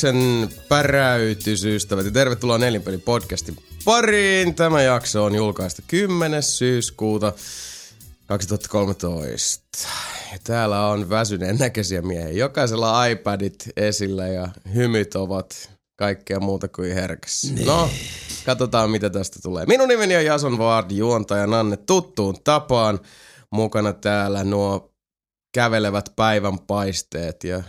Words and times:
Tervehdyksen 0.00 0.48
päräytysystävät 0.68 2.04
ja 2.04 2.10
tervetuloa 2.12 2.58
Nelinpeli 2.58 2.98
podcastin 2.98 3.56
pariin. 3.84 4.54
Tämä 4.54 4.82
jakso 4.82 5.24
on 5.24 5.34
julkaistu 5.34 5.82
10. 5.86 6.42
syyskuuta 6.42 7.32
2013. 8.26 9.88
Ja 10.32 10.38
täällä 10.44 10.86
on 10.86 11.10
väsyneen 11.10 11.56
näköisiä 11.56 12.02
miehiä. 12.02 12.30
Jokaisella 12.30 13.06
iPadit 13.06 13.68
esillä 13.76 14.28
ja 14.28 14.48
hymyt 14.74 15.14
ovat 15.14 15.70
kaikkea 15.96 16.40
muuta 16.40 16.68
kuin 16.68 16.94
herkässä. 16.94 17.48
No, 17.64 17.90
katsotaan 18.46 18.90
mitä 18.90 19.10
tästä 19.10 19.38
tulee. 19.42 19.66
Minun 19.66 19.88
nimeni 19.88 20.16
on 20.16 20.24
Jason 20.24 20.58
Ward, 20.58 20.90
juontaja 20.90 21.46
Nanne 21.46 21.76
tuttuun 21.76 22.36
tapaan. 22.44 23.00
Mukana 23.52 23.92
täällä 23.92 24.44
nuo 24.44 24.94
kävelevät 25.54 26.12
päivän 26.16 26.58
paisteet 26.58 27.44
ja 27.44 27.62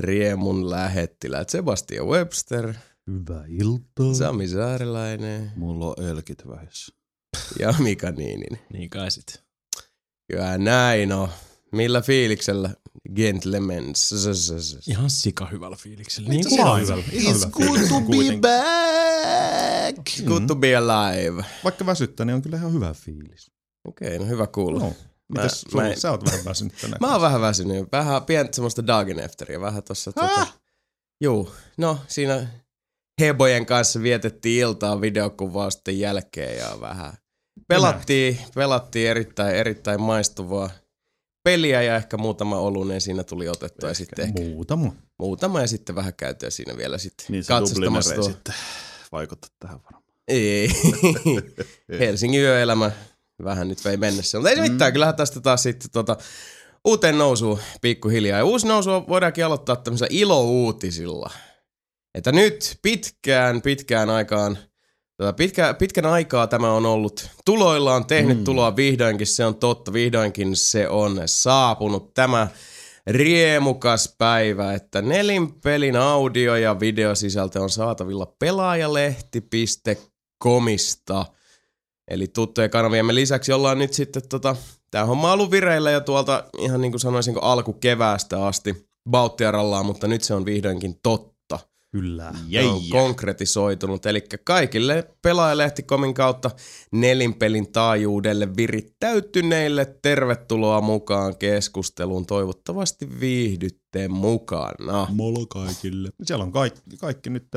riemun 0.00 0.70
lähettiläät. 0.70 1.48
Sebastian 1.48 2.06
Webster, 2.06 2.74
Hyvää 3.06 3.44
iltaa. 3.48 4.14
Sami 4.14 4.48
Saarilainen 4.48 5.52
Mulla 5.56 5.86
on 5.86 6.06
elkit 6.08 6.48
vähissä. 6.48 6.94
ja 7.60 7.74
Mika 7.78 8.10
Niininen. 8.10 8.60
Niin 8.72 8.90
kai 8.90 9.10
sit. 9.10 9.42
Kyllä 10.32 10.58
näin 10.58 11.12
on. 11.12 11.28
Millä 11.72 12.00
fiiliksellä 12.00 12.70
gentlemen? 13.14 13.84
Ihan 14.86 15.10
sika 15.10 15.46
hyvällä 15.46 15.76
fiiliksellä. 15.76 16.28
Niin 16.28 16.36
Niin 16.36 16.48
kuin 16.48 16.58
kuin 16.60 16.72
aina. 16.72 16.94
aina. 16.94 17.04
Ihan 17.12 17.34
hyvä. 17.34 17.46
good 17.50 17.78
to 17.88 18.00
be 18.00 18.38
back. 18.40 20.24
Good 20.26 20.42
to 20.46 20.54
be 20.56 20.76
alive. 20.76 21.44
Vaikka 21.64 21.86
väsyttää, 21.86 22.26
niin 22.26 22.34
on 22.34 22.42
kyllä 22.42 22.56
ihan 22.56 22.72
hyvä 22.72 22.94
fiilis. 22.94 23.50
Okei, 23.84 24.18
no 24.18 24.26
hyvä 24.26 24.46
kuulla. 24.46 24.80
No. 24.80 24.92
Mitäs 25.32 25.64
Mä- 25.74 25.82
mä 25.82 25.88
en- 25.88 26.00
sä 26.00 26.10
oot 26.10 26.24
vähän 26.24 26.44
väsynyt 26.44 26.74
tänään. 26.80 26.98
Mä 27.06 27.12
oon 27.12 27.20
vähän 27.20 27.40
väsynyt. 27.40 27.88
Vähän 27.92 28.22
pientä 28.24 28.52
semmoista 28.56 28.86
dagenefteriä. 28.86 29.60
Vähän 29.60 29.82
tossa 29.82 30.12
tota... 30.12 30.46
Juu, 31.20 31.52
no 31.76 31.98
siinä 32.08 32.46
Hebojen 33.20 33.66
kanssa 33.66 34.02
vietettiin 34.02 34.60
iltaa 34.62 35.00
videokuvausten 35.00 35.98
jälkeen 35.98 36.58
ja 36.58 36.80
vähän 36.80 37.12
pelattiin, 37.68 38.38
pelattiin 38.54 39.10
erittäin, 39.10 39.56
erittäin 39.56 40.00
maistuvaa 40.00 40.70
peliä 41.44 41.82
ja 41.82 41.96
ehkä 41.96 42.16
muutama 42.16 42.58
olunen 42.58 43.00
siinä 43.00 43.24
tuli 43.24 43.48
otettua 43.48 43.88
ja 43.88 43.94
sitten 43.94 44.24
ehkä 44.24 44.42
Muutama. 44.42 44.92
muutama 45.18 45.60
ja 45.60 45.66
sitten 45.66 45.94
vähän 45.96 46.14
käytyä 46.14 46.50
siinä 46.50 46.76
vielä 46.76 46.98
sitten 46.98 47.26
Niin 47.28 47.44
se 47.44 47.48
katsastamassa 47.48 48.14
tuo- 48.14 48.22
sitten 48.24 48.54
vaikuttaa 49.12 49.50
tähän 49.58 49.80
varmaan. 49.84 50.04
Ei. 50.28 50.70
Helsingin 52.00 52.40
yöelämä 52.40 52.90
vähän 53.44 53.68
nyt 53.68 53.84
vei 53.84 53.96
mennessä. 53.96 54.38
Mutta 54.38 54.50
ei 54.50 54.56
se 54.56 54.62
mitään, 54.62 54.92
kyllähän 54.92 55.16
tästä 55.16 55.40
taas 55.40 55.62
sitten 55.62 55.90
tota, 55.90 56.16
uuteen 56.84 57.18
nousuun 57.18 57.58
pikkuhiljaa. 57.80 58.38
Ja 58.38 58.44
uusi 58.44 58.66
nousu 58.66 58.90
voidaankin 58.90 59.44
aloittaa 59.44 59.76
tämmöisellä 59.76 60.10
ilouutisilla. 60.12 61.30
Että 62.14 62.32
nyt 62.32 62.78
pitkään, 62.82 63.62
pitkään 63.62 64.10
aikaan, 64.10 64.58
tota, 65.16 65.32
pitkä, 65.32 65.74
pitkän 65.74 66.06
aikaa 66.06 66.46
tämä 66.46 66.72
on 66.72 66.86
ollut 66.86 67.28
tuloillaan, 67.44 68.06
tehnyt 68.06 68.38
mm. 68.38 68.44
tuloa 68.44 68.76
vihdoinkin, 68.76 69.26
se 69.26 69.46
on 69.46 69.54
totta, 69.54 69.92
vihdoinkin 69.92 70.56
se 70.56 70.88
on 70.88 71.20
saapunut. 71.26 72.14
Tämä 72.14 72.48
riemukas 73.06 74.14
päivä, 74.18 74.74
että 74.74 75.02
nelinpelin 75.02 75.96
audio- 75.96 76.56
ja 76.56 76.80
videosisältö 76.80 77.60
on 77.60 77.70
saatavilla 77.70 78.26
pelaajalehti.comista. 78.38 81.26
Eli 82.10 82.28
tuttujen 82.28 82.70
kanaviemme 82.70 83.14
lisäksi 83.14 83.52
ollaan 83.52 83.78
nyt 83.78 83.92
sitten 83.92 84.22
tota, 84.28 84.56
tää 84.90 85.06
homma 85.06 85.28
on 85.28 85.34
ollut 85.34 85.50
vireillä 85.50 85.90
jo 85.90 86.00
tuolta 86.00 86.44
ihan 86.58 86.80
niin 86.80 86.92
kuin 86.92 87.00
sanoisinko 87.00 87.40
alkukeväästä 87.40 88.46
asti 88.46 88.88
Bauttiarallaan, 89.10 89.86
mutta 89.86 90.06
nyt 90.08 90.22
se 90.22 90.34
on 90.34 90.44
vihdoinkin 90.44 90.94
totta. 91.02 91.38
Kyllä. 91.92 92.32
Se 92.50 92.66
on 92.66 92.80
konkretisoitunut. 92.90 94.06
Eli 94.06 94.22
kaikille 94.44 95.10
pelaajalehti.comin 95.22 96.14
kautta 96.14 96.50
nelinpelin 96.92 97.72
taajuudelle 97.72 98.56
virittäytyneille 98.56 99.98
tervetuloa 100.02 100.80
mukaan 100.80 101.36
keskusteluun. 101.36 102.26
Toivottavasti 102.26 103.20
viihdytte 103.20 104.08
mukana. 104.08 105.06
Molo 105.10 105.46
kaikille. 105.46 106.10
Siellä 106.22 106.44
on 106.44 106.52
kaikki, 106.52 106.80
kaikki 107.00 107.30
nyt, 107.30 107.48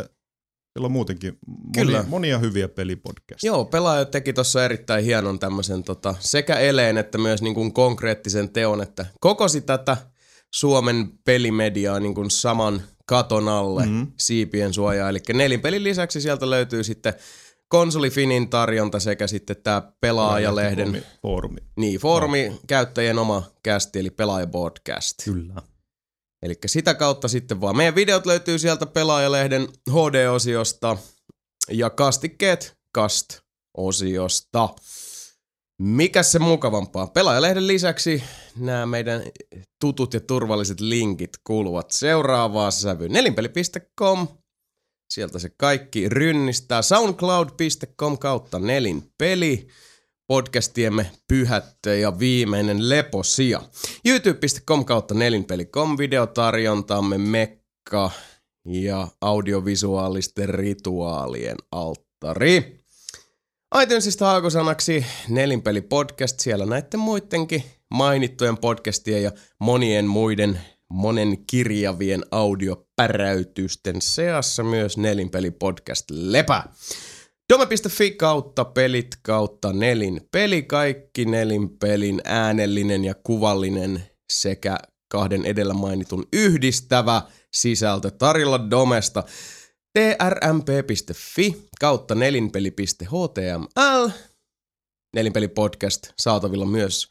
siellä 0.73 0.85
on 0.85 0.91
muutenkin 0.91 1.39
Kyllä. 1.75 1.97
monia, 1.97 2.09
monia 2.09 2.37
hyviä 2.39 2.67
pelipodcasteja. 2.69 3.49
Joo, 3.51 3.65
pelaaja 3.65 4.05
teki 4.05 4.33
tuossa 4.33 4.65
erittäin 4.65 5.05
hienon 5.05 5.39
tämmöisen 5.39 5.83
tota, 5.83 6.15
sekä 6.19 6.55
eleen 6.55 6.97
että 6.97 7.17
myös 7.17 7.41
niin 7.41 7.55
kuin 7.55 7.73
konkreettisen 7.73 8.49
teon, 8.49 8.81
että 8.81 9.05
kokosi 9.19 9.61
tätä 9.61 9.97
Suomen 10.53 11.09
pelimediaa 11.25 11.99
niin 11.99 12.15
kuin 12.15 12.31
saman 12.31 12.81
katon 13.05 13.47
alle 13.47 13.85
Mhm. 13.85 13.91
mm-hmm. 13.91 14.11
siipien 14.19 14.73
suojaa. 14.73 15.09
Eli 15.09 15.19
nelinpelin 15.33 15.83
lisäksi 15.83 16.21
sieltä 16.21 16.49
löytyy 16.49 16.83
sitten 16.83 17.13
konsolifinin 17.67 18.49
tarjonta 18.49 18.99
sekä 18.99 19.27
sitten 19.27 19.55
tämä 19.63 19.81
pelaajalehden, 20.01 21.03
Foorumi. 21.21 21.57
niin 21.77 21.99
foorumi 21.99 22.51
käyttäjien 22.67 23.19
oma 23.19 23.43
kästi, 23.63 23.99
eli 23.99 24.09
pelaajapodcast. 24.09 25.13
Kyllä. 25.25 25.53
Eli 26.41 26.55
sitä 26.65 26.93
kautta 26.93 27.27
sitten 27.27 27.61
vaan. 27.61 27.77
Meidän 27.77 27.95
videot 27.95 28.25
löytyy 28.25 28.59
sieltä 28.59 28.85
pelaajalehden 28.85 29.67
HD-osiosta 29.89 30.97
ja 31.69 31.89
kastikkeet 31.89 32.77
Cast-osiosta. 32.97 34.69
Mikä 35.81 36.23
se 36.23 36.39
mukavampaa? 36.39 37.07
Pelaajalehden 37.07 37.67
lisäksi 37.67 38.23
nämä 38.57 38.85
meidän 38.85 39.23
tutut 39.79 40.13
ja 40.13 40.19
turvalliset 40.19 40.79
linkit 40.79 41.29
kuuluvat 41.43 41.91
seuraavaan 41.91 42.71
sävyyn. 42.71 43.11
Nelinpeli.com. 43.11 44.27
Sieltä 45.13 45.39
se 45.39 45.49
kaikki 45.57 46.09
rynnistää. 46.09 46.81
Soundcloud.com 46.81 48.17
kautta 48.17 48.59
nelinpeli. 48.59 49.67
Podcastiemme 50.31 51.11
pyhättö 51.27 51.95
ja 51.95 52.19
viimeinen 52.19 52.89
leposija. 52.89 53.61
YouTube.com 54.05 54.85
kautta 54.85 55.13
nelinpeli.com 55.13 55.97
videotarjontamme 55.97 57.17
Mekka 57.17 58.11
ja 58.65 59.07
audiovisuaalisten 59.21 60.49
rituaalien 60.49 61.57
alttari. 61.71 62.83
iTunesista 63.83 64.25
haakosanaksi 64.25 65.05
Nelinpeli 65.29 65.81
podcast, 65.81 66.39
siellä 66.39 66.65
näiden 66.65 66.99
muidenkin 66.99 67.63
mainittujen 67.93 68.57
podcastien 68.57 69.23
ja 69.23 69.31
monien 69.59 70.07
muiden 70.07 70.61
monen 70.89 71.45
kirjavien 71.47 72.23
audiopäräytysten 72.31 74.01
seassa 74.01 74.63
myös 74.63 74.97
Nelinpeli 74.97 75.51
podcast 75.51 76.05
lepää. 76.11 76.73
Dome.fi 77.51 78.11
kautta 78.11 78.65
pelit 78.65 79.07
kautta 79.21 79.73
nelin 79.73 80.21
peli, 80.31 80.63
kaikki 80.63 81.25
nelin 81.25 81.69
pelin 81.69 82.21
äänellinen 82.23 83.05
ja 83.05 83.15
kuvallinen 83.23 84.03
sekä 84.31 84.77
kahden 85.07 85.45
edellä 85.45 85.73
mainitun 85.73 86.25
yhdistävä 86.33 87.21
sisältö 87.53 88.11
tarjolla 88.11 88.69
Domesta. 88.69 89.23
trmp.fi 89.93 91.67
kautta 91.79 92.15
nelinpeli.html. 92.15 94.09
Nelinpeli 95.15 95.47
podcast 95.47 96.11
saatavilla 96.21 96.65
myös 96.65 97.07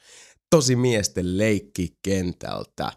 tosi 0.51 0.77
miesten 0.77 1.39
leikkikentältä. 1.39 2.93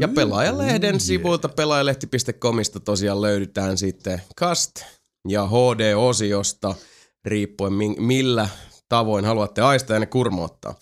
Ja 0.00 0.08
pelaajalehden 0.08 1.00
sivuilta 1.00 1.48
pelaajalehti.comista 1.48 2.80
tosiaan 2.80 3.22
löydetään 3.22 3.78
sitten 3.78 4.22
Cast 4.40 4.97
ja 5.30 5.46
HD-osiosta, 5.46 6.74
riippuen 7.24 7.72
mi- 7.72 7.96
millä 7.98 8.48
tavoin 8.88 9.24
haluatte 9.24 9.60
aistaa 9.62 9.96
ja 9.96 10.00
ne 10.00 10.06
kurmoottaa. 10.06 10.74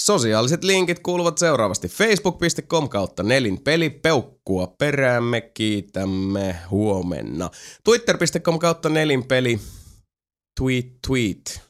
Sosiaaliset 0.00 0.64
linkit 0.64 0.98
kuuluvat 0.98 1.38
seuraavasti 1.38 1.88
facebook.com 1.88 2.88
kautta 2.88 3.22
nelinpeli 3.22 3.90
peukkua 3.90 4.66
peräämme, 4.66 5.40
kiitämme 5.40 6.56
huomenna. 6.70 7.50
Twitter.com 7.84 8.58
kautta 8.58 8.88
nelinpeli 8.88 9.60
tweet 10.60 10.86
tweet. 11.06 11.60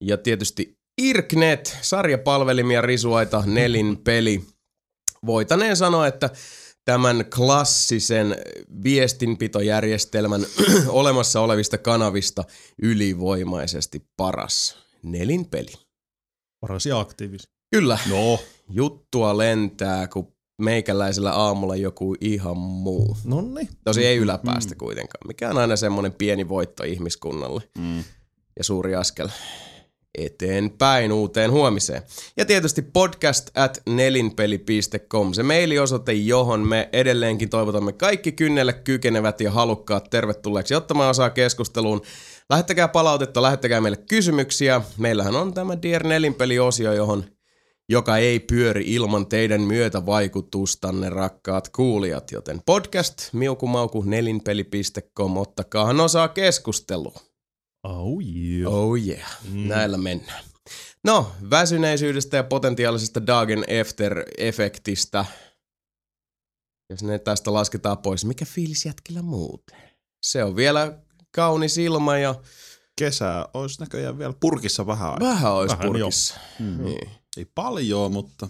Ja 0.00 0.16
tietysti 0.16 0.78
Irknet, 1.02 1.78
sarjapalvelimia 1.82 2.80
risuaita, 2.80 3.42
nelinpeli. 3.46 4.44
Voitaneen 5.26 5.76
sanoa, 5.76 6.06
että 6.06 6.30
tämän 6.84 7.24
klassisen 7.36 8.36
viestinpitojärjestelmän 8.84 10.46
olemassa 10.88 11.40
olevista 11.40 11.78
kanavista 11.78 12.44
ylivoimaisesti 12.82 14.08
paras 14.16 14.78
nelinpeli. 15.02 15.72
Paras 16.60 16.86
ja 16.86 16.98
aktiivis. 17.00 17.48
Kyllä, 17.70 17.98
No. 18.10 18.38
juttua 18.68 19.38
lentää, 19.38 20.08
kun 20.08 20.34
meikäläisellä 20.58 21.32
aamulla 21.32 21.76
joku 21.76 22.16
ihan 22.20 22.56
muu. 22.56 23.16
Nonni. 23.24 23.68
Tosi 23.84 24.06
ei 24.06 24.16
yläpäästä 24.16 24.74
kuitenkaan, 24.74 25.28
mikä 25.28 25.50
on 25.50 25.58
aina 25.58 25.76
semmoinen 25.76 26.12
pieni 26.12 26.48
voitto 26.48 26.84
ihmiskunnalle 26.84 27.62
Mm. 27.78 28.04
ja 28.58 28.64
suuri 28.64 28.94
askel 28.94 29.28
eteenpäin 30.18 31.12
uuteen 31.12 31.50
huomiseen. 31.50 32.02
Ja 32.36 32.44
tietysti 32.44 32.82
podcast 32.82 33.50
at 33.54 33.82
nelinpeli.com, 33.86 35.32
se 35.32 35.42
mailiosoite, 35.42 36.12
johon 36.12 36.60
me 36.68 36.88
edelleenkin 36.92 37.50
toivotamme 37.50 37.92
kaikki 37.92 38.32
kynnelle 38.32 38.72
kykenevät 38.72 39.40
ja 39.40 39.50
halukkaat 39.50 40.10
tervetulleeksi 40.10 40.74
ottamaan 40.74 41.10
osaa 41.10 41.30
keskusteluun. 41.30 42.02
Lähettäkää 42.50 42.88
palautetta, 42.88 43.42
lähettäkää 43.42 43.80
meille 43.80 43.98
kysymyksiä. 44.08 44.80
Meillähän 44.98 45.36
on 45.36 45.54
tämä 45.54 45.82
Dear 45.82 46.02
Nelinpeli-osio, 46.06 46.92
johon 46.92 47.24
joka 47.88 48.16
ei 48.16 48.40
pyöri 48.40 48.84
ilman 48.86 49.26
teidän 49.26 49.60
myötävaikutustanne, 49.60 51.10
rakkaat 51.10 51.68
kuulijat. 51.68 52.32
Joten 52.32 52.60
podcast 52.66 53.32
miukumauku 53.32 54.02
nelinpeli.com, 54.02 55.36
ottakaahan 55.36 56.00
osaa 56.00 56.28
keskusteluun. 56.28 57.33
Oh 57.84 58.20
yeah. 58.36 58.74
Oh 58.74 58.96
yeah, 58.96 59.38
mm. 59.50 59.68
näillä 59.68 59.98
mennään. 59.98 60.44
No, 61.04 61.32
väsyneisyydestä 61.50 62.36
ja 62.36 62.44
potentiaalisesta 62.44 63.26
Dagen 63.26 63.64
After-efektistä. 63.80 65.24
Jos 66.90 67.02
ne 67.02 67.18
tästä 67.18 67.52
lasketaan 67.52 67.98
pois, 67.98 68.24
mikä 68.24 68.44
fiilis 68.44 68.86
jätkillä 68.86 69.22
muuten? 69.22 69.78
Se 70.22 70.44
on 70.44 70.56
vielä 70.56 70.98
kaunis 71.34 71.78
ilma 71.78 72.18
ja... 72.18 72.34
Kesä 72.98 73.48
olisi 73.54 73.80
näköjään 73.80 74.18
vielä 74.18 74.34
purkissa 74.40 74.86
vähän 74.86 75.12
aikaa. 75.12 75.28
Vähän 75.28 75.52
olisi 75.52 75.76
vähän, 75.76 75.92
purkissa. 75.92 76.34
Mm. 76.58 76.84
Niin. 76.84 77.10
Ei 77.36 77.44
paljon, 77.54 78.12
mutta... 78.12 78.48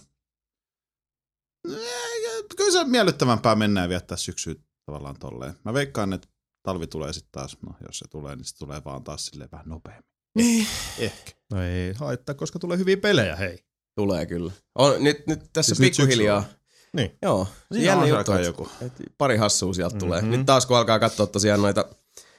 Kyllä 2.57 2.73
se 2.73 2.85
miellyttävämpää 2.85 3.55
mennään 3.55 3.89
viettää 3.89 4.17
syksyä 4.17 4.55
tavallaan 4.87 5.19
tolleen. 5.19 5.55
Mä 5.65 5.75
veikkaan, 5.75 6.13
että 6.13 6.29
talvi 6.65 6.87
tulee 6.87 7.13
sitten 7.13 7.33
taas, 7.33 7.57
no 7.67 7.75
jos 7.87 7.99
se 7.99 8.09
tulee, 8.09 8.37
niin 8.37 8.45
se 8.45 8.57
tulee 8.59 8.83
vaan 8.85 9.05
taas 9.05 9.27
silleen 9.27 9.51
vähän 9.53 9.69
nopeammin. 9.69 10.05
Niin. 10.35 10.67
Ehkä. 10.99 11.31
No 11.51 11.63
ei 11.63 11.93
haittaa, 11.93 12.35
koska 12.35 12.59
tulee 12.59 12.79
hyviä 12.79 12.97
pelejä, 12.97 13.37
hei. 13.37 13.65
Tulee 13.95 14.27
kyllä. 14.27 14.53
On, 14.75 15.05
nyt, 15.05 15.27
nyt 15.27 15.41
tässä 15.53 15.75
siis 15.75 15.91
pikkuhiljaa. 15.91 16.45
Niin. 16.93 17.19
Joo, 17.23 17.49
Siinä 17.73 17.87
jännä 17.87 18.03
on 18.03 18.09
juttu, 18.09 18.33
joku. 18.33 18.69
että 18.87 19.05
pari 19.19 19.37
hassua 19.37 19.73
sieltä 19.73 19.95
mm-hmm. 19.95 20.09
tulee. 20.09 20.23
Nyt 20.23 20.47
taas 20.47 20.67
kun 20.67 20.77
alkaa 20.77 20.99
katsoa 20.99 21.27
tosiaan 21.27 21.63
noita, 21.63 21.85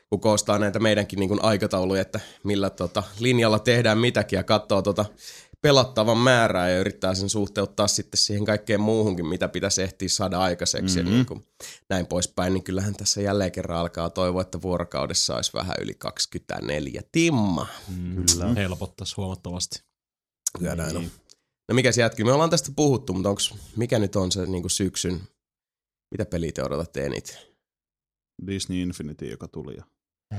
kun 0.10 0.19
koostaa 0.19 0.60
näitä 0.60 0.80
meidänkin 0.80 1.19
niin 1.19 1.27
kuin 1.27 1.44
aikatauluja, 1.44 2.01
että 2.01 2.19
millä 2.44 2.69
tota, 2.69 3.04
linjalla 3.19 3.60
tehdään 3.60 3.98
mitäkin 3.98 4.38
ja 4.38 4.44
katsoo 4.44 4.81
tota 4.81 5.06
pelattavan 5.65 6.17
määrää 6.17 6.69
ja 6.69 6.79
yrittää 6.79 7.13
sen 7.13 7.29
suhteuttaa 7.29 7.88
sitten 7.88 8.17
siihen 8.17 8.45
kaikkeen 8.45 8.81
muuhunkin, 8.81 9.25
mitä 9.25 9.47
pitäisi 9.47 9.81
ehtiä 9.81 10.09
saada 10.09 10.39
aikaiseksi 10.39 10.97
mm-hmm. 10.97 11.12
ja 11.12 11.15
niin 11.15 11.25
kuin 11.25 11.44
näin 11.89 12.07
poispäin, 12.07 12.53
niin 12.53 12.63
kyllähän 12.63 12.95
tässä 12.95 13.21
jälleen 13.21 13.51
kerran 13.51 13.77
alkaa 13.77 14.09
toivoa, 14.09 14.41
että 14.41 14.62
vuorokaudessa 14.62 15.35
olisi 15.35 15.53
vähän 15.53 15.75
yli 15.81 15.94
24 15.94 17.01
timma. 17.12 17.67
Kyllä. 18.15 18.53
Helpottaisi 18.56 19.15
huomattavasti. 19.17 19.83
Kyllä 20.59 20.75
näin 20.75 20.97
on. 20.97 21.12
No 21.69 21.75
mikä 21.75 21.91
se 21.91 22.01
jätkyy? 22.01 22.25
Me 22.25 22.31
ollaan 22.31 22.50
tästä 22.50 22.71
puhuttu, 22.75 23.13
mutta 23.13 23.29
onks, 23.29 23.53
mikä 23.75 24.00
nyt 24.00 24.15
on 24.15 24.31
se 24.31 24.45
niin 24.45 24.63
kuin 24.63 24.71
syksyn, 24.71 25.21
mitä 26.12 26.25
peliä 26.25 26.51
te 26.51 26.63
odotatte 26.63 27.06
eniten? 27.06 27.38
Disney 28.47 28.81
Infinity, 28.81 29.29
joka 29.29 29.47
tuli 29.47 29.75
ja 29.75 29.83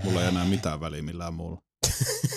mulla 0.05 0.23
ei 0.23 0.29
enää 0.29 0.45
mitään 0.45 0.81
väliä 0.81 1.03
millään 1.03 1.35
muulla. 1.35 1.63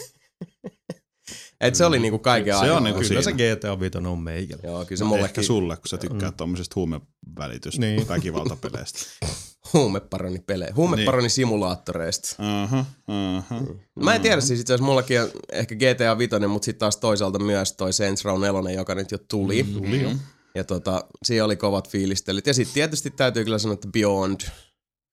Et 1.61 1.75
se 1.75 1.85
oli 1.85 2.00
niinku 2.00 2.19
kaiken 2.19 2.59
Se 2.59 2.71
on 2.71 2.83
niinku 2.83 3.01
Kyllä 3.01 3.21
se. 3.21 3.31
GTA 3.31 3.79
5 3.79 3.97
on 3.97 4.19
meikällä. 4.19 4.63
Joo, 4.63 4.85
kyllä 4.85 4.97
se 4.97 5.03
No, 5.03 5.07
mullekin 5.07 5.29
Ehkä 5.29 5.44
sulle, 5.44 5.75
kun 5.75 5.88
sä 5.88 5.97
tykkäät 5.97 6.33
mm. 6.33 6.38
tommosesta 6.38 6.73
huumevälitys 6.75 7.79
Niin. 7.79 8.07
väkivaltapeleistä. 8.07 9.00
huumeparoni 9.73 10.39
pelejä, 10.39 10.73
huumeparoni 10.75 11.29
simulaattoreista. 11.29 12.35
Aha, 12.63 12.85
aha. 13.07 13.61
Mä 14.00 14.15
en 14.15 14.21
tiedä 14.21 14.41
siis 14.41 14.59
itse 14.59 14.73
asiassa 14.73 14.85
mullakin 14.85 15.21
on 15.21 15.29
ehkä 15.51 15.75
GTA 15.75 16.17
5, 16.17 16.47
mutta 16.47 16.65
sitten 16.65 16.79
taas 16.79 16.97
toisaalta 16.97 17.39
myös 17.39 17.73
toi 17.73 17.94
Saints 17.94 18.25
Row 18.25 18.41
4, 18.41 18.71
joka 18.71 18.95
nyt 18.95 19.12
jo 19.12 19.17
tuli. 19.17 19.63
Mm, 19.63 19.73
Tuli 19.73 20.01
jo. 20.03 20.09
ja 20.55 20.63
tota, 20.63 21.03
siinä 21.25 21.45
oli 21.45 21.55
kovat 21.55 21.89
fiilistelit. 21.89 22.47
Ja 22.47 22.53
sitten 22.53 22.73
tietysti 22.73 23.09
täytyy 23.12 23.44
kyllä 23.44 23.59
sanoa, 23.59 23.73
että 23.73 23.88
Beyond 23.88 24.39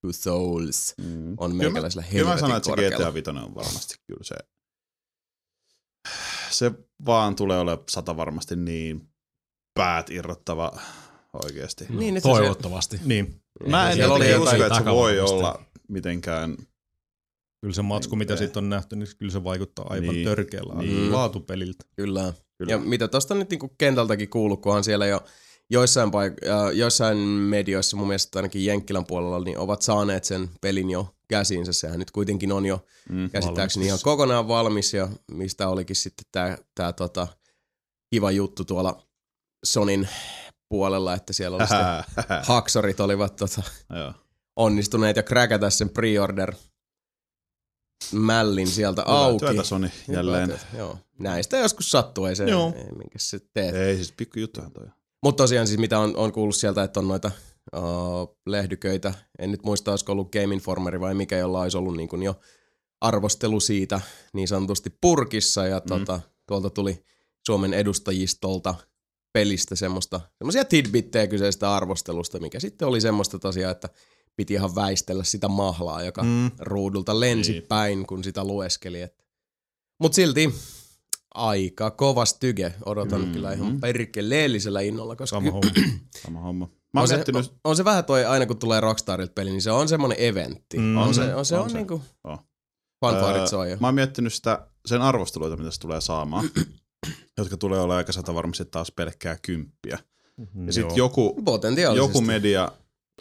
Two 0.01 0.13
Souls 0.13 0.95
Mm. 0.99 1.35
on 1.39 1.57
meikäläisellä 1.57 2.05
Kyllä 2.11 2.25
mä 2.25 2.31
helvetin 2.31 2.41
sanon, 2.41 2.57
että 2.57 2.97
se. 2.97 2.97
GTA 2.97 3.15
5 3.15 3.31
on 3.31 3.55
varmasti 3.55 3.95
kyllä 4.07 4.25
se. 4.25 4.35
Se 6.51 6.73
vaan 7.07 7.37
tulee 7.37 7.59
olemaan 7.59 7.85
sata 7.89 8.17
varmasti 8.17 8.57
niin 8.57 9.09
päät 9.75 10.11
irrottava 10.11 10.73
oikeesti. 11.45 11.87
Niin, 11.89 12.17
että 12.17 12.29
se, 12.29 12.35
Toivottavasti. 12.35 13.01
Niin. 13.05 13.41
Mä 13.69 13.91
en 13.91 14.11
oli 14.11 14.37
usko, 14.37 14.57
että 14.57 14.79
se 14.79 14.85
voi 14.85 15.21
olla 15.21 15.63
mitenkään 15.89 16.57
Kyllä 17.61 17.75
se 17.75 17.83
matsku, 17.83 18.17
mitä 18.17 18.35
Ei. 18.35 18.39
siitä 18.39 18.59
on 18.59 18.69
nähty, 18.71 18.97
niin 18.97 19.09
kyllä 19.19 19.33
se 19.33 19.45
vaikuttaa 19.45 19.87
aivan 19.91 20.03
Niin. 20.03 20.15
niin. 20.15 20.25
törkeällä 20.29 20.75
Niin. 20.75 20.97
niin. 20.97 21.13
laatupeliltä. 21.13 21.85
Kyllä. 21.97 22.33
Kyllä. 22.59 22.73
Ja 22.73 22.79
mitä 22.79 23.09
tuosta 23.09 23.35
nyt 23.35 23.51
niinku 23.51 23.69
kentältäkin 23.79 24.31
kuuluu, 24.31 24.57
kunhan 24.57 24.85
siellä 24.85 25.07
jo 25.07 25.21
joissain, 25.71 26.09
paik- 26.11 26.49
äh, 26.49 26.71
joissain 26.75 27.19
medioissa, 27.19 27.97
mun 27.97 28.07
mielestä 28.09 28.39
ainakin 28.39 28.65
Jenkkilän 28.65 29.07
puolella, 29.07 29.41
niin 29.41 29.59
ovat 29.59 29.83
saaneet 29.83 30.25
sen 30.25 30.51
pelin 30.61 30.91
jo 30.91 31.15
käsiinsä. 31.29 31.73
Sehän 31.73 31.99
nyt 31.99 32.11
kuitenkin 32.11 32.53
on 32.53 32.67
jo 32.67 32.85
Mm. 33.09 33.31
käsittääkseni 33.31 33.85
ihan 33.87 33.95
valmis. 33.95 34.05
kokonaan 34.05 34.49
valmis 34.49 34.95
ja 34.95 35.09
mistä 35.31 35.69
olikin 35.69 35.97
sitten 35.97 36.27
tämä 36.33 36.59
tää 36.75 36.93
tota, 36.93 37.27
kiva 38.11 38.31
juttu 38.31 38.65
tuolla 38.65 39.03
Sonin 39.65 40.09
puolella, 40.69 41.15
että 41.15 41.33
siellä 41.33 41.57
oli 41.57 41.67
sitten 41.67 42.27
haksorit 42.49 43.01
olivat 43.01 43.37
tota, 43.37 43.63
onnistuneet 44.57 45.17
ja 45.17 45.23
kräkätä 45.23 45.71
sen 45.71 45.91
pre-order 45.91 46.55
mällin 48.13 48.67
sieltä 48.69 49.03
Hyvää 49.03 49.15
auki. 49.21 49.39
työtä 49.47 49.63
Sony 49.63 49.91
Hyvää 50.09 50.19
jälleen. 50.19 50.49
työtä, 50.49 50.67
Joo. 50.77 50.99
Näistä 51.19 51.57
joskus 51.59 51.91
sattuu, 51.91 52.27
ei 52.27 52.37
se, 52.37 52.45
Joo. 52.45 52.73
ei, 52.77 52.85
minkä 52.85 53.19
sä 53.19 53.39
teet. 53.53 53.75
Ei 53.75 53.95
siis 53.97 54.13
pikku 54.13 54.39
juttuhan 54.39 54.73
toi. 54.73 54.87
Mutta 55.23 55.43
tosiaan 55.43 55.67
siis 55.67 55.81
mitä 55.81 55.99
on, 55.99 56.17
on 56.17 56.33
kuullut 56.33 56.57
sieltä, 56.57 56.83
että 56.83 57.01
on 57.01 57.09
noita 57.09 57.31
uh, 57.77 58.39
lehdyköitä, 58.47 59.15
en 59.39 59.51
nyt 59.51 59.63
muista, 59.65 59.91
olisiko 59.91 60.13
ollut 60.13 60.33
Game 60.33 60.55
Informeri 60.55 61.01
vai 61.01 61.15
mikä, 61.15 61.39
jolla 61.39 61.61
olisi 61.61 61.77
ollut 61.77 61.97
niin 61.97 62.09
kuin 62.09 62.23
jo 62.23 62.41
arvostelu 63.01 63.61
siitä 63.61 64.01
niin 64.33 64.49
sanotusti 64.49 64.91
purkissa 65.01 65.67
ja 65.67 65.79
mm. 65.79 65.89
tota, 65.89 66.21
tuolta 66.49 66.71
tuli 66.71 67.05
Suomen 67.47 67.75
edustajistolta 67.75 68.75
pelistä 69.33 69.77
semmoista, 69.77 70.21
semmoisia 70.39 70.65
tidbittejä 70.65 71.27
kyseistä 71.27 71.75
arvostelusta, 71.75 72.39
mikä 72.39 72.61
sitten 72.61 72.89
oli 72.89 73.01
semmoista 73.01 73.39
tosiaan, 73.39 73.73
että 73.73 73.89
piti 74.37 74.55
ihan 74.55 74.75
väistellä 74.75 75.25
sitä 75.25 75.49
mahlaa, 75.49 76.03
joka 76.03 76.23
mm. 76.23 76.51
Ruudulta 76.59 77.21
lensi 77.21 77.53
Niin. 77.53 77.67
päin, 77.69 78.07
kun 78.07 78.25
sitä 78.25 78.45
lueskeli. 78.45 79.03
Että. 79.03 79.25
Mut 80.01 80.15
silti 80.15 80.55
aika 81.37 81.91
kova 81.91 82.25
styge. 82.25 82.75
Odotan 82.87 83.19
mm-hmm. 83.19 83.33
kyllä 83.33 83.53
ihan 83.53 83.81
perkeleellisellä 83.81 84.81
innolla, 84.81 85.17
koska 85.17 85.37
Sama 85.37 85.51
homma. 85.51 85.71
Sama 86.25 86.41
homma. 86.41 86.69
Mä 86.93 87.01
on, 87.01 87.09
se, 87.09 87.15
miettinyt, 87.15 87.47
on, 87.47 87.59
on 87.65 87.77
se 87.77 87.85
vähän 87.85 88.05
toi, 88.05 88.25
aina 88.25 88.47
kun 88.47 88.59
tulee 88.59 88.81
Rockstarilta 88.81 89.33
peli, 89.33 89.51
niin 89.51 89.63
se 89.63 89.71
on 89.71 89.89
semmonen 89.89 90.21
eventti. 90.21 90.79
Mm, 90.79 90.97
on, 90.97 91.15
se, 91.15 91.35
on 91.35 91.47
se, 91.47 91.57
on 91.57 91.63
on, 91.63 91.71
se. 91.71 91.77
niinku 91.77 92.03
On. 92.25 92.39
fanfaarit 93.01 93.41
Öö, 93.41 93.47
soi 93.47 93.71
jo. 93.71 93.77
mä 93.81 93.87
oon 93.87 93.95
miettinyt 93.95 94.35
sitä, 94.35 94.67
sen 94.87 95.03
arvosteluita, 95.03 95.57
mitä 95.57 95.71
se 95.71 95.81
tulee 95.81 96.01
saamaan, 96.01 96.51
jotka 97.39 97.57
tulee 97.57 97.79
olemaan 97.81 97.99
aika 97.99 98.13
sata 98.13 98.35
varmasti 98.35 98.65
taas 98.65 98.93
pelkkää 98.93 99.37
kymppiä. 99.43 99.99
Ja 100.67 100.73
sitten 100.73 100.97
joku, 100.97 101.43
joku 101.97 102.21
media 102.21 102.73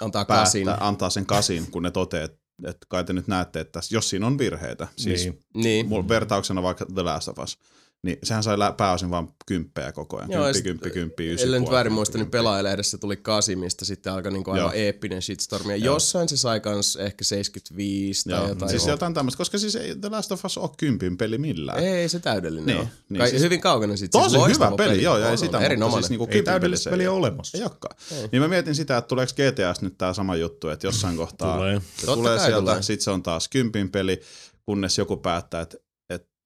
antaa 0.02 0.26
kasin. 0.26 0.66
päättää, 0.66 0.88
antaa 0.88 1.10
sen 1.10 1.26
kasin, 1.26 1.72
kun 1.72 1.84
ne 1.84 1.92
toteaa, 1.92 2.26
että 2.26 2.46
että 2.64 2.86
kai 2.90 3.04
te 3.04 3.14
nyt 3.14 3.28
näette, 3.28 3.60
että 3.60 3.80
jos 3.92 4.10
siinä 4.10 4.28
on 4.28 4.38
virheitä, 4.38 4.88
siis 4.98 5.24
Niin. 5.24 5.40
Niin. 5.54 5.88
Mulla 5.88 6.08
vertauksena 6.08 6.64
vaikka 6.64 6.86
The 6.86 7.02
Last 7.02 7.28
of 7.28 7.40
Us, 7.40 7.58
niin 8.06 8.18
sehän 8.24 8.44
sai 8.44 8.58
pääosin 8.78 9.10
vaan 9.10 9.28
kymppejä 9.46 9.92
koko 9.92 10.18
ajan. 10.18 10.32
Joo, 10.32 10.44
Kymppi, 10.44 10.62
kymppi, 10.64 10.90
kymppi, 10.90 11.34
ysi 11.34 11.44
Ellen 11.44 11.62
nyt 11.62 11.72
väärin 11.72 11.94
muista, 11.94 12.18
niin 12.18 12.32
pelaajalehdessä 12.32 12.98
tuli 12.98 13.18
kasi, 13.18 13.56
mistä 13.56 13.86
sitten 13.86 14.14
alkoi 14.14 14.32
niinku 14.32 14.52
aivan 14.52 14.62
Joo. 14.64 14.72
eeppinen 14.74 15.22
shitstorm. 15.22 15.70
Ja 15.70 15.76
jossain 15.76 16.30
se 16.30 16.38
sai 16.38 16.60
kans 16.60 16.96
ehkä 16.96 17.24
75 17.24 18.30
tai 18.30 18.40
Joo, 18.40 18.48
jotain. 18.48 18.70
siis 18.70 18.88
jotain 18.88 19.14
tämmöistä, 19.14 19.38
koska 19.38 19.58
siis 19.58 19.76
ei 19.76 19.96
The 19.96 20.10
Last 20.10 20.32
of 20.32 20.46
Us 20.46 20.58
ole 20.58 20.70
kympin 20.78 21.18
peli 21.18 21.38
millään. 21.38 21.80
Ei 21.80 22.10
se 22.10 22.20
täydellinen 22.20 22.66
Niin, 22.66 22.78
ole. 22.80 22.88
niin 23.10 23.20
Kai, 23.20 23.30
siis- 23.30 23.42
hyvin 23.42 23.62
kaukana 23.62 23.96
sitten. 23.98 24.22
Tosi 24.22 24.38
hyvä 24.54 24.72
peli, 24.78 25.04
joo, 25.04 25.18
ja 25.18 25.26
ei 25.26 25.32
On, 25.32 25.38
sitä, 25.38 25.48
on, 25.58 25.62
mutta 25.62 25.66
erinomainen. 25.66 26.04
siis 26.04 26.10
niinku 26.10 26.28
Ei 26.32 26.44
täydellistä 26.44 26.90
peli 26.90 26.94
peliä 26.94 27.04
ei 27.04 27.08
ole 27.08 27.18
ole. 27.18 27.28
olemassa. 27.28 27.58
Ei 27.58 27.64
olekaan. 27.64 27.96
Niin 28.32 28.42
mä 28.42 28.48
mietin 28.48 28.76
sitä, 28.76 28.98
että 28.98 29.08
tuleeko 29.08 29.32
GTAsta 29.36 29.86
nyt 29.86 29.98
tää 29.98 30.14
sama 30.14 30.36
juttu, 30.36 30.70
että 30.70 30.88
jossain 30.88 31.18
kohtaa 31.18 31.58
Tulee. 31.58 31.80
se 31.98 32.06
Totta 32.06 32.16
tulee 32.16 32.40
sieltä, 32.40 32.60
tulee. 32.72 32.82
sit 32.82 33.02
se 33.02 33.12
on 33.12 33.24
taas 33.24 33.48
kympin 33.48 33.90
peli, 33.92 34.22
kunnes 34.66 34.98
joku 34.98 35.18
päättää, 35.18 35.62
että, 35.62 35.78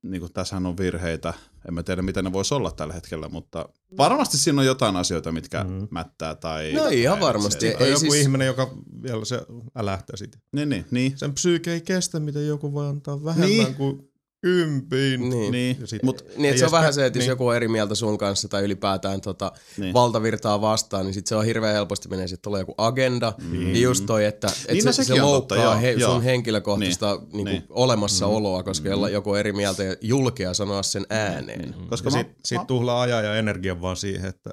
niin 0.01 0.33
tässähän 0.33 0.65
on 0.65 0.77
virheitä. 0.77 1.33
En 1.67 1.73
mä 1.73 1.83
tiedä, 1.83 2.01
miten 2.01 2.23
ne 2.23 2.33
voisi 2.33 2.53
olla 2.53 2.71
tällä 2.71 2.93
hetkellä, 2.93 3.29
mutta 3.29 3.69
varmasti 3.97 4.37
siinä 4.37 4.61
on 4.61 4.65
jotain 4.65 4.95
asioita, 4.95 5.31
mitkä 5.31 5.63
mm. 5.63 5.87
mättää 5.91 6.35
tai... 6.35 6.73
No 6.73 6.87
ihan 6.87 7.19
tai 7.19 7.27
varmasti. 7.27 7.65
Se, 7.65 7.67
Ei 7.67 7.85
Ei 7.85 7.89
joku 7.89 7.99
siis- 7.99 8.15
ihminen, 8.15 8.47
joka 8.47 8.73
vielä 9.03 9.25
se 9.25 9.41
älähtää 9.75 10.17
siitä. 10.17 10.37
niin, 10.51 10.69
niin, 10.69 10.85
niin. 10.91 11.17
Sen 11.17 11.33
psyyke 11.33 11.73
ei 11.73 11.81
kestä, 11.81 12.19
mitä 12.19 12.39
joku 12.39 12.73
voi 12.73 12.87
antaa 12.87 13.23
vähemmän 13.23 13.49
niin. 13.49 13.75
kuin 13.75 14.08
kympin. 14.41 15.29
Niin. 15.29 15.51
Niin, 15.51 15.77
Ja 15.81 15.87
sit- 15.87 16.03
mut 16.03 16.25
Niin, 16.37 16.59
se 16.59 16.65
on 16.65 16.71
vähän 16.71 16.93
se, 16.93 17.05
että 17.05 17.19
jos 17.19 17.23
niin. 17.23 17.29
joku 17.29 17.47
on 17.47 17.55
eri 17.55 17.67
mieltä 17.67 17.95
sun 17.95 18.17
kanssa 18.17 18.47
tai 18.47 18.63
ylipäätään 18.63 19.21
tota, 19.21 19.51
Niin. 19.55 19.81
niin. 19.81 19.93
valtavirtaa 19.93 20.61
vastaan, 20.61 21.05
niin 21.05 21.13
sit 21.13 21.27
se 21.27 21.35
on 21.35 21.45
hirveän 21.45 21.73
helposti 21.73 22.09
menee, 22.09 22.25
että 22.25 22.37
tulee 22.41 22.59
joku 22.61 22.73
agenda. 22.77 23.33
Mm. 23.41 23.73
Ja 23.75 23.79
just 23.81 24.05
toi, 24.05 24.25
että, 24.25 24.47
että 24.47 24.73
Niin, 24.73 24.85
no 24.85 24.91
se, 24.91 24.95
sekin 25.03 25.15
se 25.15 25.21
on 25.23 25.31
loukkaa 25.31 25.57
totta, 25.57 25.71
joo, 25.71 25.81
he, 25.81 25.91
joo. 25.91 26.11
sun 26.13 26.23
henkilökohtaista 26.23 27.15
niin. 27.15 27.29
Niin 27.33 27.45
Niin. 27.45 27.63
olemassaoloa, 27.69 28.63
koska 28.63 28.89
mm. 28.97 29.07
joku 29.13 29.31
on 29.31 29.39
eri 29.39 29.53
mieltä 29.53 29.83
ja 29.83 29.95
julkea 30.01 30.53
sanoa 30.53 30.83
sen 30.83 31.05
ääneen. 31.09 31.59
Niin. 31.59 31.75
Mm. 31.81 31.87
Koska 31.87 32.09
Ja 32.09 32.11
mä, 32.17 32.23
sit, 32.23 32.27
sit 32.45 32.67
tuhlaa 32.67 33.01
ajan 33.01 33.25
ja 33.25 33.35
energian 33.35 33.81
vaan 33.81 33.97
siihen, 33.97 34.29
että 34.29 34.49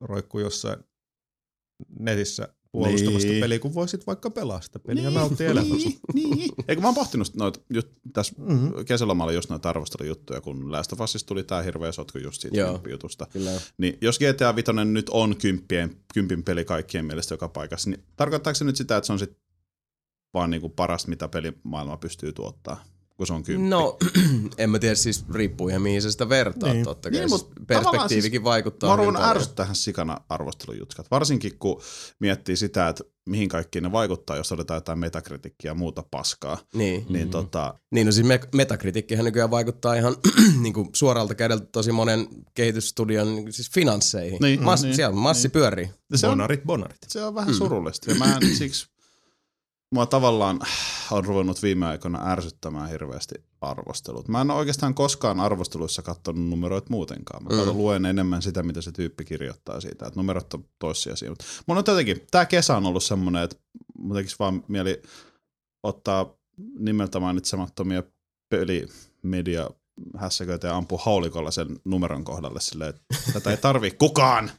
roikkuu 0.00 0.40
jossain 0.40 0.76
netissä 1.98 2.48
puolustamasta 2.72 3.18
Niin. 3.18 3.28
niin. 3.28 3.40
peliä, 3.40 3.58
kun 3.58 3.74
voisit 3.74 4.06
vaikka 4.06 4.30
pelaa 4.30 4.60
sitä 4.60 4.78
peliä 4.78 5.02
ja 5.04 5.10
nauttia 5.10 5.50
elämästä. 5.50 5.74
Niin, 6.14 6.30
niin. 6.36 6.50
Eikö 6.68 6.82
mä 6.82 6.88
oon 6.88 6.94
pohtinut 6.94 7.34
noita, 7.34 7.60
just 7.74 7.88
tässä 8.12 8.34
Mm-hmm. 8.38 8.84
kesälomalla 8.84 9.32
just 9.32 9.50
noita 9.50 9.68
arvostelujuttuja, 9.68 10.40
kun 10.40 10.72
Last 10.72 10.92
of 10.92 11.00
Usista 11.00 11.28
tuli 11.28 11.42
tää 11.44 11.62
hirveä 11.62 11.92
sotku 11.92 12.18
just 12.18 12.40
siitä 12.40 12.56
Joo. 12.56 12.70
kymppijutusta. 12.72 13.26
Kyllä. 13.32 13.50
Niin 13.78 13.98
jos 14.00 14.18
GTA 14.18 14.56
5 14.56 14.72
nyt 14.84 15.08
on 15.08 15.36
kymppien, 15.36 15.96
kympin 16.14 16.42
peli 16.44 16.64
kaikkien 16.64 17.04
mielestä 17.04 17.34
joka 17.34 17.48
paikassa, 17.48 17.90
niin 17.90 18.04
tarkoittaako 18.16 18.54
se 18.54 18.64
nyt 18.64 18.76
sitä, 18.76 18.96
että 18.96 19.06
se 19.06 19.12
on 19.12 19.18
sit 19.18 19.38
vaan 20.34 20.50
niinku 20.50 20.68
parasta, 20.68 21.08
mitä 21.08 21.28
pelimaailma 21.28 21.96
pystyy 21.96 22.32
tuottaa, 22.32 22.84
kun 23.20 23.26
se 23.26 23.32
on 23.32 23.42
kymppi? 23.42 23.68
No, 23.68 23.96
en 24.58 24.70
mä 24.70 24.78
tiedä, 24.78 24.94
siis 24.94 25.24
riippuu 25.34 25.68
ihan 25.68 25.82
mihin 25.82 26.02
sä 26.02 26.10
sitä 26.10 26.28
vertaat 26.28 26.62
Niin. 26.62 26.74
niin. 26.74 26.84
totta 26.84 27.10
kai. 27.10 27.20
Niin, 27.20 27.20
Niin, 27.20 27.30
mut 27.30 27.50
tavallaan 27.66 27.90
perspektiivikin 27.92 28.38
siis 28.40 28.44
vaikuttaa 28.44 28.90
Mä 28.90 28.96
paljon. 28.96 29.16
ärsyttää 29.22 29.54
tähän 29.64 29.76
sikana 29.76 30.16
arvostelujutskat. 30.28 31.10
Varsinkin 31.10 31.58
kun 31.58 31.80
miettii 32.18 32.56
sitä, 32.56 32.88
että 32.88 33.04
mihin 33.28 33.48
kaikkiin 33.48 33.82
ne 33.82 33.92
vaikuttaa, 33.92 34.36
jos 34.36 34.52
otetaan 34.52 34.76
jotain 34.76 34.98
metakritiikkiä 34.98 35.70
ja 35.70 35.74
muuta 35.74 36.04
paskaa. 36.10 36.58
Niin. 36.74 37.06
Niin 37.08 37.30
tota, 37.30 37.74
Niin, 37.90 38.06
no 38.06 38.12
siis 38.12 38.26
me- 38.26 38.40
metakritiikkihän 38.54 39.24
nykyään 39.24 39.50
vaikuttaa 39.50 39.94
ihan 39.94 40.16
niin 40.62 40.72
kuin 40.74 40.88
suoralta 40.94 41.34
kädeltä 41.34 41.66
tosi 41.72 41.92
monen 41.92 42.28
kehitysstudion 42.54 43.34
niin 43.36 43.52
siis 43.52 43.70
finansseihin. 43.70 44.38
Niin, 44.42 44.62
Mas, 44.64 44.82
niin, 44.82 44.94
siellä 44.96 45.16
massi 45.16 45.42
niin. 45.48 45.52
pyörii. 45.52 45.90
se 46.14 46.26
on, 46.26 46.30
Bonarit, 46.32 46.64
bonarit. 46.64 46.98
se 47.08 47.24
on 47.24 47.34
vähän 47.34 47.54
surullista. 47.54 48.10
Ja 48.10 48.16
mä 48.18 48.38
en 48.42 48.56
siksi, 48.56 48.86
mua 49.90 50.06
tavallaan 50.06 50.60
on 51.10 51.24
ruvennut 51.24 51.62
viime 51.62 51.86
aikoina 51.86 52.30
ärsyttämään 52.32 52.90
hirveästi 52.90 53.34
arvostelut. 53.60 54.28
Mä 54.28 54.40
en 54.40 54.50
ole 54.50 54.58
oikeastaan 54.58 54.94
koskaan 54.94 55.40
arvosteluissa 55.40 56.02
katsonut 56.02 56.48
numeroita 56.48 56.86
muutenkaan. 56.90 57.44
Mä 57.44 57.50
mm. 57.50 57.78
luen 57.78 58.06
enemmän 58.06 58.42
sitä, 58.42 58.62
mitä 58.62 58.82
se 58.82 58.92
tyyppi 58.92 59.24
kirjoittaa 59.24 59.80
siitä, 59.80 60.06
että 60.06 60.20
numerot 60.20 60.54
on 60.54 60.64
toissijaisia. 60.78 61.28
Mutta 61.30 61.44
mun 61.66 61.78
on 61.78 61.84
jotenkin, 61.86 62.26
tää 62.30 62.46
kesä 62.46 62.76
on 62.76 62.86
ollut 62.86 63.04
semmoinen, 63.04 63.42
että 63.42 63.56
mun 63.98 64.16
tekisi 64.16 64.36
vaan 64.38 64.64
mieli 64.68 65.02
ottaa 65.82 66.34
nimeltä 66.78 67.20
mainitsemattomia 67.20 68.02
pelimedia 68.48 69.70
hässäköitä 70.16 70.66
ja 70.66 70.76
ampua 70.76 71.00
haulikolla 71.02 71.50
sen 71.50 71.80
numeron 71.84 72.24
kohdalle 72.24 72.60
silleen, 72.60 72.90
että 72.90 73.32
tätä 73.32 73.50
ei 73.50 73.56
tarvii 73.56 73.90
kukaan. 73.90 74.50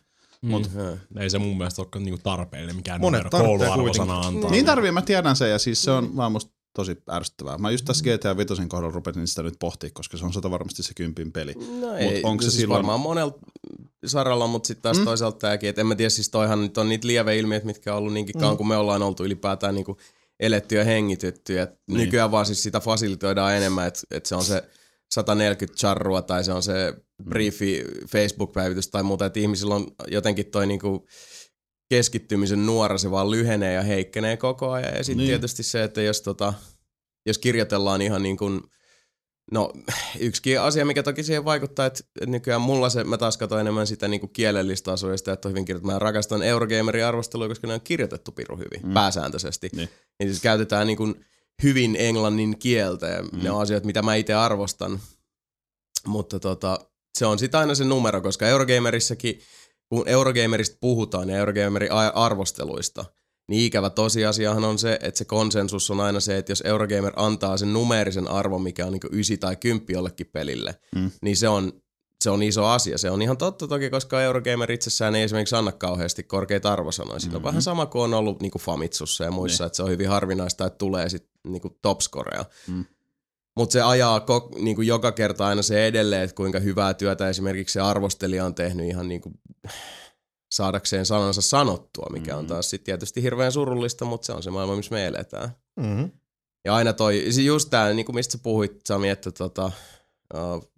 Mut, 0.41 0.71
Mm. 0.74 1.19
ei 1.21 1.29
se 1.29 1.39
mun 1.39 1.57
mielestä 1.57 1.81
ole 1.81 2.03
niinku 2.03 2.19
tarpeellinen 2.24 2.75
mikään 2.75 3.01
Monet 3.01 3.24
numero 3.24 3.45
kouluarvosana 3.45 4.19
antaa. 4.19 4.51
Niin 4.51 4.65
tarvii, 4.65 4.91
mä 4.91 5.01
tiedän 5.01 5.36
sen 5.36 5.50
ja 5.50 5.60
siis 5.60 5.83
se 5.83 5.91
on 5.91 6.15
vaan 6.15 6.31
musta 6.31 6.51
tosi 6.75 6.98
ärsyttävää. 7.12 7.57
Mä 7.57 7.71
just 7.71 7.86
tässä 7.86 8.03
GTA 8.03 8.38
5 8.38 8.67
kohdalla 8.67 8.93
rupesin 8.93 9.27
sitä 9.27 9.43
nyt 9.43 9.53
pohtia, 9.60 9.89
koska 9.93 10.17
se 10.17 10.25
on 10.25 10.33
sata 10.33 10.51
varmasti 10.51 10.83
se 10.83 10.93
kympin 10.93 11.31
peli. 11.31 11.53
No 11.81 11.93
ei, 11.95 12.21
onko 12.24 12.41
se 12.41 12.50
siis 12.50 12.60
silloin- 12.62 12.75
varmaan 12.77 13.00
monella 13.00 13.33
saralla, 14.05 14.48
mutta 14.48 14.67
sitten 14.67 14.81
taas 14.81 14.98
mm. 14.98 15.03
toisaalta 15.05 15.38
tämäkin, 15.38 15.69
että 15.69 15.81
en 15.81 15.88
mä 15.88 15.95
tiedä, 15.95 16.10
siis 16.10 16.29
toihan 16.29 16.62
nyt 16.62 16.77
on 16.77 16.89
niitä 16.89 17.07
lieveilmiöitä, 17.07 17.65
mitkä 17.65 17.91
on 17.93 17.98
ollut 17.98 18.13
niinkin 18.13 18.39
kauan, 18.39 18.53
mm. 18.53 18.57
kun 18.57 18.67
me 18.67 18.77
ollaan 18.77 19.01
oltu 19.03 19.24
ylipäätään 19.24 19.75
niinku 19.75 19.98
eletty 20.39 20.75
ja 20.75 20.83
hengitytty. 20.83 21.60
Et 21.60 21.69
niin. 21.88 21.98
Nykyään 21.98 22.31
vaan 22.31 22.45
siis 22.45 22.63
sitä 22.63 22.79
fasilitoidaan 22.79 23.55
enemmän, 23.55 23.88
että 23.88 24.01
et 24.12 24.25
se 24.25 24.36
on 24.36 24.43
se 24.43 24.63
140 25.13 25.77
charrua 25.80 26.22
tai 26.22 26.44
se 26.44 26.53
on 26.53 26.63
se 26.63 26.94
briefi 27.24 27.84
Facebook-päivitys 28.08 28.88
tai 28.88 29.03
muuta, 29.03 29.25
että 29.25 29.39
ihmisillä 29.39 29.75
on 29.75 29.88
jotenkin 30.08 30.51
toi 30.51 30.68
niinku 30.68 31.08
keskittymisen 31.89 32.65
nuora, 32.65 32.98
se 32.98 33.12
vaan 33.12 33.32
lyhenee 33.32 33.74
ja 33.74 33.82
heikkenee 33.82 34.38
koko 34.38 34.72
ajan. 34.72 34.96
Ja 34.98 35.03
sitten 35.03 35.18
Niin. 35.18 35.27
tietysti 35.27 35.63
se, 35.63 35.84
että 35.84 36.01
jos, 36.01 36.22
tota, 36.22 36.53
jos 37.25 37.38
kirjoitellaan 37.38 38.01
ihan 38.01 38.24
niin 38.24 38.38
kuin, 38.38 38.62
no 39.51 39.74
yksikin 40.20 40.62
asia, 40.62 40.86
mikä 40.86 41.03
toki 41.03 41.24
siihen 41.24 41.46
vaikuttaa, 41.46 41.86
että, 41.86 42.03
nykyään 42.27 42.62
mulla 42.62 42.89
se, 42.89 43.03
mä 43.03 43.18
taas 43.18 43.38
katsoin 43.38 43.62
enemmän 43.62 43.88
sitä 43.88 44.08
niin 44.08 44.20
kuin 44.20 44.34
kielellistä 44.34 44.91
asua 44.91 45.18
sitä, 45.18 45.34
että 45.34 45.48
on 45.48 45.51
hyvin 45.51 45.65
kirjoitettu. 45.65 45.91
Mä 45.91 46.00
rakastan 46.00 46.44
Eurogamerin 46.44 47.06
arvostelua, 47.06 47.48
koska 47.48 47.68
ne 47.68 47.74
on 47.74 47.82
kirjoitettu 47.82 48.32
piru 48.32 48.58
hyvin, 48.58 48.82
mm. 48.84 48.94
pääsääntöisesti. 48.94 49.70
Niin. 49.75 49.89
Niin 50.20 50.30
siis 50.30 50.41
käytetään 50.41 50.88
niin 50.88 50.98
kuin 50.98 51.25
hyvin 51.63 51.96
englannin 52.00 52.60
kieltä 52.60 53.08
ja 53.08 53.24
mm. 53.24 53.43
ne 53.43 53.51
on 53.51 53.62
asioita, 53.62 53.86
mitä 53.86 54.01
mä 54.01 54.15
itse 54.15 54.34
arvostan. 54.34 55.00
Mutta 56.08 56.39
tota, 56.39 56.79
se 57.20 57.25
on 57.25 57.39
sitten 57.39 57.60
aina 57.60 57.75
se 57.75 57.84
numero, 57.84 58.22
koska 58.22 58.48
Eurogamerissakin, 58.48 59.39
kun 59.89 60.08
Eurogamerista 60.08 60.77
puhutaan 60.81 61.29
ja 61.29 61.38
Eurogamerin 61.38 61.91
arvosteluista, 62.13 63.05
niin 63.50 63.65
ikävä 63.65 63.89
tosiasiahan 63.89 64.63
on 64.63 64.79
se, 64.79 65.00
että 65.01 65.17
se 65.17 65.25
konsensus 65.25 65.91
on 65.91 66.00
aina 66.00 66.20
se, 66.20 66.38
että 66.38 66.51
jos 66.51 66.62
Eurogamer 66.65 67.13
antaa 67.15 67.58
sen 67.58 67.74
numeerisen 67.74 68.27
arvon, 68.27 68.62
mikä 68.62 68.86
on 68.86 68.91
niin 68.91 69.01
9 69.12 69.38
tai 69.39 69.55
10 69.55 69.86
jollekin 69.89 70.27
pelille, 70.27 70.75
Mm. 70.96 71.01
mm. 71.01 71.12
niin 71.22 71.38
se 71.38 71.48
on, 71.50 71.74
se 72.24 72.29
on 72.29 72.43
iso 72.43 72.65
asia. 72.65 72.98
Se 72.98 73.12
on 73.12 73.22
ihan 73.22 73.38
totta 73.38 73.67
toki, 73.67 73.89
koska 73.89 74.22
Eurogamer 74.22 74.72
itsessään 74.72 75.15
ei 75.15 75.24
esimerkiksi 75.24 75.55
anna 75.55 75.72
kauheasti 75.72 76.24
korkeita 76.24 76.74
arvosanoja. 76.74 77.20
Siinä 77.20 77.38
on 77.38 77.43
vähän 77.43 77.62
sama 77.62 77.86
kuin 77.86 78.01
on 78.03 78.13
ollut 78.13 78.41
niin 78.41 78.51
kuin 78.51 78.62
Famitsussa 78.62 79.24
ja 79.24 79.31
muissa, 79.31 79.63
Niin. 79.63 79.67
että 79.67 79.75
se 79.77 79.84
on 79.84 79.89
hyvin 79.89 80.10
harvinaista, 80.10 80.65
että 80.65 80.77
tulee 80.77 81.10
sitten 81.10 81.30
niin 81.48 81.62
topscorea. 81.81 82.45
Mm. 82.67 82.86
Mutta 83.57 83.74
se 83.74 83.81
ajaa 83.81 84.19
ko, 84.19 84.50
niin 84.60 84.75
kuin 84.75 84.88
joka 84.88 85.12
kerta 85.12 85.48
aina 85.48 85.62
se 85.62 85.88
edelleen, 85.88 86.24
että 86.24 86.36
kuinka 86.36 86.60
hyvää 86.60 86.93
työtä 86.93 87.29
esimerkiksi 87.29 87.74
se 87.74 87.81
arvostelija 87.81 88.45
on 88.45 88.55
tehnyt 88.55 88.88
ihan 88.88 89.07
niin 89.07 89.21
kuin 89.21 89.36
saadakseen 90.51 91.05
sanansa 91.05 91.41
sanottua, 91.41 92.07
mikä 92.12 92.38
on 92.38 92.43
Mhm. 92.43 92.50
taas 92.50 92.69
sitten 92.69 92.86
tietysti 92.86 93.21
hirveän 93.21 93.51
surullista, 93.51 94.05
mutta 94.05 94.25
se 94.25 94.33
on 94.33 94.43
se 94.43 94.51
maailma, 94.51 94.75
missä 94.75 94.95
me 94.95 95.05
eletään. 95.05 95.50
Mm-hmm. 95.79 96.12
Ja 96.65 96.75
aina 96.75 96.93
toi, 96.93 97.45
just 97.45 97.69
tää, 97.69 97.93
niin 97.93 98.05
kuin 98.05 98.15
mistä 98.15 98.31
sä 98.31 98.38
puhuit 98.43 98.81
Sami, 98.86 99.10
että 99.10 99.31
tota, 99.31 99.71
uh, 100.33 100.71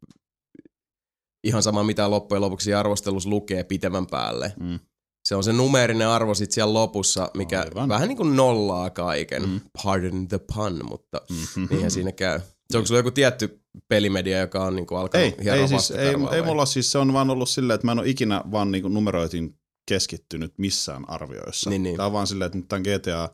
ihan 1.43 1.63
sama 1.63 1.84
mitä 1.84 2.12
loppujen 2.12 2.41
lopuksi 2.41 2.74
arvostelussa 2.74 3.29
lukee 3.29 3.63
pitemmän 3.63 4.08
päälle. 4.08 4.53
Mm. 4.60 4.79
Se 5.24 5.36
on 5.36 5.44
se 5.44 5.53
numeerinen 5.53 6.08
arvo 6.08 6.34
sit 6.34 6.51
siellä 6.51 6.74
lopussa, 6.74 7.32
mikä 7.38 7.62
Aivan. 7.62 7.89
Vähän 7.89 8.08
niin 8.08 8.18
kuin 8.18 8.36
nollaa 8.36 8.89
kaiken. 8.89 9.50
Mm. 9.50 9.60
Pardon 9.84 10.27
the 10.27 10.39
pun, 10.53 10.82
mutta 10.89 11.22
Mm-hmm. 11.30 11.68
niinhän 11.70 11.92
siinä 11.92 12.12
käy. 12.12 12.39
Se 12.72 12.77
onko 12.77 12.88
sulla 12.88 13.00
joku 13.00 13.12
tietty 13.12 13.62
pelimedia, 13.88 14.39
joka 14.39 14.63
on 14.63 14.75
niinku 14.75 14.96
alkanut 14.96 15.25
Ei, 15.25 15.36
hieroa 15.44 15.62
ei, 15.62 15.68
siis, 15.68 15.92
ei, 15.92 16.15
ei 16.32 16.42
mulla 16.42 16.65
siis, 16.65 16.92
se 16.92 16.98
on 16.98 17.13
vaan 17.13 17.30
ollut 17.30 17.50
silleen, 17.50 17.75
että 17.75 17.88
mä 17.88 17.92
en 17.92 18.00
ole 18.00 18.10
ikinä 18.10 18.42
vaan 18.51 18.72
niinku 18.72 18.88
numeroitin 18.89 19.56
keskittynyt 19.88 20.53
missään 20.58 21.10
arvioissa. 21.10 21.70
Niin, 21.70 21.84
niin. 21.84 21.98
Tää 21.98 22.06
on 22.06 22.13
vaan 22.13 22.27
silleen, 22.27 22.46
että 22.46 22.58
nyt 22.58 22.68
tämän 22.68 22.84
GTA 22.84 23.30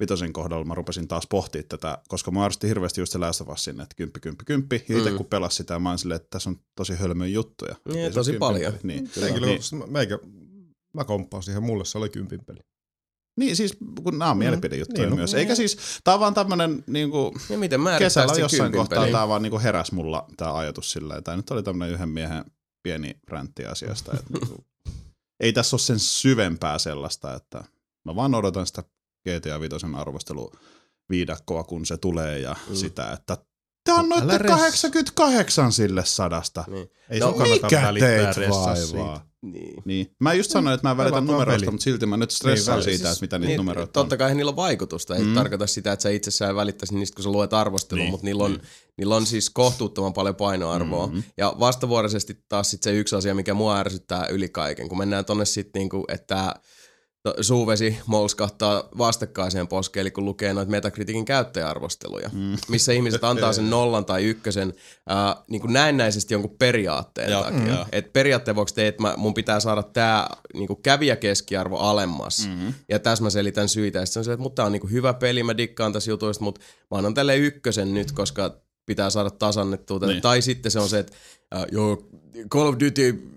Vitosen 0.00 0.32
kohdalla 0.32 0.64
mä 0.64 0.74
rupesin 0.74 1.08
taas 1.08 1.26
pohtia 1.26 1.62
tätä, 1.68 1.98
koska 2.08 2.30
mä 2.30 2.44
arvostin 2.44 2.68
hirveästi 2.68 3.00
just 3.00 3.12
se 3.12 3.18
Last 3.18 3.40
of 3.40 3.48
Usin, 3.48 3.80
että 3.80 3.94
kymppi, 3.96 4.20
kymppi, 4.20 4.44
kymppi. 4.44 4.84
Ja 4.88 4.98
itse 4.98 5.10
Mm. 5.10 5.16
kun 5.16 5.26
pelasin 5.26 5.56
sitä, 5.56 5.78
mä 5.78 5.88
oon 5.88 5.98
silleen, 5.98 6.16
että 6.16 6.28
tässä 6.30 6.50
on 6.50 6.56
tosi 6.74 6.94
hölmöjä 6.94 7.30
juttuja. 7.34 7.74
Niin, 7.92 8.12
tosi 8.12 8.32
paljon. 8.32 8.72
peli. 8.72 8.82
Niin, 8.82 9.10
Kyllä. 9.14 9.26
niin, 9.26 9.40
Niin. 9.72 9.90
Meikä, 9.92 10.18
mä 10.96 11.04
komppaan 11.04 11.42
siihen, 11.42 11.62
mulle 11.62 11.84
se 11.84 11.98
oli 11.98 12.08
kympin 12.08 12.44
peli. 12.44 12.58
niin, 13.40 13.56
siis 13.56 13.76
kun 14.02 14.18
nämä 14.18 14.30
on 14.30 14.38
mielipidejuttuja 14.38 15.02
Niin, 15.02 15.10
no. 15.10 15.16
myös. 15.16 15.34
Eikä 15.34 15.54
siis, 15.54 15.78
tää 16.04 16.14
on 16.14 16.20
vaan 16.20 16.34
tämmönen 16.34 16.84
niinku, 16.86 17.34
Ja 17.50 17.58
miten 17.58 17.80
kesällä 17.98 18.34
jossain 18.38 18.72
kohtaa 18.72 18.98
pelin? 18.98 19.12
tämä 19.12 19.28
vaan 19.28 19.42
niinku 19.42 19.58
heräs 19.58 19.92
mulla 19.92 20.26
tämä 20.36 20.56
ajatus 20.56 20.92
sillä 20.92 21.22
Tämä 21.22 21.36
nyt 21.36 21.50
oli 21.50 21.62
tämmöinen 21.62 21.94
yhden 21.94 22.08
miehen 22.08 22.44
pieni 22.82 23.16
räntti 23.28 23.66
asiasta. 23.66 24.12
Että 24.12 24.32
niinku, 24.32 24.64
ei 25.44 25.52
tässä 25.52 25.76
ole 25.76 25.80
sen 25.80 25.98
syvempää 25.98 26.78
sellaista, 26.78 27.34
että 27.34 27.64
mä 28.04 28.16
vaan 28.16 28.34
odotan 28.34 28.66
sitä 28.66 28.82
GTA 29.28 29.60
5 29.60 29.76
arvosteluviidakkoa, 29.96 31.64
kun 31.64 31.86
se 31.86 31.96
tulee 31.96 32.38
ja 32.38 32.52
mm. 32.52 32.72
Mm. 32.72 32.76
sitä, 32.76 33.12
että 33.12 33.36
te 33.86 33.92
annoitte 33.92 34.32
Älä 34.34 34.38
res- 34.38 34.46
88 34.48 35.72
sille 35.72 36.04
sadasta. 36.04 36.64
Niin. 36.68 36.90
Ei 37.10 37.20
No, 37.20 37.30
Mikä 37.52 37.92
ressaa 38.36 38.64
vaivaa? 38.66 38.76
siitä. 38.76 39.20
Niin. 39.42 39.82
Niin. 39.84 40.14
Mä 40.20 40.32
just 40.32 40.50
sanoin, 40.50 40.74
että 40.74 40.86
mä 40.86 40.90
en 40.90 40.96
välitä 40.96 41.20
numeroista, 41.20 41.60
peli. 41.64 41.70
mutta 41.70 41.84
silti 41.84 42.06
mä 42.06 42.16
nyt 42.16 42.30
stressaan 42.30 42.78
Niin, 42.78 42.84
siitä, 42.84 42.98
siis- 43.04 43.12
että 43.12 43.24
mitä 43.24 43.38
niitä 43.38 43.48
Niin, 43.48 43.56
numeroita 43.56 44.00
on. 44.00 44.04
Totta 44.04 44.16
kai 44.16 44.34
niillä 44.34 44.48
on 44.50 44.56
vaikutusta. 44.56 45.16
Ei 45.16 45.24
Mm. 45.24 45.34
tarkoita 45.34 45.66
sitä, 45.66 45.92
että 45.92 46.02
sä 46.02 46.08
itsessään 46.10 46.56
välittäisit 46.56 46.96
niistä, 46.96 47.14
kun 47.16 47.22
sä 47.24 47.30
luet 47.30 47.52
arvostelua, 47.52 47.98
Niin, 47.98 48.04
niin, 48.04 48.10
mutta 48.10 48.24
niillä 48.24 48.44
on, 48.44 48.50
niin. 48.52 48.62
niillä 48.98 49.16
on 49.16 49.26
siis 49.26 49.50
kohtuuttoman 49.50 50.12
paljon 50.12 50.34
painoarvoa. 50.36 51.06
Mhm. 51.06 51.18
Ja 51.36 51.54
vastavuoroisesti 51.60 52.44
taas 52.48 52.70
sit 52.70 52.82
se 52.82 52.92
yksi 52.92 53.16
asia, 53.16 53.34
mikä 53.34 53.54
mua 53.54 53.78
ärsyttää 53.78 54.26
yli 54.26 54.48
kaiken, 54.48 54.88
kun 54.88 54.98
mennään 54.98 55.24
tonne 55.24 55.44
sitten 55.44 55.80
niinku, 55.80 56.04
että 56.08 56.54
suuvesi 57.40 57.98
molskahtaa 58.06 58.88
vastakkaiseen 58.98 59.68
poskeen, 59.68 60.00
eli 60.00 60.10
kun 60.10 60.24
lukee 60.24 60.54
noita 60.54 60.70
Metacriticin 60.70 61.24
käyttäjäarvosteluja, 61.24 62.30
Mm. 62.32 62.56
missä 62.68 62.92
ihmiset 62.92 63.24
antaa 63.24 63.52
sen 63.52 63.70
nollan 63.76 64.04
tai 64.04 64.24
ykkösen 64.24 64.74
ää, 65.08 65.36
niin 65.50 65.60
kuin 65.60 65.72
näennäisesti 65.72 66.34
jonkun 66.34 66.56
periaatteen 66.58 67.30
Joo, 67.30 67.42
takia. 67.42 67.66
joo. 67.74 67.86
Et 67.92 68.12
periaatteen 68.12 68.54
vuoksi 68.54 68.74
te, 68.74 68.86
että 68.88 69.02
mun 69.16 69.34
pitää 69.34 69.60
saada 69.60 69.82
tämä 69.82 70.28
niin 70.54 70.68
kävijäkeskiarvo 70.82 71.76
alemmas. 71.78 72.46
Mm-hmm. 72.48 72.74
Ja 72.88 72.98
tässä 72.98 73.24
mä 73.24 73.30
selitän 73.30 73.68
syitä. 73.68 73.98
Ja 73.98 74.06
sit 74.06 74.12
se 74.12 74.18
on 74.18 74.24
se, 74.24 74.32
että 74.32 74.42
mutta 74.42 74.54
tää 74.56 74.66
on 74.66 74.72
niinku 74.72 74.86
hyvä 74.88 75.14
peli, 75.14 75.42
mä 75.42 75.56
dikkaan 75.56 75.92
tässä 75.92 76.10
jutuista, 76.10 76.44
mutta 76.44 76.60
mä 76.90 76.98
annan 76.98 77.14
tälle 77.14 77.36
ykkösen 77.36 77.94
nyt, 77.94 78.12
koska 78.12 78.56
pitää 78.86 79.10
saada 79.10 79.30
tasannettua. 79.30 79.98
Niin. 79.98 80.08
Niin. 80.08 80.22
Tai 80.22 80.42
sitten 80.42 80.72
se 80.72 80.80
on 80.80 80.88
se, 80.88 80.98
että 80.98 81.12
äh, 81.54 81.64
joo, 81.72 82.08
Call 82.50 82.68
of 82.68 82.74
Duty 82.84 83.28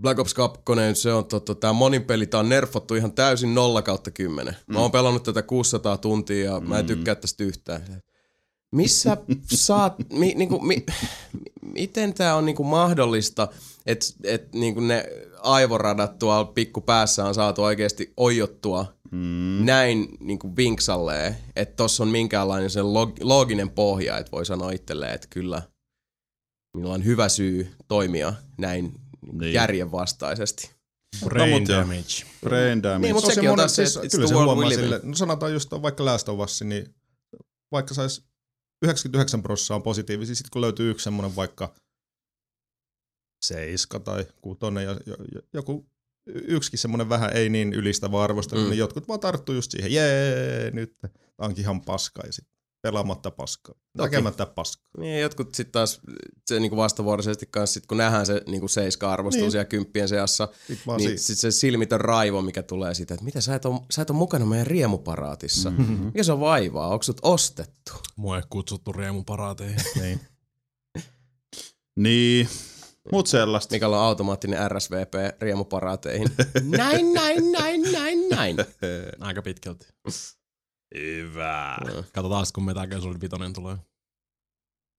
Black 0.00 0.18
Ops 0.18 0.34
2, 0.34 0.62
se 0.94 1.12
on 1.12 1.24
totta, 1.24 1.54
tämä 1.54 1.72
monin 1.72 2.04
peli, 2.04 2.26
tää 2.26 2.40
on 2.40 2.48
nerfattu 2.48 2.94
ihan 2.94 3.12
täysin 3.12 3.54
0 3.54 3.82
kautta 3.82 4.10
10. 4.10 4.56
Mä 4.66 4.78
oon 4.78 4.90
pelannut 4.90 5.22
tätä 5.22 5.42
600 5.42 5.96
tuntia 5.96 6.52
ja 6.52 6.60
mä 6.60 6.78
en 6.78 6.86
tykkää 6.86 7.14
tästä 7.14 7.44
yhtään. 7.44 8.02
Missä 8.72 9.16
saat, 9.46 9.94
mi, 10.18 10.34
niinku, 10.34 10.60
mi, 10.60 10.86
miten 11.62 12.14
tämä 12.14 12.34
on 12.34 12.46
niinku 12.46 12.64
mahdollista, 12.64 13.48
että 13.86 14.06
et, 14.24 14.52
niinku 14.52 14.80
ne 14.80 15.04
aivoradat 15.42 16.18
tuolla 16.18 16.44
pikkupäässä 16.44 17.24
on 17.24 17.34
saatu 17.34 17.62
oikeasti 17.62 18.12
oijottua 18.16 18.86
mm. 19.10 19.64
näin 19.64 20.08
niinku 20.20 20.56
vinksalleen, 20.56 21.36
että 21.56 21.76
tossa 21.76 22.02
on 22.02 22.08
minkäänlainen 22.08 22.70
se 22.70 22.82
log, 22.82 23.16
looginen 23.20 23.70
pohja, 23.70 24.18
että 24.18 24.32
voi 24.32 24.46
sanoa 24.46 24.70
itselleen, 24.70 25.14
että 25.14 25.26
kyllä 25.30 25.62
minulla 26.76 26.94
on 26.94 27.04
hyvä 27.04 27.28
syy 27.28 27.74
toimia 27.88 28.34
näin 28.58 29.01
niin. 29.26 29.38
Niin. 29.38 29.52
järjenvastaisesti. 29.52 30.70
Brain 31.24 31.50
mut 31.50 31.68
joo. 31.68 31.78
damage. 31.80 32.24
Brain 32.40 32.82
damage. 32.82 32.98
Niin, 33.06 33.14
mut 33.14 33.24
Tosi 33.24 33.34
sekin 33.34 33.50
on 33.50 33.56
taas 33.56 33.76
se, 33.76 33.86
siis 33.86 33.96
että 33.96 34.08
kyllä 34.16 34.26
se 34.28 34.34
huomaa 34.34 34.70
sille, 34.70 35.00
no 35.02 35.14
sanotaan 35.16 35.52
just 35.52 35.72
on 35.72 35.82
vaikka 35.82 36.04
Last 36.04 36.28
of 36.28 36.40
Us, 36.40 36.62
niin 36.62 36.94
vaikka 37.72 37.94
sais 37.94 38.24
99 38.84 39.42
prosenttia 39.42 39.76
on 39.76 39.82
positiivisia, 39.82 40.34
sitten 40.34 40.50
kun 40.52 40.60
löytyy 40.62 40.90
yksi 40.90 41.04
semmoinen 41.04 41.36
vaikka 41.36 41.74
seiska 43.44 44.00
tai 44.00 44.26
kutonen 44.40 44.84
ja 44.84 44.96
jo- 45.06 45.16
joku 45.52 45.86
yksikin 46.26 46.78
semmoinen 46.78 47.08
vähän 47.08 47.36
ei 47.36 47.48
niin 47.48 47.72
ylistävä 47.72 48.22
arvostelu, 48.22 48.60
Mm. 48.60 48.68
niin 48.68 48.78
jotkut 48.78 49.08
vaan 49.08 49.20
tarttuu 49.20 49.54
just 49.54 49.70
siihen, 49.70 49.92
jee, 49.92 50.70
nyt 50.70 50.96
tää 51.00 51.10
onkin 51.38 51.62
ihan 51.62 51.80
paskaa 51.80 52.26
ja 52.26 52.32
sitten 52.32 52.51
pelaamatta 52.82 53.30
paskaa, 53.30 53.74
Toki. 53.96 54.10
tekemättä 54.10 54.46
paskaa. 54.46 54.90
Niin, 54.98 55.20
jotkut 55.20 55.54
sitten 55.54 55.72
taas 55.72 56.00
se 56.46 56.60
niinku 56.60 56.76
vastavuoroisesti 56.76 57.46
kanssa, 57.46 57.74
sit 57.74 57.86
kun 57.86 57.96
nähdään 57.96 58.26
se 58.26 58.42
niinku 58.46 58.68
seiska-arvostus 58.68 59.36
niin. 59.36 59.42
Niin. 59.42 59.52
siellä 59.52 59.64
kymppien 59.64 60.08
seassa, 60.08 60.48
vaan 60.86 61.00
niin 61.00 61.18
sit 61.18 61.38
se 61.38 61.50
silmitön 61.50 62.00
raivo, 62.00 62.42
mikä 62.42 62.62
tulee 62.62 62.94
siitä, 62.94 63.14
että 63.14 63.24
mitä 63.24 63.40
sä 63.40 63.54
et, 63.54 63.64
ole, 63.64 63.80
sä 63.90 64.02
et 64.02 64.10
ole 64.10 64.18
mukana 64.18 64.46
meidän 64.46 64.66
riemuparaatissa. 64.66 65.70
Mm-hmm. 65.70 66.04
Mikä 66.04 66.22
se 66.22 66.32
on 66.32 66.40
vaivaa? 66.40 66.88
Onko 66.88 67.02
sut 67.02 67.20
ostettu? 67.22 67.92
Mua 68.16 68.36
ei 68.36 68.42
kutsuttu 68.50 68.92
riemuparaatteihin. 68.92 69.80
niin. 70.00 70.20
Niin, 71.96 72.48
mut 73.12 73.26
sellaista. 73.26 73.74
Mikä 73.74 73.88
on 73.88 73.94
automaattinen 73.94 74.70
RSVP 74.70 75.40
riemuparaateihin. 75.40 76.28
näin, 76.78 77.12
näin, 77.12 77.52
näin, 77.52 77.82
näin, 77.92 78.28
näin. 78.28 78.56
Aika 79.20 79.42
pitkälti. 79.42 79.86
Hyvä. 80.94 81.76
No. 81.86 82.04
Katsotaan 82.12 82.46
kun 82.54 82.64
Metal 82.64 82.86
Gear 82.86 83.00
Solid 83.02 83.20
5 83.20 83.36
tulee. 83.54 83.76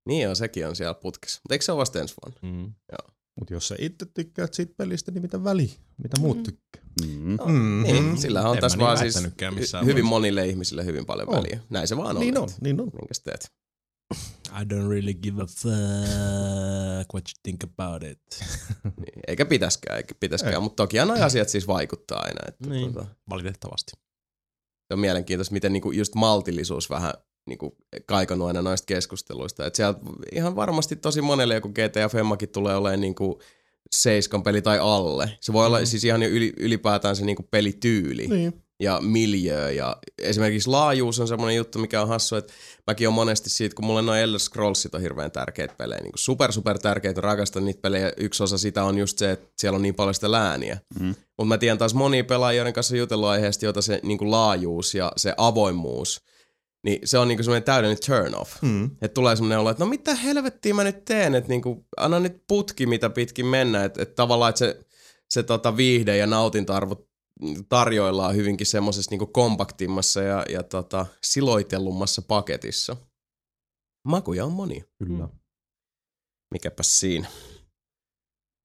Niin 0.08 0.30
on, 0.30 0.36
sekin 0.36 0.68
on 0.68 0.76
siellä 0.76 0.94
putkessa. 0.94 1.42
Mutta 1.44 1.54
eikö 1.56 1.66
se 1.66 1.72
ole 1.72 1.80
vasta 1.80 2.00
ensi 2.00 2.16
vuonna? 2.24 2.40
Mm. 2.58 2.74
Mutta 3.40 3.54
jos 3.54 3.68
sä 3.68 3.76
itse 3.80 4.06
tykkäät 4.06 4.54
siitä 4.54 4.74
pelistä, 4.78 5.12
niin 5.12 5.22
mitä 5.22 5.44
väliä? 5.44 5.74
Mitä 6.04 6.20
muut 6.20 6.44
tykkää? 6.44 6.82
Mm. 7.08 7.36
No, 7.36 7.46
niin, 7.84 8.18
sillähän 8.18 8.50
on 8.52 8.58
En 8.58 8.62
tässä 8.62 8.78
niin 8.78 8.86
vaan 8.86 8.98
siis 8.98 9.16
hyvin 9.16 9.34
vaiheessa. 9.42 9.84
monille 10.04 10.48
ihmisille 10.48 10.86
hyvin 10.86 11.06
paljon 11.06 11.30
On. 11.30 11.36
väliä. 11.36 11.60
Näin 11.70 11.88
se 11.88 11.98
vaan 11.98 12.16
on. 12.16 12.20
Niin 12.22 12.38
on, 12.38 12.50
niin 12.62 12.82
on. 12.82 12.90
Minkäs 12.94 13.20
teet? 13.20 13.52
I 14.62 14.64
don't 14.66 14.90
really 14.90 15.14
give 15.14 15.42
a 15.44 15.46
fuck 15.46 17.14
what 17.14 17.24
you 17.28 17.34
think 17.44 17.64
about 17.64 18.04
it. 18.04 18.20
Niin, 18.84 19.20
Eikä 19.28 19.46
pitäskään, 19.46 19.98
eikä 19.98 20.16
pitäskään. 20.20 20.54
Ei. 20.54 20.60
Mutta 20.60 20.84
toki 20.84 20.98
nuo 21.06 21.24
asiat 21.24 21.50
siis 21.50 21.68
vaikuttaa 21.68 22.20
aina. 22.22 22.40
Että 22.48 22.70
Niin. 22.70 22.94
tota, 22.94 23.08
Valitettavasti. 23.30 23.92
On 24.94 25.00
mielenkiintoista, 25.00 25.54
miten 25.54 25.74
niinku 25.74 25.92
just 25.92 26.16
maltillisuus 26.16 26.90
vähän 26.90 27.14
niinku 27.46 27.78
kaikonut 28.06 28.48
aina 28.48 28.62
noista 28.62 28.86
keskusteluista. 28.86 29.66
Et 29.66 29.76
sieltä 29.76 30.00
ihan 30.32 30.56
varmasti 30.56 30.96
tosi 30.96 31.22
monelle 31.22 31.54
joku 31.54 31.70
GTA 31.70 32.10
Femmakin 32.10 32.50
tulee 32.50 32.76
olemaan 32.76 33.02
niinku 33.02 33.42
seiskan 33.92 34.44
peli 34.44 34.62
tai 34.62 34.80
alle. 34.82 35.38
Se 35.42 35.54
voi 35.54 35.66
olla 35.66 35.86
siis 35.86 36.04
ihan 36.04 36.24
yli, 36.24 36.54
ylipäätään 36.58 37.16
se 37.16 37.26
niinku 37.26 37.44
pelityyli 37.44 38.28
Niin. 38.28 38.63
Ja 38.80 39.00
miljö 39.02 39.72
ja 39.72 39.98
esimerkiksi 40.22 40.70
laajuus 40.70 41.20
on 41.20 41.28
semmoinen 41.28 41.56
juttu, 41.56 41.80
mikä 41.80 42.02
on 42.02 42.08
hassu, 42.08 42.36
että 42.36 42.54
mäkin 42.88 43.08
on 43.08 43.14
monesti 43.14 43.50
siitä, 43.50 43.76
kun 43.76 43.86
mulle 43.86 44.02
noin 44.02 44.22
Elder 44.22 44.40
Scrollsit 44.40 44.96
on 44.96 45.02
hirveän 45.02 45.32
tärkeitä 45.32 45.74
pelejä, 45.78 46.02
niin 46.02 46.12
kuin 46.12 46.20
super 46.20 46.52
super 46.52 46.80
tärkeitä, 46.80 47.22
rakastan 47.22 47.66
niitä 47.66 47.82
pelejä. 47.82 48.12
Yksi 48.18 48.44
osa 48.44 48.58
sitä 48.58 48.84
on 48.84 48.98
just 48.98 49.18
se, 49.18 49.32
että 49.32 49.48
siellä 49.58 49.76
on 49.76 49.82
niin 49.82 49.96
paljon 49.96 50.14
sitä 50.14 50.32
lääniä. 50.32 50.78
Mm. 51.00 51.08
Mutta 51.08 51.46
mä 51.46 51.58
tiedän 51.58 51.78
taas 51.78 51.94
monia 51.94 52.24
pelaajia, 52.24 52.58
joiden 52.58 52.74
kanssa 52.74 52.96
on 52.96 53.00
jutellut 53.00 53.28
aiheesta, 53.28 53.66
jota 53.66 53.82
se 53.82 54.00
niin 54.04 54.18
kuin 54.18 54.32
laajuus 54.32 54.96
ja 54.96 55.12
se 55.18 55.34
avoimuus, 55.38 56.22
niin 56.84 57.00
se 57.06 57.18
on 57.18 57.28
niinku 57.28 57.44
semmoinen 57.44 57.64
täydellinen 57.64 58.06
turn 58.06 58.36
off. 58.36 58.62
Mm. 58.62 58.86
Että 58.86 59.14
tulee 59.14 59.36
semmoinen 59.36 59.60
olo, 59.60 59.70
että 59.70 59.84
no 59.84 59.90
mitä 59.90 60.16
helvettiä 60.16 60.74
mä 60.74 60.84
nyt 60.84 61.06
teen, 61.06 61.36
että 61.36 61.50
niinku, 61.50 61.86
anna 61.98 62.20
nyt 62.20 62.44
putki 62.48 62.86
mitä 62.86 63.10
pitkin 63.10 63.46
mennä, 63.46 63.84
että 63.84 64.02
et 64.02 64.16
tavallaan 64.16 64.50
että 64.50 64.60
se, 64.60 64.80
se 65.30 65.44
tota 65.44 65.78
viihde 65.78 66.18
ja 66.18 66.28
nautinta-arvo 66.28 67.08
tarjoillaan 67.70 68.36
hyvinkin 68.36 68.68
semmoisessa 68.68 69.12
niinku 69.12 69.28
kompaktimmassa 69.28 70.22
ja, 70.22 70.46
ja 70.50 70.64
tota, 70.64 71.06
siloitellummassa 71.24 72.22
paketissa. 72.22 72.98
Makuja 74.08 74.46
on 74.46 74.52
monia. 74.52 74.84
Kyllä. 75.04 75.30
Mikäpäs 76.54 77.00
siinä. 77.00 77.28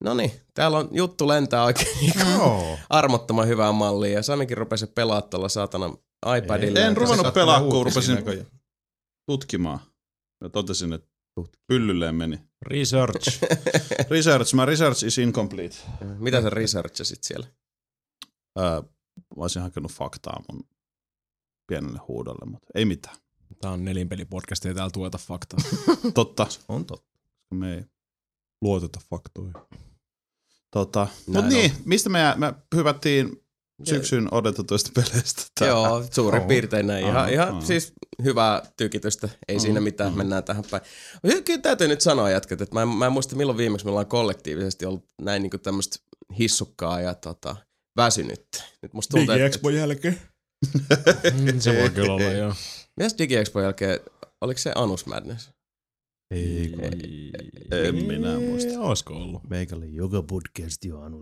No 0.05 0.15
niin, 0.15 0.33
täällä 0.55 0.79
on 0.79 0.89
juttu 0.93 1.29
lentää 1.29 1.65
oikein 1.65 2.13
Joo. 2.39 2.79
armottoman 2.91 3.49
hyvää 3.49 3.73
mallia 3.73 4.13
ja 4.13 4.23
Samikin 4.23 4.57
rupesi 4.57 4.87
pelaa 4.87 5.23
tuolla 5.23 5.49
saatana 5.49 5.97
iPadilla. 6.39 6.81
En 6.81 6.85
ja 6.85 6.95
ruvennut 6.95 7.35
pelaa, 7.35 7.61
kun 7.61 7.87
rupesin 7.87 8.15
näköjään. 8.15 8.47
tutkimaan. 9.31 9.81
Ja 10.43 10.49
totesin, 10.49 10.93
että 10.93 11.09
pyllylleen 11.67 12.15
meni. 12.15 12.41
Research. 12.67 13.43
Research, 14.11 14.55
my 14.55 14.65
research 14.65 15.05
is 15.05 15.19
incomplete. 15.19 15.77
Mitä 16.19 16.43
sä 16.43 16.51
researchasit 16.51 17.25
siellä? 17.25 17.47
Öö, 18.59 18.81
mä 19.37 19.43
olisin 19.43 19.63
hakenut 19.63 19.93
faktaa 19.93 20.43
mun 20.53 20.65
pienelle 21.67 21.99
huudolle, 22.09 22.51
mutta 22.51 22.67
ei 22.75 22.85
mitään. 22.85 23.17
Tää 23.61 23.71
on 23.71 23.85
nelinpelipodcast, 23.85 24.67
ei 24.67 24.75
täällä 24.75 24.91
tueta 24.91 25.19
faktaa. 25.19 25.59
Totta, 26.15 26.47
On 26.69 26.85
totta. 26.85 27.19
kun 27.49 27.59
me 27.59 27.75
ei 27.75 27.85
Luoteta 28.63 29.01
faktoihin. 29.11 29.55
Tota, 30.71 31.07
mut 31.27 31.35
Näin 31.35 31.49
niin, 31.49 31.73
mistä 31.85 32.11
me, 32.11 32.19
me 32.37 32.55
hypättiin 32.77 33.43
syksyn 33.85 34.29
odotetuista 34.35 34.91
peleistä? 34.95 35.43
tähän? 35.59 35.75
Joo, 35.75 36.05
suurin 36.11 36.43
Oo. 36.43 36.49
piirtein 36.49 36.87
näin. 36.87 37.05
Ihan, 37.05 37.17
Aha, 37.17 37.27
ihan 37.29 37.49
aha. 37.49 37.61
siis 37.61 37.93
hyvää 38.23 38.63
tykitystä. 38.77 39.29
Ei 39.49 39.61
siinä 39.61 39.81
mitään, 39.81 40.17
mennään 40.17 40.45
tähän 40.45 40.65
päin. 40.71 40.83
Kyllä 41.45 41.61
täytyy 41.63 41.89
nyt 41.89 42.01
sanoa 42.01 42.31
jätkät, 42.31 42.61
että 42.61 42.75
mä 42.75 42.83
en, 42.83 42.89
mä 42.89 43.07
en 43.07 43.13
muista 43.13 43.37
milloin 43.37 43.59
viimeksi 43.59 43.87
me 43.87 43.91
ollaan 43.91 44.07
kollektiivisesti 44.07 44.87
ollut 44.87 45.09
näin 45.23 45.43
niinku 45.43 45.59
tämmöistä 45.59 45.97
hissukkaa 46.39 47.01
ja 47.01 47.15
tota, 47.15 47.57
väsynyttä. 47.99 48.65
Nyt 48.83 48.93
musta 48.95 49.17
tuntuu, 49.17 49.35
että... 49.35 49.47
Digi-Expo 49.47 49.71
jälkeen. 49.71 50.21
Mm, 51.33 51.61
se 51.61 51.81
voi 51.81 51.91
kyllä 51.97 52.13
olla, 52.13 52.25
joo. 52.25 52.55
Mitäs 52.97 53.15
DigiExpo 53.19 53.61
jälkeen, 53.61 54.01
oliko 54.41 54.59
se 54.59 54.73
Anus 54.75 55.07
Madness? 55.07 55.51
Ei, 56.31 56.75
En 57.71 57.95
minä 57.95 58.39
muista. 58.39 58.81
Olisiko 58.81 59.15
ollut? 59.15 59.49
Meikälle 59.51 59.87
joka 59.87 60.23
podcasti 60.23 60.93
on 60.93 61.03
Anu. 61.05 61.21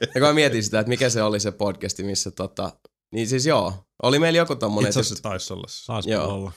Ja 0.00 0.12
kun 0.12 0.22
mä 0.22 0.32
mietin 0.32 0.64
sitä, 0.64 0.80
että 0.80 0.88
mikä 0.88 1.10
se 1.10 1.22
oli 1.22 1.40
se 1.40 1.52
podcasti, 1.52 2.02
missä 2.02 2.30
tota... 2.30 2.72
Niin 3.14 3.28
siis 3.28 3.46
joo, 3.46 3.74
oli 4.02 4.18
meillä 4.18 4.36
joku 4.36 4.56
tommonen... 4.56 4.88
Itse 4.88 5.00
että 5.00 5.06
asiassa 5.06 5.22
taisi 5.22 5.52
olla. 5.52 6.00
Joo. 6.06 6.34
olla. 6.34 6.52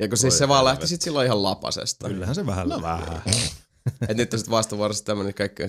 Ja 0.00 0.08
kun 0.08 0.18
siis 0.18 0.38
se 0.38 0.48
vaan 0.48 0.64
lähti 0.64 0.76
helvetti. 0.76 0.88
sit 0.88 1.02
silloin 1.02 1.26
ihan 1.26 1.42
lapasesta. 1.42 2.08
Kyllähän 2.08 2.34
se 2.34 2.46
vähän 2.46 2.68
no. 2.68 2.82
vähän. 2.82 3.22
Et 4.08 4.16
nyt 4.16 4.32
on 4.34 4.38
sit 4.40 4.50
vastavuorossa 4.50 5.04
tämmönen 5.04 5.34
kaikki, 5.34 5.62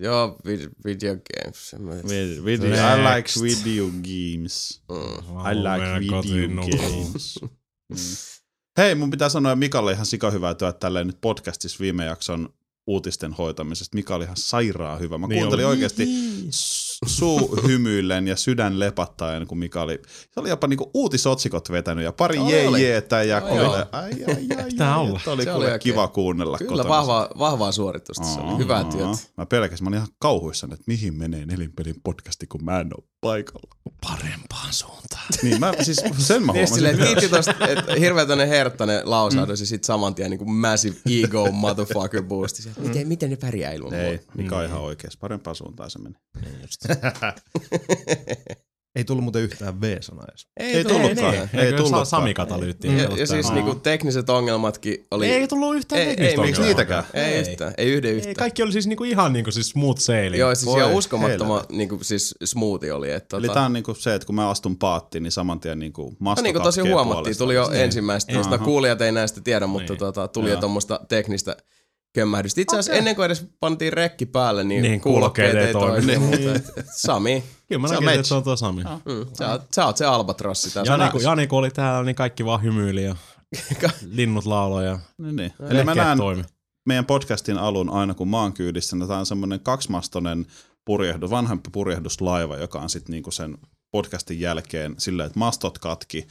joo, 0.00 0.38
vid- 0.46 0.70
video 0.84 1.16
games. 1.16 1.72
Ja 1.72 1.78
mä- 1.78 1.92
Vid- 1.94 2.44
video, 2.44 2.68
I 2.74 3.16
like 3.16 3.30
video 3.54 3.86
games. 3.86 4.82
Mm. 4.90 5.50
I 5.50 5.54
like 5.54 6.08
video 6.22 6.62
games. 6.78 7.38
Mm. 7.42 7.96
Hei, 8.78 8.94
mun 8.94 9.10
pitää 9.10 9.28
sanoa 9.28 9.56
Mikalle 9.56 9.92
ihan 9.92 10.06
sika 10.06 10.30
hyvää 10.30 10.54
työtä 10.54 10.78
tälleen 10.78 11.06
nyt 11.06 11.20
podcastissa 11.20 11.78
viime 11.80 12.04
jakson 12.04 12.48
uutisten 12.86 13.32
hoitamisesta. 13.32 13.94
Mika 13.96 14.14
oli 14.14 14.24
ihan 14.24 14.36
sairaan 14.36 15.00
hyvä. 15.00 15.18
Mä 15.18 15.26
Niin 15.26 15.38
kuuntelin 15.40 15.64
oli. 15.66 15.70
oikeasti 15.72 16.06
s- 16.50 16.87
suu 17.06 17.56
hymyillen 17.68 18.28
ja 18.28 18.36
sydän 18.36 18.78
lepattaen, 18.80 19.46
kun 19.46 19.58
Mika 19.58 19.82
oli, 19.82 20.02
se 20.30 20.40
oli 20.40 20.48
jopa 20.48 20.66
niinku 20.66 20.90
uutisotsikot 20.94 21.70
vetänyt 21.70 22.04
ja 22.04 22.12
pari 22.12 22.38
Oli, 22.38 22.52
jee 22.52 22.68
oli. 22.68 22.82
jeetä 22.82 23.22
ja 23.22 23.36
Oli, 23.42 23.48
kuule, 23.50 23.64
oli. 23.64 23.76
ai 23.92 24.10
ai 24.12 24.12
ai, 24.28 24.46
ai, 24.80 24.98
olla. 25.00 25.18
että 25.18 25.30
oli 25.30 25.44
Se 25.44 25.52
oli 25.52 25.66
kiva 25.80 26.08
kuunnella 26.08 26.58
Kyllä, 26.58 26.70
kotona. 26.70 26.88
vahvaa, 26.88 27.28
vahvaa 27.38 27.72
suoritusta. 27.72 28.24
Se 28.24 28.40
oli 28.40 28.58
hyvää 28.58 28.78
Aa, 28.78 28.84
työtä. 28.92 29.18
Mä 29.36 29.46
pelkäsin, 29.46 29.84
mä 29.84 29.88
olin 29.88 29.96
ihan 29.96 30.08
kauhuissani, 30.18 30.72
että 30.74 30.84
mihin 30.86 31.14
menee 31.14 31.46
nelinpelin 31.46 31.96
podcasti, 32.04 32.46
kun 32.46 32.64
mä 32.64 32.80
en 32.80 32.88
ole 32.98 33.04
paikalla. 33.20 33.70
Parempaan 34.00 34.72
suuntaan. 34.72 35.22
Niin 35.42 35.60
mä, 35.60 35.72
siis 35.82 35.96
sen 36.18 36.42
mä 36.42 36.52
Niin 36.52 36.68
huomasin. 36.68 36.74
silleen, 36.74 37.02
että 37.18 37.28
tosta, 37.36 37.54
että 37.68 37.94
hirveä 37.94 38.26
tämmönen 38.26 38.48
herttainen 38.48 39.10
lausahdus 39.10 39.60
ja 39.60 39.66
sit 39.66 39.84
saman 39.84 40.14
tien 40.14 40.30
niin 40.30 40.38
kuin 40.38 40.50
massive 40.50 40.96
ego 41.24 41.50
motherfucker 41.52 42.22
boosti. 42.22 42.62
Miten, 42.78 43.08
miten 43.08 43.30
ne 43.30 43.36
pärjää 43.36 43.72
ilman 43.72 43.94
Ei, 43.94 44.20
mikä 44.36 44.56
on 44.56 44.64
ihan 44.64 44.80
oikeassa. 44.80 45.18
Parempaan 45.20 45.56
suuntaan 45.56 45.90
se 45.90 45.98
meni. 45.98 46.14
Ei 46.46 46.52
Ei 48.96 49.04
tullut 49.04 49.24
muuten 49.24 49.42
yhtään 49.42 49.80
V-sanaa 49.80 50.24
edes. 50.28 50.46
Ei 50.56 50.84
tullutkaan. 50.84 51.34
Ei, 51.34 51.40
Ei 51.54 51.60
Eikö 51.60 51.76
tullutkaan. 51.76 52.06
Sami 52.06 52.34
Katalyytti? 52.34 52.88
Ja, 52.88 53.02
ja 53.16 53.26
siis 53.26 53.52
niinku 53.52 53.74
tekniset 53.74 54.30
ongelmatkin 54.30 55.06
oli... 55.10 55.26
Ei 55.30 55.48
tullut 55.48 55.76
yhtään 55.76 56.00
Ei, 56.00 56.06
teknistä 56.06 56.30
ei, 56.30 56.36
miksi 56.36 56.46
ongelmaa. 56.62 56.66
niitäkään? 56.66 57.04
Ei, 57.14 57.24
ei 57.24 57.40
yhtään, 57.50 57.74
ei 57.78 57.90
yhden 57.92 58.10
Ei, 58.10 58.16
yhtään. 58.16 58.34
kaikki 58.34 58.62
oli 58.62 58.72
siis 58.72 58.86
niinku 58.86 59.04
ihan 59.04 59.32
niinku 59.32 59.50
siis 59.52 59.68
smooth 59.68 60.00
sailing. 60.00 60.38
Joo, 60.40 60.54
siis 60.54 60.66
Voi 60.66 60.80
ihan 60.80 60.92
uskomattoman 60.92 61.50
helvetti. 61.56 61.76
niinku, 61.76 61.98
siis 62.02 62.34
smoothie 62.44 62.92
oli. 62.92 63.10
Että, 63.10 63.36
Eli 63.36 63.46
tota, 63.46 63.54
tää 63.54 63.66
on 63.66 63.72
niinku 63.72 63.94
se, 63.94 64.14
että 64.14 64.26
kun 64.26 64.34
mä 64.34 64.48
astun 64.50 64.76
paattiin, 64.78 65.22
niin 65.22 65.32
saman 65.32 65.60
tien 65.60 65.78
niinku 65.78 66.16
masto 66.18 66.42
No 66.42 66.44
niin 66.44 66.54
kuin 66.54 66.62
tosi 66.62 66.80
huomattiin, 66.80 67.38
tuli 67.38 67.54
jo 67.54 67.60
puolestaan. 67.60 67.84
ensimmäistä, 67.84 68.32
tuosta 68.32 68.58
kuulijat 68.58 69.00
ei 69.00 69.12
näistä 69.12 69.40
tiedä, 69.40 69.66
mutta 69.66 69.92
Niin. 69.92 69.98
tota, 69.98 70.28
tuli 70.28 70.50
jo 70.50 70.56
tuommoista 70.56 71.00
teknistä 71.08 71.56
kömmähdystä. 72.20 72.60
Itse 72.60 72.76
asiassa 72.76 72.92
Okei. 72.92 72.98
ennen 72.98 73.16
kuin 73.16 73.26
edes 73.26 73.46
pantiin 73.60 73.92
rekki 73.92 74.26
päälle, 74.26 74.64
niin, 74.64 74.82
Niin, 74.82 75.00
kuulokkeet 75.00 75.54
ei 75.56 75.72
kuulokkeet 75.72 76.08
ei 76.08 76.16
toimi. 76.18 76.46
et- 76.56 76.72
et 76.76 76.86
Sami, 76.96 77.44
Kyllä 77.68 77.80
mä 77.80 77.88
näkin, 77.88 78.08
että 78.08 78.22
se 78.22 78.34
on 78.34 78.42
tuo 78.44 78.56
Sami. 78.56 78.82
mm, 78.84 79.26
sä, 79.38 79.50
oot, 79.52 79.62
sä 79.74 79.86
oot 79.86 79.96
se 79.96 80.04
albatrossi 80.04 80.70
tässä. 80.74 80.92
Jani, 80.92 81.10
kun, 81.10 81.22
Jani 81.22 81.46
kun 81.46 81.58
oli 81.58 81.70
täällä, 81.70 82.04
niin 82.04 82.16
kaikki 82.16 82.44
vaan 82.44 82.62
hymyili 82.62 83.04
ja 83.04 83.16
linnut 84.06 84.44
lauloi 84.46 84.86
ja 84.86 84.98
Niin, 85.18 85.36
niin. 85.36 85.52
Eli 85.70 85.84
mä 85.84 85.94
näen 85.94 86.18
toimi. 86.18 86.44
meidän 86.86 87.06
podcastin 87.06 87.58
alun 87.58 87.90
aina, 87.90 88.14
kun 88.14 88.28
mä 88.28 88.40
oon 88.40 88.52
kyydissä, 88.52 88.96
niin 88.96 89.08
tää 89.08 89.18
on 89.18 89.26
semmoinen 89.26 89.60
kaksimastonen 89.60 90.46
purjehdus, 90.84 91.30
vanhempi 91.30 91.70
purjehduslaiva, 91.72 92.56
joka 92.56 92.80
on 92.80 92.90
sitten 92.90 93.12
niinku 93.12 93.30
sen 93.30 93.58
podcastin 93.90 94.40
jälkeen 94.40 94.94
silleen, 94.98 95.26
että 95.26 95.38
mastot 95.38 95.78
katki, 95.78 96.26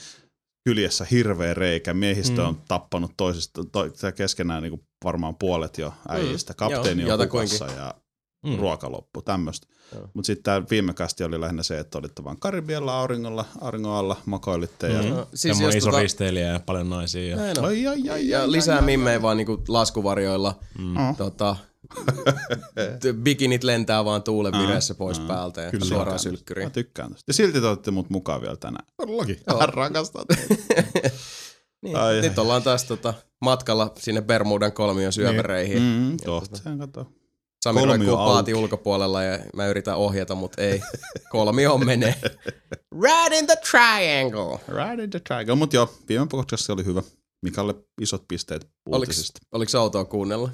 kyljessä 0.67 1.05
hirveä 1.11 1.53
reikä, 1.53 1.93
miehistö 1.93 2.41
Mm. 2.41 2.47
on 2.47 2.61
tappanut 2.67 3.11
toisista, 3.17 3.61
to, 3.71 3.85
keskenään 4.15 4.63
niinku 4.63 4.83
varmaan 5.03 5.35
puolet 5.35 5.77
jo 5.77 5.93
äijistä, 6.09 6.53
Joo, 6.61 6.69
kapteeni 6.69 7.03
on 7.03 7.09
jotakuinkin. 7.09 7.59
hukassa 7.59 7.79
ja 7.81 7.93
Mm. 8.45 8.55
ruoka 8.59 8.91
loppu, 8.91 9.21
tämmöistä. 9.21 9.67
Joo. 9.95 10.09
Mutta 10.13 10.25
sitten 10.27 10.43
tämä 10.43 10.63
viime 10.71 10.93
kästi 10.93 11.23
oli 11.23 11.41
lähinnä 11.41 11.63
se, 11.63 11.79
että 11.79 11.97
olitte 11.97 12.23
vaan 12.23 12.39
Karibialla 12.39 12.99
auringolla, 12.99 13.45
auringon 13.61 13.91
alla, 13.95 14.15
makoilitte 14.25 14.87
ja... 14.89 15.01
Mm. 15.03 15.09
No, 15.09 15.27
Siis 15.33 15.57
Semmoinen 15.57 15.77
iso 15.77 15.89
tota, 15.89 16.01
risteilijä 16.01 16.47
ja 16.47 16.59
paljon 16.59 16.89
naisia. 16.89 17.35
Ja... 17.37 17.53
on. 17.57 17.65
Ai, 17.65 17.87
ai, 17.87 18.09
ai, 18.09 18.29
ja 18.29 18.41
ai, 18.41 18.51
lisää 18.51 18.81
mimmejä 18.81 19.21
vaan 19.21 19.37
niinku 19.37 19.63
laskuvarjoilla. 19.67 20.59
Mm. 20.77 20.97
ai. 20.97 21.13
Tota, 21.17 21.55
bikinit 23.13 23.63
lentää 23.63 24.05
vaan 24.05 24.23
tuulen 24.23 24.53
vireessä 24.53 24.95
pois 24.95 25.19
aa, 25.19 25.27
päältä 25.27 25.61
ja 25.61 25.71
kyllä. 25.71 25.85
suoraan 25.85 26.11
Mä 26.13 26.17
sylkkyriin. 26.17 26.71
tykkään 26.71 27.09
tosta. 27.11 27.23
Ja 27.29 27.33
silti 27.33 27.61
te 27.61 27.67
olette 27.67 27.91
mut 27.91 28.09
mukaan 28.09 28.41
vielä 28.41 28.55
tänään. 28.55 28.85
Todellakin. 28.97 29.39
Mä 29.59 29.65
rakastan 29.65 30.25
teitä. 30.27 31.09
Niin, 31.81 31.95
Ai, 31.97 32.21
nyt 32.21 32.37
ai. 32.37 32.41
ollaan 32.43 32.63
taas 32.63 32.83
tota, 32.83 33.13
matkalla 33.41 33.91
sinne 33.97 34.21
Bermudan 34.21 34.71
kolmion 34.73 35.13
syöpäreihin. 35.13 35.81
Mm, 35.81 36.17
totta, 36.25 36.57
sen 36.57 36.77
kato. 36.77 37.11
Sami 37.63 37.85
roikkuu 37.85 38.17
paati 38.17 38.53
ulkopuolella 38.53 39.23
ja 39.23 39.39
mä 39.55 39.67
yritän 39.67 39.95
ohjata, 39.95 40.35
mutta 40.35 40.61
ei. 40.61 40.81
Kolmio 41.31 41.77
menee. 41.77 42.15
Right 43.01 43.33
in 43.39 43.45
the 43.47 43.55
triangle. 43.71 44.59
Right 44.67 44.99
in 45.03 45.09
the 45.09 45.19
triangle. 45.19 45.55
Mut 45.55 45.73
joo, 45.73 45.93
viime 46.09 46.27
podcast 46.27 46.69
oli 46.69 46.85
hyvä. 46.85 47.01
Mikalle 47.41 47.75
isot 48.01 48.23
pisteet 48.27 48.61
Oliko, 48.85 48.97
uutisista. 48.99 49.39
oliko 49.51 49.79
outoa 49.81 50.05
kuunnella? 50.05 50.49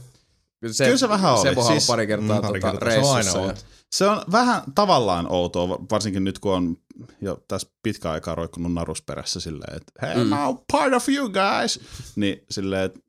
Kyllä 0.63 0.73
se, 0.73 0.86
Kyllä 0.86 0.97
se 0.97 1.10
vähän 1.10 1.34
oli. 1.34 1.41
Sebohan 1.41 1.71
Siis- 1.73 1.88
pari 1.88 2.08
kertaa, 2.08 2.36
Mm, 2.38 2.41
pari 2.47 2.60
tota, 2.60 2.71
kertaa. 2.71 2.91
Se 2.91 2.99
on 2.99 3.15
aina 3.15 3.34
reissussa. 3.34 3.65
Se 3.95 4.08
on 4.08 4.21
vähän 4.32 4.62
tavallaan 4.76 5.32
outoa, 5.32 5.69
va- 5.69 5.80
varsinkin 5.91 6.23
nyt 6.23 6.39
kun 6.39 6.54
on 6.54 6.78
jo 7.21 7.43
tässä 7.47 7.67
pitkä 7.84 8.12
aikaa 8.12 8.36
roikkunut 8.36 8.73
narusperässä 8.73 9.39
silleen, 9.39 9.76
että 9.78 9.91
hei, 10.08 10.15
Mm. 10.23 10.30
mä 10.30 10.45
oon 10.47 10.60
part 10.71 10.93
of 10.93 11.10
you 11.10 11.30
guys. 11.30 11.80
Niin 12.15 12.45
silleen, 12.49 12.84
että 12.84 12.99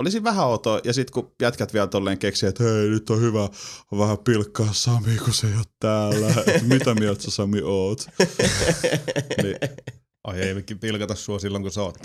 olisi 0.00 0.24
vähän 0.24 0.46
outoa. 0.46 0.80
Ja 0.84 0.92
sitten 0.92 1.12
kun 1.12 1.32
jätkät 1.42 1.72
vielä 1.74 1.86
tolleen 1.86 2.18
keksii, 2.18 2.48
että 2.48 2.64
hei, 2.64 2.88
nyt 2.88 3.10
on 3.10 3.20
hyvä 3.20 3.48
vähän 3.98 4.18
pilkkaa 4.18 4.68
Sami, 4.72 5.16
kun 5.24 5.34
se 5.34 5.46
ei 5.46 5.54
ole 5.54 5.64
täällä. 5.80 6.34
Et 6.46 6.62
mitä 6.62 6.94
mieltä 6.94 7.22
sä 7.22 7.30
Sami 7.30 7.60
oot? 7.64 8.06
niin, 9.42 9.56
Ai 10.24 10.40
ei 10.40 10.54
mekin 10.54 10.78
pilkata 10.78 11.14
sua 11.14 11.38
silloin, 11.38 11.62
kun 11.62 11.72
sä 11.72 11.82
oot. 11.82 11.98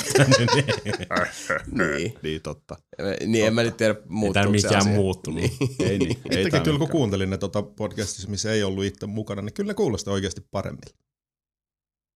Niin. 1.72 2.14
niin 2.24 2.42
totta. 2.42 2.76
niin, 3.26 3.46
en 3.48 3.54
mä 3.54 3.64
nyt 3.64 3.78
tiedä 3.78 3.94
Ei 3.94 4.00
muuttuuko 4.10 4.46
se 4.48 4.52
mikään 4.52 4.78
asia. 4.82 4.94
muuttunut. 4.94 5.42
Niin. 5.42 5.52
Ei 5.80 5.98
niin. 6.00 6.18
ei 6.30 6.38
Itsekin 6.42 6.62
kyllä 6.64 6.80
kun 6.80 6.90
kuuntelin 6.90 7.30
ne 7.30 7.38
tota 7.38 7.62
podcastissa, 7.64 8.30
missä 8.30 8.52
ei 8.52 8.64
ollut 8.64 8.84
itse 8.86 9.06
mukana, 9.06 9.42
niin 9.42 9.54
kyllä 9.54 9.68
ne 9.68 9.74
kuulostaa 9.74 10.14
oikeasti 10.14 10.42
paremmin. 10.52 10.82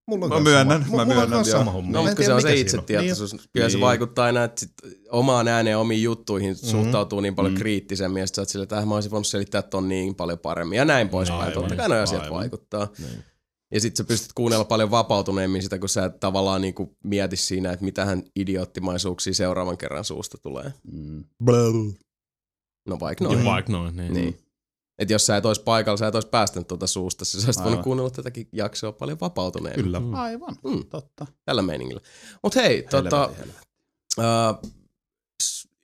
Mulla 0.07 0.25
on 0.25 0.31
Mä 0.31 0.39
myönnän, 0.39 0.81
sama, 0.83 0.83
mä 0.83 0.87
mulla 0.89 1.01
on 1.01 1.07
myönnän, 1.07 1.29
kans 1.29 1.47
joo. 1.47 1.57
sama 1.59 1.71
homma. 1.71 1.91
No, 1.91 2.03
mutta 2.03 2.23
se 2.23 2.33
on 2.33 2.41
se 2.41 2.47
mikä 2.47 2.55
siinä 2.57 2.61
itsetietoisuus. 2.61 3.35
Kyllä 3.53 3.69
se 3.69 3.75
Niin. 3.75 3.81
vaikuttaa 3.81 4.25
aina, 4.25 4.43
että 4.43 4.59
sit 4.59 4.71
omaan 5.09 5.47
ääneen 5.47 5.77
omiin 5.77 6.03
juttuihin 6.03 6.49
Mhm. 6.61 6.65
suhtautuu 6.69 7.19
niin 7.19 7.35
paljon 7.35 7.53
Mm. 7.53 7.59
kriittisemmin, 7.59 8.21
ja 8.21 8.27
sit 8.27 8.35
sä 8.35 8.41
oot 8.41 8.49
silleen, 8.49 8.63
että 8.63 8.77
äh, 8.77 8.85
mä 8.87 8.95
olisin 8.95 9.11
voinut 9.11 9.27
selittää 9.27 9.61
ton 9.61 9.89
niin 9.89 10.15
paljon 10.15 10.39
paremmin, 10.39 10.77
ja 10.77 10.85
näin 10.85 11.09
poispäin. 11.09 11.53
Totta 11.53 11.75
kai 11.75 11.89
ne 11.89 11.99
asiat 11.99 12.29
vaikuttaa. 12.29 12.87
Niin. 12.99 13.23
Ja 13.71 13.79
sit 13.81 13.95
sä 13.97 14.03
pystyt 14.03 14.33
kuunnella 14.33 14.65
paljon 14.65 14.91
vapautuneemmin 14.91 15.63
sitä, 15.63 15.79
kun 15.79 15.89
sä 15.89 16.05
et 16.05 16.19
tavallaan 16.19 16.61
niinku 16.61 16.97
mieti 17.03 17.35
siinä, 17.35 17.71
että 17.71 17.85
mitähän 17.85 18.23
idioottimaisuuksia 18.35 19.33
seuraavan 19.33 19.77
kerran 19.77 20.03
suusta 20.05 20.37
tulee. 20.37 20.73
Mm. 20.91 21.23
No 22.87 22.99
vaikka 22.99 23.23
Noin. 23.23 23.35
noin. 23.35 23.45
Vaikka 23.45 23.71
noin, 23.71 23.95
niin. 23.95 24.13
Niin. 24.13 24.37
Et 24.99 25.09
jos 25.09 25.25
sä 25.25 25.37
et 25.37 25.45
ois 25.45 25.59
paikalla, 25.59 25.97
sä 25.97 26.07
et 26.07 26.15
ois 26.15 26.25
päästänyt 26.25 26.67
tuota 26.67 26.87
suusta, 26.87 27.25
sä 27.25 27.37
olisit 27.37 27.49
Aivan. 27.57 27.63
voinut 27.63 27.83
kuunnella 27.83 28.09
tätäkin 28.09 28.49
jaksoa 28.51 28.91
paljon 28.91 29.19
vapautuneemmin. 29.19 29.83
Kyllä. 29.85 29.99
Mm. 29.99 30.13
Aivan, 30.13 30.55
Mm. 30.63 30.83
totta. 30.89 31.25
Tällä 31.45 31.61
meiningillä. 31.61 32.01
Mut 32.43 32.55
hei, 32.55 32.83
tota, 32.83 33.17
Helvetin, 33.27 33.53
helvetin. 34.17 34.71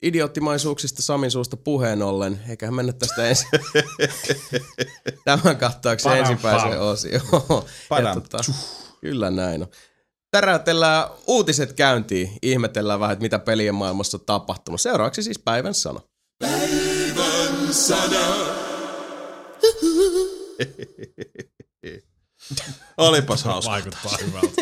Idioottimaisuuksista 0.07 1.01
Samin 1.01 1.31
suusta 1.31 1.57
puheen 1.57 2.01
ollen, 2.01 2.39
eiköhän 2.49 2.75
mennä 2.75 2.93
tästä 2.93 3.27
ensin 3.27 3.49
tämän 5.25 5.57
kattaakseen 5.57 6.17
ensimmäiseen 6.17 6.81
osioon. 6.81 7.65
Ja 8.03 8.13
tota, 8.13 8.37
kyllä 9.01 9.31
näin 9.31 9.61
on. 9.61 9.67
Täräytellään 10.31 11.07
uutiset 11.27 11.73
käyntiin, 11.73 12.31
ihmetellään 12.41 12.99
vähän, 12.99 13.13
että 13.13 13.23
mitä 13.23 13.39
pelien 13.39 13.75
maailmassa 13.75 14.17
on 14.17 14.25
tapahtunut. 14.25 14.81
Seuraavaksi 14.81 15.23
siis 15.23 15.39
päivän 15.39 15.73
sana. 15.73 15.99
Olipas 22.97 23.43
hauska. 23.43 23.71
Vaikuttaa 23.71 24.17
hyvältä. 24.25 24.61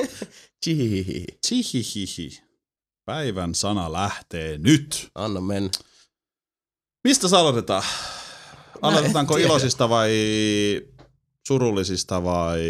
Chihihihi. 0.63 1.25
Tsihihihi. 1.41 2.44
Päivän 3.05 3.55
sana 3.55 3.91
lähtee 3.93 4.57
nyt. 4.57 5.09
Anna 5.15 5.41
mennä. 5.41 5.69
Mistä 7.03 7.27
se 7.27 7.37
aloitetaan? 7.37 7.83
Aloitetaanko 8.81 9.37
iloisista 9.37 9.89
vai 9.89 10.11
surullisista 11.47 12.23
vai 12.23 12.61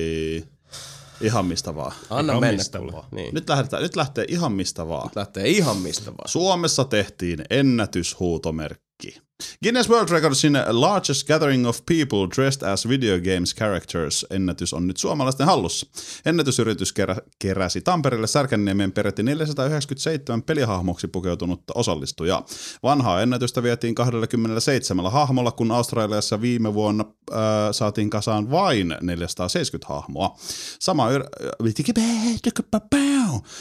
ihan 1.22 1.46
mistä 1.46 1.76
vaan? 1.76 1.92
Anna 2.10 2.34
Ihan 2.34 2.42
mennä 2.42 2.58
mistä 2.58 2.80
vaan. 2.82 3.08
Niin. 3.12 3.26
Nyt 3.26 3.34
Nyt, 3.34 3.50
lähdetään, 3.50 3.84
nyt 3.84 3.96
lähtee 3.96 4.26
ihan 4.28 4.52
mistä 4.52 4.88
vaan. 4.88 5.10
lähtee 5.16 5.48
ihan 5.48 5.78
mistä 5.78 6.06
vaan. 6.06 6.28
Suomessa 6.30 6.86
tehtiin 6.86 7.46
ennätyshuutomerkki. 7.50 9.22
Guinness 9.64 9.90
World 9.90 10.10
Recordsin 10.10 10.58
Largest 10.68 11.28
Gathering 11.28 11.68
of 11.68 11.80
People 11.86 12.28
Dressed 12.36 12.70
as 12.70 12.88
Video 12.88 13.20
Games 13.20 13.56
Characters 13.56 14.26
ennätys 14.30 14.74
on 14.74 14.88
nyt 14.88 14.98
suomalaisten 14.98 15.46
hallussa. 15.46 15.88
Ennätysyritys 16.26 16.94
kerä, 16.94 17.16
keräsi 17.40 17.82
Tampereelle 17.82 18.28
Särkänniemeen 18.28 18.92
peräti 18.92 19.24
497 19.24 20.44
pelihahmoksi 20.44 21.08
pukeutunutta 21.08 21.74
osallistujaa. 21.76 22.46
Vanhaa 22.84 23.22
ennätystä 23.22 23.64
vietiin 23.64 23.96
27 23.96 25.12
hahmolla, 25.12 25.52
kun 25.52 25.72
Australiassa 25.72 26.42
viime 26.42 26.74
vuonna 26.74 27.06
äh, 27.32 27.38
saatiin 27.72 28.10
kasaan 28.10 28.52
vain 28.52 28.96
470 29.02 29.94
hahmoa. 29.94 30.36
Sama, 30.80 31.10
yr- 31.10 31.30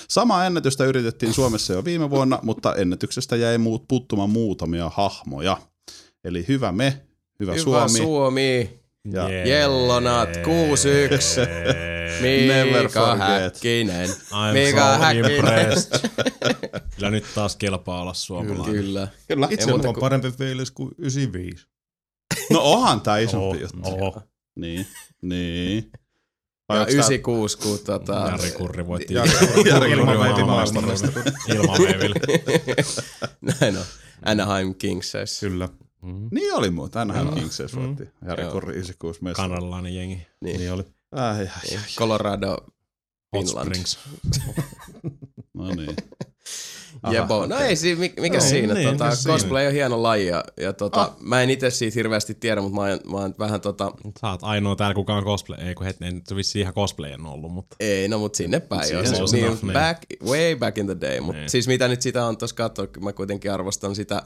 Sama 0.08 0.44
ennätystä 0.44 0.84
yritettiin 0.84 1.34
Suomessa 1.34 1.72
jo 1.72 1.84
viime 1.84 2.10
vuonna, 2.10 2.38
mutta 2.42 2.74
ennätyksestä 2.74 3.36
jäi 3.36 3.58
muut 3.58 3.88
puuttumaan 3.88 4.30
muutamia 4.30 4.90
hahmoja. 4.94 5.58
Eli 6.24 6.44
hyvä 6.48 6.72
me, 6.72 7.00
hyvä, 7.40 7.52
Hyvä 7.52 7.62
Suomi. 7.62 7.98
Suomi. 7.98 8.80
Ja 9.12 9.28
Jellonat 9.48 10.28
6-1. 10.28 10.40
Never 12.22 12.82
Mika. 12.82 13.16
Häkkinen. 13.16 14.08
I'm 14.10 14.52
Mikä 14.52 14.92
so 14.94 14.98
Häkkinen. 14.98 15.30
impressed. 15.34 16.00
Kyllä 16.96 17.10
nyt 17.10 17.24
taas 17.34 17.56
kelpaa 17.56 18.02
olla 18.02 18.14
suomalainen. 18.14 18.64
Kyllä. 18.74 19.08
Kyllä. 19.28 19.48
Itse 19.50 19.72
on 19.72 19.80
kuin- 19.80 19.96
parempi 20.00 20.30
fiilis 20.30 20.70
kuin 20.70 20.90
95. 20.98 21.66
No 22.50 22.60
onhan 22.62 23.00
tää 23.00 23.18
isompi 23.18 23.46
Oho, 23.46 23.54
juttu. 23.54 23.78
oho. 24.04 24.20
Niin, 24.56 24.86
niin. 25.22 25.90
Vai 26.68 26.76
Ja 26.76 26.80
onks 26.80 26.92
tää- 26.92 26.98
96, 26.98 27.58
kun 27.58 27.78
tota... 27.84 28.12
Jari 28.30 28.50
Kurri 28.50 28.86
voitti 28.86 29.14
Jari 29.14 29.30
Kurri 29.30 30.18
veipi 30.18 30.42
maailmanmestaruuden. 30.42 30.46
maailmanmestaruuden. 30.46 31.32
ilman 31.48 31.78
veivillä. 31.78 32.16
Näin 33.60 33.76
on. 33.76 33.84
Anaheim 34.24 34.74
Kings. 34.74 35.12
Kyllä. 35.40 35.68
Mm. 36.04 36.28
Niin 36.32 36.54
oli 36.54 36.70
muuten, 36.70 37.00
aina 37.10 37.18
Joo. 37.22 37.32
Kingses 37.32 37.76
voitti. 37.76 38.08
Jari 38.26 38.42
Joo. 38.42 38.52
Kurri 38.52 38.72
96 38.74 39.22
mesta. 39.24 39.42
Kanadalainen 39.42 39.94
jengi. 39.94 40.26
Niin. 40.40 40.58
Niin 40.58 40.72
oli. 40.72 40.84
Ai, 41.12 41.38
ai, 41.38 41.46
Niin. 41.70 41.78
ai. 41.78 41.84
Colorado, 41.98 42.50
Hot 43.36 43.46
Finland. 43.46 43.74
Springs. 43.74 43.98
No 45.54 45.74
niin. 45.74 45.96
Jebo. 47.12 47.46
No 47.46 47.54
okei. 47.56 47.68
ei, 47.68 47.76
si- 47.76 47.96
mi- 47.96 48.12
mikä 48.20 48.36
Joo, 48.38 48.46
siinä. 48.48 48.74
niin, 48.74 48.88
tota, 48.90 49.14
siinä? 49.16 49.32
cosplay 49.32 49.66
on 49.66 49.72
hieno 49.72 50.02
laji 50.02 50.26
ja, 50.26 50.44
ja 50.60 50.72
tota, 50.72 51.00
ah. 51.02 51.16
mä 51.20 51.42
en 51.42 51.50
itse 51.50 51.70
siitä 51.70 51.94
hirveästi 51.94 52.34
tiedä, 52.34 52.60
mutta 52.60 52.74
mä 52.74 52.80
oon, 52.80 53.00
mä 53.10 53.16
oon 53.16 53.34
vähän 53.38 53.60
tota, 53.60 53.92
Sä 54.20 54.30
oot 54.30 54.40
ainoa 54.42 54.76
täällä, 54.76 54.94
kuka 54.94 55.14
on 55.14 55.24
cosplay. 55.24 55.58
Ei 55.68 55.74
kun 55.74 55.86
hetken, 55.86 56.14
nyt 56.14 56.36
vissiin 56.36 56.60
ihan 56.60 56.74
cosplayen 56.74 57.26
ollut, 57.26 57.52
mutta... 57.52 57.76
ei 57.80 58.08
no 58.08 58.18
mut 58.18 58.34
sinne 58.34 58.60
päin 58.60 58.80
jo. 58.82 58.86
Siihen 58.86 59.06
Se, 59.06 59.16
close 59.16 59.36
niin, 59.36 59.44
enough, 59.46 59.62
niin. 59.62 59.72
back, 59.72 60.02
way 60.24 60.56
back 60.56 60.78
in 60.78 60.86
the 60.86 60.96
day. 61.00 61.20
Mutta 61.20 61.38
Niin. 61.40 61.50
siis 61.50 61.68
mitä 61.68 61.88
nyt 61.88 62.02
sitä 62.02 62.26
on 62.26 62.36
tuossa 62.36 62.56
katsoa, 62.56 62.86
kun 62.86 63.04
mä 63.04 63.12
kuitenkin 63.12 63.52
arvostan 63.52 63.94
sitä, 63.94 64.22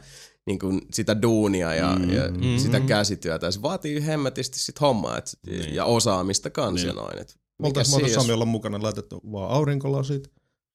niin 0.48 0.58
kuin, 0.58 0.80
sitä 0.92 1.22
duunia 1.22 1.74
ja, 1.74 1.96
mm. 1.98 2.11
ja 2.11 2.28
Mm-hmm. 2.30 2.58
sitä 2.58 2.80
käsityötä. 2.80 3.46
Ja 3.46 3.52
se 3.52 3.62
vaatii 3.62 4.06
hemmetisti 4.06 4.58
sit 4.58 4.80
hommaa 4.80 5.18
et, 5.18 5.38
Niin. 5.46 5.74
ja 5.74 5.84
osaamista 5.84 6.50
kans 6.50 6.84
ja 6.84 6.92
noin. 6.92 7.18
Et, 7.18 7.37
mikä 7.58 7.66
Oltais 7.68 7.87
siinä, 7.87 8.00
monta 8.02 8.14
jos- 8.14 8.22
Sami 8.22 8.32
olla 8.32 8.44
mukana 8.44 8.82
laitettu 8.82 9.20
vaan 9.32 9.50
aurinkolasit, 9.50 10.30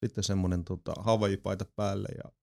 sitten 0.05 0.23
semmonen 0.23 0.63
tota, 0.63 0.93
Hawaii-paita 0.99 1.65
päälle 1.75 2.07
ja 2.17 2.23
Se 2.29 2.33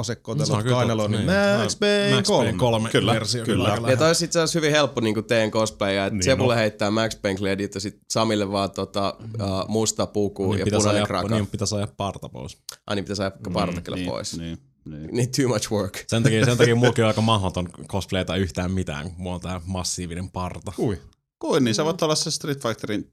asekotelot 0.00 0.62
kyllä 0.62 0.76
kainaloon, 0.76 1.10
niin 1.10 1.26
niin. 1.26 1.58
Max 1.62 1.78
Payne 1.78 2.14
Max 2.16 2.26
3. 2.26 2.44
Payne 2.44 2.58
3 2.58 2.88
Kyllä, 2.90 3.12
versio. 3.14 3.44
kyllä. 3.44 3.64
aika 3.72 3.90
Ja 3.90 3.96
toi 3.96 4.06
olisi 4.06 4.24
itse 4.24 4.38
asiassa 4.38 4.58
hyvin 4.58 4.70
helppo 4.70 5.00
niin 5.00 5.24
teen 5.24 5.50
cosplayja, 5.50 6.06
että 6.06 6.10
Niin 6.14 6.18
niin 6.18 6.24
Sebulle 6.24 6.52
on. 6.52 6.58
heittää 6.58 6.90
Max 6.90 7.16
Payne-kledit 7.22 7.74
ja 7.74 7.80
sit 7.80 7.98
Samille 8.10 8.52
vaan 8.52 8.70
tota, 8.70 9.16
uh, 9.20 9.68
musta 9.68 10.06
puku 10.06 10.52
niin 10.52 10.58
ja 10.58 10.78
punainen 10.78 11.06
kraka. 11.06 11.28
niin 11.34 11.46
pitäisi 11.46 11.74
ajaa 11.74 11.88
parta 11.96 12.28
pois. 12.28 12.58
Ai 12.86 12.96
niin 12.96 13.04
pitäisi 13.04 13.22
ajaa 13.22 13.32
parta 13.52 13.80
kyllä 13.80 13.96
niin, 13.96 14.10
pois. 14.10 14.38
Niin. 14.38 14.58
Niin, 14.84 15.02
niin. 15.02 15.14
niin 15.14 15.28
too 15.36 15.48
much 15.48 15.72
work. 15.72 16.04
Sen 16.06 16.22
takia, 16.22 16.44
sen 16.44 16.58
takia 16.58 16.76
mullakin 16.80 17.04
on 17.04 17.08
aika 17.08 17.20
mahdoton 17.20 17.68
cosplayta 17.88 18.36
yhtään 18.36 18.70
mitään, 18.70 19.10
kun 19.10 19.22
mulla 19.22 19.34
on 19.34 19.40
tää 19.40 19.60
massiivinen 19.66 20.30
parta. 20.30 20.72
Kui. 20.76 21.00
Kuin, 21.38 21.64
niin 21.64 21.74
sä 21.74 21.84
voit 21.84 22.02
olla 22.02 22.14
se 22.14 22.30
Street 22.30 22.62
Fighterin 22.62 23.12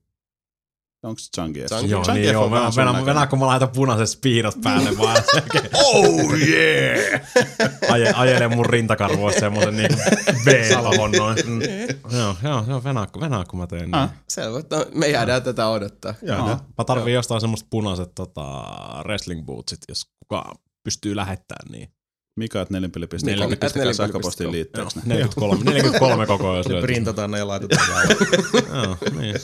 Onko 1.03 1.19
se 1.19 1.29
Zangief? 1.36 1.67
Zangief. 1.67 1.91
Joo, 1.91 2.03
Zangief 2.03 2.25
niin 2.25 2.34
joo. 2.34 2.51
Venä, 2.51 2.71
venä, 2.75 3.05
venä, 3.05 3.27
kun 3.27 3.39
mä 3.39 3.47
laitan 3.47 3.69
punaiset 3.69 4.10
spiidot 4.10 4.55
päälle 4.63 4.97
vaan. 4.97 5.23
Oh 5.73 6.34
yeah! 6.47 7.21
Aje, 7.89 8.13
ajele 8.15 8.47
mun 8.47 8.65
rintakarvoista 8.65 9.39
semmosen 9.39 9.77
niinku 9.77 9.97
V-lavon 10.45 11.12
noin. 11.12 11.38
Mm. 11.45 11.62
Joo, 12.17 12.36
joo, 12.43 12.65
joo, 12.67 12.84
venä, 12.84 13.08
venä, 13.19 13.45
kun 13.49 13.60
mä 13.60 13.67
teen 13.67 13.82
niin. 13.82 13.95
Ah. 13.95 14.10
Selvä, 14.27 14.60
no, 14.71 14.86
me 14.93 15.08
jäädään 15.08 15.43
tätä 15.43 15.67
odottaa. 15.67 16.13
Jaa. 16.21 16.65
Mä 16.77 16.84
tarviin 16.84 17.15
jostain 17.15 17.41
semmoista 17.41 17.67
punaiset 17.69 18.15
tota, 18.15 18.63
wrestling 19.03 19.45
bootsit, 19.45 19.79
jos 19.89 20.05
kukaan 20.19 20.55
pystyy 20.83 21.15
lähettämään 21.15 21.71
niin. 21.71 21.89
Mika, 22.39 22.63
Nelinpeli- 22.63 23.07
pistäkää 23.07 23.35
nelinpeli.com. 23.35 23.93
sähköpostiin 23.93 24.51
liitteeksi. 24.51 24.99
ne. 25.05 25.13
43, 25.15 25.63
43 25.63 26.25
koko 26.25 26.57
jos 26.57 26.67
löytyy. 26.67 26.81
Printataan 26.87 27.31
ne 27.31 27.37
ja 27.37 27.47
laitetaan. 27.47 27.89
Joo, 28.73 28.97
niin. 29.19 29.35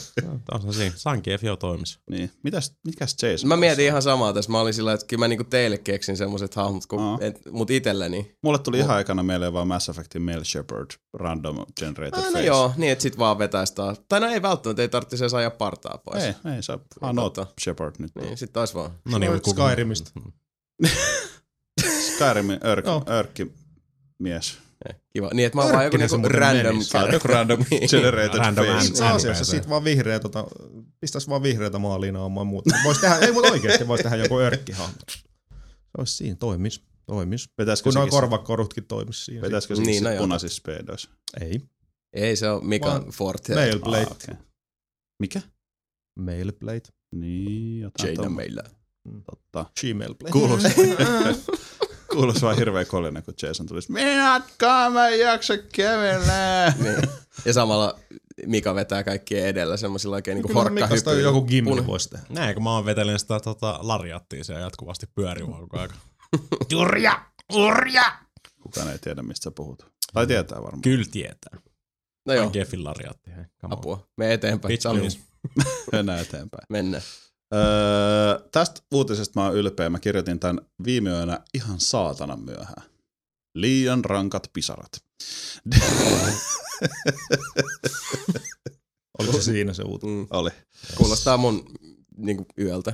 On 0.52 0.62
se 0.62 0.72
siinä. 0.78 0.92
Sankief 0.96 1.44
jo 1.44 1.56
toimis. 1.56 1.98
Niin. 2.10 2.30
Mitäs, 2.42 2.74
mikäs 2.86 3.16
Jason? 3.22 3.48
Mä 3.48 3.56
mietin 3.56 3.84
ihan 3.86 4.02
samaa 4.02 4.32
tässä. 4.32 4.52
Mä 4.52 4.60
olin 4.60 4.74
sillä, 4.74 4.92
että 4.92 5.06
kyllä 5.06 5.18
mä 5.20 5.28
niinku 5.28 5.44
teille 5.44 5.78
keksin 5.78 6.16
semmoset 6.16 6.54
hahmot, 6.54 6.86
kun, 6.86 7.00
et, 7.20 7.40
mut 7.50 7.70
itelleni. 7.70 8.32
Mulle 8.42 8.58
tuli 8.58 8.78
ihan 8.78 8.96
aikana 8.96 9.22
mieleen 9.22 9.52
vaan 9.52 9.68
Mass 9.68 9.88
Effectin 9.88 10.22
Male 10.22 10.44
Shepard, 10.44 10.90
random 11.18 11.56
generated 11.80 12.18
Ah, 12.18 12.24
no 12.24 12.30
face. 12.32 12.44
joo, 12.44 12.72
niin 12.76 12.92
että 12.92 13.02
sit 13.02 13.18
vaan 13.18 13.38
vetäis 13.38 13.72
taas. 13.72 14.00
Tai 14.08 14.20
no 14.20 14.26
ei 14.26 14.42
välttämättä, 14.42 14.82
ei 14.82 14.88
tarvitse 14.88 15.16
edes 15.16 15.34
ajaa 15.34 15.50
partaa 15.50 15.98
pois. 16.04 16.22
Ei, 16.24 16.28
ei, 16.28 16.60
oot 17.02 17.14
Totta. 17.16 17.46
Shepard 17.64 17.94
nyt. 17.98 18.12
Niin, 18.20 18.36
sit 18.36 18.52
taas 18.52 18.74
vaan. 18.74 18.90
No 19.04 19.18
niin, 19.18 19.32
Skyrimistä. 19.50 20.10
Skyrimin 22.14 22.58
örk, 22.64 22.86
Joo. 22.86 23.04
örkki 23.08 23.52
mies. 24.18 24.58
Eh, 24.88 24.96
Kiva. 25.12 25.30
Niin, 25.34 25.46
että 25.46 25.56
mä 25.58 25.62
oon 25.62 25.72
vaan 25.72 25.84
joku 25.84 25.96
se 25.98 26.06
niinku 26.16 26.28
random 26.28 26.76
oot 26.76 27.12
joku 27.12 27.28
random 27.34 27.64
generated 27.90 28.38
Random 28.38 28.66
face. 28.66 28.86
Itse 28.88 29.04
asiassa 29.04 29.44
sit 29.44 29.68
vaan 29.68 29.84
vihreä, 29.84 30.20
tota, 30.20 30.44
pistäis 31.00 31.28
vaan 31.28 31.42
vihreätä 31.42 31.78
maaliinaamaan 31.78 32.46
muuta. 32.46 32.70
Vois 32.84 32.98
tehdä, 32.98 33.16
ei 33.16 33.32
mutta 33.32 33.50
oikeesti 33.52 33.88
vois 33.88 34.00
tehdä 34.00 34.16
joku 34.16 34.38
örkkihahmo. 34.38 34.94
Se 35.08 35.18
ois 35.98 36.16
siinä, 36.16 36.36
toimis, 36.36 36.80
toimis. 37.06 37.48
Vetäisikö 37.58 37.90
Kun 37.90 37.94
noin 37.94 38.10
korvakorutkin 38.10 38.84
toimis 38.84 39.24
siinä. 39.24 39.42
vetäisikö 39.42 39.74
Niin, 39.74 39.84
sekin 39.86 40.02
no 40.04 40.08
sit 40.10 40.14
joo. 40.16 40.22
punaisissa 40.22 40.56
speedoissa? 40.56 41.10
Ei. 41.40 41.60
Ei 42.12 42.36
se 42.36 42.50
on 42.50 42.66
Mikan 42.66 42.92
Vaan 43.02 43.10
forte. 43.12 43.54
Mail 43.54 43.80
plate. 43.80 44.02
Ah, 44.02 44.12
okei. 44.12 44.34
Mikä? 45.20 45.40
Mail 46.18 46.52
plate. 46.52 46.88
Niin, 47.14 47.80
jotain 47.80 48.10
Jada 48.10 48.22
tommo- 48.28 48.36
meillä. 48.36 48.62
Totta. 49.30 49.66
Gmail 49.80 50.14
plate. 50.14 50.32
Kuulosti, 50.32 50.68
kuulosti 52.12 52.42
vaan 52.42 52.56
hirveä 52.56 52.84
kolina, 52.84 53.22
kun 53.22 53.34
Jason 53.42 53.66
tulisi. 53.66 53.92
Minätkaan 53.92 54.92
mä 54.92 55.08
en 55.08 55.18
jaksa 55.20 55.54
kävellä. 55.58 56.72
Niin. 56.82 56.96
Ja 57.44 57.52
samalla 57.52 57.98
Mika 58.46 58.74
vetää 58.74 59.04
kaikkien 59.04 59.46
edellä 59.46 59.76
semmoisilla 59.76 60.16
oikein 60.16 60.34
niinku 60.34 60.48
Kyllä 60.48 60.70
Mikasta 60.70 60.94
horkkahyppyillä. 60.94 61.22
joku 61.28 61.42
gimmi 61.46 61.86
voisi 61.86 62.10
tehdä. 62.10 62.26
Näin, 62.28 62.54
kun 62.54 62.62
mä 62.62 62.70
oon 62.70 62.84
vetelen 62.84 63.18
sitä 63.18 63.40
tota, 63.40 63.78
lariattia 63.82 64.44
siellä 64.44 64.62
jatkuvasti 64.62 65.06
pyörii 65.14 65.46
vaan 65.46 65.60
koko 65.60 65.78
ajan. 65.78 65.90
Urja! 66.74 67.22
Urja! 67.52 68.18
Kukaan 68.62 68.88
ei 68.88 68.98
tiedä, 68.98 69.22
mistä 69.22 69.44
sä 69.44 69.50
puhut. 69.50 69.86
Tai 70.12 70.26
tietää 70.26 70.58
varmaan. 70.62 70.82
Kyllä 70.82 71.04
tietää. 71.10 71.58
No 72.26 72.34
joo, 72.34 72.50
come 72.50 72.64
on. 73.62 73.72
apua. 73.72 74.08
Me 74.16 74.32
eteenpäin. 74.32 74.78
Please. 74.82 75.18
Mennään 75.92 76.18
eteenpäin. 76.20 76.66
mennään. 76.68 77.02
Öö, 77.54 78.48
tästä 78.52 78.80
uutisesta 78.94 79.40
mä 79.40 79.46
oon 79.46 79.56
ylpeä. 79.56 79.90
Mä 79.90 79.98
kirjoitin 79.98 80.40
tämän 80.40 80.60
viime 80.84 81.10
yönä 81.10 81.40
ihan 81.54 81.80
saatanan 81.80 82.40
myöhään. 82.40 82.82
Liian 83.54 84.04
rankat 84.04 84.50
pisarat. 84.52 84.92
Oliko 89.18 89.32
se 89.32 89.42
siinä 89.42 89.72
se 89.72 89.82
uutinen? 89.82 90.16
Mm. 90.16 90.26
Oli. 90.30 90.50
Kuulostaa 90.96 91.36
mun 91.36 91.64
niinku 92.16 92.46
yöltä. 92.60 92.92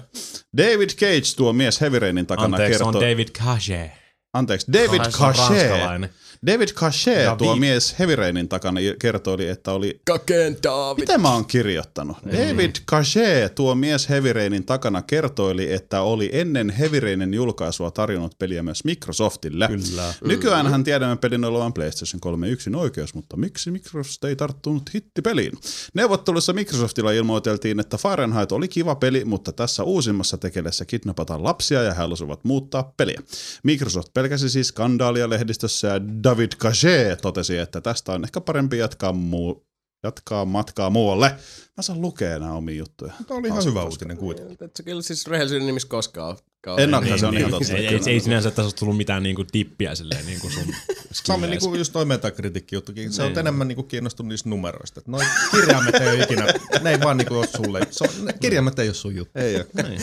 David 0.57 0.91
Cage, 0.91 1.37
tuo 1.37 1.53
mies 1.53 1.81
Heavy 1.81 1.99
Rainin 1.99 2.27
takana 2.27 2.45
Anteeksi, 2.45 2.79
kertoo... 2.79 2.89
on 2.89 2.95
David 2.95 3.29
Cage. 3.29 3.93
Anteeksi, 4.33 4.73
David 4.73 5.01
Cage. 5.01 6.11
David 6.47 6.69
Cage, 6.69 7.25
David. 7.25 7.39
tuo 7.39 7.57
mies 7.57 7.99
Heavy 7.99 8.17
Rainin 8.17 8.49
takana 8.49 8.81
kertoi, 9.01 9.49
että 9.49 9.73
oli 9.73 10.01
Kakeen 10.05 10.57
David. 10.63 11.01
Mitä 11.01 11.19
mä 11.19 11.35
oon 11.35 11.47
kirjoittanut? 11.47 12.17
David 12.27 12.71
Cage, 12.91 13.49
tuo 13.55 13.75
mies 13.75 14.09
Heavy 14.09 14.33
Rainin 14.33 14.65
takana, 14.65 15.03
kertoili, 15.03 15.73
että 15.73 16.03
oli 16.03 16.31
ennen 16.33 16.71
Heavy 16.71 17.01
Rainin 17.01 17.35
julkaisua 17.35 17.91
tarjonnut 17.91 18.39
peliä 18.39 18.63
myös 18.63 18.85
Microsoftille. 18.85 19.69
Kyllä. 19.69 20.15
Nykyään 20.25 20.67
hän 20.67 20.85
tiedämme 20.85 21.17
pelin 21.17 21.45
olevan 21.45 21.73
PlayStation 21.73 22.21
3 22.21 22.49
yksin 22.49 22.75
oikeus, 22.75 23.15
mutta 23.15 23.37
miksi 23.37 23.71
Microsoft 23.71 24.25
ei 24.25 24.37
tarttunut 24.37 24.95
hittipeliin? 24.95 25.53
Neuvottelussa 25.95 26.53
Microsoftilla 26.53 27.13
ilmoiteltiin, 27.13 27.81
että 27.81 27.97
Fahrenheit 27.97 28.53
oli 28.53 28.69
kiva 28.69 28.95
peli, 28.95 29.25
mutta 29.25 29.53
tässä 29.53 29.83
uusimmassa 29.85 30.39
tekelessä 30.39 30.85
kidnapataan 30.85 31.45
lapsia 31.45 31.83
ja 31.83 31.93
he 31.95 31.99
halusivat 31.99 32.45
muuttaa 32.45 32.93
peliä. 32.97 33.21
Microsoft 33.63 34.09
pelkäsi 34.15 34.51
siis 34.51 34.69
skandaalia 34.69 35.31
lehdistössä 35.31 35.89
ja 35.89 36.01
David 36.33 36.53
Cage 36.59 37.17
totesi, 37.23 37.59
että 37.59 37.81
tästä 37.81 38.13
on 38.13 38.25
ehkä 38.25 38.41
parempi 38.41 38.79
jatkaa, 38.79 39.13
muu- 39.13 39.67
jatkaa 40.03 40.45
matkaa 40.45 40.91
muualle. 40.91 41.29
Mä 41.77 41.83
saan 41.83 42.01
lukea 42.01 42.39
nämä 42.39 42.53
omia 42.53 42.77
juttuja. 42.77 43.13
Tämä 43.29 43.39
oli 43.39 43.49
ihan 43.49 43.65
hyvä 43.65 43.85
uutinen 43.85 44.17
kuitenkin. 44.17 44.57
Et 44.61 44.77
se 44.77 44.83
kyllä 44.83 45.03
siis 45.03 45.27
rehellisyyden 45.27 45.67
nimissä 45.67 45.89
koskaan. 45.89 46.37
Ennakkaan 46.79 47.19
se 47.19 47.27
on 47.27 47.39
ihan 47.39 47.51
totta. 47.51 47.73
Ei, 47.77 47.87
ei, 47.87 48.01
ei 48.07 48.21
sinänsä 48.21 48.51
tässä 48.51 48.63
ole 48.63 48.73
tullut 48.73 48.97
mitään 48.97 49.23
niinku 49.23 49.45
dippiä 49.53 49.95
silleen 49.95 50.27
niinku 50.27 50.51
sun 50.51 50.75
Sami 51.13 51.47
niinku 51.47 51.75
just 51.75 51.93
toi 51.93 52.05
metakritiikki 52.05 52.75
juttukin. 52.77 53.13
Se 53.13 53.23
on 53.23 53.29
Niin. 53.29 53.39
enemmän 53.39 53.69
niinku 53.69 53.83
kiinnostunut 53.83 54.29
niistä 54.29 54.49
numeroista. 54.49 55.01
Et 55.01 55.09
Noi 55.09 55.25
kirjaimet 55.51 55.95
ei 55.95 56.09
ole 56.09 56.23
ikinä, 56.23 56.47
ne 56.83 56.91
ei 56.91 57.01
vaan 57.01 57.17
niinku 57.17 57.35
ole 57.35 57.47
sulle. 57.57 57.81
Se 57.91 58.05
on, 58.05 58.25
ne 58.25 58.33
kirjaimet 58.33 58.79
ei 58.79 58.89
ole 58.89 58.95
sun 58.95 59.15
juttu. 59.17 59.39
Ei 59.39 59.57
ole. 59.57 59.67
Niin. 59.89 60.01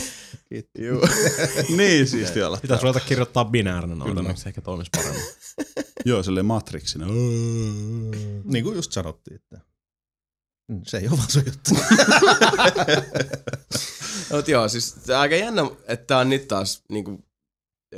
Juu. 0.78 1.00
niin 1.76 2.06
siistiä 2.08 2.46
olla. 2.46 2.58
Pitäisi 2.62 2.82
ruveta 2.82 3.00
kirjoittaa 3.06 3.44
binäärinen 3.44 3.98
noita, 3.98 4.22
niin 4.22 4.36
se 4.36 4.48
ehkä 4.48 4.60
toimisi 4.60 4.90
paremmin. 4.96 5.22
Joo, 6.04 6.22
silleen 6.22 6.46
Matrixina. 6.46 7.06
Niin 8.44 8.64
kuin 8.64 8.76
just 8.76 8.92
sanottiin, 8.92 9.34
että 9.36 9.60
se 10.86 10.98
ei 10.98 11.08
ole 11.08 11.18
vaan 11.18 11.30
sun 11.30 11.42
juttu. 11.46 11.70
Mut 14.32 14.48
joo, 14.48 14.68
siis 14.68 14.96
on 15.08 15.16
aika 15.16 15.36
jännä, 15.36 15.62
että 15.88 16.06
tää 16.06 16.18
on 16.18 16.28
nyt 16.30 16.48
taas 16.48 16.82
niinku 16.88 17.24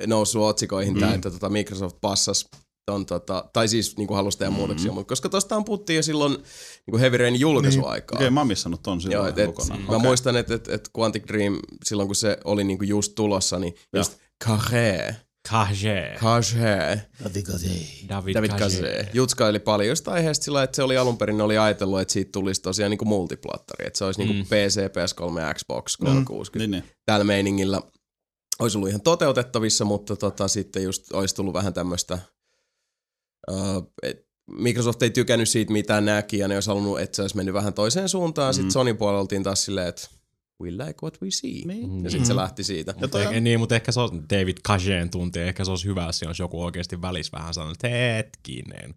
noussut 0.06 0.42
otsikoihin 0.42 0.94
mm. 0.94 1.00
tää, 1.00 1.14
että 1.14 1.30
tota 1.30 1.48
Microsoft 1.48 1.96
passas 2.00 2.48
ton, 2.86 3.06
tota, 3.06 3.44
tai 3.52 3.68
siis 3.68 3.96
niinku 3.96 4.14
halusi 4.14 4.38
tehdä 4.38 4.50
muutoksia, 4.50 4.90
Mm. 4.90 4.94
mutta 4.94 5.08
koska 5.08 5.28
tostahan 5.28 5.64
puhuttiin 5.64 5.96
jo 5.96 6.02
silloin 6.02 6.32
niinku 6.86 6.98
Heavy 6.98 7.16
Rainin 7.16 7.40
julkaisuaikaa. 7.40 8.16
Okei, 8.16 8.30
mä 8.30 8.40
oon 8.40 8.46
missannut 8.46 8.82
ton 8.82 8.96
Joo, 8.96 9.00
silloin 9.00 9.28
et, 9.28 9.38
et, 9.38 9.46
kokonaan. 9.46 9.80
Mä 9.80 9.86
Okei. 9.88 9.98
muistan, 10.08 10.36
että 10.36 10.54
et, 10.54 10.68
et 10.68 10.90
Quantic 10.98 11.28
Dream, 11.28 11.58
silloin 11.84 12.08
kun 12.08 12.16
se 12.16 12.38
oli 12.44 12.64
niinku 12.64 12.84
just 12.84 13.12
tulossa, 13.14 13.58
niin 13.58 13.74
just 13.96 14.18
Cage, 14.44 15.16
Cage. 15.48 16.16
Cage, 16.20 16.58
David, 18.08 18.34
David 18.34 18.50
Cage. 18.50 18.76
Cage, 18.76 19.08
jutskaili 19.14 19.58
paljon 19.58 19.88
jostain 19.88 20.14
aiheesta 20.14 20.44
sillä, 20.44 20.62
että 20.62 20.76
se 20.76 20.82
oli 20.82 20.96
alun 20.96 21.18
perin 21.18 21.40
oli 21.40 21.58
ajatellut, 21.58 22.00
että 22.00 22.12
siitä 22.12 22.32
tulisi 22.32 22.62
tosiaan 22.62 22.90
niinku 22.90 23.04
multiplattari, 23.04 23.86
että 23.86 23.98
se 23.98 24.04
olisi 24.04 24.20
niinku 24.20 24.34
Mm. 24.34 24.44
PC, 24.44 24.80
PS3, 24.80 25.54
Xbox 25.54 25.96
360 25.96 26.58
Niin, 26.58 26.70
niin. 26.70 26.84
tällä 27.06 27.24
meiningillä 27.24 27.80
olisi 28.58 28.78
ollut 28.78 28.88
ihan 28.88 29.00
toteutettavissa, 29.00 29.84
mutta 29.84 30.16
tota, 30.16 30.48
sitten 30.48 30.82
just 30.82 31.12
olisi 31.12 31.34
tullut 31.34 31.54
vähän 31.54 31.74
tämmöistä, 31.74 32.18
uh, 33.50 33.92
Microsoft 34.50 35.02
ei 35.02 35.10
tykännyt 35.10 35.48
siitä, 35.48 35.72
mitä 35.72 36.00
näki, 36.00 36.38
ja 36.38 36.48
ne 36.48 36.54
olisi 36.54 36.68
halunnut, 36.70 37.00
että 37.00 37.16
se 37.16 37.22
olisi 37.22 37.36
mennyt 37.36 37.54
vähän 37.54 37.74
toiseen 37.74 38.08
suuntaan. 38.08 38.52
Mm. 38.52 38.56
Sitten 38.56 38.70
Sony 38.72 38.94
puolella 38.94 39.20
oltiin 39.20 39.42
taas 39.42 39.64
silleen, 39.64 39.88
että 39.88 40.08
we 40.62 40.70
like 40.70 40.98
what 41.02 41.22
we 41.22 41.30
see. 41.30 41.62
Niin. 41.64 42.04
Ja 42.04 42.10
sitten 42.10 42.26
se 42.26 42.36
lähti 42.36 42.64
siitä. 42.64 42.94
Ja 43.00 43.08
toi 43.08 43.20
Ei, 43.20 43.38
on, 43.38 43.44
niin, 43.44 43.60
mutta 43.60 43.74
ehkä 43.74 43.92
se 43.92 44.00
on 44.00 44.24
David 44.30 44.56
Cageen 44.68 45.10
tuntee, 45.10 45.48
ehkä 45.48 45.64
se 45.64 45.70
olisi 45.70 45.84
hyvä, 45.84 46.06
jos 46.06 46.22
olisi 46.22 46.42
joku 46.42 46.62
oikeasti 46.62 47.02
välissä 47.02 47.38
vähän 47.38 47.54
sanonut, 47.54 47.76
että 47.76 47.88
hetkinen. 47.88 48.94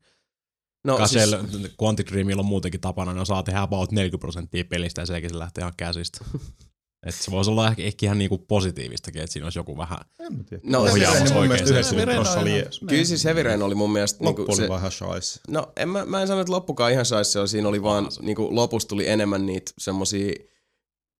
No, 0.83 0.97
Cageel, 0.97 1.29
siis... 1.29 1.71
Quantic 1.83 2.11
Dreamilla 2.11 2.39
on 2.39 2.45
muutenkin 2.45 2.81
tapana, 2.81 3.13
ne 3.13 3.21
osaa 3.21 3.43
tehdä 3.43 3.61
about 3.61 3.91
40 3.91 4.21
prosenttia 4.21 4.65
pelistä 4.65 5.01
ja 5.01 5.05
senkin 5.05 5.29
se 5.29 5.39
lähtee 5.39 5.61
ihan 5.61 5.73
käsistä. 5.77 6.25
Et 7.05 7.15
se 7.15 7.31
voisi 7.31 7.51
olla 7.51 7.67
ehkä, 7.67 7.83
ehkä 7.83 8.05
ihan 8.05 8.17
niinku 8.17 8.37
positiivistakin, 8.37 9.21
että 9.21 9.33
siinä 9.33 9.45
olisi 9.45 9.59
joku 9.59 9.77
vähän. 9.77 9.97
No, 10.63 10.79
mun 10.79 10.89
oikein 10.89 11.27
se- 11.27 11.33
on 11.33 11.39
oli. 11.39 11.47
Kyllä 12.87 13.03
siis 13.03 13.25
Heavy 13.25 13.43
Rain 13.43 13.61
oli 13.61 13.75
mun 13.75 13.91
mielestä... 13.91 14.25
Loppu 14.25 14.41
niinku, 14.41 14.51
oli 14.51 14.61
se, 14.61 14.69
vähän 14.69 14.91
shais. 14.91 15.39
No 15.47 15.71
en 15.77 15.89
mä, 15.89 16.05
mä 16.05 16.21
en 16.21 16.27
sano, 16.27 16.41
että 16.41 16.53
loppukaan 16.53 16.91
ihan 16.91 17.05
sais 17.05 17.33
se 17.33 17.39
on. 17.39 17.47
Siinä 17.47 17.67
oli 17.67 17.83
vaan, 17.83 18.07
niinku, 18.21 18.55
lopussa 18.55 18.87
tuli 18.87 19.07
enemmän 19.07 19.45
niitä 19.45 19.71
semmosia 19.77 20.33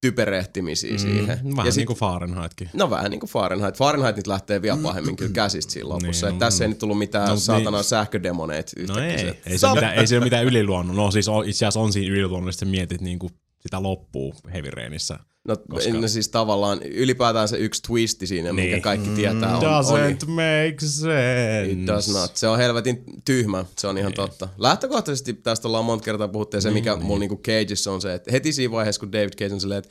typerehtimisiä 0.02 0.92
mm, 0.92 0.98
siihen. 0.98 1.28
Vähän 1.56 1.66
ja 1.66 1.72
sit, 1.72 1.80
niin 1.80 1.88
kuin 1.88 1.98
Fahrenheitkin. 2.00 2.70
No 2.74 2.90
vähän 2.90 3.12
niin 3.12 3.20
kuin 3.20 3.30
Fahrenheit. 3.30 3.78
Fahrenheit 3.78 4.16
nyt 4.16 4.28
lähtee 4.28 4.62
vielä 4.62 4.78
pahemmin 4.84 5.16
kyllä 5.16 5.32
käsistä 5.32 5.72
siinä 5.74 5.90
lopussa. 5.90 6.26
Niin, 6.28 6.34
Niin, 6.34 6.40
tässä 6.40 6.64
ei 6.64 6.68
nyt 6.68 6.80
tullut 6.80 6.98
mitään 6.98 7.24
No, 7.24 7.30
no, 7.30 7.34
niin. 7.36 7.42
saatanan 7.42 7.84
sähködemoneita 7.84 8.72
No 8.88 8.98
ei, 9.00 9.18
Se- 9.20 9.38
ei 9.46 9.58
se, 9.58 9.68
mitään, 9.74 9.96
ei 9.96 10.08
se 10.08 10.16
ole 10.18 10.24
mitään 10.24 10.46
yliluonnon. 10.46 10.96
No 10.96 11.12
siis 11.12 11.28
on, 11.28 11.50
itse 11.50 11.66
asiassa 11.66 11.80
on 11.80 11.94
siinä 11.94 12.14
yliluonnollisesti 12.14 12.66
mietit 12.66 13.02
niinku 13.02 13.32
sitä 13.60 13.84
loppuu 13.84 14.36
Heavy 14.54 14.70
Rainissa. 14.70 15.20
No, 15.48 15.58
Koska- 15.70 15.94
no 15.94 16.08
siis 16.08 16.30
tavallaan 16.30 16.84
ylipäätään 16.84 17.48
se 17.48 17.58
yksi 17.58 17.82
twisti 17.88 18.28
siinä, 18.28 18.50
niin. 18.50 18.56
Niin. 18.56 18.70
mikä 18.70 18.84
kaikki 18.84 19.10
tietää 19.10 19.58
on, 19.58 19.64
Doesn't 19.64 20.24
on 20.28 20.32
make 20.32 20.76
sense. 20.80 21.66
It 21.72 21.88
does 21.88 22.08
not. 22.14 22.36
Se 22.38 22.48
on 22.48 22.58
helvetin 22.58 23.04
tyhmä, 23.26 23.66
se 23.78 23.88
on 23.88 23.98
ihan 23.98 24.10
Niin. 24.10 24.16
totta. 24.16 24.50
Lähtökohtaisesti 24.58 25.34
tästä 25.34 25.68
ollaan 25.68 25.86
monta 25.86 26.06
kertaa 26.06 26.28
puhuttu 26.28 26.58
ja 26.58 26.62
se 26.62 26.72
mikä 26.72 26.96
mulla 26.96 27.20
niinku 27.20 27.38
Cageissa 27.38 27.92
on 27.92 28.02
se, 28.02 28.14
että 28.14 28.32
heti 28.32 28.54
siinä 28.54 28.72
vaiheessa 28.72 29.00
kun 29.00 29.12
David 29.12 29.30
Cage 29.40 29.54
on 29.54 29.62
silleen, 29.62 29.78
että 29.80 29.90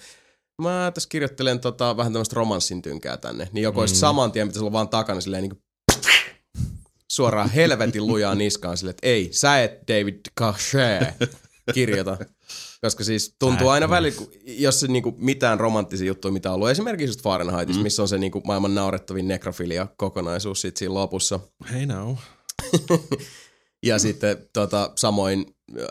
mä 0.63 0.93
tässä 0.95 1.09
kirjoittelen 1.09 1.61
tota, 1.61 1.97
vähän 1.97 2.13
tämmöistä 2.13 2.37
romanssin 2.37 2.83
tynkää 2.83 3.17
tänne, 3.17 3.49
niin 3.53 3.63
joko 3.63 3.81
mm. 3.81 3.87
saman 3.89 4.33
tien 4.33 4.49
pitäisi 4.49 4.61
olla 4.65 4.73
vaan 4.73 4.89
takana 4.89 5.21
silleen 5.21 5.43
niinku 5.43 5.59
suoraan 7.13 7.51
helvetin 7.51 8.07
lujaa 8.07 8.35
niskaan 8.35 8.77
silleen, 8.77 8.91
että 8.91 9.07
ei, 9.09 9.29
sä 9.33 9.63
et 9.63 9.73
David 9.89 10.21
Cage 10.41 11.15
kirjoita. 11.75 12.17
Koska 12.85 13.05
siis 13.05 13.37
tuntuu 13.39 13.69
aina 13.69 13.91
välillä, 13.91 14.23
jos 14.45 14.81
se 14.81 14.87
niinku 14.87 15.15
mitään 15.19 15.61
romanttisia 15.61 16.07
juttuja, 16.07 16.33
mitä 16.33 16.51
on 16.51 16.55
ollut, 16.55 16.69
esimerkiksi 16.71 17.09
just 17.11 17.23
Fahrenheitissa, 17.23 17.81
mm. 17.81 17.83
missä 17.83 18.03
on 18.03 18.09
se 18.09 18.19
niinku 18.19 18.43
maailman 18.45 18.75
naurettavin 18.75 19.29
nekrofilia 19.29 19.87
kokonaisuus 19.97 20.61
sit 20.61 20.77
siinä 20.77 20.95
lopussa. 20.95 21.41
Hey 21.73 21.87
now. 21.87 22.15
Ja 23.87 23.99
sitten 23.99 24.37
tota, 24.53 24.93
samoin 24.97 25.47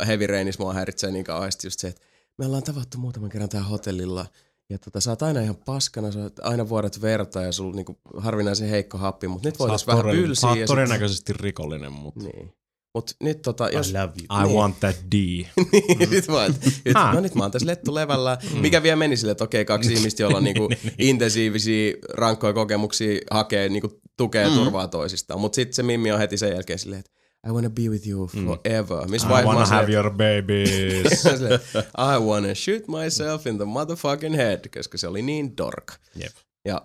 Heavy 0.08 0.28
Rainissa 0.28 0.64
mua 0.64 0.74
häiritsee 0.74 1.12
niin 1.12 1.26
kauheasti 1.26 1.68
just 1.68 1.80
se, 1.80 1.88
että 1.88 2.02
me 2.38 2.46
ollaan 2.46 2.64
tavattu 2.64 2.98
muutaman 2.98 3.30
kerran 3.30 3.50
täällä 3.50 3.68
hotellilla 3.68 4.26
ja 4.70 4.80
tota, 4.80 5.02
sä 5.02 5.12
oot 5.12 5.22
aina 5.22 5.42
ihan 5.42 5.56
paskana, 5.56 6.12
sä 6.12 6.20
oot 6.20 6.40
aina 6.40 6.70
vuodat 6.70 7.02
verta 7.02 7.42
ja 7.42 7.52
sulla 7.52 7.76
niinku 7.76 8.00
harvinaisen 8.18 8.70
heikko 8.70 8.98
happi, 8.98 9.28
mutta 9.28 9.48
nyt 9.48 9.60
voitaisiin 9.60 9.88
vähän 9.88 10.06
todella, 10.06 10.36
sä 10.36 10.48
oot 10.48 10.58
ja 10.58 10.68
sit- 10.68 10.68
todennäköisesti 10.68 11.34
rikollinen, 11.34 11.92
mutta 11.92 12.24
Niin. 12.24 12.54
Mut 12.94 13.12
nyt 13.24 13.42
tota, 13.42 13.70
jos... 13.70 13.94
love 13.94 14.00
you. 14.30 14.42
I 14.42 14.44
Niin. 14.48 14.56
want 14.58 14.80
that 14.80 14.96
D. 15.12 15.14
niin, 15.90 16.10
nyt 16.10 16.28
mä, 16.28 16.34
oon- 16.36 16.56
nyt, 16.86 16.94
no 17.14 17.20
nyt 17.20 17.36
mä 17.36 17.44
oon 17.44 17.52
tässä 17.52 17.68
lettu 17.68 17.96
levällä. 17.96 18.38
Mikä 18.60 18.84
vielä 18.84 18.96
meni 18.96 19.18
sille, 19.18 19.32
että 19.32 19.44
okei, 19.44 19.66
kaksi 19.66 19.94
ihmistä, 19.94 20.24
joilla 20.24 20.38
on 20.38 20.44
niinku 20.54 20.70
intensiivisiä, 21.00 21.94
rankkoja 22.14 22.54
kokemuksia, 22.54 23.20
hakee 23.32 23.70
niinku 23.70 24.02
tukea 24.18 24.42
ja 24.42 24.50
turvaa 24.50 24.88
toisistaan. 24.88 25.40
Mutta 25.40 25.56
sitten 25.56 25.74
se 25.74 25.84
Mimmi 25.84 26.12
on 26.12 26.20
heti 26.20 26.38
sen 26.38 26.52
jälkeen 26.52 26.80
silleen, 26.80 27.00
että 27.00 27.12
I 27.48 27.52
wanna 27.52 27.70
be 27.70 27.82
with 27.82 28.08
you 28.08 28.28
forever. 28.28 29.08
Miss 29.08 29.26
I 29.26 29.28
wanna 29.28 29.66
have 29.66 29.66
silleen, 29.66 29.94
your 29.94 30.10
babies. 30.10 31.26
I 32.16 32.20
wanna 32.20 32.56
shoot 32.56 32.84
myself 33.04 33.48
in 33.48 33.56
the 33.58 33.66
motherfucking 33.66 34.36
head, 34.36 34.60
koska 34.78 34.98
se 34.98 35.08
oli 35.08 35.22
niin 35.22 35.58
dork. 35.58 35.94
Jep. 36.16 36.32
Ja 36.66 36.82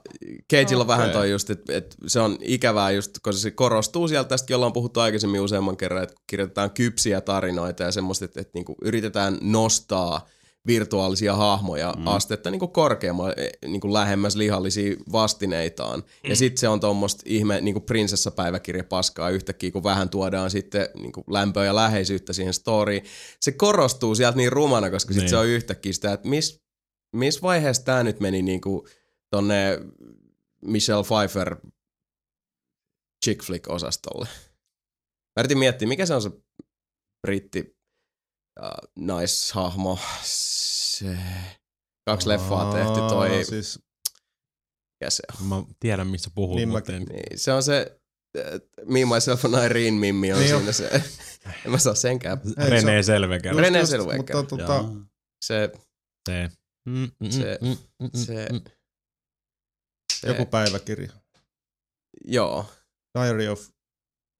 Cageilla 0.52 0.82
on 0.82 0.88
vähän 0.88 1.10
toi 1.10 1.30
just, 1.30 1.50
että 1.50 1.76
et 1.76 1.96
se 2.06 2.20
on 2.20 2.38
ikävää 2.40 2.90
just, 2.90 3.18
koska 3.22 3.40
se 3.40 3.50
korostuu 3.50 4.08
sieltä 4.08 4.28
tästä, 4.28 4.52
jolla 4.52 4.66
on 4.66 4.72
puhuttu 4.72 5.00
aikaisemmin 5.00 5.40
useamman 5.40 5.76
kerran, 5.76 6.02
että 6.02 6.14
kirjoitetaan 6.26 6.70
kypsiä 6.70 7.20
tarinoita 7.20 7.82
ja 7.82 7.92
semmoista, 7.92 8.24
että, 8.24 8.40
että 8.40 8.50
niinku 8.54 8.76
yritetään 8.82 9.38
nostaa 9.40 10.28
virtuaalisia 10.66 11.36
hahmoja 11.36 11.94
mm. 11.98 12.06
astetta 12.06 12.50
niinku 12.50 12.68
korkeammalle, 12.68 13.34
niinku 13.66 13.92
lähemmäs 13.92 14.36
lihallisia 14.36 14.96
vastineitaan. 15.12 15.98
Mm. 15.98 16.30
Ja 16.30 16.36
sitten 16.36 16.60
se 16.60 16.68
on 16.68 16.80
tuommoista 16.80 17.22
ihme 17.26 17.60
niinku 17.60 17.80
prinsessapäiväkirja 17.80 18.84
paskaa 18.84 19.30
yhtäkkiä, 19.30 19.70
kun 19.70 19.82
vähän 19.82 20.08
tuodaan 20.08 20.50
sitten 20.50 20.88
niinku 20.94 21.24
lämpöä 21.30 21.64
ja 21.64 21.74
läheisyyttä 21.74 22.32
siihen 22.32 22.54
storyin. 22.54 23.04
Se 23.40 23.52
korostuu 23.52 24.14
sieltä 24.14 24.36
niin 24.36 24.52
rumana, 24.52 24.90
koska 24.90 25.12
sitten 25.12 25.22
Niin. 25.22 25.30
se 25.30 25.36
on 25.36 25.46
yhtäkkiä 25.46 25.92
sitä, 25.92 26.12
että 26.12 26.28
missä 26.28 26.60
mis 27.16 27.42
vaiheessa 27.42 27.84
tämä 27.84 28.02
nyt 28.02 28.20
meni 28.20 28.42
niinku 28.42 28.88
tonne 29.30 29.78
Michelle 30.64 31.04
Pfeiffer 31.04 31.56
chick 33.24 33.42
flick 33.44 33.70
osastolle. 33.70 34.28
Mä 35.36 35.40
yritin 35.40 35.58
miettiä, 35.58 35.88
mikä 35.88 36.06
se 36.06 36.14
on 36.14 36.22
se 36.22 36.30
britti 37.26 37.76
uh, 38.60 38.88
naishahmo. 38.98 39.98
Se 40.22 41.18
kaksi 42.06 42.28
leffaa 42.28 42.72
tehty 42.72 42.94
toi, 43.08 43.36
Aa, 43.38 43.44
Siis, 43.44 43.78
mikä 45.00 45.10
se 45.10 45.22
on? 45.40 45.46
Mä 45.46 45.62
tiedän, 45.80 46.06
missä 46.06 46.30
puhut, 46.34 46.56
Niin 46.56 46.68
mä- 46.68 46.82
en... 46.88 47.02
Niin, 47.04 47.38
se 47.38 47.52
on 47.52 47.62
se 47.62 48.00
Me, 48.86 48.98
Myself 49.14 49.44
and 49.44 49.64
Irene 49.64 49.90
Mimmi 49.98 50.32
on 50.32 50.38
Niin 50.38 50.48
siinä 50.56 50.72
se. 50.72 50.88
En 51.64 51.70
mä 51.70 51.78
saa 51.78 51.94
senkään. 51.94 52.40
ei, 52.46 52.54
se 52.54 52.70
René 52.70 52.98
on- 52.98 53.04
Selveker. 53.04 53.54
René 53.56 53.86
Zellweger. 53.86 54.36
Mutta 54.36 54.42
tota. 54.56 54.84
Se, 55.44 55.70
Se. 56.28 56.48
Mm, 56.88 57.08
mm, 57.20 57.30
Se- 57.30 57.58
mm, 57.60 57.68
mm, 57.68 57.76
mm, 58.00 58.10
se, 58.24 58.48
mm. 58.52 58.60
Se 60.20 60.28
joku 60.28 60.46
päiväkirja. 60.46 61.12
joo, 62.24 62.66
Diary 63.18 63.48
of... 63.48 63.68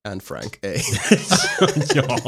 Anne 0.09 0.23
Frank, 0.25 0.53
ei. 0.63 0.81
Joo. 1.95 2.19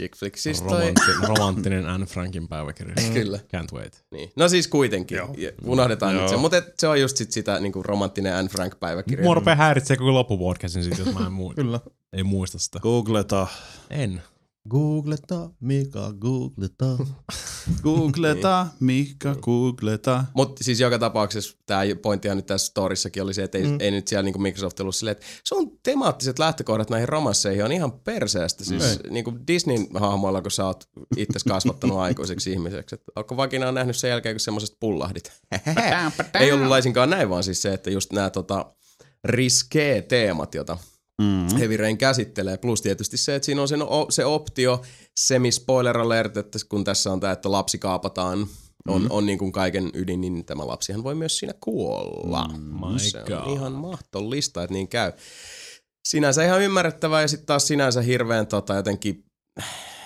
Chick 0.00 0.16
flick, 0.16 0.36
siis 0.36 0.62
toi, 0.62 0.70
Romantti, 0.80 1.02
romanttinen 1.26 1.86
Anne 1.88 2.06
Frankin 2.06 2.48
päiväkirja. 2.48 2.94
kyllä. 3.14 3.38
Can't 3.38 3.78
wait. 3.78 4.04
Niin. 4.12 4.32
No 4.36 4.48
siis 4.48 4.68
kuitenkin, 4.68 5.16
Joo. 5.16 5.34
Unohdetaan 5.64 6.14
Joo. 6.14 6.22
nyt 6.22 6.30
se, 6.30 6.36
mutta 6.36 6.56
et 6.56 6.74
se 6.78 6.88
on 6.88 7.00
just 7.00 7.16
sit 7.16 7.32
sitä 7.32 7.60
niinku 7.60 7.82
romanttinen 7.82 8.34
Anne 8.36 8.48
Frank 8.50 8.80
päiväkirja. 8.80 9.24
Mua 9.24 9.34
rupeaa 9.34 9.56
häiritsee 9.56 9.96
koko 9.96 10.14
loppupodcastin 10.14 10.84
sit, 10.84 10.98
jos 10.98 11.14
mä 11.14 11.26
en 11.26 11.32
muu- 11.32 11.54
Kyllä. 11.54 11.80
ei 12.12 12.22
muista 12.22 12.58
sitä. 12.58 12.78
Googleta. 12.80 13.46
En. 13.90 14.22
Googleta, 14.70 15.50
Mika, 15.60 16.12
googleta. 16.20 16.96
Googleta, 17.82 18.66
Mikka, 18.80 19.34
googleta. 19.34 20.24
Mutta 20.34 20.64
siis 20.64 20.80
joka 20.80 20.98
tapauksessa 20.98 21.56
tämä 21.66 21.82
pointtihan 22.02 22.36
nyt 22.36 22.46
tässä 22.46 22.66
storissakin 22.66 23.22
oli 23.22 23.34
se, 23.34 23.42
että 23.42 23.58
ei, 23.58 23.64
mm. 23.64 23.76
ei 23.80 23.90
nyt 23.90 24.08
siellä 24.08 24.22
niinku 24.22 24.38
Microsoft 24.38 24.80
ollut 24.80 24.96
silleen, 24.96 25.12
että 25.12 25.26
sun 25.44 25.78
temaattiset 25.82 26.38
lähtökohdat 26.38 26.90
näihin 26.90 27.08
romansseihin 27.08 27.64
on 27.64 27.72
ihan 27.72 27.92
perseestä. 27.92 28.64
Siis 28.64 28.84
Ei. 28.84 29.10
niinku 29.10 29.34
Disneyn 29.46 29.86
hahmoilla, 29.94 30.42
kun 30.42 30.50
sä 30.50 30.66
oot 30.66 30.88
itse 31.16 31.38
kasvattanut 31.48 31.98
aikuiseksi 31.98 32.52
ihmiseksi. 32.52 32.94
Et 32.94 33.02
onko 33.16 33.36
vakinaa 33.36 33.72
nähnyt 33.72 33.96
sen 33.96 34.10
jälkeen, 34.10 34.34
kun 34.34 34.40
semmoisesta 34.40 34.76
pullahdit? 34.80 35.32
ei 36.40 36.52
ollut 36.52 36.68
laisinkaan 36.68 37.10
näin, 37.10 37.30
vaan 37.30 37.44
siis 37.44 37.62
se, 37.62 37.74
että 37.74 37.90
just 37.90 38.12
nämä 38.12 38.30
tota, 38.30 38.72
riskee 39.24 40.02
teemat, 40.02 40.54
jota 40.54 40.78
Mm. 41.22 41.56
Heavy 41.58 41.76
Rain 41.76 41.98
käsittelee. 41.98 42.56
Plus 42.56 42.82
tietysti 42.82 43.16
se, 43.16 43.34
että 43.34 43.46
siinä 43.46 43.62
on 43.62 43.68
sen, 43.68 43.82
o- 43.82 44.06
se 44.10 44.24
optio, 44.24 44.82
semi-spoiler 45.20 45.98
alert, 45.98 46.36
että 46.36 46.58
kun 46.68 46.84
tässä 46.84 47.12
on 47.12 47.20
tämä, 47.20 47.32
että 47.32 47.52
lapsi 47.52 47.78
kaapataan, 47.78 48.46
on, 48.88 49.02
mm. 49.02 49.06
on 49.10 49.26
niin 49.26 49.38
kuin 49.38 49.52
kaiken 49.52 49.90
ydin, 49.94 50.20
niin 50.20 50.44
tämä 50.44 50.66
lapsihan 50.66 51.04
voi 51.04 51.14
myös 51.14 51.38
siinä 51.38 51.52
kuolla. 51.60 52.48
My 52.58 52.98
se 52.98 53.22
God. 53.26 53.32
on 53.46 53.52
ihan 53.52 53.72
mahdollista, 53.72 54.62
että 54.62 54.74
niin 54.74 54.88
käy. 54.88 55.12
Sinänsä 56.08 56.44
ihan 56.44 56.62
ymmärrettävää 56.62 57.20
ja 57.22 57.28
sitten 57.28 57.46
taas 57.46 57.66
sinänsä 57.66 58.00
hirveän 58.02 58.46
tota, 58.46 58.74
jotenkin 58.74 59.24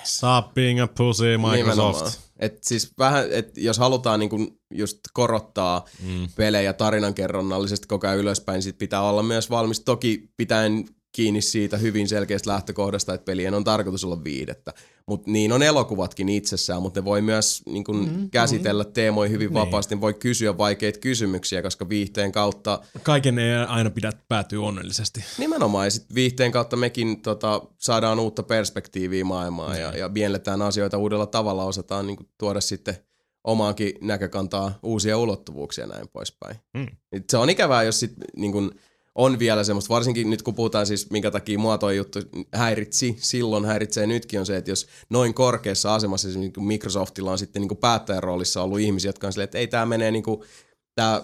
Stop 0.04 0.54
being 0.54 0.82
a 0.82 0.86
pussy, 0.86 1.24
nimenomaan. 1.24 1.58
Microsoft. 1.58 2.20
Et 2.38 2.64
siis 2.64 2.92
vähän, 2.98 3.26
et 3.32 3.56
jos 3.56 3.78
halutaan 3.78 4.20
niin 4.20 4.58
just 4.74 4.98
korottaa 5.12 5.84
Mm. 6.02 6.28
pelejä 6.36 6.72
tarinankerronnallisesti 6.72 7.86
koko 7.86 8.06
ajan 8.06 8.18
ylöspäin, 8.18 8.62
sit 8.62 8.78
pitää 8.78 9.02
olla 9.02 9.22
myös 9.22 9.50
valmis, 9.50 9.80
toki 9.80 10.30
pitäen 10.36 10.84
kiinni 11.18 11.40
siitä 11.40 11.76
hyvin 11.76 12.08
selkeästä 12.08 12.50
lähtökohdasta, 12.50 13.14
että 13.14 13.24
pelien 13.24 13.54
on 13.54 13.64
tarkoitus 13.64 14.04
olla 14.04 14.24
viidettä. 14.24 14.72
Mutta 15.06 15.30
niin 15.30 15.52
on 15.52 15.62
elokuvatkin 15.62 16.28
itsessään, 16.28 16.82
mutta 16.82 17.00
ne 17.00 17.04
voi 17.04 17.22
myös 17.22 17.62
niin 17.66 17.84
kun, 17.84 18.08
mm, 18.08 18.30
käsitellä 18.30 18.84
teemoja 18.84 19.30
hyvin 19.30 19.46
Niin. 19.48 19.54
vapaasti, 19.54 19.94
ne 19.94 20.00
voi 20.00 20.14
kysyä 20.14 20.58
vaikeita 20.58 20.98
kysymyksiä, 20.98 21.62
koska 21.62 21.88
viihteen 21.88 22.32
kautta, 22.32 22.80
Kaiken 23.02 23.38
ei 23.38 23.56
aina 23.68 23.90
pidä 23.90 24.12
päätyä 24.28 24.60
onnellisesti. 24.60 25.24
nimenomaan, 25.38 25.86
ja 25.86 25.90
sit 25.90 26.14
viihteen 26.14 26.52
kautta 26.52 26.76
mekin 26.76 27.22
tota, 27.22 27.62
saadaan 27.78 28.18
uutta 28.18 28.42
perspektiiviä 28.42 29.24
maailmaan 29.24 29.80
ja, 29.80 29.96
ja 29.96 30.08
mielletään 30.08 30.62
asioita 30.62 30.98
uudella 30.98 31.26
tavalla, 31.26 31.64
osataan 31.64 32.06
niin 32.06 32.16
kun, 32.16 32.28
tuoda 32.38 32.60
sitten 32.60 32.96
omaankin 33.44 33.92
näkökantaa 34.00 34.78
uusia 34.82 35.18
ulottuvuuksia 35.18 35.84
ja 35.84 35.88
näin 35.88 36.08
poispäin. 36.08 36.56
Mm. 36.74 36.86
Et 37.12 37.30
Se 37.30 37.36
on 37.36 37.50
ikävää, 37.50 37.82
jos 37.82 38.00
sit, 38.00 38.12
niin 38.36 38.52
kun, 38.52 38.74
on 39.18 39.38
vielä 39.38 39.64
semmoista, 39.64 39.94
varsinkin 39.94 40.30
nyt 40.30 40.42
kun 40.42 40.54
puhutaan 40.54 40.86
siis, 40.86 41.10
minkä 41.10 41.30
takia 41.30 41.58
mua 41.58 41.78
toi 41.78 41.96
juttu 41.96 42.18
häiritsi, 42.54 43.16
silloin 43.20 43.64
häiritsee 43.64 44.06
nytkin 44.06 44.40
on 44.40 44.46
se, 44.46 44.56
että 44.56 44.70
jos 44.70 44.86
noin 45.10 45.34
korkeassa 45.34 45.94
asemassa, 45.94 46.28
siis 46.28 46.38
niin 46.38 46.52
Microsoftilla 46.58 47.32
on 47.32 47.38
sitten 47.38 47.62
niin 47.62 47.68
kuin 47.68 47.78
päättäjän 47.78 48.22
roolissa 48.22 48.62
ollut 48.62 48.80
ihmisiä, 48.80 49.08
jotka 49.08 49.26
on 49.26 49.32
silleen, 49.32 49.44
että 49.44 49.58
ei 49.58 49.66
tämä 49.66 49.86
menee 49.86 50.10
niin 50.10 50.22
kuin, 50.22 50.40
tää 50.94 51.22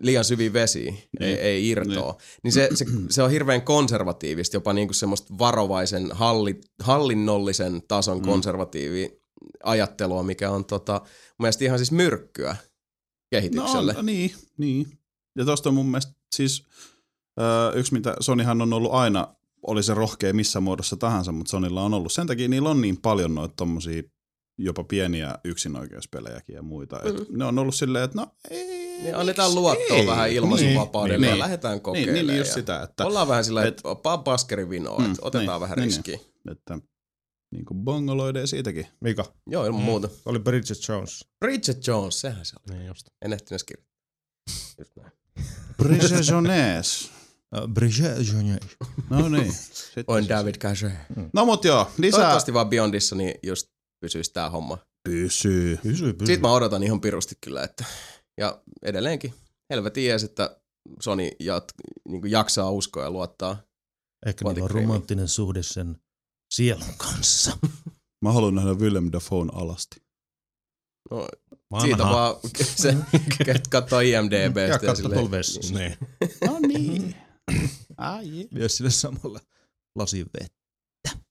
liian 0.00 0.24
syviin 0.24 0.52
vesiin, 0.52 0.98
ei, 1.20 1.34
ei 1.34 1.68
irtoa. 1.68 2.12
Niin, 2.12 2.40
niin 2.42 2.52
se, 2.52 2.68
se, 2.74 2.84
se, 3.10 3.22
on 3.22 3.30
hirveän 3.30 3.62
konservatiivista, 3.62 4.56
jopa 4.56 4.72
niin 4.72 4.88
kuin 4.88 4.94
semmoista 4.94 5.34
varovaisen 5.38 6.08
halli, 6.12 6.60
hallinnollisen 6.80 7.82
tason 7.88 8.18
mm. 8.18 8.24
konservatiivi 8.24 9.20
ajattelua, 9.64 10.22
mikä 10.22 10.50
on 10.50 10.64
tota, 10.64 10.92
mun 10.92 11.10
mielestä 11.38 11.64
ihan 11.64 11.78
siis 11.78 11.92
myrkkyä 11.92 12.56
kehitykselle. 13.30 13.92
No, 13.92 14.02
niin, 14.02 14.34
niin. 14.58 14.98
Ja 15.38 15.44
tosta 15.44 15.68
on 15.68 15.74
mun 15.74 15.86
mielestä 15.86 16.12
siis 16.34 16.66
öö, 17.40 17.72
yksi, 17.74 17.92
mitä 17.92 18.16
Sonyhan 18.20 18.62
on 18.62 18.72
ollut 18.72 18.92
aina, 18.92 19.34
oli 19.62 19.82
se 19.82 19.94
rohkea 19.94 20.34
missä 20.34 20.60
muodossa 20.60 20.96
tahansa, 20.96 21.32
mutta 21.32 21.50
Sonilla 21.50 21.82
on 21.82 21.94
ollut. 21.94 22.12
Sen 22.12 22.26
takia 22.26 22.48
niillä 22.48 22.70
on 22.70 22.80
niin 22.80 22.96
paljon 23.02 23.34
noita 23.34 23.54
tommosia 23.56 24.02
jopa 24.58 24.84
pieniä 24.84 25.38
yksinoikeuspelejäkin 25.44 26.54
ja 26.54 26.62
muita. 26.62 27.00
Mm. 27.04 27.10
Et 27.10 27.28
ne 27.30 27.44
on 27.44 27.58
ollut 27.58 27.74
silleen, 27.74 28.04
että 28.04 28.20
no 28.20 28.26
ei, 28.50 29.02
niin 29.02 29.16
annetaan 29.16 29.54
luottoa 29.54 29.96
ei. 29.96 30.06
vähän 30.06 30.30
ilmaisuvapaudelle 30.30 31.18
niin, 31.18 31.28
ja 31.28 31.34
niin, 31.34 31.40
lähdetään 31.40 31.80
kokeilemaan. 31.80 32.14
Niin, 32.14 32.26
niin 32.26 32.38
just 32.38 32.52
sitä, 32.52 32.82
että... 32.82 33.06
Ollaan 33.06 33.28
vähän 33.28 33.44
sillä, 33.44 33.66
että 33.66 33.90
et, 33.90 34.24
paskeri 34.24 34.70
vinoa, 34.70 34.98
mm, 34.98 35.04
että 35.04 35.18
otetaan 35.22 35.46
niin, 35.46 35.60
vähän 35.60 35.76
niin, 35.78 35.84
riskiä. 35.84 36.16
Niin, 36.16 36.52
että 36.52 36.78
niin 37.52 37.64
kuin 37.64 37.78
bongoloidee 37.84 38.46
siitäkin. 38.46 38.86
Mika? 39.00 39.24
Joo, 39.46 39.66
ilman 39.66 39.80
mm. 39.80 39.84
muuta. 39.84 40.08
Oli 40.26 40.38
Bridget 40.38 40.88
Jones. 40.88 41.24
Bridget 41.40 41.86
Jones, 41.86 42.20
sehän 42.20 42.44
se 42.44 42.56
oli. 42.56 42.78
Niin 42.78 42.86
just. 42.88 43.08
En 43.22 43.32
ehtinyt 43.32 43.62
kirjoittaa. 43.62 43.96
Just 44.78 44.96
näin. 44.96 45.12
Bridget 45.76 46.28
Jones. 46.30 47.15
Uh, 47.56 47.68
Bridget 47.68 48.28
Jones. 48.32 48.60
No 49.10 49.28
niin. 49.28 49.52
On 50.06 50.28
David 50.28 50.54
Cage. 50.54 50.92
No 51.32 51.44
mut 51.44 51.64
joo, 51.64 51.90
lisää. 51.98 52.18
Toivottavasti 52.18 52.52
vaan 52.54 52.68
Beyondissa 52.68 53.16
niin 53.16 53.34
just 53.42 53.66
pysyisi 54.00 54.32
tää 54.32 54.50
homma. 54.50 54.78
Pysyy. 55.08 55.76
Pysyy, 55.76 56.12
pysyy. 56.12 56.26
Sitten 56.26 56.40
mä 56.40 56.52
odotan 56.52 56.82
ihan 56.82 57.00
pirusti 57.00 57.34
kyllä, 57.40 57.62
että 57.62 57.84
ja 58.40 58.62
edelleenkin 58.82 59.34
helvetin 59.70 60.10
ees, 60.10 60.24
että 60.24 60.60
Sony 61.00 61.30
jat, 61.40 61.64
niin 62.08 62.30
jaksaa 62.30 62.70
uskoa 62.70 63.02
ja 63.02 63.10
luottaa. 63.10 63.62
Ehkä 64.26 64.44
niillä 64.44 64.64
on 64.64 64.70
romanttinen 64.70 65.28
suhde 65.28 65.62
sen 65.62 65.96
sielun 66.54 66.94
kanssa. 66.96 67.58
Mä 68.24 68.32
haluan 68.32 68.54
nähdä 68.54 68.74
Willem 68.74 69.08
Dafoe 69.12 69.46
alasti. 69.52 70.02
No, 71.10 71.28
siitä 71.80 72.02
vaan 72.02 72.36
se, 72.82 72.96
katsoo 73.70 74.00
IMDBstä. 74.00 74.60
Ja 74.60 74.78
katsoo 74.78 75.10
tuolla 75.10 75.30
vessassa. 75.30 75.74
Niin. 75.74 75.96
no 76.46 76.58
niin. 76.58 77.16
Ai. 77.96 78.48
Myös 78.50 78.76
sille 78.76 78.90
samalle 78.90 79.40
lasin 79.94 80.26
vettä. 80.40 81.26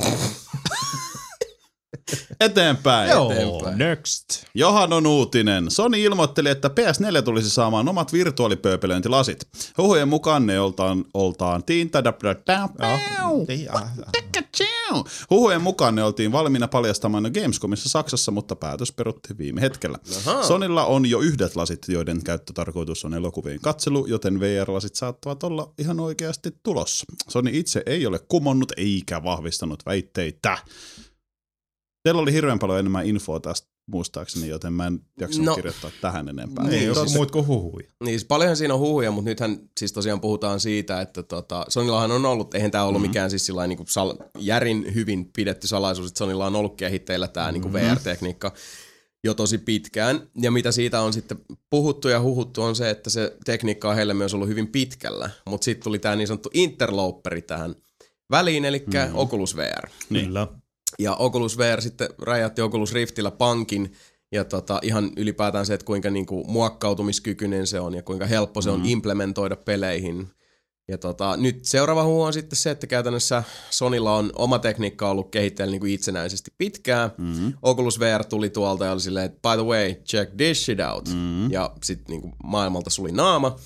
Eteenpäin. 2.40 3.10
Joo, 3.10 3.32
Eteenpäin. 3.32 3.78
next. 3.78 4.24
Johan 4.54 4.92
on 4.92 5.06
uutinen. 5.06 5.70
Sony 5.70 6.02
ilmoitteli, 6.02 6.48
että 6.48 6.68
PS4 6.68 7.22
tulisi 7.22 7.50
saamaan 7.50 7.88
omat 7.88 8.12
virtuaalipööpelöintilasit. 8.12 9.48
Huhujen 9.78 10.08
mukaan 10.08 10.46
ne 10.46 10.60
oltaan, 10.60 11.04
oltaan 11.14 11.64
tiinta 11.64 12.02
Huhujen 15.30 15.62
mukaan 15.62 15.94
ne 15.94 16.04
oltiin 16.04 16.32
valmiina 16.32 16.68
paljastamaan 16.68 17.24
jo 17.24 17.30
Gamescomissa 17.30 17.88
Saksassa, 17.88 18.32
mutta 18.32 18.56
päätös 18.56 18.92
peruttiin 18.92 19.38
viime 19.38 19.60
hetkellä. 19.60 19.98
Aha. 20.26 20.42
Sonilla 20.42 20.84
on 20.84 21.06
jo 21.06 21.20
yhdet 21.20 21.56
lasit, 21.56 21.86
joiden 21.88 22.24
käyttötarkoitus 22.24 23.04
on 23.04 23.14
elokuvien 23.14 23.60
katselu, 23.60 24.06
joten 24.06 24.40
VR-lasit 24.40 24.94
saattavat 24.94 25.42
olla 25.42 25.72
ihan 25.78 26.00
oikeasti 26.00 26.50
tulossa. 26.62 27.04
Sony 27.28 27.50
itse 27.52 27.82
ei 27.86 28.06
ole 28.06 28.18
kumonnut 28.28 28.72
eikä 28.76 29.24
vahvistanut 29.24 29.82
väitteitä. 29.86 30.58
Teillä 32.06 32.22
oli 32.22 32.32
hirveän 32.32 32.58
paljon 32.58 32.78
enemmän 32.78 33.06
infoa 33.06 33.40
tästä 33.40 33.68
muistaakseni, 33.86 34.48
joten 34.48 34.72
mä 34.72 34.86
en 34.86 35.00
jaksanut 35.20 35.46
no, 35.46 35.54
kirjoittaa 35.54 35.90
tähän 36.00 36.28
enempää. 36.28 36.64
Niin, 36.64 36.82
ei 36.82 36.90
ole 36.90 37.12
muut 37.14 37.30
kuin 37.30 37.46
huhuja. 37.46 37.90
Niin, 38.04 38.18
siis 38.18 38.24
paljonhan 38.24 38.56
siinä 38.56 38.74
on 38.74 38.80
huhuja, 38.80 39.10
mutta 39.10 39.30
nythän 39.30 39.58
siis 39.78 39.92
tosiaan 39.92 40.20
puhutaan 40.20 40.60
siitä, 40.60 41.00
että 41.00 41.22
tota, 41.22 41.64
Sonillahan 41.68 42.10
on 42.10 42.26
ollut, 42.26 42.54
eihän 42.54 42.70
tämä 42.70 42.84
ollut 42.84 43.00
mm-hmm. 43.00 43.10
mikään 43.10 43.30
siis 43.30 43.46
sillä 43.46 43.66
niin 43.66 43.78
sal, 43.88 44.14
järin 44.38 44.94
hyvin 44.94 45.30
pidetty 45.36 45.66
salaisuus, 45.66 46.08
että 46.08 46.18
Sonilla 46.18 46.46
on 46.46 46.56
ollut 46.56 46.76
kehitteillä 46.76 47.28
tämä 47.28 47.52
niin 47.52 47.62
mm-hmm. 47.62 47.80
VR-tekniikka 47.80 48.52
jo 49.24 49.34
tosi 49.34 49.58
pitkään. 49.58 50.20
Ja 50.42 50.50
mitä 50.50 50.72
siitä 50.72 51.00
on 51.00 51.12
sitten 51.12 51.38
puhuttu 51.70 52.08
ja 52.08 52.20
huhuttu 52.20 52.62
on 52.62 52.76
se, 52.76 52.90
että 52.90 53.10
se 53.10 53.36
tekniikka 53.44 53.88
on 53.88 53.96
heille 53.96 54.14
myös 54.14 54.34
ollut 54.34 54.48
hyvin 54.48 54.68
pitkällä. 54.68 55.30
Mutta 55.46 55.64
sitten 55.64 55.84
tuli 55.84 55.98
tämä 55.98 56.16
niin 56.16 56.28
sanottu 56.28 56.50
interloperi 56.54 57.42
tähän 57.42 57.74
väliin, 58.30 58.64
eli 58.64 58.84
mm-hmm. 58.86 59.16
Oculus 59.16 59.56
VR. 59.56 59.88
Niin. 60.10 60.34
Ja 60.98 61.14
Oculus 61.14 61.58
VR 61.58 61.80
sitten 61.80 62.08
räjäytti 62.22 62.62
Oculus 62.62 62.92
Riftillä 62.92 63.30
pankin, 63.30 63.92
ja 64.32 64.44
tota, 64.44 64.78
ihan 64.82 65.10
ylipäätään 65.16 65.66
se, 65.66 65.74
että 65.74 65.86
kuinka 65.86 66.10
niinku 66.10 66.44
muokkautumiskykyinen 66.48 67.66
se 67.66 67.80
on 67.80 67.94
ja 67.94 68.02
kuinka 68.02 68.26
helppo 68.26 68.62
se 68.62 68.70
on 68.70 68.80
mm. 68.80 68.86
implementoida 68.86 69.56
peleihin. 69.56 70.28
Ja 70.88 70.98
tota, 70.98 71.36
nyt 71.36 71.64
seuraava 71.64 72.04
huu 72.04 72.22
on 72.22 72.32
sitten 72.32 72.56
se, 72.56 72.70
että 72.70 72.86
käytännössä 72.86 73.42
Sonilla 73.70 74.16
on 74.16 74.32
oma 74.36 74.58
tekniikka 74.58 75.10
ollut 75.10 75.30
kehitteellä 75.30 75.70
niinku 75.70 75.86
itsenäisesti 75.86 76.50
pitkään. 76.58 77.10
Mm-hmm. 77.18 77.52
Oculus 77.62 78.00
VR 78.00 78.24
tuli 78.24 78.50
tuolta 78.50 78.84
ja 78.84 78.92
oli 78.92 79.00
silleen, 79.00 79.26
että 79.26 79.50
by 79.50 79.62
the 79.62 79.66
way, 79.66 79.94
check 79.94 80.36
this 80.36 80.64
shit 80.64 80.78
out. 80.80 81.08
Mm-hmm. 81.08 81.52
Ja 81.52 81.72
sitten 81.82 82.06
niinku 82.08 82.30
maailmalta 82.44 82.90
suli 82.90 83.12
naama. 83.12 83.56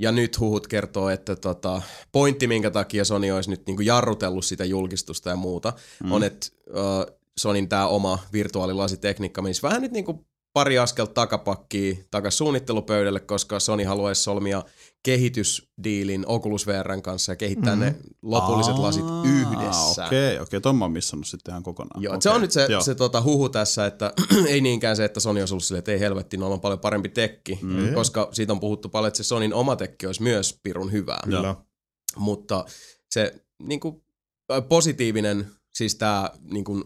Ja 0.00 0.12
nyt 0.12 0.40
huhut 0.40 0.66
kertoo, 0.66 1.08
että 1.08 1.36
tota, 1.36 1.82
pointti, 2.12 2.46
minkä 2.46 2.70
takia 2.70 3.04
Sony 3.04 3.30
olisi 3.30 3.50
nyt 3.50 3.66
niinku 3.66 3.82
jarrutellut 3.82 4.44
sitä 4.44 4.64
julkistusta 4.64 5.30
ja 5.30 5.36
muuta, 5.36 5.72
mm. 6.04 6.12
on, 6.12 6.24
että 6.24 6.46
uh, 6.70 7.18
Sonin 7.38 7.68
tämä 7.68 7.86
oma 7.86 8.18
virtuaalilasitekniikka 8.32 9.42
menisi 9.42 9.62
vähän 9.62 9.82
nyt 9.82 9.92
niinku 9.92 10.26
pari 10.52 10.78
askelta 10.78 11.12
takapakkia 11.12 11.96
takas 12.10 12.38
suunnittelupöydälle, 12.38 13.20
koska 13.20 13.60
Sony 13.60 13.84
haluaisi 13.84 14.22
solmia 14.22 14.62
kehitysdiilin 15.02 16.24
Oculus 16.26 16.66
VRn 16.66 17.02
kanssa 17.02 17.32
ja 17.32 17.36
kehittää 17.36 17.76
mm-hmm. 17.76 17.98
ne 17.98 18.10
lopulliset 18.22 18.74
Aa, 18.74 18.82
lasit 18.82 19.04
yhdessä. 19.24 20.06
Okei, 20.06 20.18
okay, 20.18 20.34
okei, 20.34 20.40
okay. 20.40 20.60
ton 20.60 20.76
mä 20.76 20.84
oon 20.84 20.92
missannut 20.92 21.26
sitten 21.26 21.52
ihan 21.52 21.62
kokonaan. 21.62 22.02
Joo, 22.02 22.12
okay. 22.12 22.20
se 22.20 22.30
on 22.30 22.40
nyt 22.40 22.50
se, 22.52 22.66
se 22.84 22.94
tota, 22.94 23.22
huhu 23.22 23.48
tässä, 23.48 23.86
että 23.86 24.12
ei 24.48 24.60
niinkään 24.60 24.96
se, 24.96 25.04
että 25.04 25.20
Sony 25.20 25.40
olisi 25.40 25.54
ollut 25.54 25.64
silleen, 25.64 25.78
että 25.78 25.92
ei 25.92 26.00
helvetti, 26.00 26.36
no 26.36 26.52
on 26.52 26.60
paljon 26.60 26.80
parempi 26.80 27.08
tekki, 27.08 27.58
mm-hmm. 27.62 27.94
koska 27.94 28.28
siitä 28.32 28.52
on 28.52 28.60
puhuttu 28.60 28.88
paljon, 28.88 29.08
että 29.08 29.16
se 29.16 29.24
Sonin 29.24 29.54
oma 29.54 29.76
tekki 29.76 30.06
olisi 30.06 30.22
myös 30.22 30.60
pirun 30.62 30.92
hyvää. 30.92 31.20
Kyllä. 31.24 31.56
Mutta 32.16 32.64
se 33.10 33.34
niin 33.62 33.80
kuin, 33.80 34.02
positiivinen, 34.68 35.46
siis 35.74 35.94
tämä 35.94 36.30
niin 36.40 36.64
kuin, 36.64 36.84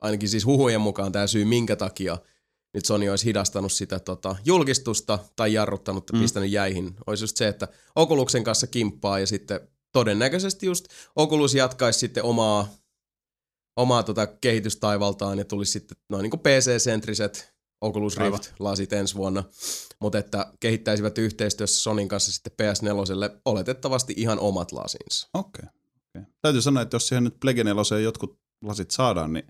ainakin 0.00 0.28
siis 0.28 0.46
huhujen 0.46 0.80
mukaan 0.80 1.12
tämä 1.12 1.26
syy, 1.26 1.44
minkä 1.44 1.76
takia– 1.76 2.18
nyt 2.74 2.84
Sony 2.84 3.08
olisi 3.08 3.24
hidastanut 3.24 3.72
sitä 3.72 3.98
tota, 3.98 4.36
julkistusta 4.44 5.18
tai 5.36 5.52
jarruttanut 5.52 6.04
ja 6.12 6.18
mm. 6.18 6.22
pistänyt 6.22 6.50
jäihin, 6.50 6.94
olisi 7.06 7.24
just 7.24 7.36
se, 7.36 7.48
että 7.48 7.68
Oculuksen 7.96 8.44
kanssa 8.44 8.66
kimppaa 8.66 9.18
ja 9.18 9.26
sitten 9.26 9.60
todennäköisesti 9.92 10.66
just 10.66 10.88
Oculus 11.16 11.54
jatkaisi 11.54 11.98
sitten 11.98 12.24
omaa, 12.24 12.68
omaa 13.76 14.02
tota 14.02 14.26
kehitystaivaltaan 14.26 15.38
ja 15.38 15.44
tulisi 15.44 15.72
sitten 15.72 15.98
noin 16.08 16.22
niin 16.22 16.30
kuin 16.30 16.40
PC-sentriset 16.40 17.52
Oculus 17.80 18.16
Rift-lasit 18.16 18.92
ensi 18.92 19.14
vuonna, 19.14 19.44
mutta 20.00 20.18
että 20.18 20.52
kehittäisivät 20.60 21.18
yhteistyössä 21.18 21.82
Sonin 21.82 22.08
kanssa 22.08 22.32
sitten 22.32 22.52
PS4 22.52 23.40
oletettavasti 23.44 24.14
ihan 24.16 24.38
omat 24.38 24.72
lasinsa. 24.72 25.28
Okei. 25.34 25.62
Okay. 25.64 25.78
Okay. 26.14 26.32
Täytyy 26.42 26.62
sanoa, 26.62 26.82
että 26.82 26.94
jos 26.94 27.08
siihen 27.08 27.24
nyt 27.24 27.40
Plege 27.40 27.64
4 27.64 27.98
jotkut 28.02 28.38
lasit 28.64 28.90
saadaan, 28.90 29.32
niin 29.32 29.46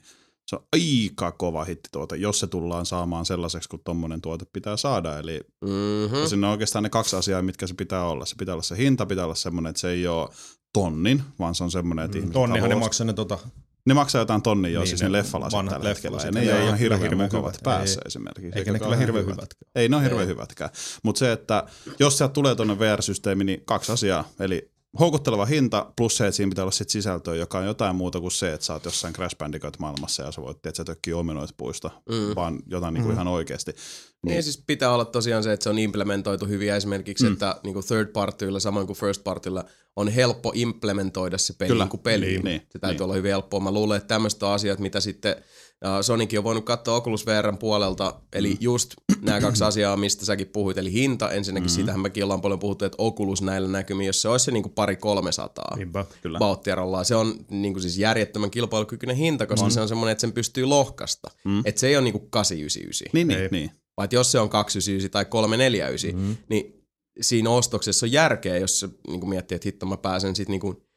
se 0.49 0.57
on 0.57 0.63
aika 0.73 1.33
kova 1.33 1.65
hitti 1.65 1.89
tuote, 1.93 2.17
jos 2.17 2.41
se 2.41 2.47
tullaan 2.47 2.87
saamaan 2.87 3.27
sellaiseksi, 3.27 3.69
kun 3.69 3.81
tuommoinen 3.85 4.21
tuote 4.21 4.45
pitää 4.53 4.77
saada. 4.77 5.19
Eli 5.19 5.41
mm-hmm. 5.61 6.27
sinne 6.27 6.47
on 6.47 6.51
oikeastaan 6.51 6.83
ne 6.83 6.91
kaksi 6.91 7.17
asiaa, 7.17 7.43
mitkä 7.43 7.67
se 7.67 7.75
pitää 7.75 8.05
olla. 8.05 8.27
Se 8.27 8.35
pitää 8.39 8.55
olla 8.55 8.63
se 8.63 8.77
hinta, 8.77 9.07
pitää 9.07 9.25
olla 9.25 9.35
semmoinen, 9.35 9.71
että 9.71 9.81
se 9.81 9.91
ei 9.91 10.07
ole 10.07 10.29
tonnin, 10.73 11.23
vaan 11.39 11.55
se 11.55 11.65
on 11.65 11.71
semmoinen, 11.71 12.05
että 12.05 12.17
mm, 12.17 12.21
ihmiset 12.21 12.33
Tonnihan 12.33 12.71
ne 12.71 12.77
maksaa 12.77 13.07
ne 13.07 13.13
tota... 13.13 13.39
Ne 13.87 13.95
maksaa 13.95 14.23
jotain 14.23 14.43
tonnia 14.43 14.71
jo, 14.71 14.81
niin, 14.81 14.89
siis 14.89 15.03
ne, 15.03 15.09
ne 15.09 15.13
leffalasit 15.13 15.69
tällä 15.69 15.89
hetkellä. 15.89 16.23
Ja 16.25 16.31
ne 16.31 16.41
ei 16.41 16.53
ole 16.53 16.65
ihan 16.65 16.79
hirveän 16.79 17.17
mukavat 17.17 17.55
hyvät. 17.55 17.63
päässä 17.63 18.01
ei, 18.01 18.07
esimerkiksi. 18.07 18.59
Eikä 18.59 18.73
ne 18.73 18.79
kyllä 18.79 18.97
hirveän 18.97 19.27
hyvät. 19.27 19.55
Ei 19.75 19.89
ne 19.89 19.97
ole 19.97 20.05
hirveän 20.05 20.29
hyvätkään. 20.29 20.71
Mutta 21.03 21.19
se, 21.19 21.33
että 21.33 21.65
jos 21.99 22.19
sieltä 22.19 22.33
tulee 22.33 22.55
tuonne 22.55 22.79
VR-systeemi, 22.79 23.45
niin 23.45 23.63
kaksi 23.65 23.93
asiaa. 23.93 24.29
Eli 24.41 24.71
houkutteleva 25.01 25.47
hinta 25.47 25.93
plus 25.97 26.17
se, 26.17 26.27
että 26.27 26.37
siinä 26.37 26.51
pitää 26.51 26.65
olla 26.65 26.73
sit 26.73 26.89
sisältöä, 26.89 27.35
joka 27.35 27.59
on 27.59 27.67
jotain 27.67 27.97
muuta 27.97 28.21
kuin 28.21 28.33
se, 28.33 28.53
että 28.53 28.67
sä 28.67 28.73
oot 28.73 28.85
jossain 28.85 29.15
Crash 29.15 29.37
Bandicoot 29.37 29.79
maailmassa 29.79 30.23
ja 30.23 30.33
sä 30.33 30.43
voit, 30.43 30.57
että 30.57 30.77
sä 30.77 30.85
tökkii 30.85 31.13
ominoit 31.13 31.51
puista, 31.57 31.91
mm. 32.09 32.35
vaan 32.37 32.59
jotain 32.67 32.95
niinku 32.95 33.09
mm. 33.09 33.15
ihan 33.15 33.29
oikeasti. 33.29 33.73
Niin. 33.73 34.33
niin 34.33 34.43
siis 34.43 34.65
pitää 34.67 34.93
olla 34.93 35.05
tosiaan 35.05 35.43
se, 35.43 35.53
että 35.53 35.65
se 35.65 35.71
on 35.71 35.79
implementoitu 35.79 36.47
hyvin 36.47 36.73
esimerkiksi, 36.73 37.27
mm. 37.27 37.33
että 37.33 37.61
niinku 37.63 37.83
third 37.83 38.09
partyilla 38.09 38.61
samoin 38.61 38.87
kuin 38.87 38.97
first 38.97 39.25
partylla 39.25 39.65
on 39.97 40.09
helppo 40.09 40.53
implementoida 40.55 41.39
se 41.39 41.55
peli 41.59 41.79
niin 41.79 41.89
kuin 41.89 42.01
peli. 42.01 42.27
Niin, 42.27 42.45
niin, 42.45 42.63
se 42.71 42.79
täytyy 42.79 42.97
niin. 42.97 43.05
olla 43.05 43.15
hyvin 43.15 43.31
helppoa. 43.31 43.61
Mä 43.61 43.73
luulen, 43.73 43.97
että 43.97 44.09
tämmöistä 44.09 44.53
asiat, 44.53 44.79
mitä 44.79 45.01
sitten 45.01 45.37
Sonicin 46.03 46.39
on 46.39 46.45
voinut 46.45 46.65
katsoa 46.65 46.97
Oculus 46.97 47.27
VRn 47.27 47.59
puolelta, 47.59 48.15
eli 48.33 48.51
mm. 48.51 48.57
just 48.61 48.95
nämä 49.21 49.41
kaksi 49.41 49.65
asiaa, 49.65 49.97
mistä 49.97 50.25
säkin 50.25 50.47
puhuit, 50.47 50.79
eli 50.79 50.93
hinta. 50.93 51.31
Ensinnäkin 51.31 51.67
mm-hmm. 51.67 51.75
siitähän 51.75 52.01
mekin 52.01 52.25
ollaan 52.25 52.41
paljon 52.41 52.59
puhuttu, 52.59 52.85
että 52.85 52.97
Oculus 52.99 53.43
näillä 53.43 53.69
näkymin, 53.69 54.07
jos 54.07 54.23
se 54.23 54.29
olisi 54.29 54.45
se 54.45 54.51
niinku 54.51 54.69
pari 54.69 54.97
300 54.97 55.77
Niinpä. 55.77 56.05
Kyllä. 56.23 56.39
Se 57.03 57.17
on 57.17 57.35
niinku 57.51 57.81
siis 57.81 57.99
järjettömän 57.99 58.51
kilpailukykyinen 58.51 59.17
hinta, 59.17 59.47
koska 59.47 59.65
on. 59.65 59.71
se 59.71 59.81
on 59.81 59.89
semmoinen, 59.89 60.13
että 60.13 60.21
sen 60.21 60.33
pystyy 60.33 60.65
lohkasta. 60.65 61.31
Mm. 61.45 61.63
Että 61.65 61.81
se 61.81 61.87
ei 61.87 61.97
ole 61.97 62.05
niinku 62.05 62.27
899. 62.31 63.07
Niin, 63.13 63.29
niin, 63.29 63.49
niin. 63.53 63.71
Vai 63.97 64.05
että 64.05 64.17
jos 64.17 64.33
se 64.33 64.41
on 64.41 64.49
299 64.49 65.11
tai 65.11 65.25
349, 65.25 66.21
mm-hmm. 66.21 66.37
niin 66.49 66.85
siinä 67.21 67.51
ostoksessa 67.51 68.07
on 68.07 68.13
järkeä, 68.13 68.57
jos 68.57 68.81
se 68.81 68.89
niinku 69.09 69.27
miettii, 69.27 69.57
että 69.57 69.69
hitto 69.69 69.87
mä 69.87 69.97
pääsen 69.97 70.37
sitten 70.37 70.53
niinku 70.53 70.88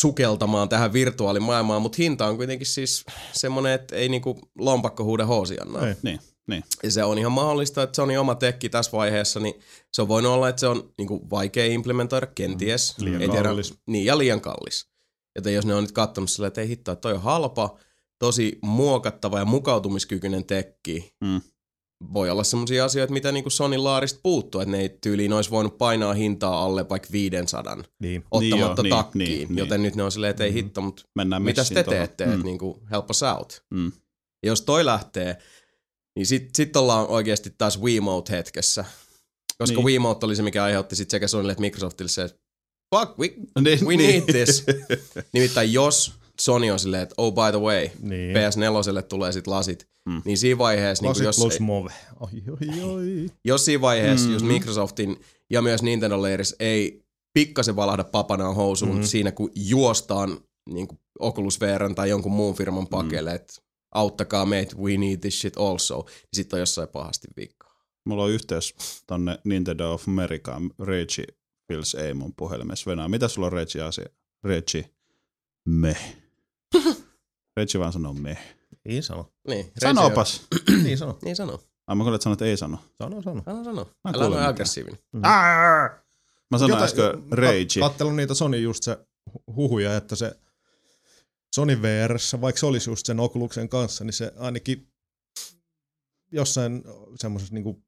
sukeltamaan 0.00 0.68
tähän 0.68 0.92
virtuaalimaailmaan, 0.92 1.82
mutta 1.82 1.96
hinta 1.98 2.26
on 2.26 2.36
kuitenkin 2.36 2.66
siis 2.66 3.04
semmoinen, 3.32 3.72
että 3.72 3.96
ei 3.96 4.08
niinku 4.08 4.38
lompakko 4.58 5.04
huuda 5.04 5.26
hoosiannaa. 5.26 5.88
Ei. 5.88 5.94
niin, 6.02 6.20
niin. 6.46 6.64
Ja 6.82 6.90
se 6.90 7.04
on 7.04 7.18
ihan 7.18 7.32
mahdollista, 7.32 7.82
että 7.82 7.96
se 7.96 8.02
on 8.02 8.18
oma 8.18 8.34
tekki 8.34 8.68
tässä 8.68 8.92
vaiheessa, 8.92 9.40
niin 9.40 9.54
se 9.92 10.02
on 10.02 10.08
voinut 10.08 10.32
olla, 10.32 10.48
että 10.48 10.60
se 10.60 10.66
on 10.66 10.92
niinku 10.98 11.30
vaikea 11.30 11.64
implementoida 11.66 12.26
kenties. 12.26 12.98
Mm, 12.98 13.04
liian 13.04 13.22
ei 13.22 13.28
tiedä, 13.28 13.48
kallis. 13.48 13.74
Niin, 13.86 14.04
ja 14.04 14.18
liian 14.18 14.40
kallis. 14.40 14.88
Joten 15.36 15.54
jos 15.54 15.66
ne 15.66 15.74
on 15.74 15.84
nyt 15.84 15.92
katsonut 15.92 16.30
silleen, 16.30 16.48
että 16.48 16.60
ei 16.60 16.68
hittoa, 16.68 16.96
toi 16.96 17.12
on 17.12 17.22
halpa, 17.22 17.78
tosi 18.18 18.58
muokattava 18.62 19.38
ja 19.38 19.44
mukautumiskykyinen 19.44 20.44
tekki, 20.44 21.14
Mm. 21.20 21.40
Voi 22.14 22.30
olla 22.30 22.44
semmoisia 22.44 22.84
asioita, 22.84 23.12
mitä 23.12 23.32
niinku 23.32 23.50
Sonin 23.50 23.84
laarista 23.84 24.20
puuttuu, 24.22 24.60
että 24.60 24.70
ne 24.72 24.80
ei 24.80 24.88
tyyliin 25.00 25.32
olisi 25.32 25.50
voinut 25.50 25.78
painaa 25.78 26.14
hintaa 26.14 26.64
alle 26.64 26.88
vaikka 26.88 27.08
500 27.12 27.76
Niin. 28.00 28.24
ottamatta 28.30 28.38
Niin 28.40 28.58
joo, 28.60 28.74
niin, 28.82 28.90
takkiin, 28.90 29.18
niin, 29.28 29.48
niin. 29.48 29.58
joten 29.58 29.82
nyt 29.82 29.94
ne 29.96 30.02
on 30.02 30.12
silleen, 30.12 30.30
että 30.30 30.44
ei 30.44 30.52
hitto, 30.52 30.80
mutta 30.80 31.02
Mennään 31.14 31.42
mitäs 31.42 31.68
te 31.68 31.82
teette, 31.82 32.24
että 32.24 32.36
Mm. 32.36 32.42
niinku 32.44 32.82
help 32.90 33.10
us 33.10 33.22
out. 33.22 33.62
Mm. 33.70 33.92
Jos 34.42 34.60
toi 34.62 34.84
lähtee, 34.84 35.36
niin 36.16 36.26
sit, 36.26 36.54
sit 36.54 36.76
ollaan 36.76 37.06
oikeasti 37.06 37.50
taas 37.58 37.80
Wiimote-hetkessä. 37.80 38.84
Koska 39.58 39.72
Niin. 39.72 39.76
niin. 39.76 39.86
Wiimote 39.86 40.26
oli 40.26 40.36
se, 40.36 40.42
mikä 40.42 40.64
aiheutti 40.64 40.96
sit 40.96 41.10
sekä 41.10 41.28
Sonylle 41.28 41.52
että 41.52 41.60
Microsoftille 41.60 42.08
se, 42.08 42.22
että 42.22 42.38
fuck, 42.94 43.18
we, 43.18 43.26
Niin, 43.64 43.86
we 43.86 43.96
niin. 43.96 44.24
need 44.26 44.32
this. 44.32 44.64
Nimittäin 45.32 45.72
jos 45.72 46.12
Sony 46.40 46.70
on 46.70 46.78
silleen, 46.78 47.02
että 47.02 47.14
oh 47.18 47.32
by 47.34 47.50
the 47.58 47.60
way, 47.60 47.88
Niin. 48.02 48.36
PS4 48.36 49.02
tulee 49.08 49.32
sit 49.32 49.46
lasit, 49.46 49.88
Mm. 50.06 50.22
niin 50.24 50.38
siinä 50.38 50.58
vaiheessa, 50.58 51.02
niin 51.02 51.08
Lasit 51.10 51.24
jos, 51.24 51.36
plus 51.36 51.60
move. 51.60 51.92
Oi, 52.20 52.28
oi, 52.50 52.82
oi. 52.84 53.26
jos 53.44 53.64
siinä 53.64 53.80
vaiheessa, 53.80 54.26
mm. 54.26 54.32
jos 54.32 54.42
Microsoftin 54.42 55.20
ja 55.50 55.62
myös 55.62 55.82
Nintendo 55.82 56.22
Layers 56.22 56.56
ei 56.60 57.04
pikkasen 57.32 57.76
valahda 57.76 58.04
papanaan 58.04 58.54
housuun 58.54 58.90
Mhm. 58.90 59.00
mm. 59.00 59.06
siinä, 59.06 59.32
kun 59.32 59.50
juostaan 59.54 60.40
niin 60.70 60.88
kuin 60.88 60.98
Oculus 61.18 61.60
VRn 61.60 61.94
tai 61.94 62.08
jonkun 62.10 62.32
muun 62.32 62.54
firman 62.54 62.86
pakelle, 62.86 63.30
mm. 63.30 63.36
että 63.36 63.54
auttakaa 63.94 64.46
meitä, 64.46 64.76
we 64.76 64.96
need 64.96 65.18
this 65.20 65.40
shit 65.40 65.56
also, 65.56 65.94
niin 66.06 66.12
sitten 66.36 66.56
on 66.56 66.60
jossain 66.60 66.88
pahasti 66.88 67.28
viikkoa. 67.36 67.72
Mulla 68.06 68.24
on 68.24 68.30
yhteys 68.30 68.74
tonne 69.06 69.38
Nintendo 69.44 69.92
of 69.92 70.08
Americaan. 70.08 70.70
Reggie 70.82 71.24
Pills 71.66 71.94
ei 71.94 72.14
mun 72.14 72.34
puhelimessa 72.36 72.90
venää. 72.90 73.08
Mitä 73.08 73.28
sulla 73.28 73.46
on 73.46 73.52
Reggie 73.52 73.82
asia? 73.82 74.06
Reggie. 74.44 74.90
Me. 75.68 75.96
Reggie 77.56 77.80
vaan 77.80 77.92
sanoo 77.92 78.12
me. 78.14 78.38
Niin 78.84 79.02
sano. 79.02 79.32
Niin, 79.48 79.72
Sanopas. 79.82 80.46
Niin 80.82 80.98
sano. 80.98 81.18
Niin 81.24 81.36
sano. 81.36 81.60
Ai 81.86 81.96
mä 81.96 82.02
kuulin, 82.04 82.14
että 82.14 82.22
sanoit, 82.24 82.36
että 82.42 82.50
ei 82.50 82.56
sano. 82.56 82.78
Sano, 82.98 83.22
sano. 83.22 83.42
Sano, 83.44 83.64
sano. 83.64 83.84
Mä 83.84 84.10
Älä 84.14 84.24
kuulen 84.24 84.38
ole 84.40 84.46
aggressiivinen. 84.46 84.98
Mä 86.50 86.58
sanoin 86.58 86.72
Jota- 86.80 86.84
äsken 86.84 87.04
Reggie. 87.32 87.80
Kattelun 87.82 88.16
niitä 88.16 88.34
Sony 88.34 88.58
just 88.58 88.82
se 88.82 88.98
hu- 89.30 89.42
huhuja, 89.56 89.96
että 89.96 90.16
se 90.16 90.36
Sony 91.54 91.82
VR, 91.82 92.18
vaikka 92.40 92.60
se 92.60 92.66
olisi 92.66 92.90
just 92.90 93.06
sen 93.06 93.20
Oculusen 93.20 93.68
kanssa, 93.68 94.04
niin 94.04 94.12
se 94.12 94.32
ainakin 94.36 94.88
jossain 96.32 96.82
semmoisessa 97.16 97.54
niinku 97.54 97.82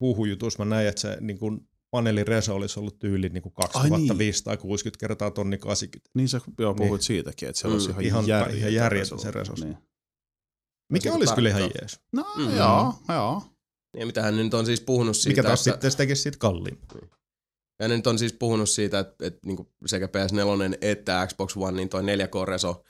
huhujutussa 0.00 0.64
mä 0.64 0.70
näin, 0.74 0.88
että 0.88 1.00
se 1.00 1.16
niinku 1.20 1.67
paneelireso 1.90 2.54
olisi 2.54 2.80
ollut 2.80 2.98
tyyli 2.98 3.28
niinku 3.28 3.50
2500 3.50 4.50
tai 4.50 4.56
60 4.62 5.00
kertaa 5.00 5.30
tonni 5.30 5.58
80. 5.58 6.10
Niin 6.14 6.28
sä 6.28 6.40
joo, 6.58 6.74
puhuit 6.74 6.92
Niin. 7.00 7.06
siitäkin, 7.06 7.48
että 7.48 7.60
siellä 7.60 7.74
olisi 7.74 7.92
Mm, 7.92 8.00
ihan, 8.00 8.24
ihan- 8.24 8.54
ihan 8.56 8.74
järjetön 8.74 9.00
resoluutio. 9.00 9.32
se 9.32 9.38
resos. 9.38 9.64
Niin. 9.64 9.76
Mikä 10.92 11.14
olisi 11.14 11.34
kyllä 11.34 11.48
ihan 11.48 11.62
jees. 11.62 12.00
No 12.12 12.26
Mm. 12.36 12.42
mm. 12.42 12.56
joo, 12.56 12.94
joo. 13.08 13.42
Ja 13.96 14.06
mitähän 14.06 14.36
nyt 14.36 14.54
on 14.54 14.66
siis 14.66 14.80
puhunut 14.80 15.16
siitä, 15.16 15.30
Mikä 15.30 15.42
taas 15.42 15.60
että, 15.60 15.70
sitten 15.72 15.90
se 15.90 15.96
tekisi 15.96 16.22
siitä 16.22 16.38
kalliimpaa. 16.38 16.98
ja 17.80 17.88
ne 17.88 17.96
nyt 17.96 18.06
on 18.06 18.18
siis 18.18 18.32
puhunut 18.32 18.68
siitä, 18.70 18.98
että, 18.98 19.26
että 19.26 19.40
niin 19.46 19.68
sekä 19.86 20.06
PS4 20.06 20.78
että 20.80 21.26
Xbox 21.26 21.56
One, 21.56 21.76
niin 21.76 21.88
toi 21.88 22.02
4K-reso 22.02 22.84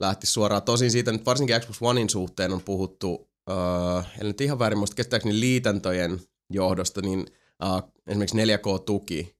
lähti 0.00 0.26
suoraan. 0.26 0.62
Tosin 0.62 0.90
siitä 0.90 1.12
nyt 1.12 1.26
varsinkin 1.26 1.60
Xbox 1.60 1.76
Onein 1.80 2.10
suhteen 2.10 2.52
on 2.52 2.62
puhuttu, 2.62 3.12
uh, 3.50 4.04
en 4.20 4.26
nyt 4.26 4.40
ihan 4.40 4.58
väärin 4.58 4.78
muista, 4.78 4.96
käsittääkseni 4.96 5.40
liitäntöjen 5.40 6.20
johdosta, 6.50 7.02
niin 7.02 7.26
uh, 7.64 7.92
esimerkiksi 8.06 8.36
4K-tuki 8.36 9.36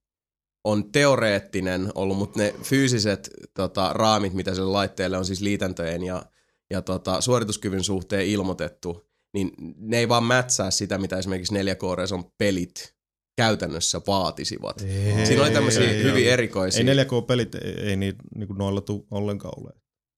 on 0.65 0.93
teoreettinen 0.93 1.93
ollut, 1.95 2.19
mutta 2.19 2.39
ne 2.39 2.55
fyysiset 2.63 3.31
tota, 3.55 3.93
raamit, 3.93 4.33
mitä 4.35 4.55
sille 4.55 4.71
laitteelle 4.71 5.19
on 5.19 5.25
siis 5.25 5.41
liitäntöjen 5.41 6.03
ja, 6.03 6.23
ja 6.71 6.83
tota, 6.83 7.21
suorituskyvyn 7.21 7.85
suhteen 7.85 8.27
ilmoitettu, 8.27 9.07
niin 9.35 9.51
ne 9.79 9.99
ei 9.99 10.09
vaan 10.09 10.25
mätsää 10.25 10.71
sitä, 10.71 10.99
mitä 10.99 11.19
esimerkiksi 11.19 11.55
4K-reson 11.55 12.25
pelit 12.39 12.95
käytännössä 13.37 14.01
vaatisivat. 14.07 14.81
Ei, 14.81 15.27
Siinä 15.27 15.43
oli 15.43 15.51
tämmöisiä 15.51 15.91
ei, 15.91 16.03
hyvin 16.03 16.25
ei. 16.25 16.29
erikoisia. 16.31 16.91
Ei 16.93 17.05
4K-pelit, 17.05 17.55
ei, 17.55 17.73
ei 17.89 17.97
niitä 17.97 18.19
niinku 18.35 18.55
noilla 18.55 18.81
tuu 18.81 19.07
ollenkaan 19.11 19.55
ole. 19.65 19.71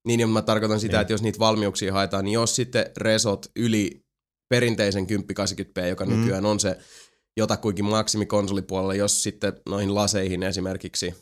Niin, 0.07 0.19
niin 0.19 0.29
mä 0.29 0.43
tarkoitan 0.43 0.81
sitä, 0.81 0.93
Niin. 0.97 1.01
että 1.01 1.13
jos 1.13 1.23
niitä 1.23 1.39
valmiuksia 1.39 1.93
haetaan, 1.93 2.25
niin 2.25 2.33
jos 2.33 2.57
sitten 2.57 2.87
resot 2.97 3.47
yli 3.57 4.05
perinteisen 4.49 5.07
1080p, 5.07 5.87
joka 5.89 6.05
Mm. 6.05 6.13
nykyään 6.17 6.47
on 6.47 6.61
se 6.61 6.79
jotakuinkin 7.39 7.85
maksimi 7.85 8.27
konsolipuolella, 8.27 8.95
jos 8.95 9.23
sitten 9.23 9.53
noihin 9.69 9.95
laseihin 9.95 10.43
esimerkiksi 10.43 11.15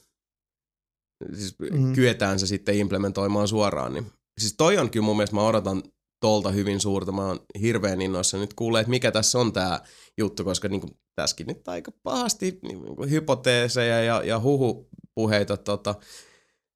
siis 1.35 1.57
Mm. 1.73 1.93
kyetään 1.93 2.39
se 2.39 2.47
sitten 2.47 2.79
implementoimaan 2.79 3.49
suoraan, 3.49 3.95
niin 3.95 4.07
siis 4.41 4.55
toi 4.57 4.79
on 4.79 4.91
kyllä 4.91 5.05
mun 5.05 5.17
mielestä, 5.17 5.37
mä 5.37 5.47
odotan 5.47 5.83
tolta 6.21 6.51
hyvin 6.51 6.81
suurta. 6.81 7.13
Mä 7.13 7.27
oon 7.27 7.41
hirveän 7.61 8.01
innoissa 8.01 8.39
nyt 8.39 8.55
kuulee, 8.55 8.81
että 8.81 8.91
mikä 8.91 9.13
tässä 9.13 9.39
on 9.39 9.53
tämä 9.53 9.81
juttu, 10.19 10.45
koska 10.45 10.69
niin 10.69 10.83
tässäkin 11.15 11.47
nyt 11.47 11.69
aika 11.69 11.93
pahasti 12.03 12.59
niin 12.63 13.11
hypoteeseja 13.11 14.03
ja, 14.03 14.23
ja 14.25 14.41
huhupuheita 14.41 15.57
tota, 15.57 15.95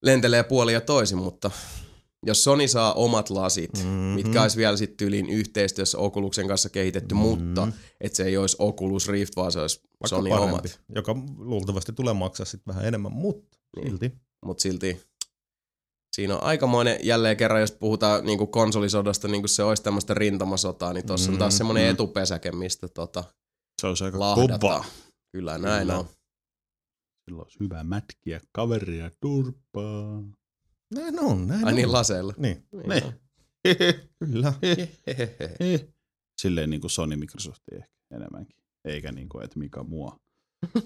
lentelee 0.03 0.43
puoli 0.43 0.73
ja 0.73 0.81
toisin, 0.81 1.19
mutta 1.19 1.51
jos 2.27 2.45
Sony 2.45 2.69
saa 2.69 2.93
omat 2.95 3.31
lasit, 3.31 3.71
Mhm. 3.79 3.87
mm-hmm. 3.87 3.99
mitkä 4.15 4.43
olisi 4.43 4.57
vielä 4.57 4.77
sitten 4.77 4.97
tyyliin 4.97 5.29
yhteistyössä 5.31 5.99
Oculusen 5.99 6.49
kanssa 6.49 6.69
kehitetty, 6.69 7.15
Mhm. 7.15 7.25
mm-hmm. 7.25 7.39
mutta 7.45 7.69
että 8.01 8.17
se 8.17 8.25
ei 8.25 8.37
olisi 8.37 8.57
Oculus 8.59 9.09
Rift, 9.09 9.37
vaan 9.37 9.53
se 9.53 9.61
olisi 9.61 9.81
Vaikka 9.83 10.09
Sony 10.09 10.29
parempi, 10.31 10.53
omat. 10.53 10.81
joka 10.95 11.17
luultavasti 11.39 11.93
tulee 11.93 12.15
maksaa 12.15 12.47
sitten 12.47 12.75
vähän 12.75 12.89
enemmän, 12.89 13.13
mutta 13.13 13.59
Niin. 13.77 13.89
silti. 13.89 14.13
Mutta 14.45 14.63
silti 14.63 15.01
siinä 16.17 16.37
on 16.37 16.43
aikamoinen, 16.43 16.99
jälleen 17.03 17.37
kerran 17.37 17.61
jos 17.61 17.73
puhutaan 17.73 18.25
niinku 18.25 18.47
konsolisodasta, 18.47 19.29
niin 19.29 19.43
kuin 19.43 19.49
se 19.49 19.63
olisi 19.63 19.83
tämmöistä 19.83 20.15
rintamasotaa, 20.15 20.93
niin 20.93 21.07
tuossa 21.07 21.29
mm, 21.31 21.35
on 21.35 21.39
taas 21.39 21.55
Mm, 21.55 21.59
semmoinen 21.59 21.85
mm. 21.85 21.91
etupesäke, 21.91 22.53
mistä 22.53 22.89
tota, 22.89 23.25
Se 23.81 23.87
olisi 23.87 24.05
aika 24.05 24.19
kova. 24.19 24.85
Kyllä 25.33 25.59
näin 25.59 25.81
Kyllä. 25.81 25.99
on. 25.99 26.05
Silloin 27.25 27.45
olisi 27.47 27.61
hyvä 27.61 27.85
mätkiä 27.85 28.41
kaveria 28.53 29.11
turpaa. 29.21 30.23
Näin 30.95 31.21
on, 31.21 31.47
näin 31.47 31.65
Ai 31.65 31.73
on. 31.73 31.77
niin 31.77 31.93
laseilla. 31.93 32.35
Niin, 32.37 32.67
Niin. 32.73 33.03
Joo. 33.03 33.13
kyllä. 34.25 34.53
Hehehe. 35.07 35.57
Silleen 36.41 36.71
niin 36.71 36.81
kuin 36.81 36.91
Sony 36.91 37.17
Microsoft 37.17 37.63
ehkä 37.73 37.91
enemmänkin. 38.15 38.57
Eikä 38.85 39.13
niin 39.13 39.29
kuin, 39.29 39.45
että 39.45 39.59
mikä 39.59 39.83
mua. 39.83 40.17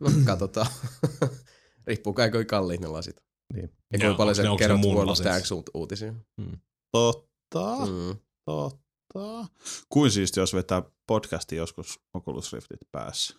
No 0.00 0.10
katsotaan. 0.24 0.66
Riippuu 1.86 2.12
kai 2.12 2.30
kuinka 2.30 2.56
kalliit 2.56 2.80
ne 2.80 2.86
lasit. 2.86 3.16
Niin. 3.54 3.70
Ja 3.92 3.98
kuinka 3.98 4.16
paljon 4.16 4.36
sä 4.36 4.42
kerrot? 4.58 4.80
Tanks 5.22 5.50
uut- 5.52 5.70
uutisia. 5.74 6.14
Totta, 6.92 7.76
mm. 7.86 7.92
Mm. 7.92 8.16
totta. 8.44 9.46
Kuin 9.88 10.10
siis 10.10 10.36
jos 10.36 10.54
vetää 10.54 10.82
podcasti 11.06 11.56
joskus 11.56 12.00
Oculus 12.14 12.52
Riftit 12.52 12.80
päässä. 12.92 13.34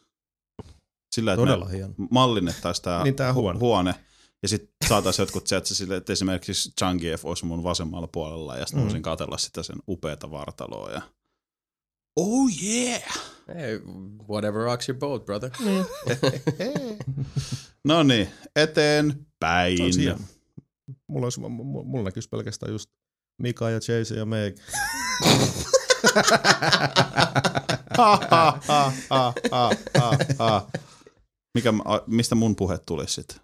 Sillä, 1.16 1.34
että 1.34 1.42
Todella 1.42 1.66
hieno. 1.66 1.94
mallinnettaisiin 2.12 2.84
tämä 2.84 3.04
Niin 3.04 3.16
tää 3.16 3.34
huone. 3.34 3.60
huone. 3.60 3.96
Ja 4.44 4.50
sitten 4.50 4.70
saataisiin 4.88 5.24
jotkut 5.24 5.48
sieltä 5.52 5.68
sille, 5.68 5.96
että 5.96 6.14
esimerkiksi 6.14 6.72
Zangief 6.80 7.26
olisi 7.26 7.46
mun 7.46 7.64
vasemmalla 7.64 8.08
puolella 8.08 8.56
ja 8.58 8.66
sitten 8.66 8.80
Mm. 8.80 8.84
voisin 8.84 9.02
katsella 9.02 9.38
sitä 9.38 9.64
sen 9.64 9.76
upeata 9.88 10.32
vartaloa. 10.32 10.92
Ja... 10.92 11.02
Oh 12.16 12.50
yeah! 12.64 13.04
Hey, 13.48 13.82
whatever 14.30 14.62
rocks 14.62 14.90
your 14.90 15.00
boat, 15.00 15.26
brother. 15.26 15.50
no 17.84 18.04
niin, 18.04 18.30
eteenpäin. 18.56 19.78
Hieno. 19.98 20.20
Mulla, 21.08 21.26
olisi, 21.26 21.42
mu- 21.42 21.44
mu- 21.44 21.84
mulla 21.86 22.04
näkyisi 22.04 22.30
pelkästään 22.30 22.72
just 22.72 22.90
Mika 23.42 23.70
ja 23.70 23.80
Chase 23.80 24.16
ja 24.16 24.26
Meg. 24.26 24.58
Mikä, 31.54 31.74
mistä 32.08 32.36
mun 32.36 32.56
puhe 32.56 32.78
tuli 32.78 33.08
sitten? 33.08 33.38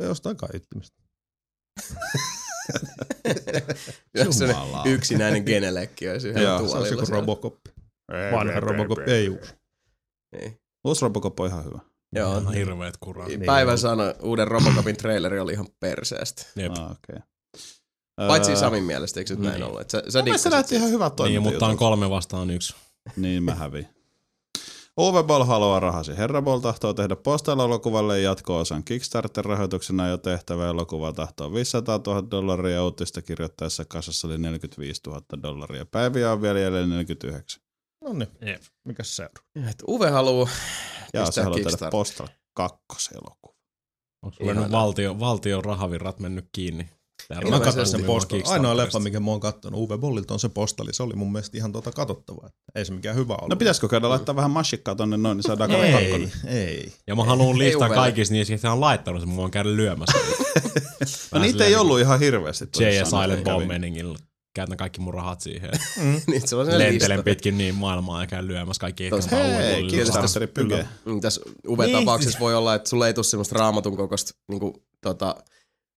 Jostain 0.00 0.36
kaiuttimista. 0.36 1.02
Jumala. 4.52 4.82
yksinäinen 4.86 5.42
genelekki 5.44 6.08
olisi 6.10 6.28
yhdellä 6.28 6.48
Joo, 6.48 6.58
se 6.58 6.68
Se 6.68 6.76
olisi 6.76 6.90
tuolilla 6.94 7.00
joku. 7.00 7.20
Robocop. 7.20 7.54
Vanha 8.32 8.60
Robocop 8.60 8.98
ei 9.08 9.28
uusi. 9.28 9.54
Niin. 10.32 10.60
Uusi 10.84 11.02
Robocop 11.02 11.40
on 11.40 11.46
ihan 11.46 11.64
hyvä. 11.64 11.78
Joo. 12.14 12.30
On 12.32 12.54
hirveet 12.54 12.96
kuraa. 13.00 13.28
Niin. 13.28 13.42
Päivän 13.46 13.78
sana 13.78 14.02
uuden 14.22 14.48
Robocopin 14.48 14.96
traileri 14.96 15.40
oli 15.40 15.52
ihan 15.52 15.66
perseestä. 15.80 16.46
Jep. 16.56 16.72
Ah, 16.78 16.90
okay. 16.90 17.20
Paitsi 18.28 18.56
Samin 18.56 18.84
mielestä, 18.84 19.20
eikö 19.20 19.28
se 19.28 19.34
nyt 19.34 19.42
näin 19.42 19.54
niin. 19.54 19.64
ollut? 19.64 19.80
Että 19.80 19.90
sä, 19.92 20.02
sä 20.10 20.22
Sä 20.36 20.38
se 20.38 20.50
siitä. 20.50 20.74
ihan 20.76 20.90
hyvät 20.90 21.12
Niin, 21.12 21.16
toimintajutut. 21.16 21.52
mutta 21.52 21.66
on 21.66 21.76
kolme 21.76 22.10
vastaan 22.10 22.50
yksi. 22.50 22.74
Niin 23.16 23.42
mä 23.42 23.54
häviin. 23.54 23.88
Uwe 25.00 25.22
Boll 25.22 25.44
haluaa 25.44 25.80
rahasi. 25.80 26.16
Herra 26.16 26.42
Boll 26.42 26.60
tahtoo 26.60 26.94
tehdä 26.94 27.16
Postal-elokuvalle 27.16 28.20
jatko-osan 28.20 28.84
Kickstarter-rahoituksena 28.84 30.08
jo 30.08 30.18
tehtävä 30.18 30.68
elokuva 30.68 31.12
tahtoo 31.12 31.52
500 31.52 32.00
000 32.06 32.30
dollaria 32.30 32.74
ja 32.74 32.84
uutista 32.84 33.22
kirjoittaessa 33.22 33.84
kasassa 33.84 34.28
oli 34.28 34.38
45 34.38 35.00
000 35.06 35.22
dollaria. 35.42 35.86
Päiviä 35.86 36.32
on 36.32 36.42
vielä 36.42 36.58
jäljellä 36.58 36.86
49. 36.86 37.62
No 38.04 38.12
niin, 38.12 38.28
Jep. 38.40 38.62
mikäs 38.84 39.16
seuraa? 39.16 39.70
Et 39.70 39.82
Uwe 39.88 40.10
haluu 40.10 40.48
Ja 41.12 41.30
se 41.30 41.42
haluaa 41.42 41.70
tehdä. 41.70 41.90
Postal 41.90 42.28
2 42.54 43.14
elokuva. 43.14 43.54
Onko 44.22 44.70
valtio, 44.72 45.20
valtion 45.20 45.64
rahavirrat 45.64 46.20
mennyt 46.20 46.48
kiinni? 46.52 46.90
Mä 47.50 47.60
katsoin 47.60 47.86
sen 47.86 48.00
rupeaa 48.00 48.14
postal. 48.14 48.36
Kickstarterista. 48.38 48.52
Ainoa 48.52 48.76
leffa, 48.76 48.98
mikä 49.00 49.20
mä 49.20 49.30
oon 49.30 49.40
kattonut 49.40 49.80
Uwe 49.80 49.98
Bollilta 49.98 50.34
on 50.34 50.40
se 50.40 50.48
postali. 50.48 50.92
Se 50.92 51.02
oli 51.02 51.14
mun 51.14 51.32
mielestä 51.32 51.56
ihan 51.56 51.72
tota 51.72 51.92
katsottavaa. 51.92 52.50
Ei 52.74 52.84
se 52.84 52.92
mikään 52.92 53.16
hyvä 53.16 53.34
ollut. 53.34 53.48
No 53.48 53.56
pitäisikö 53.56 53.88
käydä 53.88 54.08
laittaa 54.08 54.36
vähän 54.36 54.50
masikkaa 54.50 54.94
tonne 54.94 55.16
noin, 55.16 55.36
niin 55.36 55.42
saadaan 55.42 55.70
Ei, 55.70 55.92
kakkonen. 55.92 56.32
ei. 56.46 56.92
Ja 57.06 57.14
mä 57.16 57.24
haluan 57.24 57.56
Uvelle. 57.56 57.94
kaikista 57.94 58.32
niistä, 58.34 58.52
jotka 58.54 58.72
on 58.72 58.80
laittanut 58.80 59.20
sen, 59.22 59.28
mä 59.30 59.36
voin 59.36 59.50
käydä 59.50 59.76
lyömässä. 59.76 60.18
No 61.34 61.40
niitä 61.40 61.64
ei 61.64 61.76
ollut 61.76 62.00
ihan 62.00 62.20
hirveästi. 62.20 62.64
J 62.78 62.82
ja 62.84 63.04
Silent 63.04 63.44
Bomb 63.44 63.66
meningillä. 63.66 64.18
Käytän 64.54 64.76
kaikki 64.76 65.00
mun 65.00 65.14
rahat 65.14 65.40
siihen. 65.40 65.70
niin 66.26 66.48
se 66.48 66.56
Lentelen 66.56 66.90
lista. 66.92 67.22
pitkin 67.22 67.58
niin 67.58 67.74
maailmaa 67.74 68.20
ja 68.20 68.26
käyn 68.26 68.46
lyömässä 68.48 68.80
kaikki 68.80 69.06
eteenpäin 69.06 69.52
Hei. 69.54 69.88
Mm, 71.04 71.20
Tässä 71.20 71.40
Uve-tapauksessa 71.68 72.38
voi 72.40 72.54
olla, 72.54 72.74
että 72.74 72.88
sulle 72.90 73.06
ei 73.06 73.14
tule 73.14 73.24
semmoista 73.24 73.58
raamatun 73.58 73.96
kokoista 73.96 74.32
niinku, 74.48 74.82
tota, 75.00 75.34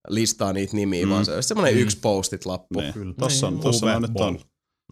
listaa 0.07 0.53
niitä 0.53 0.75
nimiä, 0.75 1.05
mm. 1.05 1.11
vaan 1.11 1.25
se 1.25 1.31
on 1.31 1.43
semmoinen 1.43 1.75
Mm. 1.75 1.79
yksi 1.81 1.97
postit 2.01 2.45
lappu. 2.45 2.79
Niin. 2.79 2.93
Kyllä. 2.93 3.13
Tossa 3.19 3.47
on, 3.47 3.53
Niin, 3.53 3.63
tossa 3.63 3.95
on 3.95 4.01
nyt 4.01 4.11
on. 4.15 4.39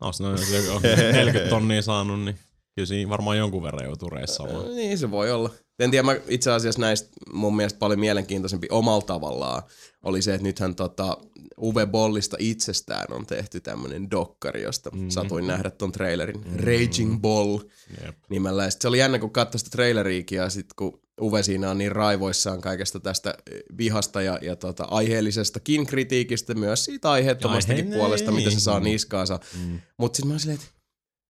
No, 0.02 0.12
se 0.12 0.24
on, 0.24 0.38
se 0.38 0.72
on 0.76 0.82
40 0.82 1.50
tonnia 1.50 1.82
saanut, 1.82 2.20
niin 2.20 2.40
kyllä 2.76 2.86
siinä 2.86 3.10
varmaan 3.10 3.38
jonkun 3.38 3.64
verran 3.64 3.86
joutuu 3.86 4.10
reissaamaan. 4.10 4.76
Niin 4.76 4.98
se 4.98 5.12
voi 5.12 5.32
olla. 5.32 5.50
En 5.80 5.92
tiedä, 5.92 6.04
mä 6.04 6.16
itse 6.28 6.52
asiassa 6.52 6.82
näistä 6.82 7.10
mun 7.34 7.56
mielestä 7.56 7.80
paljon 7.80 8.00
mielenkiintoisempi 8.00 8.68
omalla 8.72 9.02
tavallaan 9.02 9.64
oli 10.04 10.22
se, 10.22 10.34
että 10.34 10.44
nythän 10.48 10.76
tota, 10.76 11.18
Uwe 11.62 11.86
Bollista 11.86 12.38
itsestään 12.40 13.06
on 13.14 13.26
tehty 13.26 13.60
tämmönen 13.60 14.12
dokkari, 14.12 14.62
josta 14.64 14.90
mm. 14.94 15.10
satuin 15.10 15.48
nähdä 15.48 15.70
ton 15.70 15.92
trailerin. 15.92 16.38
Mm. 16.46 16.56
Raging 16.60 17.22
Ball 17.22 17.60
Jep. 18.06 18.16
nimellä. 18.30 18.64
Ja 18.64 18.70
sit 18.72 18.82
se 18.82 18.88
oli 18.88 19.00
jännä, 19.00 19.20
kun 19.20 19.32
katsoi 19.32 19.60
sitä 19.60 19.70
traileriikin 19.72 20.36
ja 20.36 20.50
sit 20.50 20.66
kun 20.76 21.02
Uwe 21.22 21.44
siinä 21.44 21.70
on 21.70 21.78
niin 21.78 21.92
raivoissaan 21.92 22.62
kaikesta 22.62 23.00
tästä 23.00 23.38
eh, 23.52 23.60
vihasta 23.78 24.22
ja, 24.22 24.40
ja 24.42 24.56
tota, 24.56 24.84
aiheellisestakin 24.84 25.86
kritiikistä, 25.86 26.54
myös 26.54 26.86
siitä 26.86 27.12
aiheettomastakin 27.12 27.86
Aihe- 27.86 27.98
puolesta, 27.98 28.32
mitä 28.32 28.52
se 28.52 28.60
saa 28.60 28.80
niskaansa. 28.80 29.40
Mm. 29.60 29.80
Mutta 29.98 30.18
sitten 30.18 30.34
mä 30.34 30.40
silleen, 30.40 30.60
että 30.60 30.74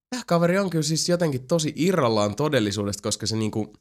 tämä 0.10 0.24
kaveri 0.28 0.60
on 0.60 0.70
kyllä 0.70 0.84
siis 0.84 1.10
jotenkin 1.10 1.48
tosi 1.48 1.74
irrallaan 1.76 2.36
todellisuudesta, 2.36 3.04
koska 3.04 3.28
se 3.28 3.36
niinku, 3.36 3.74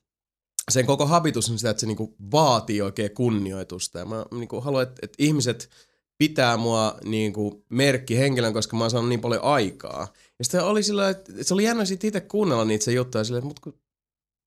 sen 0.71 0.87
koko 0.87 1.07
habitus 1.07 1.51
on 1.51 1.59
sitä, 1.59 1.71
että 1.71 1.81
se 1.81 1.87
niinku 1.87 2.17
vaatii 2.33 2.83
oikein 2.83 3.15
kunnioitusta. 3.15 3.99
Ja 3.99 4.05
mä 4.05 4.25
niinku 4.31 4.61
haluan, 4.61 4.83
että, 4.83 4.99
että 5.03 5.17
ihmiset 5.19 5.71
pitää 6.19 6.57
mua 6.57 6.99
niinku 7.05 7.65
merkki 7.69 8.19
henkilön, 8.19 8.53
koska 8.53 8.77
mä 8.77 8.85
oon 8.85 8.91
saanut 8.91 9.09
niin 9.09 9.21
paljon 9.21 9.43
aikaa. 9.43 10.13
Ja 10.39 10.45
sitten 10.45 10.65
oli 10.65 10.83
sillä, 10.83 11.09
että 11.09 11.33
se 11.41 11.55
oli 11.55 11.65
jännä 11.65 11.85
sit 11.85 12.05
itse 12.05 12.21
kuunnella 12.21 12.65
niitä 12.65 12.85
se 12.85 12.93
juttuja 12.93 13.25
silleen, 13.25 13.39
että 13.39 13.49
mut 13.49 13.61
kun 13.61 13.82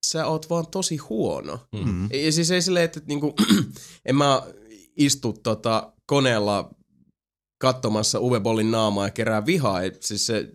sä 0.10 0.26
oot 0.28 0.50
vaan 0.50 0.68
tosi 0.68 0.98
huono. 0.98 1.60
Mm. 1.86 2.04
Ja 2.04 2.32
siis 2.32 2.52
ei 2.52 2.62
silleen, 2.62 2.86
että, 2.86 3.00
että 3.00 3.08
niinku, 3.08 3.34
en 4.06 4.16
mä 4.16 4.42
istu 4.98 5.34
tota 5.44 5.94
koneella 6.06 6.72
katsomassa 7.62 8.20
Uwe 8.20 8.40
Bollin 8.40 8.72
naamaa 8.72 9.06
ja 9.08 9.12
kerää 9.12 9.46
vihaa. 9.46 9.82
Et 9.84 10.04
Siis 10.04 10.26
se, 10.26 10.50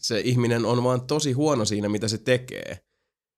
se 0.00 0.20
ihminen 0.20 0.64
on 0.64 0.84
vaan 0.84 1.00
tosi 1.06 1.32
huono 1.32 1.64
siinä, 1.64 1.88
mitä 1.88 2.08
se 2.08 2.18
tekee. 2.18 2.78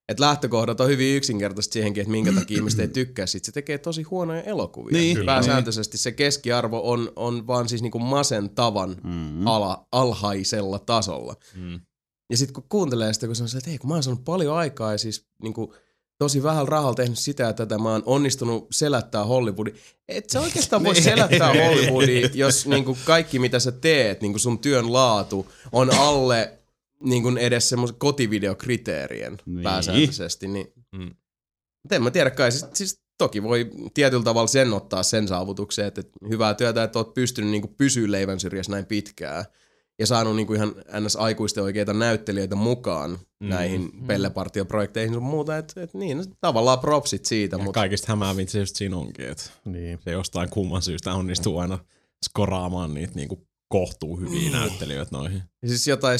Et 0.09 0.21
lähtökohdat 0.21 0.81
on 0.81 0.89
hyvin 0.89 1.17
yksinkertaisesti 1.17 1.73
siihenkin, 1.73 2.01
että 2.01 2.11
minkä 2.11 2.33
takia 2.33 2.57
ihmiset 2.57 2.81
ei 2.81 2.89
tykkää 2.89 3.27
siitä. 3.27 3.47
Se 3.47 3.53
tekee 3.53 3.79
tosi 3.79 4.03
huonoja 4.03 4.43
elokuvia. 4.43 4.99
Niin. 4.99 5.27
Pääsääntöisesti 5.27 5.99
se 5.99 6.13
keskiarvo 6.13 6.91
on, 6.91 7.13
on 7.17 7.47
vaan 7.47 7.69
siis 7.69 7.83
niinku 7.83 7.99
masentavan 7.99 8.97
Mm. 9.05 9.47
ala, 9.47 9.87
alhaisella 9.93 10.79
tasolla. 10.79 11.35
Mm. 11.55 11.81
Ja 12.31 12.37
sitten 12.37 12.55
kun 12.55 12.65
kuuntelee 12.69 13.13
sitä, 13.13 13.27
kun 13.27 13.37
se 13.37 13.43
on 13.43 13.49
se, 13.49 13.59
että 13.59 13.71
hei, 13.71 13.79
kun 13.79 13.89
mä 13.89 13.95
oon 13.95 14.03
saanut 14.03 14.25
paljon 14.25 14.57
aikaa 14.57 14.93
ja 14.93 14.99
siis 14.99 15.27
niinku, 15.43 15.75
tosi 16.19 16.43
vähän 16.43 16.69
rahalla 16.69 16.95
tehnyt 16.95 17.19
sitä 17.19 17.43
ja 17.43 17.53
tätä, 17.53 17.79
mä 17.79 17.91
oon 17.93 18.03
onnistunut 18.07 18.67
selättää 18.71 19.25
Hollywoodin. 19.25 19.75
Et 20.09 20.31
sä 20.31 20.41
oikeastaan 20.41 20.85
voi 20.85 20.95
selättää 21.03 21.53
Hollywoodia, 21.53 22.29
jos 22.35 22.67
niinku 22.67 22.99
kaikki 23.05 23.39
mitä 23.39 23.59
sä 23.59 23.73
teet, 23.73 24.21
niinku 24.21 24.39
sun 24.39 24.59
työn 24.59 24.93
laatu, 24.93 25.53
on 25.73 25.91
alle 25.95 26.59
niinku 27.03 27.29
edes 27.41 27.69
semmoisen 27.69 27.97
kotivideokriteerien 27.99 29.39
Niin. 29.47 29.63
pääsääntöisesti. 29.63 30.49
Niin, 30.49 30.73
Mm. 30.93 31.15
Mut 31.85 31.93
en 31.93 32.03
mä 32.03 32.11
tiedä 32.11 32.31
kai, 32.31 32.53
siis, 32.53 32.65
siis 32.75 33.01
toki 33.19 33.43
voi 33.43 33.71
tietyllä 33.95 34.23
tavalla 34.25 34.47
sen 34.47 34.73
ottaa 34.73 35.03
sen 35.03 35.29
saavutukseen, 35.29 35.89
että 35.89 36.03
hyvää 36.29 36.55
työtä, 36.55 36.83
että 36.83 36.99
oot 36.99 37.15
pystynyt 37.15 37.51
niinku 37.51 37.69
pysyä 37.69 38.11
leivän 38.13 38.41
syrjässä 38.41 38.73
näin 38.73 38.87
pitkään 38.87 39.45
ja 39.99 40.07
saanut 40.07 40.37
niinku 40.37 40.53
ihan 40.55 40.75
ns. 41.01 41.17
aikuisten 41.17 41.63
oikeita 41.65 41.93
näyttelijöitä 41.93 42.57
mukaan 42.57 43.11
mm. 43.41 43.49
näihin 43.49 43.93
pellepartioprojekteihin 44.07 45.15
sun 45.15 45.23
muuta, 45.23 45.57
että 45.59 45.83
et 45.83 45.95
niin, 45.95 46.19
no, 46.19 46.25
tavallaan 46.41 46.79
propsit 46.79 47.25
siitä, 47.25 47.57
Ja 47.57 47.63
mutta 47.65 47.81
kaikista 47.81 48.07
hämäävintä 48.09 48.53
se 48.53 48.59
just 48.59 48.77
siinä 48.77 48.97
onkin, 48.97 49.29
että 49.29 49.51
Niin. 49.65 49.99
se 50.05 50.11
jostain 50.11 50.51
kumman 50.51 50.83
syystä 50.83 51.15
onnistuu 51.15 51.59
aina 51.59 51.79
skoraamaan 52.25 52.95
niitä 52.95 53.13
niinku 53.15 53.47
kohtuu 53.69 54.17
hyviä 54.21 54.51
näyttelijöitä 54.51 55.11
noihin. 55.13 55.43
siis 55.67 55.87
jotain 55.87 56.19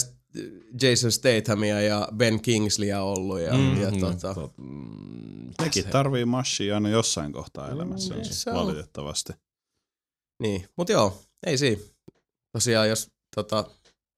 Jason 0.83 1.13
Stathamia 1.13 1.81
ja 1.81 2.09
Ben 2.17 2.41
Kingsleyä 2.43 3.03
ollut 3.03 3.41
ja, 3.41 3.55
mm, 3.55 3.83
ja 3.83 3.91
tota, 3.93 4.33
tot- 4.33 4.55
mm, 4.57 5.51
Nekin 5.63 5.85
tarvii 5.85 6.25
mashia 6.25 6.75
aina 6.75 6.89
jossain 6.89 7.33
kohtaa 7.33 7.71
elämässä, 7.71 8.15
niin, 8.15 8.25
siis 8.25 8.43
se 8.43 8.51
on. 8.51 8.57
valitettavasti. 8.57 9.33
Niin, 10.43 10.65
mutta 10.77 10.93
joo, 10.93 11.19
ei 11.47 11.59
siinä. 11.59 11.83
Tosiaan, 12.53 12.89
jos 12.89 13.11
tota, 13.37 13.65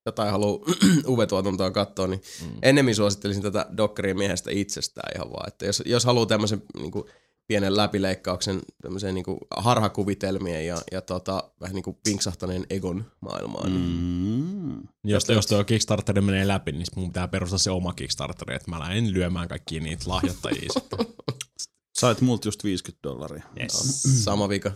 jotain 0.07 0.31
haluaa 0.31 0.59
UV-tuotantoa 1.09 1.71
katsoa, 1.71 2.07
niin 2.07 2.23
mm. 2.43 2.59
ennemmin 2.63 2.95
suosittelisin 2.95 3.43
tätä 3.43 3.67
dokkaria 3.77 4.15
miehestä 4.15 4.51
itsestään 4.51 5.13
ihan 5.17 5.31
vaan. 5.31 5.49
Että 5.49 5.67
jos, 5.67 5.83
jos 5.87 6.05
haluaa 6.05 6.27
tämmöisen 6.27 6.63
niin 6.77 6.91
kuin, 6.91 7.05
pienen 7.47 7.77
läpileikkauksen 7.77 8.61
tämmöiseen 8.83 9.15
niin 9.15 9.25
kuin, 9.25 9.39
harhakuvitelmien 9.57 10.67
ja, 10.67 10.79
ja 10.93 11.01
tota, 11.01 11.51
vähän 11.61 11.75
niin 11.75 11.83
kuin 11.83 11.99
pinksahtaneen 12.05 12.67
egon 12.71 13.05
maailmaan, 13.21 13.71
mm. 13.71 13.77
niin 13.77 14.29
Mm. 14.69 14.89
Jos, 15.05 15.29
jos 15.29 15.47
tuo 15.47 15.65
Kickstarter 15.65 16.21
menee 16.21 16.49
läpi, 16.49 16.73
niin 16.73 16.87
mun 16.97 17.09
pitää 17.09 17.29
perustaa 17.29 17.59
se 17.59 17.71
oma 17.71 17.93
Kickstarteri, 17.93 18.55
että 18.57 18.71
mä 18.71 18.81
lähden 18.81 19.13
lyömään 19.13 19.49
kaikkia 19.49 19.81
niitä 19.81 20.05
lahjoittajia 20.07 20.73
sitten. 20.73 20.99
Sait 21.99 22.21
multa 22.21 22.49
just 22.49 22.65
50 22.65 23.09
dollaria. 23.09 23.43
Yes. 23.61 24.03
sama 24.25 24.49
vika. 24.49 24.73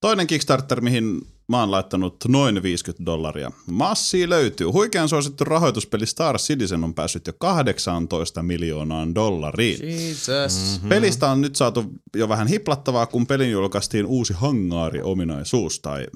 Toinen 0.00 0.26
Kickstarter, 0.26 0.80
mihin 0.80 1.20
mä 1.48 1.60
oon 1.60 1.70
laittanut 1.70 2.24
noin 2.28 2.62
50 2.62 3.06
dollaria. 3.06 3.52
Massia 3.70 4.28
löytyy. 4.28 4.66
Huikean 4.66 5.08
suosittu 5.08 5.44
rahoituspeli 5.44 6.06
Star 6.06 6.38
Citizen 6.38 6.84
on 6.84 6.94
päässyt 6.94 7.26
jo 7.26 7.32
18 7.38 8.42
miljoonaan 8.42 9.14
dollariin. 9.14 9.78
Jesus. 9.82 10.80
Mm. 10.82 10.88
Pelistä 10.88 11.30
on 11.30 11.40
nyt 11.40 11.56
saatu 11.56 11.84
jo 12.16 12.28
vähän 12.28 12.46
hiplattavaa, 12.46 13.06
kun 13.06 13.26
pelin 13.26 13.50
julkaistiin 13.50 14.06
uusi 14.06 14.32
hangaari-ominaisuus, 14.32 15.80
tai 15.80 16.06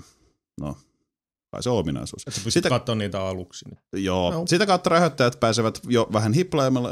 no, 0.61 0.77
kai 1.55 1.63
se 1.63 1.71
on 1.71 1.79
ominaisuus. 1.79 2.23
Että 2.27 2.41
pystyt 2.45 2.53
Sitä- 2.53 2.69
katsoa 2.69 2.95
niitä 2.95 3.21
aluksi. 3.23 3.65
Niin. 3.69 4.05
Joo, 4.05 4.31
No. 4.31 4.43
sitä 4.47 4.67
kautta 4.67 4.91
rahoittajat 4.91 5.41
pääsevät 5.41 5.81
jo 5.89 6.09
vähän 6.13 6.33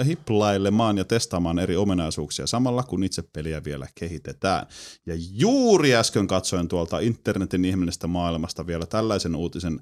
hiplailemaan 0.06 0.98
ja 0.98 1.04
testaamaan 1.04 1.58
eri 1.58 1.76
ominaisuuksia 1.76 2.46
samalla, 2.46 2.82
kun 2.82 3.04
itse 3.04 3.22
peliä 3.32 3.64
vielä 3.64 3.86
kehitetään. 3.94 4.66
Ja 5.06 5.14
juuri 5.32 5.94
äsken 5.94 6.26
katsoin 6.26 6.68
tuolta 6.68 6.98
internetin 6.98 7.64
ihmeellisestä 7.64 8.06
maailmasta 8.06 8.66
vielä 8.66 8.86
tällaisen 8.86 9.36
uutisen, 9.36 9.80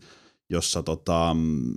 jossa 0.51 0.83
tota, 0.83 1.35
mm, 1.35 1.75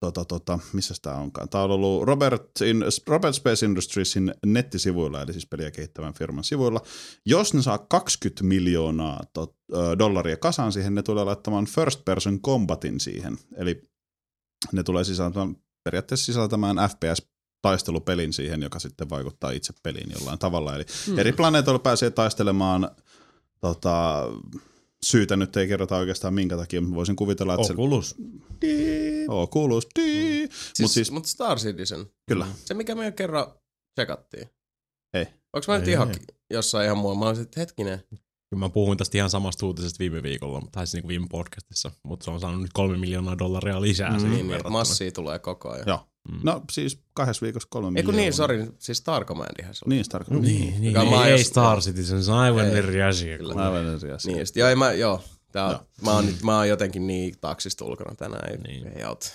tota, 0.00 0.24
tota, 0.24 0.58
missä 0.72 0.94
tämä 1.02 1.16
onkaan? 1.16 1.48
Tämä 1.48 1.64
on 1.64 1.70
ollut 1.70 2.04
Robert, 2.04 2.60
in, 2.64 2.84
Robert 3.06 3.34
Space 3.34 3.66
Industriesin 3.66 4.34
nettisivuilla, 4.46 5.22
eli 5.22 5.32
siis 5.32 5.46
peliä 5.46 5.70
kehittävän 5.70 6.14
firman 6.14 6.44
sivuilla. 6.44 6.80
Jos 7.26 7.54
ne 7.54 7.62
saa 7.62 7.78
20 7.78 8.44
miljoonaa 8.44 9.20
tot, 9.32 9.56
dollaria 9.98 10.36
kasaan 10.36 10.72
siihen, 10.72 10.94
ne 10.94 11.02
tulee 11.02 11.24
laittamaan 11.24 11.66
first 11.66 12.04
person 12.04 12.40
combatin 12.42 13.00
siihen. 13.00 13.38
Eli 13.56 13.82
ne 14.72 14.82
tulee 14.82 15.04
sisältämään, 15.04 15.56
periaatteessa 15.84 16.26
sisältämään 16.26 16.76
FPS-taistelupelin 16.76 18.32
siihen, 18.32 18.62
joka 18.62 18.78
sitten 18.78 19.10
vaikuttaa 19.10 19.50
itse 19.50 19.72
peliin 19.82 20.10
jollain 20.18 20.38
tavalla. 20.38 20.74
Eli 20.74 20.84
Hmm. 21.06 21.18
eri 21.18 21.32
planeetoilla 21.32 21.78
pääsee 21.78 22.10
taistelemaan 22.10 22.90
tota, 23.60 24.24
syytä 25.06 25.36
nyt 25.36 25.56
ei 25.56 25.68
kerrota 25.68 25.96
oikeastaan 25.96 26.34
minkä 26.34 26.56
takia, 26.56 26.80
mutta 26.80 26.94
voisin 26.96 27.16
kuvitella, 27.16 27.54
että 27.54 27.66
se... 27.66 27.72
Oculus. 27.72 28.14
Oo, 29.28 29.46
kuuluu. 29.46 29.80
Siis, 29.80 30.50
Siis, 30.50 30.80
Mut 30.80 30.90
siis, 30.90 31.10
mut 31.10 31.26
Star 31.26 31.58
Citizen. 31.58 32.06
kyllä. 32.28 32.46
Se, 32.64 32.74
mikä 32.74 32.94
me 32.94 33.04
jo 33.04 33.12
kerran 33.12 33.46
tsekattiin. 33.98 34.48
Ei. 35.14 35.26
Onks 35.56 35.68
mä 35.68 35.78
nyt 35.78 35.88
Ei, 35.88 35.92
ihan 35.92 36.08
ei. 36.10 36.16
jossain 36.50 36.84
ihan 36.84 36.98
muu? 36.98 37.14
Mä 37.14 37.24
olisin, 37.26 37.42
että 37.42 37.60
hetkinen. 37.60 37.98
Kyllä 38.50 38.60
mä 38.60 38.68
puhuin 38.68 38.98
tästä 38.98 39.18
ihan 39.18 39.30
samasta 39.30 39.66
uutisesta 39.66 39.98
viime 39.98 40.22
viikolla, 40.22 40.62
tai 40.72 40.86
siis 40.86 40.94
niinku 40.94 41.08
viime 41.08 41.26
podcastissa, 41.30 41.90
mutta 42.04 42.24
se 42.24 42.30
on 42.30 42.40
saanut 42.40 42.62
nyt 42.62 42.72
kolme 42.72 42.96
miljoonaa 42.96 43.38
dollaria 43.38 43.80
lisää 43.80 44.10
Mm. 44.10 44.16
mm. 44.16 44.18
Niin, 44.18 44.20
siihen 44.30 44.36
niin, 44.46 44.48
verrattuna. 44.48 44.78
massia 44.78 45.12
tulee 45.12 45.38
koko 45.38 45.70
ajan. 45.70 45.84
Joo. 45.88 46.06
Mm. 46.28 46.40
No 46.42 46.62
siis 46.72 46.98
kahdessa 47.14 47.44
viikossa 47.44 47.66
kolme 47.70 47.86
Ei 47.86 47.90
miljoonaa. 47.92 48.12
kun 48.12 48.16
niin, 48.16 48.32
sori, 48.32 48.66
siis 48.78 48.98
Star 48.98 49.24
Commandihan 49.24 49.74
se 49.74 49.84
oli. 49.86 49.94
Niin, 49.94 50.04
Star 50.04 50.24
Wars. 50.30 50.42
Niin, 50.42 50.80
niin, 50.80 50.92
mä 50.92 51.00
oon 51.02 51.26
ei, 51.26 51.44
Star 51.44 51.80
Citizen, 51.80 52.24
se 52.24 52.32
on 52.32 52.38
aivan 52.38 52.64
Ei, 52.66 52.76
eri 52.78 53.02
asia. 53.02 53.38
kyllä. 53.38 53.54
Aivan 53.64 53.86
eri 53.86 54.10
asia. 54.12 54.28
Niin, 54.32 54.38
ja 54.38 54.46
sit, 54.46 54.56
joo, 54.56 54.68
ei 54.68 54.76
mä, 54.76 54.92
joo. 54.92 55.22
Tää, 55.52 55.64
on- 55.66 55.70
Joo. 55.72 55.80
Mä, 56.04 56.12
oon 56.12 56.26
nyt, 56.26 56.42
mä 56.42 56.56
oon 56.56 56.68
jotenkin 56.68 57.06
niin 57.06 57.34
taksista 57.40 57.84
ulkona 57.84 58.14
tänään, 58.14 58.50
ei, 58.50 58.56
Niin. 58.58 58.86
ei 58.96 59.02
auta. 59.02 59.26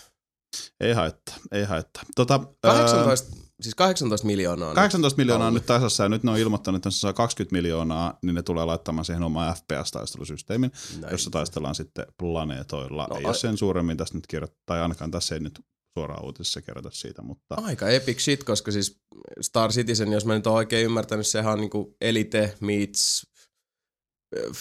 Ei 0.80 0.94
haittaa, 0.94 1.36
ei 1.52 1.64
haittaa. 1.64 2.04
Tota, 2.16 2.40
18, 2.62 3.36
siis 3.62 3.76
18 3.76 4.28
miljoonaa. 4.28 4.70
nyt. 4.70 4.76
18 4.76 5.18
miljoonaa 5.18 5.48
on 5.48 5.54
nyt 5.54 5.66
tasassa 5.66 6.04
ja 6.04 6.10
nyt 6.10 6.24
ne 6.24 6.32
on 6.32 6.38
ilmoittanut, 6.38 6.80
että 6.80 6.88
jos 6.88 6.96
se 6.96 7.00
saa 7.00 7.14
20 7.14 7.54
miljoonaa, 7.56 8.18
niin 8.22 8.36
ne 8.36 8.42
tulee 8.44 8.66
laittamaan 8.66 9.06
siihen 9.06 9.24
oman 9.24 9.56
FPS-taistelusysteemin, 9.56 10.72
Näin. 11.02 11.12
jossa 11.12 11.30
taistellaan 11.32 11.76
sitten 11.76 12.06
planeetoilla. 12.18 13.08
No, 13.08 13.14
No, 13.14 13.20
ei 13.20 13.26
ole 13.26 13.34
sen 13.34 13.58
suuremmin 13.58 13.98
tästä 13.98 14.18
nyt 14.18 14.28
kirjoittaa, 14.28 14.62
tai 14.66 14.82
ainakaan 14.82 15.12
tässä 15.12 15.36
ei 15.36 15.42
nyt 15.42 15.60
suoraan 16.00 16.26
uutisessa 16.26 16.62
kerrota 16.62 16.90
siitä, 16.94 17.22
mutta 17.22 17.56
Aika 17.56 17.90
epic 17.90 18.20
shit, 18.20 18.44
koska 18.44 18.72
siis 18.72 19.02
Star 19.42 19.72
Citizen, 19.72 20.12
jos 20.12 20.26
mä 20.26 20.34
nyt 20.34 20.48
oon 20.48 20.56
oikein 20.56 20.86
ymmärtänyt, 20.86 21.28
sehän 21.28 21.54
on 21.54 21.60
niinku 21.60 21.96
Elite 22.02 22.56
meets 22.62 23.28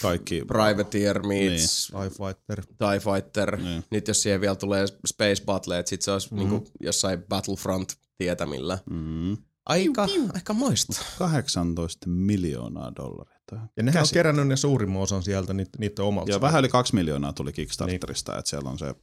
kaikki... 0.03 0.43
Privateer 0.47 1.27
meets 1.27 1.87
TIE 1.87 2.11
Fighter. 2.11 2.65
TIE 2.67 3.13
Fighter. 3.13 3.57
Niin. 3.57 3.85
Nyt 3.91 4.09
jos 4.09 4.23
siihen 4.23 4.41
vielä 4.41 4.57
tulee 4.57 4.87
Space 5.07 5.45
Battle, 5.45 5.79
että 5.79 5.91
sit 5.91 6.03
se 6.03 6.11
olisi 6.11 6.35
mm-hmm. 6.35 6.51
niinku 6.51 6.71
jossain 6.81 7.23
Battlefront 7.23 7.93
tietämillä. 8.19 8.79
Mm, 8.91 9.37
Aika, 9.67 10.07
aika 10.35 10.55
moista. 10.55 11.05
18 11.19 12.09
miljoonaa 12.09 12.93
dollaria. 12.97 13.35
On 13.53 13.69
Ja 13.77 13.83
nehän 13.83 14.01
on 14.01 14.03
käsi- 14.03 14.15
kerännyt 14.15 14.49
ne 14.49 14.57
suurimman 14.57 15.03
osan 15.03 15.23
sieltä 15.23 15.55
niitä, 15.55 15.79
niiden 15.79 16.05
omalta. 16.05 16.31
Ja 16.33 16.41
vähän 16.41 16.59
yli 16.61 16.69
2 16.69 16.95
miljoonaa 16.95 17.33
tuli 17.33 17.53
Kickstarterista, 17.53 18.33
niin. 18.33 18.39
että 18.39 18.51
siellä 18.51 18.71
on 18.71 18.79
se 18.79 18.95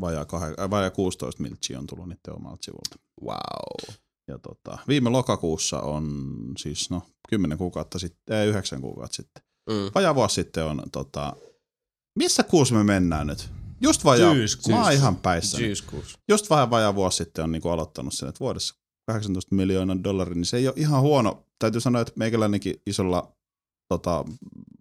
vajaa, 0.00 0.24
kah- 0.24 0.60
äh, 0.62 0.70
vajaa 0.70 0.90
16 0.90 1.42
miltsiä 1.42 1.78
on 1.78 1.86
tullut 1.86 2.08
niiden 2.08 2.36
omalta 2.36 2.62
sivulta. 2.62 2.96
Wow. 3.22 3.96
Ja 4.28 4.38
tota, 4.38 4.78
viime 4.88 5.10
lokakuussa 5.10 5.80
on 5.80 6.34
siis 6.58 6.90
no 6.90 7.02
10 7.28 7.58
kuukautta 7.58 7.98
sitten, 7.98 8.36
ei 8.36 8.48
9 8.48 8.80
kuukautta 8.80 9.16
sitten. 9.16 9.42
Mm. 9.70 9.90
Vajaa 9.94 10.14
vuosi 10.14 10.34
sitten 10.34 10.64
on 10.64 10.82
tota, 10.92 11.36
missä 12.18 12.42
kuussa 12.42 12.74
me 12.74 12.84
mennään 12.84 13.26
nyt? 13.26 13.50
Just 13.80 14.04
vajaa, 14.04 14.34
Syyskuussa. 14.34 14.72
mä 14.72 14.82
oon 14.82 14.92
ihan. 14.92 15.16
Syyskuussa. 15.42 16.18
Just 16.28 16.50
vähän 16.50 16.70
vajaa 16.70 16.94
vuosi 16.94 17.16
sitten 17.16 17.44
on 17.44 17.52
niinku 17.52 17.68
aloittanut 17.68 18.14
sen, 18.14 18.28
että 18.28 18.40
vuodessa 18.40 18.74
18 19.06 19.54
miljoonaa 19.54 20.02
dollaria, 20.04 20.34
niin 20.34 20.44
se 20.44 20.56
ei 20.56 20.68
ole 20.68 20.74
ihan 20.78 21.00
huono. 21.00 21.44
Täytyy 21.58 21.80
sanoa, 21.80 22.02
että 22.02 22.12
meikäläinenkin 22.16 22.82
isolla 22.86 23.32
tota, 23.88 24.24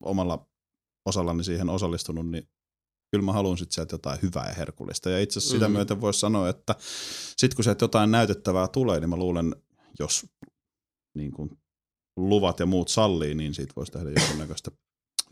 omalla 0.02 0.48
osallani 1.06 1.44
siihen 1.44 1.70
osallistunut, 1.70 2.30
niin 2.30 2.50
kyllä 3.18 3.26
mä 3.26 3.34
haluan 3.34 3.58
sitten 3.58 3.74
sieltä 3.76 3.94
jotain 3.94 4.20
hyvää 4.22 4.48
ja 4.48 4.54
herkullista. 4.54 5.10
Ja 5.10 5.20
itse 5.20 5.40
asiassa 5.40 5.54
sitä 5.54 5.66
Mhm. 5.68 5.74
myöten 5.74 6.02
voisi 6.02 6.20
sanoa, 6.20 6.50
että 6.50 6.76
sitten 7.38 7.56
kun 7.56 7.64
sieltä 7.64 7.84
jotain 7.84 8.12
näytettävää 8.12 8.68
tulee, 8.68 9.00
niin 9.00 9.10
mä 9.10 9.16
luulen, 9.16 9.56
jos 10.00 10.26
niin 11.18 11.32
kuin 11.32 11.50
luvat 12.18 12.60
ja 12.60 12.66
muut 12.66 12.90
sallii, 12.90 13.36
niin 13.36 13.54
siitä 13.54 13.74
voisi 13.76 13.92
tehdä 13.92 14.10
jonkunnäköistä 14.20 14.72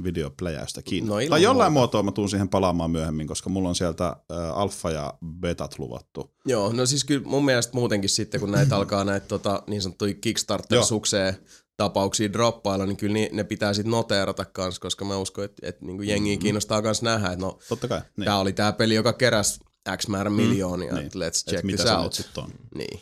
videopläjäystäkin. 0.03 1.05
No 1.07 1.19
ilman 1.19 1.29
tai 1.29 1.41
jollain 1.43 1.71
muuta. 1.73 1.79
muotoa 1.79 2.03
mä 2.03 2.11
tuun 2.11 2.29
siihen 2.29 2.49
palaamaan 2.49 2.91
myöhemmin, 2.91 3.27
koska 3.27 3.49
mulla 3.49 3.69
on 3.69 3.75
sieltä 3.75 4.07
ä, 4.07 4.53
alfa 4.53 4.91
ja 4.91 5.13
betat 5.39 5.79
luvattu. 5.79 6.33
Joo, 6.45 6.73
no 6.73 6.85
siis 6.85 7.03
kyllä 7.05 7.27
mun 7.27 7.45
mielestä 7.45 7.73
muutenkin 7.73 8.09
sitten, 8.09 8.39
kun 8.39 8.51
näitä 8.51 8.75
alkaa 8.77 9.03
näitä 9.03 9.27
tota, 9.27 9.63
niin 9.67 9.81
sanottuja 9.81 10.13
Kickstarter-sukseen 10.13 11.35
tapauksia 11.77 12.33
droppailla, 12.33 12.85
niin 12.85 12.97
kyllä 12.97 13.17
ne 13.31 13.43
pitää 13.43 13.73
sitten 13.73 13.91
noteerata 13.91 14.45
kanssa, 14.45 14.81
koska 14.81 15.05
mä 15.05 15.17
uskon, 15.17 15.45
että, 15.45 15.67
että 15.69 15.85
niin 15.85 16.07
jengiä 16.07 16.37
kiinnostaa 16.37 16.81
myös 16.81 17.01
nähdä, 17.01 17.27
että 17.31 17.45
no, 17.45 17.59
Totta 17.69 17.87
kai. 17.87 18.01
Niin. 18.17 18.25
tää 18.25 18.39
oli 18.39 18.53
tää 18.53 18.71
peli, 18.73 18.95
joka 18.95 19.13
keräsi 19.13 19.59
X 19.97 20.07
määrän 20.07 20.33
miljoonia, 20.33 20.93
Niin. 20.93 21.05
että 21.05 21.19
let's 21.19 21.25
Et 21.25 21.33
check 21.49 21.63
mitä 21.63 21.83
this 21.83 21.91
out. 21.95 22.13
sitten 22.13 22.43
on. 22.43 22.49
Niin. 22.75 22.99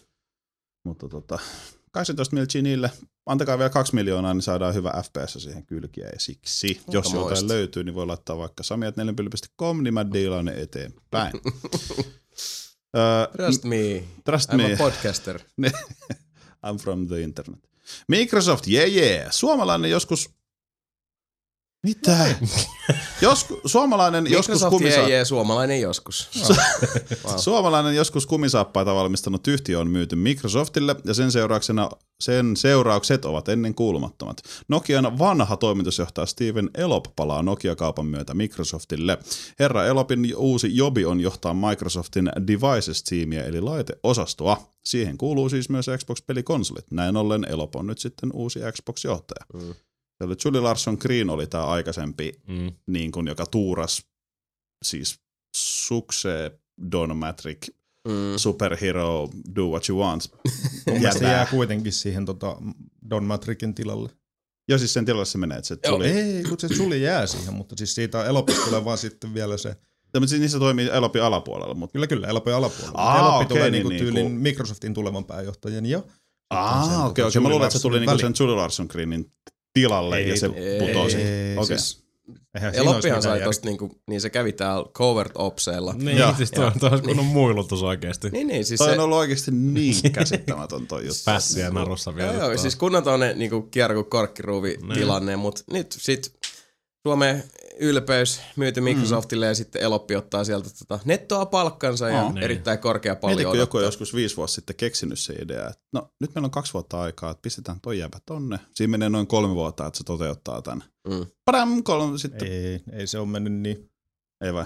Mutta 0.86 1.08
tota, 1.10 1.40
18 1.92 2.36
miltsiä 2.36 2.62
niille. 2.62 2.92
Antakaa 3.26 3.58
vielä 3.58 3.70
2 3.70 3.96
miljoonaa, 3.96 4.34
niin 4.34 4.42
saadaan 4.42 4.74
hyvä 4.74 5.04
FPS 5.06 5.44
siihen 5.44 5.66
kylkiä. 5.66 6.06
Ja 6.14 6.20
siksi, 6.20 6.82
jos 6.92 7.14
moista. 7.14 7.30
jotain 7.30 7.48
löytyy, 7.48 7.84
niin 7.84 7.96
voi 7.96 8.06
laittaa 8.06 8.38
vaikka 8.38 8.64
samiat4.com, 8.64 9.84
niin 9.84 9.94
mä 9.94 10.12
diilaan 10.14 10.46
ne 10.46 10.62
eteenpäin. 10.62 11.34
Trust 13.38 13.64
me, 13.64 14.04
Trust 14.24 14.50
I'm 14.50 14.56
me. 14.58 14.74
a 14.74 14.78
podcaster. 14.78 15.40
I'm 16.66 16.78
from 16.82 17.08
the 17.08 17.22
internet. 17.22 17.60
Microsoft, 18.08 18.68
yeah 18.68 18.90
yeah. 18.90 19.32
Suomalainen 19.32 19.92
joskus... 19.92 20.30
Mitä? 21.84 22.36
Josku, 23.22 23.62
suomalainen 23.66 24.32
joskus 24.32 24.64
kumisa... 24.70 25.00
jee, 25.00 25.10
jee, 25.10 25.26
suomalainen 25.26 25.82
joskus. 25.82 26.30
wow. 27.26 27.38
Suomalainen 27.38 27.96
joskus 27.96 28.26
kumisaappaita 28.26 28.96
valmistanut 28.96 29.48
yhtiö 29.48 29.80
on 29.80 29.90
myyty 29.90 30.16
Microsoftille 30.16 30.96
ja 31.06 31.14
sen 31.14 31.32
seurauksena 31.32 31.90
sen 32.20 32.58
seuraukset 32.58 33.26
ovat 33.26 33.50
ennen 33.50 33.76
kuulumattomat. 33.76 34.38
Nokian 34.68 35.20
vanha 35.20 35.58
toimitusjohtaja 35.58 36.26
Steven 36.26 36.70
Elop 36.78 37.06
palaa 37.16 37.44
Nokia-kaupan 37.44 38.06
myötä 38.06 38.34
Microsoftille. 38.34 39.18
Herra 39.60 39.86
Elopin 39.86 40.34
uusi 40.36 40.76
jobi 40.76 41.06
on 41.06 41.20
johtaa 41.20 41.54
Microsoftin 41.54 42.32
Devices-tiimiä 42.48 43.44
eli 43.44 43.62
laiteosastoa. 43.62 44.58
Siihen 44.84 45.18
kuuluu 45.18 45.50
siis 45.50 45.70
myös 45.70 45.86
Xbox-pelikonsolit. 45.88 46.86
Näin 46.92 47.18
ollen 47.18 47.46
Elop 47.50 47.76
on 47.76 47.88
nyt 47.88 48.00
sitten 48.00 48.30
uusi 48.34 48.60
Xbox-johtaja. 48.60 49.46
Mm. 49.54 49.74
Eli 50.26 50.36
Julie 50.46 50.62
Larson 50.62 50.98
Green 51.00 51.30
oli 51.30 51.48
tämä 51.48 51.66
aikaisempi 51.66 52.32
Mm. 52.48 52.72
niin 52.88 53.12
kuin, 53.12 53.28
joka 53.28 53.46
tuuras 53.46 54.06
siis 54.86 55.20
Sukse, 55.58 56.60
Don 56.92 57.18
Matrick, 57.18 57.70
Mm. 58.08 58.38
Superhero, 58.38 59.30
Do 59.56 59.66
What 59.68 59.90
You 59.90 60.00
Want. 60.00 60.24
Mun 60.88 61.02
se 61.14 61.26
jää 61.26 61.46
kuitenkin 61.46 61.94
siihen 61.94 62.26
tota 62.26 62.58
Don 63.10 63.24
Matricin 63.24 63.74
tilalle. 63.76 64.10
Ja 64.70 64.78
siis 64.78 64.94
sen 64.94 65.06
tilalle 65.06 65.26
se 65.26 65.38
menee, 65.38 65.58
että 65.58 65.68
se 65.68 65.78
Joo, 65.84 65.96
tuli. 65.96 66.08
Ei, 66.08 66.44
kun 66.44 66.60
se 66.60 66.68
suli 66.68 67.02
jää 67.02 67.28
siihen, 67.28 67.54
mutta 67.54 67.76
siis 67.78 67.96
siitä 67.96 68.26
elopista 68.26 68.66
tulee 68.66 68.86
vaan 68.86 68.98
sitten 68.98 69.34
vielä 69.34 69.58
se. 69.58 69.76
Mutta 70.14 70.28
siis 70.28 70.42
niissä 70.42 70.60
toimii 70.60 70.90
Elopi 70.90 71.20
alapuolella, 71.20 71.74
mutta 71.74 71.94
Kyllä, 71.94 72.08
kyllä, 72.08 72.28
Elopi 72.28 72.52
alapuolella. 72.52 72.92
Aa, 73.02 73.20
Elopi 73.20 73.36
okei, 73.36 73.48
tulee 73.48 73.64
niin, 73.64 73.72
niinku 73.72 73.90
niin, 73.90 74.00
tyylin 74.00 74.24
kun- 74.24 74.32
Microsoftin 74.42 74.94
tulevan 74.94 75.26
pääjohtajan 75.26 75.86
ja 75.86 76.00
sitten 76.00 76.14
sen, 76.14 76.58
Aa, 76.60 76.88
tota, 76.88 77.04
okei, 77.06 77.26
okei. 77.26 77.42
Mä 77.42 77.50
luulen, 77.50 77.66
että 77.68 77.78
se 77.78 77.82
tuli 77.82 78.00
niinku 78.00 78.18
sen. 78.18 78.34
Julie 78.40 78.56
Larson 78.56 78.88
Greenin 78.90 79.32
tilalle 79.74 80.18
Ei 80.18 80.30
ja 80.30 80.38
se 80.40 80.50
putosi. 80.80 81.18
Ei, 81.18 81.58
Okei. 81.58 81.78
siis- 81.78 82.04
Eihän 82.56 82.74
siinä 82.74 82.90
olisi 82.90 82.92
Eloppihan 82.92 83.18
mitään 83.20 83.38
sai 83.38 83.42
tosta 83.48 83.68
niinku, 83.68 84.02
niin 84.10 84.22
se 84.22 84.30
kävi 84.30 84.52
täällä 84.52 84.86
covert 84.94 85.32
opseilla. 85.36 85.94
Niin, 85.98 86.18
Joo. 86.18 86.34
siis 86.38 86.52
toi, 86.52 86.72
toi 86.80 86.90
olisi 86.90 87.04
kunnon 87.04 87.26
muilutus 87.26 87.84
oikeesti. 87.84 88.30
Niin, 88.30 88.48
niin, 88.48 88.66
siis 88.66 88.78
Toi 88.78 88.88
se, 88.88 88.94
on 88.94 89.00
ollut 89.00 89.18
oikeasti 89.18 89.52
niin 89.52 90.12
käsittämätön 90.12 90.88
toi 90.88 91.02
juttu. 91.02 91.22
Pässiä 91.26 91.70
narussa 91.70 92.16
vielä. 92.16 92.34
Joo, 92.34 92.48
joo, 92.50 92.58
siis 92.58 92.76
kunnon 92.76 93.04
tuonne 93.04 93.34
niinku 93.34 93.62
kierro 93.62 93.96
kuin 93.96 94.10
korkkiruuvi 94.10 94.78
Niin. 94.82 94.94
tilanne, 94.94 95.36
mutta 95.36 95.64
nyt 95.72 95.96
sit 96.00 96.34
Suomen 97.08 97.44
ylpeys 97.80 98.42
myyty 98.56 98.82
Microsoftille 98.82 99.46
ja 99.46 99.56
sitten 99.56 99.82
Eloppi 99.82 100.16
ottaa 100.16 100.44
sieltä 100.44 100.70
tota 100.80 101.00
nettoa 101.06 101.46
palkkansa 101.46 102.10
ja 102.10 102.22
Aa. 102.22 102.34
erittäin 102.42 102.80
korkea 102.80 103.14
Mietitkö, 103.14 103.28
paljon 103.28 103.42
joku 103.42 103.54
on 103.56 103.60
odottaa. 103.60 103.82
joskus 103.82 104.16
viisi 104.16 104.38
vuotta 104.38 104.54
sitten 104.56 104.76
keksinyt 104.76 105.20
se 105.20 105.34
idea, 105.34 105.68
että 105.68 105.82
no 105.94 106.10
nyt 106.22 106.36
meillä 106.36 106.46
on 106.46 106.52
kaksi 106.52 106.74
vuotta 106.74 107.02
aikaa, 107.02 107.32
että 107.32 107.42
pistetään 107.42 107.82
toi 107.82 108.00
jääpä 108.00 108.18
tonne. 108.26 108.60
Siinä 108.76 108.92
menee 108.92 109.10
noin 109.10 109.28
kolme 109.28 109.56
vuotta, 109.56 109.88
että 109.88 109.98
se 109.98 110.04
toteuttaa 110.04 110.62
tän. 110.62 110.84
Mm. 111.08 111.26
Padam, 111.46 111.84
kolme, 111.84 112.18
sitten 112.18 112.48
Ei, 112.48 112.80
ei 112.92 113.08
se 113.08 113.20
ole 113.20 113.28
mennyt 113.28 113.54
niin. 113.54 113.90
Ei 114.44 114.54
vai? 114.54 114.66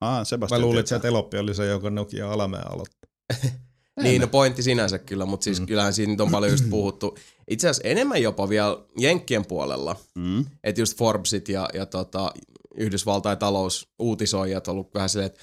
Ah, 0.00 0.18
Mä 0.18 0.24
Sebastian 0.24 0.60
luulin, 0.60 0.80
että 0.80 1.08
Eloppi 1.08 1.38
oli 1.38 1.54
se, 1.54 1.66
joka 1.66 1.90
Nokia 1.90 2.32
alamään 2.32 2.72
aloitti. 2.72 2.96
Niin, 4.02 4.20
no 4.20 4.26
pointti 4.28 4.62
sinänsä 4.62 4.98
kyllä, 4.98 5.26
mutta 5.26 5.44
siis 5.44 5.60
mm. 5.60 5.66
kyllähän 5.66 5.92
siitä 5.92 6.10
nyt 6.10 6.20
on 6.20 6.30
paljon 6.30 6.52
just 6.52 6.70
puhuttu. 6.70 7.18
Itse 7.48 7.68
asiassa 7.68 7.88
enemmän 7.88 8.22
jopa 8.22 8.48
vielä 8.48 8.76
Jenkkien 8.98 9.46
puolella, 9.46 9.96
Mm. 10.14 10.44
että 10.64 10.80
just 10.80 10.98
Forbesit 10.98 11.48
ja, 11.48 11.68
ja 11.74 11.86
tota, 11.86 12.32
Yhdysvaltain 12.78 13.38
talousuutisoijat 13.38 14.68
on 14.68 14.72
ollut 14.72 14.94
vähän 14.94 15.08
silleen, 15.08 15.26
että 15.26 15.40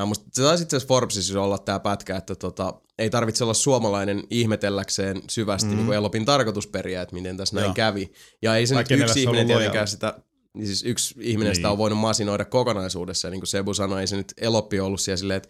Mä 0.00 0.06
musta, 0.06 0.24
se 0.32 0.42
taisi 0.42 0.62
itse 0.62 0.76
asiassa 0.76 0.88
Forbesissa 0.88 1.42
olla 1.42 1.58
tämä 1.58 1.80
pätkä, 1.80 2.16
että 2.16 2.34
tota, 2.34 2.74
ei 2.98 3.10
tarvitse 3.10 3.44
olla 3.44 3.54
suomalainen 3.54 4.22
ihmetelläkseen 4.30 5.22
syvästi 5.30 5.70
mm. 5.70 5.76
niin 5.76 5.92
Elopin 5.92 6.24
tarkoitusperiä, 6.24 7.02
että 7.02 7.14
miten 7.14 7.36
tässä 7.36 7.54
näin 7.56 7.64
Joo. 7.64 7.74
kävi. 7.74 8.12
Ja 8.42 8.56
ei 8.56 8.66
se 8.66 8.74
nyt 8.74 8.90
yksi 8.90 9.22
ihminen 9.22 9.46
tietenkään 9.46 9.88
sitä, 9.88 10.14
niin 10.54 10.66
siis 10.66 10.84
yksi 10.84 11.14
ihminen 11.20 11.54
sitä 11.54 11.68
Niin. 11.68 11.72
on 11.72 11.78
voinut 11.78 11.98
masinoida 11.98 12.44
kokonaisuudessa. 12.44 13.28
Ja 13.28 13.30
niin 13.30 13.40
kuin 13.40 13.48
Sebu 13.48 13.74
sanoi, 13.74 14.00
ei 14.00 14.06
se 14.06 14.16
nyt 14.16 14.34
Eloppi 14.40 14.80
ollut 14.80 15.00
siellä 15.00 15.16
silleen, 15.16 15.36
että 15.36 15.48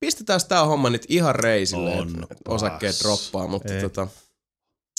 pistetään 0.00 0.40
tämä 0.48 0.64
homma 0.64 0.90
nyt 0.90 1.04
ihan 1.08 1.34
reisille, 1.34 1.92
että 1.98 2.24
osakkeet 2.48 2.96
droppaa, 3.02 3.46
mutta 3.46 3.74
Ei. 3.74 3.80
tota, 3.82 4.08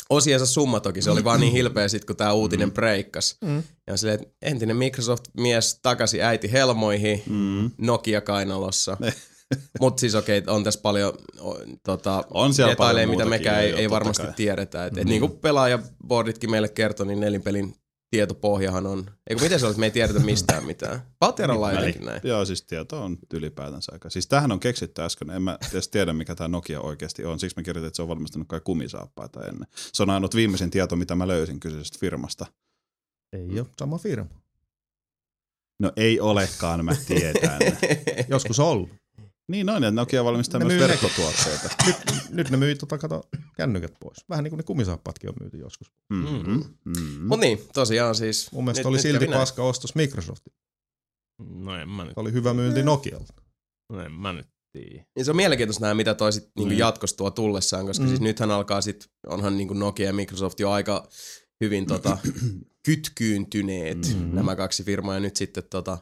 osiensa 0.09 0.45
summa 0.45 0.79
toki, 0.79 1.01
se 1.01 1.11
oli 1.11 1.23
vaan 1.23 1.39
niin 1.39 1.53
hilpeä 1.53 1.87
sit, 1.87 2.05
kun 2.05 2.15
tämä 2.15 2.33
uutinen 2.33 2.71
breikkas. 2.71 3.37
Mm. 3.41 3.63
Ja 3.87 3.97
silleen, 3.97 4.19
että 4.21 4.35
entinen 4.41 4.77
Microsoft-mies 4.77 5.79
takaisin 5.81 6.21
äiti 6.23 6.51
helmoihin, 6.51 7.23
Mm. 7.27 7.71
Nokia-kainalossa. 7.77 8.97
Mutta 9.79 9.99
siis 9.99 10.15
okei, 10.15 10.43
on 10.47 10.63
tässä 10.63 10.79
paljon 10.81 11.13
tota, 11.83 12.23
On 12.31 12.51
detaileja, 12.51 12.75
paljon 12.75 13.09
mitä 13.09 13.25
mekään 13.25 13.63
ei, 13.63 13.73
ei 13.73 13.89
varmasti 13.89 14.23
kai. 14.23 14.33
tiedetä. 14.33 14.85
Et, 14.85 14.97
et 14.97 15.07
niin 15.07 15.19
kuin 15.19 15.31
pelaajaboarditkin 15.31 16.51
meille 16.51 16.69
kertoi, 16.69 17.07
niin 17.07 17.19
nelinpelin 17.19 17.75
tietopohjahan 18.09 18.85
on... 18.85 19.11
Eikö 19.29 19.43
miten 19.43 19.59
se 19.59 19.65
on, 19.65 19.69
että 19.69 19.79
me 19.79 19.85
ei 19.85 19.91
tiedetä 19.91 20.19
mistään 20.19 20.65
mitään? 20.65 21.01
Valtieralla 21.21 21.67
on 21.67 21.73
jotenkin 21.73 22.05
näin. 22.05 22.21
Joo, 22.23 22.45
siis 22.45 22.63
tieto 22.63 23.03
on 23.03 23.17
ylipäätänsä 23.33 23.91
aika. 23.91 24.09
Siis 24.09 24.27
tämähän 24.27 24.51
on 24.51 24.59
keksitty 24.59 25.01
äsken. 25.01 25.29
En 25.29 25.41
mä 25.41 25.57
edes 25.71 25.87
tiedä, 25.87 26.13
mikä 26.13 26.35
tämä 26.35 26.47
Nokia 26.47 26.81
oikeasti 26.81 27.25
on. 27.25 27.39
Siksi 27.39 27.57
mä 27.57 27.63
kirjoitin, 27.63 27.87
että 27.87 27.95
se 27.95 28.01
on 28.01 28.07
valmistanut 28.07 28.47
kai 28.47 28.61
kumisaappaita 28.63 29.45
ennen. 29.45 29.67
Se 29.75 30.03
on 30.03 30.09
ainut 30.09 30.35
viimeisin 30.35 30.71
tieto, 30.71 30.95
mitä 30.95 31.15
mä 31.15 31.27
löysin 31.27 31.59
kyseisestä 31.59 31.97
firmasta. 31.99 32.45
Ei 33.33 33.59
ole 33.59 33.67
sama 33.79 33.97
firma. 33.97 34.29
No 35.79 35.91
ei 35.95 36.19
olekaan, 36.19 36.85
mä 36.85 36.95
tiedän. 37.07 37.59
Joskus 38.29 38.59
on 38.59 38.67
ollut. 38.67 38.89
Niin 39.47 39.69
on, 39.69 39.83
että 39.83 39.91
Nokia 39.91 40.23
valmistaa 40.23 40.59
Ne 40.59 40.65
myös 40.65 40.79
verkkotuotteita. 40.79 41.69
Nyt, 41.87 41.95
nyt 42.31 42.49
ne 42.49 42.57
myi 42.57 42.75
tota, 42.75 42.97
kato, 42.97 43.23
kännykät 43.57 43.93
pois. 43.99 44.17
Vähän 44.29 44.43
niin 44.43 44.49
kuin 44.51 44.57
ne 44.57 44.63
kumisaappaatkin 44.63 45.29
on 45.29 45.35
myyty 45.41 45.57
joskus. 45.57 45.91
Mm-hmm. 46.09 46.63
Mm-hmm. 46.85 47.27
Mutta 47.27 47.45
niin, 47.45 47.61
tosiaan 47.73 48.15
siis... 48.15 48.51
Mun 48.51 48.63
mielestä 48.63 48.79
nyt- 48.81 48.85
oli 48.85 48.95
nyt 48.95 49.01
silti 49.01 49.27
näin. 49.27 49.39
paska 49.39 49.63
ostos 49.63 49.95
Microsoftin. 49.95 50.53
No 51.39 51.75
en 51.79 51.89
mä 51.89 52.03
nyt, 52.05 52.13
Se 52.13 52.19
oli 52.19 52.31
hyvä 52.33 52.53
myynti 52.53 52.83
Nokialta. 52.83 53.33
no 53.91 54.01
en 54.01 54.11
mä 54.11 54.33
nyt 54.33 54.47
tiedä. 54.71 55.05
Niin 55.15 55.25
se 55.25 55.31
on 55.31 55.37
mielenkiintoista 55.37 55.81
nähdä, 55.81 55.93
mitä 55.93 56.13
toi 56.13 56.33
sit 56.33 56.49
niinku 56.55 56.73
Mm. 56.73 56.79
jatkossa 56.79 57.17
tuo 57.17 57.31
tullessaan, 57.31 57.85
koska 57.85 58.03
Mm. 58.03 58.07
siis 58.09 58.21
nythän 58.21 58.51
alkaa 58.51 58.81
sit, 58.81 59.07
onhan 59.27 59.57
niinku 59.57 59.73
Nokia 59.73 60.05
ja 60.05 60.13
Microsoft 60.13 60.59
jo 60.59 60.71
aika 60.71 61.07
hyvin 61.63 61.85
tota, 61.85 62.17
kytkyyntyneet 62.85 63.97
Mm. 64.15 64.35
nämä 64.35 64.55
kaksi 64.55 64.83
firmaa 64.83 65.13
ja 65.13 65.19
nyt 65.19 65.35
sitten 65.35 65.63
tota, 65.69 65.97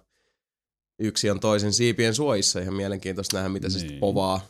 yksi 0.99 1.29
on 1.29 1.39
toisen 1.39 1.73
siipien 1.73 2.15
suojissa. 2.15 2.59
Ihan 2.59 2.73
mielenkiintoista 2.73 3.37
nähdä, 3.37 3.49
mitä 3.49 3.69
se 3.69 3.73
Niin. 3.77 3.79
sitten 3.81 3.99
povaa. 3.99 4.41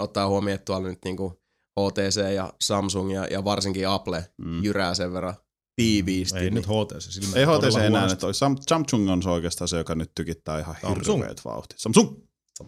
Ottaa 0.00 0.28
huomioon, 0.28 0.54
että 0.54 0.64
tuolla 0.64 0.88
nyt 0.88 0.98
niinku 1.04 1.42
HTC 1.80 2.34
ja 2.34 2.52
Samsung 2.60 3.14
ja, 3.14 3.24
ja 3.30 3.44
varsinkin 3.44 3.88
Apple 3.88 4.24
Mm. 4.38 4.62
jyrää 4.64 4.94
sen 4.94 5.12
verran 5.12 5.34
tiiviisti. 5.76 6.38
Ei 6.38 6.44
niin- 6.44 6.54
nyt 6.54 6.66
HTC. 6.66 7.10
Sillä 7.10 7.36
Ei 7.38 7.44
HTC 7.44 7.78
enää, 7.86 8.16
toi 8.16 8.32
Sam- 8.32 8.62
Samsung 8.68 9.10
on 9.10 9.22
se 9.22 9.28
oikeastaan 9.30 9.68
se, 9.68 9.76
joka 9.78 9.94
nyt 9.94 10.10
tykittää 10.14 10.58
ihan 10.58 10.76
Samsung. 10.82 11.18
hirveet 11.20 11.44
vauhtia. 11.44 11.78
Samsung! 11.78 12.16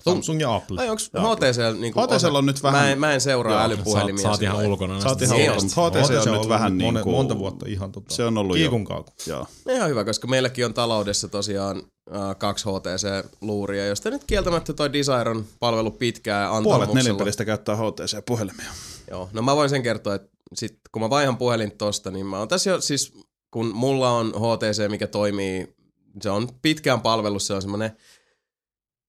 Samsung 0.01 0.41
ja 0.41 0.55
Apple. 0.55 0.81
Ai 0.81 0.89
onks. 0.89 1.11
HTC 1.35 1.79
niinku 1.81 2.01
HTCllä 2.01 2.39
on 2.39 2.47
nyt 2.47 2.63
vähän- 2.63 2.83
Mä 2.83 2.91
en, 2.91 3.01
mä 3.01 3.13
en 3.13 3.21
seuraa 3.21 3.53
Joo, 3.55 3.63
älypuhelimia. 3.65 4.23
Saat, 4.23 4.33
saat 4.35 4.43
ihan 4.43 4.67
ulkona. 4.67 4.93
Näistä 4.99 5.25
ihan 5.25 5.37
Niin 5.39 5.51
ulkona, 5.53 5.83
on. 5.87 5.91
HTC 5.93 6.11
on 6.11 6.29
ollut 6.29 6.41
nyt 6.41 6.49
vähän 6.49 6.79
niin 6.79 6.99
kuin... 7.03 7.15
Monta 7.17 7.39
vuotta 7.39 7.67
ihan 7.69 7.93
tota, 7.93 8.15
Se 8.15 8.25
on 8.25 8.39
ollut 8.39 8.57
jo. 8.57 8.61
kiikun 8.61 8.85
kauku. 8.85 9.11
Joo. 9.27 9.47
Ihan 9.69 9.91
hyvä, 9.91 10.05
koska 10.05 10.27
meilläkin 10.29 10.65
on 10.67 10.75
taloudessa 10.75 11.29
tosiaan 11.29 11.77
äh, 12.15 12.37
kaksi 12.39 12.65
HTC-luuria, 12.69 13.87
josta 13.87 14.11
nyt 14.11 14.25
kieltämättä 14.25 14.73
toi 14.73 14.93
Desire 14.93 15.31
on 15.31 15.45
palvelu 15.61 15.91
pitkään 15.91 16.49
Puolet 16.51 16.67
antamuksella. 16.67 16.95
nelinpelistä 17.03 17.45
käyttää 17.45 17.77
HTC-puhelimia. 17.77 18.71
Joo, 19.11 19.29
no 19.33 19.43
mä 19.43 19.57
voin 19.57 19.71
sen 19.71 19.83
kertoa, 19.83 20.15
että 20.15 20.29
sit, 20.55 20.79
kun 20.93 21.03
mä 21.03 21.11
vaihan 21.11 21.37
puhelin 21.37 21.73
tosta, 21.79 22.11
niin 22.11 22.27
mä 22.27 22.39
oon 22.39 22.49
tässä 22.49 22.71
jo 22.71 22.81
siis, 22.81 23.13
kun 23.51 23.71
mulla 23.75 24.11
on 24.11 24.27
HTC, 24.37 24.89
mikä 24.91 25.07
toimii, 25.07 25.75
se 26.23 26.31
on 26.31 26.49
pitkään 26.63 27.01
palvelus, 27.01 27.47
se 27.47 27.55
on 27.55 27.63
semmonen 27.63 27.97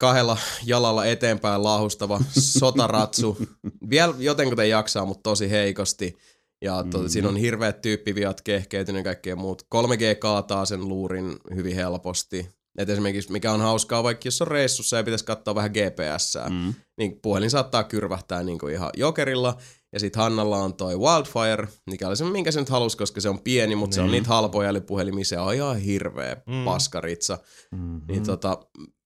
kahdella 0.04 0.38
jalalla 0.66 1.06
eteenpäin 1.06 1.64
laahustava 1.64 2.20
sotaratsu. 2.40 3.38
Vielä 3.90 4.14
jotenkuten 4.18 4.70
jaksaa, 4.70 5.06
mutta 5.06 5.24
tosi 5.30 5.50
heikosti. 5.50 6.18
Ja 6.62 6.84
tuota, 6.84 6.98
Mhm. 6.98 7.08
siinä 7.08 7.28
on 7.30 7.36
hirveät 7.38 7.82
tyyppiviat 7.82 8.42
kehkeytynyt 8.42 9.00
ja 9.00 9.04
kaikkea 9.04 9.36
muut. 9.36 9.62
3G 9.76 10.16
kaataa 10.20 10.66
sen 10.66 10.88
luurin 10.88 11.38
hyvin 11.56 11.76
helposti. 11.76 12.50
Et 12.78 12.90
esimerkiksi 12.90 13.32
mikä 13.32 13.52
on 13.52 13.62
hauskaa, 13.62 14.04
vaikka 14.04 14.28
jos 14.28 14.42
on 14.42 14.48
reissussa 14.48 14.98
ja 14.98 15.04
pitäisi 15.04 15.26
katsoa 15.26 15.56
vähän 15.56 15.72
GPS, 15.72 16.38
Mm. 16.50 16.74
niin 16.98 17.20
puhelin 17.22 17.50
saattaa 17.50 17.84
kyrvähtää 17.84 18.44
niin 18.44 18.60
kuin 18.60 18.74
ihan 18.74 18.90
jokerilla. 18.98 19.58
Ja 19.94 20.00
sitten 20.00 20.22
Hannalla 20.22 20.58
on 20.58 20.74
toi 20.74 20.96
Wildfire, 21.00 21.68
mikä 21.90 22.08
oli 22.08 22.18
se, 22.18 22.24
minkä 22.26 22.52
se 22.52 22.60
nyt 22.60 22.70
halusi, 22.70 22.98
koska 22.98 23.22
se 23.22 23.30
on 23.30 23.40
pieni, 23.40 23.76
mutta 23.76 23.96
se 23.96 24.02
on 24.02 24.12
niitä 24.12 24.28
halpoja 24.30 24.70
älypuhelimia, 24.70 25.26
se 25.26 25.40
on 25.40 25.54
ihan 25.54 25.78
hirveä 25.78 26.38
mm. 26.48 26.66
paskaritsa. 26.66 27.38
Mm-hmm. 27.72 28.02
Niin 28.08 28.24
tota, 28.24 28.58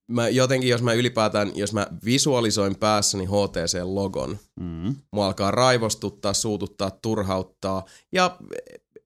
mä 0.08 0.28
jotenkin, 0.28 0.70
jos 0.70 0.82
mä 0.82 0.92
ylipäätään, 0.92 1.52
jos 1.54 1.72
mä 1.72 1.86
visualisoin 2.04 2.76
päässäni 2.76 3.24
HTC-logon, 3.26 4.38
Mm. 4.60 4.96
mua 5.12 5.26
alkaa 5.26 5.50
raivostuttaa, 5.50 6.34
suututtaa, 6.34 6.90
turhauttaa, 6.90 7.84
ja 8.12 8.38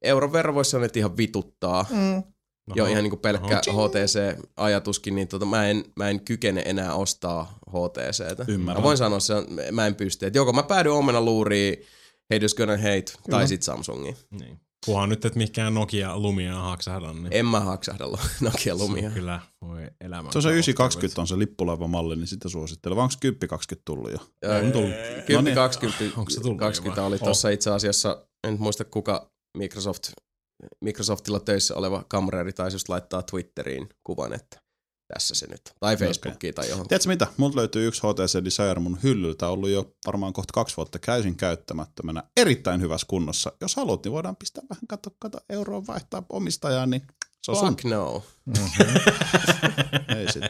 euron 0.03 0.33
verran 0.33 0.55
voisi 0.55 0.71
sanoa, 0.71 0.87
että 0.87 0.99
ihan 0.99 1.17
vituttaa. 1.17 1.87
Mm. 1.91 2.23
Jo 2.75 2.87
ihan 2.87 3.03
niinku 3.03 3.17
pelkkä 3.17 3.61
HTC-ajatuskin, 4.27 5.15
niin 5.15 5.29
tota, 5.29 5.47
mä, 5.47 5.69
en, 5.69 5.85
mä 5.97 6.09
en 6.11 6.21
kykene 6.21 6.63
enää 6.67 6.95
ostaa 6.95 7.59
HTCtä. 7.71 8.45
Ymmärrän. 8.49 8.83
Mä 8.83 8.87
voin 8.87 8.97
sanoa, 8.99 9.21
se 9.21 9.35
on, 9.35 9.47
mä 9.73 9.87
en 9.87 9.95
pysty. 9.95 10.27
Et 10.27 10.35
joko 10.35 10.53
mä 10.53 10.63
päädyn 10.63 10.93
omena 10.93 11.21
luuriin, 11.21 11.77
Haters 12.35 12.55
Gonna 12.55 12.77
Hate, 12.77 13.05
tai 13.31 13.49
sit 13.49 13.63
Samsungiin. 13.63 14.17
Niin. 14.31 14.61
Kunhan 14.85 15.09
nyt, 15.09 15.25
että 15.25 15.39
mikään 15.39 15.75
Nokia 15.75 16.19
Lumia 16.19 16.55
haksahda, 16.55 17.13
niin 17.13 17.29
En 17.31 17.47
mä 17.47 17.61
haksahda 17.61 18.05
Nokia 18.41 18.77
Lumia. 18.77 19.11
kyllä 19.11 19.41
voi 19.61 19.83
elämä. 20.01 20.33
Se 20.33 20.39
on 20.39 20.43
se 20.43 20.51
920 20.51 21.21
on 21.21 21.27
se 21.27 21.39
lippulaivamalli, 21.39 22.17
niin 22.17 22.27
sitä 22.27 22.49
suosittelen. 22.49 22.97
Vai 22.97 23.03
onko 23.03 23.15
1020 23.21 23.83
tullut 23.85 24.11
jo? 24.13 24.19
On 24.67 24.73
tullut. 24.73 24.91
10, 24.91 25.25
No 25.35 25.41
niin. 25.41 25.55
20, 25.55 26.05
Onko 26.19 26.31
se 26.31 26.41
tullut 26.41 26.57
jo 26.61 26.67
20 26.67 27.01
vai? 27.01 27.09
oli 27.09 27.19
tuossa 27.19 27.49
itse 27.49 27.71
asiassa, 27.71 28.27
en 28.45 28.51
nyt 28.53 28.61
muista 28.61 28.85
kuka 28.85 29.31
Microsoft, 29.59 30.03
Microsoftilla 30.85 31.41
töissä 31.41 31.75
oleva 31.75 32.05
kamreeri 32.09 32.53
taisi 32.53 32.75
just 32.75 32.89
laittaa 32.89 33.23
Twitteriin 33.23 33.89
kuvan, 34.05 34.33
että 34.33 34.62
tässä 35.15 35.35
se 35.35 35.47
nyt. 35.47 35.61
Tai 35.81 35.97
Facebookiin 35.97 36.55
tai 36.55 36.69
johon. 36.69 36.89
Tiedätkö 36.89 37.09
mitä? 37.09 37.27
Multa 37.37 37.57
löytyy 37.57 37.87
yksi 37.87 38.03
HTC 38.03 38.45
Desire 38.45 38.81
mun 38.81 38.99
hyllyltä, 39.03 39.49
ollut 39.49 39.71
jo 39.71 39.95
varmaan 40.07 40.33
kohta 40.33 40.53
kaksi 40.53 40.77
vuotta 40.77 40.99
täysin 40.99 41.37
käyttämättömänä. 41.37 42.23
Erittäin 42.37 42.81
hyvässä 42.81 43.07
kunnossa. 43.11 43.53
Jos 43.61 43.77
haluat, 43.77 44.05
niin 44.05 44.13
voidaan 44.13 44.37
pistää 44.37 44.65
vähän 44.71 44.87
kato, 44.89 45.11
kato 45.19 45.39
euroa 45.49 45.87
vaihtaa 45.87 46.23
omistajaa, 46.29 46.87
niin 46.87 47.03
se 47.43 47.51
on 47.51 47.57
sun. 47.57 47.69
Fuck 47.69 47.85
no. 47.85 48.23
Ei 50.19 50.33
sit. 50.33 50.43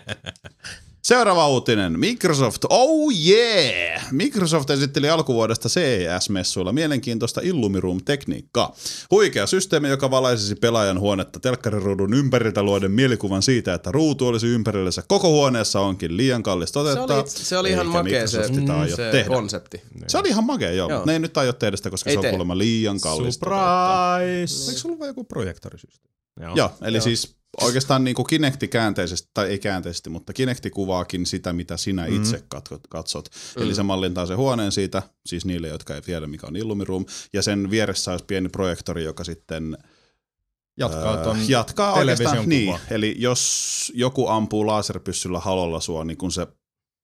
Seuraava 1.03 1.49
uutinen. 1.49 2.01
Microsoft, 2.01 2.65
oh 2.71 3.13
yeah! 3.27 4.03
Microsoft 4.13 4.71
esitteli 4.71 5.09
alkuvuodesta 5.09 5.69
CES-messuilla 5.69 6.73
mielenkiintoista 6.73 7.41
Illumiroom-tekniikkaa. 7.41 8.75
Huikea 9.11 9.47
systeemi, 9.47 9.89
joka 9.89 10.11
valaisisi 10.11 10.55
pelaajan 10.55 11.01
huonetta 11.01 11.41
telkkariruudun 11.41 12.15
ympäriltä 12.15 12.63
luoden 12.63 12.91
mielikuvan 12.91 13.43
siitä, 13.43 13.75
että 13.75 13.91
ruutu 13.93 14.27
olisi 14.27 14.47
ympärillänsä 14.47 15.03
koko 15.09 15.29
huoneessa 15.29 15.81
onkin 15.81 16.17
liian 16.17 16.43
kallis 16.43 16.69
Se 16.69 16.73
toteuttaa. 16.73 17.17
oli, 17.21 17.29
se 17.31 17.59
oli 17.59 17.71
ihan 17.71 17.87
makea 17.87 18.27
se, 18.27 18.41
aio 18.79 18.97
se 18.97 19.11
tehdä. 19.11 19.29
konsepti. 19.29 19.83
Se 20.07 20.19
oli 20.19 20.29
ihan 20.29 20.45
makea, 20.45 20.71
joo, 20.73 20.89
Joo. 20.89 20.99
mutta 20.99 21.11
ne 21.11 21.13
ei 21.13 21.19
nyt 21.19 21.37
aio 21.39 21.53
tehdä 21.53 21.77
sitä, 21.77 21.91
koska 21.91 22.11
Ei 22.11 22.15
se 22.15 22.19
on 22.19 22.23
tee. 22.23 22.31
kuulemma 22.31 22.59
liian 22.59 23.01
kallis. 23.01 23.39
toteuttaa. 23.39 24.19
Surprise! 24.19 24.71
Eikö 24.71 24.81
sulla 24.81 25.07
joku 25.07 25.25
projektorisysteemi? 25.25 26.13
Joo. 26.41 26.55
Joo, 26.57 26.71
eli 26.83 26.97
joo. 26.97 27.05
siis 27.05 27.37
oikeastaan 27.61 28.05
niin 28.05 28.15
kuin 28.15 28.27
Kinecti 28.27 28.69
käänteisesti, 28.69 29.31
tai 29.35 29.49
ei 29.49 29.59
käänteisesti, 29.59 30.11
mutta 30.11 30.33
Kinecti 30.33 30.71
kuvaakin 30.71 31.27
sitä, 31.27 31.53
mitä 31.53 31.77
sinä 31.77 32.07
Mhm. 32.07 32.17
itse 32.17 32.45
katsot. 32.49 32.81
katsot. 32.89 33.29
Eli 33.57 33.75
se 33.75 33.83
mallintaa 33.83 34.27
se 34.27 34.35
huoneen 34.35 34.73
siitä, 34.73 35.03
siis 35.27 35.45
niille, 35.45 35.69
jotka 35.69 35.95
ei 35.95 36.03
tiedä, 36.03 36.27
mikä 36.27 36.47
on 36.47 36.57
Illumiroom, 36.57 37.05
ja 37.33 37.43
sen 37.43 37.71
vieressä 37.71 38.11
olisi 38.11 38.25
pieni 38.25 38.49
projektori, 38.49 39.05
joka 39.05 39.25
sitten 39.25 39.79
Jatkaa 40.79 41.17
ton 41.17 41.37
Öö, 41.37 41.45
jatkaa 41.49 41.95
television 41.99 42.49
niin, 42.49 42.79
eli 42.91 43.15
jos 43.19 43.93
joku 43.95 44.29
ampuu 44.29 44.67
laserpyssyllä 44.67 45.41
halolla 45.41 45.81
sua, 45.81 46.05
niin 46.05 46.17
kun 46.19 46.33
se 46.33 46.47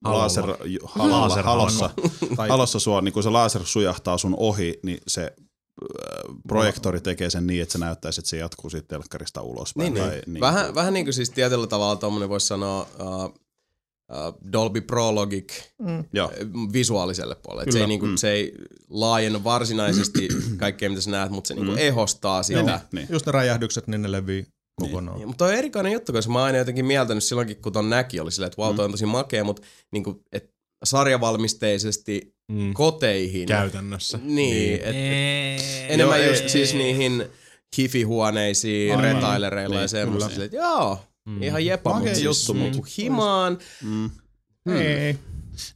Halolla. 0.05 0.23
laser, 0.23 0.45
halalla, 0.85 1.43
halossa, 1.43 1.91
halossa 2.49 2.79
sua, 2.79 3.01
niin 3.01 3.13
kun 3.13 3.23
se 3.23 3.31
laser 3.31 3.63
sujahtaa 3.65 4.19
sun 4.19 4.35
ohi, 4.37 4.81
niin 4.83 4.99
se 5.07 5.33
projektori 6.49 7.01
tekee 7.01 7.31
sen 7.31 7.47
niin, 7.47 7.63
että 7.63 7.73
se 7.73 7.79
näyttäisi, 7.79 8.21
että 8.21 8.29
se 8.29 8.37
jatkuu 8.37 8.71
siitä 8.71 8.89
telkkarista 8.89 9.43
ulospäin. 9.43 9.95
Niin, 9.95 10.05
tai, 10.05 10.15
niin. 10.15 10.23
niin 10.27 10.41
Vähän, 10.41 10.75
vähän 10.75 10.95
niin 10.95 11.07
kuin 11.07 11.15
siis 11.15 11.31
tietyllä 11.31 11.67
tavalla 11.67 11.97
tuommoinen 11.97 12.29
voisi 12.29 12.47
sanoa 12.47 12.87
uh, 13.01 13.25
uh, 13.25 13.33
Dolby 14.53 14.81
Pro 14.81 15.15
Logic 15.15 15.53
Mm. 15.79 16.05
Joo. 16.13 16.33
visuaaliselle 16.73 17.35
puolelle. 17.43 17.63
Et 17.69 17.73
Se 17.73 17.81
ei, 17.81 17.87
niinku, 17.87 18.07
Mm. 18.07 18.17
se 18.17 18.31
ei 18.31 18.55
laajenna 18.91 19.45
varsinaisesti 19.45 20.29
kaikkea, 20.57 20.89
mitä 20.91 21.01
sä 21.03 21.11
näet, 21.11 21.31
mutta 21.31 21.49
se 21.49 21.55
niinku 21.55 21.73
Mm. 21.73 21.79
ehostaa 21.79 22.43
sitä. 22.43 22.63
Niin, 22.63 22.81
niin. 22.93 23.07
Just 23.11 23.27
ne 23.27 23.33
räjähdykset, 23.33 23.87
niin 23.87 24.03
ne 24.03 24.13
levii 24.13 24.47
kokonaan. 24.81 25.19
Niin, 25.19 25.29
mutta 25.29 25.45
toi 25.45 25.53
on 25.53 25.59
erikoinen 25.59 25.93
juttu, 25.93 26.13
koska 26.13 26.33
mä 26.33 26.39
oon 26.39 26.47
aina 26.47 26.59
jotenkin 26.59 26.87
mieltänyt 26.87 27.25
silloinkin, 27.25 27.63
kun 27.63 27.73
ton 27.73 27.91
näki, 27.91 28.21
oli 28.21 28.33
silleen, 28.33 28.47
että 28.47 28.63
wow, 28.63 28.77
toi 28.77 28.85
on 28.85 28.91
tosi 28.91 29.07
makea, 29.07 29.45
mutta 29.45 29.63
niinku, 29.93 30.23
et 30.33 30.51
sarjavalmisteisesti 30.85 32.38
Mm. 32.53 32.75
koteihin. 32.75 33.47
Käytännössä. 33.49 34.19
Niin, 34.23 34.75
et, 34.75 34.81
et, 34.83 34.95
Ei. 34.95 35.59
enemmän 35.89 36.21
Joo, 36.21 36.31
just 36.31 36.43
ei- 36.43 36.49
siis 36.49 36.75
niihin 36.75 37.25
hifi-huoneisiin, 37.79 38.91
Aivan. 38.91 39.05
retailereilla 39.05 39.81
ja 39.81 39.89
semmoista. 39.89 40.31
Silleen, 40.31 40.47
että 40.47 40.57
joo, 40.57 40.99
Mm. 41.27 41.43
ihan 41.43 41.67
jepa, 41.67 41.95
mutta 41.95 42.15
siis 42.15 42.25
juttu, 42.49 42.55
mut- 42.55 42.97
himaan. 42.99 43.59
Mm. 43.83 44.11
Ei. 44.77 45.17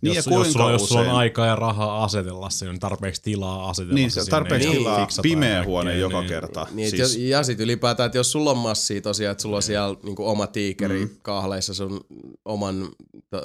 Niin 0.01 0.15
jos, 0.15 0.27
ja 0.27 0.33
jos, 0.33 0.53
sulla, 0.53 0.73
jos 0.73 0.89
sulla 0.89 1.01
on 1.01 1.11
aikaa 1.11 1.47
ja 1.47 1.57
rahaa 1.57 2.05
asetella 2.05 2.51
se, 2.51 2.67
niin 2.67 2.81
tarpeeksi 2.81 3.23
tilaa 3.23 3.71
asetella 3.71 3.95
Niin, 3.95 4.11
se 4.11 4.25
se 4.25 4.31
tarpeeksi 4.31 4.69
ja 4.69 4.73
tilaa 4.75 5.09
pimeä 5.23 5.65
huone 5.65 5.97
joka 5.97 6.21
niin. 6.21 6.29
kerta. 6.29 6.67
Niin, 6.71 6.91
siis, 6.91 7.13
siis... 7.13 7.31
Ja 7.31 7.43
sit 7.43 7.61
ylipäätään, 7.61 8.07
että 8.07 8.19
jos 8.19 8.33
sulla 8.33 8.51
on 8.51 8.59
massia 8.59 9.01
tosiaan, 9.01 9.33
että 9.33 9.43
sulla 9.43 9.57
on 9.57 9.63
siellä 9.63 9.97
niinku 10.03 10.29
oma 10.29 10.47
tiikeri 10.47 10.93
Mm. 11.05 11.11
mm. 11.11 11.17
kahleissa 11.23 11.75
sun 11.75 12.01
oman 12.45 12.89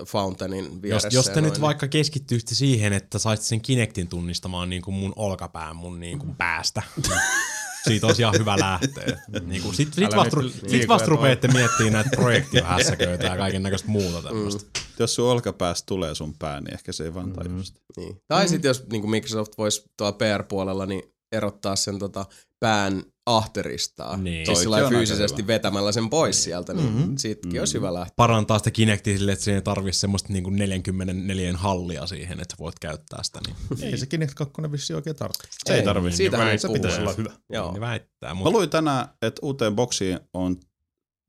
Fountainin 0.06 0.66
Jos, 0.66 0.82
vieressä. 0.82 1.10
jos 1.12 1.28
ja 1.28 1.34
te 1.34 1.42
nyt 1.42 1.52
noin, 1.52 1.62
vaikka 1.62 1.88
keskittyisitte 1.88 2.56
siihen, 2.56 2.94
että 2.94 3.20
saisit 3.20 3.46
sen 3.46 3.62
Kinectin 3.62 4.08
tunnistamaan 4.08 4.70
niin 4.70 4.82
kuin 4.82 4.96
mun 4.96 5.14
olkapään 5.16 5.76
mun 5.76 6.00
niin 6.00 6.20
kuin 6.20 6.36
päästä. 6.36 6.84
Siitä 7.84 8.08
olisi 8.08 8.22
ihan 8.22 8.36
hyvä 8.40 8.60
lähteä. 8.60 9.20
Niin 9.46 9.62
kuin, 9.62 9.76
sit, 9.76 9.94
sit 9.94 10.16
vasta, 10.16 10.38
sit 10.68 10.88
vasta 10.88 11.08
rupeatte 11.08 11.48
miettimään 11.48 11.94
näitä 11.94 12.10
projektihässäköitä 12.16 13.26
ja 13.26 13.38
kaiken 13.38 13.64
näköistä 13.64 13.88
muuta 13.88 14.22
tämmöistä. 14.22 14.64
Mm. 14.64 14.84
Jos 15.00 15.16
sun 15.16 15.32
olkapäästä 15.32 15.86
tulee 15.86 16.16
sun 16.16 16.34
pää, 16.40 16.62
niin 16.62 16.74
ehkä 16.74 16.92
se 16.92 17.04
ei 17.04 17.14
vaan 17.14 17.34
tajua 17.34 17.64
sitä. 17.64 17.80
Niin. 17.98 18.22
Tai 18.28 18.48
sitten 18.48 18.70
jos 18.70 18.86
niin 18.92 19.10
Microsoft 19.10 19.58
voisi 19.58 19.84
tuolla 19.98 20.18
PR-puolella 20.18 20.86
niin 20.86 21.04
erottaa 21.32 21.76
sen 21.76 22.00
tota, 22.00 22.26
pään 22.60 23.04
ahterista. 23.26 24.18
Niin. 24.18 24.46
Siis 24.46 24.60
sillä 24.60 24.90
fyysisesti 24.90 25.42
hyvä. 25.42 25.54
vetämällä 25.54 25.92
sen 25.92 26.10
pois 26.10 26.44
sieltä, 26.44 26.74
niin 26.74 26.94
mm-hmm. 26.94 27.18
siitäkin 27.18 27.62
olisi 27.62 27.74
hyvä 27.74 27.94
lähteä. 27.94 28.14
Parantaa 28.16 28.58
sitä 28.58 28.72
Kinectia 28.72 29.18
sille, 29.18 29.32
että 29.32 29.46
siinä 29.46 29.56
ei 29.56 29.62
tarvitse 29.62 30.00
semmoista 30.00 30.34
niin 30.34 30.44
kuin 30.44 30.56
44 30.56 31.54
hallia 31.58 32.08
siihen, 32.08 32.40
että 32.40 32.56
voit 32.60 32.80
käyttää 32.80 33.24
sitä. 33.24 33.40
Niin, 33.48 33.84
Ei 33.84 33.98
se 33.98 34.06
Kinect 34.06 34.34
2 34.34 34.54
vissi 34.72 34.94
oikein 34.94 35.16
tarvitse. 35.16 35.48
Se 35.66 35.76
ei 35.76 35.84
tarvii. 35.84 36.12
Siitähän 36.12 36.48
ei 36.48 36.58
Se 36.58 36.68
puhu. 36.68 36.74
pitäisi 36.74 37.02
olla 37.02 37.14
hyvä. 37.14 37.32
Joo. 37.50 37.72
niin 37.72 37.82
väittää. 37.82 38.30
Mä 38.30 38.34
Mutta 38.34 38.52
luin 38.52 38.70
tänään, 38.70 39.08
että 39.22 39.40
uuteen 39.42 39.76
boksiin 39.76 40.20
on 40.34 40.60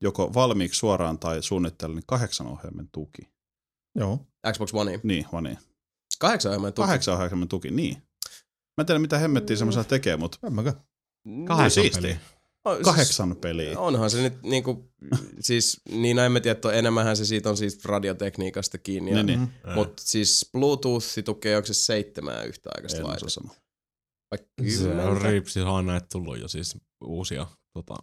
joko 0.01 0.33
valmiiksi 0.33 0.79
suoraan 0.79 1.19
tai 1.19 1.43
suunnitteilla 1.43 1.95
niin 1.95 2.03
kahdeksan 2.07 2.47
ohjelman 2.47 2.89
tuki. 2.91 3.21
Joo. 3.95 4.27
Xbox 4.53 4.73
One. 4.73 4.99
Niin, 5.03 5.25
niin. 5.41 5.57
Kahdeksan 6.19 6.49
ohjelman 6.49 6.73
tuki. 6.73 6.85
Kahdeksan 6.85 7.15
ohjelman 7.15 7.47
tuki, 7.47 7.71
niin. 7.71 7.95
Mä 8.77 8.81
en 8.81 8.85
tiedä, 8.85 8.99
mitä 8.99 9.17
hemmettiä 9.17 9.55
semmoisella 9.55 9.83
tekee, 9.83 10.17
mutta 10.17 10.37
En 10.47 10.53
mäkään. 10.53 10.75
Kahdeksan 11.47 11.83
siistiä. 11.83 12.01
peliä. 12.01 12.19
Siis 12.75 12.83
kahdeksan 12.83 13.35
peliä. 13.35 13.79
Onhan 13.79 14.09
se 14.09 14.21
nyt 14.21 14.43
niinku, 14.43 14.91
siis 15.39 15.81
niin 15.91 16.15
no 16.15 16.23
en 16.23 16.31
mä 16.31 16.39
tiedä, 16.39 16.51
että 16.51 16.71
enemmänhän 16.71 17.17
se 17.17 17.25
siitä 17.25 17.49
on 17.49 17.57
siis 17.57 17.85
radiotekniikasta 17.85 18.77
kiinni. 18.77 19.11
Niin, 19.11 19.25
niin. 19.25 19.39
Mm. 19.39 19.73
Mutta 19.75 20.03
siis 20.05 20.49
Bluetooth 20.51 21.05
tukee, 21.25 21.55
onko 21.55 21.67
se 21.67 21.73
seitsemää 21.73 22.43
yhtä 22.43 22.69
aikaista 22.75 23.03
vai 23.03 23.17
Se 24.69 24.89
on 24.89 25.21
riipsi, 25.21 25.61
on 25.61 25.85
näitä 25.85 26.07
tullut 26.11 26.39
jo 26.39 26.47
siis 26.47 26.77
uusia 27.03 27.47
tota, 27.73 27.95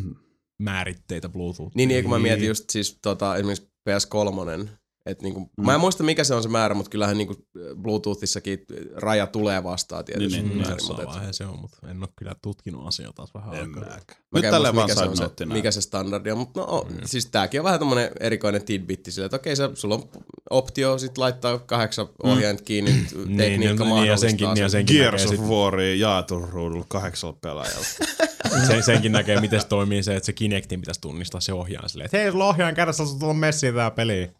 määritteitä 0.58 1.28
Bluetooth. 1.28 1.76
Niin, 1.76 1.88
niin 1.88 2.04
kun 2.04 2.10
mä 2.10 2.18
mietin 2.18 2.48
just 2.48 2.70
siis 2.70 2.98
tota, 3.02 3.36
esimerkiksi 3.36 3.68
PS3, 3.88 4.68
että 5.06 5.22
niinku, 5.22 5.40
mm. 5.40 5.66
mä 5.66 5.74
en 5.74 5.80
muista 5.80 6.04
mikä 6.04 6.24
se 6.24 6.34
on 6.34 6.42
se 6.42 6.48
määrä, 6.48 6.74
mutta 6.74 6.90
kyllähän 6.90 7.18
niinku 7.18 7.34
Bluetoothissakin 7.82 8.58
raja 8.94 9.26
tulee 9.26 9.64
vastaan 9.64 10.04
tietysti. 10.04 10.42
Niin, 10.42 10.48
niin, 10.48 10.56
Mm, 10.56 10.62
määrin, 10.62 10.74
jossain 10.76 11.08
mutta 11.08 11.22
et- 11.22 11.34
se 11.34 11.44
on, 11.44 11.60
mutta 11.60 11.90
en 11.90 11.98
ole 12.02 12.08
kyllä 12.16 12.34
tutkinut 12.42 12.86
asiaa 12.88 13.12
taas 13.12 13.34
vähän 13.34 13.54
En 13.54 13.60
aikaa. 13.60 13.84
Mä 14.32 14.40
Nyt 14.40 14.50
tällä 14.50 14.72
mikä 14.72 14.94
se 14.94 15.04
on 15.04 15.16
se, 15.16 15.46
mikä 15.46 15.70
se 15.70 15.80
standardi 15.80 16.30
on, 16.30 16.38
mutta 16.38 16.60
no, 16.60 16.86
mm. 16.90 16.96
siis 17.04 17.26
tääkin 17.26 17.60
on 17.60 17.64
vähän 17.64 17.78
tämmönen 17.78 18.10
erikoinen 18.20 18.64
tidbitti 18.64 19.10
sillä, 19.12 19.26
että 19.26 19.36
okei, 19.36 19.56
sä, 19.56 19.70
sulla 19.74 19.94
on 19.94 20.08
optio 20.50 20.98
sit 20.98 21.18
laittaa 21.18 21.58
kahdeksan 21.58 22.08
ohjainta 22.22 22.62
kiinni, 22.62 22.92
mm. 22.92 23.06
Niin, 23.26 23.36
tekniikka 23.36 23.84
niin, 23.84 23.90
ja 23.90 23.94
mahdollistaa 23.94 24.16
senkin, 24.16 24.48
niin 24.48 24.62
ja 24.62 24.68
sen. 24.68 24.70
senkin 24.70 24.96
Gears 24.96 25.24
näkee, 25.24 25.38
of 25.38 25.50
Waria 25.50 25.94
jaetun 25.94 26.48
ruudulla 26.48 26.84
kahdeksalla 26.88 27.36
pelaajalla. 27.40 27.86
sen, 28.66 28.82
senkin 28.82 29.12
näkee, 29.12 29.40
miten 29.40 29.60
se 29.60 29.66
toimii 29.66 30.02
se, 30.02 30.16
että 30.16 30.26
se 30.26 30.32
Kinectin 30.32 30.80
pitäisi 30.80 31.00
tunnistaa 31.00 31.40
se 31.40 31.52
ohjaaja 31.52 31.88
silleen, 31.88 32.04
että 32.04 32.18
hei, 32.18 32.32
sulla 32.32 32.48
ohjaajan 32.48 32.74
kädessä 32.74 33.02
on 33.02 33.18
tuolla 33.18 33.34
messiin 33.34 33.74
tää 33.74 33.90
peli. 33.90 34.30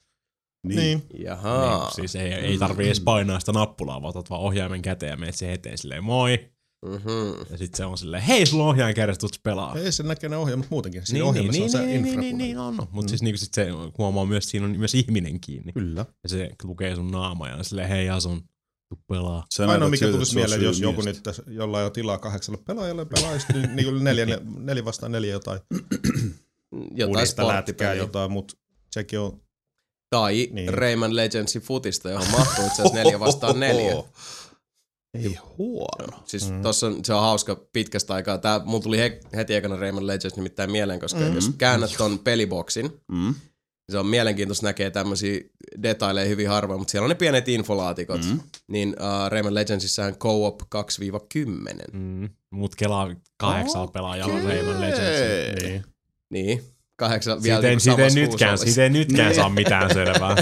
Niin. 0.69 1.03
Jaha. 1.19 1.79
Niin, 1.79 1.95
siis 1.95 2.17
ei, 2.17 2.33
ei 2.33 2.59
tarvii 2.59 2.87
edes 2.87 3.01
painaa 3.01 3.41
sitä 3.41 3.53
nappulaa, 3.53 4.03
vaan 4.03 4.11
otat 4.11 4.31
vaan 4.31 4.41
ohjaimen 4.43 4.83
käteen 4.83 5.11
ja 5.11 5.17
menet 5.17 5.35
siihen 5.35 5.55
eteen 5.55 5.79
silleen, 5.79 6.05
moi. 6.05 6.51
Mm-hmm. 6.87 7.47
Ja 7.51 7.59
sit 7.59 7.75
se 7.75 7.85
on 7.85 7.99
silleen, 7.99 8.23
hei, 8.23 8.47
sulla 8.47 8.65
on 8.65 8.71
ohjaajan 8.71 8.95
kädessä, 8.95 9.21
tuut 9.21 9.41
pelaa. 9.43 9.79
Ei 9.79 9.93
se 9.93 10.03
näkee 10.03 10.29
ne 10.29 10.37
ohjelmat 10.37 10.71
muutenkin. 10.71 11.07
Siinä 11.07 11.17
Niin, 11.17 11.29
ohjelmassa 11.29 11.59
niin, 11.59 11.65
on 11.65 11.71
se 11.71 11.79
niin, 11.79 11.89
niin, 11.89 12.07
infra. 12.07 12.21
niin, 12.21 12.39
niin, 12.39 12.59
on. 12.59 12.89
Mutta 12.91 13.09
siis 13.09 13.23
niinku 13.23 13.39
sit 13.39 13.55
se 13.55 13.69
huomaa 13.99 14.27
myös, 14.27 14.45
että 14.45 14.51
siinä 14.51 14.67
on 14.67 14.79
myös 14.79 14.95
ihminen 14.95 15.41
kiinni. 15.41 15.73
Kyllä. 15.73 16.07
Ja 16.23 16.29
se 16.29 16.51
lukee 16.65 16.95
sun 16.95 17.11
naama 17.11 17.49
ja 17.49 17.57
on 17.57 17.65
silleen, 17.65 17.89
hei 17.89 18.07
Jason, 18.07 18.41
tuu 18.89 18.99
pelaa. 19.09 19.45
Sä 19.55 19.67
Ainoa 19.69 19.89
mikä 19.89 20.09
tulisi 20.09 20.35
mieleen, 20.35 20.63
jos 20.63 20.81
joku 20.81 21.03
nyt, 21.03 21.21
jolla 21.47 21.85
on 21.85 21.93
tilaa 21.93 22.19
kahdeksalle 22.19 22.61
pelaajalle 22.67 23.05
pelaisi, 23.05 23.47
niin, 23.53 23.77
niin 23.77 24.05
neljä, 24.05 24.27
neljä 24.59 24.85
vastaan 24.85 25.13
neljä 25.13 25.33
jotain. 25.33 25.61
Jotain 26.95 27.27
sporttipeliä. 27.27 27.95
jotain, 27.95 28.33
mutta 28.33 28.55
sekin 28.91 29.19
on 29.19 29.41
Tai 30.11 30.49
Niin. 30.53 30.75
Rayman 30.75 31.17
Legendsin 31.17 31.63
futista, 31.63 32.11
johon 32.11 32.31
mahtuu 32.31 32.67
itse 32.67 32.83
asiassa 32.83 32.95
neljä 32.95 33.21
vastaan 33.21 33.61
neljä. 33.61 33.95
Ei 35.15 35.39
huono. 35.59 36.23
Siis 36.25 36.51
mm. 36.51 36.63
tossa 36.63 36.87
on, 36.87 37.05
se 37.05 37.15
on 37.15 37.21
hauska 37.21 37.57
pitkästä 37.73 38.15
aikaa. 38.15 38.39
Tää, 38.39 38.61
mulla 38.65 38.83
tuli 38.83 38.99
he, 38.99 39.21
heti 39.37 39.55
ekana 39.55 39.77
Rayman 39.77 40.07
Legends 40.07 40.37
nimittäin 40.37 40.71
mieleen, 40.71 41.01
koska 41.01 41.21
mm. 41.21 41.35
jos 41.35 41.51
käännät 41.59 41.91
ton 41.99 42.19
peliboksin, 42.19 43.01
Mm. 43.13 43.35
se 43.93 43.99
on 43.99 44.07
mielenkiintoista 44.07 44.67
näkee 44.67 44.91
tämmöisiä 44.91 45.41
detaileja 45.83 46.29
hyvin 46.29 46.49
harvoin, 46.49 46.81
mutta 46.81 46.91
siellä 46.91 47.05
on 47.05 47.09
ne 47.09 47.15
pienet 47.15 47.49
infolaatikot. 47.49 48.25
Mm. 48.25 48.41
Niin 48.69 48.89
uh, 48.89 49.31
Rayman 49.31 49.55
Legendsissähän 49.55 50.17
co-op 50.17 50.61
2-10. 50.63 50.67
Mm. 51.93 52.29
Mut 52.51 52.75
kelaa 52.77 53.15
kahdeksalla 53.37 53.87
pelaajalla 53.87 54.35
on 54.35 54.45
Rayman 54.45 54.81
Legends. 54.81 55.21
Ei. 55.21 55.55
niin. 55.69 55.85
Niin. 56.31 56.63
Kahdeksan 56.97 57.43
vielä 57.43 57.57
Siitä 57.57 57.69
ei, 57.69 57.77
niinku 57.77 57.83
siitä 58.05 58.21
ei 58.21 58.27
nytkään, 58.27 58.59
siitä 58.59 58.83
ei 58.83 58.91
nytkään 58.91 59.29
Niin. 59.29 59.37
saa 59.37 59.49
mitään 59.49 59.95
selvää. 59.95 60.37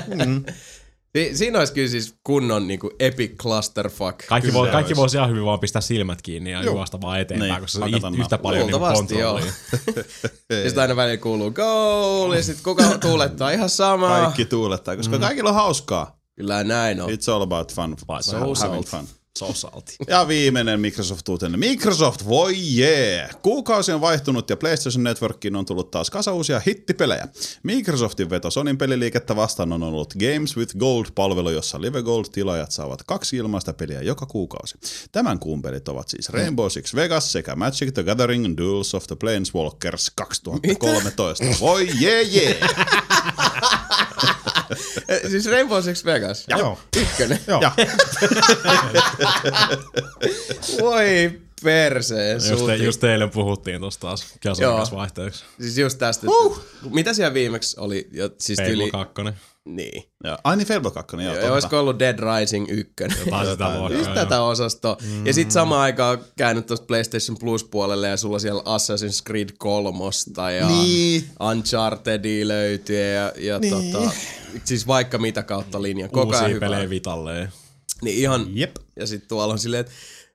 Si- 1.16 1.30
siinä 1.38 1.59
olisi 1.59 1.72
kyllä 1.72 1.88
siis 1.88 2.14
kunnon 2.24 2.66
niinku 2.68 2.90
epic 2.98 3.36
clusterfuck. 3.36 4.18
Kaikki, 4.28 4.48
Kyllä 4.48 4.59
voi, 4.61 4.68
kaikki 4.68 4.96
voisi 4.96 5.16
ihan 5.16 5.30
hyvin 5.30 5.44
vaan 5.44 5.61
pistää 5.61 5.82
silmät 5.82 6.22
kiinni 6.22 6.52
ja 6.52 6.62
juosta 6.62 7.00
vaan 7.00 7.20
eteenpäin, 7.20 7.50
Niin, 7.52 7.61
koska 7.61 7.88
se 7.88 8.07
on 8.07 8.14
yhtä 8.20 8.38
paljon 8.38 8.66
niin 8.66 8.80
kontrollia. 8.80 9.52
Ja 10.50 10.64
sitten 10.64 10.82
aina 10.82 10.96
välillä 10.96 11.16
kuuluu 11.16 11.50
goal, 11.50 12.32
ja 12.32 12.42
sitten 12.42 12.64
kuka 12.64 12.98
tuulettaa 13.09 13.50
ihan 13.50 13.68
samaa. 13.68 14.20
Kaikki 14.22 14.44
tuulettaa, 14.44 14.96
koska 14.96 15.18
kaikilla 15.18 15.48
on 15.50 15.55
hauskaa. 15.55 16.18
Kyllä 16.36 16.64
näin 16.64 17.00
on. 17.00 17.11
It's 17.11 17.32
all 17.32 17.42
about 17.42 17.74
fun. 17.74 17.96
So 18.20 18.38
having 18.38 18.57
salty. 18.57 18.90
fun. 18.90 19.09
So 19.39 19.55
salty. 19.55 19.93
Ja 20.09 20.28
viimeinen 20.28 20.80
Microsoft-uutinen. 20.80 21.61
Microsoft, 21.61 22.24
voi 22.28 22.55
jee! 22.57 23.28
Kuukausi 23.43 23.93
on 23.93 24.01
vaihtunut 24.01 24.51
ja 24.51 24.57
PlayStation 24.57 25.05
Networkiin 25.05 25.57
on 25.57 25.66
tullut 25.66 25.91
taas 25.91 26.11
kasa 26.11 26.32
uusia 26.32 26.62
hittipelejä. 26.66 27.28
Microsoftin 27.62 28.30
veto 28.30 28.51
Sonin 28.51 28.78
peliliikettä 28.78 29.37
vastaan 29.37 29.72
on 29.72 29.82
ollut 29.82 30.14
Games 30.14 30.57
with 30.57 30.76
Gold-palvelu, 30.76 31.51
jossa 31.51 31.80
Live 31.80 32.03
Gold-tilaajat 32.03 32.70
saavat 32.70 33.03
kaksi 33.03 33.37
ilmaista 33.37 33.72
peliä 33.72 34.03
joka 34.03 34.26
kuukausi. 34.26 34.78
Tämän 35.12 35.39
kuun 35.39 35.62
pelit 35.62 35.89
ovat 35.89 36.09
siis 36.09 36.28
Rainbow 36.28 36.68
Six 36.68 36.95
Vegas 36.95 37.32
sekä 37.32 37.57
Magic 37.57 37.95
the 37.95 38.03
Gathering 38.03 38.57
Duels 38.57 38.95
of 38.95 39.07
the 39.07 39.16
Planeswalkers 39.16 40.11
2013. 40.11 41.45
Voi 41.61 41.89
jee 42.01 42.22
jee! 42.22 42.61
Eh, 45.09 45.21
siis 45.31 45.47
Rainbow 45.47 45.83
Six 45.83 46.05
Vegas. 46.05 46.45
Joo. 46.49 46.79
Ykkönen. 46.97 47.39
Joo. 47.47 47.61
Voi 50.81 51.41
perseen 51.65 52.41
Just, 52.51 52.67
te, 52.67 52.77
just 52.77 53.05
eilen 53.05 53.31
puhuttiin 53.31 53.81
tosta 53.81 54.01
taas 54.01 54.35
käsovaihteeksi. 54.41 55.45
Siis 55.61 55.79
just 55.79 55.99
tästä. 55.99 56.27
Uh. 56.31 56.65
Mitä 56.91 57.15
siellä 57.15 57.35
viimeksi 57.35 57.81
oli? 57.81 58.09
Jo, 58.12 58.31
siis 58.39 58.57
Fable 58.57 58.71
tyli... 58.71 58.91
2. 58.91 59.15
Niin. 59.65 60.05
Ja, 60.25 60.39
ai 60.45 60.57
niin, 60.57 60.67
Fable 60.67 60.91
2, 60.91 61.17
joo, 61.17 61.23
Ja 61.27 61.33
totta. 61.35 61.53
olisiko 61.53 61.81
ollut 61.81 61.99
Dead 61.99 62.19
Rising 62.19 62.67
1? 62.71 62.95
Jotain 63.25 63.51
sitä 63.51 63.79
luokkaa. 63.79 63.99
Just 63.99 64.15
tätä 64.15 64.43
osastoa. 64.43 64.97
Mm. 65.03 65.27
Ja 65.27 65.33
sit 65.35 65.51
samaan 65.51 65.81
aikaan 65.81 66.19
käynyt 66.37 66.67
tuosta 66.67 66.87
PlayStation 66.87 67.39
Plus 67.39 67.65
puolelle 67.65 68.09
ja 68.09 68.17
sulla 68.17 68.39
siellä 68.39 68.62
Assassin's 68.62 69.23
Creed 69.27 69.49
3 69.59 69.99
ja 70.59 70.69
Niin. 70.69 71.25
Unchartedia 71.51 72.49
löytyy 72.49 73.15
ja, 73.15 73.33
ja 73.37 73.59
niin. 73.59 73.93
tota, 73.93 74.11
siis 74.65 74.87
vaikka 74.87 75.19
mitä 75.19 75.43
kautta 75.43 75.83
linjan. 75.83 76.11
Koko 76.11 76.37
Uusia 76.37 76.61
pelejä 76.61 76.91
Vitalleen. 76.91 77.53
Niin 78.03 78.19
ihan, 78.19 78.47
Jep. 78.53 78.77
ja 78.97 79.07
sit 79.07 79.29
tuolla 79.29 79.53
on 79.53 79.59
silleen, 79.59 79.81
että 79.81 79.93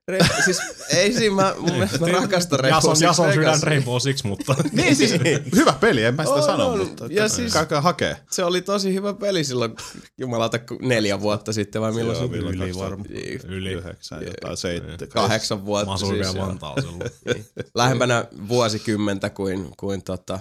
Re- 0.09 0.43
siis 0.45 0.59
ei 0.89 1.13
siinä, 1.13 1.35
mä, 1.35 1.55
mun 1.59 1.71
mielestä 1.71 1.97
mä 1.99 2.07
rakastan 2.07 2.59
Rainbow 2.59 2.77
Jason, 2.77 2.95
Six 2.95 3.03
Jason 3.07 3.25
sydän 3.33 3.45
Vegasia. 3.45 3.69
Rainbow 3.69 3.97
Six, 3.99 4.23
mutta 4.23 4.55
Niin 4.71 4.95
siis, 4.95 5.11
hyvä 5.55 5.73
peli, 5.79 6.03
en 6.03 6.15
mä 6.15 6.23
sitä 6.23 6.35
On, 6.35 6.43
sano, 6.43 6.67
on. 6.71 6.79
mutta 6.79 7.05
Ja 7.05 7.11
ja 7.23 7.27
siis- 7.29 7.35
siis... 7.35 7.53
käykää 7.53 7.81
hakee. 7.81 8.17
Se 8.31 8.43
oli 8.43 8.61
tosi 8.61 8.93
hyvä 8.93 9.13
peli 9.13 9.43
silloin, 9.43 9.75
jumalauta, 10.17 10.59
kun 10.59 10.77
neljä 10.81 11.21
vuotta 11.21 11.53
sitten 11.53 11.81
vai 11.81 11.91
milloin 11.91 12.17
se 12.17 12.27
milloin 12.27 12.55
Yli 12.55 12.65
2000 12.67 12.83
varma. 12.89 13.05
Niin, 13.09 13.41
yli. 13.47 13.71
Yhdeksän, 13.73 14.23
jotain 14.25 14.57
seitsemän. 14.57 14.97
Kahdeksan 15.09 15.65
vuotta 15.65 15.85
Mä 15.85 15.93
asuin 15.93 16.15
siis. 16.15 16.25
vielä 16.27 16.37
joo. 16.39 16.47
Vantaalla 16.47 16.81
silloin. 16.81 17.11
Lähempänä 17.75 18.25
vuosikymmentä 18.47 19.29
kuin, 19.29 19.71
kuin 19.79 20.03
tota, 20.03 20.39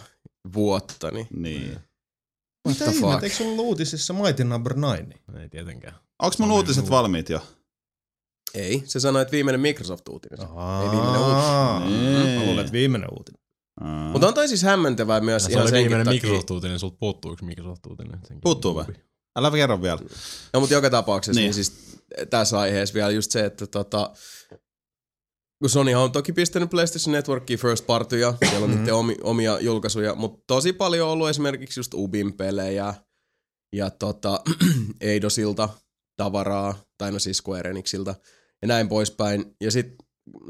vuotta. 0.54 1.10
Niin. 1.10 1.26
Niin. 1.36 1.78
Mitä 2.68 2.84
the 2.84 2.92
fuck? 2.92 2.96
ihmettä, 3.04 3.26
eikö 3.26 3.36
sulla 3.36 3.50
ollut 3.50 3.64
uutisissa 3.66 4.12
Mighty 4.14 4.44
Number 4.44 4.72
9? 4.72 5.06
Ei 5.42 5.48
tietenkään. 5.48 5.94
Onks 6.22 6.38
mun 6.38 6.50
uutiset 6.50 6.90
valmiit 6.90 7.30
jo? 7.30 7.40
Ei, 8.55 8.82
se 8.86 9.01
sanoi, 9.01 9.22
että 9.22 9.32
viimeinen 9.32 9.61
Microsoft-uutinen. 9.61 10.40
Ei 10.40 10.90
viimeinen 10.90 11.20
uutinen. 11.20 12.38
Mä 12.38 12.44
luulen, 12.44 12.59
että 12.59 12.72
viimeinen 12.72 13.09
uutinen. 13.18 13.40
Aa. 13.80 14.12
Mutta 14.12 14.28
on 14.28 14.34
toi 14.34 14.49
siis 14.49 14.62
hämmentävää 14.62 15.20
myös 15.20 15.42
Ja 15.42 15.46
se 15.46 15.53
ihan 15.53 15.62
oli 15.62 15.70
senkin 15.70 15.90
viimeinen 15.90 16.07
takia. 16.07 16.22
Microsoft-uutinen, 16.22 16.78
sulta 16.78 16.96
puuttuu 17.01 17.32
yksi 17.32 17.44
Microsoft-uutinen. 17.44 18.12
Senkin 18.12 18.40
Puuttuu 18.40 18.74
vai? 18.74 18.84
Älä 19.36 19.51
kerro 19.51 19.82
vielä. 19.82 20.01
No 20.53 20.61
mutta 20.61 20.74
joka 20.74 20.90
tapauksessa, 20.90 21.40
niin. 21.40 21.51
Niin. 21.51 21.57
niin 21.57 21.64
siis 21.64 21.99
tässä 22.30 22.59
aiheessa 22.59 22.94
vielä 22.94 23.11
just 23.11 23.30
se, 23.30 23.44
että 23.44 23.66
tota, 23.66 24.11
kun 25.59 25.70
Sony 25.70 25.94
on 25.94 26.12
toki 26.12 26.32
pistänyt 26.32 26.70
PlayStation 26.70 27.12
Networkiin 27.12 27.59
first 27.59 27.86
partyja, 27.86 28.34
siellä 28.49 28.64
on 28.64 28.76
niiden 28.76 28.94
omi, 28.94 29.16
omia 29.22 29.61
julkaisuja, 29.61 30.14
mutta 30.14 30.44
tosi 30.46 30.72
paljon 30.72 31.07
on 31.07 31.12
ollut 31.12 31.28
esimerkiksi 31.28 31.80
just 31.80 31.94
Ubin 31.94 32.32
pelejä, 32.32 32.94
ja 33.72 33.90
tota, 33.90 34.40
Eidosilta 35.01 35.68
tavaraa, 36.16 36.74
tai 36.99 37.12
no 37.12 37.18
siis 37.18 37.36
Square 37.38 37.70
Enixiltä, 37.70 38.14
ja 38.62 38.68
näin 38.68 38.88
poispäin. 38.88 39.56
Ja 39.61 39.70
sitten 39.70 40.06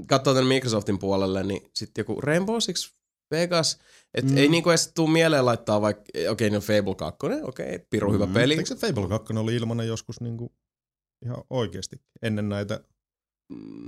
katsoo 0.09 0.34
tänne 0.34 0.48
Microsoftin 0.48 0.98
puolelle, 0.98 1.42
niin 1.42 1.70
sitten 1.74 2.02
joku 2.02 2.20
Rainbow 2.20 2.56
Six 2.59 2.92
Vegas, 3.30 3.78
että 4.14 4.32
mm. 4.32 4.38
ei 4.38 4.48
niinku 4.48 4.70
edes 4.70 4.92
tuu 4.94 5.06
mieleen 5.06 5.46
laittaa 5.46 5.80
vaikka, 5.80 6.02
okei, 6.02 6.28
okay, 6.28 6.50
no 6.50 6.61
Fable 6.61 6.94
2, 6.94 7.26
okei, 7.26 7.74
okay, 7.74 7.86
piru 7.90 8.12
hyvä 8.12 8.26
Mm. 8.26 8.32
peli. 8.32 8.54
Eikö 8.54 8.66
se 8.66 8.74
Fable 8.74 9.09
2 9.09 9.32
oli 9.32 9.56
ilmanen 9.56 9.88
joskus 9.88 10.20
niinku 10.20 10.52
ihan 11.24 11.44
oikeasti 11.50 12.00
ennen 12.22 12.48
näitä 12.48 12.80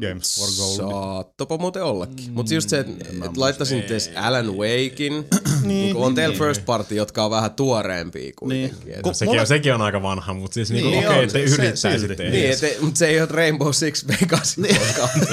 Games 0.01 0.37
for 0.39 0.49
Gold? 0.57 0.77
Saattopa 0.93 1.59
muuten 1.59 1.83
ollakin. 1.83 2.27
Mm, 2.29 2.33
Mutta 2.35 2.55
just 2.55 2.69
se, 2.69 2.79
että 2.79 3.13
mä 3.13 3.25
et 3.25 3.37
laittaisin 3.37 3.81
edes 3.83 4.11
Alan 4.17 4.47
Wakein, 4.57 5.25
niin, 5.65 5.95
kun 5.97 6.07
on 6.07 6.15
teillä 6.15 6.37
first 6.39 6.65
party, 6.67 6.95
jotka 6.95 7.25
on 7.25 7.31
vähän 7.31 7.51
tuoreempia 7.55 8.33
kuitenkin. 8.39 8.77
Niin. 8.87 9.03
Kun- 9.03 9.15
Sekin, 9.15 9.41
on, 9.41 9.47
sekin 9.47 9.75
on 9.75 9.83
aika 9.83 10.03
vanha, 10.03 10.35
mutta 10.35 10.55
siis 10.55 10.71
niinku, 10.71 10.91
Niin 10.91 11.07
okei, 11.09 11.19
on, 11.19 11.25
että 11.25 11.39
te 11.39 11.49
se- 11.49 11.55
yrittäisitte. 11.55 12.31
Niin, 12.31 12.51
et, 12.51 12.81
mutta 12.81 12.99
se 12.99 13.07
ei 13.07 13.21
ole 13.21 13.29
Rainbow 13.33 13.71
Six 13.73 14.05
Vegas 14.09 14.59
niin. 14.59 14.77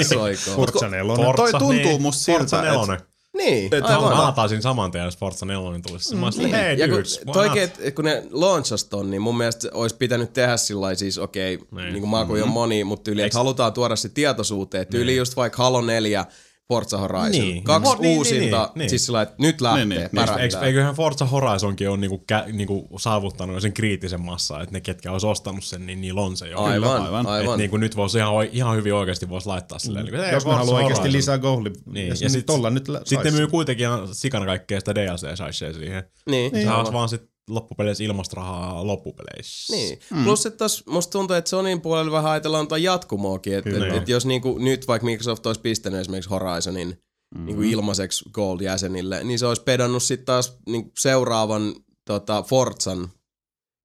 soikoon. 0.08 0.56
Forza 0.56 0.88
4. 0.88 1.16
Forza, 1.16 1.32
Toi 1.36 1.52
tuntuu 1.52 1.72
niin, 1.72 2.02
musta 2.02 2.22
siltä, 2.24 2.38
Forza 2.74 2.98
et- 3.40 3.46
4. 3.46 3.70
Niin, 3.70 3.82
Mä 3.82 3.88
aivan. 3.88 4.18
lataisin 4.18 4.62
saman 4.62 4.90
tien, 4.90 5.04
jos 5.04 5.16
Forza 5.18 5.46
4 5.46 5.80
tulisi. 5.88 6.14
Mä 6.14 6.26
olisin, 6.26 6.42
Niin. 6.42 6.54
hei 6.54 6.78
ja 6.78 6.88
kun, 6.88 6.96
dudes, 6.96 7.20
why 7.26 7.32
toikin, 7.32 7.62
not? 7.62 7.70
et, 7.80 7.94
kun 7.94 8.04
ne 8.04 8.22
launchas 8.30 8.84
ton, 8.84 9.10
niin 9.10 9.22
mun 9.22 9.36
mielestä 9.36 9.68
olisi 9.74 9.96
pitänyt 9.96 10.32
tehdä 10.32 10.56
sillä 10.56 10.94
siis, 10.94 11.18
okei, 11.18 11.54
okay, 11.54 11.66
Niin. 11.82 11.92
niin 11.92 12.00
kuin 12.02 12.10
maakuja 12.10 12.42
on 12.44 12.50
moni, 12.50 12.84
mutta 12.84 13.10
Eiks- 13.10 13.20
että 13.20 13.38
halutaan 13.38 13.72
tuoda 13.72 13.96
se 13.96 14.08
tietoisuuteen. 14.08 14.86
Tyyli 14.86 15.16
just 15.16 15.36
vaikka 15.36 15.62
Halo 15.62 15.80
4, 15.80 16.26
Forza 16.68 16.98
Horizon. 16.98 17.30
Niin. 17.30 17.64
Kaksi 17.64 17.90
Niin, 17.92 18.02
niin, 18.02 18.18
uusinta, 18.18 18.58
niin, 18.74 18.78
niin. 18.78 18.90
siis 18.90 19.06
sillä 19.06 19.22
että 19.22 19.34
nyt 19.38 19.60
lähtee, 19.60 19.84
Niin, 19.84 19.88
niin. 19.88 19.98
niin, 20.00 20.08
Niin, 20.12 20.14
pärähtää. 20.26 20.42
Eikö, 20.44 20.60
eiköhän 20.60 20.94
Forza 20.94 21.24
Horizonkin 21.24 21.88
ole 21.90 21.96
niinku, 21.96 22.18
kä, 22.26 22.44
niinku 22.52 22.88
saavuttanut 22.98 23.62
sen 23.62 23.72
kriittisen 23.72 24.20
massaa, 24.20 24.62
että 24.62 24.72
ne 24.72 24.80
ketkä 24.80 25.12
olisi 25.12 25.26
ostanut 25.26 25.64
sen, 25.64 25.86
niin 25.86 26.00
niillä 26.00 26.20
on 26.20 26.36
se 26.36 26.48
jo. 26.48 26.60
Aivan, 26.60 27.02
aivan. 27.02 27.26
aivan. 27.26 27.54
Et 27.54 27.58
niinku 27.58 27.76
nyt 27.76 27.96
voisi 27.96 28.18
ihan, 28.18 28.32
ihan 28.52 28.76
hyvin 28.76 28.94
oikeasti 28.94 29.28
voisi 29.28 29.46
laittaa 29.46 29.78
silleen. 29.78 30.04
Niinku, 30.04 30.20
hei, 30.22 30.32
Jos 30.32 30.46
mä 30.46 30.54
haluan 30.56 30.82
oikeasti 30.82 31.12
lisää 31.12 31.38
goalia, 31.38 31.72
Niin, 31.72 31.94
niin, 31.94 32.08
ja 32.08 32.14
ja 32.20 32.30
sit- 32.30 32.46
nyt 32.70 32.86
Sitten 33.04 33.34
myy 33.34 33.46
kuitenkin 33.46 33.84
ihan 33.86 34.14
sikana 34.14 34.46
kaikkea 34.46 34.80
sitä 34.80 34.94
DLC-saisee 34.94 35.72
siihen. 35.72 36.02
Niin, 36.30 36.52
Niin, 36.52 36.68
aivan. 36.68 36.84
Saas 36.84 36.92
vaan 36.92 37.08
sit 37.08 37.27
loppupeleissä 37.48 38.04
ilmasta 38.04 38.36
rahaa 38.36 38.86
loppupeleissä. 38.86 39.72
Niin. 39.76 39.98
Mm. 40.10 40.24
Plus, 40.24 40.46
että 40.46 40.56
tos, 40.58 40.86
musta 40.86 41.10
tuntuu, 41.10 41.36
että 41.36 41.48
Sonyin 41.48 41.80
puolella 41.80 42.12
vähän 42.12 42.32
ajatellaan 42.32 42.66
tota 42.68 42.78
jatkumoakin, 42.78 43.54
että 43.54 43.70
et, 43.70 43.94
et 43.94 44.08
jos 44.08 44.26
niinku, 44.26 44.58
nyt 44.58 44.88
vaikka 44.88 45.04
Microsoft 45.04 45.46
olisi 45.46 45.60
pistänyt 45.60 46.00
esimerkiksi 46.00 46.30
Horizonin 46.30 46.98
mm. 47.34 47.46
niinku 47.46 47.62
ilmaiseksi 47.62 48.24
Gold-jäsenille, 48.32 49.24
niin 49.24 49.38
se 49.38 49.46
olisi 49.46 49.62
pedannut 49.62 50.02
sitten 50.02 50.26
taas 50.26 50.56
niinku 50.66 50.92
seuraavan 50.98 51.74
tota, 52.04 52.42
Forzan 52.42 53.08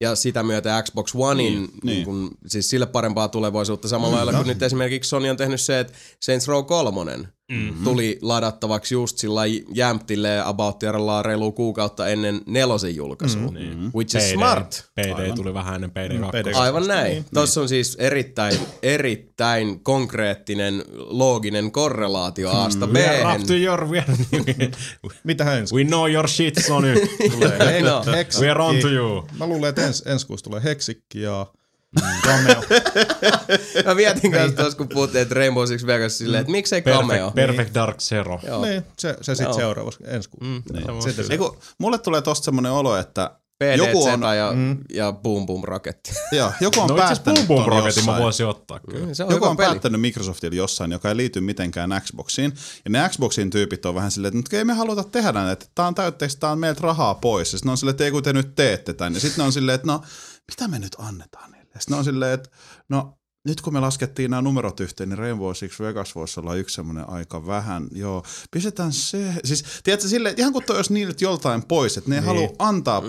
ja 0.02 0.16
sitä 0.16 0.44
myötä 0.44 0.84
Xbox 0.84 1.16
Onein, 1.16 1.54
Niin, 1.54 1.70
niin, 1.84 2.06
niin. 2.08 2.20
niin. 2.20 2.30
siis 2.48 2.70
sille 2.70 2.86
parempaa 2.86 3.28
tulevaisuutta 3.28 3.88
samalla 3.88 4.16
lailla 4.16 4.34
kuin 4.34 4.48
nyt 4.48 4.64
esimerkiksi 4.64 5.10
Sony 5.10 5.30
on 5.30 5.38
tehnyt 5.38 5.62
se, 5.62 5.80
että 5.80 5.94
Saints 6.22 6.48
Row 6.48 6.66
3 6.66 7.02
mm-hmm. 7.54 7.84
tuli 7.84 8.18
ladattavaksi 8.22 8.96
just 8.96 9.18
sillä 9.18 9.42
jämptille 9.74 10.42
about 10.46 10.84
reilu 11.24 11.52
kuukautta 11.52 12.08
ennen 12.08 12.42
nelosen 12.46 12.96
julkaisua, 12.96 13.42
Mm. 13.52 13.58
mm-hmm. 13.58 13.92
which 13.96 14.16
is 14.16 14.24
PD, 14.24 14.34
smart. 14.34 14.86
PD 14.96 15.14
Aivan. 15.22 15.36
tuli 15.36 15.54
vähän 15.54 15.76
ennen 15.76 15.92
PD2. 15.92 16.14
Mm, 16.18 16.24
PD2. 16.24 16.58
Aivan 16.58 16.88
näin. 16.88 17.04
Niin. 17.04 17.14
Niin. 17.14 17.26
Tuossa 17.34 17.62
on 17.62 17.70
siis 17.70 17.96
erittäin, 18.00 18.58
erittäin 18.84 19.80
konkreettinen, 19.84 20.84
looginen 20.96 21.72
korrelaatio 21.72 22.52
Asta 22.52 22.88
B. 22.88 22.94
We 22.94 23.08
are 23.22 23.36
up 23.40 23.48
to 23.48 23.54
your... 23.54 23.90
We, 23.90 24.00
are, 24.00 24.14
Mitähän 25.24 25.58
ensi 25.58 25.76
we 25.76 25.84
know 25.84 26.12
your 26.12 26.28
shit, 26.28 26.56
Sony. 26.68 26.94
tulee? 27.32 27.82
No. 27.82 28.04
We 28.42 28.50
are 28.50 28.64
on 28.64 28.76
to 28.82 28.88
you. 28.90 29.28
Mä 29.40 29.48
luulen, 29.48 29.70
että 29.70 29.86
ens, 29.86 30.04
ensi 30.06 30.28
kuussa 30.28 30.44
tulee 30.44 30.64
Heksikki 30.64 31.22
ja 31.22 31.46
Cameo. 32.26 32.64
Mä 33.86 33.96
mietin 33.96 34.32
kanssa 34.32 34.58
tuossa, 34.58 34.78
kun 34.78 34.90
puhuttiin, 34.90 35.22
että 35.22 35.36
Rainbow 35.36 35.66
Six 35.68 35.86
Vegas 35.86 36.18
silleen, 36.18 36.42
että 36.42 36.52
miksei 36.52 36.82
cameo. 36.82 37.32
Perfect, 37.32 37.36
perfect 37.36 37.74
Dark 37.76 37.98
Zero. 38.00 38.40
Joo. 38.48 38.66
niin, 38.66 38.84
se, 39.00 39.18
se 39.22 39.36
sitten 39.36 39.46
Joo. 39.52 39.54
seuraavassa 39.60 40.00
ensi 40.08 40.30
kuussa. 40.30 40.46
Mm, 40.46 40.64
Niin. 40.74 41.02
Sitten 41.14 41.40
mulle 41.78 41.98
tulee 41.98 42.22
tosta 42.22 42.46
semmonen 42.46 42.72
olo, 42.72 42.98
että 42.98 43.32
PDZ 43.60 43.78
joku 43.78 44.04
on, 44.06 44.22
ja, 44.38 44.52
Mm. 44.56 44.78
ja 44.94 45.12
Boom 45.12 45.46
Boom 45.46 45.64
Raketti. 45.64 46.12
joo, 46.32 46.52
joku 46.62 46.80
on 46.82 46.88
No 46.88 46.96
päättänyt 46.96 47.48
Boom 47.48 47.66
Boom 47.66 47.70
Rocketin 47.70 48.06
mä 48.06 48.12
jossain. 48.12 48.24
voisin 48.24 48.46
ottaa 48.46 48.80
kyllä. 48.80 49.14
Se 49.14 49.24
on 49.24 49.32
Joku 49.32 49.46
on 49.46 49.58
peli. 49.58 49.68
päättänyt 49.70 50.02
Microsoftilla 50.02 50.56
jossain, 50.56 50.92
joka 50.92 51.10
ei 51.10 51.18
liity 51.18 51.42
mitenkään 51.42 52.02
Xboxiin. 52.06 52.54
Ja 52.86 52.90
ne 52.92 53.10
Xboxin 53.10 53.50
tyypit 53.50 53.86
on 53.86 53.96
vähän 53.96 54.12
silleen, 54.12 54.28
että 54.38 54.38
"Nyt 54.38 54.60
ei 54.60 54.66
me 54.66 54.74
haluta 54.74 55.04
tehdä 55.04 55.32
näin, 55.32 55.50
että 55.50 55.66
tää 55.76 55.88
on 55.88 55.96
täytteeksi, 55.96 56.40
tää 56.40 56.52
on 56.52 56.60
meiltä 56.60 56.82
rahaa 56.82 57.16
pois. 57.16 57.54
Ja 57.54 57.58
sitten 57.60 57.72
on 57.72 57.78
silleen, 57.78 57.92
että 57.94 58.04
ei 58.04 58.12
kun 58.12 58.24
te 58.24 58.34
nyt 58.34 58.56
teette 58.56 58.94
tän. 58.94 59.14
Ja 59.14 59.20
sitten 59.20 59.46
on 59.46 59.52
silleen, 59.54 59.76
että 59.76 59.88
no, 59.88 60.02
mitä 60.52 60.68
me 60.68 60.80
nyt 60.80 60.96
annetaan? 61.00 61.53
Ja 61.74 61.80
sitten 61.80 61.96
ne 61.96 61.98
on 61.98 62.04
silleen, 62.04 62.34
että 62.34 62.50
no, 62.90 63.18
nyt 63.48 63.62
kun 63.62 63.74
me 63.74 63.80
laskettiin 63.80 64.32
nämä 64.32 64.42
numerot 64.42 64.80
yhteen, 64.80 65.10
niin 65.10 65.18
Rainbow 65.18 65.54
Six 65.54 65.80
Vegas 65.80 66.16
voisi 66.16 66.40
olla 66.40 66.56
yksi 66.56 66.76
semmoinen 66.76 67.10
aika 67.10 67.48
vähän. 67.48 67.88
Joo, 67.92 68.24
pistetään 68.52 68.94
se. 68.94 69.34
Siis, 69.44 69.64
tiedätkö, 69.84 70.08
silleen, 70.08 70.36
ihan 70.38 70.54
kuin 70.54 70.66
toi 70.66 70.76
olisi 70.76 70.94
niiltä 70.94 71.26
joltain 71.26 71.64
pois, 71.64 71.98
että 71.98 72.10
ne 72.10 72.16
ei 72.16 72.22
niin. 72.22 72.28
halua 72.28 72.50
antaa, 72.60 73.02
mm. 73.02 73.08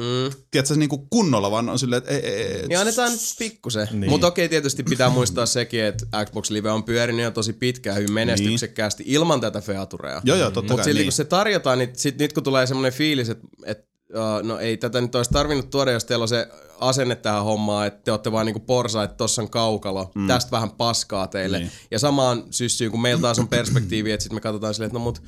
tiedätkö, 0.51 0.75
niin 0.75 0.89
kuin 0.89 1.07
kunnolla, 1.11 1.51
vaan 1.51 1.69
on 1.69 1.79
silleen, 1.79 1.99
että 1.99 2.11
ei, 2.11 2.27
ei, 2.27 2.43
ei. 2.43 2.69
Niin 2.69 2.79
annetaan 2.79 3.13
nyt 3.13 3.21
pikkusen. 3.39 3.89
Niin. 3.91 4.01
Niin. 4.01 4.11
Mutta 4.11 4.27
okei, 4.27 4.49
tietysti 4.49 4.83
pitää 4.83 5.11
muistaa 5.11 5.47
sekin, 5.47 5.85
että 5.85 6.25
Xbox 6.25 6.51
Live 6.51 6.71
on 6.71 6.85
pyörinyt 6.85 7.25
jo 7.25 7.31
tosi 7.31 7.53
pitkään 7.53 7.97
hyvin 7.97 8.13
menestyksekkäästi 8.13 9.05
ilman 9.07 9.41
tätä 9.41 9.61
featurea. 9.61 10.23
Joo, 10.25 10.37
joo, 10.37 10.51
totta 10.51 10.61
Mutta 10.61 10.75
kai. 10.75 10.85
silti 10.85 10.99
niin. 10.99 11.07
kun 11.07 11.13
se 11.13 11.25
tarjotaan, 11.25 11.79
niin 11.79 11.91
sit 11.93 12.19
nyt 12.19 12.33
kun 12.33 12.43
tulee 12.43 12.67
semmoinen 12.67 12.93
fiilis, 12.93 13.29
että 13.29 13.47
et, 13.65 13.79
uh, 13.79 13.94
no 14.43 14.59
ei 14.59 14.77
tätä 14.77 15.01
nyt 15.01 15.15
olisi 15.15 15.31
tarvinnut 15.31 15.71
tuoda, 15.71 15.91
jos 15.93 16.05
teillä 16.05 16.23
on 16.23 16.29
se 16.29 16.49
asenne 16.81 17.15
tähän 17.15 17.45
hommaan, 17.45 17.87
että 17.87 18.01
te 18.05 18.11
olette 18.11 18.33
vaan 18.33 18.47
niinku 18.47 18.61
porsa, 18.61 19.03
että 19.03 19.17
tossa 19.17 19.43
on 19.43 19.51
kaukalo, 19.51 20.11
mm. 20.15 20.27
tästä 20.27 20.51
vähän 20.51 20.71
paskaa 20.71 21.27
teille. 21.27 21.59
Niin. 21.59 21.69
Niin. 21.69 21.89
Ja 21.91 21.99
samaan 21.99 22.45
syssyyn, 22.51 22.91
kun 22.91 23.03
meillä 23.03 23.23
taas 23.23 23.39
on 23.39 23.49
perspektiivi, 23.49 24.13
että 24.13 24.23
sitten 24.23 24.37
me 24.37 24.41
katsotaan 24.41 24.75
silleen, 24.75 24.87
että 24.87 24.99
no 24.99 25.05
mut 25.05 25.23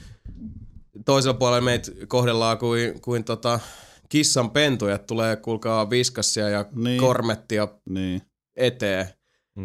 toisella 1.05 1.35
puolella 1.35 1.61
meitä 1.61 1.93
kohdellaan 2.09 2.59
kuin, 2.59 3.01
kuin 3.01 3.25
tota, 3.25 3.61
kissan 4.09 4.51
pentuja, 4.51 4.95
että 4.95 5.07
tulee 5.07 5.37
kuulkaa 5.37 5.91
viskassia 5.91 6.49
ja 6.49 6.63
Niin. 6.63 6.85
niin. 6.85 7.01
kormettia 7.01 7.69
niin. 7.89 8.23
eteen. 8.57 9.09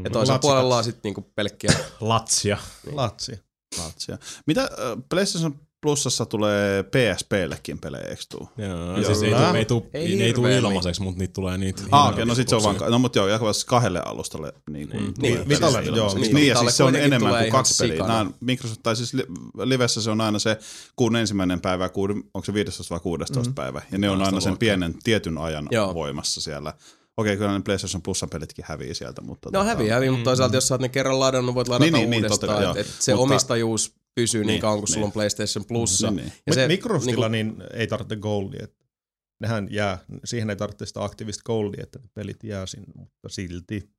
Ja 0.04 0.10
toisella 0.10 0.34
Latsikat. 0.34 0.42
puolella 0.42 0.78
on 0.78 0.84
sitten 0.84 1.02
niinku 1.04 1.32
pelkkiä. 1.36 1.72
Latsia. 2.00 2.58
Latsi. 2.92 3.40
Latsia. 3.84 4.18
Mitä 4.48 4.62
äh, 4.62 4.70
PlayStation 5.10 5.60
Plusassa 5.82 6.26
tulee 6.26 6.84
PSPllekin 6.84 7.80
pelejä, 7.80 8.04
eikö 8.04 8.22
tuu? 8.30 8.50
Joo, 8.58 9.04
siis 9.04 9.22
ei, 9.24 9.32
tuu, 9.32 9.56
ei, 9.56 9.66
tuu, 9.66 9.90
Ei 9.94 10.16
ne 10.16 10.24
ei 10.24 10.34
tuu 10.34 10.46
ilmaiseksi, 10.48 11.02
mutta 11.02 11.20
niitä 11.20 11.34
tulee 11.34 11.58
niitä. 11.58 11.82
Ah, 11.92 12.06
okei, 12.06 12.14
okay, 12.14 12.26
no 12.26 12.36
sit 12.36 12.50
se 12.50 12.56
on 12.56 12.64
vaan, 12.64 12.76
no 12.90 13.00
mut 13.00 13.16
joo, 13.16 13.28
jakavasti 13.28 13.64
kahdelle 13.68 14.02
alustalle. 14.06 14.54
Niin, 14.70 14.88
kuin, 14.90 15.04
Niin, 15.04 15.14
tulee 15.14 15.48
Vitalle, 15.50 15.78
pelistä 15.78 15.98
joo, 15.98 16.08
ilmaiseksi. 16.08 16.22
niin, 16.22 16.36
niin, 16.36 16.48
ja 16.48 16.56
siis 16.56 16.78
se 16.78 16.84
on 16.84 16.96
enemmän 16.96 17.34
kuin 17.40 17.52
kaksi 17.52 17.84
peliä. 17.84 17.98
Nämä 18.08 18.20
on 18.20 18.36
Microsoft, 18.40 18.80
tai 18.84 18.96
siis 18.96 19.14
li- 19.14 19.26
livessä 19.64 20.02
se 20.02 20.12
on 20.12 20.22
aina 20.22 20.40
se 20.40 20.58
kuun 20.96 21.16
ensimmäinen 21.16 21.62
päivä, 21.62 21.90
kuuden, 21.90 22.18
onko 22.34 22.46
se 22.46 22.54
15 22.54 22.94
vai 22.94 23.00
16 23.00 23.50
mm. 23.50 23.56
päivä, 23.56 23.82
ja 23.92 23.98
ne 23.98 24.10
on 24.10 24.22
aina 24.22 24.40
sen 24.40 24.58
pienen 24.58 24.96
tietyn 25.04 25.38
ajan 25.38 25.68
Joo. 25.72 25.94
voimassa 25.94 26.42
siellä. 26.42 26.74
Okei, 27.18 27.38
kyllä 27.38 27.52
ne 27.54 27.62
PlayStation 27.66 28.02
Plusan 28.02 28.30
pelitkin 28.30 28.66
hävii 28.68 28.96
sieltä, 28.96 29.22
mutta... 29.22 29.50
No 29.54 29.62
tota- 29.62 29.66
häviää, 29.66 29.94
häviää, 29.96 30.12
mutta 30.12 30.24
toisaalta 30.24 30.56
jos 30.56 30.68
sä 30.68 30.74
oot 30.74 30.82
ne 30.82 30.90
kerran 30.90 31.20
ladannut, 31.20 31.56
voit 31.56 31.68
ladata 31.68 31.84
Niin, 31.84 31.94
niin, 31.94 32.10
niin, 32.10 32.22
niin, 32.22 32.32
totta 32.32 32.48
uudestaan. 32.48 32.74
kai, 32.74 32.82
et, 32.82 32.88
joo. 32.88 32.96
et 32.96 33.02
se 33.02 33.12
Mutta- 33.16 33.24
omistajuus 33.24 33.94
pysyy 34.16 34.42
niin, 34.42 34.48
Niin, 34.48 34.54
niin 34.54 34.62
kauan, 34.62 34.80
kun 34.80 34.86
niin. 34.86 34.94
sulla 34.94 35.06
on 35.06 35.12
PlayStation 35.12 35.66
Plussa. 35.66 36.12
Niin, 36.12 36.18
niin. 36.26 36.34
Ja 36.48 36.54
se, 36.54 36.68
Microsoftilla 36.68 37.30
niinku- 37.30 37.60
niin 37.62 37.70
ei 37.74 37.88
tarvitse 37.88 38.16
goldia. 38.16 38.68
Nehän 39.40 39.68
jää, 39.72 39.98
siihen 40.26 40.50
ei 40.50 40.56
tarvitse 40.56 40.86
sitä 40.86 41.04
aktiivista 41.04 41.44
goldia, 41.46 41.84
että 41.84 42.00
ne 42.00 42.06
pelit 42.14 42.44
jää 42.44 42.66
sinne, 42.66 42.88
mutta 42.96 43.30
silti. 43.30 43.90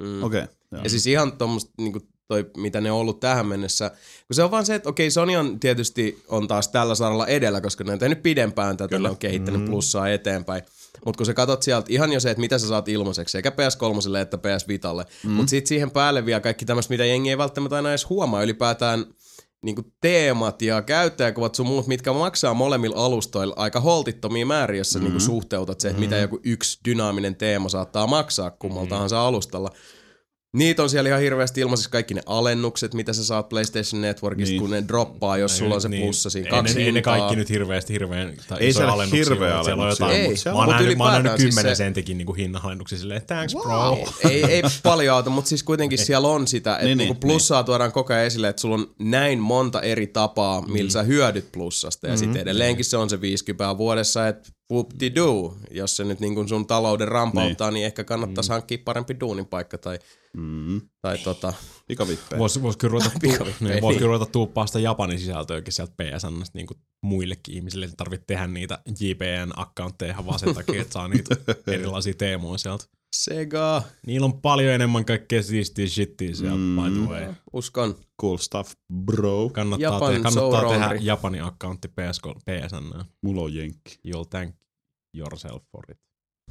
mm. 0.00 0.22
Okei, 0.22 0.44
joo. 0.72 0.82
Ja 0.84 0.90
siis 0.90 1.06
ihan 1.06 1.32
tuommoista, 1.38 1.72
niin 1.78 1.92
toi, 2.28 2.50
mitä 2.56 2.80
ne 2.80 2.92
on 2.92 2.98
ollut 2.98 3.20
tähän 3.20 3.46
mennessä. 3.46 3.88
Kun 4.26 4.34
se 4.34 4.42
on 4.42 4.50
vaan 4.50 4.66
se, 4.66 4.74
että 4.74 4.88
okei, 4.88 5.10
Sony 5.10 5.36
on 5.36 5.60
tietysti 5.60 6.22
on 6.28 6.48
taas 6.48 6.68
tällä 6.68 6.94
saralla 6.94 7.26
edellä, 7.26 7.60
koska 7.60 7.84
ne 7.84 7.92
on 7.92 7.98
tehnyt 7.98 8.22
pidempään 8.22 8.76
tätä, 8.76 8.88
Kyllä. 8.96 9.08
ne 9.08 9.10
on 9.10 9.18
kehittänyt 9.18 9.60
Mm. 9.60 9.66
plussaa 9.66 10.08
eteenpäin. 10.08 10.62
Mutta 11.04 11.16
kun 11.16 11.26
sä 11.26 11.34
katot 11.34 11.62
sieltä 11.62 11.86
ihan 11.90 12.12
jo 12.12 12.20
se, 12.20 12.30
että 12.30 12.40
mitä 12.40 12.58
sä 12.58 12.66
saat 12.68 12.88
ilmaiseksi, 12.88 13.32
sekä 13.32 13.50
PS3 13.50 14.18
että 14.22 14.38
PS 14.38 14.68
Vitalle, 14.68 15.06
mm. 15.24 15.30
mutta 15.30 15.50
sitten 15.50 15.68
siihen 15.68 15.90
päälle 15.90 16.26
vielä 16.26 16.40
kaikki 16.40 16.64
tämmöistä, 16.64 16.92
mitä 16.94 17.04
jengi 17.04 17.30
ei 17.30 17.38
välttämättä 17.38 17.76
aina 17.76 17.88
edes 17.90 18.08
huomaa, 18.08 18.42
ylipäätään 18.42 19.06
niinku 19.62 19.82
teemat 20.00 20.62
ja 20.62 20.82
käyttäjäkuvat 20.82 21.54
sun 21.54 21.66
muut, 21.66 21.86
mitkä 21.86 22.12
maksaa 22.12 22.54
molemmilla 22.54 23.04
alustoilla 23.04 23.54
aika 23.56 23.80
holtittomia 23.80 24.46
määriä, 24.46 24.78
jos 24.80 24.90
sä 24.90 24.98
Mm-hmm. 24.98 25.04
niinku 25.04 25.20
suhteutat 25.20 25.80
se, 25.80 25.88
että 25.88 26.00
mitä 26.00 26.16
joku 26.16 26.40
yksi 26.44 26.80
dynaaminen 26.84 27.36
teema 27.36 27.68
saattaa 27.68 28.06
maksaa 28.06 28.50
kummalta 28.50 28.98
Mm-hmm. 28.98 29.16
alustalla. 29.18 29.70
Niitä 30.56 30.82
on 30.82 30.90
siellä 30.90 31.08
ihan 31.08 31.20
hirveästi 31.20 31.60
ilmaisiksi 31.60 31.90
kaikki 31.90 32.14
ne 32.14 32.20
alennukset, 32.26 32.94
mitä 32.94 33.12
sä 33.12 33.24
saat 33.24 33.48
PlayStation 33.48 34.02
Networkista, 34.02 34.50
Niin. 34.50 34.52
niin. 34.52 34.60
kun 34.60 34.70
ne 34.70 34.84
droppaa, 34.88 35.36
jos 35.38 35.58
sulla 35.58 35.74
on 35.74 35.80
se 35.80 35.88
plussa 35.88 36.30
siinä. 36.30 36.46
ei, 36.46 36.50
Kaksi 36.50 36.74
ne, 36.74 36.80
ei 36.84 36.92
ne 36.92 36.96
hintaa. 36.96 37.16
kaikki 37.18 37.36
nyt 37.36 37.50
hirveästi 37.50 37.92
hirveän 37.92 38.32
tai 38.48 38.58
Ei 38.60 38.68
isoja 38.68 38.72
siellä 38.80 38.92
alennuksia 38.92 39.24
hirveä 39.34 39.54
ole. 39.56 39.64
Siellä 39.64 39.82
on 39.82 39.88
alennuksia 39.88 40.06
jotain, 40.08 40.22
mut 40.22 40.30
mutta 40.30 40.50
mä 40.50 40.58
oon 40.58 40.68
nähnyt, 40.68 40.98
mä 40.98 41.04
oon 41.04 41.12
nähnyt 41.12 41.32
ylipäätään 41.32 41.40
siis 41.40 41.54
10 41.54 41.76
se- 41.76 41.84
sentikin 41.84 42.18
niinku 42.18 42.32
hinnanalennuksia 42.34 42.98
silleen, 42.98 43.22
thanks 43.26 43.54
bro. 43.62 43.98
ei, 44.30 44.44
ei 44.44 44.62
paljon 44.82 45.16
auta, 45.16 45.30
mutta 45.30 45.48
siis 45.48 45.62
kuitenkin 45.62 45.98
siellä 45.98 46.28
on 46.28 46.46
sitä, 46.48 46.72
että 46.74 46.84
Niin, 46.84 46.98
niin, 46.98 47.08
niin, 47.08 47.12
niin, 47.14 47.20
plussaa 47.20 47.64
tuodaan 47.64 47.92
koko 47.92 48.12
ajan 48.14 48.26
esille, 48.26 48.48
että 48.48 48.60
sulla 48.62 48.74
on 48.74 48.90
näin 48.98 49.38
monta 49.38 49.80
eri 49.80 50.06
tapaa, 50.06 50.62
millä 50.62 50.90
sä 50.90 51.02
hyödyt 51.02 51.52
plussasta. 51.52 52.06
Ja 52.06 52.12
Mm-hmm. 52.12 52.24
sitten 52.24 52.42
edelleenkin 52.42 52.84
se 52.84 52.96
on 52.96 53.10
se 53.10 53.20
50 53.20 53.78
vuodessa, 53.78 54.28
että 54.28 54.50
whoop-de-doo. 54.72 55.56
Jos 55.70 55.96
se 55.96 56.04
nyt 56.04 56.20
niin 56.20 56.34
kuin 56.34 56.48
sun 56.48 56.66
talouden 56.66 57.08
rampauttaa, 57.08 57.70
niin, 57.70 57.74
niin 57.74 57.86
ehkä 57.86 58.04
kannattaisi 58.04 58.50
Mm. 58.50 58.52
hankkia 58.52 58.78
parempi 58.84 59.16
duunin 59.20 59.46
paikka 59.46 59.78
tai, 59.78 59.98
Mm. 60.36 60.80
tai 61.02 61.18
tota, 61.18 61.52
Pikavippejä. 61.86 62.38
Voisi 62.38 62.62
vois 62.62 62.76
kyllä 62.76 62.92
ruveta, 62.92 63.10
tuu, 63.20 63.30
niin, 63.60 63.82
vois 63.82 63.92
niin. 63.92 63.98
kyllä 63.98 64.12
ruveta 64.12 64.32
tuuppaa 64.32 64.66
sitä 64.66 64.78
Japanin 64.78 65.18
sisältöäkin 65.18 65.72
sieltä 65.72 65.92
PSNstä 65.96 66.58
niin 66.58 66.66
muillekin 67.02 67.54
ihmisille. 67.54 67.86
Ei 67.86 67.92
tarvitse 67.96 68.24
tehdä 68.26 68.46
niitä 68.46 68.78
JPN-accountteja 69.00 70.26
vaan 70.26 70.38
sen 70.38 70.54
takia, 70.54 70.80
että 70.82 70.92
saa 70.92 71.08
niitä 71.08 71.36
erilaisia 71.72 72.14
teemoja 72.14 72.58
sieltä. 72.58 72.84
Sega. 73.16 73.82
Niillä 74.06 74.24
on 74.24 74.40
paljon 74.40 74.74
enemmän 74.74 75.04
kaikkea 75.04 75.42
siistiä 75.42 75.86
shittiä 75.86 76.34
sieltä, 76.34 76.56
Mm. 76.56 76.76
by 76.82 76.90
the 77.00 77.08
way. 77.08 77.34
Uskon. 77.52 77.94
Cool 78.20 78.36
stuff, 78.36 78.72
bro. 79.04 79.50
Kannattaa, 79.52 79.92
Japan 79.92 80.14
te- 80.14 80.20
kannattaa 80.20 80.60
so 80.60 80.68
tehdä. 80.68 80.94
Japanin 81.00 81.42
accountti 81.44 81.88
PS, 81.88 82.20
PSN. 82.44 83.04
Mulla 83.22 83.42
on 83.42 83.54
jenkki. 83.54 83.98
You'll 84.08 84.26
thank 84.30 84.54
yourself 85.16 85.62
for 85.72 85.84
it. 85.90 85.98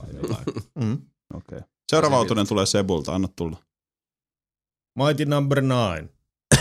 Mm. 0.75 0.93
Okei. 0.93 1.57
Okay. 1.57 1.61
Seuraava 1.91 2.17
autonen 2.17 2.47
tulee 2.47 2.65
Sebulta, 2.65 3.15
anna 3.15 3.27
tulla. 3.35 3.57
Mighty 4.99 5.25
number 5.25 5.61
nine. 5.61 6.09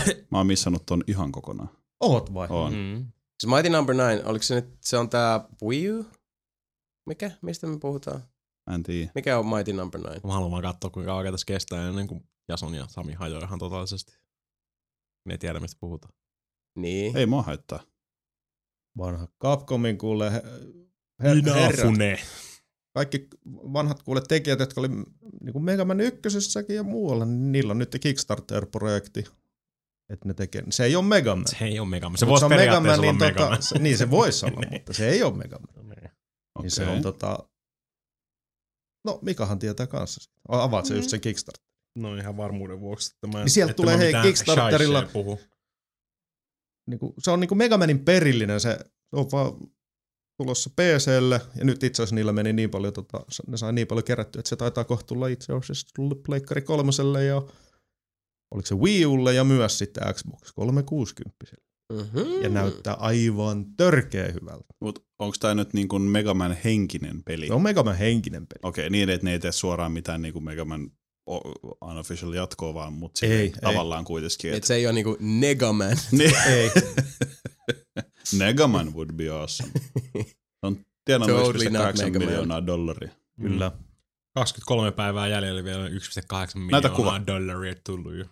Mä 0.31 0.37
oon 0.37 0.47
missannut 0.47 0.85
ton 0.85 1.03
ihan 1.07 1.31
kokonaan. 1.31 1.69
Oot 1.99 2.33
vai? 2.33 2.47
On. 2.49 2.73
mm. 2.73 3.11
Siis 3.39 3.53
Mighty 3.53 3.69
Number 3.69 3.95
Nine, 3.95 4.25
oliko 4.25 4.43
se 4.43 4.55
nyt, 4.55 4.65
se 4.81 4.97
on 4.97 5.09
tää 5.09 5.45
Wii 5.63 5.91
U? 5.91 6.05
Mikä? 7.05 7.31
Mistä 7.41 7.67
me 7.67 7.79
puhutaan? 7.79 8.21
Mä 8.69 8.75
en 8.75 8.83
tiedä. 8.83 9.11
Mikä 9.15 9.39
on 9.39 9.47
Mighty 9.47 9.73
Number 9.73 10.01
Nine? 10.01 10.21
Mä 10.23 10.33
haluan 10.33 10.51
vaan 10.51 10.63
katsoa, 10.63 10.89
kuinka 10.89 11.11
kauan 11.11 11.31
tässä 11.31 11.45
kestää 11.45 11.87
ennen 11.89 12.07
kuin 12.07 12.23
Jason 12.49 12.75
ja 12.75 12.87
Sami 12.89 13.13
hajoaa 13.13 13.43
ihan 13.45 13.59
totaalisesti. 13.59 14.13
Ne 15.25 15.33
ei 15.33 15.37
tiedä, 15.37 15.59
mistä 15.59 15.77
puhutaan. 15.79 16.13
Niin. 16.77 17.17
Ei 17.17 17.25
mua 17.25 17.41
haittaa. 17.41 17.79
Vanha 18.97 19.27
Capcomin 19.43 19.97
kuule 19.97 20.31
he, 20.31 20.41
her, 21.23 21.35
herrat. 21.45 21.73
Inafune. 21.73 22.19
Kaikki 22.93 23.27
vanhat 23.47 24.03
kuule 24.03 24.21
tekijät, 24.27 24.59
jotka 24.59 24.81
oli 24.81 24.87
niin 25.41 25.53
kuin 25.53 25.63
Mega 25.63 25.85
Man 25.85 25.99
ykkösessäkin 26.01 26.75
ja 26.75 26.83
muualla, 26.83 27.25
niin 27.25 27.51
niillä 27.51 27.71
on 27.71 27.77
nyt 27.77 27.97
Kickstarter-projekti. 28.01 29.23
Että 30.09 30.27
ne 30.27 30.33
tekee. 30.33 30.63
Se 30.69 30.85
ei 30.85 30.95
ole 30.95 31.05
Mega 31.05 31.35
Man. 31.35 31.47
Se 31.47 31.65
ei 31.65 31.79
ole 31.79 31.87
Mega 31.89 32.09
Man. 32.09 32.17
Se 32.17 32.25
Mut 32.25 32.31
voisi 32.31 32.45
on 32.45 32.49
periaatteessa 32.49 33.01
olla 33.01 33.13
Mega 33.13 33.39
Man. 33.39 33.49
tota, 33.51 33.61
se, 33.61 33.79
niin 33.79 33.97
se 33.97 34.09
voisi 34.11 34.45
olla, 34.45 34.59
Niin. 34.59 34.71
mutta 34.73 34.93
se 34.93 35.09
ei 35.09 35.23
ole 35.23 35.33
Mega 35.37 35.59
Man. 35.59 35.85
Okei. 35.91 36.09
Niin 36.61 36.71
se 36.71 36.87
on 36.87 37.01
tota... 37.01 37.49
No, 39.05 39.19
Mikahan 39.21 39.59
tietää 39.59 39.87
kanssa. 39.87 40.31
Avaat 40.49 40.85
se 40.85 40.95
just 40.95 41.09
sen 41.09 41.21
Kickstarter. 41.21 41.63
No 41.97 42.15
ihan 42.15 42.37
varmuuden 42.37 42.79
vuoksi. 42.79 43.11
Että 43.15 43.27
mä 43.27 43.39
en, 43.39 43.45
Niin 43.45 43.51
sieltä 43.51 43.73
tulee, 43.73 43.97
mä 43.97 44.03
hei, 44.03 44.13
Kickstarterilla- 44.13 45.09
Puhu. 45.13 45.39
Niinku, 46.89 47.13
se 47.19 47.31
on 47.31 47.39
niinku 47.39 47.55
Mega 47.55 47.77
Manin 47.77 48.05
perillinen. 48.05 48.59
Se, 48.59 48.77
se 48.83 49.15
on 49.15 49.25
vaan 49.31 49.53
tulossa 50.41 50.69
PClle, 50.69 51.41
ja 51.55 51.65
nyt 51.65 51.83
itse 51.83 52.01
asiassa 52.03 52.15
niillä 52.15 52.31
meni 52.33 52.53
niin 52.53 52.69
paljon, 52.69 52.93
tota, 52.93 53.19
ne 53.47 53.57
sai 53.57 53.73
niin 53.73 53.87
paljon 53.87 54.03
kerättyä, 54.03 54.39
että 54.39 54.49
se 54.49 54.55
taitaa 54.55 54.83
kohta 54.83 55.05
tulla 55.07 55.27
itse 55.27 55.53
asiassa 55.53 55.87
tulla 55.95 56.15
Pleikkari 56.25 56.61
kolmoselle 56.61 57.25
ja 57.25 57.35
oliko 58.51 58.65
se 58.65 58.75
Wii 58.75 59.05
Ulle 59.05 59.33
ja 59.33 59.43
myös 59.43 59.77
sitten 59.77 60.03
Xbox 60.13 60.51
360. 60.55 61.45
Mm-hmm. 61.91 62.41
Ja 62.41 62.49
näyttää 62.49 62.93
aivan 62.93 63.65
törkeä 63.77 64.27
hyvältä. 64.41 64.65
Mut 64.81 65.05
onks 65.19 65.39
tää 65.39 65.55
nyt 65.55 65.73
niin 65.73 65.87
kuin 65.87 66.01
Mega 66.01 66.33
Man 66.33 66.57
henkinen 66.63 67.23
peli? 67.23 67.47
Se 67.47 67.53
on 67.53 67.61
Mega 67.61 67.83
Man 67.83 67.97
henkinen 67.97 68.47
peli. 68.47 68.59
Okei, 68.69 68.89
niin 68.89 69.09
että 69.09 69.25
ne 69.25 69.31
ei 69.31 69.39
tee 69.39 69.51
suoraan 69.51 69.91
mitään 69.91 70.21
niin 70.21 70.33
kuin 70.33 70.43
Mega 70.45 70.65
Man 70.65 70.91
o- 71.29 71.77
unofficial 71.89 72.33
jatkoa 72.33 72.73
vaan, 72.73 72.93
mutta 72.93 73.25
Ei, 73.25 73.31
ei, 73.31 73.39
ei. 73.41 73.51
tavallaan 73.61 74.05
kuitenkin. 74.05 74.53
Et 74.53 74.63
se 74.63 74.75
ei 74.75 74.85
ole 74.87 74.93
niinku 74.93 75.17
Negaman. 75.19 75.97
Niin. 76.11 76.33
Ei. 76.47 76.71
Megaman 78.37 78.93
would 78.93 79.09
be 79.13 79.29
awesome. 79.29 79.71
On 80.61 80.77
tienannut 81.05 81.39
Totally 81.39 81.69
not 81.69 81.95
1,8 81.95 82.03
Mega 82.03 82.19
Man. 82.19 82.27
miljoonaa 82.27 82.65
dollaria. 82.65 83.09
Kyllä. 83.41 83.71
23 84.35 84.91
päivää 84.91 85.27
jäljellä 85.27 85.63
vielä 85.63 85.87
1,8 85.87 85.93
Näytä 85.93 86.55
miljoonaa 86.59 86.89
kuva. 86.95 87.21
dollaria 87.27 87.75
tullut 87.85 88.15
jo. 88.15 88.25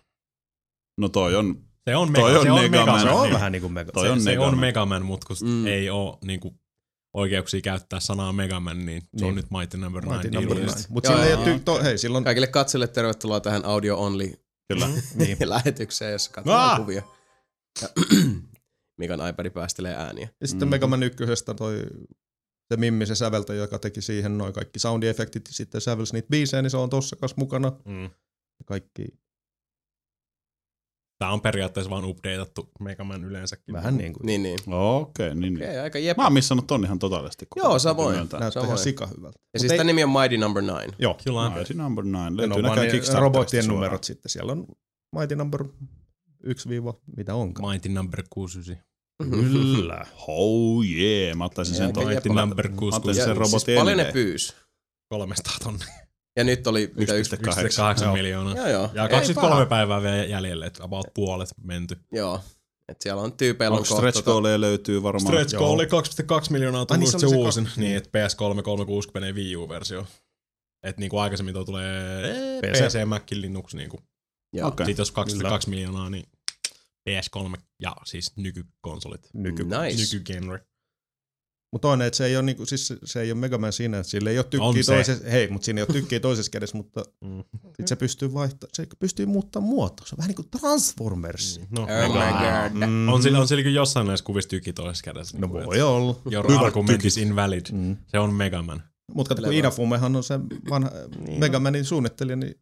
No 0.98 1.08
toi 1.08 1.36
on, 1.36 1.64
Se 1.88 1.96
on 1.96 2.12
Toi 2.12 2.22
Mega, 2.30 2.38
on 2.38 2.44
se 2.44 2.50
on 2.52 2.60
Mega 2.70 2.86
Man. 2.86 3.00
Se 3.00 3.08
on 3.10 3.22
niin. 3.22 3.34
vähän 3.34 3.52
niin 3.52 3.62
kuin 3.62 3.72
Mega 3.72 3.92
Toi 3.92 4.06
se, 4.06 4.10
on 4.12 4.20
se 4.20 4.30
Mega 4.30 4.44
on 4.44 4.50
Man. 4.50 4.60
Mega 4.60 4.86
Man, 4.86 5.04
mutta 5.04 5.26
kun 5.26 5.36
Mm. 5.48 5.66
ei 5.66 5.90
ole 5.90 6.18
niinku, 6.24 6.54
oikeuksia 7.14 7.60
käyttää 7.60 8.00
sanaa 8.00 8.32
Mega 8.32 8.60
Man, 8.60 8.86
niin 8.86 9.02
se 9.16 9.24
on 9.24 9.28
Niin. 9.28 9.34
nyt 9.34 9.50
Mighty 9.50 9.76
Number 9.76 10.02
Mighty 10.06 10.28
9 10.28 10.42
Number 10.42 10.56
deal. 10.56 10.68
Nine. 10.76 10.86
Mutta 10.88 11.08
Joo, 11.12 11.16
sillä 11.16 11.26
ei 11.26 11.32
joo, 11.32 11.42
ole 11.42 11.56
ty- 11.56 11.60
to- 11.64 11.82
hei, 11.82 11.98
silloin... 11.98 12.24
Kaikille 12.24 12.46
katsojille 12.46 12.88
tervetuloa 12.88 13.40
tähän 13.40 13.64
audio 13.64 13.96
only 13.98 14.32
kyllä. 14.68 14.88
Niin. 15.14 15.36
lähetykseen, 15.40 16.12
jossa 16.12 16.30
katsotaan 16.32 16.70
Ah! 16.70 16.78
kuvia. 16.78 17.02
Ja 17.82 17.88
Mikan 19.00 19.28
iPad 19.28 19.50
päästelee 19.50 19.94
ääniä. 19.94 20.28
Ja 20.40 20.48
sitten 20.48 20.68
Mm. 20.68 20.70
Mega 20.70 20.86
Man 20.86 21.02
ykkösestä 21.02 21.54
toi 21.54 21.82
se 22.70 22.76
Mimmi, 22.76 23.06
se 23.06 23.14
säveltäjä, 23.14 23.60
joka 23.60 23.78
teki 23.78 24.02
siihen 24.02 24.38
noin 24.38 24.52
kaikki 24.52 24.78
soundiefektit 24.78 25.48
ja 25.48 25.54
sitten 25.54 25.80
sävelsi 25.80 26.12
niitä 26.12 26.28
biisejä, 26.30 26.62
niin 26.62 26.70
se 26.70 26.76
on 26.76 26.90
tossa 26.90 27.16
kanssa 27.16 27.34
mukana. 27.38 27.72
Mm. 27.84 28.02
Ja 28.02 28.64
kaikki 28.66 29.04
Tää 31.20 31.30
on 31.32 31.40
periaatteessa 31.40 31.90
vaan 31.90 32.04
updateattu 32.04 32.68
Mega 32.80 33.04
Man 33.04 33.24
yleensäkin. 33.24 33.72
vähän 33.72 33.96
niin 33.96 34.12
kuin 34.12 34.26
Niin, 34.26 34.42
niin. 34.42 34.58
Okei, 34.66 35.26
okay, 35.28 35.40
niin, 35.40 35.54
niin. 35.54 35.64
Okei, 35.68 35.78
aika 35.78 35.98
jep. 35.98 36.16
Mä 36.16 36.22
oon 36.24 36.32
missannut 36.32 36.66
ton 36.66 36.84
ihan 36.84 36.98
totaalisesti. 36.98 37.46
kun 37.46 37.60
Joo, 37.60 37.68
täytyy 37.68 37.80
samoin. 37.80 38.16
näyttää 38.16 38.50
samoin. 38.50 38.66
ihan 38.66 38.78
sika 38.78 39.06
hyvältä. 39.16 39.38
Ja 39.54 39.60
siis 39.60 39.72
tämän 39.72 39.86
nimi 39.86 40.04
on 40.04 40.10
Mighty 40.10 40.38
Number 40.38 40.62
Nine. 40.62 40.88
Joo, 40.98 41.16
Kyllä 41.24 41.40
on. 41.40 41.52
Mighty 41.52 41.74
Number 41.74 42.04
9. 42.04 42.32
ne 42.32 42.36
Löytyy 42.36 42.54
on 42.56 42.62
vaan 42.62 42.62
näköjään 42.62 42.90
Kickstarterista 42.90 43.20
robottien 43.20 43.62
suoraan. 43.64 43.80
numerot 43.80 44.04
sitten. 44.04 44.30
Siellä 44.30 44.52
on 44.52 44.66
Mighty 45.18 45.36
Number 45.36 45.64
1 46.42 46.68
mitä 47.16 47.34
onkaan. 47.34 47.70
Mighty 47.70 47.88
Number 47.88 48.22
69. 48.30 48.86
Kyllä. 49.30 50.06
Oh 50.28 50.84
yeah, 50.84 51.36
mä 51.36 51.44
ottaisin 51.44 51.74
sen 51.74 51.84
Joo, 51.84 51.92
ton. 51.92 52.06
Mighty 52.06 52.28
Mä 52.28 52.40
Number 52.40 52.66
ottaisin 52.66 52.76
69. 52.80 53.28
sen 53.28 53.36
robotin 53.36 53.60
siis 53.60 53.78
paljon 53.78 53.96
ne 53.98 54.10
pyys. 54.12 54.56
300 55.08 55.54
tonnia. 55.64 55.86
Ja 56.36 56.44
nyt 56.44 56.66
oli 56.66 56.92
mitä 56.96 57.14
yksi... 57.14 57.36
1,8. 57.36 57.42
1,8 57.98 58.02
Joo. 58.04 58.12
miljoonaa. 58.12 58.54
Joo, 58.56 58.66
joo. 58.68 58.90
Ja 58.94 59.02
Ei 59.02 59.08
23 59.08 59.54
paha. 59.54 59.66
päivää 59.66 60.02
vielä 60.02 60.24
jäljellä, 60.24 60.66
että 60.66 60.84
about 60.84 61.06
puolet 61.14 61.48
menty. 61.62 61.96
Joo. 62.12 62.40
Et 62.88 63.00
siellä 63.02 63.22
on 63.22 63.32
tyypeillä 63.32 63.76
on 63.76 63.86
stretch 63.86 64.24
goaleja 64.24 64.60
löytyy 64.60 65.02
varmaan? 65.02 65.32
Stretch 65.32 65.56
goal 65.56 65.70
oli 65.74 65.84
2,2 65.84 65.90
miljoonaa 66.50 66.86
tullut 66.86 67.00
niin 67.00 67.12
se, 67.12 67.18
se 67.18 67.26
uusin, 67.26 67.64
kaksi- 67.64 67.80
niin 67.80 67.96
että 67.96 68.10
PS3 68.28 68.62
360 68.62 69.26
ei 69.26 69.32
Wii 69.32 69.56
U-versio. 69.56 70.06
Et 70.82 70.98
niinku 70.98 71.18
aikaisemmin 71.18 71.54
tuo 71.54 71.64
tulee 71.64 72.60
PC. 72.62 72.86
PC, 72.86 73.04
Mac, 73.06 73.22
Linux 73.30 73.74
niinku. 73.74 74.00
Joo. 74.52 74.68
Okei. 74.68 74.86
Sitten 74.86 75.00
jos 75.02 75.12
2,2 75.12 75.36
Kyllä. 75.38 75.58
miljoonaa, 75.66 76.10
niin 76.10 76.24
PS3 77.08 77.60
ja 77.82 77.92
siis 78.04 78.32
nykykonsolit. 78.36 79.28
Nyky. 79.34 79.64
Nice. 79.64 80.02
Nykygenre. 80.02 80.60
Mutta 81.72 81.88
toinen, 81.88 82.06
että 82.06 82.16
se 82.16 82.26
ei 82.26 82.36
ole, 82.36 82.42
niinku, 82.42 82.66
siis 82.66 82.86
se- 82.88 82.98
se 83.04 83.20
ei 83.20 83.32
ole 83.32 83.40
Mega 83.40 83.58
Man 83.58 83.72
siinä, 83.72 83.98
että 83.98 84.10
sillä 84.10 84.30
ei 84.30 84.38
ole 84.38 84.44
tykkiä 84.44 84.82
se. 84.82 84.92
toisessa, 84.92 85.24
hei, 85.30 85.48
mutta 85.48 85.64
siinä 85.64 85.80
ei 85.80 85.86
ole 85.88 85.92
tykkiä 85.92 86.20
toisessa 86.30 86.50
kädessä, 86.50 86.76
mutta 86.76 87.02
Mm. 87.24 87.44
sit 87.76 87.88
se 87.88 87.96
pystyy 87.96 88.34
vaihtamaan, 88.34 88.70
se 88.74 88.86
pystyy 88.98 89.26
muuttaa 89.26 89.62
muotoa. 89.62 90.06
Se 90.06 90.14
on 90.14 90.18
vähän 90.18 90.28
niin 90.28 90.36
kuin 90.36 90.48
Transformers. 90.60 91.60
No, 91.70 91.82
Oh 91.82 91.88
my 91.88 92.78
god. 92.78 92.88
Mm. 92.88 93.08
on, 93.08 93.22
sillä, 93.22 93.38
on 93.40 93.48
sillä 93.48 93.62
kyllä 93.62 93.76
jossain 93.76 94.06
näissä 94.06 94.24
kuvissa 94.24 94.50
tyki 94.50 94.72
toisessa 94.72 95.04
kädessä. 95.04 95.38
No 95.38 95.46
niinku, 95.46 95.66
voi 95.70 95.80
olla. 95.82 96.16
Your 96.32 96.52
argument 96.64 97.04
is 97.04 97.16
invalid. 97.16 97.66
Mm. 97.72 97.96
Se 98.06 98.18
on 98.18 98.34
Mega 98.34 98.62
Man. 98.62 98.82
Mutta 99.14 99.34
kato, 99.34 99.46
kun. 99.46 99.52
Inafumehan 99.54 100.16
on 100.16 100.24
se 100.24 100.40
vanha 100.70 100.90
Niin. 101.26 101.40
Mega 101.40 101.60
Manin 101.60 101.84
suunnittelija, 101.84 102.36
niin 102.36 102.54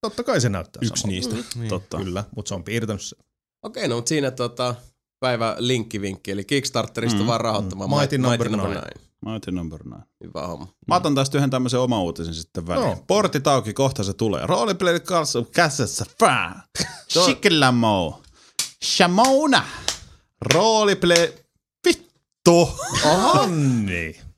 totta 0.00 0.22
kai 0.24 0.40
se 0.40 0.48
näyttää 0.48 0.80
Yksi 0.82 1.00
samalta. 1.02 1.34
niistä. 1.34 1.58
Niin. 1.58 1.68
Totta. 1.68 1.98
Kyllä, 1.98 2.24
mutta 2.36 2.48
se 2.48 2.54
on 2.54 2.64
piirtänyt 2.64 3.02
se. 3.02 3.16
Okei, 3.62 3.88
no 3.88 3.96
mutta 3.96 4.08
siinä 4.08 4.30
tota, 4.30 4.74
päivä 5.20 5.56
linkkivinkki, 5.58 6.30
eli 6.30 6.44
Kickstarterista 6.44 7.20
Mm. 7.20 7.26
vaan 7.26 7.40
rahoittamaan. 7.40 7.90
Mm. 7.90 7.96
Mighty 7.96 8.18
Number 8.18 8.48
Number 8.48 8.68
Nine. 8.68 8.80
Nine. 8.80 9.06
Mighty 9.32 9.52
Number 9.52 9.80
9. 9.86 10.06
Hyvä 10.24 10.46
homma. 10.46 10.66
Mä 10.86 10.96
otan 10.96 11.14
tästä 11.14 11.38
yhden 11.38 11.50
tämmöisen 11.50 11.80
oma 11.80 12.02
uutisen 12.02 12.34
sitten 12.34 12.66
väliin. 12.66 12.86
Joo. 12.86 13.04
Portit 13.06 13.46
auki, 13.46 13.72
kohta 13.72 14.04
se 14.04 14.12
tulee. 14.12 14.46
Rooliplay 14.46 15.00
kanssa 15.00 15.44
käsessä. 15.52 16.04
Fää. 16.20 16.62
Shikilamo. 17.24 18.22
Shamona. 18.84 19.64
Rooliplay. 20.54 21.32
Vittu. 21.86 22.68
Onni! 23.34 24.20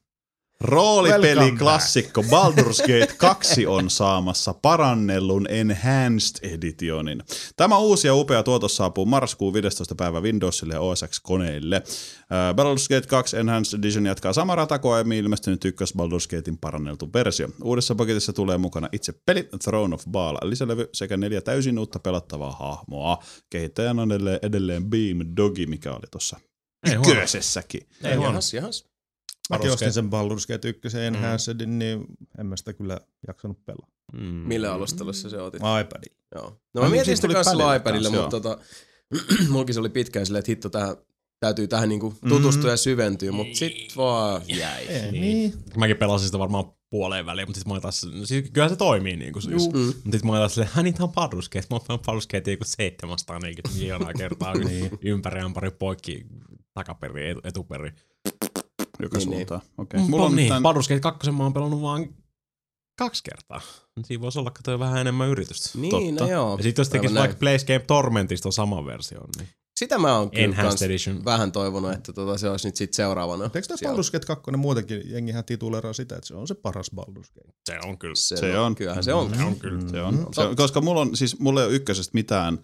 Roolipeli 0.63 1.53
klassikko 1.59 2.23
Baldur's 2.23 2.81
Gate 2.81 3.15
2 3.17 3.67
on 3.67 3.91
saamassa 3.91 4.55
parannellun 4.55 5.47
Enhanced 5.51 6.51
Editionin. 6.55 7.23
Tämä 7.57 7.79
uusi 7.79 8.07
ja 8.07 8.15
upea 8.15 8.43
tuotos 8.43 8.77
saapuu 8.77 9.07
marraskuun 9.07 9.53
15. 9.53 9.95
päivä 9.95 10.21
Windowsille 10.21 10.75
ja 10.75 10.81
OS 10.81 11.05
X-koneille. 11.09 11.77
Äh, 11.77 11.83
Baldur's 12.55 12.89
Gate 12.95 13.07
2 13.07 13.37
Enhanced 13.37 13.79
Edition 13.79 14.07
jatkaa 14.07 14.33
samaa 14.33 14.57
ratakoa 14.57 14.99
ja 14.99 15.05
ilmestynyt 15.15 15.65
ykkös 15.65 15.95
Baldur's 15.99 16.37
Gatein 16.37 16.59
paranneltu 16.59 17.11
versio. 17.15 17.49
Uudessa 17.65 17.95
paketissa 17.95 18.33
tulee 18.33 18.59
mukana 18.59 18.89
itse 18.93 19.13
peli 19.27 19.49
Throne 19.65 19.95
of 19.95 20.05
Baal 20.11 20.37
lisälevy 20.43 20.89
sekä 20.93 21.17
neljä 21.17 21.41
täysin 21.41 21.79
uutta 21.79 21.99
pelattavaa 21.99 22.53
hahmoa. 22.53 23.19
Kehittäjänä 23.51 24.03
on 24.03 24.13
edelleen, 24.13 24.39
edelleen 24.43 24.85
Beam 24.91 25.19
Dogi, 25.37 25.67
mikä 25.67 25.91
oli 25.93 26.07
tuossa 26.11 26.37
Ei 26.87 26.95
huono. 26.95 27.13
ykkösessäkin. 27.13 27.81
Ei 28.05 28.15
huono. 28.15 28.31
Jahas, 28.31 28.55
jahas. 28.55 28.92
Mäkin 29.53 29.73
ostin 29.73 29.93
sen 29.93 30.05
Baldur's 30.11 30.47
Gate 30.49 30.69
1 30.69 30.97
Mm. 30.97 31.03
Enhancedin, 31.03 31.79
niin 31.79 32.05
en 32.39 32.47
mä 32.47 32.57
sitä 32.57 32.73
kyllä 32.73 33.01
jaksanut 33.27 33.65
pelaa. 33.65 33.89
Mm. 34.13 34.21
Millä 34.25 34.73
alustelussa 34.73 35.31
se 35.31 35.41
otit? 35.41 35.61
iPadilla. 35.61 36.17
Joo. 36.35 36.61
No 36.75 36.81
mä 36.81 36.87
niin, 36.87 36.91
mietin 36.91 37.17
siitä 37.17 37.29
sitä 37.29 37.35
kanssa 37.35 37.75
iPadilla, 37.75 38.11
kanssa, 38.11 38.23
mutta 38.23 38.41
tota, 38.41 38.59
mulkin 39.53 39.75
se 39.75 39.81
oli 39.81 39.89
pitkään 39.89 40.27
silleen, 40.27 40.39
että 40.39 40.51
hitto 40.51 40.69
tää, 40.69 40.97
täytyy 41.41 41.69
tähän 41.69 41.89
niinku 41.89 42.15
tutustua 42.29 42.71
ja 42.71 42.77
syventyä, 42.77 43.33
mutta 43.33 43.57
sit 43.59 43.97
vaan 43.97 44.43
jäi. 44.49 44.87
Ei, 44.87 45.13
niin. 45.13 45.53
Mäkin 45.77 45.97
pelasin 45.97 46.29
sitä 46.29 46.39
varmaan 46.39 46.65
puoleen 46.91 47.27
väliin, 47.27 47.49
mutta 47.49 47.59
sit 47.59 47.69
mä 47.69 47.81
taas, 47.81 48.07
no 48.13 48.27
siis 48.27 48.51
kyllähän 48.51 48.71
se 48.71 48.77
toimii 48.77 49.17
niinku 49.17 49.41
siis. 49.41 49.73
Mm. 49.73 49.79
Mutta 49.81 50.11
sit 50.13 50.25
mä 50.25 50.33
taas 50.33 50.55
silleen, 50.55 50.71
hän 50.75 50.85
niitä 50.85 51.05
on 51.05 51.11
Baldur's 51.11 51.49
Gate, 51.53 51.67
mä 51.71 51.77
oon 51.77 51.81
pelannut 51.89 52.07
Baldur's 52.07 52.27
Gate 52.33 52.51
joku 52.51 52.65
740 52.65 53.79
miljoonaa 53.79 54.13
kertaa 54.13 54.55
niin. 54.59 54.91
ympäri 55.05 55.41
ämpäri 55.41 55.71
poikki, 55.71 56.27
takaperi, 56.75 57.31
etu, 57.31 57.41
etuperi. 57.45 57.93
Joka 59.03 59.19
Niin, 59.19 59.31
niin. 59.31 59.39
suuntaan. 59.39 59.61
Okei. 59.79 60.01
Mulla 60.01 60.11
Mulla 60.11 60.27
on 60.27 60.37
niin, 60.37 60.49
tän, 60.49 60.63
Baldur's 60.63 60.89
Gate 60.89 61.01
2 61.01 61.31
mä 61.31 61.43
oon 61.43 61.53
pelannut 61.53 61.83
vaan 61.83 62.09
kaksi 62.99 63.23
kertaa. 63.25 63.61
Siinä 64.05 64.21
voisi 64.21 64.39
olla 64.39 64.51
kato 64.51 64.79
vähän 64.79 65.01
enemmän 65.01 65.29
yritystä. 65.29 65.79
Niin, 65.79 65.91
Totta. 65.91 66.25
no 66.25 66.31
joo. 66.31 66.57
Ja 66.57 66.63
sit 66.63 66.79
jos 66.79 66.89
tekis 66.89 67.11
Aivan 67.11 67.21
vaikka 67.21 67.47
Game 67.67 67.85
Tormentista 67.87 68.49
on 68.49 68.53
sama 68.53 68.87
versio, 68.87 69.21
niin 69.39 69.49
Sitä 69.77 69.99
mä 69.99 70.19
oon 70.19 70.31
kyllä 70.31 71.25
vähän 71.25 71.53
toivonut, 71.53 71.93
että 71.93 72.13
tota, 72.13 72.39
se 72.39 72.51
olisi 72.51 72.69
nyt 72.69 72.77
sit 72.77 72.95
seuraavana. 72.95 73.45
Eikö 73.45 73.63
tämä. 73.63 73.93
Baldur's 73.95 74.13
Gate 74.13 74.27
2 74.27 74.51
muutenkin, 74.57 75.03
jengihän 75.05 75.45
tituleraa 75.45 75.93
sitä, 75.93 76.15
että 76.15 76.27
se 76.27 76.35
on 76.35 76.49
se 76.49 76.55
paras 76.55 76.91
Baldur's 76.97 77.33
Gate. 77.35 77.55
se 77.67 77.79
on 77.85 77.99
kyllä. 77.99 78.15
Se, 78.15 78.37
Se 78.37 78.59
on. 78.59 78.75
Kyllähän 78.75 79.05
se 79.05 79.15
on. 79.15 79.35
Se 79.37 79.43
on 79.43 79.57
kyllä. 79.57 79.89
se 79.91 80.03
on, 80.03 80.27
se 80.33 80.41
on, 80.41 80.57
koska 80.57 80.81
mulla 80.81 81.01
on, 81.01 81.17
siis 81.17 81.39
mulla 81.39 81.61
ei 81.61 81.67
ole 81.67 81.75
ykkösestä 81.75 82.11
mitään, 82.15 82.59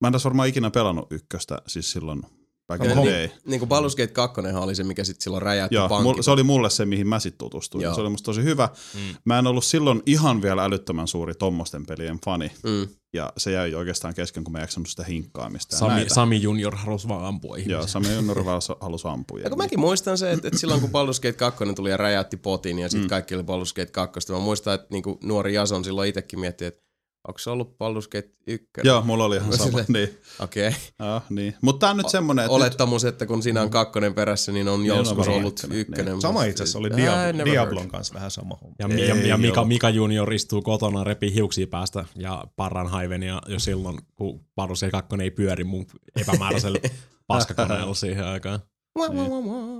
mä 0.00 0.08
en 0.08 0.12
tässä 0.12 0.26
varmaan 0.28 0.48
ikinä 0.48 0.70
pelannut 0.70 1.12
ykköstä, 1.12 1.62
siis 1.66 1.90
silloin 1.92 2.22
back 2.70 2.84
in 2.84 2.90
Ja 2.90 2.96
the 2.96 3.04
niin, 3.04 3.14
day. 3.14 3.28
niin 3.44 3.58
kuin 3.60 3.68
Baldur's 3.68 3.96
Gate 3.96 4.06
2 4.12 4.40
oli 4.40 4.74
se, 4.74 4.84
mikä 4.84 5.04
sitten 5.04 5.22
silloin 5.22 5.42
räjäytti 5.42 5.74
Joo, 5.74 5.88
pankki. 5.88 6.02
mul, 6.14 6.22
se 6.22 6.30
oli 6.30 6.42
mulle 6.42 6.70
se, 6.70 6.84
mihin 6.84 7.06
mä 7.08 7.18
sit 7.20 7.38
tutustuin. 7.38 7.82
Joo. 7.82 7.94
Se 7.94 8.00
oli 8.00 8.10
musta 8.10 8.24
tosi 8.26 8.44
hyvä. 8.44 8.68
Mm. 8.94 9.00
Mä 9.24 9.38
en 9.38 9.46
ollut 9.46 9.64
silloin 9.64 10.02
ihan 10.06 10.42
vielä 10.42 10.64
älyttömän 10.64 11.08
suuri 11.08 11.34
tommosten 11.34 11.86
pelien 11.86 12.18
fani. 12.24 12.52
Mm. 12.64 12.88
Ja 13.12 13.32
se 13.36 13.52
jäi 13.52 13.74
oikeastaan 13.74 14.14
kesken, 14.14 14.44
kun 14.44 14.52
mä 14.52 14.58
en 14.58 14.62
jaksanut 14.62 14.88
sitä 14.88 15.04
hinkkaamista. 15.04 15.76
Sami, 15.76 15.94
näitä. 15.94 16.14
Sami 16.14 16.42
Junior 16.42 16.76
halusi 16.76 17.08
vaan 17.08 17.24
ampua 17.24 17.56
ihmisiä. 17.56 17.76
Joo, 17.76 17.86
Sami 17.86 18.14
Junior 18.14 18.44
halusi 18.80 19.08
ampua. 19.08 19.38
Ja 19.40 19.48
kun 19.48 19.58
mäkin 19.58 19.80
muistan 19.80 20.18
se, 20.18 20.32
että, 20.32 20.48
että 20.48 20.60
silloin 20.60 20.80
kun 20.80 20.90
Baldur's 20.90 21.20
Gate 21.22 21.32
2 21.32 21.64
tuli 21.76 21.90
ja 21.90 21.96
räjäytti 21.96 22.36
potin 22.36 22.78
ja 22.78 22.86
Mm. 22.86 22.90
sitten 22.90 23.08
kaikki 23.08 23.34
oli 23.34 23.42
Baldur's 23.42 23.74
Gate 23.76 23.86
2, 23.92 24.32
mä 24.32 24.38
muistan, 24.38 24.74
että 24.74 24.86
niin 24.90 25.02
nuori 25.22 25.54
Jason 25.54 25.84
silloin 25.84 26.08
itsekin 26.08 26.40
mietti, 26.40 26.64
että 26.64 26.89
onko 27.28 27.38
se 27.38 27.50
ollut 27.50 27.70
Baldur's 27.70 28.08
Gate 28.12 28.30
1? 28.46 28.68
Joo, 28.84 29.02
mulla 29.02 29.24
oli 29.24 29.36
ihan 29.36 29.58
sama. 29.58 29.78
niin. 29.88 30.18
Okei. 30.40 30.68
Okay. 30.68 30.80
Ah, 30.98 31.22
niin. 31.30 31.54
Mutta 31.62 31.80
tää 31.80 31.90
on 31.90 31.96
nyt 31.96 32.08
semmonen, 32.08 32.44
että 32.44 32.56
nyt, 32.56 32.62
Olettamus, 32.62 33.04
että 33.04 33.26
kun 33.26 33.42
siinä 33.42 33.62
on 33.62 33.70
kakkonen 33.70 34.14
perässä, 34.14 34.52
niin 34.52 34.68
on 34.68 34.82
Niin 34.82 34.92
on 34.92 34.98
joskus 34.98 35.18
varmaan 35.18 35.38
ollut 35.38 35.60
ykkönen, 35.60 35.80
ykkönen. 35.80 36.20
Sama 36.20 36.44
itse 36.44 36.62
asiassa 36.62 36.78
oli 36.78 36.90
Diablo, 36.96 37.32
never 37.32 37.52
Diablon 37.52 37.82
heard. 37.82 37.90
kanssa 37.90 38.14
vähän 38.14 38.30
sama 38.30 38.58
homma. 38.60 38.76
Ja, 38.78 38.88
ja, 38.88 39.14
Ei 39.14 39.28
ja 39.28 39.36
Mika. 39.36 39.64
Mika 39.64 39.90
Junior 39.90 40.32
istuu 40.32 40.62
kotona, 40.62 41.04
repii 41.04 41.34
hiuksia 41.34 41.66
päästä 41.66 42.04
ja 42.16 42.44
parran 42.56 42.88
haivenia 42.88 43.42
jo 43.48 43.58
silloin, 43.58 43.98
kun 44.16 44.40
Baldur's 44.60 44.80
Gate 44.80 44.90
2 44.90 45.16
ei 45.22 45.30
pyöri 45.30 45.64
mun 45.64 45.86
epämääräisellä 46.20 46.78
paskakoneella 47.26 47.94
siihen 47.94 48.26
aikaan. 48.26 48.60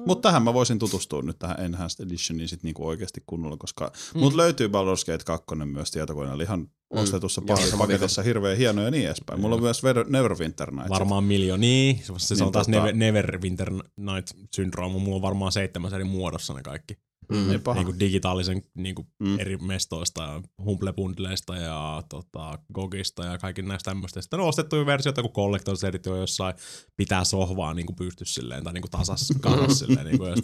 Mutta 0.06 0.28
tähän 0.28 0.42
mä 0.42 0.54
voisin 0.54 0.78
tutustua 0.78 1.22
nyt 1.22 1.38
tähän 1.38 1.60
Enhanced 1.60 2.06
Editioniin 2.06 2.48
sit 2.48 2.62
niinku 2.62 2.86
oikeasti 2.86 3.22
kunnolla, 3.26 3.56
koska 3.56 3.92
mm. 4.14 4.20
mut 4.20 4.34
löytyy 4.34 4.68
Baldur's 4.68 5.06
Gate 5.06 5.24
2 5.24 5.46
myös 5.64 5.90
tietokoneella 5.90 6.42
ihan 6.42 6.60
mm. 6.60 6.68
Ostetussa 6.90 7.42
Joo, 7.46 7.56
mm. 7.56 7.62
sama 7.62 7.84
paketissa 7.86 8.22
hirveän 8.22 8.56
hieno 8.56 8.82
ja 8.82 8.90
niin 8.90 9.06
edespäin. 9.06 9.40
Mulla 9.40 9.54
on 9.56 9.62
myös 9.62 9.82
Ver- 9.82 10.10
Neverwinter 10.10 10.70
Nights. 10.70 10.90
Varmaan 10.90 11.24
miljooni. 11.24 11.66
Niin, 11.66 11.98
se, 12.04 12.12
se 12.16 12.34
Niin 12.34 12.44
on 12.44 12.52
taas 12.52 12.66
tota- 12.66 12.70
Never, 12.70 12.94
Neverwinter 12.94 13.70
Night 13.96 14.30
syndrooma. 14.54 14.98
Mulla 14.98 15.16
on 15.16 15.22
varmaan 15.22 15.52
seitsemän 15.52 15.94
eri 15.94 16.04
muodossa 16.04 16.54
ne 16.54 16.62
kaikki. 16.62 16.94
Mm. 17.32 17.50
Ei 17.50 17.58
paha. 17.58 17.74
Niin 17.80 17.86
kuin 17.86 18.00
digitaalisen 18.00 18.62
niin 18.74 18.94
kuin 18.94 19.08
Mm. 19.18 19.40
eri 19.40 19.56
mestoista 19.56 20.22
ja 20.22 20.42
Humble 20.64 20.92
Bundleista 20.92 21.56
ja 21.56 22.02
tota, 22.08 22.58
Gogista 22.74 23.24
ja 23.24 23.38
kaikki 23.38 23.62
näistä 23.62 23.90
tämmöistä. 23.90 24.20
Sitten 24.22 24.40
on 24.40 24.48
ostettuja 24.48 24.86
versioita, 24.86 25.22
kun 25.22 25.30
Collector's 25.30 25.86
Edition 25.88 26.18
jossain 26.20 26.54
pitää 26.96 27.24
sohvaa 27.24 27.74
niin 27.74 27.86
kuin 27.86 27.96
pysty 27.96 28.24
silleen 28.24 28.64
tai 28.64 28.72
niin 28.72 28.82
kuin 28.82 28.90
tasas 28.90 29.28
kasas 29.40 29.78
silleen. 29.78 30.06
Niin 30.06 30.18
kuin, 30.18 30.34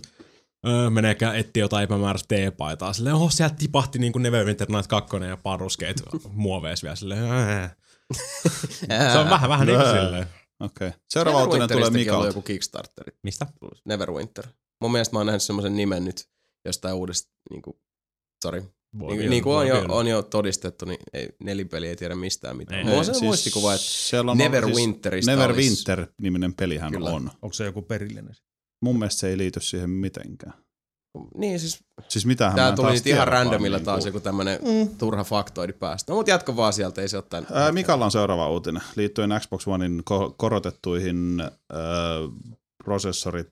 öö, 0.67 0.91
meneekään 0.91 1.37
etsiä 1.37 1.63
jotain 1.63 1.85
epämääräistä 1.85 2.29
teepaitaa. 2.29 2.93
Silleen, 2.93 3.17
oho, 3.17 3.31
sieltä 3.31 3.55
tipahti 3.55 3.99
niin 3.99 4.13
kuin 4.13 4.23
Neverwinter 4.23 4.69
Night 4.71 4.87
2 4.87 5.17
ja 5.17 5.37
Gate 5.37 6.19
muovees 6.33 6.83
vielä 6.83 6.97
silleen. 6.97 7.25
"Ää." 7.25 7.77
Se 9.13 9.19
on 9.19 9.31
vähän, 9.31 9.51
vähän 9.51 9.67
niin 9.67 9.79
kuin 9.79 9.91
silleen. 9.91 10.27
Okei. 10.61 10.89
Okay. 10.89 11.01
Seuraava 11.09 11.45
uutinen 11.45 11.69
tulee 11.69 11.91
Mikalta. 11.91 12.27
joku 12.27 12.43
Kickstarteri. 12.43 13.13
Mistä? 13.23 13.47
Neverwinter. 13.85 14.47
Mun 14.81 14.93
mielestä 14.93 15.15
mä 15.15 15.19
oon 15.21 15.27
nähnyt 15.27 15.43
semmoisen 15.43 15.77
nimen 15.77 16.05
nyt 16.05 16.29
jostain 16.65 16.95
uudesta, 16.95 17.33
niinku, 17.51 17.81
sorry. 18.45 18.65
Voi 18.99 19.09
Niin, 19.09 19.19
vielä, 19.19 19.31
niin 19.31 19.43
kuin 19.43 19.57
on 19.57 19.67
jo, 19.69 19.85
on 19.89 20.07
jo 20.07 20.23
todistettu, 20.23 20.85
niin 20.85 20.99
ei, 21.13 21.29
nelipeli 21.43 21.89
ei 21.89 21.97
tiedä 21.97 22.15
mistään 22.15 22.57
mitään. 22.57 22.79
Ei. 22.79 22.85
Mulla 22.85 22.99
on 22.99 23.05
siis 23.05 23.23
muistikuva, 23.23 23.75
että 23.75 24.31
on 24.31 24.39
Neverwinterista 24.39 25.31
siis 25.31 25.39
Neverwinter-niminen 25.39 26.55
pelihän 26.55 26.93
Kyllä. 26.93 27.11
on. 27.11 27.31
Onko 27.43 27.53
se 27.53 27.65
joku 27.65 27.83
perillinen? 27.83 28.35
Mun 28.81 28.99
mielestä 28.99 29.21
se 29.21 29.29
ei 29.29 29.39
liity 29.39 29.61
siihen 29.61 29.91
mitenkään. 29.91 30.53
niin 31.37 31.61
siis 31.61 31.85
Siis 32.09 32.27
mitähän 32.27 32.53
mä 32.53 32.57
tää 32.57 32.69
en 32.69 32.75
tuli 32.77 32.87
taas 32.87 32.99
nyt 32.99 33.07
ihan 33.07 33.29
randomilla 33.29 33.77
niinku- 33.77 33.85
taas 33.91 34.07
joku 34.07 34.21
tämmönen 34.21 34.59
turha 34.99 35.25
faktoidi 35.25 35.73
päästä. 35.73 36.13
No 36.13 36.17
mut 36.17 36.29
jatko 36.29 36.57
vaan 36.57 36.73
sieltä, 36.73 37.01
ei 37.03 37.09
se 37.09 37.19
ottaa. 37.19 37.43
Ää, 37.53 37.73
Mikalla 37.73 38.05
on 38.05 38.11
seuraava 38.11 38.51
uutinen 38.51 38.83
liittyen 38.97 39.31
Xbox 39.41 39.69
Onein 39.69 40.03
ko- 40.11 40.35
korotettuihin 40.37 41.41
ää, 41.41 41.79
prosessorit, 42.85 43.49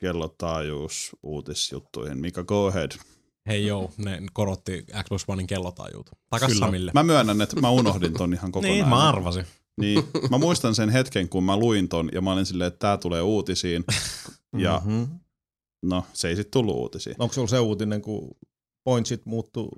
kellotaajuus, 0.00 1.16
uutisjuttuihin. 1.22 2.18
Mika, 2.18 2.44
go 2.44 2.66
ahead. 2.66 2.92
Hei 3.48 3.66
joo, 3.66 3.90
ne 3.96 4.18
korotti 4.32 4.84
Xbox 5.04 5.24
Onein 5.28 5.46
kellotaajuutta. 5.46 6.12
Takas 6.30 6.58
Samille. 6.58 6.90
Mä 6.94 7.02
myönnän, 7.02 7.40
että 7.40 7.60
mä 7.60 7.70
unohdin 7.70 8.12
ton 8.12 8.32
ihan 8.34 8.52
kokonaan. 8.52 8.74
niin, 8.76 8.88
mä 8.88 9.08
arvasin. 9.08 9.46
Niin, 9.80 10.02
mä 10.30 10.38
muistan 10.38 10.74
sen 10.74 10.90
hetken, 10.90 11.28
kun 11.28 11.44
mä 11.44 11.56
luin 11.56 11.88
ton 11.88 12.08
ja 12.12 12.20
mä 12.20 12.32
olin 12.32 12.46
silleen, 12.46 12.68
että 12.68 12.78
tää 12.78 12.96
tulee 12.96 13.22
uutisiin. 13.22 13.84
Ja 14.56 14.82
Mm-hmm. 14.84 15.18
no, 15.82 16.04
se 16.12 16.28
ei 16.28 16.36
sit 16.36 16.50
tullut 16.50 16.76
uutisiin. 16.76 17.16
Onko 17.18 17.32
sulla 17.34 17.48
se 17.48 17.58
uutinen, 17.58 18.02
kun 18.02 18.30
pointsit 18.84 19.26
muuttuu 19.26 19.70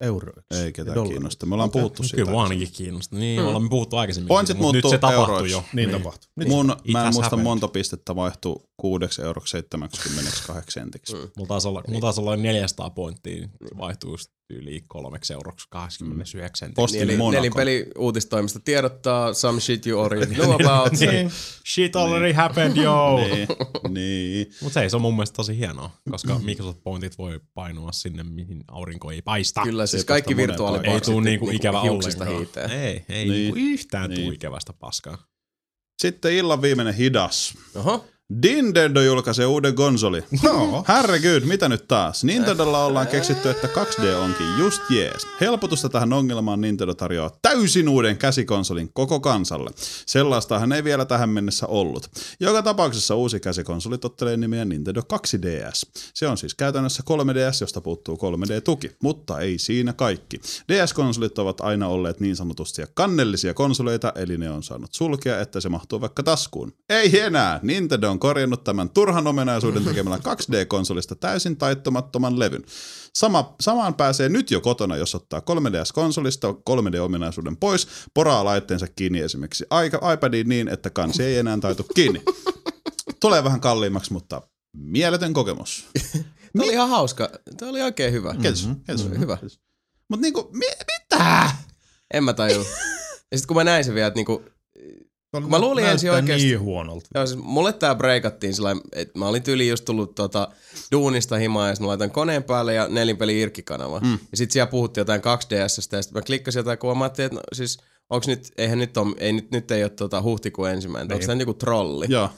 euroiksi? 0.00 0.62
Ei 0.64 0.72
ketään 0.72 1.08
kiinnosta. 1.08 1.46
Me 1.46 1.54
ollaan 1.54 1.68
Okei. 1.68 1.80
puhuttu 1.82 2.02
siitä. 2.02 2.16
Kyllä 2.16 2.30
mua 2.30 2.42
ainakin 2.42 2.72
kiinnostaa. 2.72 3.18
Niin, 3.18 3.40
Mm. 3.40 3.46
ollaan 3.46 3.68
puhuttu 3.70 3.96
aikaisemmin. 3.96 4.28
Pointsit 4.28 4.56
mutta 4.58 4.72
nyt 4.76 4.82
muuttuu 4.82 4.90
se 4.90 4.98
tapahtui 4.98 5.24
euroiksi. 5.34 5.52
jo. 5.54 5.64
Niin 5.72 5.90
tapahtui. 5.90 6.30
Nyt 6.36 6.48
Mun, 6.48 6.66
mä 6.66 6.72
en 7.06 7.06
muista 7.06 7.22
happened. 7.22 7.42
monta 7.44 7.68
pistettä 7.68 8.16
vaihtui 8.16 8.56
6 8.82 9.22
euroksi 9.22 9.50
78 9.50 10.72
sentiksi. 10.82 11.14
Mm. 11.14 11.30
Mulla 11.36 11.48
taisi 11.48 11.68
olla, 11.68 11.82
mulla 11.88 12.00
taisi 12.00 12.20
olla 12.20 12.36
400 12.36 12.90
pointtia, 12.90 13.34
niin 13.34 13.50
se 13.68 13.78
vaihtuu 13.78 14.16
yli 14.50 14.84
kolmeksi 14.88 15.32
euroksi 15.32 15.66
89 15.70 16.58
senttiä. 16.66 16.82
Postin 16.82 16.98
Niin, 17.00 17.08
eli 17.10 17.16
Monaco. 17.16 17.42
nelipeli 17.42 17.86
uutistoimisto 17.98 18.58
tiedottaa 18.64 19.34
some 19.34 19.60
shit 19.60 19.86
you 19.86 20.00
already 20.00 20.34
know 20.34 20.52
about. 20.52 20.92
niin. 21.00 21.30
Shit 21.74 21.96
already 21.96 22.32
happened, 22.32 22.76
yo! 22.76 23.16
Niin, 23.16 23.48
niin. 23.88 24.52
Mutta 24.62 24.80
se, 24.80 24.88
se 24.88 24.96
on 24.96 25.02
mun 25.02 25.14
mielestä 25.14 25.36
tosi 25.36 25.58
hienoa, 25.58 25.90
koska 26.10 26.38
Microsoft 26.38 26.82
Pointit 26.84 27.18
voi 27.18 27.40
painua 27.54 27.92
sinne, 27.92 28.22
mihin 28.22 28.64
aurinko 28.68 29.10
ei 29.10 29.22
paista. 29.22 29.62
Kyllä 29.62 29.86
siis 29.86 30.02
Se 30.02 30.06
kaikki 30.06 30.34
moneen 30.34 30.50
Ei 30.50 30.56
tuu 31.00 31.20
niinku 31.20 31.20
niinku 31.20 31.50
ikävä 31.50 31.80
ollenkaan. 31.80 32.70
Ei, 32.70 33.04
ei 33.08 33.24
Niin. 33.24 33.28
niinku 33.30 33.56
yhtään 33.58 34.10
tuu 34.10 34.16
Niin. 34.24 34.34
ikävästä 34.34 34.72
paskaa. 34.72 35.18
Sitten 36.02 36.32
illan 36.32 36.62
viimeinen 36.62 36.94
hidas. 36.94 37.54
Oho. 37.74 38.04
Nintendo 38.40 39.00
julkaisee 39.02 39.46
uuden 39.46 39.74
konsoli. 39.74 40.24
No. 40.42 40.84
Herregud, 40.88 41.48
mitä 41.48 41.68
nyt 41.68 41.88
taas? 41.88 42.24
Nintendolla 42.24 42.84
ollaan 42.84 43.06
keksitty, 43.06 43.50
että 43.50 43.66
2D 43.66 44.14
onkin 44.14 44.58
just 44.58 44.82
jees. 44.90 45.26
Helpotusta 45.40 45.88
tähän 45.88 46.12
ongelmaan 46.12 46.60
Nintendo 46.60 46.94
tarjoaa 46.94 47.30
täysin 47.42 47.88
uuden 47.88 48.16
käsikonsolin 48.16 48.90
koko 48.92 49.20
kansalle. 49.20 49.70
Sellaistahan 50.06 50.72
ei 50.72 50.84
vielä 50.84 51.04
tähän 51.04 51.28
mennessä 51.28 51.66
ollut. 51.66 52.10
Joka 52.40 52.62
tapauksessa 52.62 53.14
uusi 53.14 53.40
käsikonsoli 53.40 53.98
tottelee 53.98 54.36
nimeä 54.36 54.64
Nintendo 54.64 55.00
2DS. 55.00 55.90
Se 56.14 56.26
on 56.26 56.38
siis 56.38 56.54
käytännössä 56.54 57.02
3DS, 57.10 57.60
josta 57.60 57.80
puuttuu 57.80 58.16
3D-tuki, 58.16 58.96
mutta 59.02 59.40
ei 59.40 59.58
siinä 59.58 59.92
kaikki. 59.92 60.40
DS-konsolit 60.68 61.38
ovat 61.38 61.60
aina 61.60 61.88
olleet 61.88 62.20
niin 62.20 62.36
sanotusti 62.36 62.82
kannellisia 62.94 63.54
konsoleita, 63.54 64.12
eli 64.16 64.38
ne 64.38 64.50
on 64.50 64.62
saanut 64.62 64.94
sulkea, 64.94 65.40
että 65.40 65.60
se 65.60 65.68
mahtuu 65.68 66.00
vaikka 66.00 66.22
taskuun. 66.22 66.72
Ei 66.88 67.20
enää! 67.20 67.60
Nintendo 67.62 68.10
on 68.10 68.21
korjannut 68.22 68.64
tämän 68.64 68.90
turhan 68.90 69.26
ominaisuuden 69.26 69.84
tekemällä 69.84 70.18
2D-konsolista 70.34 71.14
täysin 71.14 71.56
taittomattoman 71.56 72.38
levyn. 72.38 72.64
Sama, 73.14 73.54
samaan 73.60 73.94
pääsee 73.94 74.28
nyt 74.28 74.50
jo 74.50 74.60
kotona, 74.60 74.96
jos 74.96 75.14
ottaa 75.14 75.40
3DS-konsolista 75.40 76.52
3D-ominaisuuden 76.70 77.56
pois, 77.60 77.88
poraa 78.14 78.44
laitteensa 78.44 78.86
kiinni 78.96 79.20
esimerkiksi 79.20 79.64
iPadiin 80.14 80.48
niin, 80.48 80.68
että 80.68 80.90
kansi 80.90 81.22
ei 81.22 81.36
enää 81.38 81.58
taitu 81.58 81.86
kiinni. 81.94 82.22
Tulee 83.20 83.44
vähän 83.44 83.60
kalliimmaksi, 83.60 84.12
mutta 84.12 84.42
mieletön 84.76 85.32
kokemus. 85.32 85.86
Tämä 86.52 86.64
oli 86.64 86.72
ihan 86.72 86.88
hauska. 86.88 87.30
Tämä 87.56 87.70
oli 87.70 87.82
oikein 87.82 88.12
hyvä. 88.12 88.34
Kiitos. 88.34 88.68
Kiitos. 88.86 89.18
Hyvä. 89.18 89.38
Mutta 90.08 90.22
niinku, 90.22 90.50
mi- 90.52 90.84
mitä? 91.00 91.50
En 92.14 92.24
mä 92.24 92.32
tajua. 92.32 92.64
Ja 93.32 93.38
sitten 93.38 93.48
kun 93.48 93.56
mä 93.56 93.64
näin 93.64 93.84
sen 93.84 93.94
vielä, 93.94 94.06
että 94.06 94.18
niinku, 94.18 94.42
Kun 95.32 95.50
mä 95.50 95.58
luulin 95.58 95.84
ensin 95.86 96.10
oikeesti- 96.12 96.46
niin 96.46 96.60
huonolta. 96.60 97.08
Joo, 97.14 97.26
siis 97.26 97.38
mulle 97.42 97.72
tää 97.72 97.94
breikattiin 97.94 98.54
sillä 98.54 98.76
että 98.92 99.18
mä 99.18 99.28
olin 99.28 99.42
tyyli 99.42 99.68
just 99.68 99.84
tullut 99.84 100.14
tota 100.14 100.48
duunista 100.92 101.36
himaa 101.36 101.68
ja 101.68 101.74
mä 101.80 101.86
laitan 101.86 102.10
koneen 102.10 102.42
päälle 102.44 102.74
ja 102.74 102.88
nelinpeli 102.88 103.40
irkkikanava. 103.40 104.00
Mm. 104.00 104.18
Ja 104.30 104.36
sit 104.36 104.50
siellä 104.50 104.70
puhuttiin 104.70 105.00
jotain 105.02 105.20
2DSstä 105.20 105.96
ja 105.96 106.02
sit 106.02 106.12
mä 106.12 106.22
klikkasin 106.22 106.60
jotain 106.60 106.78
kuvaa, 106.78 106.94
mä 106.94 107.04
ajattelin, 107.04 107.26
että 107.26 107.36
no, 107.36 107.42
siis 107.52 107.78
onks 108.10 108.26
nyt, 108.26 108.52
eihän 108.58 108.78
nyt 108.78 108.96
on, 108.96 109.14
ei 109.18 109.32
nyt, 109.32 109.50
nyt 109.50 109.70
ei 109.70 109.82
ole 109.82 109.90
tota 109.90 110.22
huhtikuun 110.22 110.68
ensimmäinen, 110.70 111.12
onks 111.14 111.26
tää 111.26 111.34
nyt 111.34 111.40
joku 111.48 111.54
trolli? 111.58 112.06
Joo. 112.08 112.30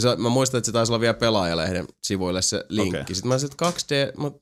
Se, 0.00 0.16
mä 0.16 0.28
muistan, 0.28 0.58
että 0.58 0.66
se 0.66 0.72
taisi 0.72 0.92
olla 0.92 1.00
vielä 1.00 1.14
pelaajalehden 1.14 1.86
sivuille 2.06 2.42
se 2.42 2.64
linkki. 2.68 3.00
Okei. 3.00 3.14
Sitten 3.14 3.28
mä 3.28 3.38
sanoin, 3.38 3.52
että 3.52 3.70
2D, 3.70 4.20
mut 4.20 4.40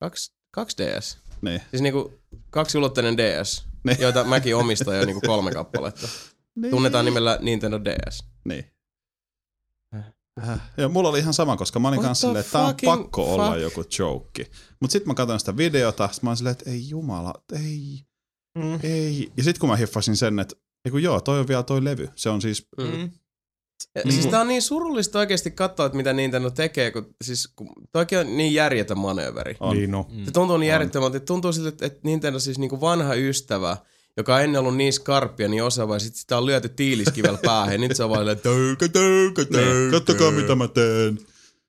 2, 0.00 0.32
2DS. 0.60 1.16
Niin. 1.42 1.60
Siis 1.70 1.82
niinku 1.82 2.12
kaksiulotteinen 2.50 3.16
DS, 3.16 3.64
Niin. 3.84 3.96
joita 4.00 4.24
mäkin 4.24 4.56
omistan 4.56 4.96
jo 4.98 5.04
niinku 5.04 5.20
kolme 5.30 5.50
kappaletta. 5.52 6.08
Tunnetaan 6.70 7.04
nimellä 7.04 7.38
Nintendo 7.42 7.80
DS. 7.84 8.24
Niin. 8.44 8.64
Ja 10.76 10.88
mulla 10.88 11.08
oli 11.08 11.18
ihan 11.18 11.34
sama, 11.34 11.56
koska 11.56 11.78
mä 11.78 11.88
olin 11.88 11.98
What 11.98 12.06
kanssa 12.08 12.26
silleen, 12.26 12.40
että 12.40 12.52
tää 12.52 12.62
on 12.66 12.74
pakko 12.84 13.22
fuck? 13.26 13.34
olla 13.34 13.56
joku 13.56 13.84
joke. 13.98 14.46
Mut 14.80 14.90
sit 14.90 15.06
mä 15.06 15.14
katsoin 15.14 15.40
sitä 15.40 15.56
videota, 15.56 16.08
sit 16.12 16.22
mä 16.22 16.30
olin 16.30 16.36
silleen, 16.36 16.52
että 16.58 16.70
ei 16.70 16.88
jumala, 16.88 17.34
ei, 17.52 18.00
Mm. 18.58 18.78
ei. 18.82 19.32
Ja 19.36 19.44
sit 19.44 19.58
kun 19.58 19.68
mä 19.68 19.76
hiffasin 19.76 20.16
sen, 20.16 20.38
että 20.38 20.56
ei 20.84 20.90
kun 20.90 21.02
joo, 21.02 21.20
toi 21.20 21.40
on 21.40 21.48
vielä 21.48 21.62
toi 21.62 21.84
levy. 21.84 22.08
Se 22.14 22.28
on 22.30 22.42
siis, 22.42 22.66
Mm. 22.78 22.84
Mm. 22.84 23.10
Ja 23.94 24.02
Niin 24.04 24.12
siis 24.12 24.26
tää 24.26 24.40
on 24.40 24.48
niin 24.48 24.62
surullista 24.62 25.18
oikeasti 25.18 25.50
katsoa, 25.50 25.86
että 25.86 25.96
mitä 25.96 26.12
Nintendo 26.12 26.50
tekee, 26.50 26.90
kun, 26.90 27.14
siis, 27.24 27.48
kun 27.56 27.68
toikin 27.92 28.18
on 28.18 28.36
niin 28.36 28.54
järjetön 28.54 28.98
manööveri. 28.98 29.56
on. 29.60 29.76
Niin 29.76 29.90
no. 29.90 30.06
Se 30.24 30.30
tuntuu 30.30 30.56
niin 30.56 30.68
järjettömältä, 30.68 31.16
että 31.16 31.26
tuntuu 31.26 31.52
siltä, 31.52 31.68
että, 31.68 31.86
että 31.86 32.00
Nintendo 32.04 32.38
siis 32.38 32.58
niinku 32.58 32.80
vanha 32.80 33.14
ystävä, 33.14 33.76
joka 34.16 34.34
on 34.34 34.42
ennen 34.42 34.60
ollut 34.60 34.76
niin 34.76 34.92
skarppia, 34.92 35.48
niin 35.48 35.62
osaava, 35.64 35.94
ja 35.94 35.98
sit 35.98 36.14
sitä 36.14 36.38
on 36.38 36.46
lyöty 36.46 36.68
tiiliskivellä 36.68 37.38
päähän, 37.44 37.72
ja 37.72 37.78
nyt 37.78 37.96
se 37.96 38.04
on 38.04 38.10
vaan 38.10 38.20
silleen, 38.20 38.40
töykä, 38.40 38.88
töykä, 38.88 39.42
Niin. 39.42 39.52
töykä. 39.52 39.90
Kattokaa 39.96 40.30
mitä 40.30 40.54
mä 40.54 40.68
teen. 40.68 41.18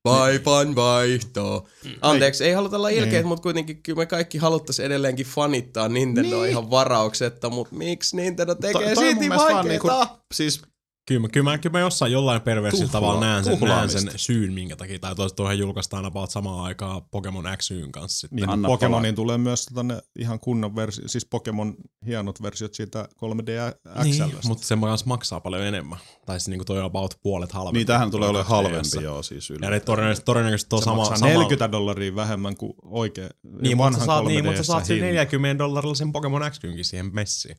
Vaipan 0.06 0.76
vaihto. 0.76 1.68
Anteeksi, 2.02 2.44
ei 2.46 2.54
haluta 2.54 2.78
olla 2.78 2.90
ilkeitä, 2.90 3.18
Niin. 3.18 3.28
mutta 3.28 3.42
kuitenkin 3.44 3.84
kyllä 3.84 3.98
me 3.98 4.06
kaikki 4.06 4.38
haluttaisiin 4.38 4.86
edelleenkin 4.86 5.26
fanittaa 5.26 5.90
Nintendoa 5.90 6.42
Niin. 6.42 6.50
ihan 6.52 6.70
varauksetta, 6.72 7.50
mutta 7.50 7.76
miksi 7.76 8.16
Nintendo 8.16 8.56
tekee 8.56 8.96
siitä 8.96 9.20
niin 9.20 9.30
vaan 9.30 9.40
vaikeeta? 9.56 9.68
niinku- 9.68 10.16
Siis 10.34 10.62
Kyllä, 11.08 11.22
mä- 11.22 11.28
kyllä, 11.30 11.44
mä, 11.52 11.58
kyllä 11.58 11.72
mä 11.74 11.80
jossain 11.80 12.12
jollain 12.12 12.42
perversillä 12.42 12.86
Tuhlaa- 12.86 12.92
tavalla 13.02 13.20
näen 13.20 13.44
sen, 13.44 13.60
näen 13.60 13.90
sen 13.90 14.12
syyn, 14.16 14.54
minkä 14.54 14.76
takia. 14.76 15.00
Tai 15.00 15.16
toista 15.16 15.36
tuohon 15.36 15.60
julkaistaan 15.60 16.06
about 16.06 16.30
samaan 16.30 16.60
aikaan 16.66 17.02
Pokemon 17.12 17.46
Xyn 17.58 17.92
kanssa. 17.92 18.20
Sitten. 18.20 18.36
Niin, 18.36 18.50
Anna 18.50 18.68
Pokemonin 18.68 19.16
tulee 19.16 19.38
myös 19.38 19.66
tota 19.66 19.84
ne 19.84 20.02
ihan 20.20 20.40
kunnon 20.40 20.76
versio, 20.76 21.08
siis 21.08 21.26
Pokemon 21.26 21.76
hienot 22.06 22.42
versiot 22.42 22.74
siitä 22.74 23.10
3D 23.18 23.50
Niin, 24.04 24.16
XL. 24.16 24.48
mutta 24.48 24.66
se 24.68 24.78
kanssa 24.82 25.06
maksaa 25.08 25.40
paljon 25.42 25.64
enemmän. 25.64 26.00
Tai 26.26 26.40
siis 26.40 26.48
niinku 26.48 26.66
toi 26.66 26.80
on 26.80 26.86
about 26.86 27.14
puolet 27.24 27.52
halvempi. 27.52 27.78
niin 27.80 27.88
tähän 27.88 28.12
tulee 28.12 28.30
olemaan 28.30 28.46
2DS. 28.46 28.50
halvempi 28.50 29.04
joo 29.04 29.24
siis 29.24 29.50
yli. 29.50 29.60
Ja 29.66 29.70
ne 29.70 29.80
todennäköisesti, 29.80 30.26
todennäköisesti 30.26 30.76
on 30.76 30.82
se 30.82 30.86
sama, 30.86 30.98
maksaa 30.98 31.18
sama 31.18 31.32
40 31.32 31.72
dollaria 31.72 32.16
vähemmän 32.16 32.56
kuin 32.58 32.74
oikein 32.84 33.30
Niin, 33.62 33.78
mutta 33.78 34.00
sä 34.00 34.06
saat, 34.06 34.26
niin, 34.26 34.44
3DS 34.44 34.46
mutta 34.46 34.64
sä 34.64 34.68
saat 34.68 34.90
hinta. 34.90 35.06
40 35.06 35.64
dollarilla 35.64 35.96
sen 35.96 36.12
Pokemon 36.12 36.42
Xynkin 36.52 36.86
siihen 36.86 37.10
messiin. 37.14 37.58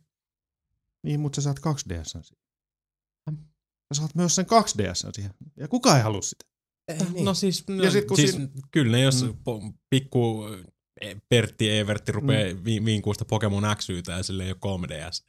Niin, 1.02 1.20
mutta 1.20 1.36
sä 1.36 1.42
saat 1.42 1.58
2DS 1.58 2.04
siihen. 2.22 2.41
Sä 3.94 3.98
saat 3.98 4.14
myös 4.14 4.34
sen 4.34 4.46
2DS 4.46 5.10
siihen. 5.12 5.34
Ja 5.56 5.68
kuka 5.68 5.96
ei 5.96 6.02
halua 6.02 6.22
sitä? 6.22 6.44
niin. 7.12 7.24
No 7.24 7.34
siis, 7.34 7.64
no, 7.68 7.84
Ja 7.84 7.90
sit 7.90 8.04
kun 8.04 8.16
siis 8.16 8.30
siinä- 8.30 8.48
kyllä 8.70 8.92
ne 8.96 9.02
jos 9.02 9.22
Mm. 9.62 9.74
pikku 9.90 10.44
eh, 11.00 11.16
Pertti 11.28 11.70
Evertti 11.70 12.12
rupeaa 12.12 12.54
mm. 12.54 12.64
vi, 12.64 12.84
viinkuista 12.84 13.24
Pokemon 13.24 13.64
Xytä 13.76 14.12
ja 14.12 14.22
sille 14.22 14.44
ei 14.44 14.50
ole 14.50 14.58
3DS 14.86 15.24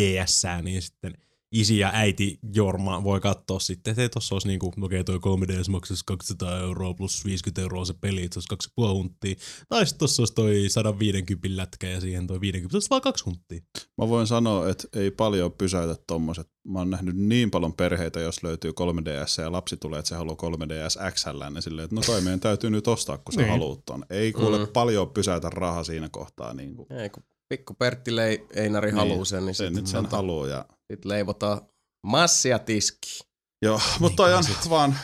DS, 0.00 0.42
niin 0.62 0.82
sitten 0.82 1.14
isi 1.52 1.78
ja 1.78 1.90
äiti 1.94 2.38
Jorma 2.54 3.04
voi 3.04 3.20
katsoa 3.20 3.60
sitten, 3.60 3.90
että 3.90 4.02
ei 4.02 4.08
tossa 4.08 4.34
olisi 4.34 4.48
niinku, 4.48 4.72
okei 4.80 5.04
toi 5.04 5.16
3DS 5.16 5.70
maksaisi 5.70 6.02
200 6.06 6.58
euroa 6.60 6.94
plus 6.94 7.24
50 7.24 7.60
euroa 7.62 7.84
se 7.84 7.94
peli, 8.00 8.22
että 8.24 8.40
se 8.40 8.46
olisi 8.54 8.68
2,5 8.80 8.88
hunttia. 8.94 9.34
Tai 9.68 9.86
sitten 9.86 9.98
tossa 9.98 10.22
olisi 10.22 10.34
toi 10.34 10.64
150 10.68 11.48
lätkä 11.62 11.86
ja 11.88 12.00
siihen 12.00 12.26
toi 12.26 12.40
50, 12.40 12.72
se 12.72 12.76
olisi 12.76 12.90
vaan 12.90 13.02
2 13.02 13.24
hunttia. 13.24 13.60
Mä 13.98 14.08
voin 14.08 14.26
sanoa, 14.26 14.68
että 14.68 14.88
ei 15.00 15.10
paljon 15.10 15.52
pysäytä 15.52 15.96
tommoset. 16.06 16.48
Mä 16.68 16.78
oon 16.78 16.90
nähnyt 16.90 17.16
niin 17.16 17.50
paljon 17.50 17.72
perheitä, 17.72 18.20
jos 18.20 18.42
löytyy 18.42 18.70
3DS 18.80 19.42
ja 19.42 19.52
lapsi 19.52 19.76
tulee, 19.76 19.98
että 19.98 20.08
se 20.08 20.14
haluaa 20.14 20.36
3DS 20.36 21.12
XL, 21.14 21.42
niin 21.50 21.62
silleen, 21.62 21.84
että 21.84 21.96
no 21.96 22.02
toi 22.06 22.20
meidän 22.20 22.40
täytyy 22.40 22.70
nyt 22.70 22.88
ostaa, 22.88 23.18
kun 23.18 23.32
sä 23.34 23.40
Niin. 23.40 23.50
haluut 23.50 23.84
ton. 23.84 24.04
Ei 24.10 24.32
kuule 24.32 24.58
Mm. 24.58 24.66
paljon 24.72 25.10
pysäytä 25.10 25.50
rahaa 25.50 25.84
siinä 25.84 26.08
kohtaa. 26.08 26.54
Niin 26.54 26.74
kuin. 26.76 26.92
Ei, 26.92 27.10
kun 27.10 27.22
pikku 27.48 27.74
Pertti 27.74 28.16
lei, 28.16 28.46
Einari 28.54 28.88
Niin, 28.90 28.96
haluu 28.98 29.24
sen, 29.24 29.46
niin 29.46 29.54
Se 29.54 29.64
sitten 29.64 29.74
nyt 29.82 29.86
sen 29.86 30.04
tota, 30.04 30.16
haluaa. 30.16 30.46
Ja... 30.48 30.64
sit 30.92 31.04
leivotaan 31.04 31.60
massia 32.06 32.58
tiski. 32.58 33.18
Joo, 33.62 33.80
mutta 34.00 34.16
toi 34.16 34.34
on 34.34 34.44
vaan 34.70 34.98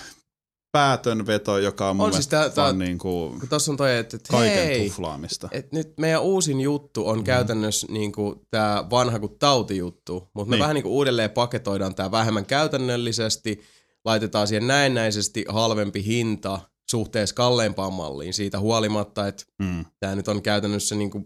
päätön 0.72 1.26
veto, 1.26 1.58
joka 1.58 1.90
on 1.90 1.96
mun 1.96 2.06
On 2.06 2.12
siis 2.12 2.30
mielestä 2.30 2.36
tää- 2.36 2.54
tää- 2.54 2.64
vaan 2.64 2.78
niin 2.78 2.98
kuin 2.98 3.48
tossa 3.48 3.72
on 3.72 3.76
toi, 3.76 3.96
että, 3.98 4.16
että 4.16 4.28
kaiken 4.30 4.66
hei, 4.66 4.88
tuflaamista. 4.88 5.48
et 5.52 5.72
nyt 5.72 5.92
meidän 6.00 6.22
uusin 6.22 6.60
juttu 6.60 7.08
on 7.08 7.18
mm. 7.18 7.24
käytännössä 7.24 7.86
niinku 7.90 8.42
tää 8.50 8.90
vanha 8.90 9.18
kuin 9.18 9.38
tautijuttu, 9.38 10.30
mutta 10.34 10.50
me 10.50 10.56
Niin. 10.56 10.62
vähän 10.62 10.74
niinku 10.74 10.96
uudelleen 10.96 11.30
paketoidaan 11.30 11.94
tää 11.94 12.10
vähemmän 12.10 12.46
käytännöllisesti, 12.46 13.62
laitetaan 14.04 14.48
siihen 14.48 14.66
näennäisesti 14.66 15.44
halvempi 15.48 16.04
hinta 16.04 16.60
suhteessa 16.90 17.34
kalleimpaan 17.34 17.92
malliin 17.92 18.34
siitä 18.34 18.58
huolimatta, 18.60 19.26
että 19.28 19.44
Mm. 19.62 19.84
tämä 20.00 20.14
nyt 20.14 20.28
on 20.28 20.42
käytännössä 20.42 20.94
niinku 20.94 21.20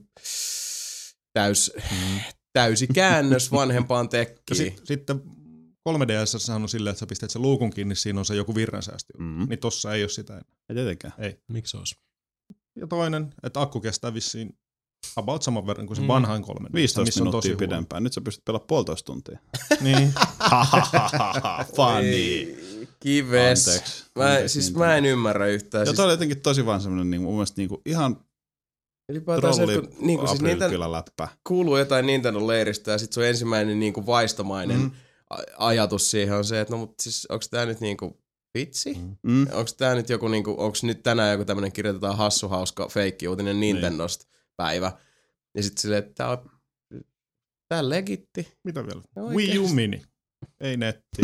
täys, 1.32 1.72
mm. 1.90 2.20
Täysi 2.52 2.86
käännös 2.86 3.52
vanhempaan 3.52 4.04
Ja 4.04 4.08
tekkiin. 4.08 4.56
sit, 4.56 4.80
sitten 4.84 5.22
3DS 5.88 6.52
on 6.54 6.68
silleen, 6.68 6.90
että 6.92 7.00
sä 7.00 7.06
pistät 7.06 7.30
sen 7.30 7.42
luukun 7.42 7.70
kiinni, 7.70 7.94
siinä 7.94 8.18
on 8.18 8.24
se 8.24 8.34
joku 8.34 8.54
virransäästö. 8.54 9.12
Mm. 9.18 9.46
Niin 9.48 9.58
tossa 9.58 9.94
ei 9.94 10.02
ole 10.02 10.08
sitä 10.08 10.32
enää. 10.32 10.44
Ei 10.68 10.74
tietenkään. 10.74 11.12
Miksi 11.48 11.70
se 11.70 11.76
olisi? 11.76 11.94
Ja 12.80 12.86
toinen, 12.86 13.34
että 13.42 13.60
akku 13.60 13.80
kestää 13.80 14.14
vissiin 14.14 14.58
about 15.16 15.42
saman 15.42 15.66
verran 15.66 15.86
kuin 15.86 15.96
se 15.96 16.02
Mm. 16.02 16.08
vanhain 16.08 16.42
3DS. 16.44 16.72
15 16.74 17.04
missä 17.08 17.24
on 17.24 17.30
tosi 17.30 17.48
huono. 17.48 17.58
pidempään. 17.58 18.02
Nyt 18.02 18.12
sä 18.12 18.20
pystyt 18.20 18.44
pelaamaan 18.44 18.66
puolitoista 18.66 19.06
tuntia. 19.06 19.38
Niin. 19.80 20.12
Funny. 21.76 22.08
Ei, 22.08 22.88
Kives. 23.00 23.68
Anteeksi. 23.68 24.04
Mä, 24.16 24.24
Anteeksi, 24.24 24.52
siis 24.52 24.64
Nintendo. 24.64 24.86
mä 24.86 24.96
en 24.96 25.04
ymmärrä 25.04 25.46
yhtään. 25.46 25.82
Ja 25.82 25.86
Siis, 25.86 25.96
toi 25.96 26.04
oli 26.04 26.12
jotenkin 26.12 26.40
tosi 26.40 26.66
vaan 26.66 26.80
semmonen 26.80 27.10
niin, 27.10 27.22
mun 27.22 27.34
mielestä 27.34 27.60
niin 27.60 27.68
kuin 27.68 27.80
ihan 27.86 28.20
ylipäätään 29.08 29.54
se, 29.54 29.66
trolli 29.66 29.80
kun, 29.88 30.06
niin 30.06 30.18
kuin 30.18 30.28
siis 30.28 30.42
niitä 30.42 30.70
kuuluu 31.46 31.76
jotain 31.76 32.06
Nintendo 32.06 32.46
leiristä 32.46 32.90
ja 32.90 32.98
sit 32.98 33.12
sun 33.12 33.24
ensimmäinen 33.24 33.80
niin 33.80 33.92
kuin 33.92 34.06
vaistomainen 34.06 34.80
Mm. 34.80 34.90
ajatus 35.58 36.10
siihen 36.10 36.36
on 36.36 36.44
se, 36.44 36.60
että 36.60 36.74
no 36.74 36.78
mut 36.78 36.94
siis 37.00 37.26
onks 37.26 37.48
tää 37.48 37.66
nyt 37.66 37.80
niinku 37.80 38.20
vitsi? 38.58 38.94
Mm. 38.94 39.16
Mm. 39.32 39.46
Onks 39.52 39.74
tää 39.74 39.94
nyt 39.94 40.08
joku 40.08 40.28
niinku, 40.28 40.54
onks 40.58 40.82
nyt 40.82 41.02
tänään 41.02 41.32
joku 41.32 41.44
tämmönen 41.44 41.72
kirjoitetaan 41.72 42.16
hassu 42.16 42.48
hauska 42.48 42.88
feikki 42.88 43.28
uutinen 43.28 43.60
Nintendosta 43.60 44.26
päivä. 44.56 44.92
Ja 45.54 45.62
sit 45.62 45.78
silleen, 45.78 45.98
että 45.98 46.14
tää 46.14 46.30
on 46.30 46.50
tää 47.68 47.88
legitti. 47.88 48.52
Mitä 48.64 48.86
vielä? 48.86 49.02
No 49.16 49.28
Wii 49.28 49.58
U. 49.58 49.68
Mini. 49.68 50.02
Ei 50.60 50.76
netti, 50.76 51.22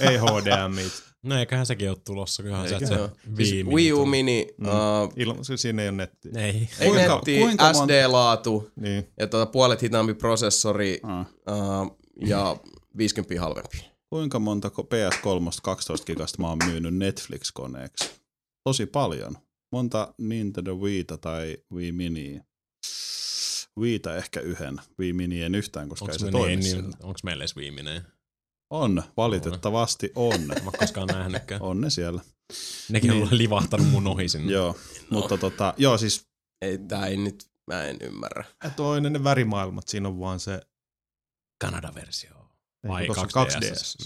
ei 0.00 0.16
HDMI. 0.18 0.82
No 1.22 1.38
eiköhän 1.38 1.66
sekin 1.66 1.88
ole 1.90 1.96
tulossa, 2.04 2.42
kyllähän 2.42 2.66
Eikä. 2.66 2.78
se, 2.78 2.86
se 2.86 2.96
Siis 3.36 3.52
Wii 3.52 3.64
Wii 3.74 3.92
U. 3.92 4.06
Mini, 4.06 4.46
Mm. 4.58 4.66
uh, 4.66 5.12
Ilman, 5.16 5.44
se, 5.44 5.56
siinä 5.56 5.82
ei 5.82 5.88
ole 5.88 5.96
netti. 5.96 6.28
Ei. 6.36 6.68
ei 6.80 6.88
Kuinka- 6.88 7.14
netti, 7.14 7.38
kuinka 7.38 7.72
SD-laatu 7.72 8.70
Niin. 8.76 9.08
ja 9.20 9.26
tuota 9.26 9.50
puolet 9.50 9.82
hitaampi 9.82 10.14
prosessori 10.14 11.00
Ah. 11.02 11.26
uh, 11.80 11.96
ja 12.26 12.56
50 12.96 13.40
halvempi. 13.40 13.84
Kuinka 14.10 14.38
monta 14.38 14.68
ko- 14.68 14.84
PS3 14.86 15.60
12 15.62 16.04
gigasta 16.06 16.42
mä 16.42 16.48
oon 16.48 16.58
myynyt 16.66 16.94
Netflix-koneeksi? 16.94 18.10
Tosi 18.64 18.86
paljon. 18.86 19.36
Monta 19.72 20.14
Nintendo 20.18 20.74
Wiita 20.74 21.18
tai 21.18 21.56
Wii 21.74 21.92
Mini? 21.92 22.40
Wiita 23.78 24.16
ehkä 24.16 24.40
yhden. 24.40 24.80
Wii 24.98 25.12
Mini 25.12 25.42
en 25.42 25.54
yhtään, 25.54 25.88
koska 25.88 26.04
ei 26.04 26.08
Onks, 26.10 26.18
se 26.20 26.24
me 26.26 26.30
toimi 26.30 26.56
niin, 26.62 26.82
niin, 26.84 26.94
onks 27.02 27.24
meillä 27.24 27.42
edes 27.42 27.56
viimeinen? 27.56 28.02
On, 28.70 29.02
valitettavasti 29.16 30.12
on. 30.14 30.40
Mä 30.42 30.52
oon 30.64 30.72
koskaan 30.78 31.06
nähnytkään. 31.08 31.62
On 31.62 31.80
ne 31.80 31.90
siellä. 31.90 32.22
Nekin 32.88 33.10
Niin. 33.10 33.22
on 33.22 33.28
livahtanut 33.30 33.86
mun 33.90 34.06
ohi 34.06 34.28
sinne. 34.28 34.52
Joo, 34.52 34.76
mutta 35.10 35.38
tota, 35.38 35.74
joo 35.76 35.98
siis 35.98 36.26
Ei, 36.62 36.78
tää 36.78 37.06
ei 37.06 37.16
nyt, 37.16 37.50
mä 37.66 37.84
en 37.84 37.96
ymmärrä. 38.02 38.44
Ja 38.64 38.70
toinen 38.70 39.12
ne 39.12 39.24
värimaailmat, 39.24 39.88
siinä 39.88 40.08
on 40.08 40.20
vaan 40.20 40.40
se 40.40 40.60
Kanada-versio. 41.64 42.30
Vai 42.88 43.06
kun 43.06 43.16
2DS. 43.16 43.20
tossa 43.32 43.58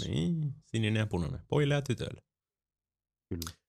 2DS. 0.04 0.08
Niin, 0.08 0.54
sininen 0.66 1.00
ja 1.00 1.06
punainen. 1.06 1.40
Pojille 1.48 1.74
ja 1.74 1.82
tytöille. 1.82 2.22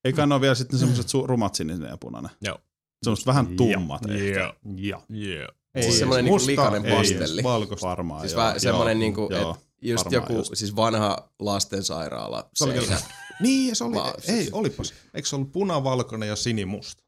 eikä 0.03 0.25
ne 0.25 0.33
ole 0.35 0.41
vielä 0.41 0.55
sitten 0.55 0.79
semmoiset 0.79 1.07
rumat 1.25 1.55
sininen 1.55 1.89
ja 1.89 1.97
punainen. 1.97 2.31
Joo. 2.41 2.57
Semmoiset 3.03 3.25
vähän 3.27 3.55
tummat 3.55 4.01
Ja, 4.07 4.13
ehkä. 4.13 4.39
ja, 4.39 4.53
ja. 4.75 5.01
Yeah. 5.15 5.49
Ei, 5.75 5.83
Siis 5.83 5.99
semmonen 5.99 6.25
niinku 6.25 6.45
likainen 6.47 6.85
ei, 6.85 6.95
pastelli. 6.97 7.43
Valkoista. 7.43 7.87
Varmaan 7.87 8.21
Siis 8.21 8.31
joo. 8.33 8.43
vähän 8.43 8.59
semmonen 8.59 8.99
niinku, 8.99 9.27
joo. 9.31 9.51
et 9.51 9.65
just 9.81 10.05
varmaan 10.05 10.23
joku, 10.23 10.33
just. 10.33 10.51
siis 10.53 10.75
vanha 10.75 11.29
lastensairaala 11.39 12.49
Se 12.55 12.63
oli 12.63 12.73
seinä. 12.85 13.01
Niin, 13.39 13.75
se 13.75 13.83
oli, 13.83 13.95
Vaan 13.95 14.13
ei, 14.27 14.35
siis- 14.41 14.53
olipas. 14.53 14.93
Eikö 15.13 15.27
se 15.29 15.35
ollut 15.35 15.51
punavalkoinen 15.51 16.29
ja 16.29 16.35
sinimusta? 16.35 17.03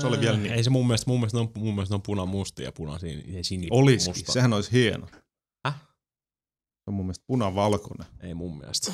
Se 0.00 0.06
oli 0.06 0.20
vielä 0.20 0.36
niin. 0.36 0.52
Ei 0.52 0.64
se 0.64 0.70
mun 0.70 0.86
mielestä, 0.86 1.10
mun 1.10 1.20
mielestä, 1.20 1.38
ne 1.38 1.40
on, 1.42 1.50
mun 1.56 1.74
mielestä 1.74 1.92
ne 1.92 1.96
on 1.96 2.02
punamusta 2.02 2.62
ja 2.62 2.72
punasin 2.72 3.34
ja 3.34 3.44
sini 3.44 3.68
Olisikin, 3.70 4.10
musta. 4.20 4.32
sehän 4.32 4.52
olisi 4.52 4.72
hieno. 4.72 5.06
Häh? 5.66 5.74
Se 5.76 6.90
on 6.90 6.94
mun 6.94 7.06
mielestä 7.06 7.24
punavalkoinen. 7.26 8.06
Ei 8.20 8.34
mun 8.34 8.58
mielestä. 8.58 8.92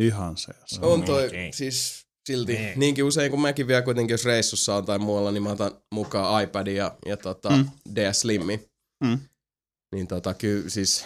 Ihan 0.00 0.36
se. 0.36 0.52
se. 0.66 0.80
On 0.82 1.02
toi, 1.02 1.26
Okei. 1.26 1.52
siis 1.52 2.06
silti 2.32 2.52
Niin. 2.52 2.80
niinkin 2.80 3.04
usein 3.04 3.30
kuin 3.30 3.40
mäkin 3.40 3.66
vielä 3.66 3.82
kuitenkin, 3.82 4.14
jos 4.14 4.24
reissussa 4.24 4.74
on 4.76 4.84
tai 4.84 4.98
muualla, 4.98 5.30
niin 5.32 5.42
mä 5.42 5.50
otan 5.50 5.70
mukaan 5.94 6.44
iPadin 6.44 6.76
ja, 6.76 6.96
ja 7.06 7.16
tota, 7.16 7.50
Mm. 7.50 7.68
DS 7.94 8.20
Slimmi. 8.20 8.60
Mm. 9.04 9.18
Niin 9.94 10.06
tota, 10.06 10.34
kyllä 10.34 10.70
siis 10.70 11.04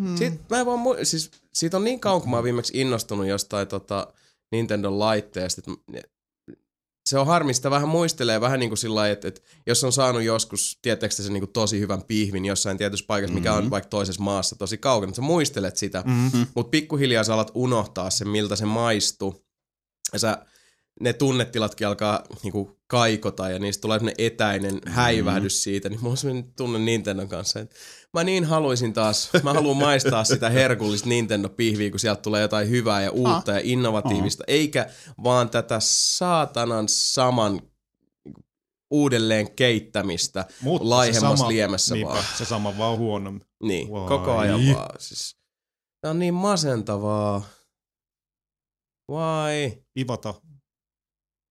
Mm. 0.00 0.16
Sitten 0.16 0.40
mä 0.50 0.60
en 0.60 0.66
vaan 0.66 0.78
mu- 0.78 1.04
siis 1.04 1.30
siitä 1.54 1.76
on 1.76 1.84
niin 1.84 2.00
kauan, 2.00 2.20
kun 2.20 2.30
mä 2.30 2.36
oon 2.36 2.44
viimeksi 2.44 2.80
innostunut 2.80 3.26
jostain 3.26 3.68
tota 3.68 4.12
Nintendo 4.52 4.98
laitteesta, 4.98 5.60
että 5.60 6.02
se 7.08 7.18
on 7.18 7.26
harmista, 7.26 7.70
vähän 7.70 7.88
muistelee 7.88 8.40
vähän 8.40 8.60
niin 8.60 8.70
kuin 8.70 8.78
sillä 8.78 8.94
lailla, 8.94 9.12
että, 9.12 9.28
että 9.28 9.40
jos 9.66 9.84
on 9.84 9.92
saanut 9.92 10.22
joskus, 10.22 10.78
tietääkö 10.82 11.14
se 11.14 11.30
niin 11.32 11.40
kuin 11.40 11.52
tosi 11.52 11.80
hyvän 11.80 12.02
pihvin 12.02 12.44
jossain 12.44 12.78
tietyssä 12.78 13.06
paikassa, 13.08 13.34
mikä 13.34 13.52
on 13.54 13.70
vaikka 13.70 13.88
toisessa 13.88 14.22
maassa 14.22 14.56
tosi 14.56 14.78
kaukana, 14.78 15.14
sä 15.14 15.22
muistelet 15.22 15.76
sitä, 15.76 16.02
Mm. 16.06 16.46
mutta 16.54 16.70
pikkuhiljaa 16.70 17.24
sä 17.24 17.34
alat 17.34 17.50
unohtaa 17.54 18.10
sen, 18.10 18.28
miltä 18.28 18.56
se 18.56 18.64
maistuu. 18.64 19.45
Ja 20.12 20.18
sä, 20.18 20.46
ne 21.00 21.12
tunnetilatkin 21.12 21.86
alkaa 21.86 22.22
niinku 22.42 22.78
kaikota 22.86 23.48
ja 23.50 23.58
niistä 23.58 23.80
tulee 23.80 23.98
sellainen 23.98 24.26
etäinen 24.26 24.80
häivähdys 24.86 25.62
siitä, 25.62 25.88
niin 25.88 26.00
mulla 26.00 26.10
on 26.12 26.16
sellainen 26.16 26.52
tunne 26.56 26.78
Nintendon 26.78 27.28
kanssa, 27.28 27.60
että 27.60 27.74
mä 28.14 28.24
niin 28.24 28.44
haluaisin 28.44 28.92
taas, 28.92 29.30
mä 29.42 29.52
haluan 29.52 29.76
maistaa 29.76 30.24
sitä 30.24 30.50
herkullista 30.50 31.08
Nintendo-pihviä, 31.08 31.90
kun 31.90 32.00
sieltä 32.00 32.22
tulee 32.22 32.42
jotain 32.42 32.68
hyvää 32.70 33.02
ja 33.02 33.10
uutta 33.10 33.52
ja 33.52 33.60
innovatiivista, 33.62 34.44
eikä 34.46 34.86
vaan 35.24 35.50
tätä 35.50 35.76
saatanan 35.80 36.88
saman 36.88 37.60
uudelleen 38.90 39.50
keittämistä 39.50 40.44
Mutta 40.60 40.90
laihemmassa 40.90 41.36
sama- 41.36 41.48
liemessä 41.48 41.94
niinpä, 41.94 42.12
vaan. 42.12 42.24
se 42.38 42.44
sama 42.44 42.78
vaan 42.78 42.98
huonommin. 42.98 43.46
Niin, 43.62 43.90
Vai. 43.90 44.08
koko 44.08 44.36
ajan 44.36 44.60
vaan. 44.74 44.94
Siis, 44.98 45.36
tää 46.00 46.10
on 46.10 46.18
niin 46.18 46.34
masentavaa. 46.34 47.42
Vai 49.08 49.82
Ivata 49.98 50.34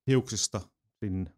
hiuksista 0.07 0.61
sinne. 1.05 1.33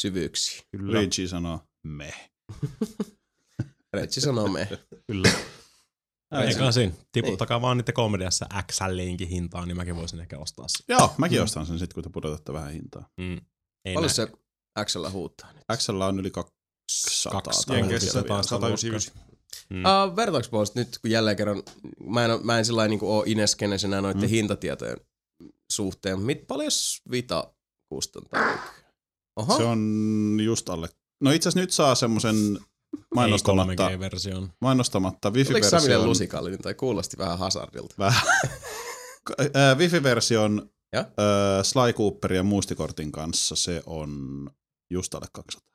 syvyyksiä. 0.00 0.62
Kyllä. 0.70 0.98
Luigi 0.98 1.28
sanoo, 1.28 1.60
me. 1.82 2.14
Retsi 3.92 4.20
sanoo 4.20 4.48
me. 4.48 4.68
Kyllä. 5.06 5.28
Eikä 6.46 6.72
siinä. 6.72 6.92
Tiputtakaa 7.12 7.60
vaan 7.60 7.76
niiden 7.76 7.94
komediassa 7.94 8.46
XLinkin 8.72 9.28
hintaan, 9.28 9.68
niin 9.68 9.76
mäkin 9.76 9.96
voisin 9.96 10.20
ehkä 10.20 10.38
ostaa 10.38 10.68
sen. 10.68 10.84
Joo, 10.88 11.14
mäkin 11.18 11.42
ostan 11.42 11.66
sen 11.66 11.78
sitten, 11.78 11.94
kun 11.94 12.02
te 12.04 12.10
pudotatte 12.12 12.52
vähän 12.52 12.72
hintaa. 12.72 13.08
Mm. 13.16 13.40
Ei 13.84 13.94
Paljon 13.94 14.10
se 14.10 14.28
XL 14.84 15.08
huuttaa 15.12 15.52
nyt? 15.52 15.62
XL 15.76 16.00
on 16.00 16.20
yli 16.20 16.30
200. 16.30 17.40
Kaksi- 17.42 17.66
tällä 17.66 17.78
Jenkeissä 17.80 18.06
hetkellä 18.06 18.22
vielä. 18.22 18.34
taas 18.36 18.46
199. 18.46 19.29
Mm. 19.70 19.82
Uh, 19.84 20.16
vertaaks 20.16 20.48
puolesta 20.48 20.78
nyt, 20.80 20.98
kun 20.98 21.10
jälleen 21.10 21.36
kerran, 21.36 21.62
mä 22.06 22.24
en, 22.24 22.30
mä 22.42 22.58
en 22.58 22.64
sillä 22.64 22.76
lailla 22.76 22.88
niinku 22.90 23.12
oo 23.12 23.24
ineskenesenä 23.26 24.00
noiden 24.00 24.22
mm. 24.22 24.28
hintatietojen 24.28 24.96
suhteen. 25.72 26.20
Mit 26.20 26.46
paljon 26.46 26.70
Vita 27.10 27.52
kustantaa? 27.88 28.58
Oho, 29.36 29.56
Se 29.56 29.62
on 29.64 30.38
just 30.44 30.68
alle. 30.68 30.88
No 31.20 31.30
itse 31.30 31.48
asiassa 31.48 31.60
nyt 31.60 31.70
saa 31.70 31.94
semmosen 31.94 32.36
mainostamatta, 33.14 33.90
Ei 33.90 33.96
3G-version. 33.96 34.48
mainostamatta 34.60 35.28
oliko 35.28 35.44
Samille 35.44 35.64
Wifi-version. 35.64 36.06
lusikallinen 36.08 36.58
tai 36.62 36.74
kuulosti 36.74 37.18
vähän 37.18 37.38
hazardilta? 37.38 37.94
Vähän. 37.98 38.22
Äh, 39.40 39.78
Wifi-version 39.78 40.70
Ja? 40.92 41.00
äh, 41.00 41.06
Sly 41.62 41.92
Cooperin 41.92 42.36
ja 42.36 42.42
muistikortin 42.42 43.12
kanssa 43.12 43.56
se 43.56 43.82
on 43.86 44.50
just 44.90 45.14
alle 45.14 45.26
200. 45.32 45.69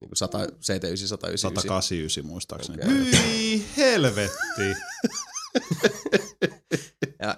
Niinku 0.00 0.16
100, 0.16 0.38
CT9, 0.38 0.96
199. 0.96 1.38
189 1.38 2.26
muistaakseni. 2.26 2.78
Okay. 2.82 3.28
Hyi 3.28 3.64
helvetti. 3.76 4.74
Ja, 7.20 7.34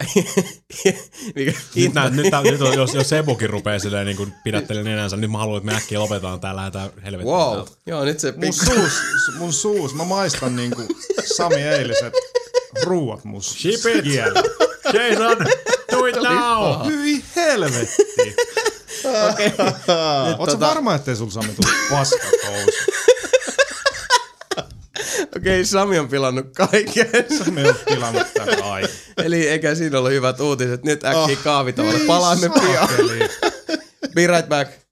mikä, 1.34 1.52
Nyt, 1.76 1.94
nää, 1.94 2.10
nyt, 2.10 2.30
tää, 2.30 2.42
nyt 2.42 2.60
on, 2.60 2.74
jos, 2.74 2.94
jos 2.94 3.08
Sebukin 3.08 3.50
rupeaa 3.50 3.78
silleen 3.78 4.06
niin 4.06 4.34
pidättelee 4.44 4.82
nenänsä, 4.82 5.16
nyt 5.16 5.30
mä 5.30 5.38
haluan, 5.38 5.58
että 5.58 5.72
me 5.72 5.76
äkkiä 5.76 5.98
lopetetaan 6.00 6.40
tää, 6.40 6.56
lähdetään 6.56 6.90
helvettiin. 7.04 7.34
wow. 7.34 7.54
täältä. 7.54 7.70
Joo, 7.86 8.04
nyt 8.04 8.20
se 8.20 8.34
Mun 8.36 8.52
suus, 8.52 8.92
mun 9.38 9.52
suus, 9.52 9.94
mä 9.94 10.04
maistan 10.04 10.56
niinku 10.56 10.82
Sami 11.36 11.62
eiliset 11.62 12.14
ruuat 12.82 13.24
mun 13.24 13.42
Ship 13.42 13.86
it. 13.86 14.04
Jason, 14.94 15.36
do 15.92 16.06
it 16.06 16.16
now! 16.16 16.86
Hyi 16.86 17.24
helvetti. 17.36 18.36
Okei. 19.30 19.52
Oot 20.38 20.50
sä 20.50 20.60
varma, 20.60 20.94
ettei 20.94 21.16
sul 21.16 21.30
Sami 21.30 21.48
tuu 21.48 21.70
paskakousu? 21.90 22.70
Okei, 25.36 25.64
Sami 25.64 25.98
on 25.98 26.08
pilannut 26.08 26.46
kaiken. 26.56 27.08
Sami 27.44 27.68
on 27.68 27.74
pilannut 27.84 28.26
tän 28.34 28.46
kaiken. 28.46 28.90
Eli 29.16 29.48
eikä 29.48 29.74
siinä 29.74 29.98
ollut 29.98 30.10
hyvät 30.10 30.40
uutiset. 30.40 30.84
Nyt 30.84 31.04
äkkiä 31.04 31.36
oh. 31.38 31.44
kaavitavalle. 31.44 31.98
Palaamme 32.06 32.50
pian. 32.50 32.88
Be 34.14 34.26
right 34.26 34.48
back. 34.48 34.85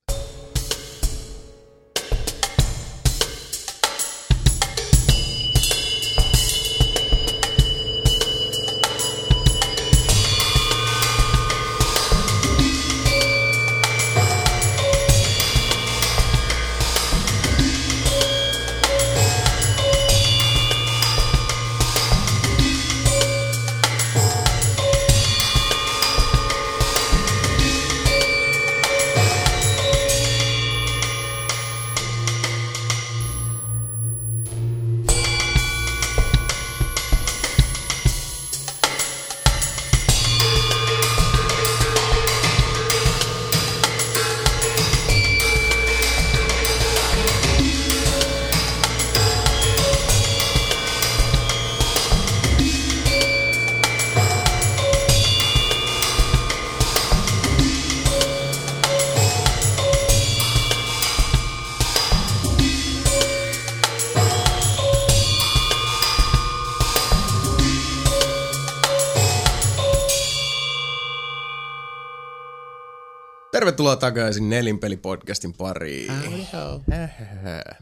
Tervetuloa 73.74 73.96
takaisin 73.96 74.50
Nelinpeli-podcastin 74.50 75.54
pariin. 75.58 76.12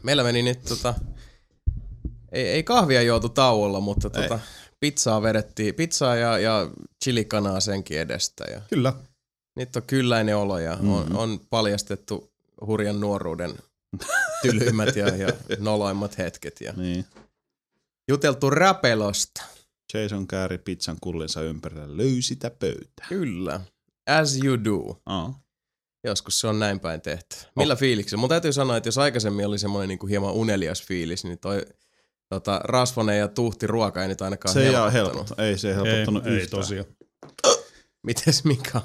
Meillä 0.03 0.23
meni 0.23 0.41
nyt 0.41 0.63
tota... 0.63 0.93
Ei, 2.31 2.47
ei 2.47 2.63
kahvia 2.63 3.01
juotu 3.01 3.29
tauolla, 3.29 3.79
mutta 3.79 4.09
tota, 4.09 4.39
pizzaa 4.79 5.21
vedettiin, 5.21 5.75
pizzaa 5.75 6.15
ja, 6.15 6.39
ja 6.39 6.69
chilikanaa 7.03 7.59
senkin 7.59 7.99
edestä. 7.99 8.43
Ja 8.51 8.61
Kyllä. 8.69 8.93
nyt 9.55 9.75
on 9.75 9.83
kylläinen 9.87 10.37
olo 10.37 10.59
ja 10.59 10.73
mm-hmm. 10.73 10.91
on, 10.93 11.15
on 11.15 11.39
paljastettu 11.49 12.31
hurjan 12.65 12.99
nuoruuden 12.99 13.53
tylyimmät 14.41 14.95
ja, 14.95 15.07
ja 15.15 15.27
noloimmat 15.59 16.17
hetket. 16.17 16.61
Ja 16.61 16.73
Niin. 16.77 17.05
juteltu 18.07 18.49
räpelosta. 18.49 19.43
Jason 19.93 20.27
kääri 20.27 20.57
pizzan 20.57 20.97
kullinsa 21.01 21.41
ympärillä, 21.41 21.97
löysi 21.97 22.21
sitä 22.21 22.49
pöytää. 22.49 23.05
Kyllä. 23.09 23.61
As 24.07 24.37
you 24.43 24.63
do. 24.63 25.01
Aa. 25.05 25.42
Joskus 26.03 26.39
se 26.39 26.47
on 26.47 26.59
näin 26.59 26.79
päin 26.79 27.01
tehty. 27.01 27.35
Millä 27.55 27.73
oh. 27.73 27.79
fiiliksellä? 27.79 28.19
Mun 28.19 28.29
täytyy 28.29 28.53
sanoa, 28.53 28.77
että 28.77 28.87
jos 28.87 28.97
aikaisemmin 28.97 29.45
oli 29.45 29.59
semmoinen 29.59 29.87
niin 29.89 29.99
kuin 29.99 30.09
hieman 30.09 30.33
unelias 30.33 30.83
fiilis, 30.83 31.23
niin 31.23 31.39
toi 31.39 31.65
tota, 32.29 32.61
rasvanen 32.63 33.19
ja 33.19 33.27
tuhti 33.27 33.67
ruoka 33.67 34.01
ei 34.01 34.07
nyt 34.07 34.21
ainakaan 34.21 34.53
Se 34.53 34.59
ei 34.59 34.65
helpottanut. 34.65 34.93
helpottanut. 34.93 35.39
Ei 35.39 35.57
se 35.57 35.69
ei 35.69 35.75
helpottanut 35.75 36.25
ei, 36.25 36.33
ei 36.33 36.41
yhtään. 36.41 36.61
tosiaan. 36.61 36.85
Mites 38.07 38.43
Mika? 38.43 38.81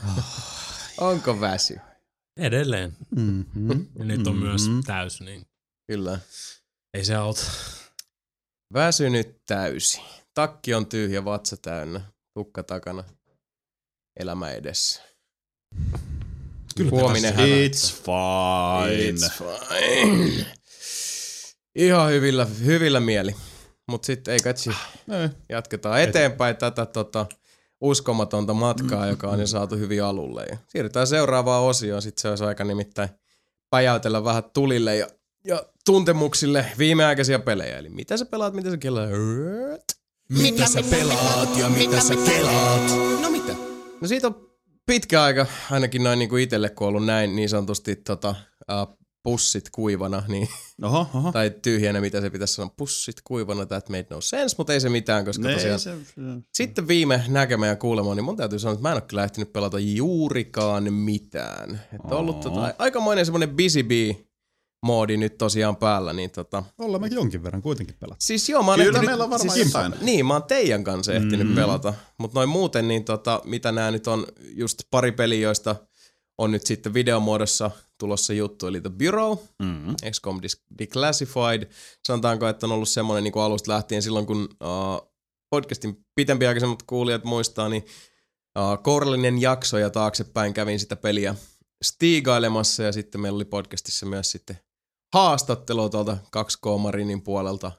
Onko 0.98 1.40
väsy? 1.40 1.80
Edelleen. 2.36 2.96
Mm-hmm. 3.16 3.86
Ja 3.98 4.04
nyt 4.04 4.26
on 4.26 4.36
myös 4.36 4.62
täys, 4.86 5.20
niin 5.20 5.46
Kyllä. 5.86 6.18
ei 6.94 7.04
se 7.04 7.14
auta. 7.14 7.40
Väsynyt 8.74 9.36
täysi. 9.46 10.00
Takki 10.34 10.74
on 10.74 10.86
tyhjä, 10.86 11.24
vatsa 11.24 11.56
täynnä. 11.56 12.00
Tukka 12.34 12.62
takana. 12.62 13.04
Elämä 14.20 14.50
edessä. 14.50 15.02
Kyllä 16.78 16.90
Huominen. 16.90 17.34
It's 17.34 17.94
fine. 17.94 19.10
It's 19.10 19.32
fine. 19.32 20.46
Ihan 21.74 22.10
hyvillä, 22.10 22.46
hyvillä 22.64 23.00
mieli. 23.00 23.34
Mut 23.88 24.04
sitten 24.04 24.34
ei 24.34 24.40
katsi. 24.40 24.70
Ei. 24.70 25.28
Jatketaan 25.48 26.00
eteenpäin 26.00 26.56
tätä 26.56 26.86
tota, 26.86 27.26
uskomatonta 27.80 28.54
matkaa, 28.54 29.06
joka 29.06 29.28
on 29.28 29.40
jo 29.40 29.46
saatu 29.46 29.76
hyvin 29.76 30.04
alulle. 30.04 30.46
Ja 30.50 30.56
siirrytään 30.68 31.06
seuraavaan 31.06 31.62
osioon. 31.62 32.02
Sitten 32.02 32.22
se 32.22 32.28
olisi 32.28 32.44
aika 32.44 32.64
nimittäin 32.64 33.08
päjäytellä 33.70 34.24
vähän 34.24 34.44
tulille 34.54 34.96
ja, 34.96 35.06
ja 35.44 35.62
tuntemuksille 35.84 36.66
viimeaikaisia 36.78 37.38
pelejä. 37.38 37.78
Eli 37.78 37.88
mitä 37.88 38.16
sä 38.16 38.24
pelaat, 38.24 38.54
mitä 38.54 38.70
sä 38.70 38.76
kelaa. 38.76 39.06
Mitä 40.28 40.66
sä 40.66 40.80
pelaat 40.90 41.58
ja 41.58 41.68
mitä 41.68 42.00
sä 42.00 42.14
kelaat? 42.16 42.90
No 43.20 43.30
mitä? 43.30 43.52
No 44.00 44.08
siitä 44.08 44.26
on 44.26 44.47
pitkä 44.88 45.22
aika, 45.22 45.46
ainakin 45.70 46.04
noin 46.04 46.18
niin 46.18 46.28
kuin 46.28 46.42
itselle, 46.42 46.68
kun 46.68 46.88
ollut 46.88 47.06
näin 47.06 47.36
niin 47.36 47.48
sanotusti 47.48 47.96
tota, 47.96 48.34
uh, 48.70 48.98
pussit 49.22 49.70
kuivana, 49.72 50.22
niin, 50.28 50.48
Oho, 50.82 51.06
oho. 51.14 51.32
tai 51.32 51.50
tyhjänä, 51.62 52.00
mitä 52.00 52.20
se 52.20 52.30
pitäisi 52.30 52.54
sanoa, 52.54 52.74
pussit 52.76 53.16
kuivana, 53.24 53.66
that 53.66 53.88
made 53.88 54.06
no 54.10 54.20
sense, 54.20 54.54
mutta 54.58 54.72
ei 54.72 54.80
se 54.80 54.88
mitään, 54.88 55.24
koska 55.24 55.48
Ne, 55.48 55.54
tosiaan 55.54 55.80
se, 55.80 55.90
se, 56.04 56.20
sitten 56.54 56.88
viime 56.88 57.24
näkemään 57.28 57.70
ja 57.70 57.76
kuulemaan, 57.76 58.16
niin 58.16 58.24
mun 58.24 58.36
täytyy 58.36 58.58
sanoa, 58.58 58.72
että 58.72 58.82
mä 58.82 58.88
en 58.88 58.94
ole 58.94 59.02
kyllä 59.02 59.24
ehtinyt 59.24 59.52
pelata 59.52 59.78
juurikaan 59.78 60.92
mitään. 60.92 61.80
Että 61.92 62.14
on 62.14 62.18
ollut 62.20 62.40
tota, 62.40 62.74
aikamoinen 62.78 63.26
semmoinen 63.26 63.56
busy 63.56 63.82
bee 63.82 64.27
moodi 64.82 65.16
nyt 65.16 65.38
tosiaan 65.38 65.76
päällä, 65.76 66.12
niin 66.12 66.30
tota, 66.30 66.64
Ollaan 66.78 67.00
mekin 67.00 67.16
jonkin 67.16 67.42
verran 67.42 67.62
kuitenkin 67.62 67.96
pelattu. 68.00 68.24
siis 68.24 68.48
joo, 68.48 68.62
mä 68.62 68.70
oon 68.70 68.78
Kyllä 68.78 68.88
ehtinyt, 68.88 69.06
meillä 69.06 69.24
on 69.24 69.30
varmaan 69.30 69.50
siis, 69.50 69.66
jotain. 69.66 69.94
Niin, 70.00 70.26
mä 70.26 70.32
oon 70.32 70.42
teidän 70.42 70.84
kanssa 70.84 71.12
ehtinyt 71.12 71.48
mm. 71.48 71.54
pelata, 71.54 71.94
mutta 72.18 72.38
noin 72.38 72.48
muuten, 72.48 72.88
niin 72.88 73.04
tota, 73.04 73.42
mitä 73.44 73.72
nämä 73.72 73.90
nyt 73.90 74.06
on, 74.06 74.26
just 74.54 74.82
pari 74.90 75.12
peliä, 75.12 75.40
joista 75.40 75.76
on 76.38 76.50
nyt 76.50 76.66
sitten 76.66 76.94
videomuodossa 76.94 77.70
tulossa 77.98 78.32
juttu, 78.32 78.66
eli 78.66 78.80
The 78.80 78.90
Bureau, 78.90 79.36
mm. 79.62 80.10
XCOM 80.10 80.40
Declassified. 80.78 81.70
Sanotaanko, 82.06 82.48
että 82.48 82.66
on 82.66 82.72
ollut 82.72 82.88
semmoinen 82.88 83.24
niin 83.24 83.32
kuin 83.32 83.42
alusta 83.42 83.72
lähtien 83.72 84.02
silloin, 84.02 84.26
kun 84.26 84.42
uh, 84.42 85.12
podcastin 85.50 86.06
pitempiaikaisemmat 86.14 86.82
kuulijat 86.82 87.24
muistaa, 87.24 87.68
niin 87.68 87.84
uh, 88.58 88.82
kourallinen 88.82 89.40
jakso 89.40 89.78
ja 89.78 89.90
taaksepäin 89.90 90.54
kävin 90.54 90.80
sitä 90.80 90.96
peliä 90.96 91.34
stiigailemassa 91.84 92.82
ja 92.82 92.92
sitten 92.92 93.20
meillä 93.20 93.36
oli 93.36 93.44
podcastissa 93.44 94.06
myös 94.06 94.30
sitten 94.30 94.58
haastattelu 95.14 95.90
tuolta 95.90 96.18
2K 96.36 96.78
Marinin 96.78 97.22
puolelta. 97.22 97.72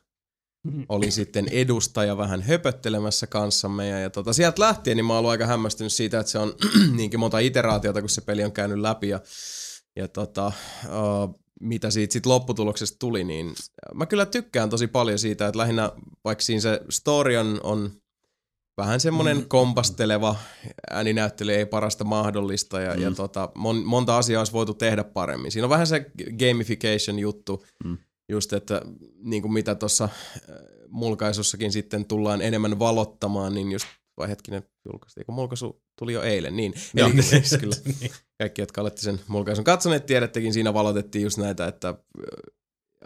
Oli 0.90 1.12
sitten 1.12 1.48
edustaja 1.48 2.18
vähän 2.18 2.42
höpöttelemässä 2.42 3.28
kanssamme 3.28 3.88
ja, 3.88 4.00
ja 4.00 4.10
tota, 4.10 4.34
sieltä 4.34 4.62
lähtien 4.62 4.98
niin 4.98 5.06
mä 5.06 5.16
oon 5.16 5.26
aika 5.26 5.46
hämmästynyt 5.46 5.94
siitä, 5.94 6.20
että 6.20 6.32
se 6.32 6.40
on 6.40 6.54
niinkin 6.98 7.20
monta 7.20 7.40
iteraatiota, 7.40 8.02
kun 8.02 8.10
se 8.10 8.22
peli 8.22 8.44
on 8.44 8.52
käynyt 8.52 8.80
läpi 8.80 9.10
ja, 9.10 9.20
ja 9.96 10.08
tota, 10.08 10.52
uh, 10.86 11.40
mitä 11.62 11.92
siitä 11.92 12.14
sit 12.14 12.26
lopputuloksesta 12.26 13.00
tuli, 13.00 13.24
niin 13.24 13.54
mä 13.94 14.06
kyllä 14.06 14.26
tykkään 14.26 14.70
tosi 14.70 14.88
paljon 14.88 15.20
siitä, 15.20 15.48
että 15.48 15.58
lähinnä 15.58 15.92
vaikka 16.24 16.44
siinä 16.44 16.62
se 16.62 16.82
story 16.90 17.38
on, 17.38 17.60
on 17.64 17.92
vähän 18.80 19.00
semmoinen 19.00 19.38
mm. 19.38 19.46
kompasteleva, 19.48 20.36
ääninäyttely 20.90 21.54
ei 21.54 21.66
parasta 21.66 22.04
mahdollista 22.04 22.82
ja, 22.82 22.96
mm. 22.96 23.02
ja 23.02 23.12
tota, 23.12 23.50
mon, 23.56 23.86
monta 23.86 24.18
asiaa 24.18 24.40
olisi 24.40 24.54
voitu 24.54 24.74
tehdä 24.74 25.04
paremmin. 25.04 25.52
Siinä 25.52 25.66
on 25.66 25.70
vähän 25.70 25.88
se 25.88 26.12
gamification 26.40 27.20
juttu, 27.20 27.66
mm. 27.84 27.98
just 28.30 28.54
että 28.54 28.82
niin 29.24 29.42
kuin 29.42 29.54
mitä 29.54 29.76
tuossa 29.76 30.10
mulkaisussakin 30.90 31.72
sitten 31.72 32.06
tullaan 32.06 32.42
enemmän 32.42 32.80
valottamaan, 32.80 33.54
niin 33.54 33.72
just 33.72 33.88
vai 34.18 34.30
hetkinen, 34.30 34.64
julkaistiinko 34.92 35.32
mulkaisu 35.32 35.82
tuli 36.00 36.14
jo 36.14 36.22
eilen, 36.22 36.56
niin. 36.56 36.74
Eli 36.96 37.22
siis 37.24 37.58
kyllä 37.60 37.76
kaikki, 38.38 38.62
jotka 38.62 38.82
olette 38.82 39.02
sen 39.02 39.20
mulkaisun 39.28 39.64
katsoneet, 39.64 40.06
tiedättekin, 40.06 40.54
siinä 40.54 40.74
valotettiin 40.74 41.24
just 41.24 41.38
näitä, 41.38 41.68
että 41.68 41.96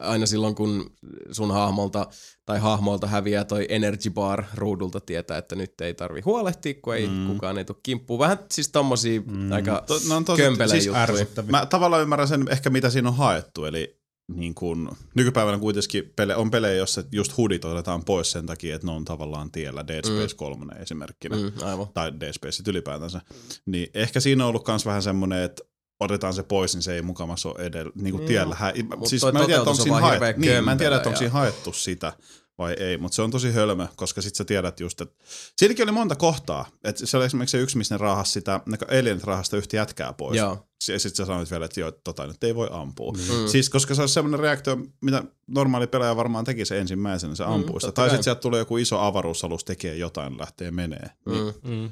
aina 0.04 0.26
silloin, 0.26 0.56
kun 0.56 0.92
sun 1.32 1.52
hahmolta 1.52 2.08
tai 2.46 2.60
hahmolta 2.60 3.08
häviää 3.08 3.44
toi 3.44 3.66
energy 3.70 4.10
bar 4.10 4.44
ruudulta 4.56 5.00
tietää, 5.00 5.38
että 5.38 5.56
nyt 5.56 5.82
ei 5.82 5.94
tarvi 5.94 6.22
huolehtia, 6.22 6.74
kun 6.82 6.96
ei 6.96 7.08
mm. 7.08 7.28
kukaan 7.28 7.58
ei 7.58 7.66
tule 7.66 7.78
kimppuun. 7.84 8.20
Vähän 8.20 8.38
siis 8.52 8.70
tommosia 8.70 9.22
mm. 9.22 9.52
aika 9.52 9.84
To, 9.88 10.00
no 10.10 10.16
on 10.16 10.26
tosi, 10.26 10.42
kömpelejä 10.42 10.82
siis 10.82 10.86
juttuja. 10.86 11.46
Mä 11.52 11.66
tavallaan 11.66 12.02
ymmärrän 12.02 12.28
sen 12.28 12.46
ehkä 12.50 12.70
mitä 12.70 12.90
siinä 12.90 13.10
on 13.10 13.16
haettu, 13.16 13.66
eli 13.66 14.04
niin 14.32 14.56
kun, 14.56 14.92
nykypäivänä 15.16 15.60
kuitenkin 15.60 16.14
pele, 16.16 16.36
on 16.36 16.52
pelejä, 16.52 16.76
jossa 16.76 17.04
just 17.12 17.38
hudit 17.38 17.66
otetaan 17.66 18.06
pois 18.06 18.32
sen 18.32 18.46
takia, 18.46 18.76
että 18.76 18.88
ne 18.88 18.94
on 18.94 19.06
tavallaan 19.06 19.52
tiellä, 19.52 19.88
Dead 19.88 20.04
Space 20.08 20.36
3 20.36 20.74
esimerkkinä, 20.74 21.36
Mm, 21.36 21.52
aivan. 21.62 21.88
tai 21.94 22.20
Dead 22.20 22.34
Space 22.34 22.64
ylipäätänsä, 22.68 23.22
niin 23.66 23.88
ehkä 23.94 24.20
siinä 24.20 24.44
on 24.44 24.50
ollut 24.50 24.68
myös 24.68 24.86
vähän 24.86 25.02
semmoinen, 25.02 25.44
että 25.44 25.64
otetaan 26.04 26.34
se 26.34 26.44
pois, 26.44 26.76
niin 26.76 26.84
se 26.84 26.96
ei 26.96 27.02
mukamassa 27.02 27.50
ole 27.50 27.66
edellä, 27.66 27.92
niin 27.96 28.16
kuin 28.16 28.28
tiellä. 28.28 28.56
Hä, 28.56 28.74
Mut 28.98 29.10
siis 29.10 29.24
mä 29.34 29.40
en 29.40 29.46
tiedä, 29.46 29.60
onko 29.60 29.72
on 29.72 29.78
siinä 29.78 30.12
hirveän 30.12 30.36
niin, 30.38 30.64
mä 30.64 30.72
en 30.72 30.78
tiedä, 30.78 30.96
että 30.96 31.10
onko 31.10 31.18
siinä 31.18 31.34
haettu 31.34 31.74
sitä 31.74 32.14
vai 32.58 32.74
ei, 32.74 32.98
mutta 32.98 33.16
se 33.16 33.22
on 33.22 33.32
tosi 33.32 33.52
hölmö, 33.52 33.88
koska 33.96 34.22
sit 34.22 34.36
sä 34.36 34.46
tiedät 34.46 34.80
just, 34.80 35.02
että 35.02 35.16
siinäkin 35.58 35.84
oli 35.84 35.92
monta 35.92 36.16
kohtaa, 36.16 36.66
että 36.84 37.06
se 37.06 37.18
oli 37.18 37.26
esimerkiksi 37.26 37.58
se 37.58 37.64
yksi, 37.64 37.78
missä 37.78 37.96
ne 37.96 38.00
rahas 38.02 38.34
sitä, 38.34 38.60
ne 38.66 38.78
alienit 39.00 39.24
rahasta 39.24 39.58
yhtä 39.58 39.76
jätkää 39.76 40.14
pois. 40.14 40.38
Joo. 40.38 40.68
Ja 40.88 41.00
sit 41.00 41.16
sä 41.16 41.26
sanoit 41.26 41.52
vielä, 41.52 41.66
että 41.66 41.80
joo, 41.80 41.92
tota 41.92 42.28
nyt 42.28 42.44
ei 42.44 42.56
voi 42.56 42.68
ampua. 42.72 43.12
Mm. 43.12 43.48
Siis 43.48 43.70
koska 43.70 43.96
se 43.96 44.02
on 44.02 44.10
semmoinen 44.10 44.40
reaktio, 44.40 44.78
mitä 45.02 45.24
normaali 45.48 45.88
pelaaja 45.88 46.16
varmaan 46.16 46.46
teki 46.46 46.66
se 46.66 46.80
ensimmäisenä, 46.80 47.36
se 47.36 47.44
ampuu 47.44 47.80
sitä. 47.80 47.88
totta 47.88 48.02
Tai 48.02 48.10
sitten 48.10 48.24
sieltä 48.24 48.42
tulee 48.42 48.60
joku 48.60 48.78
iso 48.78 49.00
avaruusalus 49.00 49.64
tekee 49.64 49.96
jotain, 49.96 50.38
lähtee 50.38 50.72
menee. 50.72 51.10
Niin 51.26 51.54
Mm. 51.64 51.90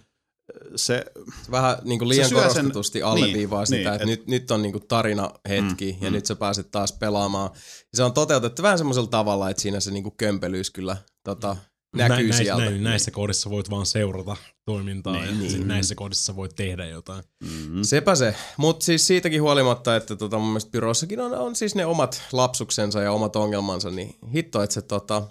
Mm. 0.69 0.71
se, 0.75 1.05
Vähän 1.51 1.77
niin 1.83 1.99
kuin 1.99 2.09
liian 2.09 2.25
Se 2.25 2.29
syö 2.29 2.39
sen- 2.41 2.49
korostetusti 2.51 3.01
alleviivaa 3.03 3.59
niin, 3.59 3.67
sitä, 3.67 3.77
niin, 3.79 3.93
että 3.93 4.03
et- 4.03 4.07
nyt, 4.09 4.27
nyt 4.27 4.51
on 4.51 4.61
niin 4.61 4.71
kuin 4.71 4.87
tarina 4.87 5.29
hetki 5.49 5.91
Mm, 5.91 6.03
ja 6.05 6.09
mm. 6.09 6.13
nyt 6.15 6.25
sä 6.25 6.35
pääset 6.35 6.71
taas 6.71 6.93
pelaamaan. 6.93 7.49
Ja 7.53 7.59
se 7.97 8.03
on 8.03 8.13
toteutettu 8.13 8.61
vähän 8.63 8.77
semmoisella 8.77 9.07
tavalla, 9.07 9.49
että 9.49 9.61
siinä 9.61 9.79
se 9.79 9.91
niin 9.91 10.03
kuin 10.03 10.15
kömpelyys 10.17 10.69
kyllä 10.69 10.97
tota, 11.23 11.55
näkyy 11.95 12.27
Nä, 12.29 12.35
sieltä. 12.35 12.63
näin, 12.65 12.83
näissä 12.83 13.11
kohdissa 13.11 13.49
voit 13.49 13.69
vaan 13.69 13.85
seurata 13.85 14.37
toimintaa 14.65 15.13
Niin, 15.13 15.25
ja 15.25 15.31
niin. 15.31 15.51
niin. 15.53 15.67
näissä 15.67 15.95
kohdissa 15.95 16.35
voit 16.35 16.55
tehdä 16.55 16.85
jotain. 16.85 17.23
mm, 17.43 17.83
Sepä 17.83 18.15
se. 18.15 18.35
Mutta 18.57 18.85
siis 18.85 19.07
siitäkin 19.07 19.41
huolimatta, 19.41 19.95
että 19.95 20.15
tota, 20.15 20.37
mun 20.37 20.47
mielestä 20.47 20.71
Byrossakin 20.71 21.19
on, 21.19 21.33
on 21.33 21.55
siis 21.55 21.75
ne 21.75 21.85
omat 21.85 22.21
lapsuksensa 22.31 23.01
ja 23.01 23.11
omat 23.11 23.35
ongelmansa, 23.35 23.89
niin 23.91 24.15
hitto, 24.33 24.63
että 24.63 24.73
se, 24.73 24.81
tota, 24.81 25.23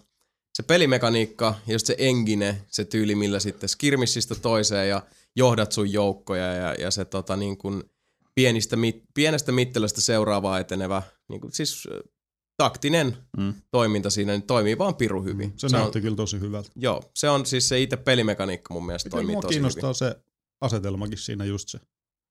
se 0.54 0.62
pelimekaniikka, 0.62 1.54
just 1.66 1.86
se 1.86 1.94
engine, 1.98 2.62
se 2.66 2.84
tyyli, 2.84 3.14
millä 3.14 3.40
sitten 3.40 3.68
skirmissistä 3.68 4.34
toiseen 4.34 4.88
ja 4.88 5.02
johdat 5.36 5.72
sun 5.72 5.92
joukkoja 5.92 6.54
ja, 6.54 6.74
ja 6.74 6.90
se 6.90 7.04
tota, 7.04 7.36
niin 7.36 7.58
kuin 7.58 7.82
pienistä, 8.34 8.76
mit, 8.76 9.04
pienestä 9.14 9.52
mittelöstä 9.52 10.00
seuraavaa 10.00 10.58
etenevä, 10.58 11.02
niin 11.28 11.40
kuin, 11.40 11.52
siis 11.52 11.88
taktinen 12.56 13.16
Mm. 13.36 13.54
toiminta 13.70 14.10
siinä, 14.10 14.32
niin 14.32 14.42
toimii 14.42 14.78
vaan 14.78 14.94
piru 14.94 15.22
hyvin. 15.22 15.52
Se, 15.56 15.66
on, 15.66 15.72
näytti 15.72 16.00
kyllä 16.00 16.16
tosi 16.16 16.40
hyvältä. 16.40 16.70
Joo, 16.76 17.02
se 17.14 17.28
on 17.28 17.46
siis 17.46 17.68
se 17.68 17.80
itse 17.80 17.96
pelimekaniikka 17.96 18.74
mun 18.74 18.86
mielestä 18.86 19.10
Kyllä 19.10 19.22
toimii 19.22 19.42
tosi 19.42 19.48
kiinnostaa 19.48 19.92
se 19.92 20.16
asetelmakin 20.60 21.18
siinä 21.18 21.44
just 21.44 21.68
se. 21.68 21.80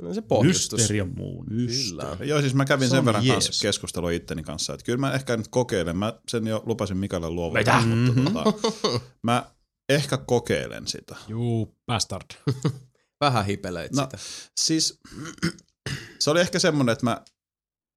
Hyvin. 0.01 0.15
Se 0.15 0.21
pohjustus. 0.21 0.80
Mysteeri 0.80 0.97
ja 0.97 1.05
muun. 1.05 1.45
Kyllä. 1.45 2.17
Joo, 2.26 2.41
siis 2.41 2.53
mä 2.55 2.65
kävin 2.65 2.89
Se 2.89 2.95
sen 2.95 3.05
verran 3.05 3.26
jees. 3.26 3.45
kanssa 3.45 3.61
keskustelua 3.61 4.11
itteni 4.11 4.43
kanssa, 4.43 4.73
että 4.73 4.85
kyllä 4.85 4.97
mä 4.99 5.13
ehkä 5.13 5.38
nyt 5.38 5.47
kokeilen. 5.47 5.97
Mä 5.97 6.19
sen 6.30 6.47
jo 6.47 6.63
lupasin 6.65 6.97
Mikalle 6.97 7.30
luovuttaa, 7.30 7.85
mutta 7.85 8.21
tota, 8.43 8.99
mä 9.23 9.51
ehkä 9.89 10.17
kokeilen 10.17 10.88
sitä. 10.88 11.15
Juu, 11.27 11.76
bastard. 11.85 12.26
Vähän 13.21 13.45
hipelöit 13.45 13.91
No, 13.95 14.03
sitä. 14.03 14.17
Siis 14.59 14.99
se 16.19 16.30
oli 16.30 16.41
ehkä 16.41 16.59
semmoinen, 16.59 16.93
että 16.93 17.05
mä 17.05 17.21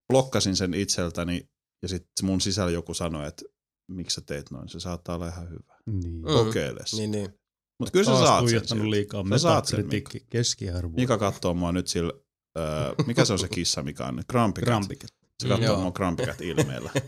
blokkasin 0.09 0.57
sen 0.57 0.75
itseltäni 0.75 1.49
ja 1.83 1.89
sitten 1.89 2.27
mun 2.27 2.41
sisällä 2.41 2.71
joku 2.73 2.95
sanoi, 2.95 3.27
että 3.29 3.45
miksi 3.91 4.15
sä 4.15 4.21
teet 4.21 4.51
noin, 4.51 4.69
se 4.69 4.81
saattaa 4.81 5.15
olla 5.15 5.29
ihan 5.29 5.51
hyvä. 5.51 5.75
Niin. 5.87 6.15
Mm. 6.15 6.23
Kokeile 6.23 6.81
se. 6.87 6.97
Niin, 6.97 7.11
niin. 7.11 7.35
Mutta 7.83 7.93
kyllä 7.93 8.19
sä 8.19 8.27
saat 8.27 8.45
sen 8.65 8.91
liikaa 8.91 9.25
Sä 9.31 9.39
saat 9.39 9.67
sen, 9.67 9.79
metakritiikki 9.79 10.27
keskiarvoa. 10.31 10.97
Mika 10.97 11.19
katsoo 11.19 11.55
mua 11.55 11.73
nyt 11.73 11.89
sillä, 11.89 12.13
öö, 12.59 12.65
mikä 13.07 13.25
se 13.25 13.33
on 13.33 13.39
se 13.39 13.49
kissa, 13.49 13.83
mikä 13.83 14.05
on? 14.05 14.23
Grampikat. 14.29 14.65
Grampiket. 14.67 15.11
Se 15.43 15.49
katsoo 15.49 15.81
mua 15.81 15.91
grampikat 15.91 16.41
ilmeellä. 16.41 16.91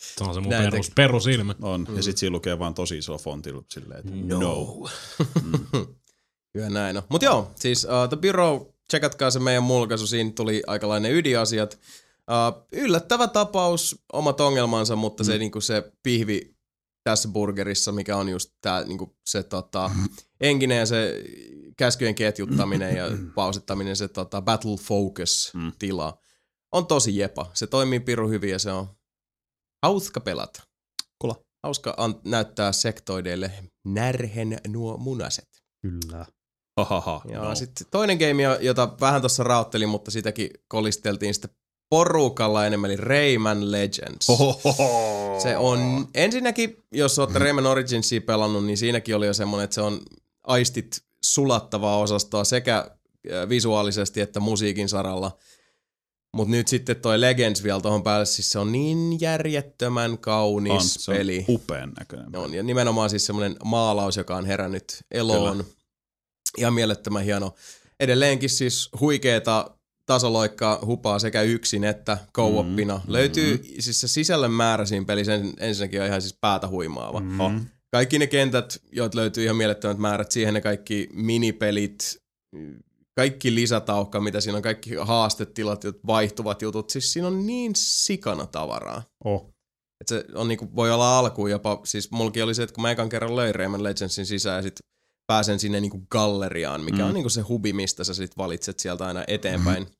Se 0.00 0.24
on 0.24 0.34
se 0.34 0.40
mun 0.40 0.50
Näin 0.50 0.70
perus, 0.70 0.90
perusilme. 0.94 1.54
On. 1.62 1.86
Mm. 1.88 1.96
Ja 1.96 2.02
sit 2.02 2.18
siinä 2.18 2.32
lukee 2.32 2.58
vaan 2.58 2.74
tosi 2.74 2.98
iso 2.98 3.18
fontilla 3.18 3.62
silleen, 3.68 4.00
että 4.00 4.12
No. 4.14 4.40
no. 4.40 4.88
Kyllä 6.52 6.70
näin 6.70 6.96
on. 6.96 7.02
Mut 7.08 7.22
joo, 7.22 7.50
siis 7.56 7.84
uh, 7.84 8.08
The 8.08 8.16
Bureau, 8.16 8.66
tsekatkaa 8.88 9.30
se 9.30 9.38
meidän 9.38 9.62
mulkaisu, 9.62 10.06
siinä 10.06 10.32
tuli 10.36 10.62
aikalainen 10.66 11.12
ydinasiat. 11.12 11.78
Uh, 12.30 12.66
yllättävä 12.72 13.28
tapaus, 13.28 14.04
omat 14.12 14.40
ongelmansa, 14.40 14.96
mutta 14.96 15.24
se, 15.24 15.38
niinku, 15.38 15.60
se 15.60 15.92
pihvi 16.02 16.54
tässä 17.04 17.28
burgerissa, 17.28 17.92
mikä 17.92 18.16
on 18.16 18.28
just 18.28 18.50
tää, 18.60 18.84
niinku, 18.84 19.16
se 19.26 19.42
tota, 19.42 19.90
enkinen 20.40 20.78
ja 20.78 20.86
se 20.86 21.24
käskyjen 21.76 22.14
ketjuttaminen 22.14 22.96
ja 22.96 23.04
pausittaminen, 23.34 23.96
se 23.96 24.08
tota, 24.08 24.42
battle 24.42 24.76
focus 24.76 25.50
Mm. 25.54 25.72
tila, 25.78 26.18
on 26.72 26.86
tosi 26.86 27.16
jepa. 27.16 27.50
Se 27.54 27.66
toimii 27.66 28.00
piru 28.00 28.28
hyvin 28.28 28.50
ja 28.50 28.58
se 28.58 28.72
on 28.72 28.86
hauska 29.82 30.20
pelata. 30.20 30.62
Kula. 31.18 31.36
Hauska 31.62 31.94
an- 31.96 32.20
näyttää 32.24 32.72
sektoideille 32.72 33.52
närhen 33.84 34.58
nuo 34.68 34.96
munaset. 34.96 35.48
Kyllä. 35.82 36.26
Hahaha. 36.76 37.22
Ja 37.28 37.38
no. 37.42 37.54
sitten 37.54 37.86
toinen 37.90 38.18
game, 38.18 38.42
jo- 38.42 38.58
jota 38.60 38.96
vähän 39.00 39.22
tuossa 39.22 39.42
rauttelin, 39.44 39.88
mutta 39.88 40.10
sitäkin 40.10 40.50
kolisteltiin 40.68 41.34
sitten 41.34 41.50
porukalla 41.90 42.66
enemmän, 42.66 42.90
eli 42.90 43.00
Rayman 43.00 43.72
Legends. 43.72 44.28
Hohoho. 44.28 45.40
Se 45.42 45.56
on, 45.56 46.08
ensinnäkin, 46.14 46.76
jos 46.92 47.18
olette 47.18 47.38
Rayman 47.38 47.66
Originsia 47.66 48.20
pelannut, 48.20 48.64
niin 48.66 48.76
siinäkin 48.78 49.16
oli 49.16 49.26
jo 49.26 49.34
semmoinen, 49.34 49.64
että 49.64 49.74
se 49.74 49.80
on 49.80 50.00
aistit 50.46 51.02
sulattavaa 51.24 51.98
osastoa 51.98 52.44
sekä 52.44 52.78
äh, 52.78 53.48
visuaalisesti 53.48 54.20
että 54.20 54.40
musiikin 54.40 54.88
saralla. 54.88 55.36
Mutta 56.34 56.50
nyt 56.50 56.68
sitten 56.68 56.96
toi 56.96 57.20
Legends 57.20 57.62
vielä 57.62 57.80
tuohon 57.80 58.02
päälle, 58.02 58.26
siis 58.26 58.50
se 58.50 58.58
on 58.58 58.72
niin 58.72 59.20
järjettömän 59.20 60.18
kaunis 60.18 60.72
On, 60.72 60.80
se 60.82 61.10
on 61.10 61.16
peli. 61.16 61.44
upean 61.48 61.92
näköinen. 61.98 62.36
On, 62.36 62.54
ja 62.54 62.62
nimenomaan 62.62 63.10
siis 63.10 63.26
semmoinen 63.26 63.56
maalaus, 63.64 64.16
joka 64.16 64.36
on 64.36 64.46
herännyt 64.46 65.04
eloon. 65.10 65.56
Kyllä. 65.56 65.70
Ihan 66.58 66.74
mielettömän 66.74 67.24
hieno. 67.24 67.54
Edelleenkin 68.00 68.50
siis 68.50 68.88
huikeeta 69.00 69.70
tasoloikkaa 70.10 70.78
hupaa 70.86 71.18
sekä 71.18 71.42
yksin 71.42 71.84
että 71.84 72.18
co-oppina. 72.34 72.96
Mm, 72.96 73.12
Löytyy, 73.12 73.56
mm. 73.56 73.62
siis 73.78 74.00
se 74.00 74.08
sisällön 74.08 74.50
määrä 74.50 74.86
siinä 74.86 75.04
pelissä 75.04 75.32
ensinnäkin 75.60 76.00
on 76.00 76.06
ihan 76.06 76.22
siis 76.22 76.36
päätä 76.40 76.68
huimaava. 76.68 77.20
Mm. 77.20 77.40
Oh. 77.40 77.52
Kaikki 77.92 78.18
ne 78.18 78.26
kentät, 78.26 78.82
joita 78.92 79.18
löytyy 79.18 79.44
ihan 79.44 79.56
mielettömät 79.56 79.98
määrät, 79.98 80.30
siihen 80.30 80.54
ne 80.54 80.60
kaikki 80.60 81.08
minipelit, 81.12 82.22
kaikki 83.16 83.54
lisätaukka, 83.54 84.20
mitä 84.20 84.40
siinä 84.40 84.56
on, 84.56 84.62
kaikki 84.62 84.94
haastetilat, 84.94 85.84
vaihtuvat 86.06 86.62
jutut, 86.62 86.90
siis 86.90 87.12
siinä 87.12 87.28
on 87.28 87.46
niin 87.46 87.72
sikana 87.76 88.46
tavaraa. 88.46 89.02
Oh. 89.24 89.54
Et 90.00 90.08
se 90.08 90.24
on 90.34 90.48
niinku, 90.48 90.68
voi 90.76 90.90
olla 90.90 91.18
alkuun 91.18 91.50
jopa, 91.50 91.80
siis 91.84 92.10
mulki 92.10 92.42
oli 92.42 92.54
se, 92.54 92.62
että 92.62 92.74
kun 92.74 92.82
mä 92.82 92.90
ekan 92.90 93.08
kerran 93.08 93.36
löin 93.36 93.54
Rayman 93.54 93.84
Legendsin 93.84 94.26
sisään 94.26 94.56
ja 94.56 94.62
sit 94.62 94.80
pääsen 95.30 95.60
sinne 95.60 95.80
niinku 95.80 96.06
galleriaan, 96.10 96.80
mikä 96.80 96.98
mm. 96.98 97.08
on 97.08 97.14
niinku 97.14 97.28
se 97.28 97.40
hubi, 97.40 97.72
mistä 97.72 98.04
sä 98.04 98.14
sit 98.14 98.36
valitset 98.36 98.78
sieltä 98.78 99.06
aina 99.06 99.24
eteenpäin. 99.28 99.82
Mm. 99.82 99.90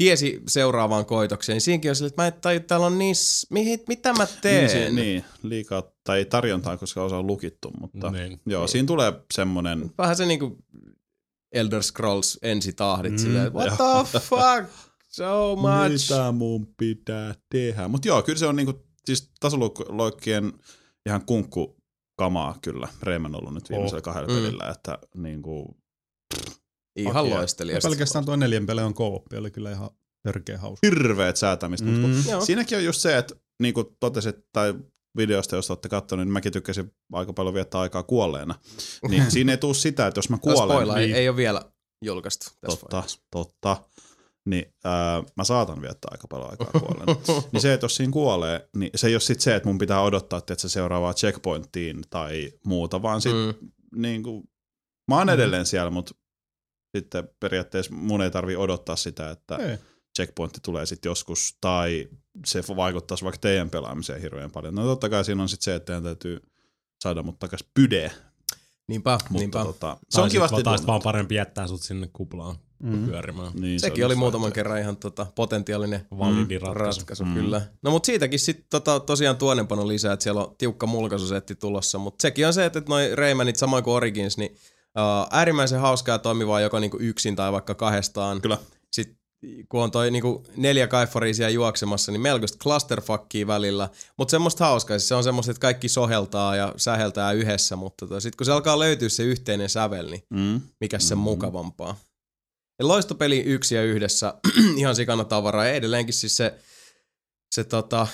Tiesi 0.00 0.42
seuraavaan 0.48 1.06
koitokseen, 1.06 1.54
niin 1.54 1.60
siinäkin 1.60 1.90
on 1.90 1.96
sille, 1.96 2.08
että 2.08 2.22
mä 2.22 2.26
et 2.26 2.40
taju, 2.40 2.60
täällä 2.60 2.86
on 2.86 2.98
niin, 2.98 3.14
mihin, 3.50 3.80
mitä 3.88 4.12
mä 4.12 4.26
teen? 4.26 4.58
Niin, 4.58 4.70
se, 4.70 4.90
niin, 4.90 5.24
liikaa, 5.42 5.82
tai 6.04 6.24
tarjontaa, 6.24 6.76
koska 6.76 7.02
osa 7.02 7.18
on 7.18 7.26
lukittu, 7.26 7.70
mutta 7.80 8.10
niin. 8.10 8.40
joo, 8.46 8.66
siinä 8.66 8.86
tulee 8.86 9.12
semmonen... 9.34 9.90
Vähän 9.98 10.16
se 10.16 10.26
niinku 10.26 10.58
Elder 11.52 11.82
Scrolls 11.82 12.38
ensitahdit 12.42 13.12
mm, 13.12 13.18
silleen, 13.18 13.52
what 13.52 14.10
the 14.10 14.18
fuck, 14.18 14.70
so 15.08 15.56
much. 15.56 16.10
Mitä 16.10 16.32
mun 16.32 16.74
pitää 16.76 17.34
tehdä? 17.50 17.88
Mutta 17.88 18.08
joo, 18.08 18.22
kyllä 18.22 18.38
se 18.38 18.46
on 18.46 18.56
niinku, 18.56 18.86
siis 19.04 19.30
tasoloikkien 19.40 20.52
ihan 21.06 21.26
kunkku 21.26 21.76
kamaa 22.16 22.58
kyllä. 22.62 22.88
Rayman 23.02 23.34
on 23.34 23.40
ollut 23.40 23.54
nyt 23.54 23.70
viimeisellä 23.70 23.98
oh. 23.98 24.04
kahdella 24.04 24.28
mm. 24.28 24.42
pelillä, 24.42 24.70
että 24.70 24.98
niinku... 25.16 25.76
Ihan 26.96 27.30
loistelijasta. 27.30 27.88
Pelkästään 27.88 28.24
tuo 28.24 28.36
neljän 28.36 28.66
peli 28.66 28.80
on 28.80 28.94
kooppi, 28.94 29.36
oli 29.36 29.50
kyllä 29.50 29.70
ihan 29.70 29.90
törkeä 30.22 30.58
hauska. 30.58 30.86
Hirveet 30.86 31.36
säätämistä, 31.36 31.86
mm. 31.86 32.00
mutta 32.00 32.40
siinäkin 32.40 32.78
on 32.78 32.84
just 32.84 33.00
se, 33.00 33.18
että 33.18 33.34
niin 33.62 33.74
kuin 33.74 33.86
totesit, 34.00 34.36
tai 34.52 34.74
videosta, 35.16 35.56
jos 35.56 35.70
olette 35.70 35.88
katsoneet, 35.88 36.26
niin 36.26 36.32
mäkin 36.32 36.52
tykkäsin 36.52 36.92
aika 37.12 37.32
paljon 37.32 37.54
viettää 37.54 37.80
aikaa 37.80 38.02
kuolleena. 38.02 38.54
Niin 39.08 39.30
siinä 39.32 39.52
ei 39.52 39.58
tule 39.58 39.74
sitä, 39.74 40.06
että 40.06 40.18
jos 40.18 40.30
mä 40.30 40.38
kuolen... 40.38 40.88
No 40.88 40.94
niin, 40.94 41.14
ei, 41.14 41.20
ei 41.20 41.28
ole 41.28 41.36
vielä 41.36 41.62
julkaistu 42.04 42.46
tässä 42.60 42.80
Totta, 42.80 42.96
vaiheessa. 42.96 43.20
totta. 43.30 43.76
Niin 44.46 44.74
ää, 44.84 45.22
mä 45.36 45.44
saatan 45.44 45.82
viettää 45.82 46.08
aika 46.12 46.28
paljon 46.28 46.50
aikaa 46.50 46.80
kuolleena. 46.80 47.16
niin 47.52 47.60
se, 47.60 47.72
että 47.72 47.84
jos 47.84 47.96
siinä 47.96 48.12
kuolee, 48.12 48.68
niin 48.76 48.90
se 48.94 49.06
ei 49.06 49.14
ole 49.14 49.20
sit 49.20 49.40
se, 49.40 49.56
että 49.56 49.68
mun 49.68 49.78
pitää 49.78 50.02
odottaa, 50.02 50.38
että 50.38 50.54
se 50.58 50.68
seuraavaa 50.68 51.14
checkpointtiin 51.14 52.02
tai 52.10 52.52
muuta, 52.64 53.02
vaan 53.02 53.20
sit 53.20 53.32
mm. 53.32 53.70
niin 53.94 54.22
kuin, 54.22 54.44
mä 55.08 55.16
oon 55.18 55.26
mm. 55.26 55.34
edelleen 55.34 55.66
siellä, 55.66 55.90
mutta 55.90 56.14
sitten 56.96 57.28
periaatteessa 57.40 57.94
mun 57.94 58.22
ei 58.22 58.30
tarvi 58.30 58.56
odottaa 58.56 58.96
sitä, 58.96 59.30
että 59.30 59.56
ei 59.56 59.78
checkpointti 60.16 60.60
tulee 60.62 60.86
sitten 60.86 61.10
joskus, 61.10 61.56
tai 61.60 62.08
se 62.46 62.62
vaikuttaisi 62.76 63.24
vaikka 63.24 63.38
teidän 63.38 63.70
pelaamiseen 63.70 64.20
hirveän 64.20 64.50
paljon. 64.50 64.74
No 64.74 64.84
totta 64.84 65.08
kai 65.08 65.24
siinä 65.24 65.42
on 65.42 65.48
sitten 65.48 65.64
se, 65.64 65.74
että 65.74 65.86
teidän 65.86 66.02
täytyy 66.02 66.42
saada 67.02 67.22
mut 67.22 67.38
takas 67.38 67.64
pyde. 67.74 68.12
Niinpä, 68.88 69.12
Mutta 69.12 69.38
niinpä. 69.38 69.64
Tota, 69.64 69.96
se 70.10 70.20
on 70.20 70.30
kivasti 70.30 70.54
tuntunut. 70.54 70.86
vaan 70.86 71.02
parempi 71.02 71.34
jättää 71.34 71.66
sut 71.66 71.82
sinne 71.82 72.08
kuplaan 72.12 72.56
mm. 72.82 73.06
pyörimään. 73.06 73.52
Niin, 73.54 73.80
Sekin 73.80 74.02
se 74.02 74.06
oli 74.06 74.14
muutaman 74.14 74.52
kerran 74.52 74.78
ihan 74.78 74.96
tota, 74.96 75.26
potentiaalinen 75.34 76.06
validi 76.18 76.58
mm. 76.58 76.66
ratkaisu. 76.66 77.00
ratkaisu 77.00 77.24
mm. 77.24 77.34
kyllä. 77.34 77.62
No 77.82 77.90
mutta 77.90 78.06
siitäkin 78.06 78.38
sitten 78.38 78.66
tota, 78.70 79.00
tosiaan 79.00 79.36
tuonempano 79.36 79.88
lisää, 79.88 80.12
että 80.12 80.22
siellä 80.22 80.44
on 80.44 80.54
tiukka 80.58 80.86
mulkaisusetti 80.86 81.54
tulossa, 81.54 81.98
mutta 81.98 82.22
sekin 82.22 82.46
on 82.46 82.54
se, 82.54 82.64
että 82.64 82.82
noi 82.88 83.14
Raymanit 83.14 83.56
samoin 83.56 83.84
kuin 83.84 83.94
Origins, 83.94 84.38
niin 84.38 84.56
uh, 84.98 85.26
äärimmäisen 85.30 85.80
hauskaa 85.80 86.18
toimivaa 86.18 86.60
joko 86.60 86.78
niinku 86.78 86.96
yksin 87.00 87.36
tai 87.36 87.52
vaikka 87.52 87.74
kahdestaan. 87.74 88.40
Kyllä. 88.40 88.58
Sitten 88.92 89.20
kun 89.68 89.82
on 89.82 89.90
toi 89.90 90.10
niinku 90.10 90.44
neljä 90.56 90.86
kaifaria 90.86 91.34
siellä 91.34 91.50
juoksemassa, 91.50 92.12
niin 92.12 92.20
melkoista 92.20 92.58
clusterfuckia 92.58 93.46
välillä. 93.46 93.88
Mutta 94.18 94.30
semmoista 94.30 94.64
hauskaa, 94.64 94.98
siis 94.98 95.08
se 95.08 95.14
on 95.14 95.24
semmoista, 95.24 95.50
että 95.50 95.60
kaikki 95.60 95.88
soheltaa 95.88 96.56
ja 96.56 96.74
säheltää 96.76 97.32
yhdessä, 97.32 97.76
mutta 97.76 98.06
tota, 98.06 98.20
sitten 98.20 98.36
kun 98.36 98.46
se 98.46 98.52
alkaa 98.52 98.78
löytyä 98.78 99.08
se 99.08 99.22
yhteinen 99.22 99.68
sävel, 99.68 100.10
niin 100.10 100.22
mm. 100.30 100.60
mikä 100.80 100.98
sen 100.98 101.18
mm. 101.18 101.22
mukavampaa. 101.22 101.96
Ja 102.78 102.88
loistopeli 102.88 103.38
yksi 103.40 103.74
ja 103.74 103.84
yhdessä, 103.84 104.34
ihan 104.76 104.96
sikana 104.96 105.24
tavaraa, 105.24 105.64
ja 105.64 105.72
edelleenkin 105.72 106.14
siis 106.14 106.36
se, 106.36 106.58
se 107.54 107.64
tota, 107.64 108.06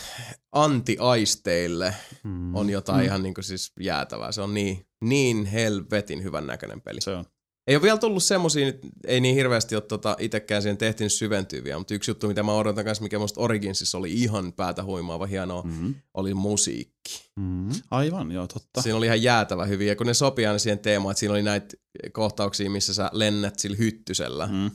anti-aisteille 0.52 1.94
mm. 2.24 2.54
on 2.54 2.70
jotain 2.70 2.98
mm. 2.98 3.04
ihan 3.04 3.22
niinku 3.22 3.42
siis 3.42 3.72
jäätävää. 3.80 4.32
Se 4.32 4.40
on 4.40 4.54
niin, 4.54 4.85
niin 5.04 5.46
helvetin 5.46 6.22
hyvän 6.22 6.46
näköinen 6.46 6.80
peli. 6.80 7.00
Se 7.00 7.10
on. 7.10 7.24
Ei 7.66 7.76
ole 7.76 7.82
vielä 7.82 7.98
tullut 7.98 8.22
semmosia, 8.22 8.72
ei 9.06 9.20
niin 9.20 9.34
hirveästi 9.34 9.74
ole 9.74 9.82
tota 9.82 10.16
itsekään 10.18 10.62
siihen 10.62 10.76
tehtiin 10.76 11.10
syventyviä, 11.10 11.78
mutta 11.78 11.94
yksi 11.94 12.10
juttu, 12.10 12.28
mitä 12.28 12.42
mä 12.42 12.54
odotan 12.54 12.84
kanssa, 12.84 13.02
mikä 13.02 13.18
musta 13.18 13.40
Originsissa 13.40 13.98
oli 13.98 14.12
ihan 14.12 14.52
päätä 14.52 14.84
huimaava 14.84 15.26
hienoa, 15.26 15.62
mm-hmm. 15.62 15.94
oli 16.14 16.34
musiikki. 16.34 17.30
Mm-hmm. 17.36 17.80
Aivan, 17.90 18.32
joo, 18.32 18.46
totta. 18.46 18.82
Siinä 18.82 18.96
oli 18.96 19.06
ihan 19.06 19.22
jäätävä 19.22 19.64
hyviä, 19.64 19.96
kun 19.96 20.06
ne 20.06 20.14
sopii 20.14 20.46
aina 20.46 20.58
siihen 20.58 20.78
teemaan, 20.78 21.10
että 21.10 21.18
siinä 21.18 21.32
oli 21.32 21.42
näitä 21.42 21.76
kohtauksia, 22.12 22.70
missä 22.70 22.94
sä 22.94 23.10
lennät 23.12 23.58
sillä 23.58 23.76
hyttysellä. 23.76 24.46
Mm. 24.46 24.70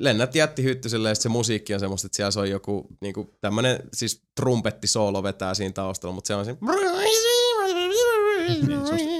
Lennät 0.00 0.34
jätti 0.34 0.62
hyttysellä 0.62 1.08
ja 1.08 1.14
se 1.14 1.28
musiikki 1.28 1.74
on 1.74 1.80
semmoista, 1.80 2.06
että 2.06 2.16
siellä 2.16 2.30
se 2.30 2.40
on 2.40 2.50
joku 2.50 2.86
niinku, 3.00 3.36
tämmönen 3.40 3.78
siis 3.92 4.22
trumpetti 4.40 4.86
soolo 4.86 5.22
vetää 5.22 5.54
siinä 5.54 5.72
taustalla, 5.72 6.14
mutta 6.14 6.28
se 6.28 6.34
on 6.34 6.44
siinä... 6.44 6.58
Niin, 8.48 8.86
se 8.86 8.92
on 8.92 9.13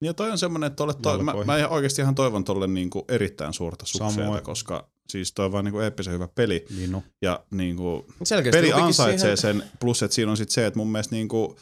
Ja 0.00 0.14
toi 0.14 0.30
on 0.30 0.38
semmoinen, 0.38 0.66
että 0.66 0.76
tolle 0.76 0.94
toi, 1.02 1.22
mä, 1.22 1.34
mä 1.44 1.68
oikeasti 1.68 2.02
ihan 2.02 2.14
toivon 2.14 2.44
tolle 2.44 2.66
niinku 2.66 3.04
erittäin 3.08 3.52
suurta 3.52 3.86
sukseita, 3.86 4.40
koska 4.40 4.88
siis 5.08 5.32
toi 5.32 5.46
on 5.46 5.52
vaan 5.52 5.64
niinku 5.64 5.80
eeppisen 5.80 6.12
hyvä 6.12 6.28
peli. 6.34 6.66
Niin 6.76 6.92
no. 6.92 7.02
Ja 7.22 7.44
niinku, 7.50 8.06
peli 8.52 8.72
ansaitsee 8.72 9.36
siihen... 9.36 9.60
sen, 9.60 9.70
plus 9.80 10.02
että 10.02 10.14
siinä 10.14 10.30
on 10.30 10.36
sit 10.36 10.50
se, 10.50 10.66
että 10.66 10.78
mun 10.78 10.92
mielestä 10.92 11.14
niinku, 11.14 11.56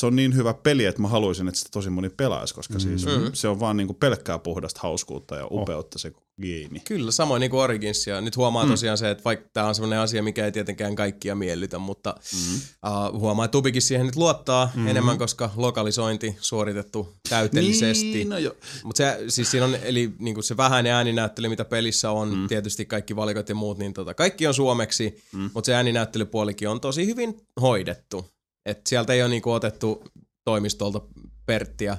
se 0.00 0.06
on 0.06 0.16
niin 0.16 0.36
hyvä 0.36 0.54
peli, 0.54 0.84
että 0.84 1.02
mä 1.02 1.08
haluaisin, 1.08 1.48
että 1.48 1.58
sitä 1.58 1.70
tosi 1.72 1.90
moni 1.90 2.10
pelaisi, 2.10 2.54
koska 2.54 2.74
mm. 2.74 2.80
siis 2.80 3.06
mm. 3.06 3.30
se 3.32 3.48
on 3.48 3.60
vaan 3.60 3.76
niinku 3.76 3.94
pelkkää 3.94 4.38
puhdasta 4.38 4.80
hauskuutta 4.82 5.36
ja 5.36 5.44
oh. 5.44 5.62
upeutta 5.62 5.96
oh. 5.96 6.00
se 6.00 6.12
geimi. 6.42 6.80
Kyllä, 6.80 7.10
samoin 7.10 7.40
niin 7.40 7.50
kuin 7.50 7.60
Origins. 7.60 8.06
Ja 8.06 8.20
nyt 8.20 8.36
huomaa 8.36 8.64
mm. 8.64 8.70
tosiaan 8.70 8.98
se, 8.98 9.10
että 9.10 9.24
vaikka 9.24 9.48
tämä 9.52 9.66
on 9.66 9.74
sellainen 9.74 9.98
asia, 9.98 10.22
mikä 10.22 10.44
ei 10.44 10.52
tietenkään 10.52 10.96
kaikkia 10.96 11.34
miellytä, 11.34 11.78
mutta 11.78 12.14
mm. 12.32 12.54
uh, 12.54 13.20
huomaa, 13.20 13.44
että 13.44 13.52
Tubikin 13.52 13.82
siihen 13.82 14.06
nyt 14.06 14.16
luottaa 14.16 14.70
mm. 14.74 14.88
enemmän, 14.88 15.18
koska 15.18 15.50
lokalisointi 15.56 16.36
suoritettu 16.40 17.14
täytellisesti. 17.28 18.12
Niin, 18.12 18.28
no 18.28 18.36
Mutta 18.84 18.96
se, 18.96 19.24
siis 19.28 19.50
siinä 19.50 19.66
on, 19.66 19.74
eli 19.82 20.12
niin 20.18 20.34
kuin 20.34 20.44
se 20.44 20.56
vähäinen 20.56 20.92
ääninäyttely, 20.92 21.48
mitä 21.48 21.64
pelissä 21.64 22.10
on, 22.10 22.34
mm. 22.36 22.48
tietysti 22.48 22.86
kaikki 22.86 23.16
valikot 23.16 23.48
ja 23.48 23.54
muut, 23.54 23.78
niin 23.78 23.92
tota, 23.92 24.14
kaikki 24.14 24.46
on 24.46 24.54
suomeksi, 24.54 25.22
mm. 25.32 25.50
mutta 25.54 25.66
se 25.66 25.74
ääninäyttelypuolikin 25.74 26.68
on 26.68 26.80
tosi 26.80 27.06
hyvin 27.06 27.36
hoidettu. 27.60 28.26
Et 28.66 28.86
sieltä 28.86 29.12
ei 29.12 29.22
ole 29.22 29.30
niinku 29.30 29.52
otettu 29.52 30.04
toimistolta 30.44 31.00
Perttiä 31.46 31.98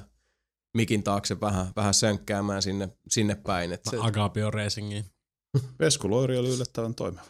mikin 0.74 1.02
taakse 1.02 1.40
vähän, 1.40 1.66
vähän 1.76 1.94
sönkkäämään 1.94 2.62
sinne, 2.62 2.88
sinne 3.08 3.34
päin. 3.34 3.72
Et 3.72 3.80
se... 3.90 3.96
Agapio 4.00 4.50
Racingiin. 4.50 5.04
Veskuloiri 5.80 6.38
oli 6.38 6.48
yllättävän 6.48 6.94
toimiva. 6.94 7.22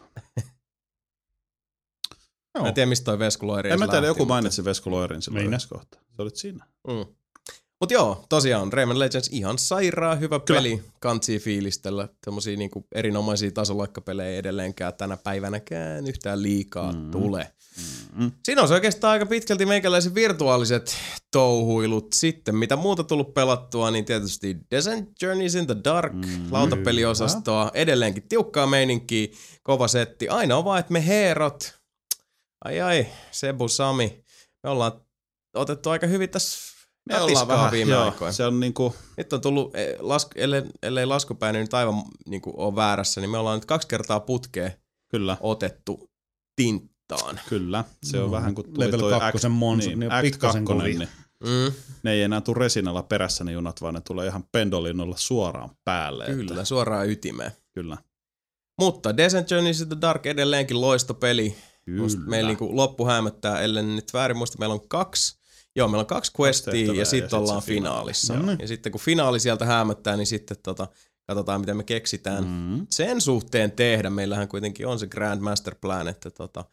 Mä 2.60 2.68
en 2.68 2.74
tiedä, 2.74 2.88
mistä 2.88 3.04
toi 3.04 3.18
Veskuloiri 3.18 3.70
En 3.70 3.78
mä 3.78 3.88
tiedä, 3.88 4.06
joku 4.06 4.26
mainitsi 4.26 4.64
Veskuloirin 4.64 5.22
silloin 5.22 5.46
yhdessä 5.46 5.68
kohtaa. 5.68 6.00
Se 6.16 6.22
olit 6.22 6.36
siinä. 6.36 6.66
Mm. 6.88 7.14
Mut 7.84 7.90
joo, 7.90 8.24
tosiaan 8.28 8.72
Rayman 8.72 8.98
Legends 8.98 9.28
ihan 9.32 9.58
sairaan 9.58 10.20
hyvä 10.20 10.40
Kyllä. 10.40 10.58
peli. 10.58 10.82
Kantsii 11.00 11.38
fiilistellä. 11.38 12.08
Tämmöisiä 12.24 12.56
niinku 12.56 12.86
erinomaisia 12.94 13.50
tasoloikkapelejä 13.50 14.30
ei 14.30 14.36
edelleenkään 14.36 14.94
tänä 14.94 15.16
päivänäkään 15.16 16.06
yhtään 16.06 16.42
liikaa 16.42 16.92
mm. 16.92 17.10
tule. 17.10 17.50
Mm. 18.16 18.32
Siinä 18.44 18.62
on 18.62 18.68
se 18.68 18.74
oikeastaan 18.74 19.10
aika 19.10 19.26
pitkälti 19.26 19.66
meikäläiset 19.66 20.14
virtuaaliset 20.14 20.96
touhuilut 21.30 22.12
sitten. 22.12 22.56
Mitä 22.56 22.76
muuta 22.76 23.04
tullut 23.04 23.34
pelattua, 23.34 23.90
niin 23.90 24.04
tietysti 24.04 24.56
Descent 24.70 25.22
Journeys 25.22 25.54
in 25.54 25.66
the 25.66 25.76
Dark, 25.84 26.12
mm. 26.12 26.46
lautapeliosastoa, 26.50 27.70
edelleenkin 27.74 28.28
tiukkaa 28.28 28.66
meininkiä, 28.66 29.28
kova 29.62 29.88
setti. 29.88 30.28
Ainoa 30.28 30.64
vaan, 30.64 30.80
että 30.80 30.92
me 30.92 31.06
heerot, 31.06 31.74
Ai 32.64 32.80
ai, 32.80 33.06
Sebu 33.30 33.68
Sami. 33.68 34.24
Me 34.62 34.70
ollaan 34.70 34.92
otettu 35.54 35.90
aika 35.90 36.06
hyvin 36.06 36.30
tässä 36.30 36.73
Me 37.06 37.20
ollaan 37.20 37.48
vähän, 37.48 37.70
viime 37.72 37.90
joo, 37.90 38.04
aikoina. 38.04 38.32
se 38.32 38.44
on 38.46 38.60
niinku, 38.60 38.94
Nyt 39.16 39.32
on 39.32 39.40
tullut, 39.40 39.76
eh, 39.76 39.96
lasku, 39.98 40.30
ellei, 40.36 40.62
ellei 40.82 41.06
laskupäin 41.06 41.54
nyt 41.54 41.74
aivan 41.74 42.02
niin 42.28 42.42
kuin 42.42 42.54
ole 42.56 42.76
väärässä, 42.76 43.20
niin 43.20 43.30
me 43.30 43.38
ollaan 43.38 43.56
nyt 43.56 43.64
kaksi 43.64 43.88
kertaa 43.88 44.20
putkeen 44.20 44.72
kyllä, 45.08 45.36
otettu 45.40 46.10
tinttaan. 46.56 47.40
kyllä. 47.48 47.84
Se 48.04 48.18
on 48.18 48.24
No, 48.26 48.30
vähän 48.30 48.54
kuin 48.54 48.72
tuli 48.72 48.86
level 48.86 48.98
toi 49.00 49.20
kakkosen 49.20 49.52
Act, 49.52 49.58
Monza, 49.58 49.88
niin, 49.88 49.98
niin 50.00 50.12
Act 50.12 50.22
pikkasen 50.22 50.64
2, 50.64 50.80
kovia. 50.80 50.98
niin 50.98 51.08
Mm, 51.40 51.72
ne 52.02 52.12
ei 52.12 52.22
enää 52.22 52.40
tule 52.40 52.58
resinalla 52.58 53.02
perässä 53.02 53.44
ne 53.44 53.52
junat, 53.52 53.82
vaan 53.82 53.94
ne 53.94 54.00
tulee 54.00 54.26
ihan 54.26 54.44
pendolinnolla 54.52 55.16
suoraan 55.18 55.70
päälle. 55.84 56.24
kyllä, 56.26 56.52
Että, 56.52 56.64
suoraan 56.64 57.08
ytimeen. 57.10 57.52
kyllä. 57.72 57.96
Mutta 58.80 59.16
Descent 59.16 59.50
Journeys 59.50 59.78
to 59.78 59.86
the 59.86 59.96
Dark 60.00 60.26
edelleenkin 60.26 60.80
loistopeli. 60.80 61.56
Kyllä. 61.84 62.08
meillä 62.26 62.48
niinku 62.48 62.76
loppu 62.76 63.06
hämöttää, 63.06 63.60
ellei 63.60 63.82
nyt 63.82 64.12
väärin 64.14 64.36
muista, 64.36 64.58
meillä 64.58 64.72
on 64.74 64.88
kaksi, 64.88 65.38
joo, 65.76 65.88
meillä 65.88 66.00
on 66.00 66.06
kaksi 66.06 66.32
questia 66.40 66.74
ja 66.86 66.94
ja 66.94 67.04
sitten 67.04 67.30
sit 67.30 67.32
ollaan 67.38 67.62
finaali. 67.62 67.90
finaalissa. 67.90 68.36
Niin. 68.36 68.58
Ja 68.60 68.68
sitten 68.68 68.92
kun 68.92 69.00
finaali 69.00 69.40
sieltä 69.40 69.64
hämöttää, 69.64 70.16
niin 70.16 70.26
sitten 70.26 70.56
tota, 70.62 70.88
katsotaan, 71.26 71.60
mitä 71.60 71.74
me 71.74 71.84
keksitään 71.84 72.44
Mm. 72.44 72.86
sen 72.90 73.20
suhteen 73.20 73.72
tehdä. 73.72 74.10
Meillähän 74.10 74.48
kuitenkin 74.48 74.86
on 74.86 74.98
se 74.98 75.06
Grand 75.06 75.40
Master 75.40 75.74
Plan, 75.80 76.08
että 76.08 76.30
tota, 76.30 76.64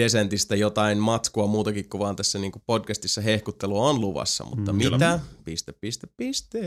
Descentistä 0.00 0.56
jotain 0.56 0.98
matskua 0.98 1.46
muutakin 1.46 1.88
kuin 1.88 1.98
vaan 1.98 2.16
tässä 2.16 2.38
niinku 2.38 2.62
podcastissa 2.66 3.20
hehkuttelua 3.20 3.88
on 3.90 4.00
luvassa, 4.00 4.44
mutta 4.44 4.72
Mm, 4.72 4.78
mm, 4.78 4.82
kyllä. 4.82 4.96
mitä? 4.96 5.20
Piste, 5.44 5.72
piste, 5.72 6.06
piste. 6.16 6.60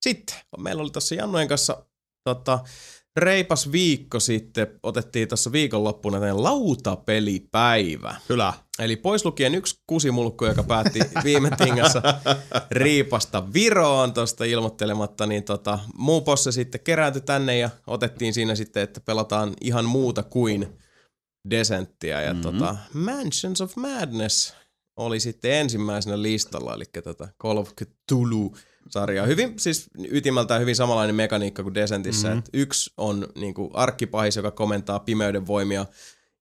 Sitten, 0.00 0.36
meillä 0.58 0.82
oli 0.82 0.90
tuossa 0.90 1.14
Jannojen 1.14 1.48
kanssa 1.48 1.84
tota, 2.24 2.58
reipas 3.20 3.72
viikko 3.72 4.20
sitten, 4.20 4.66
otettiin 4.82 5.28
tuossa 5.28 5.52
viikonloppuna 5.52 6.16
tämmöinen 6.16 6.42
lautapelipäivä. 6.42 8.16
Kyllä. 8.28 8.52
Eli 8.78 8.96
pois 8.96 9.24
lukien 9.24 9.54
yksi 9.54 9.80
kusimulkku, 9.86 10.44
joka 10.44 10.62
päätti 10.62 11.00
viime 11.24 11.50
tingassa 11.64 12.02
riipasta 12.70 13.52
Viroon 13.52 14.14
tuosta 14.14 14.44
ilmoittelematta, 14.44 15.26
niin 15.26 15.44
tota, 15.44 15.78
muu 15.94 16.20
posse 16.20 16.52
sitten 16.52 16.80
kerääntyi 16.80 17.22
tänne 17.22 17.58
ja 17.58 17.70
otettiin 17.86 18.34
siinä 18.34 18.54
sitten, 18.54 18.82
että 18.82 19.00
pelataan 19.00 19.54
ihan 19.60 19.84
muuta 19.84 20.22
kuin 20.22 20.78
Descenttia. 21.50 22.20
Ja 22.20 22.34
Mhm. 22.34 22.42
mm-hmm. 22.42 22.58
tota, 22.58 22.76
Mansions 22.94 23.60
of 23.60 23.76
Madness 23.76 24.54
oli 24.96 25.20
sitten 25.20 25.52
ensimmäisenä 25.52 26.22
listalla, 26.22 26.74
eli 26.74 26.84
tota 27.04 27.28
Call 27.42 27.56
of 27.58 27.70
Cthulhu 27.74 28.56
sarja. 28.90 29.26
Hyvin, 29.26 29.54
siis 29.58 29.86
ytimältään 30.10 30.60
hyvin 30.60 30.76
samanlainen 30.76 31.14
mekaniikka 31.16 31.62
kuin 31.62 31.74
Descentissä, 31.74 32.28
Mhm. 32.28 32.32
mm-hmm. 32.34 32.38
että 32.38 32.50
yksi 32.52 32.90
on 32.96 33.26
niinku 33.34 33.70
arkkipahis, 33.74 34.36
joka 34.36 34.50
komentaa 34.50 34.98
pimeyden 34.98 35.46
voimia, 35.46 35.86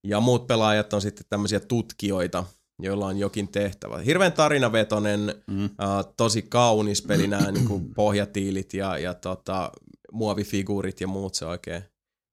ja 0.03 0.19
muut 0.19 0.47
pelaajat 0.47 0.93
on 0.93 1.01
sitten 1.01 1.25
tämmöisiä 1.29 1.59
tutkijoita, 1.59 2.43
joilla 2.79 3.05
on 3.07 3.17
jokin 3.17 3.47
tehtävä. 3.47 3.97
Hirveän 3.97 4.33
tarinavetonen, 4.33 5.35
Mm. 5.47 5.65
uh, 5.65 5.69
tosi 6.17 6.41
kaunis 6.41 7.01
peli 7.01 7.27
nämä 7.27 7.51
niinku 7.51 7.81
pohjatiilit 7.95 8.73
ja, 8.73 8.97
ja 8.97 9.13
tota, 9.13 9.71
muovifiguurit 10.11 11.01
ja 11.01 11.07
muut 11.07 11.35
se 11.35 11.45
oikein 11.45 11.83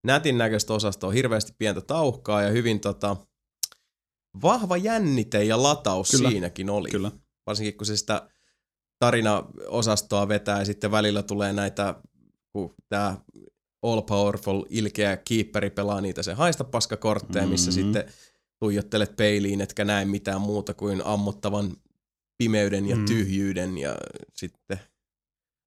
nätin 0.06 0.38
näköistä 0.38 0.74
osastoa, 0.74 1.10
hirveästi 1.10 1.52
pientä 1.58 1.80
tauhkaa 1.80 2.42
ja 2.42 2.48
hyvin 2.50 2.80
tota, 2.80 3.16
vahva 4.42 4.76
jännite 4.76 5.44
ja 5.44 5.62
lataus 5.62 6.10
Kyllä. 6.10 6.30
siinäkin 6.30 6.70
oli. 6.70 6.90
Kyllä. 6.90 7.10
Varsinkin 7.46 7.76
kun 7.76 7.86
se 7.86 7.96
sitä 7.96 8.28
tarinaosastoa 9.04 10.28
vetää 10.28 10.58
ja 10.58 10.64
sitten 10.64 10.90
välillä 10.90 11.22
tulee 11.22 11.52
näitä, 11.52 11.94
kun 12.52 12.74
tämä 12.88 13.16
all 13.82 14.00
powerful 14.00 14.62
ilkeä 14.68 15.16
keeperi 15.16 15.70
pelaa 15.70 16.00
niitä 16.00 16.22
se 16.22 16.32
haista 16.34 16.64
paskakortteja, 16.64 17.46
missä 17.46 17.70
Mhm. 17.70 17.74
sitten 17.74 18.04
tuijottelet 18.58 19.16
peiliin, 19.16 19.60
etkä 19.60 19.84
näe 19.84 20.04
mitään 20.04 20.40
muuta 20.40 20.74
kuin 20.74 21.02
ammottavan 21.04 21.76
pimeyden 22.38 22.86
ja 22.86 22.96
Mm. 22.96 23.04
tyhjyyden 23.04 23.78
ja 23.78 23.96
sitten 24.34 24.80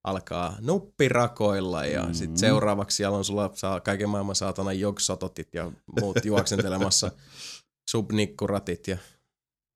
alkaa 0.04 0.58
nuppirakoilla 0.62 1.86
ja 1.86 2.04
Mm. 2.06 2.14
sitten 2.14 2.38
seuraavaksi 2.38 2.98
siellä 2.98 3.18
on 3.18 3.26
sulla 3.26 3.52
saa 3.54 3.80
kaiken 3.80 4.10
maailman 4.10 4.36
saatana 4.36 4.74
jogsototit 4.74 5.54
ja 5.54 5.72
muut 6.02 6.26
juoksentelemassa 6.26 7.12
subnikkuratit 7.92 8.88
ja, 8.88 8.98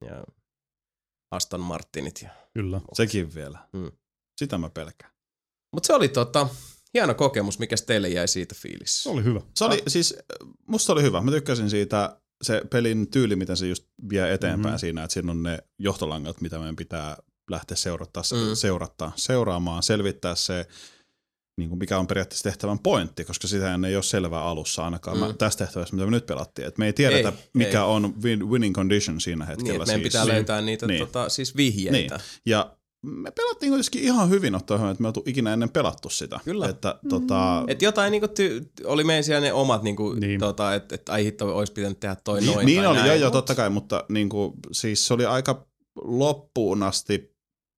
ja 0.06 0.24
Aston 1.30 1.60
Martinit. 1.60 2.22
Ja. 2.22 2.30
Kyllä. 2.54 2.80
Sekin 2.92 3.34
vielä. 3.34 3.58
Mm. 3.72 3.92
Sitä 4.38 4.58
mä 4.58 4.70
pelkään. 4.70 5.12
Mutta 5.74 5.86
se 5.86 5.92
oli 5.94 6.08
tota, 6.08 6.48
hieno 6.94 7.14
kokemus, 7.14 7.58
mikä 7.58 7.76
teille 7.86 8.08
jäi 8.08 8.28
siitä 8.28 8.54
fiilissä? 8.58 9.02
Se 9.02 9.08
oli 9.08 9.24
hyvä. 9.24 9.40
Se 9.56 9.64
oli 9.64 9.82
siis, 9.88 10.16
musta 10.66 10.92
oli 10.92 11.02
hyvä. 11.02 11.20
Mä 11.20 11.30
tykkäsin 11.30 11.70
siitä 11.70 12.16
se 12.42 12.62
pelin 12.70 13.10
tyyli, 13.10 13.36
miten 13.36 13.56
se 13.56 13.66
just 13.68 13.84
vie 14.10 14.32
eteenpäin 14.32 14.58
Mhm. 14.60 14.66
mm-hmm. 14.66 14.78
siinä, 14.78 15.04
että 15.04 15.12
siinä 15.14 15.30
on 15.30 15.42
ne 15.42 15.58
johtolangat, 15.78 16.40
mitä 16.40 16.58
meidän 16.58 16.76
pitää 16.76 17.16
lähteä 17.50 17.76
seurattaa, 17.76 18.22
Mm. 18.32 18.48
mm. 18.48 18.54
seurattaa, 18.54 19.12
seuraamaan, 19.16 19.82
selvittää 19.82 20.34
se, 20.34 20.66
niin 21.58 21.68
kuin 21.68 21.78
mikä 21.78 21.98
on 21.98 22.06
periaatteessa 22.06 22.42
tehtävän 22.50 22.78
pointti, 22.78 23.24
koska 23.24 23.48
sitä 23.48 23.74
ei 23.88 23.96
ole 23.96 24.02
selvää 24.02 24.42
alussa 24.44 24.84
ainakaan 24.84 25.16
Mm. 25.16 25.22
mm. 25.22 25.26
mä, 25.26 25.32
tässä 25.32 25.58
tehtävässä, 25.58 25.94
mitä 25.96 26.06
me 26.06 26.10
nyt 26.10 26.26
pelattiin. 26.26 26.68
Et 26.68 26.78
me 26.78 26.86
ei 26.86 26.92
tiedetä, 26.92 27.28
Ei, 27.28 27.34
mikä 27.54 27.78
ei. 27.78 27.84
on 27.86 28.14
win, 28.22 28.50
winning 28.50 28.74
condition 28.74 29.20
siinä 29.20 29.44
hetkellä. 29.44 29.72
Niin, 29.72 29.78
meidän 29.88 30.00
siis. 30.00 30.12
pitää 30.12 30.28
löytää 30.28 30.60
niitä 30.60 30.86
Niin. 30.86 30.98
tota, 31.06 31.28
siis 31.28 31.56
vihjeitä. 31.56 31.92
Niin. 31.98 32.10
Ja 32.46 32.76
me 33.06 33.30
pelattiin 33.30 33.70
kuitenkin 33.72 34.02
ihan 34.02 34.30
hyvin 34.30 34.54
ottaa 34.54 34.76
huomioon, 34.78 34.92
että 34.92 35.02
me 35.02 35.08
oltu 35.08 35.22
ikinä 35.26 35.52
ennen 35.52 35.70
pelattu 35.70 36.10
sitä. 36.10 36.40
Kyllä. 36.44 36.68
Että, 36.68 36.98
tota, 37.08 37.64
Et 37.68 37.82
jotain 37.82 38.10
niinku 38.10 38.26
ty- 38.26 38.64
oli 38.84 39.04
meidän 39.04 39.24
siellä 39.24 39.40
ne 39.40 39.52
omat, 39.52 39.82
niinku, 39.82 40.12
Niin. 40.12 40.40
tota, 40.40 40.74
että 40.74 40.94
et, 40.94 41.08
ai 41.08 41.24
hitto, 41.24 41.56
olisi 41.56 41.72
pitänyt 41.72 42.00
tehdä 42.00 42.16
toi 42.24 42.40
Niin, 42.40 42.52
noin 42.54 42.66
niin 42.66 42.86
oli, 42.86 42.96
näin. 42.96 43.06
joo, 43.06 43.16
joo, 43.16 43.26
Mut 43.28 43.32
totta 43.32 43.54
kai, 43.54 43.70
mutta 43.70 44.04
niin 44.08 44.28
kuin, 44.28 44.52
siis 44.72 45.06
se 45.06 45.14
oli 45.14 45.24
aika 45.26 45.66
loppuun 46.04 46.82
asti 46.82 47.32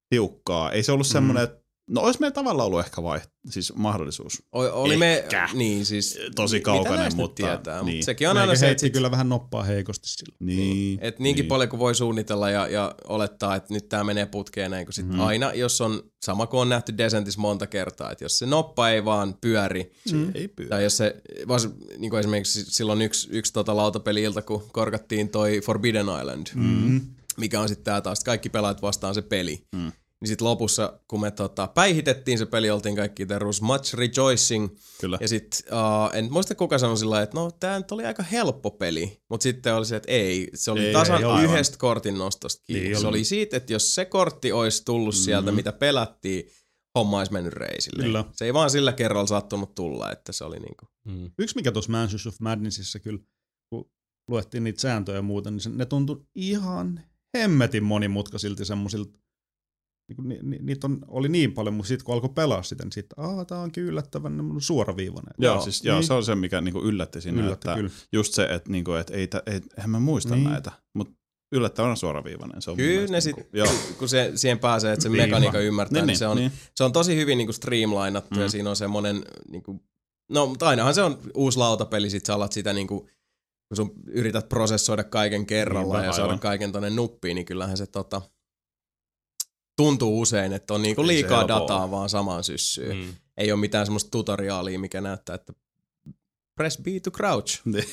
tiukkaa. 0.08 0.72
Ei 0.72 0.82
se 0.82 0.92
ollut 0.92 1.06
semmoinen, 1.06 1.44
että 1.44 1.63
no 1.90 2.00
olisi 2.00 2.20
meillä 2.20 2.34
tavallaan 2.34 2.66
ollut 2.66 2.80
ehkä 2.80 3.02
vai, 3.02 3.20
siis 3.50 3.74
mahdollisuus. 3.74 4.42
O- 4.54 4.82
oli 4.82 4.94
Ehkä. 5.04 5.48
me, 5.52 5.58
niin 5.58 5.86
siis, 5.86 6.18
Tosi 6.36 6.60
kaukainen, 6.60 7.16
mutta 7.16 7.34
tietää, 7.46 7.82
niin. 7.82 7.96
Mut 7.96 8.04
sekin 8.04 8.28
on 8.28 8.36
aina 8.36 8.46
Meikä 8.46 8.58
se, 8.60 8.66
että 8.66 8.68
heitti 8.70 8.86
sit, 8.86 8.92
kyllä 8.92 9.10
vähän 9.10 9.28
noppaa 9.28 9.62
heikosti 9.62 10.08
sillä. 10.08 10.36
Niin. 10.40 10.98
et 11.02 11.18
niinkin 11.18 11.46
paljon 11.46 11.68
kuin 11.70 11.80
voi 11.80 11.94
suunnitella 11.94 12.50
ja, 12.50 12.68
ja 12.68 12.94
olettaa, 13.08 13.56
että 13.56 13.74
nyt 13.74 13.88
tämä 13.88 14.04
menee 14.04 14.26
putkeen 14.26 14.70
näin, 14.70 14.86
kun 14.86 14.92
sit 14.92 15.08
Mhm. 15.08 15.20
aina, 15.20 15.52
jos 15.52 15.80
on, 15.80 16.02
sama 16.24 16.46
kuin 16.46 16.60
on 16.60 16.68
nähty 16.68 16.98
Descentis 16.98 17.38
monta 17.38 17.66
kertaa, 17.66 18.10
että 18.10 18.24
jos 18.24 18.38
se 18.38 18.46
noppa 18.46 18.88
ei 18.90 19.04
vaan 19.04 19.34
pyöri, 19.40 19.92
Se 20.06 20.16
ei 20.34 20.48
pyydä. 20.48 20.68
Tai 20.68 20.82
jos 20.84 20.96
se, 20.96 21.16
vas, 21.48 21.68
niin 21.98 22.10
kuin 22.10 22.20
esimerkiksi 22.20 22.64
silloin 22.68 23.02
yksi, 23.02 23.28
yksi 23.30 23.52
tota 23.52 23.76
lautapeli-ilta, 23.76 24.42
kun 24.42 24.62
korkattiin 24.72 25.28
toi 25.28 25.60
Forbidden 25.64 26.06
Island, 26.20 26.46
Mm. 26.54 27.00
mikä 27.36 27.60
on 27.60 27.68
sitten 27.68 27.84
tää 27.84 28.00
taas, 28.00 28.24
kaikki 28.24 28.48
pelaajat 28.48 28.82
vastaan 28.82 29.14
se 29.14 29.22
peli. 29.22 29.62
Mm. 29.76 29.92
Niin 30.20 30.28
sitten 30.28 30.46
lopussa, 30.46 31.00
kun 31.08 31.20
me 31.20 31.30
tota, 31.30 31.66
päihitettiin 31.68 32.38
se 32.38 32.46
peli, 32.46 32.70
oltiin 32.70 32.96
kaikki 32.96 33.26
there 33.26 33.46
was 33.46 33.62
much 33.62 33.94
rejoicing. 33.94 34.76
Kyllä. 35.00 35.18
Ja 35.20 35.28
sitten, 35.28 35.60
uh, 35.72 36.14
en 36.16 36.32
muista 36.32 36.54
kuka 36.54 36.78
sanoi 36.78 36.96
sillä 36.98 37.22
että 37.22 37.36
no 37.36 37.50
tää 37.50 37.78
nyt 37.78 37.92
oli 37.92 38.04
aika 38.04 38.22
helppo 38.22 38.70
peli. 38.70 39.22
Mutta 39.30 39.42
sitten 39.42 39.74
oli 39.74 39.86
se, 39.86 39.96
että 39.96 40.12
ei, 40.12 40.48
se 40.54 40.70
oli 40.70 40.86
Ei, 40.86 40.92
tasan 40.92 41.22
ei, 41.38 41.44
yhdestä 41.44 41.78
kortin 41.78 42.18
nostosta 42.18 42.62
kiinni. 42.66 42.88
Niin 42.88 43.00
se 43.00 43.06
oli. 43.06 43.16
oli 43.16 43.24
siitä, 43.24 43.56
että 43.56 43.72
jos 43.72 43.94
se 43.94 44.04
kortti 44.04 44.52
olisi 44.52 44.84
tullut 44.84 45.14
sieltä, 45.14 45.50
Mm. 45.50 45.56
mitä 45.56 45.72
pelättiin, 45.72 46.50
homma 46.98 47.18
olisi 47.18 47.32
mennyt 47.32 47.52
reisille. 47.52 48.02
Kyllä. 48.02 48.24
Se 48.32 48.44
ei 48.44 48.54
vaan 48.54 48.70
sillä 48.70 48.92
kerralla 48.92 49.26
sattunut 49.26 49.74
tulla, 49.74 50.12
että 50.12 50.32
se 50.32 50.44
oli 50.44 50.58
niinku... 50.58 50.86
Mm. 51.04 51.30
Yksi 51.38 51.56
mikä 51.56 51.72
tuossa 51.72 51.92
Mansions 51.92 52.26
of 52.26 52.40
Madnessissa 52.40 52.98
kyllä, 52.98 53.18
kun 53.70 53.90
luettiin 54.28 54.64
niitä 54.64 54.80
sääntöjä 54.80 55.18
ja 55.18 55.22
muuta, 55.22 55.50
niin 55.50 55.60
se, 55.60 55.70
ne 55.70 55.86
tuntui 55.86 56.24
ihan 56.34 57.00
hemmetin 57.38 57.84
monimutkaisilta 57.84 58.64
semmoisilta, 58.64 59.18
niin 60.08 60.28
ni, 60.28 60.38
ni, 60.42 60.58
niitä 60.62 60.86
on, 60.86 60.98
oli 61.08 61.28
niin 61.28 61.52
paljon, 61.52 61.74
mutta 61.74 61.88
sitten 61.88 62.04
kun 62.04 62.14
alkoi 62.14 62.30
pelaa 62.34 62.62
sitä, 62.62 62.84
niin 62.84 62.92
sitten, 62.92 63.24
aah, 63.24 63.46
tää 63.46 63.58
onkin 63.58 63.84
yllättävän 63.84 64.40
suoraviivainen. 64.58 65.34
Joo, 65.38 65.60
siis, 65.60 65.84
joo 65.84 65.96
niin. 65.98 66.06
se 66.06 66.12
on 66.14 66.24
se, 66.24 66.34
mikä 66.34 66.60
niinku 66.60 66.82
yllätti 66.82 67.20
siinä, 67.20 67.42
Yllätti 67.42 67.68
että 67.68 67.74
kyllä. 67.74 67.90
just 68.12 68.34
se, 68.34 68.44
että, 68.44 68.70
niinku, 68.70 68.92
että 68.92 69.14
ei, 69.14 69.28
ei, 69.46 69.60
eihän 69.76 69.90
mä 69.90 69.98
muista 69.98 70.34
Niin. 70.36 70.50
näitä, 70.50 70.72
mutta 70.94 71.14
yllättävän 71.52 71.96
suoraviivainen. 71.96 72.62
Se 72.62 72.70
on 72.70 72.76
Kyllä 72.76 72.90
mielestä 72.90 73.16
ne 73.16 73.20
sit, 73.20 73.36
niinku- 73.36 73.56
joo. 73.56 73.68
kun 73.98 74.08
se, 74.08 74.32
siihen 74.34 74.58
pääsee, 74.58 74.92
että 74.92 75.02
se 75.02 75.08
Niin 75.08 75.22
mekaniikka 75.22 75.58
ymmärtää, 75.58 76.02
niin, 76.02 76.06
niin, 76.06 76.18
se, 76.18 76.26
on, 76.26 76.36
niin. 76.36 76.52
se 76.74 76.84
on 76.84 76.92
tosi 76.92 77.16
hyvin 77.16 77.38
niin 77.38 77.46
kuin 77.46 77.54
streamlinattu 77.54 78.34
mm. 78.34 78.40
ja 78.42 78.48
siinä 78.48 78.70
on 78.70 78.76
semmoinen, 78.76 79.22
niin 79.50 79.62
kuin, 79.62 79.80
no 80.30 80.46
mutta 80.46 80.68
ainahan 80.68 80.94
se 80.94 81.02
on 81.02 81.18
uusi 81.34 81.58
lautapeli, 81.58 82.10
sit 82.10 82.26
sä 82.26 82.34
alat 82.34 82.52
sitä 82.52 82.72
niin 82.72 82.86
kuin, 82.86 83.00
kun 83.68 83.76
sun 83.76 83.92
yrität 84.06 84.48
prosessoida 84.48 85.04
kaiken 85.04 85.46
kerralla 85.46 85.94
Niinpä, 85.94 86.06
ja 86.06 86.12
saada 86.12 86.24
aivan. 86.30 86.38
kaiken 86.40 86.72
tonne 86.72 86.90
nuppiin, 86.90 87.34
niin 87.34 87.46
kyllähän 87.46 87.76
se 87.76 87.86
tota, 87.86 88.22
tuntuu 89.76 90.20
usein, 90.20 90.52
että 90.52 90.74
on 90.74 90.82
niin 90.82 90.96
kuin 90.96 91.10
Ei 91.10 91.16
se 91.16 91.22
liikaa 91.22 91.48
dataa 91.48 91.90
vaan 91.90 92.08
samaan 92.08 92.44
syssyyn. 92.44 92.96
Mm. 92.96 93.14
Ei 93.36 93.52
ole 93.52 93.60
mitään 93.60 93.86
semmoista 93.86 94.10
tutoriaalia, 94.10 94.78
mikä 94.78 95.00
näyttää, 95.00 95.34
että 95.34 95.52
press 96.54 96.78
B 96.78 96.86
to 97.02 97.10
crouch, 97.10 97.60
Niin. 97.64 97.84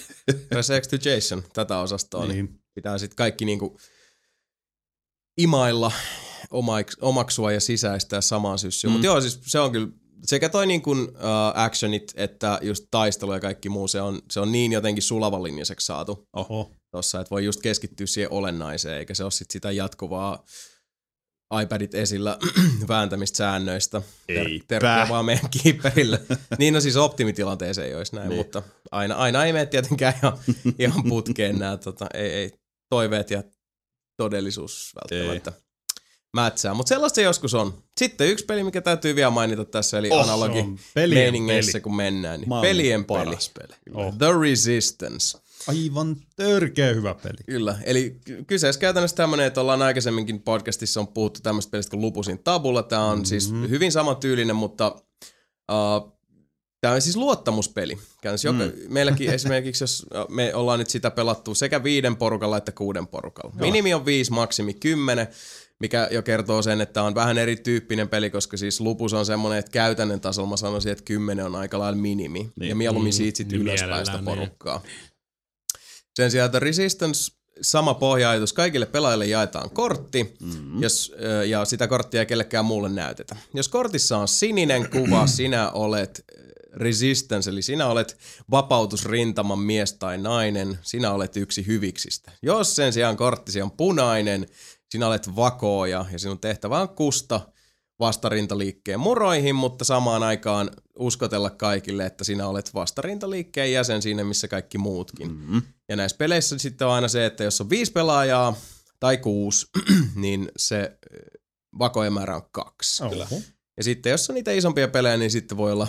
press 0.50 0.70
X 0.82 0.88
to 0.88 1.10
Jason, 1.10 1.44
tätä 1.54 1.80
osastoa. 1.80 2.26
Niin 2.26 2.46
Niin. 2.46 2.62
pitää 2.76 2.98
sitten 2.98 3.16
kaikki 3.16 3.46
niinku 3.46 3.78
imailla, 5.38 5.92
omaksua 7.02 7.52
ja 7.52 7.60
sisäistää 7.60 8.22
samaan 8.22 8.60
syssyyn. 8.60 8.92
Mm. 8.92 8.94
Mutta 8.94 9.06
joo, 9.06 9.22
siis 9.22 9.40
se 9.46 9.60
on 9.60 9.72
kyllä, 9.72 9.88
sekä 10.26 10.50
toi 10.50 10.68
niinku, 10.68 10.92
uh, 10.92 11.08
actionit 11.54 12.14
että 12.16 12.60
just 12.62 12.86
taistelu 12.92 13.34
ja 13.34 13.40
kaikki 13.40 13.70
muu, 13.70 13.88
se 13.88 14.02
on, 14.02 14.22
se 14.32 14.40
on 14.40 14.52
niin 14.52 14.72
jotenkin 14.72 15.04
sulavan 15.04 15.44
linjaiseksi 15.44 15.86
saatu. 15.86 16.28
Oho. 16.34 16.72
tossa, 16.92 17.20
että 17.22 17.30
voi 17.32 17.46
just 17.46 17.62
keskittyä 17.62 18.08
siihen 18.08 18.32
olennaiseen, 18.32 18.98
eikä 18.98 19.14
se 19.14 19.24
ole 19.24 19.32
sit 19.32 19.52
sitä 19.52 19.72
jatkuvaa 19.72 20.46
iPadit 21.64 21.96
esillä 21.96 22.38
vääntämistä 22.88 23.38
säännöistä. 23.38 24.02
Eipä. 24.28 24.66
Terkkuja 24.68 25.06
vaan 25.10 25.26
meidän 25.26 25.50
keeperille. 25.64 26.22
niin 26.60 26.74
no 26.74 26.82
siis 26.82 26.96
optimitilanteeseen 26.96 27.88
ei 27.88 27.96
olisi 27.96 28.16
näin, 28.16 28.30
niin. 28.30 28.38
mutta 28.38 28.64
aina, 28.92 29.16
aina 29.16 29.46
ei 29.46 29.54
mene 29.54 29.66
tietenkään 29.66 30.14
ihan, 30.18 30.38
ihan 30.80 31.04
putkeen 31.10 31.60
nämä 31.60 31.78
tota, 31.78 32.08
ei, 32.14 32.32
ei, 32.32 32.52
toiveet 32.90 33.32
ja 33.32 33.44
todellisuus 34.18 34.92
välttämättä 34.96 35.54
mätsää. 36.34 36.74
Mutta 36.74 36.90
sellaista 36.90 37.16
se 37.16 37.22
joskus 37.22 37.54
on. 37.54 37.84
Sitten 37.98 38.28
yksi 38.28 38.46
peli, 38.46 38.64
mikä 38.64 38.82
täytyy 38.82 39.16
vielä 39.16 39.30
mainita 39.30 39.66
tässä, 39.66 39.98
eli 39.98 40.10
Oh, 40.12 40.24
analogi 40.24 40.66
pelien 40.94 41.22
meiningeissä, 41.22 41.72
peli. 41.72 41.82
kun 41.82 41.96
mennään. 41.96 42.40
Niin 42.40 42.50
Maailman 42.50 42.70
pelien 42.70 43.06
peli. 43.06 43.38
peli. 43.60 43.76
Oh. 43.94 44.18
The 44.18 44.28
Resistance. 44.42 45.38
Aivan 45.68 46.16
törkeä 46.36 46.94
hyvä 46.94 47.16
peli. 47.24 47.38
Kyllä, 47.46 47.78
eli 47.84 48.20
ky- 48.26 48.44
kyseessä 48.44 48.82
käytännössä 48.82 49.18
tämmöinen, 49.18 49.48
että 49.48 49.62
ollaan 49.62 49.82
aikaisemminkin 49.82 50.42
podcastissa 50.42 51.00
on 51.00 51.08
puhuttu 51.08 51.40
tämmöistä 51.44 51.72
pelistä 51.72 51.90
kuin 51.90 52.02
Lupusin 52.02 52.40
Tabulla. 52.44 52.84
Tämä 52.84 53.06
on 53.06 53.18
mm-hmm. 53.18 53.26
siis 53.26 53.52
hyvin 53.70 53.92
samantyylinen, 53.92 54.56
mutta 54.56 54.96
uh, 55.72 56.18
tämä 56.82 56.94
on 56.94 57.02
siis 57.02 57.16
luottamuspeli. 57.16 57.98
Käytännössä 58.22 58.52
mm. 58.52 58.62
joka, 58.62 58.78
meilläkin 58.90 59.30
esimerkiksi, 59.34 59.84
jos 59.84 60.06
me 60.30 60.56
ollaan 60.56 60.80
nyt 60.80 60.90
sitä 60.90 61.12
pelattu 61.12 61.56
sekä 61.56 61.84
viiden 61.84 62.16
porukalla 62.16 62.58
että 62.58 62.72
kuuden 62.72 63.08
porukalla. 63.08 63.54
Joo. 63.56 63.62
Minimi 63.62 63.94
on 63.94 64.06
viisi, 64.06 64.32
maksimi 64.32 64.74
kymmenen, 64.74 65.28
mikä 65.80 66.08
jo 66.12 66.22
kertoo 66.22 66.62
sen, 66.62 66.82
että 66.82 67.04
on 67.04 67.16
vähän 67.16 67.38
erityyppinen 67.38 68.10
peli, 68.10 68.30
koska 68.30 68.58
siis 68.58 68.82
Lupus 68.82 69.14
on 69.14 69.26
semmoinen, 69.26 69.60
että 69.60 69.72
käytännön 69.72 70.22
tasolla 70.22 70.50
mä 70.50 70.58
sanoisin, 70.58 70.92
että 70.92 71.04
kymmenen 71.04 71.46
on 71.46 71.56
aika 71.56 71.80
lailla 71.80 72.02
minimi. 72.02 72.52
Niin. 72.56 72.70
Ja 72.70 72.76
mieluummin 72.76 73.14
siitä 73.14 73.38
sitten 73.38 73.60
niin 73.60 73.68
ylöspäin 73.68 74.06
sitä 74.06 74.22
mielellään, 74.22 74.82
niin. 74.84 75.11
Sen 76.16 76.32
sijaan, 76.32 76.46
että 76.46 76.60
Resistance, 76.60 77.32
sama 77.62 77.94
pohja-ajatus, 77.94 78.54
kaikille 78.54 78.86
pelaajille 78.86 79.26
jaetaan 79.26 79.70
kortti, 79.70 80.36
mm-hmm. 80.40 80.82
jos, 80.82 81.16
ja 81.48 81.66
sitä 81.66 81.88
korttia 81.88 82.20
ei 82.20 82.26
kellekään 82.26 82.66
muulle 82.66 82.90
näytetä. 82.90 83.36
Jos 83.54 83.68
kortissa 83.68 84.18
on 84.18 84.28
sininen 84.28 84.90
kuva, 84.90 85.28
sinä 85.38 85.72
olet 85.72 86.26
Resistance, 86.74 87.50
eli 87.50 87.62
sinä 87.62 87.88
olet 87.88 88.18
vapautusrintaman 88.52 89.60
mies 89.60 89.94
tai 89.94 90.18
nainen, 90.18 90.80
sinä 90.82 91.12
olet 91.12 91.38
yksi 91.38 91.68
hyviksistä. 91.68 92.32
Jos 92.42 92.76
sen 92.76 92.94
sijaan 92.94 93.18
korttisi 93.18 93.62
on 93.62 93.72
punainen, 93.72 94.46
sinä 94.90 95.08
olet 95.08 95.36
vakooja 95.36 96.06
ja 96.12 96.20
sinun 96.20 96.40
tehtävä 96.40 96.82
on 96.82 96.90
kusta 96.90 97.42
vastarintaliikkeen 98.02 99.00
muroihin, 99.00 99.56
mutta 99.56 99.86
samaan 99.86 100.24
aikaan 100.24 100.72
uskotella 101.00 101.50
kaikille, 101.50 102.06
että 102.06 102.24
sinä 102.24 102.48
olet 102.48 102.74
vastarintaliikkeen 102.74 103.72
jäsen 103.72 104.02
siinä, 104.02 104.24
missä 104.24 104.48
kaikki 104.48 104.78
muutkin. 104.78 105.32
Mm-hmm. 105.32 105.62
Ja 105.90 105.96
näissä 105.96 106.18
peleissä 106.18 106.58
sitten 106.58 106.88
on 106.88 106.94
aina 106.94 107.08
se, 107.08 107.26
että 107.26 107.44
jos 107.44 107.62
on 107.62 107.70
viisi 107.70 107.92
pelaajaa 107.92 108.56
tai 109.00 109.18
kuusi, 109.18 109.68
niin 110.16 110.52
se 110.58 110.98
ö, 111.14 111.40
vakojen 111.80 112.14
määrä 112.14 112.36
on 112.36 112.50
kaksi. 112.52 113.04
Oho. 113.04 113.42
Ja 113.78 113.84
sitten 113.84 114.10
jos 114.10 114.30
on 114.30 114.34
niitä 114.34 114.52
isompia 114.52 114.88
pelejä, 114.88 115.18
niin 115.18 115.32
sitten 115.32 115.58
voi 115.58 115.72
olla, 115.72 115.88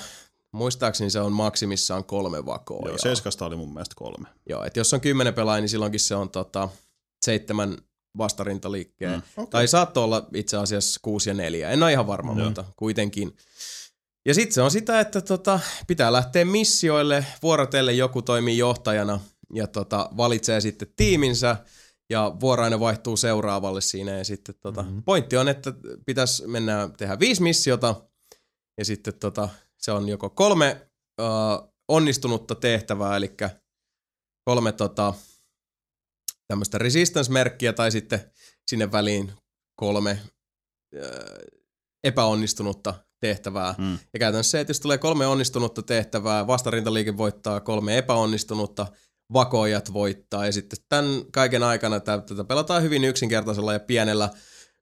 muistaakseni 0.53 1.11
se 1.11 1.21
on 1.21 1.33
maksimissaan 1.33 2.05
kolme 2.05 2.47
vakoa. 2.47 2.89
Joo, 2.89 2.99
Seiskasta 2.99 3.47
oli 3.47 3.57
mun 3.57 3.73
mielestä 3.73 3.95
kolme. 3.97 4.29
Joo, 4.49 4.65
että 4.65 4.81
jos 4.81 4.95
on 4.95 5.01
kymmenen 5.01 5.35
pelaajaa, 5.35 5.61
niin 5.61 5.69
silloinkin 5.69 6.01
se 6.01 6.15
on 6.15 6.31
tota, 6.31 6.69
seitsemän 7.25 7.79
vastarintaliikkeen. 8.19 9.13
Mm. 9.13 9.17
Mm. 9.17 9.43
Okei. 9.43 9.51
Tai 9.51 9.69
saattoi 9.69 10.05
olla 10.05 10.29
itse 10.35 10.57
asiassa 10.57 11.01
kuusi 11.03 11.31
ja 11.31 11.35
neljä. 11.35 11.71
En 11.71 11.83
ole 11.83 11.93
ihan 11.93 12.07
varma, 12.07 12.33
Joo. 12.33 12.45
mutta 12.45 12.65
kuitenkin. 12.77 13.37
Ja 14.27 14.35
sitten 14.35 14.53
se 14.53 14.63
on 14.63 14.71
sitä, 14.71 15.01
että 15.01 15.21
tota, 15.21 15.61
pitää 15.87 16.13
lähteä 16.13 16.45
missioille, 16.45 17.27
vuorotelle 17.43 17.93
joku 17.93 18.23
toimii 18.23 18.59
johtajana 18.59 19.21
ja 19.55 19.67
tota, 19.67 20.11
valitsee 20.17 20.61
sitten 20.61 20.89
tiiminsä 20.97 21.57
ja 22.11 22.37
vuoroinen 22.41 22.81
vaihtuu 22.81 23.17
seuraavalle 23.17 23.81
siinä 23.81 24.19
ja 24.19 24.25
sitten 24.25 24.55
tota, 24.61 24.83
mm-hmm. 24.83 25.03
pointti 25.03 25.37
on, 25.37 25.49
että 25.49 25.73
pitäisi 26.07 26.47
mennä 26.47 26.91
tehdä 26.97 27.19
viisi 27.19 27.43
missiota 27.43 27.95
ja 28.79 28.85
sitten 28.85 29.15
tota, 29.15 29.49
se 29.79 29.93
on 29.93 30.09
joko 30.09 30.31
kolme 30.31 30.87
uh, 31.21 31.73
onnistunutta 31.89 32.55
tehtävää, 32.55 33.17
eli 33.17 33.35
kolme 34.45 34.73
tota, 34.73 35.15
tämmöistä 36.53 36.79
resistance-merkkiä 36.79 37.73
tai 37.73 37.91
sitten 37.91 38.21
sinne 38.71 38.93
väliin 38.93 39.33
kolme 39.77 40.19
ö, 40.97 41.25
epäonnistunutta 42.05 42.95
tehtävää. 43.21 43.75
Mm. 43.79 43.99
Ja 44.13 44.19
käytännössä 44.19 44.51
se, 44.51 44.61
että 44.61 44.71
jos 44.71 44.81
tulee 44.81 44.99
kolme 44.99 45.27
onnistunutta 45.27 45.83
tehtävää, 45.83 46.47
vastarintaliike 46.47 47.17
voittaa 47.17 47.61
kolme 47.61 47.99
epäonnistunutta, 47.99 48.87
vakoojat 49.33 49.93
voittaa. 49.93 50.47
Ja 50.47 50.53
sitten 50.53 50.79
tämän 50.89 51.23
kaiken 51.33 51.63
aikana 51.63 52.01
tä- 52.01 52.23
tätä 52.27 52.45
pelataan 52.45 52.83
hyvin 52.83 53.05
yksinkertaisella 53.05 53.73
ja 53.73 53.81
pienellä 53.81 54.31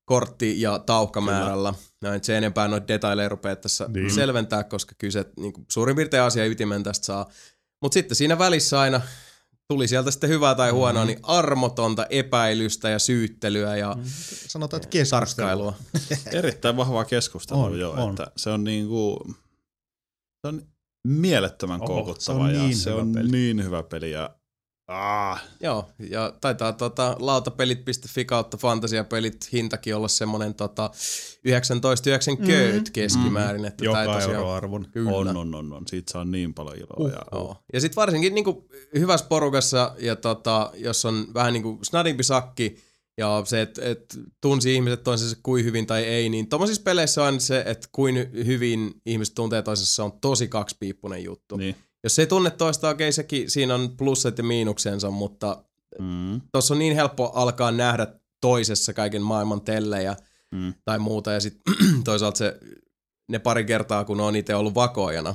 kortti- 0.04 0.60
ja 0.60 0.78
taukkamäärällä. 0.78 1.74
Näin 2.02 2.24
se 2.24 2.36
enempää 2.38 2.68
noita 2.68 2.88
detaileja 2.88 3.28
rupeaa 3.28 3.56
tässä 3.56 3.84
Niin. 3.84 3.92
niin. 3.92 4.10
selventää, 4.14 4.64
koska 4.64 4.94
kyse 4.98 5.24
niin 5.36 5.52
kuin 5.52 5.66
suurin 5.70 5.96
piirtein 5.96 6.22
asia 6.22 6.46
ytimen 6.46 6.82
tästä 6.82 7.06
saa. 7.06 7.26
Mutta 7.82 7.94
sitten 7.94 8.16
siinä 8.16 8.38
välissä 8.38 8.80
aina 8.80 9.00
tuli 9.70 9.88
sieltä 9.88 10.10
sitten 10.10 10.30
hyvää 10.30 10.54
tai 10.54 10.70
huonoa, 10.70 11.04
niin 11.04 11.18
armotonta 11.22 12.06
epäilystä 12.06 12.88
ja 12.88 12.98
syyttelyä 12.98 13.76
ja 13.76 13.96
Sanotaan, 14.46 14.78
että 14.82 14.88
keskustelua. 14.90 15.74
Erittäin 16.32 16.76
vahvaa 16.76 17.04
keskustelua 17.04 17.64
On, 17.64 17.80
joo, 17.80 17.92
on. 17.92 18.10
että 18.10 18.26
se 18.36 18.50
on 18.50 18.64
niinku, 18.64 19.26
se 20.42 20.48
on 20.48 20.62
mielettömän 21.06 21.80
Oho, 21.80 21.86
koukuttava 21.86 22.38
se 22.38 22.42
on 22.44 22.54
ja 22.54 22.62
niin 22.62 22.76
se 22.76 22.92
on 22.92 23.12
peli. 23.12 23.28
niin 23.30 23.64
hyvä 23.64 23.82
peli 23.82 24.10
ja 24.10 24.30
ah, 24.90 25.42
Joo, 25.60 25.88
ja 26.10 26.32
taitaa 26.40 26.72
tota, 26.72 27.16
lautapelit.fi 27.18 28.24
kautta 28.24 28.56
fantasiapelit 28.56 29.52
hintakin 29.52 29.96
olla 29.96 30.08
semmonen 30.08 30.54
tota, 30.54 30.90
19,90 31.48 31.50
mm. 32.38 32.84
keskimäärin. 32.92 33.64
Että 33.64 33.84
tää 33.84 34.02
ei 34.02 34.06
Joka 34.06 34.18
tosiaan- 34.18 34.34
euroarvon. 34.36 34.86
Kyllä. 34.92 35.10
on, 35.10 35.36
on, 35.36 35.54
on, 35.54 35.72
on, 35.72 35.82
siitä 35.88 36.12
saa 36.12 36.24
niin 36.24 36.54
paljon 36.54 36.76
iloa 36.76 36.96
uh, 37.06 37.10
ja 37.10 37.22
Joo. 37.32 37.56
Ja 37.72 37.80
sitten 37.80 37.96
varsinkin 37.96 38.34
niinku 38.34 38.68
hyvässä 38.94 39.26
porukassa, 39.26 39.94
ja 39.98 40.16
tota, 40.16 40.70
jos 40.74 41.04
on 41.04 41.26
vähän 41.34 41.52
niinku 41.52 41.78
snadimpi 41.82 42.22
sakki, 42.22 42.76
ja 43.18 43.42
se, 43.44 43.62
että 43.62 43.82
et 43.84 44.18
tunsi 44.40 44.74
ihmiset 44.74 45.02
toisensa 45.02 45.36
kuin 45.42 45.64
hyvin 45.64 45.86
tai 45.86 46.04
ei, 46.04 46.28
niin 46.28 46.48
tuommoisissa 46.48 46.82
peleissä 46.82 47.24
on 47.24 47.40
se, 47.40 47.62
että 47.66 47.88
kuin 47.92 48.16
hyvin 48.46 48.94
ihmiset 49.06 49.34
tuntee 49.34 49.62
toisessa 49.62 50.04
on 50.04 50.12
tosi 50.20 50.48
kaksipiippunen 50.48 51.24
juttu. 51.24 51.56
niin. 51.56 51.76
Jos 52.04 52.18
ei 52.18 52.26
tunne 52.26 52.50
toista, 52.50 52.88
okei 52.88 53.12
sekin, 53.12 53.50
siinä 53.50 53.74
on 53.74 53.96
plussat 53.96 54.38
ja 54.38 54.44
miinuksensa, 54.44 55.10
mutta 55.10 55.64
Mm, 55.98 56.40
tuossa 56.52 56.74
on 56.74 56.78
niin 56.78 56.94
helppo 56.94 57.32
alkaa 57.34 57.70
nähdä 57.70 58.06
toisessa 58.40 58.92
kaiken 58.92 59.22
maailman 59.22 59.60
tellejä 59.60 60.16
mm, 60.54 60.74
tai 60.84 60.98
muuta, 60.98 61.32
ja 61.32 61.40
sitten 61.40 61.74
toisaalta 62.04 62.38
se, 62.38 62.60
ne 63.28 63.38
pari 63.38 63.64
kertaa, 63.64 64.04
kun 64.04 64.20
on 64.20 64.36
itse 64.36 64.54
ollut 64.54 64.74
vakoajana, 64.74 65.34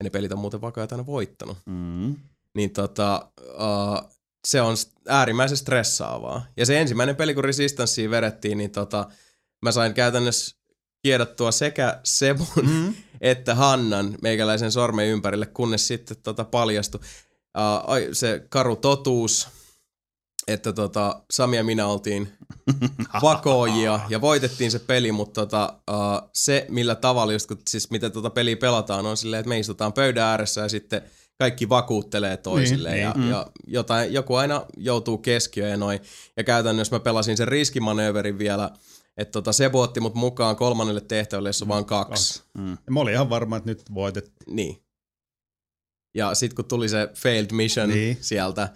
ja 0.00 0.04
ne 0.04 0.10
pelit 0.10 0.32
on 0.32 0.38
muuten 0.38 0.60
vakoajat 0.60 0.92
aina 0.92 1.06
voittanut, 1.06 1.58
mm. 1.66 2.16
niin 2.54 2.70
tota, 2.70 3.30
uh, 3.38 4.10
se 4.46 4.60
on 4.60 4.76
äärimmäisen 5.08 5.56
stressaavaa. 5.56 6.46
Ja 6.56 6.66
se 6.66 6.80
ensimmäinen 6.80 7.16
peli, 7.16 7.34
kun 7.34 7.44
Resistancea 7.44 8.10
vedettiin, 8.10 8.58
niin 8.58 8.70
tota, 8.70 9.08
mä 9.62 9.72
sain 9.72 9.94
käytännössä 9.94 10.56
kiedattua 11.02 11.52
sekä 11.52 12.00
Sebun 12.04 12.46
Mm. 12.62 12.94
että 13.20 13.54
Hannan 13.54 14.18
meikäläisen 14.22 14.72
sormen 14.72 15.06
ympärille, 15.06 15.46
kunnes 15.46 15.86
sitten 15.86 16.16
tota 16.22 16.44
paljastui 16.44 17.00
uh, 17.58 17.98
se 18.12 18.46
karu 18.48 18.76
totuus, 18.76 19.48
että 20.48 20.72
tota, 20.72 21.22
Sami 21.30 21.56
ja 21.56 21.64
minä 21.64 21.86
oltiin 21.86 22.32
vakoojia 23.22 24.00
ja 24.08 24.20
voitettiin 24.20 24.70
se 24.70 24.78
peli, 24.78 25.12
mutta 25.12 25.40
tota, 25.40 25.74
uh, 25.90 26.30
se 26.34 26.66
millä 26.68 26.94
tavalla, 26.94 27.32
just 27.32 27.48
kun, 27.48 27.58
siis 27.68 27.90
miten 27.90 28.12
tota 28.12 28.30
peliä 28.30 28.56
pelataan, 28.56 29.06
on 29.06 29.16
silleen, 29.16 29.40
että 29.40 29.48
me 29.48 29.58
istutaan 29.58 29.92
pöydän 29.92 30.24
ääressä 30.24 30.60
ja 30.60 30.68
sitten 30.68 31.02
kaikki 31.38 31.68
vakuuttelee 31.68 32.36
toisille 32.36 32.90
Niin, 32.90 33.02
ja, 33.02 33.12
niin. 33.16 33.30
ja 33.30 33.46
jotain, 33.66 34.12
joku 34.12 34.34
aina 34.34 34.62
joutuu 34.76 35.18
keskiöön 35.18 35.70
ja 35.70 35.76
noin. 35.76 36.00
Ja 36.36 36.44
käytännössä 36.44 36.96
mä 36.96 37.00
pelasin 37.00 37.36
sen 37.36 37.48
riskimanööverin 37.48 38.38
vielä, 38.38 38.70
että 39.18 39.32
tota, 39.32 39.52
se 39.52 39.70
otti 39.72 40.00
mut 40.00 40.14
mukaan 40.14 40.56
kolmannelle 40.56 41.00
tehtävälle, 41.00 41.48
jossa 41.48 41.64
on 41.64 41.68
vaan 41.68 41.84
kaksi. 41.84 42.42
Mm. 42.58 42.70
Ja 42.70 42.92
Mä 42.92 43.00
olin 43.00 43.14
ihan 43.14 43.30
varma, 43.30 43.56
että 43.56 43.70
nyt 43.70 43.82
voitettiin. 43.94 44.56
Niin. 44.56 44.82
Ja 46.14 46.34
sitten 46.34 46.56
kun 46.56 46.64
tuli 46.64 46.88
se 46.88 47.08
failed 47.14 47.52
mission 47.52 47.88
Niin. 47.88 47.98
niin. 47.98 48.18
sieltä, 48.20 48.68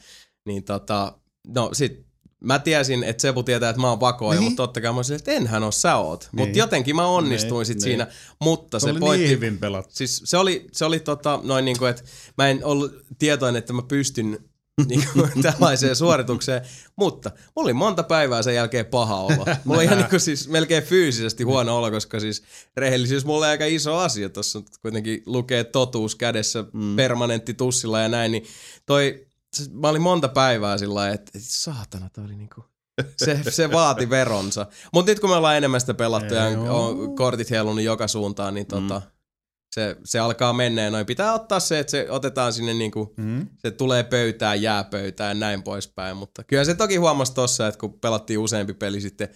niin 0.47 0.65
tota, 0.65 1.19
no 1.49 1.71
sit 1.73 2.07
mä 2.45 2.59
tiesin, 2.59 3.05
että 3.05 3.21
Sebu 3.23 3.43
tietää, 3.43 3.71
että 3.71 3.81
mä 3.83 3.89
oon 3.91 4.01
vakoja, 4.01 4.31
Niin. 4.31 4.41
niin. 4.41 4.51
mutta 4.53 4.63
totta 4.63 4.81
kai 4.81 4.93
mä 4.93 4.97
olisin, 4.99 5.17
että 5.17 5.33
enhän 5.33 5.63
oo 5.63 5.71
sä 5.73 5.97
oot. 5.97 6.21
Niin. 6.21 6.37
Niin. 6.37 6.49
Mutta 6.49 6.59
jotenkin 6.59 6.97
mä 6.97 7.07
onnistuin 7.07 7.59
Niin, 7.59 7.67
sit 7.67 7.77
niin. 7.77 7.83
siinä, 7.83 8.07
mutta 8.41 8.79
Se, 8.81 8.85
se, 8.85 8.91
oli 8.91 9.01
pointti, 9.01 9.23
niin 9.27 9.37
hyvin 9.37 9.59
pelattu. 9.59 9.95
siis 9.95 10.23
se 10.25 10.37
oli, 10.37 10.67
se 10.73 10.85
oli 10.85 11.01
tota, 11.01 11.41
noin 11.43 11.65
niinku, 11.65 11.85
että 11.85 12.03
mä 12.39 12.49
en 12.49 12.65
ollut 12.65 12.93
tietoinen, 13.19 13.59
että 13.59 13.73
mä 13.73 13.83
pystyn 13.83 14.39
niinku, 14.89 15.29
tällaiseen 15.43 15.97
suoritukseen, 15.97 16.63
mutta 16.97 17.31
mulla 17.57 17.67
oli 17.67 17.73
monta 17.73 18.03
päivää 18.03 18.43
sen 18.43 18.55
jälkeen 18.55 18.87
paha 18.87 19.17
olo. 19.17 19.47
Mulla 19.65 19.79
oli 19.79 19.85
ihan 19.85 19.99
niinku 19.99 20.19
siis 20.19 20.49
melkein 20.49 20.83
fyysisesti 20.83 21.45
huono 21.45 21.77
olo, 21.77 21.91
koska 21.91 22.21
siis 22.21 22.43
rehellisyys 22.77 23.25
mulle 23.25 23.47
aika 23.47 23.65
iso 23.65 23.97
asia. 23.97 24.29
Tuossa 24.29 24.63
kuitenkin 24.83 25.23
lukee 25.27 25.65
totuus 25.65 26.15
kädessä 26.15 26.65
mm. 26.73 26.97
permanentti 26.97 27.55
tussilla 27.55 28.01
ja 28.01 28.09
näin, 28.09 28.33
niin 28.33 28.45
toi 28.87 29.27
se- 29.57 29.71
mä 29.73 29.89
olin 29.89 30.03
monta 30.03 30.29
päivää 30.29 30.79
sillä 30.79 30.95
lailla, 30.95 31.15
että 31.15 31.31
et 31.35 31.43
saatana, 31.45 32.11
toi 32.11 32.25
oli 32.25 32.37
niinku, 32.37 32.65
se, 33.17 33.41
se 33.51 33.73
vaati 33.73 34.11
veronsa. 34.11 34.67
Mutta 34.93 35.13
nyt 35.13 35.21
kun 35.21 35.31
me 35.31 35.37
ollaan 35.37 35.57
enemmän 35.57 35.81
sitä 35.81 35.95
pelattu 35.95 36.35
ja 36.35 36.45
on, 36.47 37.17
kortit 37.17 37.51
heilunut 37.51 37.85
joka 37.85 38.09
suuntaan, 38.09 38.55
niin 38.55 38.67
tota, 38.67 39.03
se, 39.75 39.97
se 40.05 40.19
alkaa 40.19 40.53
mennä 40.53 40.83
ja 40.83 40.91
noin. 40.91 41.07
Pitää 41.07 41.35
ottaa 41.35 41.61
se, 41.61 41.79
että 41.79 41.91
se 41.91 42.07
otetaan 42.11 42.53
sinne 42.53 42.75
niinku, 42.75 43.15
Mm. 43.17 43.47
se 43.59 43.71
tulee 43.71 44.03
pöytään, 44.03 44.63
jää 44.63 44.85
pöytään 44.85 45.37
ja 45.37 45.41
näin 45.41 45.63
poispäin. 45.63 46.17
Mutta 46.17 46.45
kyllä 46.45 46.65
se 46.65 46.75
toki 46.75 46.97
huomasi 46.97 47.35
tossa, 47.35 47.67
että 47.69 47.79
kun 47.81 48.01
pelattiin 48.01 48.39
useampi 48.39 48.75
peli 48.75 49.01
sitten, 49.01 49.29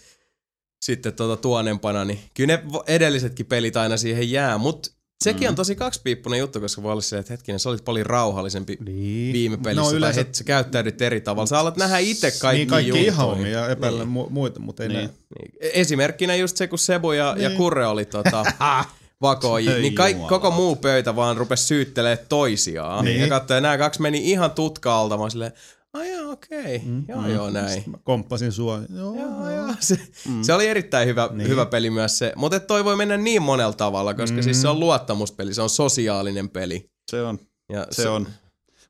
sitten 0.84 1.12
tuota 1.12 1.42
tuonempana, 1.42 2.04
niin 2.04 2.18
kyllä 2.34 2.56
ne 2.56 2.62
edellisetkin 2.86 3.46
pelit 3.46 3.76
aina 3.76 3.96
siihen 3.96 4.30
jää. 4.30 4.58
Mutta 4.58 4.90
sekin 5.24 5.42
Mm. 5.42 5.48
on 5.48 5.54
tosi 5.54 5.76
kaksipiippunen 5.76 6.38
juttu, 6.38 6.60
koska 6.60 6.82
voi 6.82 6.92
olla 6.92 7.02
se, 7.02 7.18
että 7.18 7.32
hetkinen, 7.32 7.58
sä 7.60 7.68
olit 7.68 7.84
paljon 7.84 8.06
rauhallisempi 8.06 8.78
Niin. 8.84 9.32
viime 9.32 9.56
pelissä, 9.56 9.82
No 9.82 9.90
no, 9.90 9.96
yleensä 9.96 10.20
tai 10.20 10.26
het, 10.28 10.34
sä 10.34 10.44
käyttäydyt 10.44 11.02
eri 11.02 11.20
tavalla. 11.20 11.46
Sä 11.46 11.58
alat 11.58 11.76
nähdä 11.76 11.98
itse 11.98 12.30
kaikki, 12.30 12.58
niin 12.58 12.68
kaikki 12.68 13.04
ihan 13.04 13.50
ja 13.50 13.68
epäillä 13.68 14.04
Niin. 14.04 14.14
mu- 14.26 14.30
muita, 14.30 14.60
mutta 14.60 14.82
ei 14.82 14.88
Niin. 14.88 14.98
Niin. 15.08 15.52
Esimerkkinä 15.60 16.36
just 16.36 16.56
se, 16.56 16.66
kun 16.66 16.78
Sebu 16.78 17.12
ja, 17.12 17.34
niin. 17.34 17.42
ja. 17.42 17.50
Kurre 17.50 17.86
oli 17.86 18.04
tota, 18.04 18.44
vakoji, 19.22 19.68
Ei 19.68 19.80
niin 19.80 19.94
kaik, 19.94 20.26
koko 20.28 20.50
muu 20.50 20.76
pöytä 20.76 21.16
vaan 21.16 21.36
rupesi 21.36 21.64
syyttelee 21.64 22.16
toisiaan. 22.16 23.04
Niin. 23.04 23.20
Ja 23.20 23.28
katsoin, 23.28 23.62
nämä 23.62 23.78
kaksi 23.78 24.02
meni 24.02 24.30
ihan 24.30 24.50
tutkaalta. 24.50 25.18
Mä 25.18 25.30
silleen, 25.30 25.52
ai 25.92 26.12
joo, 26.12 26.32
okei, 26.32 26.78
mm. 26.84 27.04
joo 27.08 27.26
joo 27.28 27.50
näin. 27.50 27.82
Mä 27.86 27.98
komppasin 28.04 28.52
sua. 28.52 28.80
Joo, 28.96 29.14
Joo, 29.14 29.50
joo. 29.50 29.74
Se, 29.80 29.98
mm. 30.28 30.42
se 30.42 30.54
oli 30.54 30.66
erittäin 30.66 31.08
hyvä, 31.08 31.28
niin. 31.32 31.48
Hyvä 31.48 31.66
peli 31.66 31.90
myös 31.90 32.18
se. 32.18 32.32
Mutta 32.36 32.60
toi 32.60 32.84
voi 32.84 32.96
mennä 32.96 33.16
niin 33.16 33.42
monella 33.42 33.72
tavalla, 33.72 34.14
koska 34.14 34.36
mm. 34.36 34.42
siis 34.42 34.62
se 34.62 34.68
on 34.68 34.80
luottamuspeli, 34.80 35.54
se 35.54 35.62
on 35.62 35.70
sosiaalinen 35.70 36.48
peli. 36.48 36.90
Se 37.10 37.22
on. 37.22 37.38
Ja 37.72 37.86
Se 37.90 38.08
on. 38.08 38.28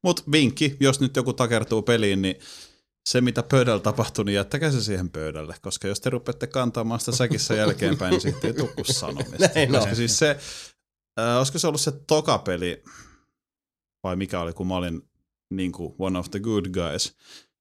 Mutta 0.02 0.22
vinkki, 0.32 0.76
jos 0.80 1.00
nyt 1.00 1.16
joku 1.16 1.32
takertuu 1.32 1.82
peliin, 1.82 2.22
niin 2.22 2.36
se 3.06 3.20
mitä 3.20 3.42
pöydällä 3.42 3.80
tapahtui, 3.80 4.24
niin 4.24 4.34
jättäkää 4.34 4.70
se 4.70 4.82
siihen 4.82 5.10
pöydälle, 5.10 5.54
koska 5.62 5.88
jos 5.88 6.00
te 6.00 6.10
rupeatte 6.10 6.46
kantamaan 6.46 7.00
sitä 7.00 7.12
säkissä 7.12 7.54
jälkeenpäin, 7.54 8.10
niin 8.10 8.20
sitten 8.20 8.48
ei 8.48 8.54
tule 8.54 8.68
kuin 8.74 8.94
sanomista. 8.94 9.48
Näin 9.54 9.70
koska 9.70 9.90
on. 9.90 9.96
siis 9.96 10.18
se, 10.18 10.38
äh, 11.20 11.36
olisiko 11.36 11.58
se 11.58 11.66
ollut 11.66 11.80
se 11.80 11.92
toka 11.92 12.38
peli, 12.38 12.82
vai 14.02 14.16
mikä 14.16 14.40
oli, 14.40 14.52
kun 14.52 14.66
mä 14.66 14.76
olin 14.76 15.02
niin 15.50 15.72
kuin 15.72 15.94
one 15.98 16.18
of 16.18 16.30
the 16.30 16.40
good 16.40 16.64
guys, 16.68 17.16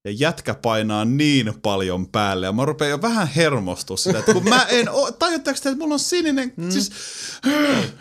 ja 0.06 0.12
jätkä 0.12 0.54
painaa 0.54 1.04
niin 1.04 1.54
paljon 1.62 2.08
päälle, 2.08 2.46
ja 2.46 2.52
mä 2.52 2.64
rupean 2.64 2.90
jo 2.90 3.02
vähän 3.02 3.28
hermostua 3.28 3.96
sitä, 3.96 4.18
että 4.18 4.32
kun 4.32 4.48
mä 4.48 4.66
en 4.70 4.88
oo, 4.88 5.12
tajutteko 5.12 5.58
te, 5.62 5.68
että 5.68 5.82
mulla 5.82 5.94
on 5.94 6.00
sininen, 6.00 6.52
mm. 6.56 6.70
siis, 6.70 6.90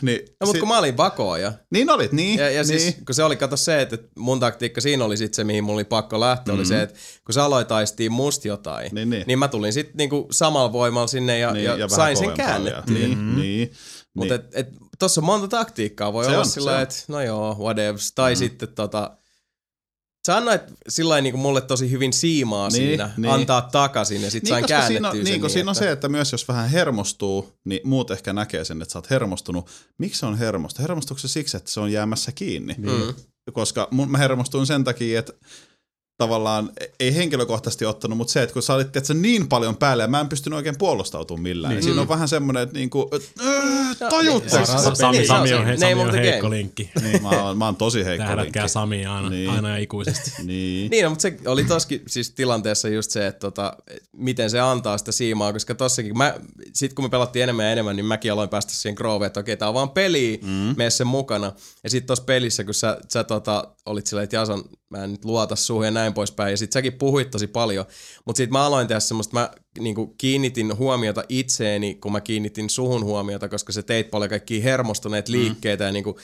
niin, 0.01 0.19
No, 0.41 0.47
mutta 0.47 0.59
kun 0.59 0.67
mä 0.67 0.77
olin 0.77 0.97
vakoja, 0.97 1.53
niin 1.71 1.89
olit, 1.89 2.11
niin, 2.11 2.39
Ja, 2.39 2.49
ja 2.49 2.63
niin. 2.63 2.79
siis, 2.79 2.95
kun 3.05 3.15
se 3.15 3.23
oli, 3.23 3.35
kato 3.35 3.57
se, 3.57 3.81
että 3.81 3.97
mun 4.17 4.39
taktiikka 4.39 4.81
siinä 4.81 5.05
oli 5.05 5.17
sit 5.17 5.33
se, 5.33 5.43
mihin 5.43 5.63
mulla 5.63 5.77
oli 5.77 5.83
pakko 5.83 6.19
lähteä, 6.19 6.53
mm-hmm. 6.53 6.59
oli 6.59 6.65
se, 6.65 6.81
että 6.81 6.99
kun 7.25 7.33
sä 7.33 7.43
aloitaistiin 7.43 8.11
musta 8.11 8.47
jotain, 8.47 8.95
Niin, 8.95 9.09
niin. 9.09 9.23
niin 9.27 9.39
mä 9.39 9.47
tulin 9.47 9.73
sitten 9.73 9.97
niinku 9.97 10.27
samalla 10.31 10.71
voimalla 10.71 11.07
sinne 11.07 11.39
ja, 11.39 11.51
niin, 11.51 11.65
ja, 11.65 11.77
vähän 11.77 11.89
sain 11.89 12.17
sen 12.17 12.31
käännettyä. 12.31 12.83
Niin, 12.93 13.35
niin. 13.35 13.71
Mutta 14.13 14.37
niin. 14.37 14.45
et, 14.53 14.67
et, 14.67 14.67
tossa 14.99 15.21
on 15.21 15.25
monta 15.25 15.47
taktiikkaa. 15.47 16.13
Voi 16.13 16.23
Se 16.23 16.29
olla 16.29 16.39
on, 16.39 16.45
sillä 16.45 16.81
että 16.81 16.95
no 17.07 17.21
joo, 17.21 17.55
whatevs. 17.59 18.11
Tai 18.15 18.33
mm. 18.33 18.37
sitten 18.37 18.69
tota, 18.69 19.17
sä 20.25 20.37
annoit 20.37 20.61
sillä 20.89 21.21
niinku 21.21 21.37
mulle 21.37 21.61
tosi 21.61 21.91
hyvin 21.91 22.13
siimaa 22.13 22.67
Niin, 22.69 22.75
siinä, 22.87 23.09
niin. 23.17 23.33
antaa 23.33 23.61
takaisin 23.61 24.21
ja 24.21 24.31
sit 24.31 24.43
Niin, 24.43 24.49
sain 24.49 24.65
käännettyä 24.65 24.87
siinä 24.97 25.09
on, 25.09 25.15
sen 25.15 25.23
niin, 25.23 25.41
kun 25.41 25.49
siinä 25.49 25.71
on 25.71 25.75
että- 25.75 25.85
se, 25.85 25.91
että 25.91 26.09
myös 26.09 26.31
jos 26.31 26.47
vähän 26.47 26.69
hermostuu, 26.69 27.53
niin 27.65 27.79
muut 27.83 28.11
ehkä 28.11 28.33
näkee 28.33 28.65
sen, 28.65 28.81
että 28.81 28.91
sä 28.93 28.99
oot 28.99 29.09
hermostunut. 29.09 29.67
Miksi 29.97 30.19
se 30.19 30.25
on 30.25 30.37
hermosta? 30.37 30.81
Hermostuuko 30.81 31.19
se 31.19 31.27
siksi, 31.27 31.57
että 31.57 31.71
se 31.71 31.79
on 31.79 31.91
jäämässä 31.91 32.31
kiinni? 32.31 32.75
Mm. 32.77 33.13
Koska 33.53 33.87
mun, 33.91 34.11
mä 34.11 34.17
hermostuin 34.17 34.67
sen 34.67 34.83
takia, 34.83 35.19
että 35.19 35.33
tavallaan 36.17 36.69
ei 36.99 37.15
henkilökohtaisesti 37.15 37.85
ottanut, 37.85 38.17
mutta 38.17 38.33
se, 38.33 38.43
että 38.43 38.53
kun 38.53 38.63
sä 38.63 38.73
olit 38.73 38.91
tiedätkö, 38.91 39.13
niin 39.13 39.47
paljon 39.47 39.77
päälle 39.77 40.03
ja 40.03 40.07
mä 40.07 40.19
en 40.19 40.29
pystynyt 40.29 40.57
oikein 40.57 40.77
puolustautumaan 40.77 41.41
millään, 41.41 41.69
niin, 41.69 41.75
niin 41.75 41.83
siinä 41.83 42.01
on 42.01 42.09
vähän 42.09 42.27
semmoinen, 42.27 42.63
että 42.63 42.75
niinku, 42.77 43.09
et, 43.11 43.31
äh? 43.45 43.75
Sami, 44.93 45.17
Niin, 45.17 45.27
Sami 45.27 45.47
se 45.47 45.55
on, 45.55 45.65
he, 45.65 45.77
Sami 45.77 45.93
on 45.93 46.13
heikko 46.13 46.41
game. 46.41 46.55
linkki. 46.55 46.91
Niin, 47.01 47.23
mä, 47.23 47.29
oon, 47.29 47.57
mä 47.57 47.65
oon 47.65 47.75
tosi 47.75 48.05
heikko 48.05 48.35
linkki. 48.37 48.59
Sami 48.67 49.05
aina, 49.05 49.29
Niin. 49.29 49.49
aina 49.49 49.69
ja 49.69 49.77
ikuisesti. 49.77 50.31
Niin. 50.43 50.91
Niin, 50.91 51.03
no, 51.03 51.09
mutta 51.09 51.21
se 51.21 51.37
oli 51.45 51.63
toskin 51.63 52.03
siis 52.07 52.31
tilanteessa 52.31 52.89
just 52.89 53.11
se, 53.11 53.27
että 53.27 53.39
tota, 53.39 53.77
miten 54.17 54.49
se 54.49 54.59
antaa 54.59 54.97
sitä 54.97 55.11
siimaa, 55.11 55.53
koska 55.53 55.75
tossakin, 55.75 56.17
mä, 56.17 56.35
sit 56.73 56.93
kun 56.93 57.05
me 57.05 57.09
pelattiin 57.09 57.43
enemmän 57.43 57.65
ja 57.65 57.71
enemmän, 57.71 57.95
niin 57.95 58.05
mäkin 58.05 58.31
aloin 58.31 58.49
päästä 58.49 58.73
siihen 58.73 58.95
grooveen, 58.95 59.27
että 59.27 59.39
okei, 59.39 59.57
tää 59.57 59.67
on 59.67 59.73
vaan 59.73 59.89
peli, 59.89 60.39
mm. 60.43 60.49
mene 60.77 60.89
sen 60.89 61.07
mukana. 61.07 61.51
Ja 61.83 61.89
sit 61.89 62.05
tossa 62.05 62.23
pelissä, 62.25 62.63
kun 62.63 62.73
sä, 62.73 62.97
sä 63.09 63.23
tota, 63.23 63.67
olit 63.85 64.07
silleen, 64.07 64.23
että 64.23 64.35
Jason, 64.35 64.63
mä 64.89 65.03
en 65.03 65.11
nyt 65.11 65.25
luota 65.25 65.55
suhun 65.55 65.85
ja 65.85 65.91
näin 65.91 66.04
poispäin, 66.13 66.51
ja 66.51 66.57
sit 66.57 66.71
säkin 66.71 66.93
puhuit 66.93 67.31
tosi 67.31 67.47
paljon, 67.47 67.85
mutta 68.25 68.37
sit 68.37 68.49
mä 68.49 68.65
aloin 68.65 68.87
tehdä 68.87 68.99
semmoista, 68.99 69.33
mä 69.33 69.49
niinku 69.79 70.07
kiinnitin 70.17 70.77
huomiota 70.77 71.23
itseeni, 71.29 71.95
kun 71.95 72.11
mä 72.11 72.21
kiinnitin 72.21 72.69
suhun 72.69 73.03
huomiota, 73.03 73.49
koska 73.49 73.71
se 73.71 73.83
teit 73.83 74.11
paljon 74.11 74.29
kaikkia 74.29 74.63
hermostuneet 74.63 75.27
liikkeitä 75.29 75.83
ja 75.83 75.91
niinku 75.91 76.19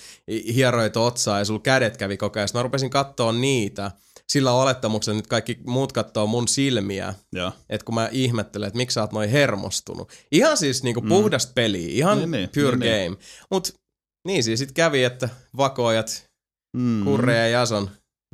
hieroit 0.53 0.97
otsaa 0.97 1.39
ja 1.39 1.45
sulla 1.45 1.59
kädet 1.59 1.97
kävi 1.97 2.17
koko 2.17 2.39
ajan. 2.39 2.47
Sit 2.47 2.55
mä 2.55 2.63
rupesin 2.63 2.89
katsoa 2.89 3.31
niitä 3.31 3.91
sillä 4.29 4.51
olettamuksella, 4.51 5.15
että 5.17 5.23
nyt 5.23 5.29
kaikki 5.29 5.57
muut 5.67 5.91
katsoo 5.91 6.27
mun 6.27 6.47
silmiä, 6.47 7.13
että 7.69 7.85
kun 7.85 7.95
mä 7.95 8.09
ihmettelen, 8.11 8.67
että 8.67 8.77
miksi 8.77 8.93
sä 8.93 9.01
oot 9.01 9.11
noin 9.11 9.29
hermostunut. 9.29 10.11
Ihan 10.31 10.57
siis 10.57 10.83
niinku 10.83 11.01
puhdasta 11.01 11.51
peliä, 11.55 11.89
ihan 11.89 12.17
Niin, 12.17 12.31
niin, 12.31 12.49
pure 12.53 12.77
niin, 12.77 12.79
niin. 12.79 13.11
game. 13.11 13.17
Mut 13.51 13.73
niin 14.27 14.43
siis 14.43 14.59
sit 14.59 14.71
kävi, 14.71 15.03
että 15.03 15.29
vakoojat, 15.57 16.31
Mm. 16.77 17.03
Kurre 17.03 17.37
ja 17.37 17.47
Jason 17.47 17.89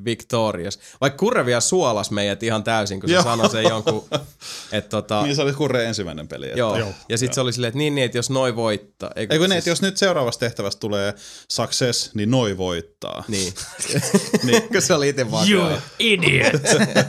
victorious. 0.06 0.80
Vaikka 1.02 1.18
Kurre 1.18 1.46
vielä 1.46 1.62
suolas 1.62 2.12
meidät 2.12 2.44
ihan 2.44 2.64
täysin, 2.64 3.00
kun 3.00 3.10
se 3.10 3.14
Joo. 3.16 3.24
sanoi 3.24 3.50
sen 3.50 3.64
jonkun, 3.64 4.06
että 4.72 4.90
tota, 4.90 5.22
Niin 5.24 5.36
se 5.36 5.42
oli 5.42 5.54
Kurre 5.54 5.86
ensimmäinen 5.86 6.28
peli. 6.28 6.46
Että, 6.46 6.60
joo. 6.60 6.78
Ja 7.10 7.18
sit 7.18 7.34
se 7.34 7.42
oli 7.42 7.54
silleen, 7.54 7.70
että 7.70 7.78
niin, 7.78 7.96
niin, 7.96 8.06
että 8.06 8.18
jos 8.18 8.30
noi 8.30 8.56
voittaa. 8.56 9.12
Eikö, 9.16 9.34
Eikö 9.34 9.48
niin, 9.48 9.58
että 9.58 9.70
jos 9.70 9.82
nyt 9.82 9.98
seuraavasta 9.98 10.40
tehtävästä 10.40 10.80
tulee 10.80 11.14
success, 11.52 12.12
niin 12.16 12.32
noi 12.32 12.58
voittaa. 12.58 13.24
Niin. 13.28 13.54
Niin. 14.44 14.62
kun 14.68 14.82
se 14.82 14.94
oli 14.94 15.10
itse 15.10 15.32
vakooja. 15.32 15.82
idiot! 16.00 16.62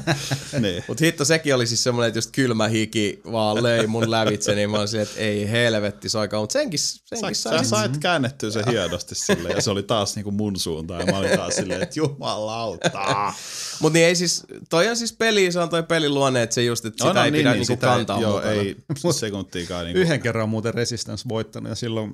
niin. 0.61 0.85
Mut 0.89 1.01
hitto, 1.01 1.25
sekin 1.25 1.55
oli 1.55 1.67
siis 1.67 1.83
semmoinen, 1.83 2.09
että 2.09 2.19
just 2.19 2.31
kylmä 2.33 2.69
hiki 2.69 3.21
vaan 3.33 3.63
löi 3.63 3.87
mun 3.87 4.11
lävitse, 4.11 4.55
niin 4.55 4.71
mä 4.71 4.77
olin 4.77 4.89
silleen, 4.89 5.09
että 5.09 5.21
ei 5.21 5.51
helvetti 5.51 6.09
soikaan. 6.09 6.43
Mut 6.43 6.51
senkin, 6.51 6.79
Sä, 6.79 6.97
senkin 7.15 7.35
sä 7.37 7.51
sai 7.51 7.59
sit- 7.59 7.69
sait 7.69 7.97
käännettyä 7.97 8.51
sen 8.51 8.65
hienosti 8.71 9.15
silleen, 9.15 9.55
ja 9.55 9.63
se 9.63 9.71
oli 9.71 9.83
taas 9.83 10.17
niinku 10.17 10.31
mun 10.31 10.59
suuntaan, 10.59 11.01
ja 11.01 11.07
mä 11.13 11.19
olin 11.19 11.37
taas 11.39 11.55
silleen, 11.57 11.83
että 11.83 12.01
jumalauta. 12.01 12.78
Mut 13.81 13.93
niin 13.93 14.07
ei 14.07 14.17
siis, 14.17 14.47
toi 14.71 14.89
on 14.89 14.97
siis 14.97 15.13
peli, 15.13 15.53
se 15.53 15.61
on 15.61 15.69
toi 15.69 15.83
pelin 15.83 16.15
luonne, 16.15 16.43
että 16.43 16.55
se 16.55 16.63
just, 16.65 16.85
että 16.85 17.05
sitä 17.05 17.15
No, 17.15 17.21
no, 17.21 17.25
ei 17.25 17.31
niin, 17.31 17.41
pidä 17.41 17.51
niin, 17.51 17.55
niinku 17.61 17.73
sitä 17.75 17.87
kantaa 17.87 18.21
Joo, 18.21 18.33
mukana. 18.33 18.53
ei 18.53 18.77
sekuntiikaan. 19.21 19.85
Niinku. 19.85 20.01
Yhden 20.01 20.21
kerran 20.23 20.43
on 20.43 20.49
muuten 20.49 20.75
Resistance 20.75 21.29
voittanut 21.29 21.69
ja 21.71 21.75
silloin 21.75 22.13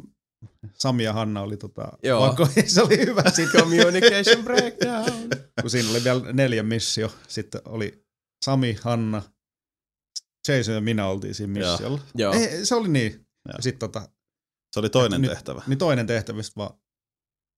Sami 0.74 1.04
ja 1.04 1.12
Hanna 1.12 1.40
oli 1.42 1.56
tota, 1.56 1.88
Joo. 2.02 2.20
vako- 2.28 2.48
se 2.66 2.82
oli 2.82 2.98
hyvä 2.98 3.22
sitten, 3.36 3.60
Communication 3.60 4.44
breakdown. 4.44 5.28
kun 5.60 5.70
siinä 5.70 5.90
oli 5.90 6.04
vielä 6.04 6.32
neljä 6.32 6.62
missio. 6.62 7.12
Sitten 7.28 7.60
oli 7.64 8.04
Sami, 8.44 8.76
Hanna, 8.82 9.22
Jason 10.48 10.74
ja 10.74 10.80
minä 10.80 11.06
oltiin 11.06 11.34
siinä 11.34 11.52
missiolla. 11.52 12.00
Joo. 12.14 12.32
Ei, 12.34 12.66
se 12.66 12.74
oli 12.74 12.88
niin. 12.88 13.12
Joo. 13.48 13.56
Sitten 13.60 13.78
tota, 13.90 14.08
Se 14.74 14.80
oli 14.80 14.90
toinen 14.90 15.20
Nyt- 15.20 15.30
tehtävä. 15.30 15.62
niin 15.66 15.78
toinen 15.78 16.06
tehtävistä 16.06 16.52
vaan 16.56 16.70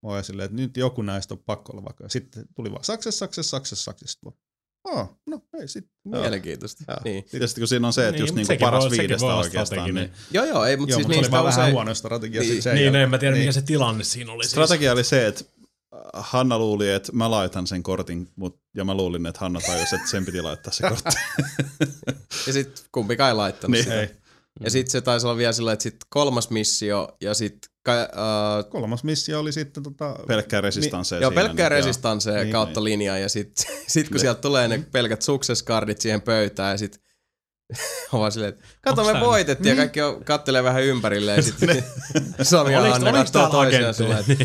mä 0.07 0.12
olin 0.12 0.24
silleen, 0.24 0.45
että 0.47 0.57
nyt 0.57 0.77
joku 0.77 1.03
näistä 1.03 1.35
on 1.35 1.39
pakko 1.47 1.73
olla 1.73 1.85
vaikka. 1.85 2.09
Sitten 2.09 2.45
tuli 2.55 2.70
vaan 2.73 2.85
sakses, 2.85 3.19
sakses, 3.19 3.51
sakses, 3.51 3.85
sakses. 3.85 4.12
Sitten 4.12 4.33
Oh, 4.89 5.19
no 5.27 5.43
ei 5.61 5.69
sit. 5.69 5.85
Mielenkiintoista. 6.05 6.85
Joo. 6.89 6.97
Niin. 7.05 7.24
Ja 7.33 7.49
sitten 7.49 7.61
kun 7.62 7.69
siinä 7.69 7.87
on 7.87 7.93
se, 7.93 8.03
että 8.09 8.12
Niin, 8.12 8.20
just 8.20 8.35
mut 8.35 8.49
niinku 8.49 8.65
paras 8.65 8.85
voi- 8.85 8.99
viidestä 8.99 9.27
oikeastaan, 9.27 9.95
niin 9.95 10.12
Joo, 10.31 10.45
joo, 10.45 10.65
ei, 10.65 10.77
mutta 10.77 10.93
Joo, 10.93 10.97
siis 10.99 11.07
mutta 11.07 11.15
se 11.15 11.16
oli 11.16 11.16
niistä 11.16 11.31
vaan 11.33 11.45
vähän 11.45 11.61
usein... 11.61 11.73
huono 11.74 11.95
strategia. 11.95 12.41
Niin. 12.41 12.53
sit 12.55 12.62
sen 12.62 12.74
Niin, 12.74 12.81
no 12.83 12.85
jälkeen. 12.87 13.03
en 13.03 13.11
mä 13.11 13.19
tiedä 13.19 13.35
Niin. 13.35 13.43
mikä 13.43 13.53
se 13.53 13.62
tilanne 13.62 14.05
siinä 14.05 14.33
oli. 14.33 14.45
Siis. 14.45 14.51
Strategia 14.51 14.93
oli 14.93 15.05
se, 15.05 15.27
että 15.27 15.45
Hanna 16.15 16.59
luuli, 16.59 16.91
että 16.91 17.12
mä 17.12 17.31
laitan 17.31 17.66
sen 17.66 17.83
kortin, 17.83 18.28
mut, 18.37 18.61
ja 18.74 18.85
mä 18.85 18.95
luulin, 18.95 19.27
että 19.27 19.41
Hanna 19.41 19.61
tajusi, 19.61 19.95
että 19.95 20.09
sen 20.11 20.24
piti 20.27 20.43
laittaa 20.43 20.73
se 20.73 20.89
kortti. 20.89 21.11
Ja 22.47 22.53
sit 22.53 22.85
kumpikaan 22.93 23.28
ei 23.28 23.35
laittanut 23.37 23.73
Niin. 23.73 23.85
sitä. 23.85 24.01
Ei. 24.01 24.16
Ja 24.61 24.70
sit 24.70 24.89
se 24.91 25.01
taisi 25.01 25.27
olla 25.27 25.37
vielä 25.37 25.53
sillä, 25.53 25.73
että 25.73 25.83
sit 25.83 25.97
kolmas 26.09 26.51
missio 26.51 27.16
ja 27.20 27.35
sit... 27.35 27.59
Ka, 27.86 28.00
äh, 28.00 28.08
Kolmas 28.68 29.04
missio 29.04 29.40
oli 29.40 29.52
sitten 29.52 29.82
tota, 29.82 30.16
Pelkkää 30.28 30.60
resistansseja 30.60 31.22
Joo, 31.22 31.30
siinä, 31.30 31.42
pelkkää 31.42 31.68
niin, 31.68 31.84
resistansseja 31.84 32.42
Niin, 32.42 32.52
kautta 32.52 32.84
linjaa 32.84 33.18
ja 33.18 33.28
sit, 33.28 33.52
sit 33.86 34.08
kun 34.08 34.14
Niin. 34.14 34.20
sieltä 34.20 34.40
tulee 34.40 34.68
ne 34.68 34.84
pelkät 34.92 35.22
success-cardit 35.22 36.00
siihen 36.00 36.22
pöytään 36.22 36.70
ja 36.70 36.78
sit 36.78 37.00
on 38.12 38.20
vaan 38.20 38.32
silleen, 38.32 38.52
että 38.52 38.64
kato 38.80 39.02
Onks 39.02 39.14
me 39.14 39.20
voitettiin 39.20 39.70
ja 39.70 39.76
kaikki 39.76 40.02
on, 40.02 40.24
kattelee 40.24 40.62
vähän 40.64 40.82
ympärilleen 40.82 41.36
ja 41.36 41.42
sit 41.42 41.54
Sami 42.42 42.72
ja 42.72 42.94
Anne 42.94 43.12
katsoo 43.12 43.50
täällä 43.50 43.50
toisiaan 43.50 44.24
niin, 44.28 44.38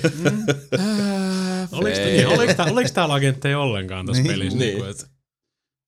oliks, 2.27 2.55
tää, 2.55 2.65
oliks 2.65 2.91
täällä 2.91 3.13
agentteja 3.15 3.59
ollenkaan 3.59 4.05
tässä 4.05 4.23
Niin, 4.23 4.31
pelissä? 4.33 4.57
niin. 4.59 4.77
Niin. 4.77 4.89
Että, 4.89 5.05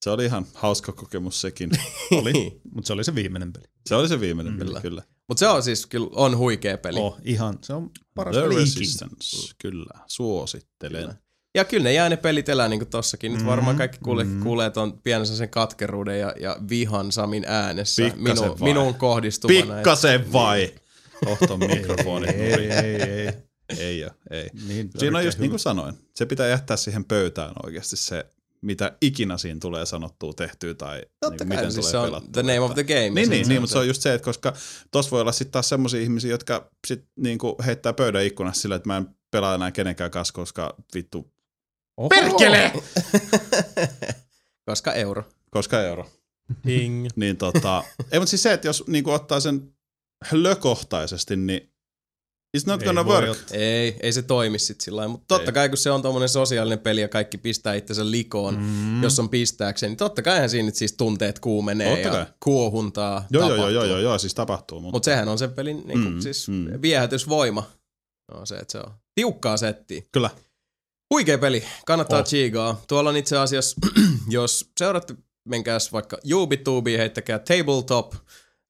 Se 0.03 0.09
oli 0.09 0.25
ihan 0.25 0.45
hauska 0.53 0.91
kokemus 0.91 1.41
sekin. 1.41 1.69
oli, 2.11 2.61
mutta 2.73 2.87
se 2.87 2.93
oli 2.93 3.03
se 3.03 3.15
viimeinen 3.15 3.53
peli. 3.53 3.65
Se 3.89 3.95
oli 3.95 4.07
se 4.07 4.19
viimeinen 4.19 4.57
peli, 4.57 4.81
Kyllä. 4.81 5.03
Kyllä. 5.23 5.29
Mut 5.29 5.37
se 5.37 5.47
on 5.47 5.63
siis 5.63 5.85
kyllä 5.85 6.09
on 6.11 6.37
huikea 6.37 6.77
peli. 6.77 6.99
Oh, 6.99 7.17
ihan, 7.23 7.57
se 7.61 7.73
on 7.73 7.91
paras 8.15 8.35
The 8.35 8.41
peli 8.41 8.53
ikinä. 8.53 8.79
Resistance, 8.79 9.55
kyllä. 9.61 9.99
Suosittelen. 10.07 11.13
Ja 11.55 11.65
kyllä 11.65 11.83
ne 11.83 11.93
jää 11.93 12.09
ne 12.09 12.17
pelit 12.17 12.49
elää 12.49 12.67
niin 12.67 12.79
kuin 12.79 12.89
tossakin. 12.89 13.33
Nyt 13.33 13.45
varmaan 13.45 13.77
kaikki 13.77 13.97
kuulee, 14.03 14.25
mm. 14.25 14.43
kuulee 14.43 14.69
ton 14.69 15.01
pienen 15.01 15.27
sen 15.27 15.49
katkeruuden 15.49 16.19
ja, 16.19 16.33
ja 16.39 16.57
vihan 16.69 17.11
Samin 17.11 17.45
äänessä. 17.47 18.03
Pikkasen 18.03 18.23
Minu, 18.23 18.59
vai? 18.59 18.69
minuun 18.69 18.95
kohdistuvana. 18.95 19.75
Pikkasen 19.75 20.33
vai? 20.33 20.73
Ohto 21.25 21.57
mikrofoni. 21.57 22.27
Ei, 22.43 22.71
ei, 22.71 23.01
ei. 23.01 23.33
Ei 23.77 24.03
ole, 24.03 24.11
ei. 24.31 24.49
Niin, 24.67 24.89
Siinä 24.97 25.17
on 25.17 25.25
just 25.25 25.37
hyvä. 25.37 25.43
niin 25.43 25.49
kuin 25.51 25.59
sanoin, 25.59 25.95
se 26.15 26.25
pitää 26.25 26.47
jättää 26.47 26.77
siihen 26.77 27.05
pöytään 27.05 27.53
oikeasti 27.63 27.97
se, 27.97 28.25
mitä 28.63 28.97
ikinä 29.01 29.37
siinä 29.37 29.57
tulee 29.61 29.85
sanottua, 29.85 30.33
tehtyä 30.33 30.73
tai 30.73 31.01
Totta 31.19 31.43
niin, 31.43 31.49
kai, 31.49 31.57
miten 31.57 31.71
siis 31.71 31.85
tulee 31.85 31.91
se 31.91 31.97
on 31.97 32.05
pelattua. 32.05 32.31
the 32.33 32.41
name 32.43 32.59
of 32.59 32.73
the 32.73 32.83
game. 32.83 33.09
Niin, 33.09 33.29
niin, 33.29 33.45
Se- 33.45 33.49
niin 33.49 33.61
mutta 33.61 33.73
se 33.73 33.79
on 33.79 33.87
just 33.87 34.01
se, 34.01 34.13
että 34.13 34.25
koska 34.25 34.53
tossa 34.91 35.11
voi 35.11 35.21
olla 35.21 35.31
sitten 35.31 35.51
taas 35.51 35.69
semmoisia 35.69 36.01
ihmisiä, 36.01 36.31
jotka 36.31 36.69
sit 36.87 37.05
niinku 37.19 37.55
heittää 37.65 37.93
pöydän 37.93 38.25
ikkunassa 38.25 38.61
sillä, 38.61 38.75
että 38.75 38.89
mä 38.89 38.97
en 38.97 39.07
pelaa 39.31 39.55
enää 39.55 39.71
kenenkään 39.71 40.11
kanssa, 40.11 40.33
koska 40.33 40.75
vittu, 40.95 41.33
Oho. 41.97 42.09
perkele! 42.09 42.71
Koska 44.65 44.93
euro. 44.93 45.23
koska 45.49 45.81
euro. 45.81 46.09
Ding. 46.67 47.07
Niin 47.15 47.37
tota, 47.37 47.83
ei 48.11 48.19
mutta 48.19 48.29
siis 48.29 48.43
se, 48.43 48.53
että 48.53 48.67
jos 48.67 48.83
niinku 48.87 49.11
ottaa 49.11 49.39
sen 49.39 49.73
lökohtaisesti, 50.31 51.35
niin 51.35 51.72
it's 52.57 52.63
not 52.67 52.81
Ei 52.81 52.85
gonna 52.85 53.05
voi 53.05 53.15
work. 53.25 53.31
ottaa. 53.31 53.57
Ei, 53.57 53.95
ei 54.01 54.13
se 54.13 54.21
toimi 54.21 54.59
sit 54.59 54.81
sillä 54.81 54.95
lailla. 54.99 55.11
Mutta 55.11 55.25
totta 55.27 55.51
Ei. 55.51 55.53
kai, 55.53 55.69
kun 55.69 55.77
se 55.77 55.91
on 55.91 56.01
tommonen 56.01 56.29
sosiaalinen 56.29 56.79
peli 56.79 57.01
ja 57.01 57.07
kaikki 57.07 57.37
pistää 57.37 57.73
itsensä 57.73 58.11
likoon, 58.11 58.57
mm. 58.59 59.03
jos 59.03 59.19
on 59.19 59.29
pistääkseen, 59.29 59.89
niin 59.89 59.97
totta 59.97 60.21
kaihan 60.21 60.49
siinä 60.49 60.65
nyt 60.65 60.75
siis 60.75 60.93
tunteet 60.93 61.39
kuumenee 61.39 61.89
Totta 61.95 62.17
ja 62.17 62.25
kai. 62.25 62.33
kuohuntaa 62.43 63.25
Joo, 63.31 63.41
joo, 63.41 63.49
tapahtuu. 63.49 63.73
joo, 63.73 63.83
joo, 63.83 63.85
joo, 63.85 63.99
joo, 63.99 64.17
siis 64.17 64.33
tapahtuu. 64.35 64.79
Mutta 64.79 64.95
Mutta 64.95 65.05
sehän 65.05 65.27
on 65.29 65.37
sen 65.37 65.51
pelin 65.51 65.77
niinku, 65.87 66.09
Mm, 66.09 66.13
mm, 66.15 66.21
siis 66.21 66.47
mm. 66.49 66.81
viehätysvoima. 66.81 67.71
No 68.33 68.45
se, 68.45 68.55
että 68.55 68.71
se 68.71 68.77
on 68.77 68.93
tiukkaa 69.15 69.57
settiä. 69.57 70.01
kyllä. 70.11 70.29
Huikea 71.13 71.37
peli, 71.37 71.63
kannattaa 71.85 72.19
Oh. 72.19 72.23
oh. 72.23 72.27
chiigaa. 72.29 72.81
Tuolla 72.87 73.09
on 73.09 73.17
itse 73.17 73.37
asiassa, 73.37 73.75
jos 74.29 74.71
seuraatte, 74.79 75.15
menkääs 75.49 75.91
vaikka 75.91 76.17
YouTubeen, 76.29 76.99
heittäkää 76.99 77.39
Tabletop 77.39 78.13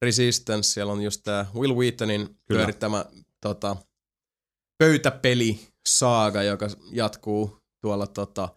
Resistance, 0.02 0.70
siellä 0.70 0.94
on 0.94 1.02
just 1.02 1.22
tää 1.24 1.46
Will 1.56 1.76
Wheatonin 1.76 2.38
pyörittämä 2.48 3.06
tota, 3.44 3.76
pöytäpeli 4.78 5.60
saaga, 5.88 6.44
joka 6.44 6.68
jatkuu 6.92 7.58
tuolla 7.82 8.08
tota, 8.08 8.50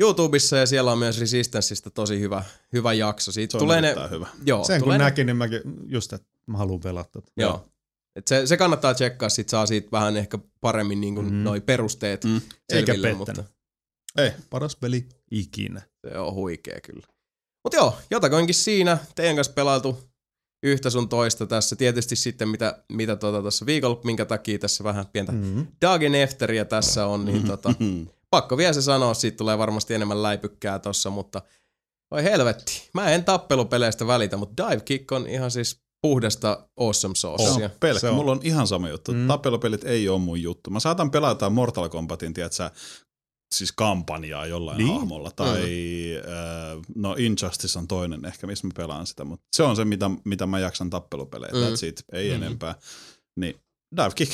YouTubessa 0.00 0.56
ja 0.56 0.66
siellä 0.66 0.92
on 0.92 0.98
myös 0.98 1.20
Resistanceista 1.20 1.90
tosi 1.90 2.20
hyvä, 2.20 2.44
hyvä 2.72 2.92
jakso. 2.92 3.32
Siitä 3.32 3.52
Se 3.52 3.56
on 3.56 3.60
tulee 3.60 3.80
ne, 3.80 3.94
hyvä. 4.10 4.26
joo, 4.44 4.64
Sen 4.64 4.80
tulee 4.80 4.94
kun 4.96 4.98
ne, 4.98 5.04
näkin, 5.04 5.26
niin 5.26 5.36
mäkin 5.36 5.60
just, 5.86 6.12
että 6.12 6.28
mä 6.46 6.58
haluan 6.58 6.80
pelata 6.80 7.10
tota. 7.12 7.32
Joo. 7.36 7.68
Et 8.16 8.28
se, 8.28 8.46
se 8.46 8.56
kannattaa 8.56 8.94
tsekkaa, 8.94 9.28
sit 9.28 9.48
saa 9.48 9.66
siitä 9.66 9.88
vähän 9.92 10.16
ehkä 10.16 10.38
paremmin 10.60 11.00
niin 11.00 11.14
kuin 11.14 11.26
Mm. 11.26 11.34
noi 11.44 11.60
perusteet 11.60 12.24
Mm. 12.24 12.40
Eikä 12.72 12.92
selville, 12.92 13.14
mutta 13.14 13.44
Ei, 14.18 14.30
Paras 14.50 14.76
peli 14.76 15.08
ikinä. 15.30 15.82
se 16.06 16.18
on 16.18 16.34
huikea 16.34 16.80
kyllä. 16.80 17.06
Mutta 17.64 17.76
joo, 17.76 17.98
jotakoinkin 18.10 18.54
siinä. 18.54 18.98
Teidän 19.14 19.36
kanssa 19.36 19.52
pelailtu 19.52 19.98
yhtä 20.62 20.90
sun 20.90 21.08
toista 21.08 21.46
tässä. 21.46 21.76
Tietysti 21.76 22.16
sitten 22.16 22.48
mitä, 22.48 22.84
mitä 22.92 23.16
tuota 23.16 23.40
tuossa 23.40 23.66
viikolla, 23.66 24.00
minkä 24.04 24.24
takia 24.24 24.58
tässä 24.58 24.84
vähän 24.84 25.06
pientä 25.12 25.32
mm. 25.32 25.38
Mm. 25.38 25.66
Dagen 25.82 26.14
Efteriä 26.14 26.64
tässä 26.64 27.06
on, 27.06 27.24
niin 27.24 27.46
tota, 27.46 27.74
pakko 28.30 28.56
vielä 28.56 28.72
se 28.72 28.82
sanoa, 28.82 29.14
siitä 29.14 29.36
tulee 29.36 29.58
varmasti 29.58 29.94
enemmän 29.94 30.22
läipykkää 30.22 30.78
tossa, 30.78 31.10
mutta 31.10 31.42
voi 32.10 32.24
helvetti. 32.24 32.90
Mä 32.94 33.10
en 33.10 33.24
tappelupeleistä 33.24 34.06
välitä, 34.06 34.36
mutta 34.36 34.70
Dive 34.70 34.80
Kick 34.80 35.12
on 35.12 35.26
ihan 35.26 35.50
siis 35.50 35.80
puhdasta 36.02 36.68
awesome 36.76 37.14
saucea. 37.14 37.54
Se 37.54 37.64
on 37.64 37.70
pelkkä. 37.80 38.00
Se 38.00 38.08
on. 38.08 38.14
Mulla 38.14 38.32
on 38.32 38.40
ihan 38.42 38.66
sama 38.66 38.88
juttu. 38.88 39.12
Mm. 39.12 39.18
Mm. 39.18 39.28
Tappelupelit 39.28 39.84
ei 39.84 40.08
ole 40.08 40.18
mun 40.18 40.42
juttu. 40.42 40.70
Mä 40.70 40.80
saatan 40.80 41.10
pelata 41.10 41.50
Mortal 41.50 41.88
Kombatin, 41.88 42.34
tiedätkö, 42.34 42.70
siis 43.54 43.72
kampanjaa 43.72 44.46
jollain 44.46 44.78
Niin. 44.78 44.94
hahmolla. 44.94 45.30
Tai 45.30 45.60
mm. 46.76 46.82
no 46.94 47.14
Injustice 47.18 47.78
on 47.78 47.88
toinen 47.88 48.24
ehkä, 48.24 48.46
missä 48.46 48.66
mä 48.66 48.72
pelaan 48.76 49.06
sitä. 49.06 49.24
Mutta 49.24 49.46
se 49.56 49.62
on 49.62 49.76
se, 49.76 49.84
mitä, 49.84 50.10
mitä 50.24 50.46
mä 50.46 50.58
jaksan 50.58 50.90
tappelupeleissä. 50.90 51.56
Mm. 51.56 51.62
That's 51.66 51.86
it. 51.86 52.04
Ei 52.12 52.28
Mm. 52.30 52.34
enempää. 52.36 52.74
Niin 53.40 53.60
Dive 53.96 54.10
Kick. 54.14 54.32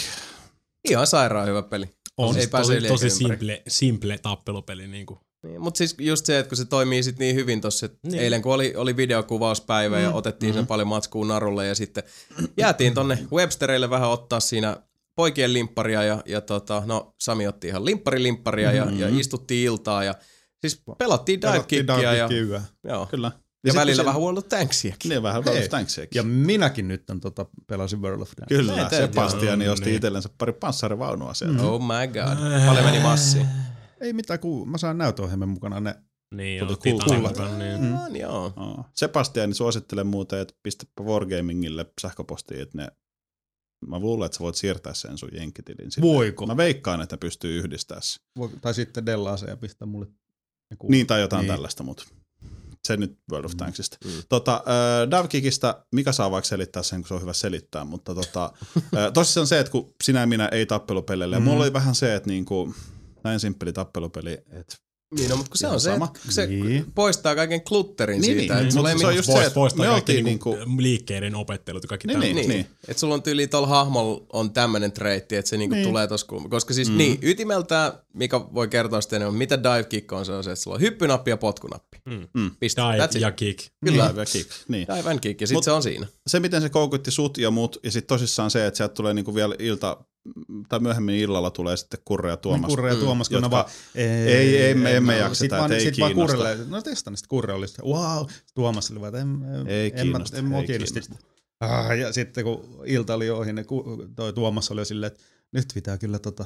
Ihan 0.90 1.06
sairaan 1.06 1.48
hyvä 1.48 1.62
peli. 1.62 1.86
On 2.16 2.28
Ei 2.28 2.34
siis 2.34 2.50
tosi, 2.50 2.80
tosi 2.88 3.10
simple, 3.10 3.62
simple 3.68 4.18
tappelupeli. 4.18 4.86
Niin 4.88 5.06
kuin. 5.06 5.20
Niin, 5.42 5.60
mutta 5.62 5.78
siis 5.78 5.94
just 5.98 6.26
se, 6.26 6.38
että 6.38 6.48
kun 6.48 6.56
se 6.56 6.64
toimii 6.64 7.02
sit 7.02 7.18
niin 7.18 7.36
hyvin 7.36 7.60
tossa, 7.60 7.86
että 7.86 7.98
Niin. 8.08 8.22
eilen 8.22 8.42
kun 8.42 8.54
oli, 8.54 8.74
oli 8.76 8.96
videokuvauspäivä 8.96 9.96
mm. 9.96 10.02
ja 10.02 10.10
otettiin 10.12 10.52
mm. 10.52 10.54
sen 10.54 10.66
paljon 10.66 10.88
matskuun 10.88 11.28
narulle 11.28 11.66
ja 11.66 11.74
sitten 11.74 12.02
jäätiin 12.56 12.94
tonne 12.94 13.18
Webstereille 13.32 13.90
vähän 13.90 14.10
ottaa 14.10 14.40
siinä 14.40 14.76
poikien 15.16 15.52
limpparia 15.52 16.02
ja, 16.02 16.22
ja 16.26 16.40
tota, 16.40 16.82
no 16.86 17.14
Sami 17.20 17.46
otti 17.46 17.68
ihan 17.68 17.84
limppari-limpparia 17.84 18.70
mm. 18.70 18.76
ja, 18.76 18.90
ja 18.98 19.18
istuttiin 19.20 19.66
iltaa 19.66 20.04
ja 20.04 20.14
siis 20.60 20.82
pelattiin 20.98 21.40
dive 21.40 21.52
Pelattiin 21.52 21.86
kickia 21.86 22.12
ja, 22.12 22.28
Kickia 22.28 22.62
joo. 22.84 23.06
Kyllä. 23.06 23.32
ja 23.66 23.72
sit, 23.72 23.80
välillä 23.80 24.02
kun 24.02 24.06
vähän 24.06 24.22
World 24.22 24.38
of 24.38 24.48
Tanksiakin. 24.48 25.08
Niin, 25.08 25.22
vähän. 25.22 25.44
World 25.44 25.62
of 25.62 25.68
Tanksiakin. 25.68 26.18
Ja 26.18 26.22
minäkin 26.22 26.88
nyt 26.88 27.10
on 27.10 27.20
tota, 27.20 27.46
pelasin 27.66 28.02
World 28.02 28.22
of 28.22 28.32
Dance. 28.40 28.54
Kyllä, 28.54 28.76
Näin 28.76 28.88
teet, 28.88 29.12
Sebastiani 29.12 29.64
joo. 29.64 29.72
osti 29.72 29.84
Niin. 29.84 29.96
itsellensä 29.96 30.28
pari 30.38 30.52
panssarivaunua 30.52 31.34
sieltä. 31.34 31.62
Oh 31.62 31.80
my 31.82 32.06
god. 32.06 32.66
Paljon 32.66 32.84
meni 32.84 33.00
massiin. 33.00 33.46
Ei 34.00 34.12
mitään, 34.12 34.40
kun 34.40 34.70
mä 34.70 34.78
saan 34.78 34.98
näytöohjelman 34.98 35.48
mukana 35.48 35.80
ne. 35.80 35.94
Niin, 36.34 36.66
cool. 36.66 37.20
mukaan, 37.20 37.58
niin. 37.58 37.80
Mm. 37.80 37.86
Mm. 37.86 38.16
joo. 38.16 38.52
Sebastiani 38.94 39.54
suosittelen 39.54 40.06
muuten, 40.06 40.38
että 40.38 40.54
pistäpä 40.62 41.02
Wargamingille 41.02 41.86
sähköpostiin, 42.00 42.60
että 42.60 42.78
ne 42.78 42.88
Mä 43.86 43.98
luulen, 43.98 44.26
että 44.26 44.36
sä 44.38 44.44
voit 44.44 44.56
siirtää 44.56 44.94
sen 44.94 45.18
sun 45.18 45.28
jenkkitilin. 45.32 45.90
sinne. 45.92 46.08
Voiko? 46.08 46.46
Mä 46.46 46.56
veikkaan, 46.56 47.00
että 47.00 47.16
ne 47.16 47.18
pystyy 47.18 47.58
yhdistämään 47.58 48.02
sen. 48.02 48.20
Voi- 48.38 48.50
Tai 48.60 48.74
sitten 48.74 49.06
Della 49.06 49.36
ja 49.48 49.56
pistää 49.56 49.86
mulle. 49.86 50.06
kuvat. 50.78 50.90
Niin, 50.90 51.06
tai 51.06 51.20
jotain 51.20 51.40
Niin. 51.42 51.52
tällaista, 51.52 51.82
mutta 51.82 52.04
se 52.84 52.96
nyt 52.96 53.18
World 53.30 53.44
of 53.44 53.52
Mm. 53.52 53.56
Tanksista. 53.56 53.96
Mm. 54.04 54.10
Tota, 54.28 54.54
äh, 54.54 55.10
Davkikista, 55.10 55.84
mikä 55.92 56.12
saa 56.12 56.30
vaikka 56.30 56.48
selittää 56.48 56.82
sen, 56.82 57.00
kun 57.00 57.08
se 57.08 57.14
on 57.14 57.20
hyvä 57.20 57.32
selittää, 57.32 57.84
mutta 57.84 58.14
tota, 58.14 58.52
äh, 58.76 59.12
tosissaan 59.14 59.46
se, 59.46 59.58
että 59.58 59.72
kun 59.72 59.94
sinä 60.04 60.20
ja 60.20 60.26
minä 60.26 60.48
ei 60.48 60.66
tappelupeleille, 60.66 61.36
mm. 61.38 61.42
Mm. 61.42 61.48
mulla 61.48 61.62
oli 61.64 61.72
vähän 61.72 61.94
se, 61.94 62.14
että 62.14 62.28
niinku, 62.30 62.74
näin 63.24 63.40
simppeli 63.40 63.72
tappelupeli, 63.72 64.32
että 64.50 64.76
Niin, 65.16 65.30
no, 65.30 65.36
mutta 65.36 65.50
kun 65.50 65.58
se 65.58 65.66
on 65.66 65.80
se, 65.80 65.92
että 65.94 66.08
se 66.28 66.46
Niin. 66.46 66.86
poistaa 66.94 67.34
kaiken 67.34 67.60
klutterin 67.64 68.20
Niin, 68.20 68.38
siitä. 68.38 68.54
niin. 68.54 68.62
että 68.62 68.74
sulla 68.74 68.88
Mut 68.88 68.96
ei 68.96 69.00
se 69.00 69.06
on 69.06 69.16
just 69.16 69.26
se, 69.26 69.32
Vois, 69.32 69.46
että 69.46 69.54
vois 69.60 69.74
me 69.74 69.84
kaikki 69.84 69.94
oltiin 70.12 70.24
niinku, 70.24 70.54
niinku- 70.54 70.82
liikkeiden 70.82 71.34
opettelut 71.34 71.82
ja 71.82 71.88
kaikki 71.88 72.06
Niin, 72.08 72.12
tämmöiset. 72.20 72.36
niin. 72.36 72.48
Niin. 72.48 72.66
Että 72.88 73.00
sulla 73.00 73.14
on 73.14 73.22
tyyli 73.22 73.46
tuolla 73.46 73.66
hahmolla 73.66 74.26
on 74.32 74.52
tämmönen 74.52 74.92
treitti, 74.92 75.36
että 75.36 75.48
se 75.48 75.56
niinku 75.56 75.74
Niin. 75.74 75.82
niin. 75.82 75.88
tulee 75.88 76.06
tossa 76.06 76.26
kun, 76.26 76.50
Koska 76.50 76.74
siis 76.74 76.90
Mm. 76.90 76.96
niin, 76.96 77.18
ytimeltään, 77.22 77.92
mikä 78.14 78.40
voi 78.54 78.68
kertoa 78.68 79.00
sitten 79.00 79.16
enemmän, 79.16 79.38
mitä 79.38 79.58
dive 79.62 79.84
kick 79.84 80.12
on, 80.12 80.26
se 80.26 80.32
on 80.32 80.44
se, 80.44 80.50
että 80.52 80.62
sulla 80.62 80.74
on 80.74 80.80
hyppynappi 80.80 81.30
ja 81.30 81.36
potkunappi. 81.36 81.98
Mm. 82.04 82.28
Mm. 82.34 82.50
Piste. 82.60 82.82
Dive 82.82 83.06
That's 83.06 83.16
it. 83.16 83.22
ja 83.22 83.32
kick. 83.32 83.60
Kyllä. 83.84 84.08
Dive 84.10 84.20
ja 84.22 84.26
kick. 84.26 84.50
Niin. 84.68 84.86
Dive 84.98 85.10
and 85.10 85.20
kick, 85.20 85.40
ja 85.40 85.46
sit 85.46 85.54
Mut- 85.54 85.64
se 85.64 85.70
on 85.70 85.82
siinä. 85.82 86.06
se, 86.26 86.40
miten 86.40 86.62
se 86.62 86.68
koukutti 86.68 87.10
sut 87.10 87.38
ja 87.38 87.50
mut, 87.50 87.78
ja 87.82 87.90
sitten 87.90 88.08
tosissaan 88.08 88.50
se, 88.50 88.66
että 88.66 88.76
sieltä 88.76 88.94
tulee 88.94 89.14
niinku 89.14 89.34
vielä 89.34 89.54
ilta, 89.58 89.96
tai 90.68 90.80
myöhemmin 90.80 91.14
illalla 91.14 91.50
tulee 91.50 91.76
sitten 91.76 92.00
Kurre 92.04 92.30
ja 92.30 92.36
Tuomas. 92.36 92.68
Kurre 92.68 92.88
ja 92.88 92.94
Mm. 92.94 93.00
Tuomas, 93.00 93.28
kun 93.28 93.34
ne 93.36 93.46
Jotka- 93.46 93.50
vaan... 93.50 93.64
Ei, 93.94 94.06
ei, 94.06 94.70
emme- 94.70 94.96
emme 94.96 95.12
no, 95.12 95.18
jakseta, 95.18 95.34
sit 95.38 95.44
että 95.44 95.58
vaan, 95.58 95.72
ei 95.72 95.80
sit 95.80 95.98
vaan 96.00 96.12
kiinnosta. 96.12 96.36
Kurrelle, 96.36 96.64
no 96.68 96.82
testan, 96.82 97.16
sitten 97.16 97.28
Kurre 97.28 97.52
oli 97.52 97.68
sitten, 97.68 97.84
wow. 97.84 98.26
Tuomas 98.54 98.90
oli 98.90 99.00
vaan, 99.00 99.08
että 99.14 99.20
en, 99.20 99.68
Ei 99.68 99.92
en, 99.96 100.02
kiinnosta, 100.02 100.36
en, 100.36 100.44
en 100.44 100.50
mua 100.50 100.60
ei 100.60 100.66
kiinnosti. 100.66 101.00
kiinnosta. 101.00 101.26
Ah, 101.60 101.98
ja 101.98 102.12
sitten 102.12 102.44
kun 102.44 102.82
ilta 102.86 103.14
oli 103.14 103.30
ohi, 103.30 103.52
niin 103.52 103.66
toi 104.16 104.32
Tuomas 104.32 104.70
oli 104.70 104.80
jo 104.80 104.84
silleen, 104.84 105.12
että 105.12 105.24
nyt 105.52 105.64
pitää 105.74 105.98
kyllä 105.98 106.18
tota... 106.18 106.44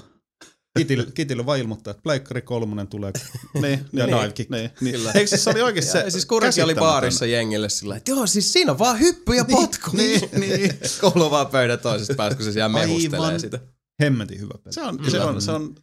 Kitille, 0.77 1.07
Kitille 1.15 1.47
vaan 1.47 1.59
ilmoittaa, 1.59 1.91
että 1.91 2.03
Pleikkari 2.03 2.43
kolmonen 2.43 2.87
tulee. 2.87 3.13
Niin, 3.63 3.87
Ja 3.93 4.07
niin. 4.07 4.17
Niin, 4.49 4.71
niin. 4.81 4.93
Kyllä. 4.93 5.13
Eikö 5.13 5.27
siis 5.27 5.45
se 5.45 5.51
oli 5.51 5.63
oikeasti 5.63 5.93
se 5.93 6.11
siis 6.11 6.27
Kurki 6.27 6.63
oli 6.63 6.75
baarissa 6.75 7.27
jengille 7.27 7.69
sillä 7.69 7.97
että 7.97 8.11
joo, 8.11 8.27
siis 8.27 8.53
siinä 8.53 8.73
on 8.73 8.79
vaan 8.79 9.01
hyppy 9.01 9.35
ja 9.35 9.45
potku. 9.45 9.91
niin, 9.97 10.21
niin. 10.41 10.75
Koulu 11.01 11.31
vaan 11.31 11.47
pöydän 11.47 11.79
toisesta 11.79 12.15
päästä, 12.15 12.37
kun 12.37 12.45
se 12.45 12.53
siellä 12.53 12.69
mehustelee 12.69 13.39
sitä. 13.39 13.59
Hemmetin 14.03 14.41
hyvä 14.41 14.55
peli. 14.65 14.73
Se 14.73 14.81
on, 14.83 14.99
se 15.11 15.21
on, 15.21 15.43
se 15.43 15.51
on, 15.53 15.75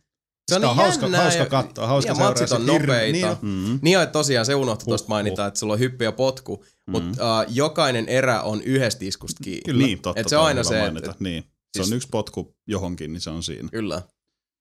Se 0.50 0.56
on 0.56 0.62
niin 0.62 0.70
on 0.70 0.76
hauska, 0.76 1.08
hauska 1.10 1.46
katsoa, 1.46 1.88
hauska 1.88 2.12
ja 2.12 2.16
seuraa. 2.16 2.32
matsit 2.32 2.52
on 2.52 2.66
nopeita. 2.66 3.12
Niin, 3.12 3.26
on. 3.26 3.38
mm, 3.42 3.80
Niin 3.82 3.94
ja 4.00 4.06
tosiaan 4.06 4.46
se 4.46 4.56
unohtui 4.56 4.86
tuosta 4.86 5.10
mainita, 5.10 5.42
huh. 5.42 5.48
että 5.48 5.60
sulla 5.60 5.74
on 5.74 5.80
hyppy 5.80 6.04
ja 6.04 6.12
potku, 6.12 6.66
mutta 6.88 7.10
uh, 7.40 7.46
jokainen 7.54 8.10
erä 8.10 8.42
on 8.42 8.62
yhdestä 8.62 9.06
iskusta 9.06 9.44
kiinni. 9.44 9.62
Kyllä. 9.66 9.86
niin, 9.86 10.02
totta. 10.02 10.22
Et 10.22 10.28
se 10.30 10.38
on 10.38 10.46
aina 10.46 10.64
se, 10.64 10.80
mainita. 10.82 11.12
että- 11.12 11.24
niin. 11.24 11.44
Se 11.44 11.50
siis- 11.84 11.92
on 11.92 11.96
yksi 11.96 12.08
potku 12.12 12.56
johonkin, 12.68 13.14
niin 13.14 13.22
se 13.22 13.30
on 13.30 13.44
siinä. 13.44 13.70
Kyllä. 13.72 14.02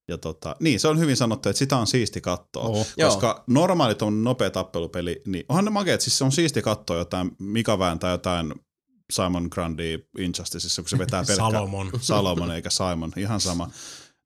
Ja 0.08 0.18
tota, 0.18 0.56
niin, 0.60 0.80
se 0.80 0.88
on 0.88 0.98
hyvin 0.98 1.16
sanottu, 1.16 1.48
että 1.48 1.58
sitä 1.58 1.76
on 1.76 1.86
siisti 1.86 2.20
katsoa. 2.20 2.62
Oo. 2.62 2.86
Koska 3.04 3.44
normaali 3.46 3.94
on 4.02 4.24
nopea 4.24 4.50
tappelupeli, 4.50 5.22
niin 5.26 5.44
onhan 5.48 5.64
ne 5.64 5.70
makeet, 5.70 6.00
siis 6.00 6.18
se 6.18 6.24
on 6.24 6.32
siisti 6.32 6.62
katsoa 6.62 6.96
jotain 6.96 7.30
Mika 7.38 7.78
vääntää 7.78 8.10
jotain 8.10 8.54
Simon 9.12 9.48
Grundy 9.50 10.08
Injusticeissa, 10.18 10.82
kun 10.82 10.88
se 10.88 10.98
vetää 10.98 11.24
pelkkää 11.26 11.50
Salomon. 11.50 11.90
Salomon 12.00 12.50
eikä 12.50 12.70
Simon, 12.70 13.12
ihan 13.16 13.40
sama. 13.40 13.70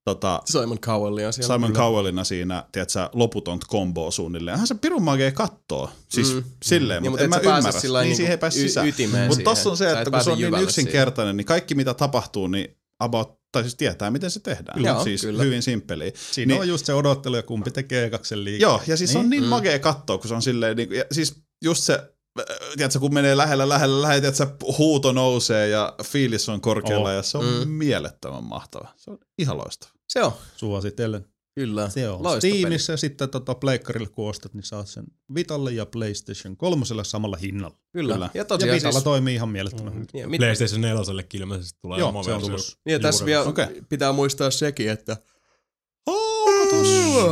Tota, 0.05 0.41
Simon 0.45 0.79
Cowell 0.79 1.17
on 1.25 1.33
siellä. 1.33 1.55
Simon 1.55 1.71
Kyllä. 1.71 1.79
Cowellina 1.79 2.23
siinä, 2.23 2.65
tiedätkö, 2.71 3.09
loputon 3.13 3.59
komboa 3.67 4.11
suunnilleen. 4.11 4.55
Onhan 4.55 4.67
se 4.67 4.75
pirun 4.75 5.03
makea 5.03 5.31
kattoo. 5.31 5.89
Siis 6.09 6.33
mm. 6.33 6.37
Mm. 6.37 6.43
silleen, 6.63 7.03
Niin, 7.03 7.11
mutta 7.11 7.23
en 7.23 7.29
mä 7.29 7.37
ymmärrä. 7.37 7.71
Niin 7.81 7.93
niinku 7.93 8.15
siihen 8.15 8.31
ei 8.31 8.37
pääse 8.37 8.59
y- 8.59 8.61
sisään. 8.61 8.87
Mutta 8.87 9.05
siihen. 9.09 9.43
tossa 9.43 9.69
on 9.69 9.77
se, 9.77 9.87
että 9.89 10.01
et 10.01 10.09
kun 10.09 10.23
se 10.23 10.31
on 10.31 10.37
niin 10.37 10.59
yksinkertainen, 10.59 11.37
niin 11.37 11.45
kaikki 11.45 11.75
mitä 11.75 11.93
tapahtuu, 11.93 12.47
niin 12.47 12.77
about 12.99 13.36
tai 13.51 13.63
siis 13.63 13.75
tietää, 13.75 14.11
miten 14.11 14.31
se 14.31 14.39
tehdään. 14.39 14.83
Joo, 14.83 15.03
siis 15.03 15.21
kyllä. 15.21 15.43
hyvin 15.43 15.63
simppeliä. 15.63 16.11
Siinä 16.31 16.53
Niin- 16.53 16.61
on 16.61 16.67
just 16.67 16.85
se 16.85 16.93
odottelu 16.93 17.35
ja 17.35 17.43
kumpi 17.43 17.71
tekee 17.71 18.05
ekaksen 18.05 18.43
liikkeen. 18.43 18.61
Joo, 18.61 18.81
ja 18.87 18.97
siis 18.97 19.09
niin. 19.13 19.19
on 19.19 19.29
niin 19.29 19.43
Mm. 19.43 19.49
magea 19.49 19.79
katsoa, 19.79 20.17
kun 20.17 20.27
se 20.27 20.33
on 20.35 20.41
silleen, 20.41 20.77
niin, 20.77 20.91
ja 20.91 21.03
siis 21.11 21.35
just 21.63 21.83
se, 21.83 21.93
äh, 22.39 22.45
tiedätkö, 22.77 22.99
kun 22.99 23.13
menee 23.13 23.37
lähellä, 23.37 23.69
lähellä, 23.69 24.01
lähellä, 24.01 24.21
tiedätkö, 24.21 24.65
huuto 24.77 25.11
nousee 25.11 25.67
ja 25.69 25.95
fiilis 26.03 26.49
on 26.49 26.61
korkealla 26.61 27.09
Oh. 27.09 27.15
ja 27.15 27.23
se 27.23 27.37
on 27.37 27.45
Mm. 27.45 27.51
mm. 27.59 27.67
mielettömän 27.69 28.43
mahtava. 28.43 28.93
Se 28.97 29.11
on 29.11 29.17
ihan 29.39 29.57
loistava. 29.57 29.91
Se 30.09 30.23
on, 30.23 30.31
Suosittelen. 30.55 31.25
Kyllä. 31.57 31.89
Se 31.89 32.09
on 32.09 32.23
Loistopeli. 32.23 32.59
Steamissa 32.59 32.93
ja 32.93 32.97
sitten 32.97 33.29
tota 33.29 33.55
Pleikkarille 33.55 34.07
kun 34.09 34.29
ostat, 34.29 34.53
niin 34.53 34.63
saat 34.63 34.87
sen 34.87 35.05
Vitalle 35.35 35.71
ja 35.71 35.85
PlayStation 35.85 36.57
3 36.57 36.85
samalla 37.03 37.37
hinnalla. 37.37 37.77
Kyllä. 37.91 38.13
Kyllä. 38.13 38.29
Ja 38.33 38.41
Ja 38.41 38.45
tosiaan 38.45 38.75
Vitalla 38.75 38.91
siis, 38.91 39.03
toimii 39.03 39.35
ihan 39.35 39.49
mielettömän 39.49 39.93
hyvin. 39.93 40.07
ja 40.13 40.27
mit, 40.27 40.37
PlayStation 40.39 40.81
4 40.81 41.01
ilmeisesti 41.33 41.79
tulee 41.81 41.99
Joo, 41.99 42.09
oma 42.09 42.23
se 42.23 42.33
on 42.33 42.41
tulossa. 42.41 42.77
Niin 42.85 42.93
ja 42.93 42.99
tässä 42.99 43.25
vielä 43.25 43.43
Okei. 43.43 43.65
pitää 43.89 44.11
muistaa 44.11 44.51
sekin, 44.51 44.89
että. 44.89 45.17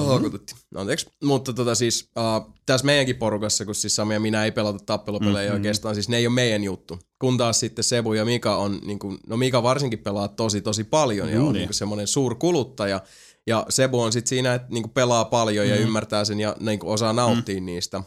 Haukututti. 0.05 0.55
Anteeksi. 0.75 1.07
Mutta 1.23 1.53
tota 1.53 1.75
siis, 1.75 2.09
uh, 2.17 2.53
tässä 2.65 2.85
meidänkin 2.85 3.15
porukassa, 3.15 3.65
kun 3.65 3.75
siis 3.75 3.95
Sami 3.95 4.13
ja 4.13 4.19
minä 4.19 4.45
ei 4.45 4.51
pelata 4.51 4.79
tappelupelejä 4.85 5.49
Mm, 5.49 5.53
mm. 5.53 5.55
oikeastaan, 5.55 5.95
siis 5.95 6.09
ne 6.09 6.17
ei 6.17 6.27
ole 6.27 6.33
meidän 6.35 6.63
juttu. 6.63 6.99
Kun 7.19 7.37
taas 7.37 7.59
sitten 7.59 7.83
Sebu 7.83 8.13
ja 8.13 8.25
Mika 8.25 8.57
on, 8.57 8.79
niin 8.85 8.99
kuin, 8.99 9.17
no 9.27 9.37
Mika 9.37 9.63
varsinkin 9.63 9.99
pelaa 9.99 10.27
tosi 10.27 10.61
tosi 10.61 10.83
paljon 10.83 11.29
ja 11.29 11.35
Juu, 11.35 11.47
on 11.47 11.53
niin. 11.53 11.59
niin 11.59 11.67
kuin 11.67 11.75
semmoinen 11.75 12.07
suurkuluttaja. 12.07 13.01
Ja 13.47 13.65
Sebu 13.69 14.01
on 14.01 14.11
sitten 14.13 14.29
siinä, 14.29 14.53
että 14.53 14.67
niin 14.71 14.83
kuin 14.83 14.93
pelaa 14.93 15.25
paljon 15.25 15.69
ja 15.69 15.75
Mm. 15.75 15.81
ymmärtää 15.81 16.25
sen 16.25 16.39
ja 16.39 16.55
niin 16.59 16.79
kuin 16.79 16.93
osaa 16.93 17.13
nauttia 17.13 17.61
niistä. 17.61 18.03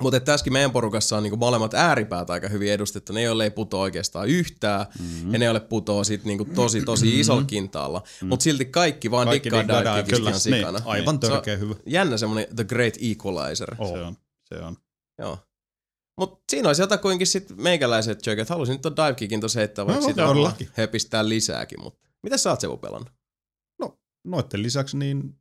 Mutta 0.00 0.20
tässäkin 0.20 0.52
meidän 0.52 0.70
porukassa 0.70 1.16
on 1.16 1.22
niinku 1.22 1.36
molemmat 1.36 1.74
ääripäät 1.74 2.30
aika 2.30 2.48
hyvin 2.48 2.72
edustettu. 2.72 3.12
Ne, 3.12 3.22
joille 3.22 3.44
ei 3.44 3.50
putoa 3.50 3.80
oikeastaan 3.82 4.28
yhtään, 4.28 4.86
mm-hmm. 4.98 5.32
ja 5.32 5.38
ne, 5.38 5.44
joille 5.44 5.60
putoaa 5.60 6.04
sit 6.04 6.24
niinku 6.24 6.44
tosi, 6.44 6.82
tosi 6.82 7.20
isolla 7.20 7.44
kintaalla. 7.44 7.98
Mm-hmm. 7.98 8.28
Mutta 8.28 8.42
silti 8.44 8.64
kaikki 8.64 9.10
vaan 9.10 9.28
Kaikki 9.28 9.50
dikkaa 9.50 9.64
kyllä. 10.08 10.28
ihan 10.30 10.40
sikana. 10.40 10.78
Niin, 10.78 10.82
Aivan 10.88 11.18
Se 11.22 11.28
törkeä 11.28 11.56
hyvä. 11.56 11.74
Jännä 11.86 12.16
semmonen 12.16 12.46
The 12.56 12.64
Great 12.64 12.94
Equalizer. 13.02 13.74
Oh. 13.78 13.92
Se 13.92 14.02
on. 14.02 14.16
Se 14.44 14.54
on. 14.64 14.76
Joo. 15.18 15.38
Mutta 16.18 16.44
siinä 16.50 16.68
olisi 16.68 16.82
jotakuinkin 16.82 17.26
sit 17.26 17.56
meikäläiset 17.56 18.26
joket. 18.26 18.48
Halusin 18.48 18.72
nyt 18.72 18.82
ton 18.82 18.96
divekickin 18.96 19.40
tossa 19.40 19.58
heittää, 19.60 19.86
vaikka 19.86 20.02
No, 20.02 20.08
sitä 20.08 20.22
todellakin. 20.26 20.68
höpistää 20.72 21.28
lisääkin. 21.28 21.80
Mutta 21.82 22.08
mitä 22.22 22.36
sä 22.36 22.50
oot 22.50 22.60
Sebu 22.60 22.76
pelannut? 22.76 23.08
Noitten 24.24 24.62
lisäksi 24.62 24.96
niin 24.96 25.34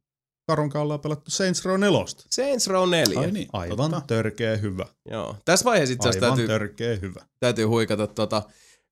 Karon 0.47 0.69
kanssa 0.69 0.83
ollaan 0.83 0.99
pelattu 0.99 1.31
Saints 1.31 1.65
Row 1.65 1.79
4. 1.79 1.99
Saints 2.29 2.67
Row 2.67 2.89
4. 2.89 3.19
Ai 3.19 3.31
niin, 3.31 3.47
Aivan 3.53 3.91
totta. 3.91 4.07
törkeä 4.07 4.57
hyvä. 4.57 4.85
Joo. 5.11 5.35
Tässä 5.45 5.65
vaiheessa 5.65 5.93
itse 5.93 6.09
asiassa 6.09 6.25
Aivan 6.25 6.37
täytyy, 6.37 6.47
törkeä 6.59 6.95
hyvä. 7.01 7.25
täytyy 7.39 7.65
huikata 7.65 8.07
tota, 8.07 8.43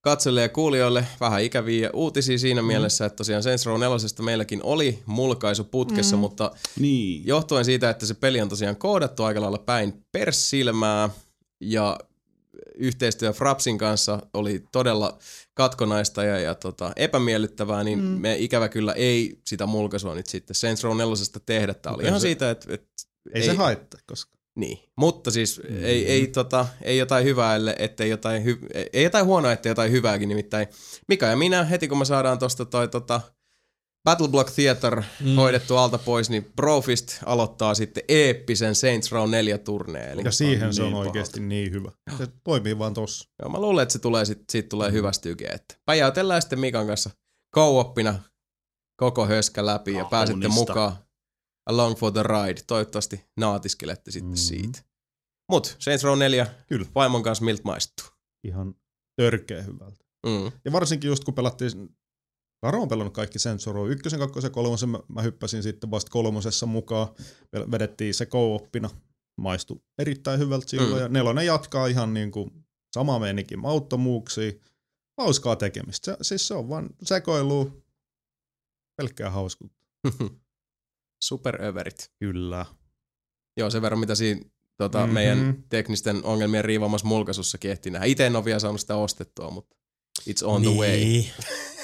katsojille 0.01 0.41
ja 0.41 0.49
kuulijoille 0.49 1.07
vähän 1.19 1.41
ikäviä 1.43 1.89
uutisia 1.93 2.37
siinä 2.37 2.61
mm. 2.61 2.65
mielessä, 2.67 3.05
että 3.05 3.15
tosiaan 3.15 3.43
Saints 3.43 3.65
Row 3.65 3.79
4 3.79 3.97
meilläkin 4.21 4.63
oli 4.63 5.03
mulkaisu 5.05 5.63
putkessa, 5.63 6.15
mm. 6.15 6.19
mutta 6.19 6.51
Niin. 6.79 7.27
johtuen 7.27 7.65
siitä, 7.65 7.89
että 7.89 8.05
se 8.05 8.13
peli 8.13 8.41
on 8.41 8.49
tosiaan 8.49 8.75
koodattu 8.75 9.23
aika 9.23 9.41
lailla 9.41 9.57
päin 9.57 10.05
perssilmää 10.11 11.09
ja 11.61 11.99
yhteistyö 12.75 13.33
Frapsin 13.33 13.77
kanssa 13.77 14.19
oli 14.33 14.63
todella 14.71 15.17
katkonaista 15.59 16.23
ja, 16.23 16.39
ja 16.39 16.55
tota, 16.55 16.91
epämiellyttävää, 16.95 17.83
niin 17.83 17.99
mm. 17.99 18.05
me 18.05 18.35
ikävä 18.37 18.69
kyllä 18.69 18.93
ei 18.93 19.39
sitä 19.47 19.65
mulkaisua 19.65 20.15
nyt 20.15 20.25
sitten 20.25 20.55
Saints 20.55 20.83
Row 20.83 20.97
4 20.97 21.13
tehdä. 21.45 21.73
Tämä 21.73 21.95
oli 21.95 22.03
ihan 22.03 22.19
se- 22.19 22.27
siitä, 22.27 22.49
että, 22.49 22.73
että 22.73 22.87
Ei, 23.33 23.43
se 23.43 23.53
haittaa, 23.53 23.99
koska 24.05 24.37
niin, 24.55 24.79
mutta 24.97 25.31
siis 25.31 25.61
mm. 25.69 25.83
ei, 25.83 26.05
ei, 26.07 26.27
tota, 26.27 26.67
ei 26.81 26.97
jotain 26.97 27.25
hyvää, 27.25 27.55
ellei, 27.55 27.75
ettei 27.79 28.09
jotain, 28.09 28.43
hy, 28.43 28.59
ei 28.93 29.03
jotain 29.03 29.25
huonoa, 29.25 29.51
ettei 29.51 29.69
jotain 29.69 29.91
hyvääkin, 29.91 30.29
nimittäin 30.29 30.67
Mika 31.07 31.25
ja 31.25 31.35
minä, 31.35 31.63
heti 31.63 31.87
kun 31.87 31.97
me 31.97 32.05
saadaan 32.05 32.39
tosta 32.39 32.65
toi 32.65 32.87
tota, 32.87 33.21
Battle 34.03 34.27
Block 34.27 34.49
Theater 34.55 35.03
mm. 35.19 35.35
hoidettu 35.35 35.77
alta 35.77 35.97
pois, 35.97 36.29
niin 36.29 36.51
Profist 36.55 37.17
aloittaa 37.25 37.75
sitten 37.75 38.03
eeppisen 38.07 38.75
Saints 38.75 39.11
Row 39.11 39.29
4 39.29 39.57
turneen. 39.57 40.19
Ja 40.25 40.31
siihen 40.31 40.73
se 40.73 40.81
on 40.83 40.87
niin 40.87 40.97
oikeasti 40.97 41.39
niin 41.39 41.71
hyvä. 41.71 41.91
Se 42.17 42.27
toimii 42.43 42.79
vaan 42.79 42.93
tossa. 42.93 43.29
joo, 43.41 43.49
mä 43.49 43.59
luulen, 43.61 43.83
että 43.83 43.93
se 43.93 43.99
tulee, 43.99 44.25
sit, 44.25 44.43
siitä 44.51 44.69
tulee 44.69 44.91
hyvä 44.91 45.11
styke. 45.11 45.45
Että 45.45 45.75
päjäytellään 45.85 46.41
sitten 46.41 46.59
Mikan 46.59 46.87
kanssa 46.87 47.09
co-oppina 47.55 48.19
koko 48.99 49.25
höskä 49.25 49.65
läpi 49.65 49.93
ja 49.93 50.05
pääsette 50.05 50.41
Kaunista. 50.47 50.59
mukaan 50.73 50.95
along 51.69 51.95
for 51.97 52.11
the 52.11 52.23
ride. 52.23 52.61
Toivottavasti 52.67 53.25
naatiskelette 53.39 54.11
sitten 54.11 54.29
Mhm. 54.29 54.35
siitä. 54.35 54.79
Mut 55.51 55.75
Saints 55.79 56.03
Row 56.03 56.19
4 56.19 56.47
Kyllä. 56.67 56.85
vaimon 56.95 57.23
kanssa 57.23 57.45
miltä 57.45 57.61
maistuu. 57.65 58.07
Ihan 58.47 58.75
törkeä 59.21 59.61
hyvältä. 59.61 60.03
Mm. 60.25 60.51
Ja 60.65 60.71
varsinkin 60.71 61.07
just 61.07 61.23
kun 61.23 61.33
pelattiin, 61.33 61.71
Karo 62.61 62.81
on 62.81 62.87
pelannut 62.87 63.13
kaikki 63.13 63.37
1, 63.89 64.17
2 64.17 64.39
ja 64.43 64.49
3, 64.49 64.77
mä, 64.87 64.99
mä 65.07 65.21
hyppäsin 65.21 65.63
sitten 65.63 65.91
vasta 65.91 66.11
kolmosessa 66.11 66.65
mukaan, 66.65 67.07
Ve- 67.55 67.71
vedettiin 67.71 68.13
se 68.13 68.25
co-oppina, 68.25 68.89
maistui 69.41 69.81
erittäin 69.97 70.39
hyvältä 70.39 70.69
silloin, 70.69 70.93
Mm. 70.93 70.99
ja 70.99 71.07
nelonen 71.07 71.45
jatkaa 71.45 71.87
ihan 71.87 72.13
niin 72.13 72.31
kuin 72.31 72.51
sama 72.93 73.19
meininki, 73.19 73.57
mauttomuuksia, 73.57 74.51
hauskaa 75.21 75.55
tekemistä. 75.55 76.11
Se, 76.11 76.17
siis 76.21 76.47
se 76.47 76.53
on 76.53 76.69
vaan 76.69 76.89
sekoilu, 77.03 77.83
pelkkää 78.97 79.29
hauskuutta. 79.29 79.77
Superöverit. 81.23 82.11
Kyllä. 82.19 82.65
Joo, 83.57 83.69
sen 83.69 83.81
verran 83.81 83.99
mitä 83.99 84.15
siinä 84.15 84.41
tota, 84.77 84.97
mm-hmm. 84.97 85.09
Mhm. 85.09 85.13
meidän 85.13 85.63
teknisten 85.69 86.23
ongelmien 86.23 86.65
riivaamassa 86.65 87.07
mulkaisussakin 87.07 87.71
ehti 87.71 87.89
nähdä. 87.89 88.05
Itse 88.05 88.25
en 88.25 88.35
ole 88.35 88.45
vielä 88.45 88.59
saanut 88.59 88.81
sitä 88.81 88.95
ostettua, 88.95 89.51
mutta 89.51 89.75
it's 90.29 90.45
on 90.45 90.61
the 90.61 90.71
way. 90.71 91.23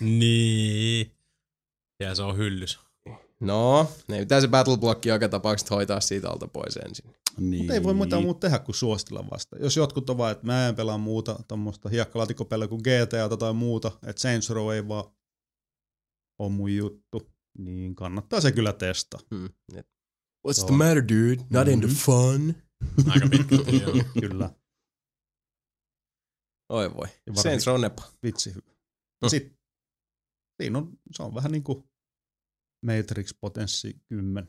Niin. 0.00 0.18
niin. 0.18 1.10
Ja 2.00 2.14
se 2.14 2.22
on 2.22 2.36
hyllys. 2.36 2.80
No, 3.40 3.90
ne 4.08 4.18
pitää 4.18 4.40
se 4.40 4.48
battle 4.48 4.76
block 4.76 5.04
joka 5.06 5.28
tapauksessa 5.28 5.74
hoitaa 5.74 6.00
siitä 6.00 6.30
alta 6.30 6.48
pois 6.48 6.76
ensin. 6.76 7.14
Niin. 7.38 7.58
Mutta 7.58 7.74
ei 7.74 7.82
voi 7.82 7.94
mitään 7.94 8.22
muuta 8.22 8.40
tehdä 8.40 8.58
kuin 8.58 8.74
suostella 8.76 9.24
vasta. 9.30 9.56
Jos 9.58 9.76
jotkut 9.76 10.10
on 10.10 10.18
vaan, 10.18 10.32
että 10.32 10.46
mä 10.46 10.68
en 10.68 10.76
pelaa 10.76 10.98
muuta 10.98 11.38
tuommoista 11.48 11.88
hiekkalaatikopeliä 11.88 12.68
kuin 12.68 12.80
GTA 12.82 13.36
tai 13.36 13.52
muuta, 13.52 13.92
että 14.06 14.22
Saints 14.22 14.50
Row 14.50 14.72
ei 14.74 14.88
vaan 14.88 15.04
ole 16.38 16.50
mun 16.52 16.76
juttu, 16.76 17.30
niin 17.58 17.94
kannattaa 17.94 18.40
se 18.40 18.52
kyllä 18.52 18.72
testaa. 18.72 19.20
Hmm. 19.34 19.48
What's 20.48 20.58
Joo. 20.58 20.66
the 20.66 20.76
matter, 20.76 21.02
dude? 21.08 21.46
Not 21.50 21.68
into 21.68 21.86
Mhm. 21.86 21.96
fun? 21.96 22.54
Aika 23.10 23.28
pitkälti, 23.30 23.80
joo. 23.82 24.04
Kyllä, 24.20 24.50
Oi 26.68 26.94
voi. 26.94 27.06
Saints 27.34 27.66
Row 27.66 27.80
Nepa. 27.80 28.02
vitsi 28.22 28.50
hyvä. 28.54 28.70
Mm. 29.22 29.28
Sitten 29.28 29.58
siinä 30.60 30.78
on, 30.78 30.98
se 31.16 31.22
on 31.22 31.34
vähän 31.34 31.52
niin 31.52 31.62
kuin 31.64 31.84
Matrix 32.86 33.34
Potenssi 33.40 33.96
10. 34.08 34.46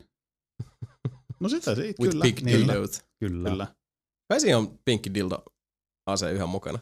No 1.40 1.48
sitä 1.48 1.74
se, 1.74 1.82
With 1.82 2.00
kyllä. 2.00 2.22
big 2.22 2.40
niin. 2.40 2.58
dildos. 2.68 3.02
Kyllä. 3.20 3.50
Kyllä. 3.50 3.74
Kai 4.28 4.40
siinä 4.40 4.58
on 4.58 4.78
pinkki 4.84 5.14
dildo 5.14 5.44
ase 6.06 6.32
yhä 6.32 6.46
mukana. 6.46 6.78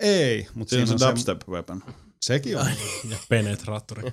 Ei, 0.00 0.46
mutta 0.54 0.70
Siinä 0.70 0.82
on 0.82 0.86
siinä 0.86 0.86
se 0.86 0.92
on 0.94 0.98
se, 0.98 1.06
dubstep 1.06 1.48
weapon. 1.48 1.82
sekin 2.22 2.58
on. 2.58 2.66
Ja 3.10 3.16
penetraattori. 3.28 4.02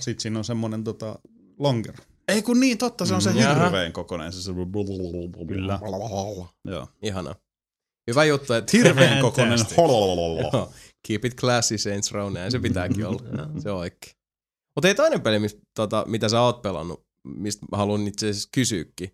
Sitten 0.00 0.20
siinä 0.20 0.38
on 0.38 0.44
semmonen 0.44 0.84
tota, 0.84 1.18
longer. 1.58 1.94
Ei 2.28 2.42
kun 2.42 2.60
niin, 2.60 2.78
totta, 2.78 3.06
se 3.06 3.14
on 3.14 3.22
se 3.22 3.30
Mm, 3.30 3.38
jaha. 3.38 3.62
hirveän 3.64 3.92
kokoinen. 3.92 4.32
Se, 4.32 4.42
se 4.42 4.52
Kyllä. 5.48 5.80
Joo. 6.64 6.88
Ihana. 7.02 7.34
Hyvä 8.10 8.24
juttu, 8.24 8.52
että 8.52 8.76
Hirveän 8.76 9.20
kokoinen. 9.22 9.58
Keep 11.06 11.24
it 11.24 11.34
classy 11.40 11.78
Saints 11.78 12.12
Row, 12.12 12.32
näin 12.32 12.50
se 12.52 12.58
pitääkin 12.58 13.06
olla. 13.06 13.20
Se 13.62 13.70
on 13.70 13.78
oikein. 13.78 14.12
Mutta 14.74 14.88
ei 14.88 14.94
toinen 14.94 15.20
peli, 15.20 15.38
mistä, 15.38 15.60
tota, 15.74 16.04
mitä 16.08 16.28
sä 16.28 16.40
oot 16.40 16.62
pelannut, 16.62 17.06
mistä 17.24 17.66
mä 17.72 17.76
haluan 17.76 18.06
itse 18.08 18.28
asiassa 18.30 18.48
kysyäkin. 18.52 19.12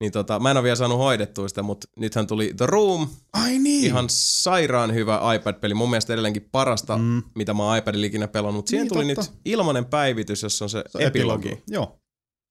Niin 0.00 0.12
tota, 0.12 0.38
mä 0.38 0.50
en 0.50 0.56
ole 0.56 0.64
vielä 0.64 0.76
saanut 0.76 0.98
hoidettua 0.98 1.48
sitä, 1.48 1.62
mutta 1.62 1.88
nythän 1.96 2.26
tuli 2.26 2.54
The 2.56 2.66
Room, 2.66 3.08
Ai 3.32 3.58
niin. 3.58 3.84
ihan 3.84 4.04
sairaan 4.10 4.94
hyvä 4.94 5.20
iPad-peli. 5.34 5.74
Mun 5.74 5.90
mielestä 5.90 6.12
edelleenkin 6.12 6.48
parasta, 6.52 6.96
mm. 6.96 7.02
Mm. 7.04 7.22
mitä 7.34 7.54
mä 7.54 7.62
oon 7.64 7.78
iPadilla 7.78 8.06
ikinä 8.06 8.28
pelannut. 8.28 8.66
Siihen 8.66 8.84
Niin, 8.84 8.92
tuli 8.92 9.14
totta. 9.14 9.30
nyt 9.32 9.40
ilmanen 9.44 9.84
päivitys, 9.84 10.42
jossa 10.42 10.64
on 10.64 10.68
se, 10.70 10.84
Se 10.88 10.98
on 10.98 11.04
epilogi. 11.04 11.62
Joo. 11.68 11.96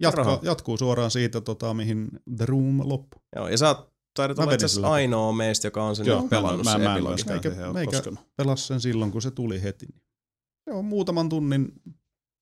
Jatkaa, 0.01 0.39
jatkuu 0.41 0.77
suoraan 0.77 1.11
siitä, 1.11 1.41
tota, 1.41 1.73
mihin 1.73 2.09
The 2.37 2.45
Room 2.45 2.79
loppui. 2.89 3.21
Joo, 3.35 3.47
ja 3.47 3.57
sä 3.57 3.67
oot 3.67 3.88
taidat 4.13 4.37
Mä 4.37 4.43
olla 4.43 4.53
itse 4.53 4.67
sen 4.67 4.85
ainoa 4.85 5.31
meistä, 5.33 5.67
joka 5.67 5.83
on 5.83 5.95
sen 5.95 6.05
Joo, 6.05 6.27
pelannut 6.27 6.63
mä, 6.65 6.71
se 6.71 6.77
mä, 6.77 6.83
mä 6.83 6.89
en 6.89 6.95
epilogi. 6.95 7.11
myöskään 7.13 7.35
Eikä- 7.35 7.49
siihen 7.49 7.65
ole 7.65 7.73
meikä- 7.73 7.91
koskenut. 7.91 8.19
Pelas 8.37 8.67
sen 8.67 8.81
silloin, 8.81 9.11
kun 9.11 9.21
se 9.21 9.31
tuli 9.31 9.61
heti. 9.63 9.85
Se 10.69 10.71
on 10.75 10.85
muutaman 10.85 11.29
tunnin 11.29 11.71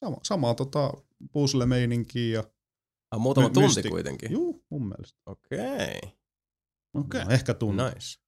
sama, 0.05 0.17
samaa 0.23 0.55
tota 0.55 0.93
puzzle-meininkiä. 1.31 2.33
Ja, 2.33 2.43
Ah, 3.11 3.19
muutama 3.19 3.47
My- 3.47 3.53
tunti 3.53 3.67
mysti- 3.67 3.89
kuitenkin. 3.89 4.31
juu, 4.31 4.65
mun 4.71 4.87
mielestä. 4.87 5.19
Okei, 5.25 5.99
Okei. 6.97 7.25
No, 7.25 7.31
ehkä 7.31 7.53
tunti. 7.53 7.83
nice. 7.83 8.19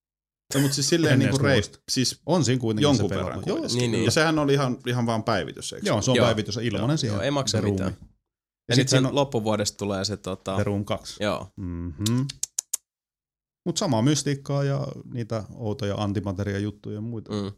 No, 0.56 0.62
mutta 0.62 0.76
siis 0.76 0.90
silleen 0.90 1.14
En 1.14 1.20
niinku 1.20 1.36
edes 1.36 1.44
rei, 1.44 1.56
muista. 1.56 1.80
siis 1.92 2.22
On 2.26 2.46
siinä 2.46 2.60
kuitenkin 2.60 2.84
jonkun 2.84 3.10
se 3.10 3.16
verran. 3.16 3.44
Joo. 3.46 3.60
Niin, 3.74 3.92
niin. 3.92 4.06
Ja 4.06 4.12
sehän 4.12 4.40
oli 4.40 4.54
ihan, 4.54 4.78
ihan 4.88 5.06
vaan 5.06 5.24
päivitys, 5.24 5.74
eikö? 5.74 5.88
joo, 5.88 6.02
se 6.02 6.12
on 6.12 6.18
Joo. 6.18 6.26
päivitys 6.26 6.56
ja 6.56 6.62
ilmanen 6.62 6.98
siihen. 6.98 7.16
Joo, 7.16 7.24
ei 7.24 7.32
maksa 7.32 7.62
mitään. 7.62 7.90
Ja, 8.00 8.06
Ja 8.70 8.76
sitten 8.76 8.90
sit 8.90 8.90
sen 8.90 9.06
on 9.06 9.16
loppuvuodesta 9.16 9.78
tulee 9.78 10.06
se 10.06 10.18
tota... 10.18 10.56
The 10.56 10.64
Room 10.64 10.86
2. 10.86 11.24
Joo. 11.24 11.48
Mm-hmm. 11.56 12.26
Mutta 13.66 13.80
samaa 13.80 14.02
mystiikkaa 14.02 14.64
ja 14.64 14.88
niitä 15.14 15.44
outoja 15.56 15.96
antimateria 15.96 16.60
juttuja 16.60 16.96
ja 16.96 17.02
muita. 17.02 17.32
Mm. 17.32 17.52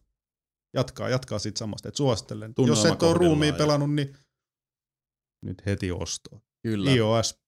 jatkaa, 0.73 1.09
jatkaa 1.09 1.39
siitä 1.39 1.59
samasta, 1.59 1.87
että 1.89 1.97
suosittelen. 1.97 2.53
Tunnelma 2.55 2.81
Jos 2.81 2.93
et 2.93 3.03
ole 3.03 3.13
ruumiin 3.13 3.53
ja- 3.53 3.57
pelannut, 3.57 3.93
niin 3.93 4.17
nyt 5.41 5.65
heti 5.65 5.91
ostoon. 5.91 6.41
Kyllä. 6.63 6.91
iOS, 6.91 7.40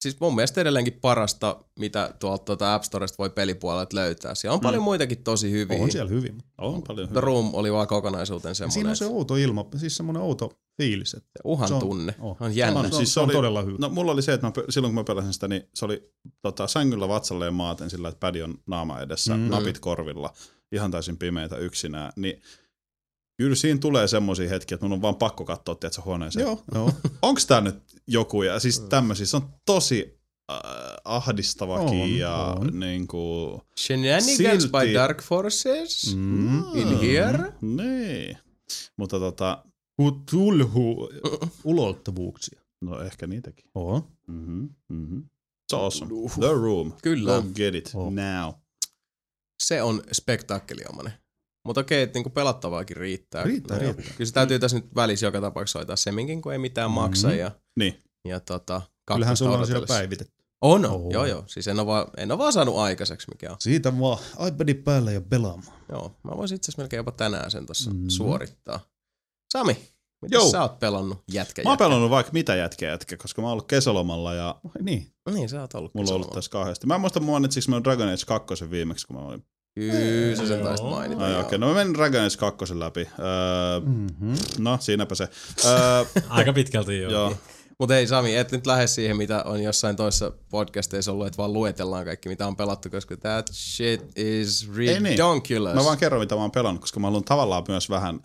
Siis 0.00 0.20
mun 0.20 0.34
mielestä 0.34 0.60
edelleenkin 0.60 0.98
parasta, 1.00 1.64
mitä 1.78 2.14
tuolta 2.18 2.44
tuota 2.44 2.74
App 2.74 2.84
Storesta 2.84 3.18
voi 3.18 3.30
pelipuolelta 3.30 3.96
löytää. 3.96 4.34
Siellä 4.34 4.54
on 4.54 4.60
paljon 4.60 4.82
muitakin 4.82 5.22
tosi 5.24 5.50
hyviä. 5.50 5.82
on 5.82 5.90
siellä 5.92 6.10
hyvin. 6.10 6.38
On 6.58 6.82
paljon 6.82 7.08
The 7.08 7.10
hyvää. 7.10 7.20
Room 7.20 7.54
oli 7.54 7.72
vaan 7.72 7.86
kokonaisuuteen 7.86 8.54
semmoinen. 8.54 8.72
siinä 8.74 8.90
on 8.90 8.96
se 8.96 9.06
outo 9.06 9.36
ilma, 9.36 9.64
siis 9.76 9.96
semmoinen 9.96 10.22
outo 10.22 10.52
fiilis. 10.76 11.14
Että 11.14 11.30
uhan 11.44 11.68
se 11.68 11.74
on- 11.74 11.80
tunne. 11.80 12.14
on. 12.20 12.36
On 12.40 12.56
jännä. 12.56 12.80
On, 12.80 12.84
On, 12.86 12.90
se 12.92 12.96
on, 12.96 13.00
siis 13.00 13.14
se 13.14 13.20
on 13.20 13.24
oli- 13.24 13.32
todella 13.32 13.62
hyvä. 13.62 13.76
No 13.80 13.88
mulla 13.88 14.12
oli 14.12 14.22
se, 14.22 14.32
että 14.32 14.46
mä, 14.46 14.52
silloin 14.68 14.94
kun 14.94 15.00
mä 15.00 15.04
pelasin 15.04 15.32
sitä, 15.32 15.48
niin 15.48 15.62
se 15.74 15.84
oli 15.84 16.12
tota, 16.42 16.66
sängyllä 16.66 17.08
vatsalleen 17.08 17.54
maaten 17.54 17.90
sillä, 17.90 18.08
että 18.08 18.20
pädi 18.20 18.42
on 18.42 18.54
naama 18.66 19.00
edessä, 19.00 19.34
Mm. 19.34 19.40
mm. 19.40 19.48
napit 19.50 19.78
korvilla, 19.78 20.32
ihan 20.72 20.90
täysin 20.90 21.18
pimeitä 21.18 21.56
yksinään, 21.56 22.12
niin 22.16 22.42
kyllä 23.40 23.56
siinä 23.56 23.78
tulee 23.80 24.08
semmoisia 24.08 24.48
hetkiä, 24.48 24.74
että 24.74 24.84
mun 24.86 24.92
on 24.92 25.02
vaan 25.02 25.16
pakko 25.16 25.44
katsoa, 25.44 25.74
tiedätkö, 25.74 26.02
huoneeseen. 26.04 26.42
Joo, 26.44 26.62
joo. 26.74 26.92
Onks 27.22 27.46
tää 27.46 27.60
nyt 27.60 27.82
joku? 28.06 28.42
Ja 28.42 28.60
siis 28.60 28.80
tämmöisiä, 28.80 29.26
se 29.26 29.36
on 29.36 29.48
tosi 29.66 30.20
äh, 30.52 30.56
ahdistavakin 31.04 32.02
On, 32.02 32.10
ja 32.18 32.34
on. 32.36 32.80
niinku... 32.80 33.60
Shenanigans 33.78 34.64
Silti- 34.64 34.70
by 34.86 34.94
Dark 34.94 35.22
Forces 35.22 36.16
Mm. 36.16 36.58
in 36.74 37.00
here. 37.00 37.52
Niin. 37.60 38.38
Mutta 38.96 39.18
tota, 39.18 39.64
Tulhu 40.30 41.08
ulottuvuuksia. 41.64 42.60
no 42.80 43.00
ehkä 43.02 43.26
niitäkin. 43.26 43.64
Oo. 43.74 44.08
Mm-hmm, 44.26 44.68
mm-hmm. 44.88 45.24
Se 45.70 45.76
on 45.76 45.82
awesome. 45.82 46.10
The 46.40 46.52
Room. 46.52 46.92
Kyllä. 47.02 47.32
Go 47.42 47.48
get 47.54 47.74
it 47.74 47.90
Oh. 47.94 48.12
now. 48.12 48.52
Se 49.62 49.82
on 49.82 50.02
spektaakkeliomainen. 50.12 51.12
Mutta 51.64 51.80
okei, 51.80 52.02
että 52.02 52.16
niinku 52.18 52.30
pelattavaakin 52.30 52.96
riittää. 52.96 53.44
Riittää, 53.44 53.76
joo. 53.76 53.92
riittää. 53.92 54.14
Kyllä 54.16 54.28
se 54.28 54.32
täytyy 54.34 54.58
tässä 54.58 54.76
nyt 54.76 54.94
välissä 54.94 55.26
joka 55.26 55.40
tapauksessa 55.40 55.78
hoitaa 55.78 55.96
semminkin, 55.96 56.42
kun 56.42 56.52
ei 56.52 56.58
mitään 56.58 56.90
Mhm. 56.90 56.94
maksa. 57.00 57.32
Ja, 57.32 57.50
Niin. 57.78 57.98
ja 58.24 58.40
tota, 58.40 58.82
Kyllähän 59.14 59.36
sulla 59.36 59.58
on 59.58 59.66
siellä 59.66 59.86
päivitetty. 59.86 60.34
On. 60.60 60.84
Oo. 60.86 61.10
Joo, 61.10 61.26
joo. 61.26 61.44
Siis 61.46 61.68
en 61.68 61.78
ole, 61.78 61.86
vaan, 61.86 62.06
en 62.16 62.30
ole 62.32 62.38
vaan 62.38 62.52
saanut 62.52 62.76
aikaiseksi, 62.78 63.26
mikä 63.30 63.50
on. 63.50 63.56
Siitä 63.60 63.98
vaan 64.00 64.18
iPadin 64.48 64.82
päälle 64.82 65.12
ja 65.12 65.20
pelaamaan. 65.20 65.76
Joo, 65.88 66.16
mä 66.24 66.36
voisin 66.36 66.56
itse 66.56 66.64
asiassa 66.70 66.82
melkein 66.82 66.98
jopa 66.98 67.12
tänään 67.12 67.50
sen 67.50 67.66
tuossa 67.66 67.90
Mhm. 67.90 68.08
suorittaa. 68.08 68.80
Sami, 69.52 69.72
mitä 70.22 70.36
Joo. 70.36 70.50
sä 70.50 70.62
oot 70.62 70.78
pelannut 70.78 71.18
jätkä, 71.32 71.62
Mä 71.62 71.68
oon 71.68 71.72
jätkä? 71.72 71.84
pelannut 71.84 72.10
vaikka 72.10 72.32
mitä 72.32 72.54
jätkä 72.54 72.86
jätkä, 72.86 73.16
koska 73.16 73.42
mä 73.42 73.48
oon 73.48 73.52
ollut 73.52 73.68
kesälomalla 73.68 74.34
ja 74.34 74.60
niin. 74.82 75.12
Niin, 75.32 75.48
sä 75.48 75.60
oot 75.60 75.74
ollut 75.74 75.94
mulla 75.94 76.10
on 76.10 76.14
ollut 76.16 76.30
tässä 76.30 76.50
kahdesti. 76.50 76.86
Mä 76.86 76.94
en 76.94 77.00
muista 77.00 77.20
mainitsinko 77.20 77.70
mä 77.70 77.84
Dragon 77.84 78.08
Age 78.08 78.22
2 78.26 78.70
viimeksi, 78.70 79.06
kun 79.06 79.16
mä 79.16 79.22
olin. 79.22 79.44
Kyllä, 79.74 80.36
sä 80.36 80.46
sen 80.46 80.58
Joo. 80.58 80.66
taisit 80.68 80.86
mainita. 80.86 81.24
Ai 81.24 81.30
joo. 81.32 81.40
okei, 81.40 81.58
no 81.58 81.68
mä 81.68 81.74
menin 81.74 81.94
Dragon 81.94 82.20
Age 82.20 82.36
2 82.38 82.78
läpi. 82.78 83.00
Öö, 83.18 83.80
Mm-hmm. 83.80 84.34
no, 84.58 84.78
siinäpä 84.80 85.14
se. 85.14 85.28
Öö, 85.64 86.04
Aika 86.28 86.52
pitkälti 86.52 86.98
joo. 86.98 87.12
joo. 87.12 87.34
Mutta 87.78 87.96
ei 87.96 88.06
Sami, 88.06 88.36
et 88.36 88.52
nyt 88.52 88.66
lähde 88.66 88.86
siihen, 88.86 89.16
mitä 89.16 89.42
on 89.42 89.62
jossain 89.62 89.96
toisessa 89.96 90.32
podcasteissa 90.50 91.12
ollut, 91.12 91.26
että 91.26 91.36
vaan 91.36 91.52
luetellaan 91.52 92.04
kaikki, 92.04 92.28
mitä 92.28 92.46
on 92.46 92.56
pelattu, 92.56 92.90
koska 92.90 93.16
that 93.16 93.50
shit 93.52 94.12
is 94.18 94.68
niin. 94.76 94.76
ridiculous. 95.00 95.74
Mä 95.74 95.84
vaan 95.84 95.98
kerron, 95.98 96.20
mitä 96.20 96.34
mä 96.34 96.40
oon 96.40 96.50
pelannut, 96.50 96.80
koska 96.80 97.00
mä 97.00 97.06
haluan 97.06 97.24
tavallaan 97.24 97.64
myös 97.68 97.90
vähän 97.90 98.20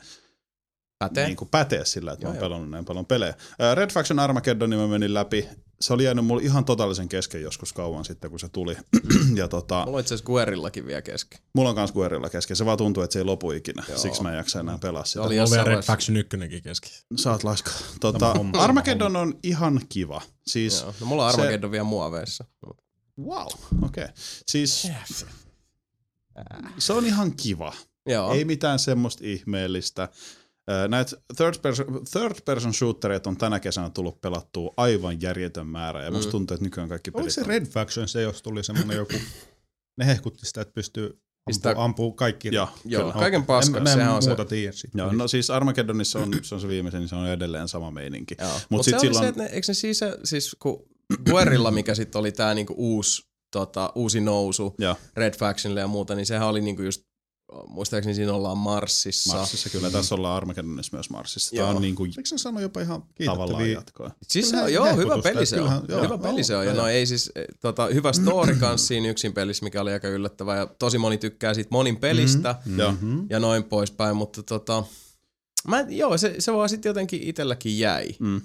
Pätee? 1.00 1.26
niin 1.26 1.36
kuin 1.38 1.50
päteä 1.50 1.86
sillä, 1.86 2.12
että 2.12 2.26
Joo, 2.26 2.30
mä 2.32 2.34
oon 2.34 2.42
joo. 2.44 2.50
pelannut 2.50 2.70
näin 2.72 2.86
paljon 2.86 3.06
pelejä. 3.06 3.34
Öö, 3.62 3.76
Red 3.76 3.90
Faction 3.94 4.20
Armageddonin 4.20 4.80
mä 4.80 4.88
menin 4.88 5.14
läpi. 5.14 5.50
Se 5.82 5.94
oli 5.94 6.04
jäänyt 6.04 6.26
mulle 6.26 6.44
ihan 6.44 6.66
totaalisen 6.66 7.10
kesken 7.10 7.42
joskus 7.42 7.74
kauan 7.74 8.06
sitten, 8.06 8.30
kun 8.30 8.40
se 8.40 8.50
tuli. 8.50 8.78
ja 9.36 9.48
tota, 9.48 9.84
Mulla 9.86 9.98
on 9.98 10.00
itse 10.02 10.14
asiassa 10.14 10.26
Guerillakin 10.26 10.86
vielä 10.86 11.02
kesken. 11.02 11.40
mulla 11.54 11.70
on 11.70 11.76
kans 11.76 11.92
Guerrilla 11.92 12.30
kesken. 12.30 12.58
Se 12.58 12.66
vaan 12.66 12.78
tuntuu, 12.78 13.04
että 13.04 13.14
se 13.14 13.20
ei 13.20 13.26
lopu 13.26 13.52
ikinä. 13.52 13.84
Joo. 13.90 13.98
Siksi 13.98 14.22
mä 14.24 14.32
en 14.32 14.38
jaksa 14.38 14.60
enää 14.60 14.78
pelaa 14.78 15.06
Se 15.06 15.10
sitä. 15.10 15.22
oli 15.22 15.28
Mulla 15.28 15.42
on 15.42 15.44
jossain 15.44 15.66
vielä 15.66 15.76
Red. 15.76 15.84
Faction 15.86 16.18
1 16.18 16.38
kesken. 16.64 16.92
Sä 17.18 17.32
oot 17.32 17.44
laiska. 17.44 17.72
Tota, 18.00 18.34
homma. 18.34 18.64
Armageddon 18.64 19.16
on 19.16 19.40
ihan 19.44 19.82
kiva. 19.90 20.22
Siis, 20.48 20.82
Joo. 20.82 20.94
No, 21.00 21.06
mulla 21.06 21.26
on 21.26 21.34
se- 21.34 21.42
Armageddon 21.42 21.72
vielä 21.72 21.84
muoveissa. 21.84 22.46
wow, 23.20 23.48
okei. 23.84 24.04
Okay. 24.04 24.08
Siis, 24.48 24.88
se 26.78 26.94
on 26.94 27.06
ihan 27.06 27.36
kiva. 27.36 27.74
Joo. 28.06 28.34
Ei 28.34 28.46
mitään 28.46 28.80
semmoista 28.80 29.24
ihmeellistä. 29.26 30.10
Näitä 30.88 31.18
third 31.38 31.56
person, 31.62 31.86
third 32.12 32.36
person 32.46 32.74
shootereita 32.74 33.30
on 33.30 33.38
tänä 33.38 33.60
kesänä 33.60 33.90
tullut 33.90 34.22
pelattua 34.22 34.74
aivan 34.78 35.22
järjetön 35.22 35.68
määrä, 35.68 36.04
ja 36.04 36.12
musta 36.12 36.28
Mm. 36.28 36.32
tuntuu, 36.32 36.56
että 36.56 36.64
nykyään 36.66 36.90
kaikki 36.90 37.10
Oliko 37.10 37.20
pelit 37.20 37.34
se 37.34 37.42
on- 37.42 37.48
Red 37.48 37.66
Faction 37.66 38.08
se, 38.08 38.22
jos 38.22 38.42
tuli 38.42 38.64
semmoinen 38.64 38.98
joku, 38.98 39.14
ne 40.00 40.06
hehkutti 40.06 40.46
sitä, 40.46 40.62
että 40.62 40.74
pystyy 40.74 41.20
Pistää- 41.46 41.70
ampuu, 41.70 41.84
ampuu 41.84 42.12
kaikki. 42.12 42.50
Joo, 42.52 42.70
Joo, 42.86 43.12
kaiken 43.12 43.44
paskan, 43.46 43.78
en, 43.78 43.84
mä 43.84 43.90
en 43.90 43.98
sehän 43.98 44.14
on 44.16 44.22
se. 44.22 44.30
muuta 44.30 44.46
tiedä 44.46 44.72
siitä. 44.72 44.98
Joo, 44.98 45.12
no 45.12 45.28
siis 45.28 45.50
Armageddonissa 45.50 46.20
on, 46.20 46.32
se 46.42 46.56
on 46.56 46.62
se 46.62 46.68
viimeisen, 46.68 47.00
niin 47.00 47.10
se 47.10 47.16
on 47.16 47.28
edelleen 47.30 47.68
sama 47.68 47.92
meininki. 47.92 48.36
Joo. 48.42 48.50
Mut 48.70 48.86
se 48.86 48.92
oli 48.96 49.00
silloin- 49.02 49.24
se, 49.26 49.30
että 49.30 49.42
ne, 49.44 49.50
eikö 49.50 49.66
ne 49.68 49.74
siis, 49.74 50.00
siis 50.24 50.56
kun 50.60 50.84
Guerrilla, 51.30 51.72
mikä 51.72 51.96
sitten 51.96 52.20
oli 52.20 52.32
tää 52.32 52.54
niinku 52.54 52.74
uusi, 52.78 53.22
tota, 53.52 53.92
uusi 53.96 54.22
nousu 54.22 54.76
Joo. 54.80 54.96
Red 55.16 55.34
Factionille 55.38 55.80
ja 55.82 55.88
muuta, 55.88 56.16
niin 56.16 56.26
sehän 56.26 56.48
oli 56.48 56.62
niinku 56.62 56.82
just, 56.82 57.02
muistaakseni 57.68 58.16
siinä 58.16 58.34
ollaan 58.34 58.58
Marsissa. 58.58 59.38
Marsissa 59.38 59.70
kyllä, 59.70 59.92
tässä 59.92 60.16
ollaan 60.16 60.38
Armageddonissa 60.38 60.98
myös 60.98 61.10
Marsissa. 61.10 61.56
Tämä 61.56 61.68
Joo. 61.68 61.76
on 61.76 61.82
niin 61.82 61.96
kuin 61.96 62.14
Eikö 62.18 62.30
se 62.30 62.38
sano 62.38 62.60
jopa 62.60 62.82
ihan 62.82 63.04
tavallaan 63.26 63.64
kiitettäviä? 63.64 63.78
jatkoa. 63.78 64.12
Siis 64.28 64.50
se 64.50 64.62
on, 64.62 64.74
joo, 64.74 64.96
hyvä 64.96 65.18
peli 65.24 65.46
se 65.46 65.56
on. 65.56 65.62
kyllähän- 65.62 65.84
joo, 65.90 66.02
hyvä 66.04 66.18
peli 66.18 66.44
se 66.44 66.56
on. 66.58 66.66
Ja 66.66 66.74
no 66.74 66.88
ei 66.88 67.06
siis, 67.06 67.32
eh, 67.36 67.46
tota, 67.62 67.86
hyvä 67.94 68.14
story 68.14 68.56
kans 68.60 68.88
siinä 68.88 69.08
yksin 69.10 69.34
pelissä, 69.34 69.64
mikä 69.64 69.82
oli 69.82 69.94
aika 69.94 70.08
yllättävää. 70.08 70.58
Ja 70.58 70.66
tosi 70.66 70.98
moni 70.98 71.18
tykkää 71.18 71.54
siitä 71.54 71.68
monin 71.72 71.98
pelistä 71.98 72.56
Mm-hmm. 72.66 72.80
Joo. 72.80 72.94
ja 73.30 73.40
noin 73.40 73.64
poispäin, 73.64 74.16
mutta 74.16 74.44
tota, 74.44 74.84
mä, 75.68 75.86
joo, 75.90 76.18
se, 76.18 76.36
se 76.40 76.54
vaan 76.54 76.70
sitten 76.70 76.90
jotenkin 76.90 77.22
itselläkin 77.24 77.80
jäi. 77.80 78.10
Mm. 78.20 78.42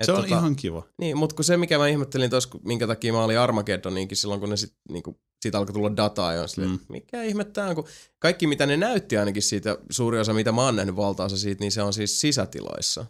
Et 0.00 0.06
Se 0.06 0.12
on 0.12 0.16
tota, 0.22 0.28
ihan 0.38 0.56
kiva. 0.56 0.82
Niin, 0.98 1.16
mutta 1.16 1.36
kun 1.36 1.44
se 1.44 1.56
mikä 1.56 1.78
mä 1.78 1.88
ihmettelin 1.88 2.30
tuossa, 2.30 2.58
minkä 2.64 2.86
takia 2.86 3.12
mä 3.12 3.24
olin 3.24 3.38
Armageddoninkin 3.38 4.16
silloin, 4.16 4.40
kun 4.40 4.50
ne 4.50 4.56
sit, 4.56 4.74
niinku, 4.92 5.20
siitä 5.42 5.58
alkoi 5.58 5.72
tulla 5.72 5.96
dataa 5.96 6.32
ja 6.32 6.42
on 6.42 6.48
silleen, 6.48 6.70
Mm. 6.70 6.76
mm. 6.78 6.84
mikä 6.88 7.22
ihme 7.22 7.44
tää 7.44 7.68
on, 7.68 7.74
kun 7.74 7.84
kaikki 8.18 8.46
mitä 8.46 8.66
ne 8.66 8.76
näytti 8.76 9.16
ainakin 9.18 9.42
siitä, 9.42 9.78
suuri 9.90 10.18
osa 10.20 10.32
mitä 10.32 10.52
mä 10.52 10.64
oon 10.64 10.76
nähnyt 10.76 10.96
valtaosa 10.96 11.36
siitä, 11.38 11.60
niin 11.64 11.72
se 11.72 11.82
on 11.82 11.92
siis 11.92 12.20
sisätiloissa. 12.20 13.06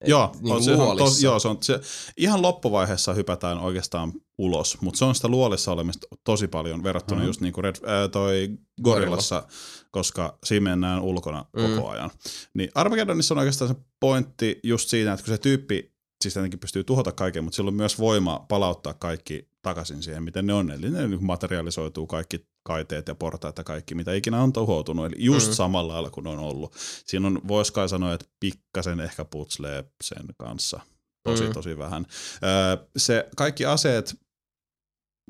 Et 0.00 0.08
Joo, 0.08 0.30
niinku 0.34 0.50
on, 0.52 0.62
se, 0.62 0.72
on 0.74 0.96
tos, 0.96 1.22
joo 1.22 1.38
se 1.38 1.48
on, 1.48 1.58
se, 1.62 1.80
ihan 2.16 2.42
loppuvaiheessa 2.42 3.14
hypätään 3.14 3.58
oikeastaan 3.58 4.12
ulos, 4.38 4.80
mutta 4.80 4.98
se 4.98 5.04
on 5.04 5.14
sitä 5.14 5.28
luolissa 5.28 5.72
olemista 5.72 6.06
tosi 6.24 6.48
paljon 6.48 6.82
verrattuna 6.82 7.20
Mhm. 7.20 7.26
just 7.26 7.40
niin 7.40 7.52
kuin 7.52 7.64
Red, 7.64 7.74
ää, 7.86 8.08
toi 8.08 8.48
Gorillassa, 8.82 9.46
koska 9.90 10.38
siinä 10.44 10.70
mennään 10.70 11.02
ulkona 11.02 11.44
Mm. 11.56 11.62
koko 11.76 11.88
ajan. 11.88 12.10
Niin 12.54 12.70
Armageddonissa 12.74 13.34
on 13.34 13.38
oikeastaan 13.38 13.68
se 13.68 13.76
pointti 14.00 14.60
just 14.62 14.88
siinä, 14.88 15.12
että 15.12 15.24
kun 15.24 15.34
se 15.34 15.38
tyyppi 15.38 15.93
siis 16.24 16.34
tietenkin 16.34 16.60
pystyy 16.60 16.84
tuhota 16.84 17.12
kaiken, 17.12 17.44
mutta 17.44 17.56
sillä 17.56 17.68
on 17.68 17.74
myös 17.74 17.98
voima 17.98 18.44
palauttaa 18.48 18.94
kaikki 18.94 19.48
takaisin 19.62 20.02
siihen, 20.02 20.22
miten 20.22 20.46
ne 20.46 20.52
on. 20.52 20.70
Eli 20.70 20.90
ne 20.90 20.98
niin 21.06 21.18
kuin 21.18 21.26
materialisoituu 21.26 22.06
kaikki 22.06 22.46
kaiteet 22.62 23.08
ja 23.08 23.14
portaat 23.14 23.58
ja 23.58 23.64
kaikki, 23.64 23.94
mitä 23.94 24.12
ikinä 24.12 24.42
on 24.42 24.52
tuhoutunut. 24.52 25.06
Eli 25.06 25.14
just 25.18 25.48
Mm. 25.48 25.54
samalla 25.54 25.92
lailla 25.92 26.10
kuin 26.10 26.26
on 26.26 26.38
ollut. 26.38 26.74
Siinä 27.06 27.26
on, 27.26 27.40
vois 27.48 27.70
kai 27.70 27.88
sanoa, 27.88 28.12
että 28.14 28.26
pikkasen 28.40 29.00
ehkä 29.00 29.24
putslee 29.24 29.84
sen 30.04 30.24
kanssa. 30.38 30.80
Tosi, 31.22 31.44
Mm. 31.46 31.52
tosi 31.52 31.78
vähän. 31.78 32.06
Öö, 32.44 32.86
se, 32.96 33.28
kaikki 33.36 33.66
aseet 33.66 34.14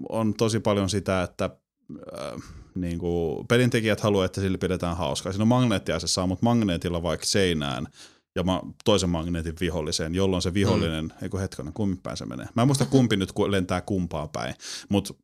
on 0.09 0.35
tosi 0.35 0.61
paljon 0.61 0.91
sitä, 0.91 1.23
että 1.23 1.51
öö, 2.13 2.37
niin 2.75 2.99
kuin 2.99 3.47
pelintekijät 3.47 4.01
haluaa, 4.01 4.25
että 4.25 4.41
sillä 4.41 4.59
pidetään 4.59 4.97
hauskaa. 4.97 5.33
Siinä 5.33 5.43
on 5.43 5.49
magneettiase 5.49 6.07
saa, 6.07 6.27
mutta 6.27 6.45
magneetilla 6.45 7.03
vaikka 7.03 7.27
seinään 7.27 7.87
ja 8.35 8.43
ma- 8.43 8.63
toisen 8.85 9.11
magneetin 9.11 9.55
viholliseen, 9.61 10.15
jolloin 10.15 10.43
se 10.43 10.55
vihollinen, 10.55 11.05
mm. 11.05 11.11
eikö 11.23 11.39
hetkonen, 11.39 11.73
kummin 11.73 11.99
päin 11.99 12.17
se 12.17 12.27
menee. 12.27 12.47
Mä 12.55 12.63
en 12.63 12.69
muista 12.69 12.87
kumpi 12.87 13.17
nyt 13.17 13.33
lentää 13.49 13.81
kumpaan 13.81 14.29
päin, 14.29 14.55
mutta 14.89 15.15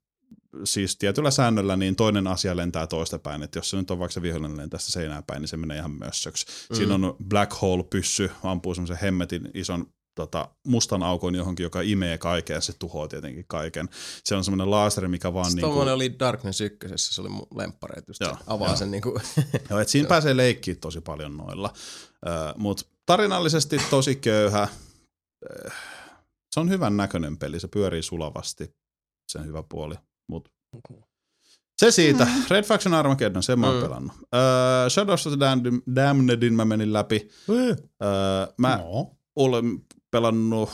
siis 0.65 0.97
tietyllä 0.97 1.31
säännöllä 1.31 1.77
niin 1.77 1.97
toinen 1.97 2.27
asia 2.27 2.57
lentää 2.57 2.87
toista 2.87 3.19
päin, 3.19 3.43
että 3.43 3.59
jos 3.59 3.71
se 3.71 3.77
nyt 3.77 3.91
on 3.91 3.99
vaikka 3.99 4.13
se 4.13 4.23
vihollinen 4.23 4.57
lentää 4.57 4.81
sitä 4.81 4.93
seinään 4.93 5.25
päin, 5.25 5.41
niin 5.41 5.49
se 5.49 5.57
menee 5.57 5.77
ihan 5.77 5.91
mössöksi. 5.91 6.47
Mm. 6.71 6.77
Siinä 6.77 6.95
on 6.95 7.17
black 7.29 7.63
hole 7.63 7.83
pyssy, 7.83 8.31
ampuu 8.43 8.75
semmoisen 8.75 8.99
hemmetin 9.03 9.51
ison 9.55 9.87
tota, 10.15 10.49
mustan 10.67 11.03
aukon 11.03 11.35
johonkin, 11.35 11.65
joka 11.65 11.81
imee 11.81 12.19
kaiken 12.19 12.55
ja 12.55 12.61
se 12.61 12.73
tuhoaa 12.79 13.09
tietenkin 13.09 13.45
kaiken. 13.49 13.89
Se 14.25 14.35
on 14.35 14.45
semmoinen 14.45 14.71
laasteri, 14.71 15.09
mikä 15.09 15.35
vaan 15.35 15.53
niinku, 15.53 15.69
tommonen 15.69 15.95
oli 15.95 16.19
Darkness 16.19 16.61
1, 16.61 16.89
se 16.97 17.21
oli 17.21 17.29
mun 17.29 17.47
lemppareet 17.55 18.09
just 18.09 18.21
Joo, 18.21 18.35
se 18.35 18.45
avaa 18.47 18.69
joo. 18.69 18.77
sen 18.77 18.91
niinku, 18.91 19.21
Joo, 19.71 19.81
et 19.81 19.89
siinä 19.89 20.09
pääsee 20.15 20.37
leikkiä 20.37 20.75
tosi 20.75 21.01
paljon 21.01 21.37
noilla. 21.37 21.73
Mutta 22.57 22.85
tarinallisesti 23.17 23.77
tosi 23.91 24.17
köyhä. 24.17 24.63
Äh, 24.63 25.73
Se 26.55 26.61
on 26.61 26.71
hyvän 26.71 26.97
näköinen 26.97 27.39
peli, 27.39 27.61
se 27.61 27.69
pyörii 27.69 28.03
sulavasti, 28.03 28.75
sen 29.33 29.47
hyvä 29.47 29.63
puoli. 29.69 29.95
Mut 30.29 30.49
se 31.81 31.91
siitä. 31.91 32.27
Red 32.51 32.65
Faction 32.65 32.95
Armageddon, 32.95 33.43
sen 33.43 33.59
mä 33.61 33.67
oon 33.67 33.77
Mm. 33.77 33.83
pelannut. 33.83 34.13
Uh, 34.17 34.89
Shadows 34.89 35.27
of 35.27 35.33
the 35.33 35.39
Damned- 35.47 35.95
Damnedin 35.95 36.55
mä 36.55 36.65
menin 36.65 36.93
läpi. 36.93 37.29
Uh, 37.49 37.77
mä 38.59 38.77
No. 38.77 39.17
olen 39.37 39.65
pelannut 40.11 40.71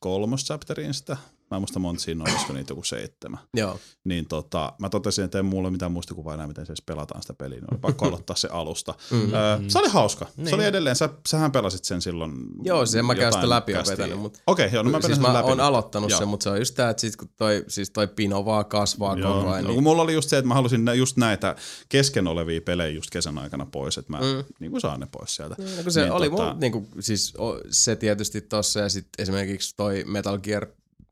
kolmos 0.00 0.44
chapteriin 0.44 0.94
sitä. 0.94 1.16
Mä 1.50 1.56
en 1.56 1.60
muista 1.60 1.78
monta 1.78 2.02
siinä 2.02 2.24
on, 2.24 2.30
olisiko 2.30 2.52
niitä 2.52 2.70
joku 2.72 2.84
seitsemän. 2.84 3.38
Joo. 3.54 3.78
Niin 4.04 4.28
tota, 4.28 4.72
mä 4.78 4.88
totesin, 4.88 5.24
että 5.24 5.38
ei 5.38 5.42
mulla 5.42 5.66
ole 5.68 5.72
mitään 5.72 5.92
muistikuvaa 5.92 6.34
enää, 6.34 6.46
miten 6.46 6.66
se 6.66 6.72
edes 6.72 6.82
pelataan 6.86 7.22
sitä 7.22 7.34
peliä. 7.34 7.58
Niin 7.60 7.72
oli 7.72 7.78
pakko 7.80 8.06
aloittaa 8.08 8.36
se 8.36 8.48
alusta. 8.52 8.94
Mm. 9.10 9.34
Öö, 9.34 9.58
se 9.68 9.78
oli 9.78 9.88
hauska. 9.88 10.26
Niin. 10.36 10.48
Se 10.48 10.54
oli 10.54 10.64
edelleen, 10.64 10.96
sä, 10.96 11.08
sähän 11.28 11.52
pelasit 11.52 11.84
sen 11.84 12.02
silloin. 12.02 12.32
Joo, 12.62 12.86
siis 12.86 12.94
en 12.96 13.04
mäkään 13.04 13.32
sitä 13.32 13.48
läpi 13.48 13.72
vetänyt, 13.90 14.18
mutta 14.18 14.38
Okei, 14.46 14.68
joo, 14.72 14.82
no 14.82 14.90
mä 14.90 14.96
siis 15.00 15.02
pelasin 15.06 15.22
mä 15.22 15.28
sen 15.28 15.34
läpi. 15.34 15.48
oon 15.48 15.60
aloittanut 15.60 16.10
Joo. 16.10 16.18
sen, 16.18 16.28
mutta 16.28 16.44
se 16.44 16.50
on 16.50 16.58
just 16.58 16.74
tää, 16.74 16.90
että 16.90 17.00
sit 17.00 17.16
kun 17.16 17.28
toi, 17.36 17.64
siis 17.68 17.90
toi 17.90 18.06
pino 18.06 18.44
vaan 18.44 18.66
kasvaa 18.66 19.16
Joo, 19.18 19.34
koko 19.34 19.50
ajan, 19.50 19.64
no, 19.64 19.68
niin 19.68 19.74
kun 19.76 19.82
mulla 19.84 20.02
oli 20.02 20.14
just 20.14 20.28
se, 20.30 20.38
että 20.38 20.48
mä 20.48 20.54
halusin 20.54 20.84
nä- 20.84 20.94
just 20.94 21.16
näitä 21.16 21.56
kesken 21.88 22.26
olevia 22.26 22.60
pelejä 22.60 22.90
just 22.90 23.10
kesän 23.10 23.38
aikana 23.38 23.66
pois, 23.66 23.98
että 23.98 24.12
mä 24.12 24.18
Mm. 24.20 24.44
niin 24.60 24.70
kuin 24.70 24.80
saan 24.80 25.00
ne 25.00 25.06
pois 25.12 25.36
sieltä. 25.36 25.54
No, 25.58 25.82
kun 25.82 25.92
se 25.92 26.00
Niin, 26.00 26.04
niin, 26.06 26.12
oli 26.16 26.28
tota- 26.28 26.36
tota... 26.36 26.56
niinku, 26.60 26.88
siis 27.00 27.34
o, 27.38 27.58
se 27.70 27.96
tietysti 27.96 28.40
tossa 28.40 28.80
ja 28.80 28.88
sitten 28.88 29.22
esimerkiksi 29.22 29.74
toi 29.76 30.04
Metal 30.06 30.38
Gear 30.38 30.66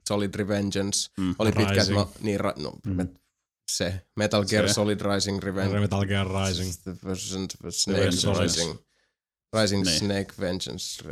Solid 0.09 0.35
Revengeance 0.35 1.11
Mm. 1.19 1.35
oli 1.39 1.51
Rising. 1.51 1.97
no, 1.99 2.11
niin, 2.21 2.41
ra, 2.41 2.53
no, 2.59 2.73
mm. 2.87 3.09
se 3.73 4.01
Metal 4.17 4.45
Gear 4.45 4.69
Se. 4.69 4.75
Solid 4.75 5.01
Rising 5.01 5.43
Revenge 5.43 5.81
Metal 5.81 6.07
Gear 6.07 6.27
Rising. 6.27 6.73
Snake 7.71 7.99
Vengeance. 8.01 8.43
Rising 8.43 8.75
Rising 9.61 9.85
Niin. 9.85 9.99
Snake 9.99 10.35
Vengeance 10.41 11.03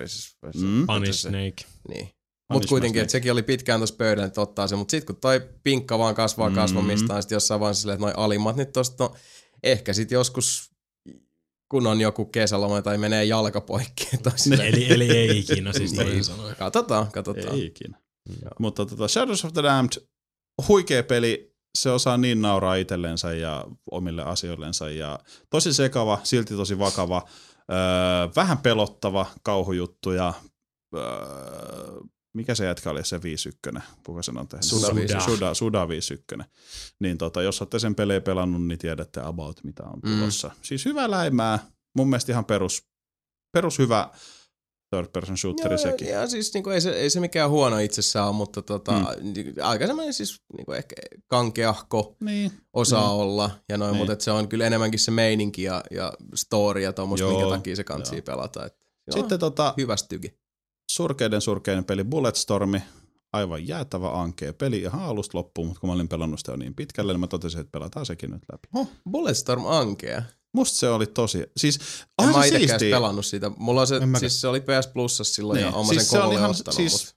Mm. 0.55 0.87
Punish 0.87 1.13
se- 1.13 1.29
Snake. 1.29 1.65
Niin. 1.89 2.09
Mutta 2.53 2.69
kuitenkin, 2.69 3.03
että 3.03 3.13
sekin 3.13 3.33
oli 3.33 3.43
pitkään 3.43 3.81
tuossa 3.81 3.97
pöydällä, 3.97 4.27
että 4.27 4.41
ottaa 4.41 4.69
se. 4.69 4.77
Mutta 4.77 4.91
sitten 4.91 5.07
kun 5.15 5.21
toi 5.21 5.41
pinkka 5.63 5.99
vaan 5.99 6.15
kasvaa 6.15 6.49
Mhm. 6.49 6.59
mm-hmm. 6.59 6.63
kasvamistaan, 6.75 7.23
sitten 7.23 7.37
jossain 7.37 7.61
vaiheessa 7.61 7.81
silleen, 7.81 7.95
että 7.95 8.07
noi 8.07 8.15
alimmat 8.17 8.57
nyt 8.57 8.73
tosta, 8.73 9.05
no 9.05 9.15
ehkä 9.63 9.93
sitten 9.93 10.17
joskus 10.17 10.71
kun 11.69 11.87
on 11.87 12.01
joku 12.01 12.25
kesäloma 12.25 12.83
tai 12.83 12.99
menee 12.99 13.25
jalka 13.25 13.61
poikki. 13.61 14.09
Tai 14.23 14.39
silleen, 14.39 14.75
Eli, 14.75 14.93
eli 14.93 15.11
ei 15.11 15.39
ikinä 15.39 15.73
siis 15.73 15.93
Niin. 15.93 16.25
sanoen. 16.25 16.57
Katsotaan, 16.57 17.13
katsotaan. 17.13 17.55
Ei 17.55 17.67
ikinä. 17.67 18.02
Mutta 18.59 18.87
tota, 18.87 19.09
Shadows 19.09 19.45
of 19.45 19.53
the 19.53 19.63
Damned, 19.63 19.93
huikea 20.69 21.03
peli, 21.03 21.53
se 21.79 21.91
osaa 21.91 22.17
niin 22.17 22.43
nauraa 22.43 22.75
itsellensä 22.75 23.33
ja 23.33 23.65
omille 23.91 24.23
asioillensa 24.23 24.91
ja 24.91 25.19
tosi 25.51 25.73
sekava, 25.73 26.21
silti 26.23 26.55
tosi 26.57 26.79
vakava, 26.79 27.29
öö, 27.73 27.77
vähän 28.37 28.59
pelottava 28.59 29.27
kauhujuttu 29.43 30.11
ja 30.13 30.35
öö, 30.97 31.03
mikä 32.35 32.55
se 32.55 32.65
jätkä 32.65 32.91
oli 32.91 33.05
se 33.05 33.23
51, 33.23 33.93
kuka 34.07 34.23
sen 34.23 34.39
on 34.39 34.49
tehnyt? 34.49 34.65
Suda 34.65 34.81
Suda, 34.87 34.95
51. 34.95 35.31
Suda, 35.37 35.55
Suda 35.55 35.89
51. 35.89 36.51
Niin 37.01 37.19
tota, 37.19 37.43
jos 37.43 37.61
olette 37.63 37.79
sen 37.79 37.95
pelejä 37.95 38.21
pelannut, 38.21 38.67
niin 38.67 38.79
tiedätte 38.79 39.21
about 39.21 39.61
mitä 39.65 39.83
on 39.85 40.01
Mm. 40.05 40.19
tulossa. 40.19 40.51
Siis 40.63 40.85
hyvä 40.85 41.11
läimää, 41.11 41.59
mun 41.97 42.09
mielestä 42.09 42.33
ihan 42.33 42.45
perus, 42.45 42.83
perus 43.53 43.79
hyvä 43.79 44.11
third 44.97 45.09
person 45.13 45.37
shooteri 45.39 45.73
Joo, 45.75 45.79
sekin. 45.79 46.09
ja 46.09 46.27
siis 46.27 46.55
niinku, 46.55 46.71
ei, 46.71 46.81
se, 46.81 46.91
ei 46.91 47.11
se 47.11 47.21
mikään 47.21 47.51
huono 47.51 47.79
itsessään 47.79 48.27
ole, 48.27 48.35
mutta 48.35 48.63
tota, 48.63 48.93
mm. 48.93 49.05
aika 49.63 49.87
semmoinen 49.87 50.15
siis 50.15 50.41
niinku 50.57 50.73
ehkä 50.73 50.95
kankeahko 51.27 52.17
Niin. 52.21 52.53
osaa 52.73 53.09
Mm. 53.09 53.15
olla, 53.21 53.51
ja 53.69 53.79
noin, 53.79 53.93
Niin. 53.93 54.07
mutta 54.07 54.25
se 54.25 54.31
on 54.31 54.49
kyllä 54.49 54.67
enemmänkin 54.67 55.01
se 55.01 55.11
meininki 55.11 55.63
ja, 55.63 55.83
ja 55.91 56.13
story 56.35 56.81
ja 56.81 56.93
tommoista, 56.93 57.27
Joo, 57.27 57.39
minkä 57.39 57.57
takia 57.57 57.77
se 57.77 57.85
kantsii 57.85 58.19
joo. 58.19 58.23
pelata. 58.25 58.67
Et, 58.67 58.75
joo, 59.07 59.17
Sitten 59.21 59.39
tota, 59.39 59.75
hyvä 59.77 59.97
stygi. 59.97 60.39
surkeiden 60.91 61.41
surkeinen 61.41 61.85
peli 61.85 62.05
Bulletstormi, 62.05 62.83
aivan 63.33 63.69
jäätävä 63.69 64.11
ankea 64.21 64.53
peli 64.53 64.79
ihan 64.79 65.03
alusta 65.03 65.39
loppuun, 65.39 65.67
mutta 65.69 65.81
kun 65.81 65.89
mä 65.91 65.95
olin 65.95 66.09
pelannut 66.09 66.39
sitä 66.41 66.53
jo 66.53 66.57
niin 66.57 66.75
pitkälle, 66.75 67.13
niin 67.13 67.21
mä 67.21 67.27
totesin, 67.27 67.61
että 67.61 67.71
pelataan 67.73 68.07
sekin 68.07 68.31
nyt 68.31 68.43
läpi. 68.53 68.69
Oh, 68.75 68.89
Bulletstorm 69.11 69.67
ankea. 69.67 70.23
Musta 70.55 70.79
se 70.79 70.89
oli 70.89 71.07
tosi, 71.07 71.47
siis 71.57 71.79
En 72.23 72.29
mä 72.29 72.33
se 72.43 72.49
itekään 72.49 72.69
siistiä. 72.81 72.97
pelannut 72.97 73.27
sitä. 73.27 73.51
Mulla 73.57 73.81
on 73.81 73.87
se, 73.87 73.97
En 73.97 74.09
mäkään. 74.09 74.21
siis 74.31 74.41
se 74.41 74.49
oli 74.49 74.61
PS 74.61 74.87
Plusassa 74.93 75.25
silloin 75.35 75.57
Niin, 75.57 75.67
ja 75.67 75.73
oma 75.73 75.89
siis 75.89 76.11
sen 76.11 76.21
se 76.21 76.27
on 76.27 76.33
ihan- 76.33 76.51
ostanut. 76.51 76.77
siis- 76.77 77.15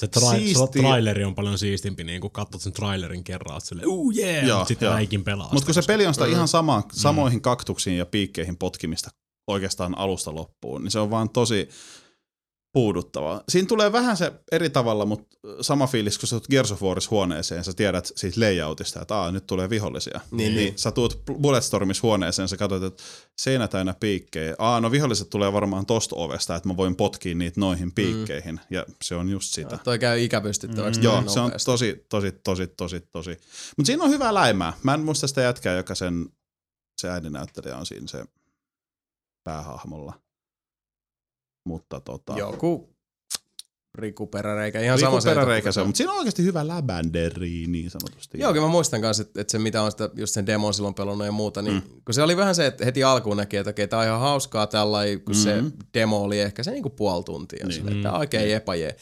Se, 0.00 0.06
tra- 0.06 0.80
traileri 0.80 1.24
on 1.24 1.34
paljon 1.34 1.58
siistimpi, 1.58 2.04
niin 2.04 2.20
kun 2.20 2.30
katsot 2.30 2.60
sen 2.62 2.72
trailerin 2.72 3.24
kerran, 3.24 3.54
oot 3.54 3.64
silleen, 3.64 3.88
uu 3.88 4.10
jee, 4.10 4.32
Joo, 4.36 4.42
yeah, 4.46 4.58
mutta 4.58 4.68
sitten 4.68 4.86
joo. 4.86 4.94
äikin 4.94 5.24
pelaa 5.24 5.48
Mutta 5.52 5.66
kun 5.66 5.74
se 5.74 5.82
peli 5.86 6.06
on 6.06 6.14
sitä 6.14 6.26
Mm. 6.26 6.32
ihan 6.32 6.48
sama, 6.48 6.82
samoihin 6.92 7.40
kaktuksiin 7.40 7.98
ja 7.98 8.06
piikkeihin 8.06 8.56
potkimista 8.56 9.10
oikeastaan 9.46 9.98
alusta 9.98 10.34
loppuun, 10.34 10.82
niin 10.84 10.90
se 10.90 10.98
on 10.98 11.10
vaan 11.10 11.30
tosi 11.30 11.68
puuduttavaa. 12.72 13.42
Siinä 13.48 13.68
tulee 13.68 13.92
vähän 13.92 14.16
se 14.16 14.32
eri 14.52 14.70
tavalla, 14.70 15.06
mutta 15.06 15.36
sama 15.60 15.86
fiilis, 15.86 16.18
kun 16.18 16.28
sä 16.28 16.36
tulet 16.36 16.48
Gears 16.50 16.72
of 16.72 16.82
Warissa 16.82 17.10
huoneeseen, 17.10 17.64
sä 17.64 17.72
tiedät 17.72 18.10
siitä 18.16 18.40
layoutista, 18.40 19.02
että 19.02 19.16
Aa, 19.16 19.32
nyt 19.32 19.46
tulee 19.46 19.70
vihollisia. 19.70 20.20
Niin, 20.30 20.54
niin. 20.56 20.78
Sä 20.78 20.90
tuut 20.90 21.22
Bulletstormissa 21.40 22.00
huoneeseen, 22.02 22.48
sä 22.48 22.56
katsot, 22.56 22.82
että 22.82 23.02
seinä 23.38 23.68
täynnä 23.68 23.94
piikkejä. 24.00 24.54
Aa, 24.58 24.80
no 24.80 24.90
viholliset 24.90 25.30
tulee 25.30 25.52
varmaan 25.52 25.86
tosta 25.86 26.16
ovesta, 26.16 26.56
että 26.56 26.68
mä 26.68 26.76
voin 26.76 26.96
potkia 26.96 27.34
niitä 27.34 27.60
noihin 27.60 27.92
piikkeihin. 27.92 28.54
Mm. 28.54 28.76
Ja 28.76 28.86
se 29.04 29.14
on 29.14 29.28
just 29.28 29.54
sitä. 29.54 29.78
Toi 29.84 29.98
käy 29.98 30.20
ikäpystyttäväksi. 30.20 31.00
Mm. 31.00 31.04
Joo, 31.04 31.22
se 31.26 31.40
on 31.40 31.52
tosi, 31.64 32.06
tosi, 32.08 32.32
tosi, 32.32 32.66
tosi, 32.66 33.00
tosi. 33.00 33.30
Mutta 33.76 33.86
siinä 33.86 34.04
on 34.04 34.10
hyvää 34.10 34.34
läimää. 34.34 34.72
Mä 34.82 34.94
en 34.94 35.00
muista 35.00 35.26
sitä 35.26 35.40
jätkää, 35.40 35.76
joka 35.76 35.94
sen, 35.94 36.26
se 37.00 37.10
äidinäyttelijä 37.10 37.76
on 37.76 37.86
siinä 37.86 38.06
se 38.06 38.24
päähahmolla. 39.44 40.29
Mutta 41.66 42.00
tota... 42.00 42.34
Joku 42.38 42.90
Riku 43.94 44.26
Peräreikä, 44.26 44.80
ihan 44.80 44.98
Riku 44.98 45.10
sama 45.10 45.20
se. 45.20 45.28
peräreikä 45.28 45.72
se 45.72 45.80
on, 45.80 45.86
mutta 45.86 45.96
siinä 45.96 46.12
on 46.12 46.18
oikeasti 46.18 46.44
hyvä 46.44 46.68
läbänderi 46.68 47.64
niin 47.68 47.90
sanotusti. 47.90 48.38
Joo, 48.38 48.52
kyllä 48.52 48.66
mä 48.66 48.72
muistan 48.72 49.00
kanssa, 49.00 49.22
että, 49.22 49.40
että 49.40 49.50
se 49.50 49.58
mitä 49.58 49.82
on 49.82 49.90
sitä, 49.90 50.10
just 50.16 50.34
sen 50.34 50.46
demon 50.46 50.74
silloin 50.74 50.94
pelannut 50.94 51.26
ja 51.26 51.32
muuta, 51.32 51.62
niin 51.62 51.74
mm. 51.74 51.82
kun 52.04 52.14
se 52.14 52.22
oli 52.22 52.36
vähän 52.36 52.54
se, 52.54 52.66
että 52.66 52.84
heti 52.84 53.04
alkuun 53.04 53.36
näki, 53.36 53.56
että 53.56 53.70
okei, 53.70 53.88
tää 53.88 53.98
on 53.98 54.04
ihan 54.04 54.20
hauskaa 54.20 54.66
tällä, 54.66 54.98
kun 55.24 55.34
mm. 55.34 55.40
se 55.42 55.62
Mhm. 55.62 55.70
demo 55.94 56.22
oli 56.22 56.40
ehkä 56.40 56.62
se 56.62 56.70
niinku 56.70 56.90
puoli 56.90 57.24
tuntia, 57.24 57.66
Niin. 57.66 57.86
niin. 57.86 57.96
että 57.96 58.12
on 58.12 58.18
oikein 58.18 58.54
epäjee. 58.54 58.96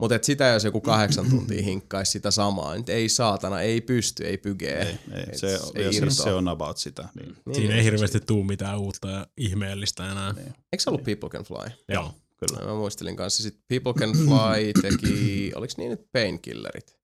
Mutta 0.00 0.18
sitä 0.22 0.46
jos 0.46 0.64
joku 0.64 0.80
kahdeksan 0.80 1.30
tuntia 1.30 1.62
hinkkaisi 1.62 2.12
sitä 2.12 2.30
samaa, 2.30 2.74
niin 2.74 2.84
ei 2.88 3.08
saatana, 3.08 3.60
ei 3.60 3.80
pysty, 3.80 4.26
ei 4.26 4.38
pygee. 4.38 4.82
Ei, 4.82 4.98
ei, 5.14 5.22
Et 5.28 5.38
se, 5.38 5.58
ei 5.74 5.84
siis 5.84 5.96
irtoa. 5.96 6.24
se 6.24 6.32
on 6.32 6.48
about 6.48 6.76
sitä. 6.76 7.08
Niin. 7.14 7.36
Niin, 7.46 7.54
Siinä 7.54 7.70
ei 7.74 7.74
niin. 7.76 7.84
hirveästi 7.84 8.20
tuu 8.20 8.44
mitään 8.44 8.78
uutta 8.78 9.08
ja 9.10 9.26
ihmeellistä 9.36 10.10
enää. 10.12 10.32
Niin. 10.32 10.46
Eikö 10.46 10.82
se 10.82 10.90
ollut 10.90 11.04
People 11.04 11.28
Can 11.28 11.44
Fly? 11.44 11.70
Joo. 11.88 12.14
Kyllä. 12.36 12.66
Mä 12.66 12.74
muistelin 12.74 13.16
kanssa. 13.16 13.42
Sitten 13.42 13.62
People 13.68 13.92
Can 14.00 14.12
Fly 14.12 14.72
teki, 14.82 15.52
oliko 15.54 15.74
niin 15.76 15.90
nyt 15.90 16.12
Painkillerit? 16.12 16.96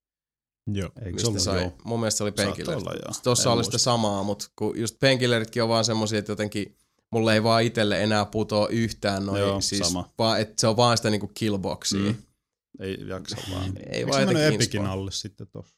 Joo. 0.73 0.89
Eikö 0.97 1.05
se 1.05 1.13
Mistä 1.13 1.29
ollut 1.29 1.43
sai, 1.43 1.61
joo? 1.61 1.73
mun 1.85 2.01
mielestä 2.01 2.19
se 2.19 2.25
oli 2.25 2.33
Painkillerit. 2.33 2.85
Tuossa 3.23 3.53
oli 3.53 3.65
sitä 3.65 3.79
samaa, 3.79 4.23
mutta 4.23 4.47
kun 4.57 4.79
just 4.79 4.97
Painkilleritkin 5.01 5.63
on 5.63 5.69
vaan 5.69 5.85
semmosia, 5.85 6.19
että 6.19 6.33
jotenkin 6.33 6.77
mulle 7.11 7.35
ei 7.35 7.43
vaan 7.43 7.63
itelle 7.63 8.03
enää 8.03 8.25
putoa 8.25 8.69
yhtään 8.69 9.27
noin. 9.27 9.41
Joo, 9.41 9.61
siis 9.61 9.87
sama. 9.89 10.13
Vaan, 10.19 10.41
että 10.41 10.55
se 10.61 10.67
on 10.67 10.77
vaan 10.77 10.97
sitä 10.97 11.11
niinku 11.11 11.31
killboxia. 11.35 12.01
Mm. 12.01 12.15
Ei 12.81 12.97
jaksa 13.09 13.37
vaan. 13.53 13.65
Ei 13.77 13.85
Eikö 13.99 14.11
vaan 14.11 14.29
se 14.29 14.35
mennyt 14.35 14.63
inspaa. 14.73 14.93
alle 14.93 15.11
sitten 15.13 15.47
tossa? 15.47 15.77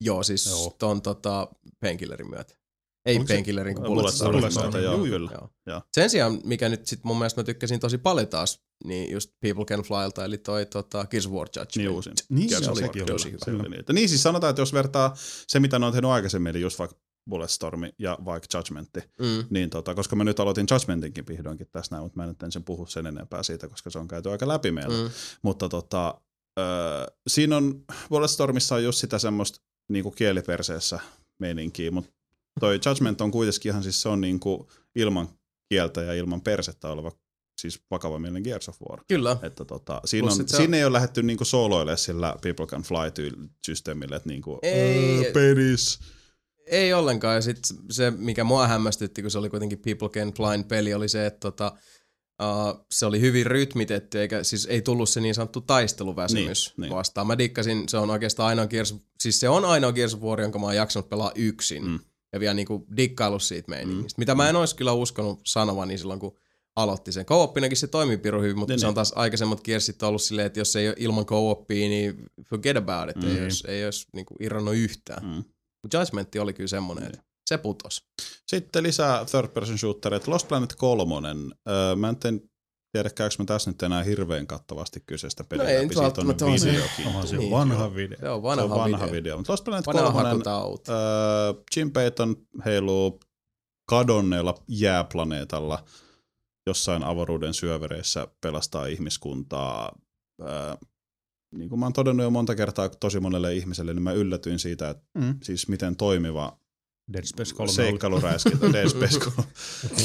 Joo, 0.00 0.22
siis 0.22 0.46
Joo. 0.46 0.76
ton 0.78 1.02
tota, 1.02 1.48
Painkillerin 1.80 2.30
myötä. 2.30 2.54
Ei 3.06 3.14
se- 3.18 3.24
Painkillerin, 3.28 3.74
kun 3.76 3.94
myötä, 3.94 4.58
myötä. 4.60 4.78
joo, 4.78 4.98
kyllä. 5.04 5.30
Joo. 5.32 5.48
Joo. 5.66 5.82
Sen 5.94 6.10
sijaan, 6.10 6.40
mikä 6.44 6.68
nyt 6.68 6.86
sit 6.86 7.04
mun 7.04 7.18
mielestä 7.18 7.40
mä 7.40 7.44
tykkäsin 7.44 7.80
tosi 7.80 7.98
paljon 7.98 8.28
taas, 8.28 8.62
niin 8.84 9.10
just 9.12 9.30
People 9.40 9.64
Can 9.64 9.82
Flylta, 9.82 10.24
eli 10.24 10.38
toi 10.38 10.66
tota, 10.66 11.06
Gears 11.06 11.26
of 11.26 11.32
War 11.32 11.48
Judgment. 11.56 11.76
Niin 11.76 11.88
uusin. 11.90 12.12
Niin, 12.28 12.50
joo, 12.50 12.58
of 12.60 12.66
War 12.66 12.76
sekin 12.76 13.06
tosi 13.06 13.28
oli. 13.28 13.32
hyvä. 13.32 13.44
Se 13.44 13.50
oli. 13.68 13.82
Niin 13.92 14.08
siis 14.08 14.22
sanotaan, 14.22 14.50
että 14.50 14.62
jos 14.62 14.72
vertaa 14.72 15.14
se, 15.46 15.60
mitä 15.60 15.78
ne 15.78 15.86
on 15.86 15.92
tehnyt 15.92 16.10
aikaisemmin, 16.10 16.50
eli 16.50 16.60
just 16.60 16.78
vaikka 16.78 16.96
Bulletstormi 17.30 17.94
ja 17.98 18.18
vaikka 18.24 18.58
Judgmentti, 18.58 19.00
Mm. 19.00 19.44
niin 19.50 19.70
tota, 19.70 19.94
koska 19.94 20.16
mä 20.16 20.24
nyt 20.24 20.40
aloitin 20.40 20.66
Judgmentinkin 20.70 21.26
vihdoinkin 21.28 21.66
tässä 21.72 21.94
näin, 21.94 22.04
mutta 22.04 22.16
mä 22.16 22.26
nyt 22.26 22.42
en 22.42 22.52
sen 22.52 22.64
puhu 22.64 22.86
sen 22.86 23.06
enempää 23.06 23.42
siitä, 23.42 23.68
koska 23.68 23.90
se 23.90 23.98
on 23.98 24.08
käyty 24.08 24.30
aika 24.30 24.48
läpi 24.48 24.70
meillä. 24.72 25.04
Mm. 25.04 25.10
Mutta 25.42 25.68
tota, 25.68 26.20
öö, 26.58 27.06
siinä 27.26 27.56
on, 27.56 27.84
Bulletstormissa 28.08 28.74
on 28.74 28.84
just 28.84 28.98
sitä 28.98 29.18
semmoista 29.18 29.60
niinku 29.88 30.10
kieliperseessä 30.10 31.00
meininkiä, 31.38 31.90
mutta 31.90 32.10
toi 32.60 32.80
Judgment 32.86 33.20
on 33.20 33.30
kuitenkin 33.30 33.70
ihan 33.70 33.82
siis 33.82 34.02
se 34.02 34.08
on 34.08 34.20
niinku 34.20 34.70
ilman 34.94 35.28
kieltä 35.68 36.02
ja 36.02 36.14
ilman 36.14 36.40
persettä 36.40 36.88
oleva 36.88 37.12
siis 37.60 37.80
vakavamielinen 37.90 38.42
Gears 38.42 38.68
of 38.68 38.76
War. 38.90 39.00
Kyllä. 39.08 39.36
Että 39.42 39.64
tota, 39.64 40.00
siinä, 40.04 40.26
Plus 40.26 40.40
on, 40.40 40.48
se 40.48 40.56
siinä 40.56 40.76
ei 40.76 40.84
ole 40.84 40.92
lähdetty 40.92 41.22
niinku 41.22 41.44
sooloille 41.44 41.96
sillä 41.96 42.36
People 42.42 42.66
Can 42.66 42.82
Fly-systeemille, 42.82 44.16
että 44.16 44.28
niinku, 44.28 44.58
Ei, 44.62 45.24
"Öö, 45.26 45.32
penis. 45.32 45.98
Ei 46.66 46.92
ollenkaan. 46.92 47.34
Ja 47.34 47.40
sit 47.42 47.58
se, 47.90 48.10
mikä 48.10 48.44
mua 48.44 48.66
hämmästytti, 48.66 49.22
kun 49.22 49.30
se 49.30 49.38
oli 49.38 49.50
kuitenkin 49.50 49.78
People 49.78 50.08
Can 50.08 50.32
Fly 50.32 50.64
peli, 50.68 50.94
oli 50.94 51.08
se, 51.08 51.26
että 51.26 51.40
tota, 51.40 51.72
uh, 52.40 52.86
se 52.92 53.06
oli 53.06 53.20
hyvin 53.20 53.46
rytmitetty, 53.46 54.20
eikä 54.20 54.42
siis 54.44 54.66
ei 54.66 54.82
tullut 54.82 55.08
se 55.08 55.20
niin 55.20 55.34
sanottu 55.34 55.60
taisteluväsymys 55.60 56.72
Niin, 56.76 56.80
niin. 56.82 56.96
vastaan. 56.96 57.26
Mä 57.26 57.38
dikkasin, 57.38 57.88
se 57.88 57.96
on 57.96 58.10
oikeastaan 58.10 58.48
ainoa 58.48 58.66
Gears, 58.66 58.94
siis 59.20 59.40
se 59.40 59.48
on 59.48 59.64
ainoa 59.64 59.92
Gears 59.92 60.14
of 60.14 60.20
War, 60.20 60.40
jonka 60.40 60.58
mä 60.58 60.66
oon 60.66 60.76
jaksanut 60.76 61.08
pelaa 61.08 61.32
yksin. 61.34 61.84
Mm. 61.88 61.98
Ja 62.32 62.40
vielä 62.40 62.54
niinku 62.54 62.86
dikkaillut 62.96 63.42
siitä 63.42 63.70
meiningistä. 63.70 64.18
Mitä 64.18 64.34
mä 64.34 64.48
en 64.48 64.56
olisi 64.56 64.76
kyllä 64.76 64.92
uskonut 64.92 65.40
sanovani 65.46 65.98
silloin, 65.98 66.20
kun 66.20 66.36
aloitti 66.76 67.12
sen. 67.12 67.26
Co-opinakin 67.26 67.76
se 67.76 67.86
toimii 67.86 68.16
piru 68.18 68.40
hyvin, 68.42 68.58
mutta 68.58 68.72
Niin, 68.72 68.80
se 68.80 68.86
on 68.86 68.90
niin. 68.90 68.94
taas 68.94 69.12
aikaisemmat 69.16 69.60
Gearsit 69.64 70.02
ollut 70.02 70.22
silleen, 70.22 70.46
että 70.46 70.60
jos 70.60 70.76
ei 70.76 70.88
ole 70.88 70.96
ilman 70.98 71.26
co-opia, 71.26 71.88
niin 71.88 72.16
forget 72.48 72.76
about 72.76 73.10
it. 73.16 73.24
Ei 73.24 73.36
Mm. 73.38 73.42
olisi, 73.44 73.64
ei 73.70 73.84
olisi 73.84 74.06
niinku 74.14 74.34
irronnut 74.40 74.74
yhtään. 74.74 75.24
Mm. 75.26 75.44
Mutta 75.82 75.98
Judgment 75.98 76.28
oli 76.40 76.52
kyllä 76.52 76.68
semmoinen, 76.68 77.04
että 77.06 77.22
se 77.54 77.58
putos. 77.58 78.02
Sitten 78.46 78.82
lisää 78.82 79.24
third 79.24 79.48
person 79.48 79.78
shootereita. 79.78 80.30
Lost 80.30 80.48
Planet 80.48 80.74
3. 80.74 81.14
Öö, 81.68 81.96
mä 81.96 82.08
en 82.08 82.16
teen, 82.16 82.40
tiedä 82.92 83.10
käykö 83.10 83.34
mä 83.38 83.44
tässä 83.44 83.70
nyt 83.70 83.82
enää 83.82 84.02
hirveän 84.02 84.46
kattavasti 84.46 85.02
kyseistä 85.06 85.44
peliä. 85.44 85.64
No 85.64 85.70
ei 85.70 85.82
läpi. 85.82 85.94
Siitä 85.94 86.20
on 86.20 86.52
on 86.52 86.58
se. 86.58 86.68
videokin. 86.72 87.06
Onhan 87.06 87.26
se 87.28 87.36
Niin, 87.36 87.50
vanha 87.50 87.94
video. 87.94 88.18
Se 88.20 88.28
on 88.28 88.38
Se 88.38 88.42
vanha, 88.42 88.64
on 88.64 88.70
vanha 88.70 88.98
video. 89.06 89.12
video. 89.12 89.36
Mutta 89.36 89.52
Lost 89.52 89.64
Planet 89.64 89.86
Vanha 89.86 90.02
3, 90.12 90.28
hakuta 90.28 90.52
auto. 90.54 90.92
öö, 90.92 91.52
Jim 91.76 91.90
Payton 91.90 92.36
heiluu 92.64 93.20
kadonneella 93.88 94.54
jääplaneetalla 94.68 95.84
jossain 96.66 97.02
avaruuden 97.04 97.54
syövereissä 97.54 98.28
pelastaa 98.40 98.86
ihmiskuntaa. 98.86 99.92
Öö, 100.42 100.74
niin 101.54 101.68
kuin 101.68 101.78
mä 101.78 101.86
oon 101.86 101.92
todennut 101.92 102.24
jo 102.24 102.30
monta 102.30 102.54
kertaa 102.54 102.88
tosi 102.88 103.20
monelle 103.20 103.54
ihmiselle, 103.54 103.94
niin 103.94 104.02
mä 104.02 104.12
yllätyin 104.12 104.58
siitä, 104.58 104.90
että 104.90 105.04
Mm. 105.18 105.38
siis 105.42 105.68
miten 105.68 105.96
toimiva 105.96 106.59
Dead 107.12 107.24
Space 107.24 107.54
3 107.54 107.68
oli. 107.68 107.74
seikkailuräiskintä, 107.76 108.66
Dead 108.72 108.88
Space 108.88 109.18
3. 109.20 109.48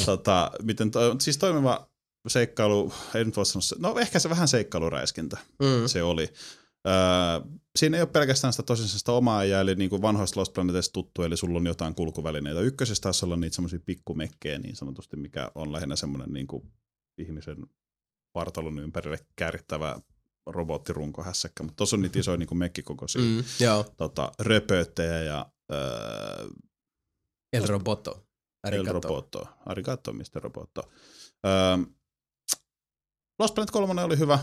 tota, 0.05 0.51
miten 0.63 0.91
to, 0.91 1.15
siis 1.19 1.37
toimiva 1.37 1.89
seikkailu, 2.27 2.93
ei 3.15 3.25
nyt 3.25 3.35
voi 3.37 3.45
sanoa, 3.45 3.61
se- 3.61 3.75
no 3.79 3.99
ehkä 3.99 4.19
se 4.19 4.29
vähän 4.29 4.47
seikkailuräiskintä 4.47 5.37
Mm. 5.59 5.87
se 5.87 6.03
oli. 6.03 6.29
Öö, 6.87 6.93
siinä 7.75 7.97
ei 7.97 8.01
ole 8.03 8.09
pelkästään 8.09 8.53
sitä 8.53 8.63
tosiaan 8.63 8.89
sitä 8.89 9.11
omaa 9.11 9.43
jää, 9.45 9.61
eli 9.61 9.75
niin 9.75 9.89
kuin 9.89 10.01
vanhoista 10.01 10.39
Lost 10.39 10.53
Planeteista 10.53 10.93
tuttu, 10.93 11.23
eli 11.23 11.37
sulla 11.37 11.57
on 11.57 11.65
jotain 11.65 11.95
kulkuvälineitä. 11.95 12.59
Ykkösessä 12.61 13.01
taisi 13.01 13.25
olla 13.25 13.35
niitä 13.35 13.55
semmoisia 13.55 13.79
pikkumekkejä 13.85 14.59
niin 14.59 14.75
sanotusti, 14.75 15.17
mikä 15.17 15.51
on 15.55 15.73
lähinnä 15.73 15.95
semmoinen 15.95 16.33
niin 16.33 16.47
kuin 16.47 16.63
ihmisen 17.17 17.57
vartalon 18.35 18.79
ympärille 18.79 19.19
käärittävä 19.35 19.99
robottirunko 20.47 21.23
hässäkkä, 21.23 21.63
mutta 21.63 21.75
tuossa 21.77 21.95
on 21.95 22.01
niitä 22.01 22.19
isoja 22.19 22.37
niin 22.37 22.47
kuin 22.47 22.57
mekkikokoisia 22.57 23.21
mm. 23.21 23.27
Mm. 23.27 23.43
Joo, 23.59 23.85
tota, 23.97 24.31
röpöttejä 24.39 25.23
ja 25.23 25.45
öö, 25.71 26.47
El 27.53 27.67
Roboto. 27.67 28.11
El 28.63 28.73
Arigato. 28.73 28.93
Roboto. 28.93 29.47
Arigato, 29.65 30.13
Mr. 30.13 30.23
Roboto. 30.43 30.81
Öö, 31.45 31.77
Lost 33.39 33.55
Planet 33.55 33.71
3 33.71 34.03
oli 34.03 34.17
hyvä. 34.19 34.39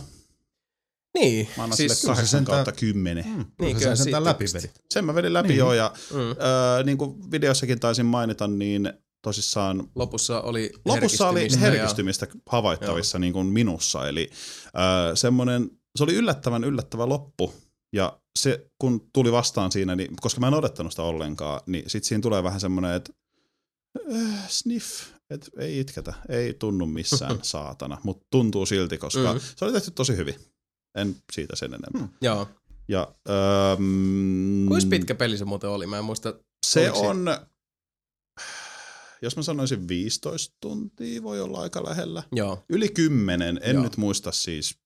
Niin, 1.19 1.49
Mä 1.57 1.63
annan 1.63 1.77
siis, 1.77 2.01
sille 2.01 2.15
8 2.15 2.27
sentään- 2.29 2.57
kautta 2.65 2.81
10. 2.81 3.25
Mm, 3.27 3.33
Niin, 3.33 3.47
kyllä 3.59 3.79
se 3.79 3.81
siitä 3.81 3.97
sentään 3.97 4.25
läpi 4.25 4.45
pisti. 4.45 4.59
vedi. 4.59 4.69
Sen 4.91 5.05
mä 5.05 5.15
vedin 5.15 5.33
läpi 5.33 5.49
Niin. 5.49 5.59
joo, 5.59 5.73
ja 5.73 5.95
mm. 6.13 6.17
öö, 6.19 6.83
niin 6.85 6.99
kuin 6.99 7.31
videossakin 7.31 7.81
taisin 7.81 8.07
mainita, 8.07 8.47
niin 8.49 8.93
tosissaan 9.23 9.89
lopussa 9.95 10.41
oli 10.41 10.73
lopussa 10.85 11.29
oli 11.29 11.49
herkistymistä 11.61 12.27
ja- 12.35 12.41
havaittavissa 12.49 13.19
niin 13.19 13.33
kuin 13.33 13.47
minussa, 13.47 14.09
eli 14.09 14.31
öö, 14.79 15.17
semmoinen, 15.17 15.71
se 15.97 16.05
oli 16.05 16.15
yllättävän 16.15 16.65
yllättävä 16.65 17.09
loppu, 17.09 17.55
ja 17.93 18.21
se 18.39 18.71
kun 18.79 19.09
tuli 19.13 19.33
vastaan 19.33 19.73
siinä, 19.73 19.97
niin, 19.97 20.17
koska 20.21 20.41
mä 20.41 20.49
en 20.49 20.55
odottanut 20.55 20.93
sitä 20.93 21.03
ollenkaan, 21.03 21.61
niin 21.67 21.91
sit 21.91 22.05
siinä 22.05 22.23
tulee 22.23 22.43
vähän 22.43 22.61
semmoinen, 22.61 22.93
että 22.95 23.13
äh, 24.13 24.49
sniff, 24.49 25.09
että 25.31 25.51
ei 25.59 25.81
itketä, 25.81 26.15
ei 26.29 26.55
tunnu 26.55 26.87
missään 26.87 27.39
saatana, 27.55 27.99
mutta 28.05 28.27
tuntuu 28.31 28.67
silti, 28.67 28.99
koska 28.99 29.33
Mm. 29.35 29.41
se 29.57 29.65
oli 29.65 29.73
tehty 29.73 29.91
tosi 29.91 30.17
hyvin. 30.17 30.35
En 30.95 31.17
siitä 31.33 31.57
sen 31.57 31.75
enempää. 31.75 32.01
Mm. 32.03 32.09
Joo. 32.21 32.49
Ja, 32.89 33.15
öö, 33.29 33.77
Kuinka 34.69 34.87
pitkä 34.91 35.15
peli 35.15 35.39
se 35.39 35.45
muuten 35.45 35.71
oli? 35.71 35.87
Mä 35.87 35.99
en 35.99 36.05
muista. 36.05 36.35
Se 36.67 36.91
on, 36.93 37.27
jos 39.23 39.37
mä 39.37 39.43
sanoisin 39.43 39.89
15 39.89 40.57
tuntia, 40.61 41.23
voi 41.23 41.41
olla 41.41 41.61
aika 41.61 41.85
lähellä. 41.85 42.23
Joo. 42.33 42.65
Yli 42.69 42.89
10, 42.89 43.61
en 43.63 43.75
Joo. 43.75 43.83
nyt 43.83 43.97
muista 43.97 44.33
siis. 44.33 44.79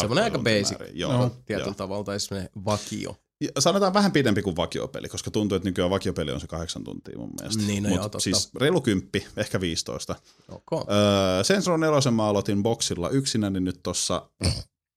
Semmoinen 0.00 0.24
aika 0.24 0.38
basic. 0.38 0.78
Joo, 0.92 1.12
No, 1.12 1.18
joo. 1.18 1.30
Tietyllä 1.46 1.74
tavalla, 1.74 2.04
tai 2.04 2.20
semmoinen 2.20 2.50
vakio. 2.64 3.16
Ja 3.40 3.48
Sanotaan 3.58 3.94
vähän 3.94 4.12
pidempi 4.12 4.42
kuin 4.42 4.56
vakiopeli, 4.56 5.08
koska 5.08 5.30
tuntuu, 5.30 5.56
että 5.56 5.68
nykyään 5.68 5.90
vakiopeli 5.90 6.32
on 6.32 6.40
se 6.40 6.46
kahdeksan 6.46 6.84
tuntia 6.84 7.18
mun 7.18 7.30
mielestä. 7.40 7.62
Niin, 7.62 7.82
no 7.82 7.88
Mut 7.88 7.96
joo, 7.96 8.04
totta. 8.04 8.20
Siis 8.20 8.50
reilu 8.54 8.80
kymppi, 8.80 9.26
ehkä 9.36 9.60
15. 9.60 10.16
Ok. 10.48 10.88
Öö, 10.90 11.78
4 11.78 12.10
mä 12.10 12.26
aloitin 12.26 12.62
boksilla 12.62 13.08
yksinä, 13.08 13.50
niin 13.50 13.64
nyt 13.64 13.80
tossa 13.82 14.30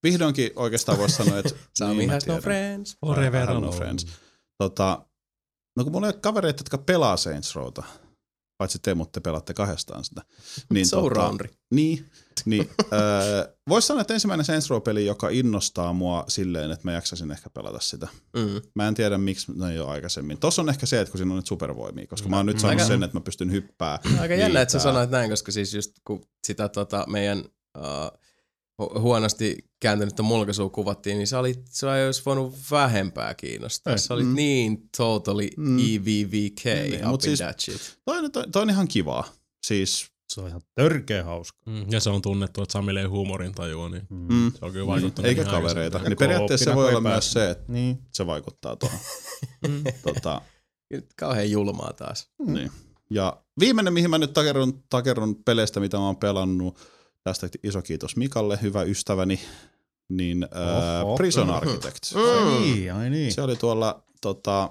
vihdoinkin 0.04 0.52
oikeastaan 0.56 0.98
voisi 0.98 1.16
sanoa, 1.16 1.38
että 1.38 1.56
Sami 1.80 1.96
niin 1.96 2.10
has 2.10 2.28
no 2.28 2.42
friends. 2.42 2.98
Forever 3.06 3.54
no 3.60 3.72
friends. 3.72 4.08
Tota, 4.58 5.06
no 5.78 5.84
kun 5.84 5.94
mulla 5.94 6.08
ei 6.08 6.14
ole 6.14 6.22
kavereita, 6.22 6.62
jotka 6.62 6.78
pelaa 6.78 7.18
Saints 7.18 7.56
Rowta, 7.56 7.84
paitsi 8.60 8.80
te, 8.80 8.94
mutta 8.94 9.20
te 9.20 9.24
pelaatte 9.24 9.54
kahdestaan 9.54 10.04
sitä. 10.04 10.22
Niin, 10.74 10.88
So 10.88 11.10
roundri. 11.10 11.50
Niin, 11.72 12.06
niin 12.46 12.70
öö, 12.94 13.54
voisi 13.70 13.88
sanoa, 13.88 14.02
että 14.02 14.14
ensimmäinen 14.14 14.46
Saints 14.46 14.70
Row-peli, 14.70 15.06
joka 15.06 15.30
innostaa 15.30 15.94
mua 15.94 16.24
silleen, 16.28 16.72
että 16.72 16.88
mä 16.88 16.92
jaksasin 16.92 17.32
ehkä 17.32 17.50
pelata 17.50 17.80
sitä. 17.80 18.08
Mm. 18.36 18.62
Mä 18.76 18.88
en 18.88 18.94
tiedä, 18.94 19.18
miksi 19.18 19.52
ne 19.56 19.72
ei 19.72 19.80
ole 19.80 19.90
aikaisemmin. 19.90 20.38
Tossa 20.38 20.62
on 20.62 20.70
ehkä 20.70 20.86
se, 20.86 21.02
että 21.02 21.12
kun 21.12 21.18
siinä 21.18 21.32
on 21.32 21.36
nyt 21.36 21.48
supervoimia, 21.48 22.08
koska 22.08 22.30
mä 22.30 22.38
oon 22.38 22.46
nyt 22.46 22.60
saanut 22.60 22.80
Aika- 22.80 22.88
sen, 22.88 23.04
että 23.04 23.18
mä 23.18 23.22
pystyn 23.22 23.52
hyppää. 23.52 24.00
Aika 24.20 24.36
jännä, 24.36 24.62
että 24.62 24.72
sä 24.72 24.80
sanoit 24.80 25.10
näin, 25.10 25.30
koska 25.30 25.52
siis 25.52 25.74
just 25.74 25.92
kun 26.04 26.22
sitä 26.48 26.70
tota, 26.70 27.06
meidän 27.10 27.40
uh, 27.78 28.20
huonosti 28.80 29.58
kääntynyttä 29.80 30.24
mulkaisua 30.24 30.70
kuvattiin, 30.70 31.18
niin 31.18 31.28
sä 31.28 31.40
olit, 31.40 31.60
sä 31.70 31.92
olisi 31.92 32.22
voinut 32.26 32.56
vähempää 32.72 33.34
kiinnostaa. 33.34 33.94
Ei. 33.94 34.00
Sä 34.00 34.14
olit 34.14 34.28
Mm. 34.28 34.36
niin 34.36 34.90
totally 34.98 35.48
Mm. 35.58 35.80
EVVK 35.80 36.66
Niin, 36.66 36.96
up 37.06 37.10
mut 37.12 37.24
in 37.24 37.30
siis- 37.30 37.40
that 37.40 37.60
shit. 37.60 38.00
Toi, 38.06 38.18
on- 38.18 38.32
toi, 38.32 38.44
toi 38.52 38.62
on 38.62 38.70
ihan 38.70 38.88
kivaa. 38.88 39.24
Siis, 39.68 40.08
Se 40.34 40.42
on 40.42 40.48
ihan 40.48 40.62
törkeä 40.76 41.24
hauska. 41.24 41.58
Mm, 41.66 41.86
ja 41.92 42.00
se 42.00 42.10
on 42.10 42.22
tunnettu, 42.22 42.62
että 42.62 42.74
Samille 42.74 43.00
ei 43.02 43.06
huumorin 43.06 43.52
tajua, 43.52 43.90
niin 43.90 44.04
mm, 44.10 44.52
se 44.52 44.58
on 44.66 44.72
kyllä 44.72 44.88
vaikuttanut. 44.88 45.30
eikä 45.30 45.44
kavereita. 45.44 45.78
aikaisemmin. 45.78 46.10
Niin 46.10 46.18
periaatteessa 46.18 46.66
se 46.72 46.76
voi 46.76 46.90
olla 46.90 47.02
myös 47.02 47.12
pääse. 47.14 47.30
se, 47.32 47.50
että 47.50 47.72
Niin. 47.72 48.00
se 48.14 48.26
vaikuttaa 48.28 48.76
tuohon. 48.76 49.00
Mm. 49.68 49.84
tota, 50.04 50.42
Nyt 50.94 51.06
Kauhean 51.20 51.52
julmaa 51.52 51.94
taas. 51.94 52.28
Niin. 52.48 52.72
Ja 53.10 53.42
viimeinen, 53.60 53.94
mihin 53.94 54.10
mä 54.10 54.18
nyt 54.18 54.34
takerun, 54.34 54.84
takerun 54.90 55.44
peleistä, 55.44 55.80
mitä 55.80 55.98
mä 55.98 56.06
oon 56.06 56.18
pelannut, 56.18 56.78
tästä 57.30 57.50
iso 57.64 57.82
kiitos 57.82 58.16
Mikalle, 58.16 58.60
hyvä 58.62 58.84
ystäväni, 58.84 59.40
niin 60.10 60.48
ää, 60.52 61.04
Oho. 61.04 61.16
Prison 61.18 61.50
Architect. 61.50 62.04
Ai 62.16 62.60
niin, 62.60 62.94
ai 62.94 63.10
niin. 63.10 63.34
Se 63.34 63.42
oli 63.42 63.56
tuolla, 63.56 64.04
tota, 64.22 64.70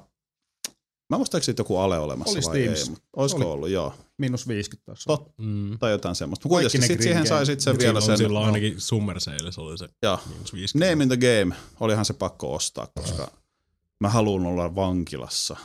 mä 1.11 1.17
muistaakseni 1.17 1.45
siitä 1.47 1.61
joku 1.61 1.77
ale 1.79 1.99
olemassa 1.99 2.39
Oli 2.39 2.47
vai 2.47 2.57
ei, 2.59 2.63
Steamissa. 2.65 2.91
mutta 2.91 3.07
olisiko 3.17 3.43
Oli. 3.43 3.51
ollut, 3.53 3.69
joo. 3.69 3.95
Miinus 4.19 4.49
50 4.49 4.87
taas. 4.87 5.05
Tot, 5.07 5.33
Mm. 5.39 5.79
tai 5.79 5.91
jotain 5.93 6.15
semmoista. 6.15 6.49
Mutta 6.49 6.55
kuitenkin 6.55 6.83
sit 6.89 7.03
siihen 7.03 7.27
sai 7.27 7.37
game. 7.39 7.47
sit 7.47 7.61
sen 7.61 7.79
vielä 7.79 8.01
sen, 8.01 8.19
silloin 8.19 8.43
no, 8.43 8.47
ainakin 8.47 8.81
Summer 8.81 9.21
Sales 9.21 9.59
oli 9.59 9.79
se 9.79 9.89
joo, 10.03 10.19
miinus 10.29 10.53
50. 10.53 10.91
Name 10.91 11.03
in 11.05 11.09
the 11.09 11.17
Game, 11.17 11.57
olihan 11.81 12.05
se 12.05 12.13
pakko 12.15 12.55
ostaa, 12.55 12.89
koska 12.95 13.31
mä 14.01 14.09
haluan 14.09 14.47
olla 14.47 14.75
vankilassa. 14.75 15.57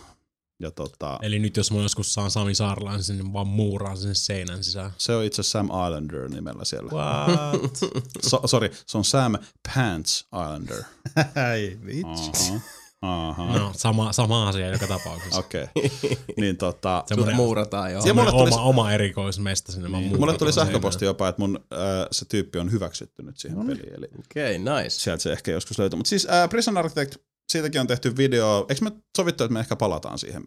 Ja 0.60 0.72
tota, 0.72 1.20
Eli 1.22 1.40
nyt 1.40 1.58
jos 1.58 1.72
mä 1.72 1.82
joskus 1.82 2.14
saan 2.14 2.32
Sami 2.32 2.56
Saarlaisen, 2.56 3.18
niin 3.18 3.34
vaan 3.34 3.48
muuraan 3.48 3.98
sen 3.98 4.16
seinän 4.16 4.64
sisään. 4.64 4.92
se 4.98 5.16
on 5.16 5.24
itse 5.24 5.42
asiassa 5.42 5.60
Sam 5.60 5.66
Islander 5.66 6.30
nimellä 6.30 6.66
siellä. 6.66 6.92
What? 6.92 7.72
So, 8.30 8.42
sorry, 8.46 8.72
se 8.88 8.98
on 8.98 9.06
Sam 9.06 9.36
Pants 9.76 10.26
Islander. 10.36 10.84
Ei 11.54 11.78
vitsi. 11.86 12.52
Aha. 13.02 13.30
Aha. 13.30 13.58
no, 13.60 13.72
sama, 13.78 14.12
sama 14.14 14.48
asia 14.50 14.68
joka 14.68 14.88
tapauksessa. 14.88 15.40
Okei. 15.40 15.64
Okay. 15.76 15.90
Niin 16.38 16.58
tota, 16.58 17.04
Semmoinen- 17.08 17.36
muurataan 17.36 17.94
jo. 17.94 18.00
Ja 18.06 18.14
mulle 18.14 18.32
tuli- 18.32 18.42
oma, 18.54 18.62
oma 18.62 18.92
erikoismesta 18.92 19.72
sinne. 19.72 19.90
Niin. 19.90 20.20
mulle 20.20 20.38
tuli 20.38 20.54
sähköposti 20.54 21.06
jopa, 21.06 21.28
että 21.28 21.42
mun 21.42 21.60
äh, 21.74 21.80
se 22.12 22.26
tyyppi 22.26 22.60
on 22.60 22.72
hyväksytty 22.72 23.24
nyt 23.24 23.38
siihen 23.38 23.68
peliin. 23.68 23.94
Eli 23.98 24.08
Okei, 24.20 24.58
okay, 24.58 24.82
nice. 24.84 24.90
sieltä 25.00 25.24
se 25.24 25.32
ehkä 25.32 25.52
joskus 25.52 25.80
löytyy. 25.80 25.98
Mutta 25.98 26.10
siis 26.10 26.28
äh, 26.30 26.50
Prison 26.50 26.78
Architect, 26.78 27.16
siitäkin 27.54 27.82
on 27.82 27.88
tehty 27.88 28.18
video. 28.18 28.66
Eikö 28.70 28.84
me 28.86 28.92
sovittu, 29.18 29.44
että 29.44 29.54
me 29.54 29.60
ehkä 29.60 29.76
palataan 29.76 30.20
siihen 30.20 30.44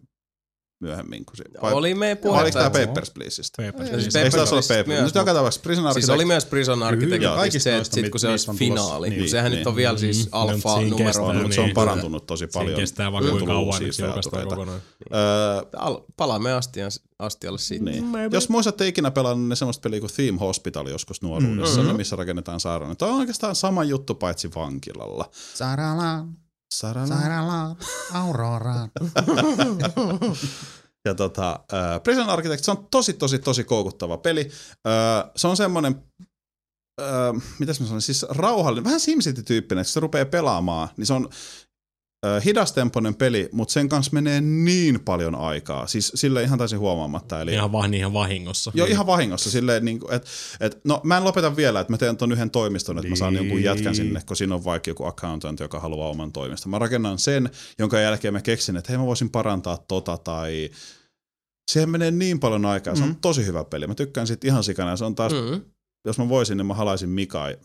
myöhemmin? 0.81 1.25
Kun 1.25 1.37
se, 1.37 1.43
vai, 1.61 1.73
Oli 1.73 1.93
me 1.95 1.99
vai 2.05 2.09
oliko 2.11 2.21
puhetta. 2.29 2.51
tämä 2.59 2.67
että- 2.67 2.87
Papers, 2.87 3.11
Pleaseista? 3.11 3.63
Papers, 3.63 3.89
Siis 3.89 4.01
Please. 4.03 4.21
Eikö 4.23 4.37
taas 4.37 4.51
olla 4.51 4.61
Papers, 4.61 4.87
Nyt 4.87 4.97
joka 5.15 5.19
mutta- 5.19 5.33
tapauksessa 5.33 5.61
Prison 5.63 5.85
Architect. 5.85 6.05
Siis 6.05 6.15
oli 6.15 6.25
myös 6.25 6.45
Prison 6.45 6.83
Architect, 6.83 7.23
kaikista 7.23 7.63
se, 7.63 7.83
sit 7.83 8.09
kun 8.09 8.19
se 8.19 8.27
olisi 8.27 8.51
finaali, 8.51 9.09
Niin, 9.09 9.19
niin, 9.19 9.29
sehän 9.29 9.51
niin. 9.51 9.57
nyt 9.59 9.67
on 9.67 9.75
vielä 9.75 9.97
siis 9.97 10.25
Mm, 10.25 10.29
alfa 10.31 10.69
siinä 10.75 10.89
numero. 10.89 11.05
kestää, 11.07 11.33
mutta 11.33 11.53
se 11.55 11.61
on 11.61 11.65
niin. 11.65 11.73
parantunut 11.75 12.25
tosi 12.25 12.39
Siinä 12.39 12.51
paljon. 12.53 12.79
kestää 12.79 13.11
vaan 13.11 13.23
On 13.23 13.29
kuinka 13.29 13.53
kauan, 13.53 13.81
että 13.81 13.93
se 13.95 14.03
julkaistaan 14.05 14.47
kokonaan. 14.47 14.81
Al- 15.77 16.01
palaamme 16.17 16.53
astian, 16.53 16.91
astialle 17.19 17.59
siitä. 17.59 17.85
Niin. 17.85 18.05
Jos 18.31 18.49
muistatte 18.49 18.87
ikinä 18.87 19.11
pelannut 19.11 19.47
ne 19.47 19.55
semmoista 19.55 19.81
peliä 19.81 19.99
kuin 19.99 20.11
Theme 20.15 20.37
Hospital 20.39 20.87
joskus 20.87 21.21
nuoruudessa, 21.21 21.81
Mm. 21.83 21.89
mm. 21.89 21.95
missä 21.97 22.15
rakennetaan 22.15 22.59
sairaala. 22.59 22.95
Tämä 22.95 23.11
on 23.11 23.19
oikeastaan 23.19 23.55
sama 23.55 23.83
juttu 23.83 24.15
paitsi 24.15 24.49
vankilalla. 24.55 25.29
Sairaalaan, 25.53 26.33
Sairaala. 26.73 27.15
sairaalaan, 27.15 27.75
Auroraan. 28.13 28.91
Ja 31.05 31.15
tota, 31.15 31.59
äh, 31.73 32.03
Prison 32.03 32.29
Architect, 32.29 32.63
se 32.63 32.71
on 32.71 32.87
tosi, 32.91 33.13
tosi, 33.13 33.39
tosi 33.39 33.63
koukuttava 33.63 34.17
peli. 34.17 34.41
Äh, 34.87 35.31
se 35.35 35.47
on 35.47 35.57
semmoinen, 35.57 36.03
äh, 37.01 37.43
mitäs 37.59 37.79
mä 37.79 37.87
sanon, 37.87 38.01
siis 38.01 38.25
rauhallinen, 38.29 38.83
vähän 38.83 38.99
SimCity-tyyppinen, 38.99 39.81
että 39.81 39.93
se 39.93 39.99
rupeaa 39.99 40.25
pelaamaan, 40.25 40.89
niin 40.97 41.05
se 41.05 41.13
on 41.13 41.29
hidastempoinen 42.45 43.15
peli, 43.15 43.49
mutta 43.51 43.71
sen 43.71 43.89
kanssa 43.89 44.11
menee 44.13 44.41
niin 44.41 44.99
paljon 44.99 45.35
aikaa. 45.35 45.87
Siis 45.87 46.11
sille 46.15 46.43
ihan 46.43 46.57
täysin 46.59 46.79
huomaamatta. 46.79 47.41
Eli 47.41 47.53
Ihan, 47.53 47.71
vaan, 47.71 47.93
ihan 47.93 48.13
vahingossa. 48.13 48.71
Joo, 48.75 48.87
ihan 48.87 49.07
vahingossa. 49.07 49.51
Silleen, 49.51 49.85
niin 49.85 49.99
kuin, 49.99 50.13
että, 50.13 50.27
että, 50.59 50.79
no 50.83 51.01
mä 51.03 51.17
en 51.17 51.23
lopeta 51.23 51.55
vielä, 51.55 51.79
että 51.79 51.93
mä 51.93 51.97
teen 51.97 52.17
ton 52.17 52.31
yhden 52.31 52.51
toimiston, 52.51 52.97
että 52.97 53.09
mä 53.09 53.15
saan 53.15 53.33
Niin. 53.33 53.43
jonkun 53.45 53.63
jätkän 53.63 53.95
sinne, 53.95 54.21
kun 54.27 54.35
siinä 54.37 54.55
on 54.55 54.63
vaikka 54.65 54.89
joku 54.89 55.05
accountant, 55.05 55.59
joka 55.59 55.79
haluaa 55.79 56.09
oman 56.09 56.31
toimiston. 56.31 56.69
Mä 56.69 56.79
rakennan 56.79 57.19
sen, 57.19 57.49
jonka 57.79 57.99
jälkeen 57.99 58.33
mä 58.33 58.41
keksin, 58.41 58.77
että 58.77 58.91
hei 58.91 58.97
mä 58.97 59.05
voisin 59.05 59.29
parantaa 59.29 59.77
tota 59.87 60.17
tai 60.17 60.69
siihen 61.71 61.89
menee 61.89 62.11
niin 62.11 62.39
paljon 62.39 62.65
aikaa. 62.65 62.95
Se 62.95 63.03
on 63.03 63.09
Mm. 63.09 63.15
tosi 63.21 63.45
hyvä 63.45 63.63
peli. 63.63 63.87
Mä 63.87 63.95
tykkään 63.95 64.27
siitä 64.27 64.47
ihan 64.47 64.63
sikana. 64.63 64.97
Se 64.97 65.05
on 65.05 65.15
taas 65.15 65.33
Mm. 65.33 65.61
Jos 66.05 66.17
mä 66.17 66.29
voisin, 66.29 66.57
niin 66.57 66.65
mä 66.65 66.73
halaisin 66.73 67.09
Mika 67.09 67.49
ja 67.49 67.57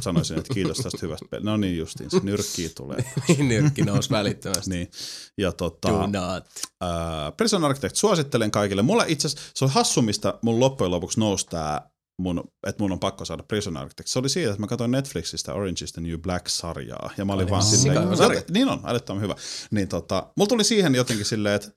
sanoisin, 0.00 0.38
että 0.38 0.54
kiitos 0.54 0.78
tästä 0.78 0.98
hyvästä 1.02 1.26
pelistä. 1.30 1.50
No 1.50 1.56
niin 1.56 1.78
justiin, 1.78 2.10
se 2.10 2.20
nyrkkiä 2.22 2.68
tulee. 2.76 3.04
Niin 3.28 3.48
nyrkki 3.48 3.82
nousi 3.82 4.10
välittömästi. 4.10 4.70
niin. 4.70 4.90
Ja 5.38 5.52
tota, 5.52 5.88
Do 5.88 6.06
not. 6.06 6.44
Ää, 6.80 7.32
Prison 7.32 7.64
Architect 7.64 7.96
suosittelen 7.96 8.50
kaikille. 8.50 8.82
Mulle 8.82 9.04
itse 9.08 9.28
se 9.28 9.64
on 9.64 9.70
hassu, 9.70 10.02
mistä 10.02 10.38
mun 10.42 10.60
loppujen 10.60 10.90
lopuksi 10.90 11.20
nousi 11.20 11.46
tää, 11.46 11.90
mun, 12.18 12.44
että 12.66 12.82
mun 12.82 12.92
on 12.92 13.00
pakko 13.00 13.24
saada 13.24 13.42
Prison 13.42 13.76
Architect. 13.76 14.08
Se 14.08 14.18
oli 14.18 14.28
siitä, 14.28 14.50
että 14.50 14.60
mä 14.60 14.66
katsoin 14.66 14.90
Netflixistä 14.90 15.54
Orange 15.54 15.84
is 15.84 15.92
the 15.92 16.02
New 16.02 16.18
Black-sarjaa. 16.18 17.10
Ja 17.16 17.24
mä 17.24 17.32
olin 17.32 17.50
vaan 17.50 17.62
sika 17.62 17.82
silleen, 17.82 18.16
sarja. 18.16 18.42
niin 18.50 18.68
on, 18.68 18.80
älyttömän 18.84 19.22
hyvä. 19.22 19.34
Niin 19.70 19.88
tota, 19.88 20.32
mulla 20.36 20.48
tuli 20.48 20.64
siihen 20.64 20.94
jotenkin 20.94 21.26
silleen, 21.26 21.54
että 21.54 21.68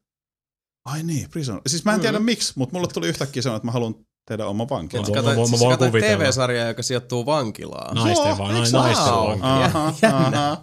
ai 0.85 1.03
niin, 1.03 1.29
Prison. 1.29 1.61
Siis 1.67 1.85
mä 1.85 1.93
en 1.93 2.01
tiedä 2.01 2.19
miksi, 2.19 2.53
mutta 2.55 2.75
mulle 2.75 2.87
tuli 2.87 3.07
yhtäkkiä 3.07 3.41
semmoinen, 3.41 3.57
että 3.57 3.65
mä 3.67 3.71
haluan 3.71 3.95
tehdä 4.27 4.45
oma 4.45 4.67
vankila. 4.69 5.01
Mä- 5.03 5.09
mä- 5.09 5.15
Katoit, 5.15 5.39
mä 5.39 5.45
siis 5.45 5.59
voin 5.61 5.71
katoit 5.71 5.91
kuvitella. 5.91 6.23
TV-sarjaa, 6.23 6.67
joka 6.67 6.83
sijoittuu 6.83 7.25
vankilaan. 7.25 7.95
Naisten 7.95 8.37
vaan, 8.37 8.55
eiks 8.55 8.71
naisten 8.71 9.05
vaan. 9.13 9.19
ole? 9.19 9.37
Aha, 9.41 9.93
aha. 10.03 10.57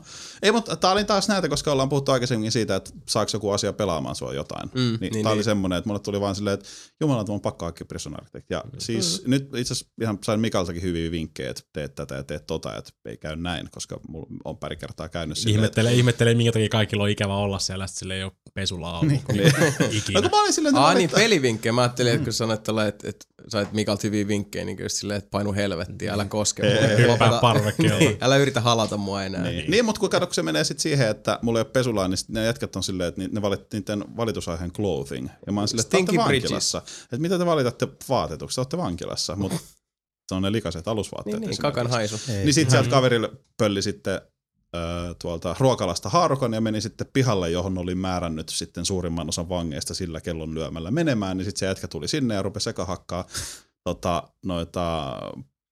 Ei, 0.44 0.52
mutta 0.52 0.76
tää 0.76 0.90
oli 0.92 1.04
taas 1.04 1.28
näitä, 1.28 1.48
koska 1.48 1.72
ollaan 1.72 1.88
puhuttu 1.88 2.12
aikaisemmin 2.12 2.52
siitä, 2.52 2.76
että 2.76 2.90
saako 3.08 3.30
joku 3.32 3.50
asia 3.50 3.72
pelaamaan 3.72 4.16
sua 4.16 4.34
jotain. 4.34 4.70
Mm, 4.74 4.80
niin, 4.80 4.98
niin, 5.00 5.12
niin, 5.12 5.22
tää 5.22 5.32
oli 5.32 5.38
niin. 5.38 5.44
semmonen, 5.44 5.78
että 5.78 5.88
mulle 5.88 6.00
tuli 6.00 6.20
vaan 6.20 6.34
silleen, 6.34 6.54
että 6.54 6.68
jumala, 7.00 7.24
on 7.28 7.40
pakko 7.40 7.64
hankkia 7.64 7.86
Prison 7.86 8.14
Architect. 8.16 8.50
Ja 8.50 8.64
siis 8.78 9.22
nyt 9.26 9.42
itse 9.44 9.72
asiassa 9.72 9.92
ihan 10.00 10.18
sain 10.24 10.40
Mikaltakin 10.40 10.82
hyviä 10.82 11.10
vinkkejä, 11.10 11.50
että 11.50 11.62
teet 11.72 11.94
tätä 11.94 12.14
ja 12.14 12.22
teet 12.22 12.46
tota, 12.46 12.76
että 12.76 12.90
ei 13.04 13.16
käy 13.16 13.36
näin, 13.36 13.68
koska 13.70 14.00
mulla 14.08 14.26
on 14.44 14.58
pari 14.58 14.76
kertaa 14.76 15.08
käynyt 15.08 15.38
silleen, 15.38 15.54
että 15.54 15.60
Ihmettelee, 15.80 15.94
ihmettelee, 15.94 16.34
minkä 16.34 16.52
takia 16.52 16.68
kaikilla 16.68 17.04
on 17.04 17.10
ikävä 17.10 17.36
olla 17.36 17.58
siellä, 17.58 17.84
että 17.84 17.98
sille 17.98 18.14
ei 18.14 18.24
ole 18.24 18.32
pesulaa 18.54 18.98
ollut 18.98 19.12
niin. 19.32 19.52
ikinä. 19.98 20.20
No 20.20 20.22
kun 20.22 20.30
mä 20.30 20.42
olin 20.42 20.52
silleen, 20.52 20.74
että 20.74 20.86
Aa 20.86 20.94
niin, 20.94 21.04
että- 21.04 21.16
pelivinkkejä. 21.20 21.72
Mä 21.72 21.82
ajattelin, 21.82 22.12
että 22.12 22.24
kun 22.24 22.32
sanoit, 22.32 22.62
tällä, 22.62 22.86
että, 22.86 23.08
että 23.08 23.26
sait 23.48 23.72
Mikalta 23.72 24.00
hyviä 24.04 24.28
vinkkejä, 24.28 24.64
niin 24.64 24.76
kyllä 24.76 24.88
silleen, 24.88 25.18
että 25.18 25.30
painu 25.30 25.52
helvettiin, 25.52 26.10
älä 26.10 26.24
koske 26.24 26.62
mua. 26.62 26.88
Hyppää 27.10 27.38
parvekkeella. 27.40 27.98
niin, 27.98 28.18
älä 28.24 28.36
yritä 28.36 28.60
halata 28.60 28.96
mua 28.96 29.22
enää. 29.22 29.42
Niin, 29.42 29.70
niin 29.70 29.84
mutta 29.84 30.00
kun 30.00 30.10
kun 30.34 30.42
se 30.42 30.42
menee 30.42 30.64
sitten 30.64 30.82
siihen, 30.82 31.08
että 31.08 31.38
mulla 31.42 31.58
ei 31.58 31.64
ole 31.64 31.70
pesulaa, 31.70 32.08
niin 32.08 32.18
ne 32.28 32.44
jätkät 32.44 32.76
on 32.76 32.82
silleen, 32.82 33.08
että 33.08 33.20
ne 33.28 33.42
valittiin 33.42 33.84
niiden 33.88 34.16
valitusaiheen 34.16 34.72
clothing. 34.72 35.28
Ja 35.46 35.52
mä 35.52 35.60
oon 35.60 35.68
silleen, 35.68 35.84
että 35.84 35.96
olette 35.96 36.12
bridges. 36.12 36.42
vankilassa. 36.50 36.82
Että 37.02 37.18
mitä 37.18 37.38
te 37.38 37.46
valitatte 37.46 37.88
vaatetuksi? 38.08 38.54
Te 38.54 38.60
olette 38.60 38.76
vankilassa, 38.76 39.36
mutta 39.36 39.58
se 40.28 40.34
on 40.34 40.42
ne 40.42 40.52
likaiset 40.52 40.88
alusvaatteet. 40.88 41.40
Niin, 41.40 41.50
niin, 41.50 41.58
kakan 41.58 41.90
haisu. 41.90 42.20
Niin 42.28 42.54
sit 42.54 42.70
sieltä 42.70 42.90
kaverille 42.90 43.30
pölli 43.56 43.82
sitten 43.82 44.20
tuolta 45.18 45.56
ruokalasta 45.58 46.08
haarukon 46.08 46.52
ja 46.52 46.60
meni 46.60 46.80
sitten 46.80 47.06
pihalle, 47.12 47.50
johon 47.50 47.78
oli 47.78 47.94
määrännyt 47.94 48.48
sitten 48.48 48.84
suurimman 48.84 49.28
osan 49.28 49.48
vangeista 49.48 49.94
sillä 49.94 50.20
kellon 50.20 50.54
lyömällä 50.54 50.90
menemään, 50.90 51.36
niin 51.36 51.44
sitten 51.44 51.58
se 51.58 51.66
jätkä 51.66 51.88
tuli 51.88 52.08
sinne 52.08 52.34
ja 52.34 52.42
rupesi 52.42 52.70
eka 52.70 52.84
hakkaa 52.84 53.26
tota, 53.84 54.22
noita 54.44 55.16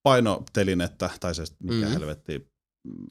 painotelinettä, 0.02 1.10
tai 1.20 1.34
se 1.34 1.42
mikä 1.62 1.86
mm. 1.86 1.92
helvetti, 1.92 2.51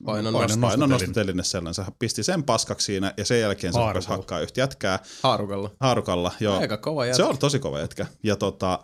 Painon 0.06 0.34
paino, 0.34 0.48
nosto- 0.48 0.62
paino 0.62 0.86
nostoteline 0.88 1.44
sellainen, 1.44 1.74
se 1.74 1.84
pisti 2.00 2.24
sen 2.24 2.44
paskaksi 2.44 2.86
siinä 2.86 3.14
ja 3.18 3.26
sen 3.26 3.40
jälkeen 3.40 3.74
se 3.74 3.80
Haarukalla. 3.80 4.18
hakkaa 4.18 4.40
yhtä 4.40 4.60
jätkää 4.62 5.00
Haarukalla. 5.24 5.72
haarukalla. 5.80 6.32
Joo. 6.40 6.60
Aika 6.60 6.78
kova 6.78 7.06
jätkä. 7.06 7.18
Se 7.18 7.24
on 7.24 7.38
tosi 7.38 7.60
kova 7.60 7.80
jätkä. 7.80 8.06
Ja 8.24 8.36
tota, 8.36 8.80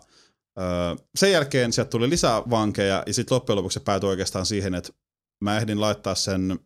sen 1.18 1.32
jälkeen 1.32 1.72
sieltä 1.72 1.90
tuli 1.90 2.10
lisää 2.10 2.42
vankeja 2.50 3.02
ja 3.06 3.14
sitten 3.14 3.34
loppujen 3.34 3.56
lopuksi 3.56 3.74
se 3.74 3.80
päätyi 3.84 4.08
oikeastaan 4.08 4.46
siihen, 4.46 4.74
että 4.74 4.92
mä 5.44 5.56
ehdin 5.58 5.80
laittaa 5.80 6.14
sen, 6.14 6.58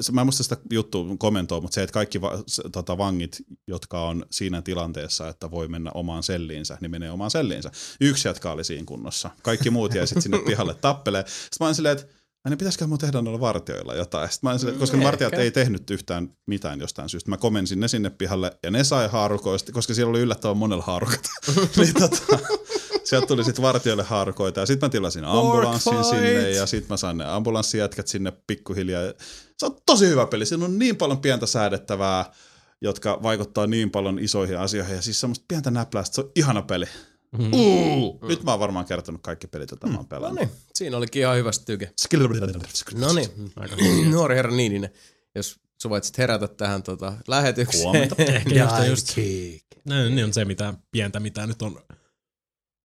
se- 0.00 0.12
mä 0.12 0.20
en 0.20 0.26
muista 0.26 0.42
sitä 0.42 0.56
juttua 0.72 1.04
kommentoa, 1.18 1.60
mutta 1.60 1.74
se, 1.74 1.82
että 1.82 1.94
kaikki 1.94 2.20
va, 2.20 2.42
s- 2.46 2.60
tota, 2.72 2.98
vangit, 2.98 3.36
jotka 3.68 4.02
on 4.02 4.26
siinä 4.30 4.62
tilanteessa, 4.62 5.28
että 5.28 5.50
voi 5.50 5.68
mennä 5.68 5.90
omaan 5.94 6.22
selliinsä, 6.22 6.78
niin 6.80 6.90
menee 6.90 7.10
omaan 7.10 7.30
selliinsä. 7.30 7.70
Yksi 8.00 8.28
jätkä 8.28 8.50
oli 8.50 8.64
siinä 8.64 8.84
kunnossa. 8.86 9.30
Kaikki 9.42 9.70
muut 9.70 9.94
jäi 9.94 10.06
sitten 10.06 10.22
sinne 10.22 10.38
pihalle 10.46 10.74
tappelee. 10.74 11.24
Sitten 11.26 11.56
mä 11.60 11.66
olin 11.66 11.74
silleen, 11.74 11.98
että 11.98 12.14
niin 12.50 12.58
pitäisikö 12.58 12.86
mun 12.86 12.98
tehdä 12.98 13.22
noilla 13.22 13.40
vartioilla 13.40 13.94
jotain. 13.94 14.28
Sitten 14.28 14.48
mä 14.48 14.50
olin 14.50 14.60
silleen, 14.60 14.78
koska 14.78 14.96
ne 14.96 15.04
vartijat 15.04 15.34
ei 15.34 15.50
tehnyt 15.50 15.90
yhtään 15.90 16.30
mitään 16.46 16.80
jostain 16.80 17.08
syystä. 17.08 17.30
Mä 17.30 17.36
komensin 17.36 17.80
ne 17.80 17.88
sinne 17.88 18.10
pihalle 18.10 18.58
ja 18.62 18.70
ne 18.70 18.84
sai 18.84 19.08
haarukoista, 19.08 19.72
koska 19.72 19.94
siellä 19.94 20.10
oli 20.10 20.20
yllättävän 20.20 20.56
monella 20.56 20.82
haarukat. 20.82 21.20
niin 21.76 21.94
tota, 21.94 22.38
sieltä 23.04 23.26
tuli 23.26 23.44
sitten 23.44 23.62
vartijoille 23.62 24.02
haarukoita 24.02 24.60
ja 24.60 24.66
sitten 24.66 24.86
mä 24.86 24.90
tilasin 24.90 25.24
ambulanssin 25.24 26.04
sinne 26.04 26.50
ja 26.50 26.66
sitten 26.66 26.88
mä 26.88 26.96
sain 26.96 27.18
ne 27.18 27.24
ambulanssijätkät 27.24 28.08
sinne 28.08 28.32
pikkuhiljaa. 28.46 29.02
Se 29.58 29.66
on 29.66 29.76
tosi 29.86 30.08
hyvä 30.08 30.26
peli. 30.26 30.46
Siinä 30.46 30.64
on 30.64 30.78
niin 30.78 30.96
paljon 30.96 31.20
pientä 31.20 31.46
säädettävää, 31.46 32.32
jotka 32.80 33.22
vaikuttaa 33.22 33.66
niin 33.66 33.90
paljon 33.90 34.18
isoihin 34.18 34.58
asioihin 34.58 34.96
ja 34.96 35.02
siis 35.02 35.20
semmoista 35.20 35.44
pientä 35.48 35.70
näpläistä. 35.70 36.14
Se 36.14 36.20
on 36.20 36.30
ihana 36.36 36.62
peli. 36.62 36.86
Mm. 37.38 37.52
Uh, 37.52 38.28
nyt 38.28 38.42
mä 38.42 38.50
oon 38.50 38.60
varmaan 38.60 38.84
kertonut 38.84 39.22
kaikki 39.22 39.46
pelit, 39.46 39.70
joita 39.70 39.86
mä 39.86 39.92
oon 39.92 40.02
No 40.02 40.08
pelannut. 40.08 40.38
niin, 40.40 40.50
siinä 40.74 40.96
olikin 40.96 41.22
ihan 41.22 41.36
hyvä 41.36 41.50
tyke. 41.66 41.92
No 42.94 43.12
niin, 43.12 44.10
nuori 44.10 44.34
herra 44.36 44.50
Niininen, 44.50 44.90
jos 45.34 45.60
sä 45.82 45.90
voit 45.90 46.04
sit 46.04 46.18
herätä 46.18 46.48
tähän 46.48 46.82
tota, 46.82 47.12
lähetykseen. 47.28 47.84
Huomenta. 47.84 48.14
Ehkä 48.22 48.54
just, 48.86 48.88
just 48.88 49.16
no, 49.84 50.08
niin 50.08 50.24
on 50.24 50.32
se 50.32 50.44
mitä 50.44 50.74
pientä, 50.90 51.20
mitä 51.20 51.46
nyt 51.46 51.62
on 51.62 51.80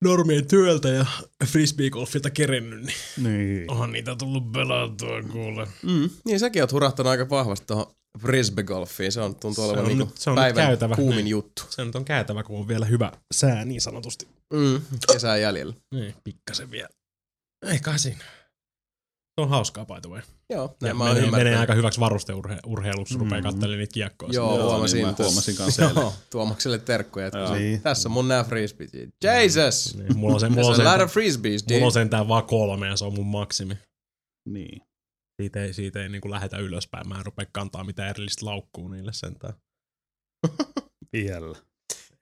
normien 0.03 0.47
työltä 0.47 0.89
ja 0.89 1.05
frisbeegolfilta 1.45 2.29
kerennyt, 2.29 2.81
niin 2.83 2.93
Niin. 3.17 3.71
onhan 3.71 3.91
niitä 3.91 4.15
tullut 4.15 4.51
pelattua 4.51 5.23
kuule. 5.31 5.67
Mm. 5.83 6.09
Niin 6.25 6.39
säkin 6.39 6.63
oot 6.63 6.71
hurahtanut 6.71 7.09
aika 7.09 7.29
vahvasti 7.29 7.65
tuohon 7.65 7.95
frisbeegolfiin. 8.19 9.11
Se 9.11 9.21
on, 9.21 9.35
tuntuu 9.35 9.63
Se 9.65 9.69
olevan 9.69 9.83
on 9.83 9.87
niinku 9.89 10.05
nyt- 10.05 10.17
se 10.17 10.29
on 10.29 10.35
päivän 10.35 10.67
käytävä, 10.67 10.95
kuumin 10.95 11.15
niin. 11.17 11.27
juttu. 11.27 11.63
Se 11.69 11.85
nyt 11.85 11.95
on 11.95 12.05
käytävä, 12.05 12.43
kun 12.43 12.59
on 12.59 12.67
vielä 12.67 12.85
hyvä 12.85 13.11
sää 13.33 13.65
niin 13.65 13.81
sanotusti. 13.81 14.27
Mm. 14.53 14.81
Kesän 15.13 15.41
jäljellä. 15.41 15.73
Niin, 15.95 16.15
pikkasen 16.23 16.71
vielä. 16.71 16.89
Ei 17.65 17.79
kai 17.79 17.99
siinä. 17.99 18.17
Se 19.37 19.41
on 19.41 19.49
hauskaa 19.49 19.85
by 19.85 19.93
the 20.01 20.09
way. 20.09 20.21
Joo, 20.49 20.63
Ja 20.63 20.69
näin 20.81 20.97
mä 20.97 21.03
oon 21.03 21.13
menee, 21.13 21.21
menee 21.21 21.27
ymmärtänyt. 21.41 21.59
aika 21.59 21.73
hyväksi 21.73 21.99
varusteurheiluksi, 21.99 23.13
mm. 23.13 23.19
rupeaa 23.19 23.41
katselemaan 23.41 23.77
niitä 23.79 23.93
kiekkoja. 23.93 24.31
Joo, 24.33 24.57
Joo, 24.57 24.69
huomasin. 24.69 24.97
niin 24.97 25.07
mä 25.07 25.13
tässä. 25.13 25.23
huomasin 25.23 25.55
kanssa. 25.55 25.83
Joo, 25.95 26.13
Tuomakselle 26.29 26.77
terkkuja. 26.79 27.27
että 27.27 27.51
Niin. 27.53 27.81
Tässä 27.81 28.09
on 28.09 28.13
mun 28.13 28.27
nää 28.27 28.43
frisbeet. 28.43 28.91
Jesus! 29.23 29.95
Niin, 29.97 30.17
mulla 30.17 30.33
on, 30.33 30.39
se, 30.39 30.49
mulla, 30.49 30.93
on 31.03 31.09
frisbees, 31.09 31.65
mulla 31.69 31.77
on 31.77 31.81
dude. 31.81 31.91
sentään 31.93 32.27
vaan 32.27 32.43
kolme 32.43 32.87
ja 32.87 32.95
se 32.97 33.05
on 33.05 33.13
mun 33.13 33.25
maksimi. 33.27 33.77
Niin. 34.49 34.81
Siitä 35.41 35.63
ei, 35.63 35.73
siitä 35.73 36.03
ei 36.03 36.09
niinku 36.09 36.29
lähetä 36.31 36.57
ylöspäin. 36.57 37.07
Mä 37.09 37.17
en 37.19 37.25
rupea 37.25 37.45
kantaa 37.51 37.83
mitään 37.83 38.09
erillistä 38.09 38.45
laukkuu 38.45 38.87
niille 38.87 39.13
sentään. 39.13 39.53
Vielä. 41.13 41.55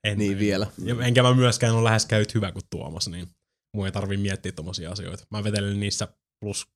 En, 0.04 0.18
Niin 0.18 0.32
en- 0.32 0.40
vielä. 0.40 0.68
Ja 0.86 1.06
enkä 1.06 1.24
mä 1.24 1.34
myöskään 1.34 1.76
ole 1.76 1.84
läheskään 1.84 2.22
yhtä 2.22 2.32
hyvä 2.36 2.52
kuin 2.52 2.64
Tuomas, 2.70 3.08
niin 3.08 3.28
mun 3.76 3.86
ei 3.86 3.92
tarvi 3.92 4.18
miettiä 4.18 4.52
tommosia 4.52 4.92
asioita. 4.92 5.24
Mä 5.32 5.44
vetelen 5.44 5.80
niissä 5.80 6.08
plus 6.44 6.68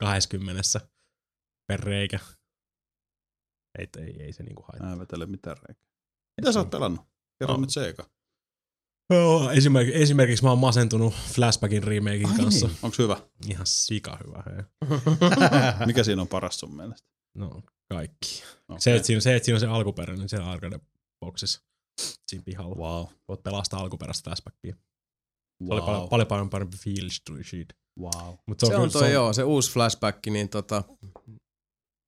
20 0.00 0.62
per 1.68 1.80
reikä. 1.80 2.18
Ei, 3.78 3.88
ei, 3.98 4.22
ei 4.22 4.32
se 4.32 4.42
niinku 4.42 4.62
haittaa. 4.62 4.86
Mä 4.86 4.92
en 4.92 4.98
vetele 4.98 5.26
mitään 5.26 5.56
reikää. 5.56 5.84
Mitä 6.40 6.52
sä 6.52 6.58
oot 6.58 6.70
pelannut? 6.70 7.00
Kerro 7.38 7.54
No. 7.54 7.60
nyt 7.60 7.70
se 7.70 7.88
eka. 7.88 8.10
Joo, 9.10 9.50
esimerkiksi, 9.50 10.02
esimerkiksi 10.02 10.44
mä 10.44 10.50
oon 10.50 10.58
masentunut 10.58 11.14
Flashbackin 11.14 11.82
remakein 11.82 12.36
kanssa. 12.36 12.66
Niin. 12.66 12.76
Onks 12.82 12.98
hyvä? 12.98 13.16
Ihan 13.48 13.66
sika 13.66 14.18
hyvä. 14.26 14.42
Hei. 14.46 14.64
Mikä 15.86 16.04
siinä 16.04 16.22
on 16.22 16.28
paras 16.28 16.60
sun 16.60 16.76
mielestä? 16.76 17.08
No, 17.34 17.62
kaikki. 17.88 18.42
Okay. 18.68 18.80
Se, 18.80 18.96
että 18.96 19.06
siinä, 19.06 19.20
se, 19.20 19.36
että 19.36 19.44
siinä 19.44 19.56
on 19.56 19.60
se 19.60 19.66
alkuperäinen 19.66 20.28
siellä 20.28 20.50
arcade 20.50 20.80
boxissa 21.20 21.62
siinä 22.28 22.42
pihalla. 22.44 22.76
Wow. 22.76 23.06
Voit 23.28 23.42
pelastaa 23.42 23.80
alkuperäistä 23.80 24.30
flashbackia. 24.30 24.74
Se 24.74 25.64
wow. 25.64 25.72
oli 25.72 25.80
paljon, 25.80 26.08
paljon, 26.08 26.26
paljon 26.28 26.50
parempi 26.50 26.76
fiilis 26.76 27.22
tuli 27.26 27.44
siitä. 27.44 27.74
Wow. 28.00 28.34
Mut 28.46 28.60
Se 28.60 28.66
on 28.66 28.72
kyllä- 28.72 28.92
toi 28.92 29.12
joo, 29.12 29.32
se 29.32 29.44
uusi 29.44 29.72
flashback, 29.72 30.26
niin 30.26 30.48
tota, 30.48 30.84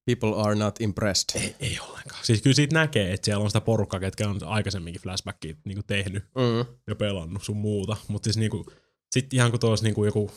people 0.07 0.43
are 0.43 0.55
not 0.55 0.81
impressed. 0.81 1.41
Ei, 1.43 1.55
ei 1.61 1.79
ollenkaan. 1.81 2.25
Siis 2.25 2.43
kyllä 2.43 2.55
siitä 2.55 2.75
näkee, 2.75 3.13
että 3.13 3.25
siellä 3.25 3.43
on 3.45 3.51
sitä 3.51 3.61
porukkaa, 3.61 4.01
ketkä 4.01 4.29
on 4.29 4.39
aikaisemminkin 4.45 5.03
flashbackia 5.03 5.55
niin 5.65 5.83
tehnyt 5.87 6.25
Mm. 6.25 6.75
ja 6.87 6.95
pelannut 6.95 7.43
sun 7.45 7.57
muuta. 7.57 7.97
Mutta 8.09 8.27
siis 8.27 8.37
niinku, 8.37 8.67
sit 9.11 9.35
ihan 9.35 9.51
kun 9.51 9.61
tuossa 9.61 9.85
niinku 9.85 10.05
joku 10.05 10.31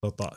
tota, 0.00 0.30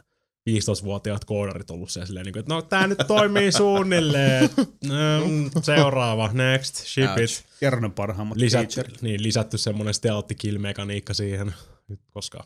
15-vuotiaat 0.50 1.26
koodarit 1.26 1.70
ollut 1.70 1.90
siellä 1.90 2.06
silleen, 2.08 2.26
niinku, 2.26 2.40
että 2.40 2.54
no 2.54 2.62
tää 2.62 2.88
nyt 2.88 2.98
toimii 3.08 3.52
suunnilleen. 3.62 4.50
Mm, 4.84 5.50
seuraava, 5.62 6.30
next, 6.34 6.76
ship 6.76 7.10
Ouch. 7.10 7.22
it. 7.22 7.46
Kerro 7.60 7.80
ne 7.80 7.90
parhaimmat 7.90 8.38
Lisät, 8.38 8.74
featuret. 8.76 9.02
niin, 9.02 9.24
lisätty 9.24 9.58
semmonen 9.58 9.94
stealth 9.94 10.36
kill 10.40 10.58
mekaniikka 10.58 11.14
siihen, 11.14 11.54
nyt 11.88 12.00
koska 12.12 12.44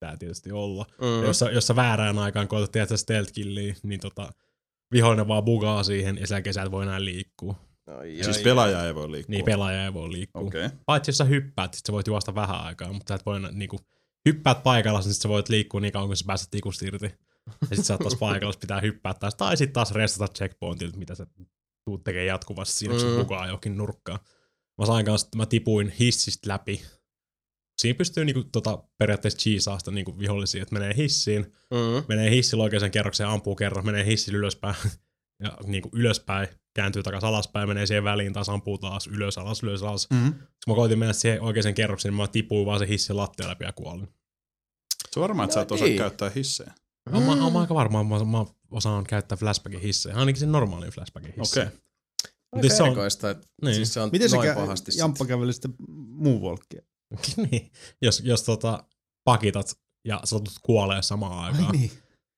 tää 0.00 0.16
tietysti 0.16 0.52
olla. 0.52 0.86
Mm. 1.00 1.24
Jos, 1.26 1.38
sä, 1.38 1.50
jos 1.50 1.66
sä 1.66 1.76
väärään 1.76 2.18
aikaan 2.18 2.48
koetat 2.48 2.72
tehdä 2.72 2.96
stealth 2.96 3.32
killiä, 3.32 3.74
niin 3.82 4.00
tota, 4.00 4.32
vihollinen 4.94 5.28
vaan 5.28 5.44
bugaa 5.44 5.82
siihen 5.82 6.16
ja 6.20 6.26
sen 6.26 6.34
jälkeen 6.36 6.54
sä 6.54 6.62
et 6.62 6.70
voi 6.70 6.82
enää 6.82 7.04
liikkua. 7.04 7.54
Ai, 7.98 8.18
Siis 8.22 8.36
ai, 8.36 8.42
pelaaja 8.42 8.86
ei 8.86 8.94
voi 8.94 9.10
liikkua. 9.10 9.30
Niin 9.32 9.44
pelaaja 9.44 9.84
ei 9.84 9.94
voi 9.94 10.12
liikkua. 10.12 10.42
Okei. 10.42 10.66
Okay. 10.66 10.78
Paitsi 10.86 11.08
jos 11.08 11.18
sä 11.18 11.24
hyppäät, 11.24 11.74
sit 11.74 11.86
sä 11.86 11.92
voit 11.92 12.06
juosta 12.06 12.34
vähän 12.34 12.60
aikaa, 12.60 12.92
mutta 12.92 13.10
sä 13.10 13.14
et 13.14 13.26
voi 13.26 13.36
enää, 13.36 13.50
niinku, 13.52 13.78
hyppäät 14.28 14.62
paikalla, 14.62 15.00
niin 15.00 15.12
sit 15.12 15.22
sä 15.22 15.28
voit 15.28 15.48
liikkua 15.48 15.80
niin 15.80 15.92
kauan, 15.92 16.08
kun 16.08 16.16
sä 16.16 16.24
pääset 16.26 16.50
tikusta 16.50 16.86
irti. 16.86 17.14
Ja 17.70 17.76
sit 17.76 17.84
sä 17.84 17.94
oot 17.94 18.00
taas 18.00 18.16
paikalla, 18.16 18.54
pitää 18.60 18.80
hyppää 18.80 19.14
taas. 19.14 19.34
Tai 19.34 19.56
sit 19.56 19.72
taas 19.72 19.92
restata 19.92 20.32
checkpointilta, 20.32 20.98
mitä 20.98 21.14
sä 21.14 21.26
tuut 21.84 22.04
tekee 22.04 22.24
jatkuvasti 22.24 22.74
siinä, 22.74 22.94
kun 22.94 23.04
Mm. 23.04 23.10
se 23.10 23.16
bugaa 23.22 23.46
johonkin 23.46 23.76
nurkkaan. 23.76 24.18
Mä 24.78 24.86
sain 24.86 25.06
kanssa, 25.06 25.28
mä 25.36 25.46
tipuin 25.46 25.88
hissistä 26.00 26.48
läpi 26.48 26.82
siinä 27.78 27.96
pystyy 27.96 28.24
niinku, 28.24 28.44
tota, 28.52 28.78
periaatteessa 28.98 29.38
cheesaa 29.38 29.78
sitä 29.78 29.90
niinku, 29.90 30.18
vihollisia, 30.18 30.62
että 30.62 30.72
menee 30.74 30.94
hissiin, 30.96 31.52
Mm. 31.70 32.04
menee 32.08 32.30
hissillä 32.30 32.64
oikeaan 32.64 32.90
kerrokseen, 32.90 33.28
ampuu 33.28 33.56
kerran, 33.56 33.86
menee 33.86 34.04
hissillä 34.06 34.38
ylöspäin 34.38 34.74
ja 35.44 35.58
niinku, 35.66 35.88
ylöspäin, 35.92 36.48
kääntyy 36.74 37.02
takaisin 37.02 37.28
alaspäin, 37.28 37.68
menee 37.68 37.86
siihen 37.86 38.04
väliin, 38.04 38.32
taas 38.32 38.48
ampuu 38.48 38.78
taas 38.78 39.06
ylös, 39.06 39.38
alas, 39.38 39.62
ylös, 39.62 39.82
alas. 39.82 40.10
Mm. 40.10 40.32
Kun 40.32 40.42
mä 40.68 40.74
koitin 40.74 40.98
mennä 40.98 41.12
siihen 41.12 41.40
oikeaan 41.42 41.74
kerrokseen, 41.74 42.12
niin 42.12 42.22
mä 42.22 42.28
tipuin 42.28 42.66
vaan 42.66 42.78
se 42.78 42.88
hissin 42.88 43.16
lattia 43.16 43.48
läpi 43.48 43.64
ja 43.64 43.72
kuolin. 43.72 44.08
Se 45.10 45.20
on 45.20 45.22
varmaan, 45.22 45.44
että 45.44 45.54
sä 45.54 45.60
et 45.60 45.72
osaa 45.72 45.86
niin. 45.86 45.98
käyttää 45.98 46.30
hissejä. 46.36 46.72
Mm. 47.10 47.18
Mä, 47.22 47.36
mä, 47.36 47.50
mä 47.50 47.60
aika 47.60 47.74
varma, 47.74 48.04
mä, 48.04 48.24
mä 48.24 48.44
osaan 48.70 49.04
käyttää 49.04 49.36
flashbackin 49.38 49.80
hissejä, 49.80 50.16
ainakin 50.16 50.40
sen 50.40 50.52
normaalin 50.52 50.90
flashbackin 50.90 51.34
hissejä. 51.40 51.66
Okei. 51.66 51.78
Mut 52.54 52.64
Aika 52.64 52.74
se 52.76 52.82
on- 52.82 52.88
erikoista, 52.88 53.30
että 53.30 53.46
Niin. 53.62 53.74
siis 53.74 53.94
se 53.94 54.00
on 54.00 54.08
Miten 54.12 54.30
se 54.30 54.36
noin 54.36 54.48
kä- 54.50 54.54
pahasti. 54.54 54.92
Jamppa 54.98 55.26
käveli 55.26 55.52
sitten 55.52 55.74
moonwalkia? 56.08 56.82
niin. 57.50 57.72
Jos, 58.02 58.20
jos 58.24 58.42
tota, 58.42 58.84
pakitat 59.24 59.78
ja 60.04 60.20
satut 60.24 60.54
kuolee 60.62 61.02
samaan 61.02 61.44
aikaan, 61.44 61.66
Ai 61.66 61.72
niin. 61.72 61.90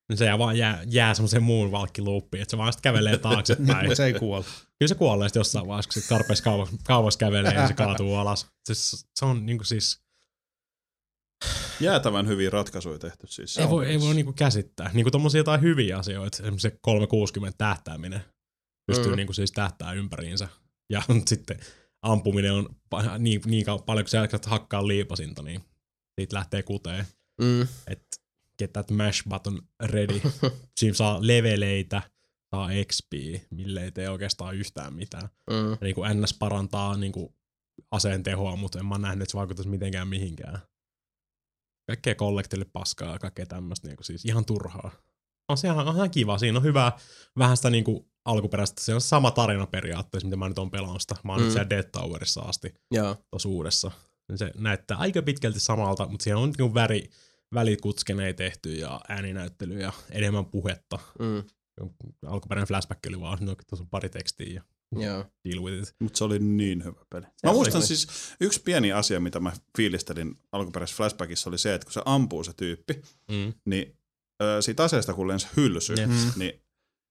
niin 0.09 0.17
se 0.17 0.25
jää 0.25 0.37
vaan 0.37 0.57
jää, 0.57 0.83
jää 0.85 1.13
semmoiseen 1.13 1.43
muun 1.43 1.71
valkkiluuppiin, 1.71 2.41
että 2.41 2.51
se 2.51 2.57
vaan 2.57 2.73
sitten 2.73 2.91
kävelee 2.91 3.17
taaksepäin. 3.27 3.95
se 3.95 4.05
ei 4.05 4.13
kuole. 4.13 4.45
Kyllä 4.79 4.87
se 4.87 4.95
kuolee 4.95 5.27
sitten 5.27 5.39
jossain 5.39 5.67
vaiheessa, 5.67 5.91
kun 5.93 6.01
se 6.01 6.07
tarpeeksi 6.07 6.43
kauas, 6.43 6.69
kauas 6.83 7.17
kävelee 7.17 7.53
ja 7.53 7.67
se 7.67 7.73
kaatuu 7.73 8.15
alas. 8.15 8.47
Siis, 8.65 9.05
se 9.15 9.25
on 9.25 9.45
niinku 9.45 9.63
siis, 9.63 10.07
Jäätävän 11.79 12.27
hyviä 12.27 12.49
ratkaisuja 12.49 12.99
tehty 12.99 13.27
siis. 13.27 13.57
Ei 13.57 13.69
voi, 13.69 13.85
ei 13.87 13.99
voi 13.99 14.15
niinku 14.15 14.33
käsittää. 14.33 14.91
Niinku 14.93 15.11
tommosia 15.11 15.39
jotain 15.39 15.61
hyviä 15.61 15.97
asioita, 15.97 16.37
esimerkiksi 16.37 16.69
se 16.69 16.77
360 16.81 17.57
tähtääminen 17.57 18.21
pystyy 18.87 19.11
mm. 19.11 19.15
niinku 19.15 19.33
siis 19.33 19.51
tähtää 19.51 19.93
ympäriinsä. 19.93 20.47
Ja 20.89 21.01
sitten 21.25 21.59
ampuminen 22.11 22.53
on 22.53 22.69
niin, 23.19 23.41
niin 23.45 23.65
paljon, 23.85 24.05
kun 24.05 24.09
sä 24.09 24.49
hakkaa 24.49 24.87
liipasinta, 24.87 25.43
niin 25.43 25.61
siitä 26.15 26.35
lähtee 26.35 26.63
kuteen. 26.63 27.05
Mm. 27.41 27.61
että 27.61 28.17
get 28.59 28.73
that 28.73 28.91
mash 28.91 29.23
button 29.29 29.61
ready. 29.83 30.21
Siinä 30.77 30.93
saa 30.93 31.17
leveleitä, 31.21 32.01
saa 32.51 32.69
XP, 32.85 33.11
mille 33.49 33.83
ei 33.83 33.91
tee 33.91 34.09
oikeastaan 34.09 34.55
yhtään 34.55 34.93
mitään. 34.93 35.29
Mm. 35.49 35.71
Ja 35.71 35.77
niin 35.81 35.95
kuin 35.95 36.21
NS 36.21 36.33
parantaa 36.33 36.97
niin 36.97 37.11
kuin 37.11 37.35
aseen 37.91 38.23
tehoa, 38.23 38.55
mutta 38.55 38.79
en 38.79 38.85
mä 38.85 38.97
nähnyt, 38.97 39.21
että 39.21 39.31
se 39.31 39.37
vaikuttaisi 39.37 39.69
mitenkään 39.69 40.07
mihinkään. 40.07 40.59
Kaikkea 41.87 42.15
kollektille 42.15 42.65
paskaa 42.73 43.11
ja 43.11 43.19
kaikkea 43.19 43.45
tämmöistä, 43.45 43.87
niin 43.87 43.97
kuin 43.97 44.05
siis 44.05 44.25
ihan 44.25 44.45
turhaa. 44.45 44.91
On 45.49 45.57
se 45.57 45.67
ihan, 45.67 45.95
ihan 45.95 46.11
kiva, 46.11 46.37
siinä 46.37 46.57
on 46.57 46.63
hyvä, 46.63 46.91
vähän 47.37 47.57
sitä 47.57 47.69
niin 47.69 47.83
kuin 47.83 48.05
alkuperäistä, 48.25 48.81
se 48.83 48.93
on 48.93 49.01
sama 49.01 49.31
tarina 49.31 49.67
periaatteessa, 49.67 50.27
mitä 50.27 50.37
mä 50.37 50.47
nyt 50.47 50.59
on 50.59 50.71
pelannut 50.71 51.01
sitä. 51.01 51.15
Mä 51.23 51.31
oon 51.31 51.41
Mm. 51.41 51.43
nyt 51.43 51.53
siellä 51.53 51.69
Dead 51.69 51.83
Towerissa 51.91 52.41
asti 52.41 52.73
Joo. 52.91 53.15
tuossa 53.31 53.49
uudessa. 53.49 53.91
Se 54.35 54.51
näyttää 54.57 54.97
aika 54.97 55.21
pitkälti 55.21 55.59
samalta, 55.59 56.07
mutta 56.07 56.23
siellä 56.23 56.41
on 56.41 56.49
niinku 56.57 56.73
väri, 56.73 57.09
välikutskenei 57.53 58.33
tehty 58.33 58.73
ja 58.73 59.01
ääninäyttely 59.09 59.79
ja 59.79 59.93
enemmän 60.11 60.45
puhetta. 60.45 60.99
Mm. 61.19 61.43
Alkuperäinen 62.27 62.67
flashback 62.67 62.99
oli 63.07 63.19
vaan, 63.19 63.37
no, 63.41 63.55
tuossa 63.69 63.83
on 63.83 63.89
pari 63.89 64.09
tekstiä 64.09 64.53
ja 64.53 64.61
Joo. 65.05 65.25
deal 65.49 65.63
with 65.63 65.83
it. 65.89 65.95
Mutta 65.99 66.17
se 66.17 66.23
oli 66.23 66.39
niin 66.39 66.83
hyvä 66.83 67.05
peli. 67.09 67.21
Mä 67.25 67.29
oli 67.49 67.53
muistan 67.53 67.73
kyllä. 67.73 67.85
siis, 67.87 68.07
yksi 68.41 68.61
pieni 68.61 68.91
asia, 68.91 69.19
mitä 69.19 69.39
mä 69.39 69.51
fiilistelin 69.77 70.35
alkuperäisessä 70.51 70.97
flashbackissa 70.97 71.49
oli 71.49 71.57
se, 71.57 71.73
että 71.73 71.85
kun 71.85 71.93
se 71.93 72.01
ampuu 72.05 72.43
se 72.43 72.53
tyyppi, 72.53 73.01
Mm. 73.31 73.53
niin 73.65 73.97
ö, 74.43 74.61
siitä 74.61 74.83
aseesta 74.83 75.13
kun 75.13 75.27
lensi 75.27 75.47
hylsy, 75.57 75.93
Jep. 75.93 76.09
Mm. 76.09 76.31
niin 76.35 76.61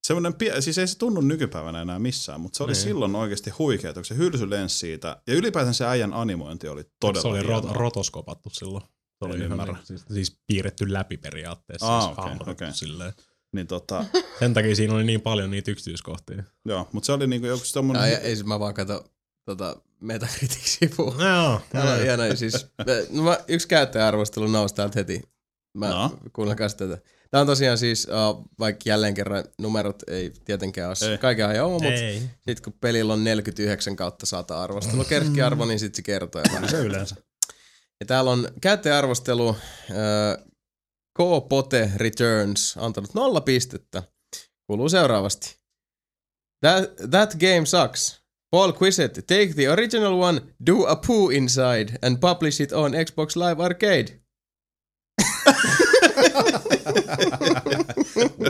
semmoinen, 0.07 0.35
pie- 0.35 0.61
siis 0.61 0.79
ei 0.79 0.87
se 0.87 0.99
tunnu 0.99 1.21
nykypäivänä 1.21 1.83
enää 1.83 1.99
missään, 1.99 2.41
mutta 2.41 2.57
se 2.57 2.63
oli 2.63 2.73
Niin. 2.73 2.83
silloin 2.83 3.15
oikeasti 3.17 3.51
huikea, 3.51 3.91
että 3.91 4.01
kun 4.01 4.05
se 4.05 4.17
hylsy 4.17 4.51
lensi 4.51 4.79
siitä, 4.79 5.23
ja 5.27 5.35
ylipäätään 5.35 5.75
se 5.75 5.87
äijän 5.87 6.15
animointi 6.15 6.69
oli 6.69 6.85
todella 7.01 7.23
se 7.23 7.29
oli 7.29 7.43
rot- 7.43 7.73
rotoskopattu 7.73 8.51
silloin. 8.51 8.85
Se 9.19 9.25
oli 9.25 9.39
ymmärrä. 9.45 9.77
siis, 9.85 10.05
siis, 10.13 10.39
piirretty 10.47 10.93
läpi 10.93 11.17
periaatteessa. 11.17 11.87
Aa, 11.87 12.01
siis 12.01 12.13
okei, 12.13 12.25
hahmotettu 12.25 12.65
okei. 12.65 12.75
silleen. 12.75 13.13
Niin 13.53 13.67
tota, 13.67 14.05
Sen 14.39 14.55
takia 14.55 14.77
siinä 14.77 14.95
oli 14.95 15.05
niin 15.05 15.21
paljon 15.21 15.51
niitä 15.51 15.71
yksityiskohtia. 15.71 16.43
joo, 16.65 16.89
mutta 16.93 17.07
se 17.07 17.13
oli 17.13 17.27
niinku 17.27 17.47
joku 17.47 17.63
tommonen... 17.73 18.13
Ja, 18.13 18.19
ei, 18.19 18.43
mä 18.43 18.61
vaan 18.61 18.75
kato 18.75 19.05
tota 19.45 19.77
Metacritic-sivua. 20.01 21.15
No, 21.19 21.27
joo. 21.29 21.61
Täällä 21.73 21.93
on 21.93 22.01
hieno, 22.01 22.37
siis, 22.37 22.67
no 23.11 23.23
mä, 23.23 23.39
yksi 23.49 23.69
käyttäjäarvostelu 23.69 24.47
nousi 24.47 24.75
täältä 24.75 24.99
heti. 25.01 25.23
Mä 25.79 25.89
No. 25.89 26.03
no. 26.09 26.19
kuunnelkaa 26.33 26.69
tätä. 26.69 26.99
Tää 27.37 27.41
on 27.41 27.47
tosiaan 27.47 27.79
siis, 27.79 28.07
uh, 28.09 28.45
vaikka 28.59 28.83
jälleen 28.87 29.15
kerran 29.15 29.45
numerot 29.59 30.03
ei 30.07 30.33
tietenkään 30.45 30.89
ole 30.89 31.11
Ei. 31.11 31.19
kaiken 31.19 31.47
ajan 31.47 31.67
oma, 31.67 31.73
mutta 31.73 31.89
Ei. 31.89 32.23
sit 32.49 32.61
kun 32.61 32.73
pelillä 32.73 33.13
on 33.13 33.25
49 33.25 33.97
kautta 33.97 34.27
100 34.27 34.63
arvostelu 34.63 35.05
keskiarvo, 35.09 35.65
niin 35.65 35.79
sit 35.79 35.95
se 35.95 36.03
kertoo 36.03 36.43
vähän. 36.53 36.69
Se 36.69 36.77
yleensä. 36.77 37.17
Ja 38.01 38.07
täällä 38.07 38.31
on 38.31 38.49
käyttäjäarvostelu 38.61 39.49
äh, 39.49 40.45
K-Pote 41.19 41.91
Returns 41.97 42.77
antanut 42.79 43.15
nolla 43.15 43.41
pistettä. 43.41 44.03
Kuuluu 44.67 44.89
seuraavasti. 44.89 45.57
That, 46.61 47.11
that 47.11 47.35
game 47.35 47.67
sucks. 47.67 48.21
Paul 48.51 48.73
Quisett, 48.83 49.15
take 49.15 49.53
the 49.55 49.71
original 49.71 50.21
one, 50.21 50.41
do 50.67 50.87
a 50.87 50.97
poo 50.97 51.29
inside, 51.29 51.99
and 52.03 52.19
publish 52.21 52.63
it 52.63 52.73
on 52.73 52.93
Xbox 52.93 53.37
Live 53.37 53.65
Arcade. 53.65 54.21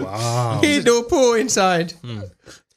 Wow. 0.01 0.85
Do 0.85 1.03
poo 1.03 1.35
inside. 1.35 1.89
Mm. 2.03 2.23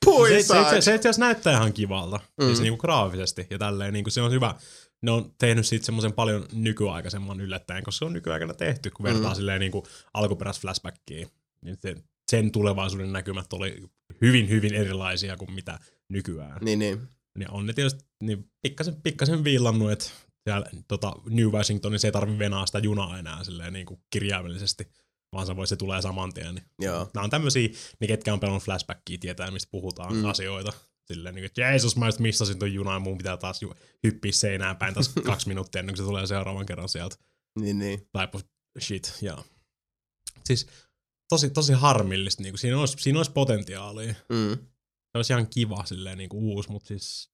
Pui 0.05 0.29
Se, 0.29 0.41
se, 0.41 0.53
se, 0.69 0.81
se 0.81 0.95
itse 0.95 1.09
asiassa 1.09 1.19
näyttää 1.19 1.53
ihan 1.53 1.73
kivalta, 1.73 2.19
mm. 2.41 2.45
siis 2.45 2.61
niinku 2.61 2.77
graafisesti 2.77 3.47
ja 3.49 3.57
tälleen, 3.57 3.93
niinku 3.93 4.09
se 4.09 4.21
on 4.21 4.31
hyvä. 4.31 4.55
Ne 5.01 5.11
on 5.11 5.33
tehnyt 5.37 5.65
siitä 5.65 5.85
semmoisen 5.85 6.13
paljon 6.13 6.45
nykyaikaisemman 6.53 7.41
yllättäen, 7.41 7.83
koska 7.83 7.99
se 7.99 8.05
on 8.05 8.13
nykyaikana 8.13 8.53
tehty, 8.53 8.89
kun 8.89 9.03
vertaa 9.03 9.31
mm. 9.31 9.35
silleen 9.35 9.59
niinku 9.59 9.87
alkuperäis 10.13 10.61
flashbackiin. 10.61 11.27
Niin 11.61 11.77
se, 11.79 11.95
sen 12.31 12.51
tulevaisuuden 12.51 13.13
näkymät 13.13 13.53
oli 13.53 13.83
hyvin, 14.21 14.49
hyvin 14.49 14.73
erilaisia 14.73 15.37
kuin 15.37 15.51
mitä 15.53 15.79
nykyään. 16.09 16.57
Niin, 16.61 16.79
niin. 16.79 17.01
Niin 17.37 17.51
on 17.51 17.65
ne 17.65 17.73
tietysti 17.73 18.05
niin 18.23 18.51
pikkasen, 18.61 18.95
pikkasen 19.01 19.43
viillannut, 19.43 19.91
että 19.91 20.05
siellä 20.43 20.65
tota, 20.87 21.13
New 21.29 21.47
Washingtonissa 21.47 22.07
ei 22.07 22.11
tarvi 22.11 22.39
venaa 22.39 22.65
sitä 22.65 22.79
junaa 22.79 23.19
enää 23.19 23.43
silleen 23.43 23.73
niin 23.73 23.85
kuin 23.85 23.99
kirjaimellisesti, 24.09 24.87
vaan 25.33 25.45
se, 25.47 25.55
voi, 25.55 25.67
se 25.67 25.75
tulee 25.75 26.01
saman 26.01 26.33
tien. 26.33 26.55
Niin. 26.55 26.65
Joo. 26.81 27.09
Nämä 27.13 27.23
on 27.23 27.29
tämmöisiä, 27.29 27.69
ne 27.99 28.07
ketkä 28.07 28.33
on 28.33 28.39
pelannut 28.39 28.63
flashbackia, 28.63 29.17
tietää 29.17 29.51
mistä 29.51 29.71
puhutaan 29.71 30.15
Mm. 30.15 30.25
asioita. 30.25 30.73
Silleen, 31.05 31.35
niin, 31.35 31.45
että 31.45 31.61
Jeesus, 31.61 31.95
mä 31.97 32.05
just 32.05 32.19
missasin 32.19 32.59
ton 32.59 32.73
junan, 32.73 33.01
mun 33.01 33.17
pitää 33.17 33.37
taas 33.37 33.61
ju- 33.61 33.73
hyppiä 34.03 34.31
seinään 34.31 34.77
päin 34.77 34.93
taas 34.93 35.09
kaksi 35.25 35.47
minuuttia 35.47 35.79
ennen 35.79 35.93
kuin 35.95 36.05
se 36.05 36.07
tulee 36.09 36.27
seuraavan 36.27 36.65
kerran 36.65 36.89
sieltä. 36.89 37.15
Niin, 37.59 37.79
niin. 37.79 37.99
Type 37.99 38.29
of 38.33 38.41
shit, 38.79 39.13
ja. 39.21 39.37
Siis 40.45 40.67
tosi, 41.29 41.49
tosi 41.49 41.73
harmillista, 41.73 42.43
niin 42.43 42.53
kuin, 42.53 42.59
siinä, 42.59 42.79
olisi, 42.79 42.95
siinä 42.99 43.19
olisi 43.19 43.31
potentiaalia. 43.31 44.13
Mm. 44.29 44.57
Se 45.11 45.15
olisi 45.15 45.33
ihan 45.33 45.47
kiva 45.47 45.85
silleen 45.85 46.17
niin 46.17 46.29
kuin 46.29 46.43
uusi, 46.43 46.71
mutta 46.71 46.87
siis 46.87 47.31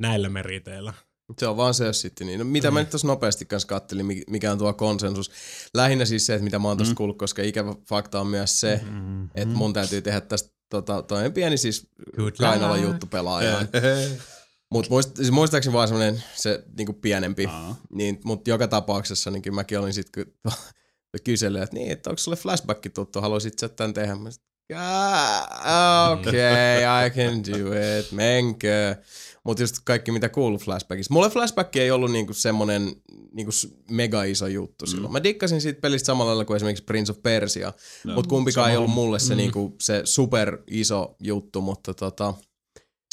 näillä 0.00 0.28
meriteillä. 0.28 0.94
Se 1.38 1.46
on 1.46 1.56
vaan 1.56 1.74
se, 1.74 1.84
jos 1.86 2.00
sitten 2.00 2.26
niin. 2.26 2.38
No, 2.38 2.44
mitä 2.44 2.70
mä 2.70 2.78
Mm. 2.78 2.82
nyt 2.82 2.90
tuossa 2.90 3.06
nopeasti 3.06 3.44
kanssa 3.44 3.68
kattelin, 3.68 4.06
mi- 4.06 4.22
mikä 4.30 4.52
on 4.52 4.58
tuo 4.58 4.72
konsensus. 4.72 5.30
Lähinnä 5.74 6.04
siis 6.04 6.26
se, 6.26 6.34
että 6.34 6.44
mitä 6.44 6.58
mä 6.58 6.68
oon 6.68 6.76
tuossa 6.76 6.92
Mm. 6.92 6.96
kuullut, 6.96 7.18
koska 7.18 7.42
ikävä 7.42 7.74
fakta 7.88 8.20
on 8.20 8.26
myös 8.26 8.60
se, 8.60 8.80
Mm. 8.90 9.24
että 9.34 9.54
mun 9.54 9.72
täytyy 9.72 10.02
tehdä 10.02 10.20
tästä 10.20 10.50
tota, 10.70 11.02
toinen 11.02 11.32
pieni 11.32 11.56
siis 11.56 11.86
luck. 12.18 12.36
juttu 12.82 13.06
pelaajaan. 13.06 13.68
Mutta 14.72 14.90
muist, 14.90 15.16
siis 15.16 15.30
muistaakseni 15.30 15.74
vaan 15.74 15.88
semmonen 15.88 16.22
se 16.34 16.64
niinku 16.76 16.92
pienempi. 16.92 17.46
Aa. 17.46 17.76
Niin, 17.92 18.20
mutta 18.24 18.50
joka 18.50 18.68
tapauksessa 18.68 19.30
niin 19.30 19.42
kyllä 19.42 19.54
mäkin 19.54 19.78
olin 19.78 19.94
sitten 19.94 20.26
kysellyt, 21.24 21.62
että 21.62 21.76
niin, 21.76 21.92
että 21.92 22.10
onko 22.10 22.18
sulle 22.18 22.36
flashback 22.36 22.82
tuttu, 22.94 23.20
haluaisit 23.20 23.58
sä 23.58 23.68
tämän 23.68 23.94
tehdä? 23.94 24.14
Mä 24.14 24.30
sit, 24.30 24.42
"Ah, 24.76 26.12
Okei, 26.12 26.30
okay, 26.30 27.06
I 27.06 27.10
can 27.10 27.44
do 27.44 27.72
it, 27.98 28.12
menkö. 28.12 28.96
Mutta 29.44 29.62
just 29.62 29.76
kaikki 29.84 30.12
mitä 30.12 30.28
kuuluu 30.28 30.58
flashbackista. 30.58 31.14
Mulle 31.14 31.30
flashback 31.30 31.76
ei 31.76 31.90
ollut 31.90 32.12
niinku 32.12 32.32
semmonen 32.32 32.92
niinku 33.32 33.50
mega 33.90 34.22
iso 34.22 34.46
juttu 34.46 34.86
silloin. 34.86 35.12
Mä 35.12 35.22
dikkasin 35.22 35.60
siitä 35.60 35.80
pelistä 35.80 36.06
samalla 36.06 36.28
lailla 36.28 36.44
kuin 36.44 36.56
esimerkiksi 36.56 36.84
Prince 36.84 37.12
of 37.12 37.22
Persia, 37.22 37.72
No, 38.04 38.14
mutta 38.14 38.28
kumpikaan 38.28 38.70
ei 38.70 38.74
sama 38.74 38.80
ollut 38.84 38.94
mulle 38.94 39.18
se, 39.18 39.34
Mm. 39.34 39.36
niinku, 39.36 39.76
se 39.80 40.00
super 40.04 40.58
iso 40.70 41.16
juttu, 41.20 41.60
mutta 41.60 41.94
tota, 41.94 42.34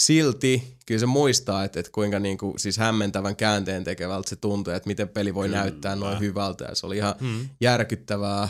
silti 0.01 0.77
kyllä 0.85 0.99
se 0.99 1.05
muistaa, 1.05 1.63
että, 1.63 1.79
että 1.79 1.91
kuinka 1.91 2.19
niinku, 2.19 2.53
siis 2.57 2.77
hämmentävän 2.77 3.35
käänteen 3.35 3.83
tekevältä 3.83 4.29
se 4.29 4.35
tuntui, 4.35 4.75
että 4.75 4.87
miten 4.87 5.09
peli 5.09 5.35
voi 5.35 5.47
Kyllä. 5.47 5.57
näyttää 5.59 5.95
noin 5.95 6.19
hyvältä 6.19 6.65
ja 6.65 6.75
se 6.75 6.85
oli 6.85 6.97
ihan 6.97 7.15
Mm. 7.19 7.49
järkyttävää. 7.61 8.49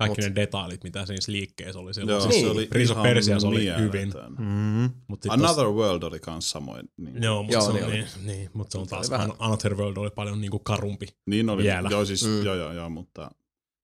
Kaikki 0.00 0.20
Mut- 0.22 0.28
ne 0.28 0.34
detailit, 0.34 0.84
mitä 0.84 1.06
siinä 1.06 1.20
liikkeessä 1.26 1.78
oli. 1.80 1.94
Silloin. 1.94 2.10
Joo, 2.12 2.20
Siis 2.20 2.34
Niin. 2.34 2.44
se 2.44 2.50
oli 2.50 2.66
Prince 2.66 2.92
of 2.92 3.02
Persia 3.02 3.40
se 3.40 3.46
oli 3.46 3.66
hyvin. 3.78 4.12
Mm. 4.38 4.90
Mut 5.08 5.22
sit 5.22 5.32
Another 5.32 5.66
World 5.66 6.02
oli 6.02 6.20
kans 6.20 6.50
samoin. 6.50 6.88
Niin, 6.96 7.14
Tos, 7.14 7.24
joo, 7.24 7.42
mutta 7.42 7.56
Joo, 7.58 7.66
se, 7.66 7.72
niin 7.72 7.84
oli. 7.84 7.92
niin, 7.92 8.06
niin, 8.24 8.50
mutta 8.52 8.72
se 8.72 8.78
on 8.78 8.86
taas, 8.86 9.10
vähän- 9.10 9.30
An- 9.30 9.36
Another 9.38 9.74
World 9.76 9.96
oli 9.96 10.10
paljon 10.10 10.40
niinku 10.40 10.58
karumpi. 10.58 11.06
niin 11.26 11.50
oli. 11.50 11.62
Vielä. 11.62 11.88
Joo, 11.90 12.04
siis, 12.04 12.26
Mm. 12.26 12.44
joo, 12.44 12.54
joo, 12.54 12.72
joo, 12.72 12.90
mutta 12.90 13.30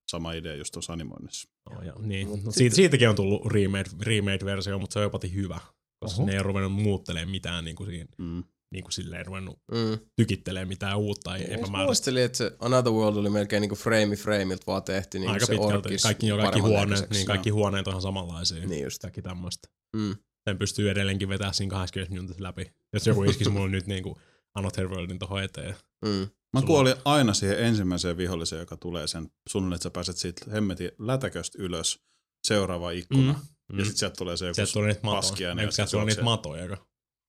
sama 0.07 0.31
idea 0.33 0.55
just 0.55 0.71
tuossa 0.71 0.93
animoinnissa. 0.93 1.49
Oh, 1.69 1.81
ja, 1.83 1.93
niin. 1.99 2.27
Mut 2.27 2.43
no, 2.43 2.51
siitä, 2.51 2.75
siitäkin 2.75 3.09
on 3.09 3.15
tullut 3.15 3.45
remade, 3.45 3.89
remade-versio, 4.01 4.79
mutta 4.79 4.93
se 4.93 4.99
on 4.99 5.03
jopa 5.03 5.19
hyvä. 5.33 5.59
Koska 5.99 6.17
Oho. 6.17 6.25
ne 6.25 6.31
ei 6.31 6.37
ole 6.37 6.43
ruvennut 6.43 6.73
muuttelemaan 6.73 7.29
mitään 7.31 7.65
niin 7.65 7.75
kuin 7.75 7.89
siinä 7.89 8.05
Mm. 8.17 8.43
Niinku 8.73 8.91
silleen 8.91 9.25
ruvennut 9.25 9.59
Mm. 9.71 9.97
tykittelee 10.15 10.65
mitään 10.65 10.97
uutta 10.97 11.35
ei 11.35 11.57
Mä 11.71 11.85
muistelin, 11.85 12.23
että 12.23 12.37
se 12.37 12.51
Another 12.59 12.93
World 12.93 13.15
oli 13.17 13.29
melkein 13.29 13.61
niinku 13.61 13.75
frame 13.75 14.15
frameilta 14.15 14.63
vaan 14.67 14.83
tehty 14.83 15.19
niin 15.19 15.29
Aika 15.29 15.45
se 15.45 15.51
pitkälti. 15.53 15.97
Kaikki, 16.03 16.27
jo 16.27 16.37
kaikki 16.37 16.59
paremman 16.61 16.71
huoneet, 16.87 17.09
niin 17.09 17.25
kaikki 17.25 17.49
huoneet 17.49 17.87
on 17.87 17.91
ihan 17.91 18.01
samanlaisia. 18.01 18.65
Niin 18.65 18.83
just. 18.83 19.01
Kaikki 19.01 19.21
tämmöistä. 19.21 19.67
Mm. 19.95 20.15
Sen 20.49 20.57
pystyy 20.57 20.89
edelleenkin 20.91 21.29
vetämään 21.29 21.53
siinä 21.53 21.69
20 21.69 22.13
minuutissa 22.13 22.43
läpi. 22.43 22.71
Jos 22.93 23.07
joku 23.07 23.23
iskisi 23.29 23.49
mulle 23.49 23.69
nyt 23.69 23.87
niinku 23.87 24.17
Another 24.55 24.87
Worldin 24.89 25.19
tohon 25.19 25.43
eteen. 25.43 25.75
Mm. 26.05 26.09
Mä 26.09 26.59
Sulla- 26.59 26.65
kuolin 26.67 26.95
aina 27.05 27.33
siihen 27.33 27.59
ensimmäiseen 27.59 28.17
viholliseen, 28.17 28.59
joka 28.59 28.77
tulee 28.77 29.07
sen 29.07 29.29
suunnilleen, 29.49 29.75
että 29.75 29.83
sä 29.83 29.89
pääset 29.89 30.17
siitä 30.17 30.51
hemmetin 30.51 30.91
lätäköstä 30.99 31.57
ylös 31.61 31.99
seuraava 32.47 32.91
ikkuna. 32.91 33.33
Mm. 33.33 33.39
Mm. 33.73 33.79
Ja 33.79 33.85
sitten 33.85 33.99
sieltä 33.99 34.15
tulee 34.17 34.37
se 34.37 34.45
joku 34.45 34.55
Sieltä 34.55 34.73
tulee 34.73 34.87
niitä 34.87 35.01
matoja. 35.03 35.21
paskiainen, 35.21 35.59
Eikö 35.63 35.69
ja 35.69 35.71
sieltä 35.75 35.91
tulee 35.91 36.05
niitä 36.05 36.21
matoja? 36.23 36.77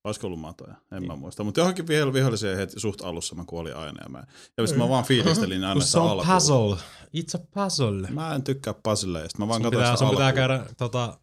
Olisiko 0.04 0.26
ollut 0.26 0.40
matoja? 0.40 0.74
En 0.92 1.00
Niin. 1.02 1.06
mä 1.12 1.16
muista. 1.16 1.44
Mutta 1.44 1.60
johonkin 1.60 1.84
viholl- 1.84 2.12
viholliseen 2.12 2.56
heti 2.56 2.80
suht 2.80 3.00
alussa 3.00 3.34
mä 3.34 3.44
kuolin 3.46 3.76
aina. 3.76 4.02
Ja, 4.02 4.08
mä, 4.08 4.24
ja 4.56 4.66
sit 4.66 4.76
mä 4.76 4.88
vaan 4.88 5.04
fiilistelin 5.04 5.64
aina 5.64 5.80
sitä 5.80 5.92
se 5.92 5.98
on 5.98 6.10
alkuun. 6.10 6.34
puzzle. 6.34 6.76
It's 7.16 7.40
a 7.40 7.44
puzzle. 7.54 8.08
Mä 8.10 8.34
en 8.34 8.42
tykkää 8.44 8.74
puzzleista. 8.82 9.38
Mä 9.38 9.48
vaan 9.48 9.62
Sun 9.62 9.70
katson 9.70 9.80
pitää, 9.82 9.96
sun 9.96 10.10
pitää 10.10 10.26
alkuun. 10.26 10.34
käydä 10.48 10.66
tota, 10.76 11.18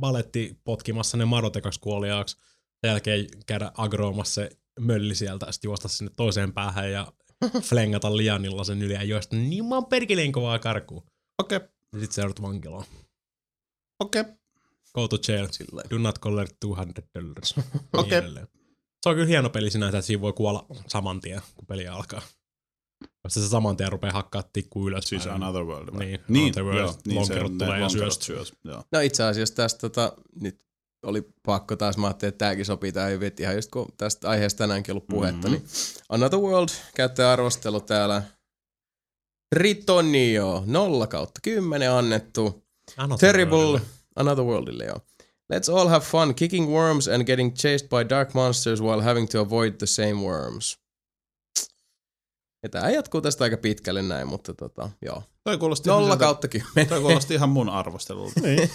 baletti 0.00 0.60
potkimassa 0.64 1.16
ne 1.16 1.24
madot 1.24 1.56
ekaksi 1.56 1.80
kuoliaaksi. 1.80 2.36
Sen 2.80 2.88
jälkeen 2.88 3.26
käydä 3.46 3.72
agroomassa 3.76 4.34
se 4.34 4.50
mölli 4.80 5.14
sieltä, 5.14 5.52
sitten 5.52 5.68
juosta 5.68 5.88
sinne 5.88 6.12
toiseen 6.16 6.52
päähän 6.52 6.92
ja 6.92 7.12
flengata 7.68 8.16
lianilla 8.16 8.64
sen 8.64 8.82
yli 8.82 8.92
ja 8.94 9.02
juosta 9.02 9.36
niin 9.36 9.64
mä 9.64 9.74
oon 9.74 9.86
perkeleen 9.86 10.32
kovaa 10.32 10.58
karkuun. 10.58 11.02
Okei, 11.38 11.56
okay. 11.56 11.68
Ja 11.92 12.00
sit 12.00 12.16
joudut 12.16 12.42
vankilaan. 12.42 12.84
okei. 14.00 14.20
Okay. 14.20 14.34
Go 14.94 15.08
to 15.08 15.16
jail. 15.28 15.48
Sillä 15.50 15.82
Do 15.90 15.98
not 15.98 16.18
collect 16.18 16.52
200 16.60 17.04
dollars. 17.14 17.54
Niin 17.56 17.64
Okei. 17.92 18.18
edelleen. 18.18 18.48
Se 19.02 19.08
on 19.08 19.14
kyllä 19.14 19.26
hieno 19.28 19.50
peli 19.50 19.70
sinänsä, 19.70 19.98
että 19.98 20.06
siinä 20.06 20.20
voi 20.20 20.32
kuolla 20.32 20.66
saman 20.86 21.20
tien, 21.20 21.40
kun 21.56 21.66
peli 21.66 21.88
alkaa. 21.88 22.22
Koska 23.22 23.40
se 23.40 23.48
saman 23.48 23.76
tien 23.76 23.92
rupeaa 23.92 24.12
hakkaa 24.12 24.42
tikku 24.52 24.88
ylös. 24.88 25.04
Siis 25.04 25.26
Another 25.26 25.62
World. 25.64 25.92
vai? 25.92 26.06
Niin, 26.06 26.20
niin, 26.28 26.44
Another 26.44 26.64
World. 26.64 26.78
joo, 26.80 26.94
niin 27.04 27.26
se 27.26 27.34
tulee 27.58 27.80
ja 27.80 27.88
syöst. 27.88 28.22
syöst. 28.22 28.54
Joo. 28.64 28.84
No 28.92 29.00
itse 29.00 29.22
asiassa 29.22 29.54
tästä 29.54 29.80
tota, 29.80 30.12
nyt 30.40 30.60
oli 31.02 31.22
pakko 31.46 31.76
taas, 31.76 31.96
mä 31.96 32.06
ajattelin, 32.06 32.28
että 32.28 32.38
tämäkin 32.44 32.64
sopii 32.64 32.92
tähän 32.92 33.10
hyvin, 33.10 33.32
ihan 33.40 33.54
just 33.54 33.70
kun 33.70 33.86
tästä 33.96 34.28
aiheesta 34.30 34.58
tänäänkin 34.58 34.92
ollut 34.92 35.06
puhetta, 35.06 35.48
Mhm. 35.48 35.56
mm-hmm. 35.56 35.66
niin 35.68 36.04
Another 36.08 36.38
World 36.38 36.68
käyttäjäarvostelu 36.94 37.80
täällä 37.80 38.22
Ritonio, 39.52 40.62
0 40.66 41.06
kautta 41.06 41.40
10 41.42 41.92
annettu. 41.92 42.64
Another 42.96 43.28
Terrible 43.32 43.58
Worldille. 43.58 43.90
Another 44.20 44.44
Worldille, 44.44 44.84
joo. 44.84 45.00
Let's 45.52 45.68
all 45.68 45.88
have 45.88 46.04
fun 46.04 46.34
kicking 46.34 46.68
worms 46.68 47.08
and 47.08 47.26
getting 47.26 47.54
chased 47.54 47.88
by 47.88 48.04
dark 48.08 48.34
monsters 48.34 48.80
while 48.80 49.00
having 49.00 49.28
to 49.28 49.40
avoid 49.40 49.72
the 49.78 49.86
same 49.86 50.22
worms. 50.22 50.78
Ja 52.62 52.68
tää 52.68 52.90
jatkuu 52.90 53.20
tästä 53.20 53.44
aika 53.44 53.56
pitkälle 53.56 54.02
näin, 54.02 54.28
mutta 54.28 54.54
tota, 54.54 54.90
joo. 55.02 55.22
Toi 55.44 55.58
kuulosti, 55.58 55.88
ihan 55.88 56.00
Nolla 56.02 56.16
kautta 56.16 56.48
kymmenen. 56.48 56.88
toi 56.88 57.00
kuulosti 57.00 57.34
ihan 57.34 57.48
mun 57.48 57.68
arvostelulta. 57.68 58.40
Niin. 58.50 58.70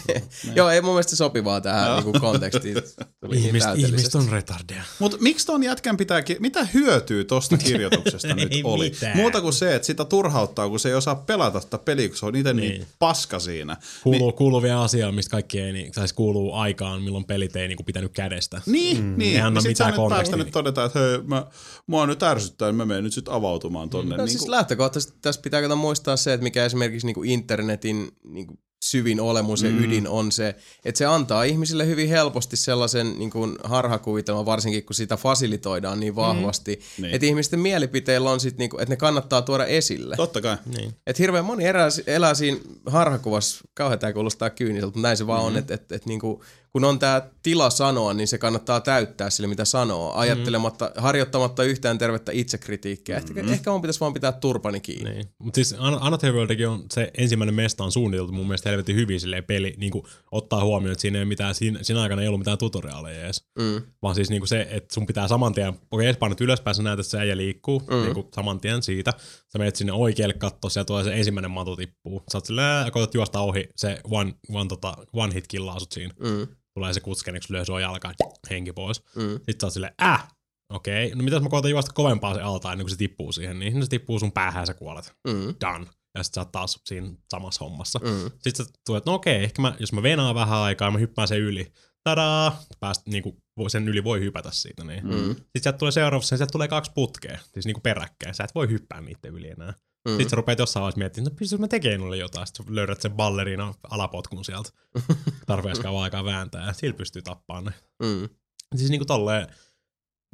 Joo, 0.56 0.70
ei 0.70 0.82
mun 0.82 0.92
mielestä 0.92 1.16
sopivaa 1.16 1.62
tähän 1.62 1.96
niinku 1.96 2.20
kontekstiin. 2.20 2.76
Tuli 3.22 3.36
niin 3.36 3.46
Ihmiset, 3.46 3.78
ihmiset 3.78 4.16
on 4.16 4.30
retardeja. 4.30 4.84
Mutta 5.00 5.18
miksi 5.20 5.46
ton 5.46 5.64
jätkän 5.64 5.98
pitää, 5.98 6.22
ki- 6.22 6.38
mitä 6.40 6.68
hyötyä 6.74 7.24
tosta 7.24 7.58
kirjoituksesta 7.58 8.28
nyt 8.36 8.52
oli? 8.64 8.90
mitään. 8.90 9.18
Muuta 9.18 9.42
kuin 9.42 9.54
se, 9.54 9.76
että 9.76 9.86
sitä 9.86 10.06
turhauttaa, 10.06 10.70
kun 10.70 10.80
se 10.80 10.90
ei 10.90 10.96
osaa 10.96 11.16
pelata 11.16 11.60
sitä 11.60 11.78
peliä, 11.78 12.08
kun 12.08 12.18
se 12.18 12.26
on 12.26 12.36
itse 12.36 12.54
niin. 12.54 12.70
Niin. 12.70 12.80
niin 12.80 12.88
paska 13.00 13.40
siinä. 13.40 13.78
Kuuluu, 14.04 14.32
kuuluu 14.32 14.62
vielä 14.62 14.82
asiaa, 14.82 15.12
mistä 15.12 15.32
kaikki 15.32 15.60
ei, 15.60 15.74
niin, 15.74 15.94
siis 15.94 16.14
kuuluu 16.14 16.54
aikaan, 16.54 17.02
milloin 17.02 17.26
pelit 17.26 17.56
ei 17.56 17.68
niin 17.68 17.78
kuin 17.78 17.86
pitänyt 17.86 18.12
kädestä. 18.12 18.62
Niin, 18.66 19.04
mm. 19.04 19.14
niin. 19.18 19.36
Ei 19.36 19.42
anna 19.42 19.58
Ja 19.58 19.62
sit 19.62 19.70
mitään 19.70 19.88
sä 19.88 19.92
nyt 19.92 19.96
kontekstia. 19.96 20.32
päästä 20.32 20.44
nyt 20.44 20.52
todeta, 20.54 20.86
että 20.86 21.00
hei, 21.00 21.22
mä, 21.22 21.46
mua 21.88 22.08
nyt 22.08 22.24
ärsyttää, 22.24 22.68
niin 22.68 22.76
mä 22.76 22.86
menen 22.86 23.04
nyt 23.04 23.14
sit 23.14 23.30
avautumaan 23.30 23.90
tonne. 23.90 24.18
No 24.18 24.24
niin 24.24 24.30
siis 24.32 24.42
kuin, 24.42 24.52
lähtökohtaisesti 24.52 25.18
tässä 25.22 25.42
pitää 25.42 25.76
muistaa 25.76 26.18
se, 26.18 26.34
että 26.34 26.44
mikä 26.56 26.66
esimerkiksi 26.66 27.08
niinku 27.08 27.24
internetin 27.24 28.12
niinku 28.24 28.54
syvin 28.84 29.22
olemus 29.22 29.64
ja 29.64 29.70
Mm. 29.70 29.84
ydin 29.84 30.08
on 30.08 30.32
se, 30.32 30.56
että 30.86 30.98
se 30.98 31.06
antaa 31.06 31.44
ihmisille 31.44 31.88
hyvin 31.88 32.10
helposti 32.10 32.58
sellaisen 32.58 33.20
niinku 33.20 33.40
harhakuvitelman, 33.64 34.46
varsinkin 34.46 34.84
kun 34.84 34.96
sitä 34.96 35.18
fasilitoidaan 35.18 36.00
niin 36.00 36.16
vahvasti, 36.16 36.76
mm. 36.76 37.02
Niin. 37.02 37.16
että 37.16 37.28
ihmisten 37.28 37.60
mielipiteillä 37.60 38.32
on 38.32 38.40
sit 38.40 38.58
niinku, 38.58 38.78
että 38.78 38.90
ne 38.90 38.96
kannattaa 38.96 39.42
tuoda 39.42 39.66
esille. 39.66 40.16
Totta 40.16 40.42
kai. 40.42 40.58
Niin. 40.78 40.94
Että 41.08 41.24
hirveän 41.24 41.46
moni 41.46 41.66
elää, 41.66 41.90
elää 42.08 42.34
siinä 42.34 42.58
harhakuvassa, 42.86 43.66
kauhean 43.74 44.00
tämä 44.00 44.14
kuulostaa 44.14 44.50
kyyniseltä, 44.50 44.88
mutta 44.88 45.08
näin 45.08 45.18
se 45.18 45.28
vaan 45.28 45.40
mm-hmm. 45.40 45.56
on, 45.56 45.60
että 45.60 45.74
et, 45.74 45.92
et, 45.92 46.06
niinku, 46.06 46.44
kun 46.76 46.84
on 46.84 47.00
tämä 47.00 47.22
tila 47.44 47.70
sanoa, 47.70 48.14
niin 48.14 48.28
se 48.28 48.38
kannattaa 48.38 48.82
täyttää 48.82 49.30
sille, 49.30 49.48
mitä 49.48 49.66
sanoo, 49.66 50.14
ajattelematta, 50.14 50.86
mm-hmm. 50.86 51.02
harjoittamatta 51.02 51.64
yhtään 51.64 51.98
tervettä 51.98 52.32
itsekritiikkiä. 52.32 53.20
Mm-hmm. 53.20 53.38
Ehkä, 53.38 53.52
ehkä 53.52 53.72
mun 53.72 53.82
pitäisi 53.82 54.00
vaan 54.00 54.14
pitää 54.14 54.32
turpani 54.32 54.80
kiinni. 54.80 55.10
Niin. 55.10 55.26
Mutta 55.40 55.56
siis 55.56 55.76
An- 55.78 55.98
Another 56.02 56.34
Worldikin 56.34 56.68
on 56.68 56.84
se 56.94 57.12
ensimmäinen 57.18 57.56
mesta 57.56 57.84
on 57.84 57.92
suunniteltu 57.92 58.34
mun 58.34 58.48
mielestä 58.48 58.70
helvetin 58.70 58.96
hyvin 58.96 59.20
silleen 59.20 59.44
peli, 59.44 59.74
niin 59.78 59.92
kuin 59.92 60.06
ottaa 60.32 60.64
huomioon, 60.64 60.92
että 60.92 61.02
siinä, 61.02 61.20
ei 61.20 61.26
mitään, 61.26 61.56
siinä, 61.56 61.80
siinä 61.82 62.02
aikana 62.02 62.22
ei 62.22 62.28
ollut 62.28 62.40
mitään 62.40 62.58
tutoriaaleja 62.58 63.24
edes. 63.24 63.44
Mm. 63.60 63.82
Vaan 64.02 64.16
siis 64.16 64.30
niinku 64.30 64.48
se, 64.48 64.68
että 64.72 64.94
sun 64.94 65.06
pitää 65.06 65.28
saman 65.28 65.54
tien, 65.54 65.70
okei, 65.70 66.10
okay, 66.10 66.20
painat 66.20 66.42
ylöspäin, 66.42 66.76
sä 66.76 66.84
näet, 66.84 67.00
että 67.00 67.10
se 67.10 67.20
äijä 67.20 67.38
liikkuu, 67.38 67.80
mm. 67.80 68.02
niinku 68.02 68.30
saman 68.36 68.60
tien 68.60 68.84
siitä. 68.84 69.14
Sä 69.52 69.58
menet 69.58 69.76
sinne 69.76 69.94
oikealle 69.94 70.34
kattoon, 70.34 70.72
siellä 70.72 70.86
tulee 70.86 71.04
se 71.04 71.14
ensimmäinen 71.14 71.52
matu 71.52 71.76
tippuu. 71.76 72.24
Sä 72.32 72.38
oot 72.38 72.46
silleen, 72.46 72.92
koetat 72.92 73.14
juosta 73.14 73.40
ohi, 73.40 73.70
se 73.76 74.00
one, 74.04 74.34
one, 74.50 74.68
tota, 74.68 74.94
one 75.14 75.34
hit 75.34 75.48
killaa 75.48 75.80
sut 75.80 75.92
siinä. 75.92 76.14
Mm. 76.20 76.48
Tulee 76.80 76.94
se 76.94 77.00
kutskeneksi, 77.00 77.54
lyö 77.54 77.66
sua 77.66 77.82
jalkaan, 77.82 78.16
henki 78.50 78.74
pois. 78.74 79.04
Mm. 79.16 79.32
Sitten 79.32 79.60
sä 79.62 79.68
oot 79.68 79.74
silleen, 79.74 79.94
äh, 80.04 80.28
okei, 80.74 81.06
okay. 81.06 81.18
no 81.18 81.24
mitäs 81.24 81.42
mä 81.42 81.50
koitan 81.50 81.72
juosta 81.72 81.94
kovempaa 81.94 82.34
se 82.34 82.42
alta 82.42 82.72
ennen 82.72 82.86
kuin 82.86 82.92
se 82.92 82.98
tippuu 82.98 83.32
siihen, 83.32 83.60
niin 83.60 83.84
se 83.84 83.90
tippuu 83.90 84.20
sun 84.20 84.32
päähän 84.32 84.62
ja 84.62 84.66
sä 84.66 84.74
kuolet. 84.74 85.14
Mm. 85.28 85.56
Done. 85.62 85.86
Ja 86.18 86.24
sit 86.24 86.34
sä 86.34 86.42
oot 86.42 86.52
taas 86.52 86.80
siinä 86.86 87.12
samassa 87.32 87.66
hommassa. 87.66 88.00
Mm. 88.04 88.32
Sitten 88.40 88.66
sä 88.66 88.72
tulet, 88.86 89.06
no 89.06 89.14
okei, 89.14 89.44
ehkä 89.44 89.62
mä, 89.62 89.76
jos 89.80 89.94
mä 89.94 90.04
venaan 90.04 90.36
vähän 90.36 90.60
aikaa, 90.60 90.92
mä 90.92 90.98
hyppään 90.98 91.28
sen 91.28 91.40
yli. 91.40 91.72
Tadaa! 92.04 92.64
Pääst, 92.80 93.08
niinku, 93.08 93.38
sen 93.68 93.88
yli 93.88 94.04
voi 94.04 94.20
hypätä 94.20 94.50
siitä. 94.52 94.84
Niin. 94.84 95.08
Mm. 95.08 95.36
Sitten 95.36 95.62
sieltä 95.62 95.78
tulee 95.78 95.92
seuraavassa, 95.92 96.38
sieltä 96.38 96.52
tulee 96.52 96.68
kaksi 96.68 96.92
putkea, 96.96 97.40
siis 97.54 97.66
niinku 97.66 97.82
peräkkäin. 97.82 98.36
Sä 98.36 98.44
et 98.44 98.56
voi 98.56 98.70
hyppää 98.70 99.02
niiden 99.02 99.36
yli 99.36 99.50
enää. 99.50 99.74
Mm. 100.06 100.12
Sitten 100.12 100.30
sä 100.30 100.36
rupeat 100.36 100.60
jossain 100.60 100.82
vaiheessa 100.82 100.98
miettimään, 101.00 101.32
no 101.32 101.36
pystyykö 101.40 101.62
mä 101.62 101.68
tekemään 101.68 102.00
noille 102.00 102.18
jotain. 102.18 102.48
Sitten 102.48 102.76
löydät 102.76 103.02
sen 103.02 103.12
ballerina 103.14 103.74
alapotkun 103.90 104.46
sieltä. 104.46 104.70
Tarpeeksi 105.48 105.82
kauan 105.82 106.04
aikaa 106.04 106.26
vääntää 106.26 106.68
ja 106.68 106.74
sillä 106.74 106.94
pystyy 106.98 107.22
tappaamaan 107.22 107.66
ne. 107.66 108.08
Mm. 108.08 108.30
Siis 108.76 108.90
niinku 108.90 109.06
tolleen, 109.06 109.48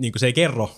niinku 0.01 0.19
se 0.19 0.25
ei 0.25 0.33
kerro 0.33 0.75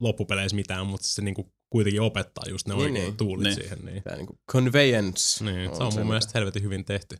loppupeleissä 0.00 0.56
mitään, 0.56 0.86
mutta 0.86 1.08
se 1.08 1.22
niinku 1.22 1.52
kuitenkin 1.70 2.02
opettaa 2.02 2.44
just 2.48 2.68
ne 2.68 2.74
Niin, 2.74 2.82
oikeat 2.84 3.04
niin. 3.06 3.16
tuulit 3.16 3.44
Niin. 3.44 3.54
siihen. 3.54 3.78
Niin. 3.84 4.02
Tää 4.02 4.16
niinku 4.16 4.38
conveyance. 4.52 5.44
Niin, 5.44 5.76
se 5.76 5.82
on 5.82 5.94
mun 5.94 6.06
mielestä 6.06 6.32
helvetin 6.34 6.62
hyvin 6.62 6.84
tehty. 6.84 7.16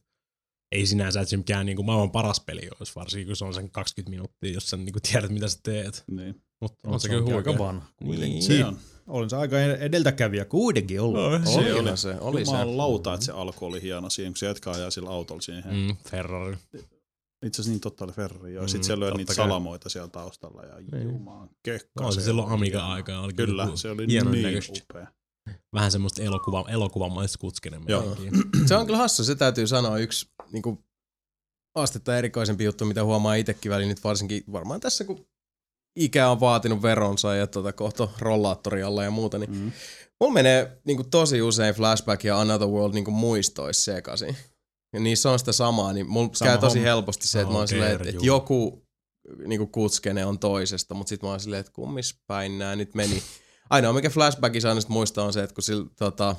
Ei 0.73 0.87
sinänsä, 0.87 1.21
että 1.21 1.31
se 1.31 1.37
mikään 1.37 1.67
niinku 1.67 1.83
maailman 1.83 2.11
paras 2.11 2.41
peli 2.41 2.69
olisi, 2.81 2.93
varsinkin 2.97 3.27
kun 3.27 3.37
se 3.37 3.45
on 3.45 3.55
sen 3.55 3.71
20 3.71 4.11
minuuttia, 4.11 4.53
jos 4.53 4.71
sä 4.71 4.77
niinku 4.77 4.99
tiedät, 5.13 5.31
mitä 5.31 5.49
sä 5.49 5.59
teet. 5.63 6.05
Niin. 6.11 6.43
Mutta 6.61 6.89
on 6.89 7.01
se, 7.01 7.09
se 7.09 7.15
kyllä 7.15 7.37
aika 7.37 7.59
vanha. 7.59 7.87
Niin. 8.01 8.43
Se 8.43 8.65
on. 8.65 8.77
Olin 9.07 9.31
se 9.31 9.37
aika 9.37 9.61
edeltäkävijä 9.61 10.45
kuitenkin 10.45 11.01
ollut. 11.01 11.33
No, 11.33 11.39
Se 11.53 11.59
Oli, 11.59 11.73
oli. 11.73 11.97
se, 11.97 12.15
oli 12.21 12.45
se. 12.47 12.65
Lauta, 12.65 13.15
että 13.15 13.27
se 13.27 13.33
alku 13.33 13.67
oli 13.67 13.83
hieno 13.83 14.11
siihen, 14.11 14.33
kun 14.33 14.37
se 14.39 14.47
jätkä 14.47 14.71
ajaa 14.71 14.91
sillä 14.91 15.11
autolla 15.11 15.41
siihen. 15.43 15.75
Mm. 15.75 15.97
Ferrari. 16.11 16.57
Itse 17.47 17.61
asiassa 17.63 17.71
niin 17.71 17.81
totta 17.81 18.05
oli 18.05 18.13
Ferrari, 18.13 18.55
joo. 18.55 18.63
Mm, 18.65 18.69
Sitten 18.69 18.85
siellä 18.87 19.07
oli 19.07 19.17
niitä 19.17 19.35
kai. 19.35 19.45
salamoita 19.45 19.89
siellä 19.89 20.09
taustalla 20.09 20.63
ja 20.63 20.75
Niin. 20.93 21.09
jumaan 21.09 21.51
kökkä. 21.63 21.89
No, 22.01 22.13
se 22.13 22.21
silloin 22.21 22.49
Amiga-aikaa 22.53 23.21
oli 23.21 23.33
Kyllä, 23.33 23.65
kyllä 23.65 23.77
se 23.77 23.91
oli 23.91 24.07
hienon 24.09 24.33
niin 24.33 24.43
näköistä. 24.43 24.81
upea. 24.91 25.07
Vähän 25.73 25.93
semmoista 25.93 26.23
elokuva, 26.23 26.65
elokuvamaista. 26.69 27.39
Se 28.67 28.77
on 28.77 28.87
kyllä 28.87 28.99
hassu, 28.99 29.25
se 29.25 29.35
täytyy 29.35 29.67
sanoa 29.67 29.99
yksi 29.99 30.27
niinku, 30.53 30.85
astetta 31.75 32.19
erikoisempi 32.19 32.65
juttu, 32.65 32.85
mitä 32.85 33.05
huomaa 33.05 33.35
itsekin 33.35 33.71
väliin 33.73 33.89
nyt 33.89 34.05
varsinkin 34.05 34.45
varmaan 34.53 34.81
tässä, 34.81 35.05
kun 35.05 35.27
ikä 35.97 36.29
on 36.31 36.41
vaatinut 36.41 36.83
veronsa 36.83 37.35
ja 37.35 37.47
tota, 37.47 37.73
kohta 37.73 38.09
rollaattori 38.19 38.83
alla 38.83 39.05
ja 39.05 39.11
muuta, 39.11 39.39
niin 39.39 39.51
Mm. 39.51 39.73
mulla 40.21 40.33
menee 40.35 40.81
niinku, 40.85 41.05
tosi 41.05 41.43
usein 41.43 41.75
Flashback 41.75 42.25
ja 42.25 42.41
Another 42.41 42.69
World 42.69 42.95
niinku, 42.95 43.11
muistois 43.11 43.85
sekaisin. 43.85 44.37
Ja 44.93 45.01
niissä 45.01 45.31
on 45.31 45.39
sitä 45.39 45.53
samaa, 45.53 45.93
niin 45.93 46.09
mulla 46.11 46.31
Sama 46.33 46.51
käy 46.51 46.59
tosi 46.59 46.79
homma. 46.79 46.87
helposti 46.89 47.29
se, 47.29 47.41
että 47.41 47.53
mä 47.53 47.59
oon 47.59 47.69
silleen, 47.69 47.93
että, 47.93 48.09
että 48.09 48.27
joku 48.27 48.83
niinku, 49.47 49.67
kutskene 49.67 50.27
on 50.27 50.39
toisesta, 50.39 50.95
mutta 50.95 51.09
sitten 51.09 51.27
mä 51.27 51.31
oon 51.31 51.41
silleen, 51.41 51.61
että 51.61 51.73
kummis 51.73 52.19
päin 52.27 52.59
nää 52.59 52.77
nyt 52.77 52.95
meni. 52.95 53.23
Ainoa 53.71 53.93
mikä 53.93 54.11
Flashbackissa 54.11 54.69
aina 54.69 54.81
muistaa 54.89 55.25
on 55.25 55.33
se, 55.33 55.43
että 55.43 55.55
kun 55.55 55.63
sillä 55.63 55.87
tota, 55.99 56.37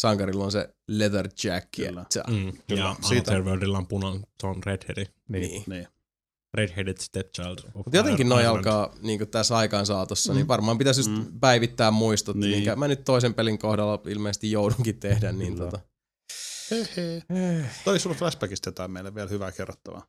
sankarilla 0.00 0.44
on 0.44 0.52
se 0.52 0.74
leather 0.88 1.28
jacket. 1.44 1.88
Kyllä. 1.88 2.04
Mm, 2.28 2.52
Kyllä, 2.68 2.80
ja 2.80 2.96
siitä- 3.08 3.32
on 3.78 3.86
punan, 3.86 4.24
se 4.40 4.46
on 4.46 4.62
redheadi. 4.66 5.04
Niin. 5.28 5.64
Niin. 5.66 5.86
Redheaded 6.54 6.96
stepchild. 7.00 7.58
Mutta 7.74 7.96
jotenkin 7.96 8.28
noi 8.28 8.46
alkaa 8.46 8.94
niin 9.02 9.28
tässä 9.28 9.56
aikaan 9.56 9.86
saatossa, 9.86 10.32
mm. 10.32 10.36
niin 10.36 10.48
varmaan 10.48 10.78
pitäisi 10.78 11.00
just 11.00 11.10
mm. 11.10 11.40
päivittää 11.40 11.90
muistot, 11.90 12.36
niin. 12.36 12.40
Niin. 12.40 12.58
minkä 12.58 12.76
mä 12.76 12.88
nyt 12.88 13.04
toisen 13.04 13.34
pelin 13.34 13.58
kohdalla 13.58 14.00
ilmeisesti 14.06 14.50
joudunkin 14.50 15.00
tehdä. 15.00 15.32
Niin 15.32 15.54
Kyllä. 15.54 15.70
tota. 15.70 15.84
Hehe. 16.70 17.22
Toi 17.84 17.98
sulla 17.98 18.16
Flashbackista 18.16 18.68
jotain 18.68 18.90
meille 18.90 19.14
vielä 19.14 19.28
hyvää 19.28 19.52
kerrottavaa. 19.52 20.06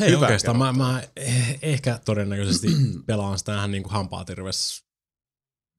Ei 0.00 0.10
Hyvä 0.10 0.20
oikeastaan. 0.20 0.58
Mä, 0.58 0.72
mä 0.72 1.02
eh- 1.20 1.58
ehkä 1.62 2.00
todennäköisesti 2.04 2.68
pelaan 3.06 3.38
sitä 3.38 3.54
ihan 3.54 3.70
niinku 3.70 3.88
hampaatirves 3.88 4.84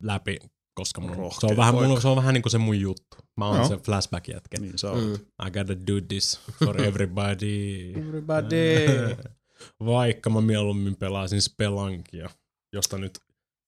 läpi, 0.04 0.40
koska 0.74 1.02
mun, 1.02 1.32
se, 1.40 1.46
on 1.46 1.58
vähän, 1.58 1.74
mulla, 1.76 2.02
se 2.02 2.08
on 2.08 2.16
vähän 2.16 2.34
niinku 2.34 2.50
se 2.50 2.58
mun 2.58 2.80
juttu. 2.80 3.18
Mä 3.38 3.48
oon 3.48 3.58
Joo. 3.58 3.68
se 3.68 3.76
flashback-jätkä. 3.76 4.60
Niin 4.60 4.78
sä 4.78 4.88
Mm. 4.94 5.14
I 5.48 5.52
gotta 5.52 5.88
do 5.88 6.02
this 6.08 6.40
for 6.66 6.82
everybody. 6.82 7.92
Everybody. 8.00 8.86
Vaikka 9.86 10.30
mä 10.30 10.42
mieluummin 10.42 10.96
pelaisin 10.96 11.42
Spelankia, 11.42 12.30
josta 12.74 12.98
nyt 12.98 13.20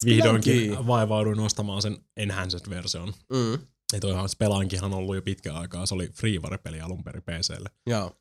vihdoinkin 0.05 0.61
Spelunky. 0.63 0.87
vaivauduin 0.87 1.39
ostamaan 1.39 1.81
sen 1.81 1.97
Enhanced-version. 2.17 3.13
Mm. 3.33 3.51
Ja 3.93 3.99
toihan 3.99 4.29
Spelankihan 4.29 4.93
on 4.93 4.97
ollut 4.97 5.15
jo 5.15 5.21
pitkän 5.21 5.55
aikaa, 5.55 5.85
se 5.85 5.93
oli 5.95 6.07
freeware-peli 6.07 6.81
alun 6.81 7.03
perin 7.03 7.23
PClle. 7.23 7.69
Joo. 7.87 8.11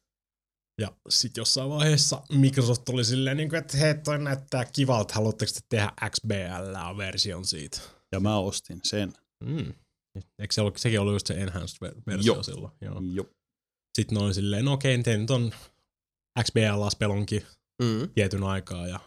Ja 0.81 0.93
sit 1.09 1.36
jossain 1.36 1.70
vaiheessa 1.70 2.23
Microsoft 2.33 2.89
oli 2.89 3.05
silleen, 3.05 3.36
niin 3.36 3.49
kuin, 3.49 3.59
että 3.59 3.77
hei 3.77 3.94
toi 3.94 4.19
näyttää 4.19 4.65
kivalta, 4.65 5.15
haluatteko 5.15 5.52
te 5.55 5.61
tehdä 5.69 5.93
XBL-version 6.11 7.44
siitä? 7.44 7.81
Ja 8.12 8.20
mä 8.20 8.39
ostin 8.39 8.81
sen. 8.84 9.12
Mm. 9.44 9.73
Eikö 10.39 10.55
se 10.55 10.60
ollut, 10.60 10.78
sekin 10.78 11.00
ollut 11.00 11.12
just 11.15 11.26
se 11.26 11.34
Enhanced-versio 11.34 12.34
Joo. 12.34 12.42
silloin? 12.42 12.73
Joo. 12.81 13.00
Joo. 13.12 13.26
Sitten 13.99 14.18
ne 14.18 14.24
oli 14.24 14.34
silleen, 14.34 14.65
no 14.65 14.73
okei, 14.73 15.02
te 15.02 15.16
nyt 15.16 15.31
on 15.31 15.52
XBL-spelonkin 16.42 17.47
Mm. 17.82 18.08
tietyn 18.15 18.42
aikaa 18.44 18.86
ja 18.86 19.00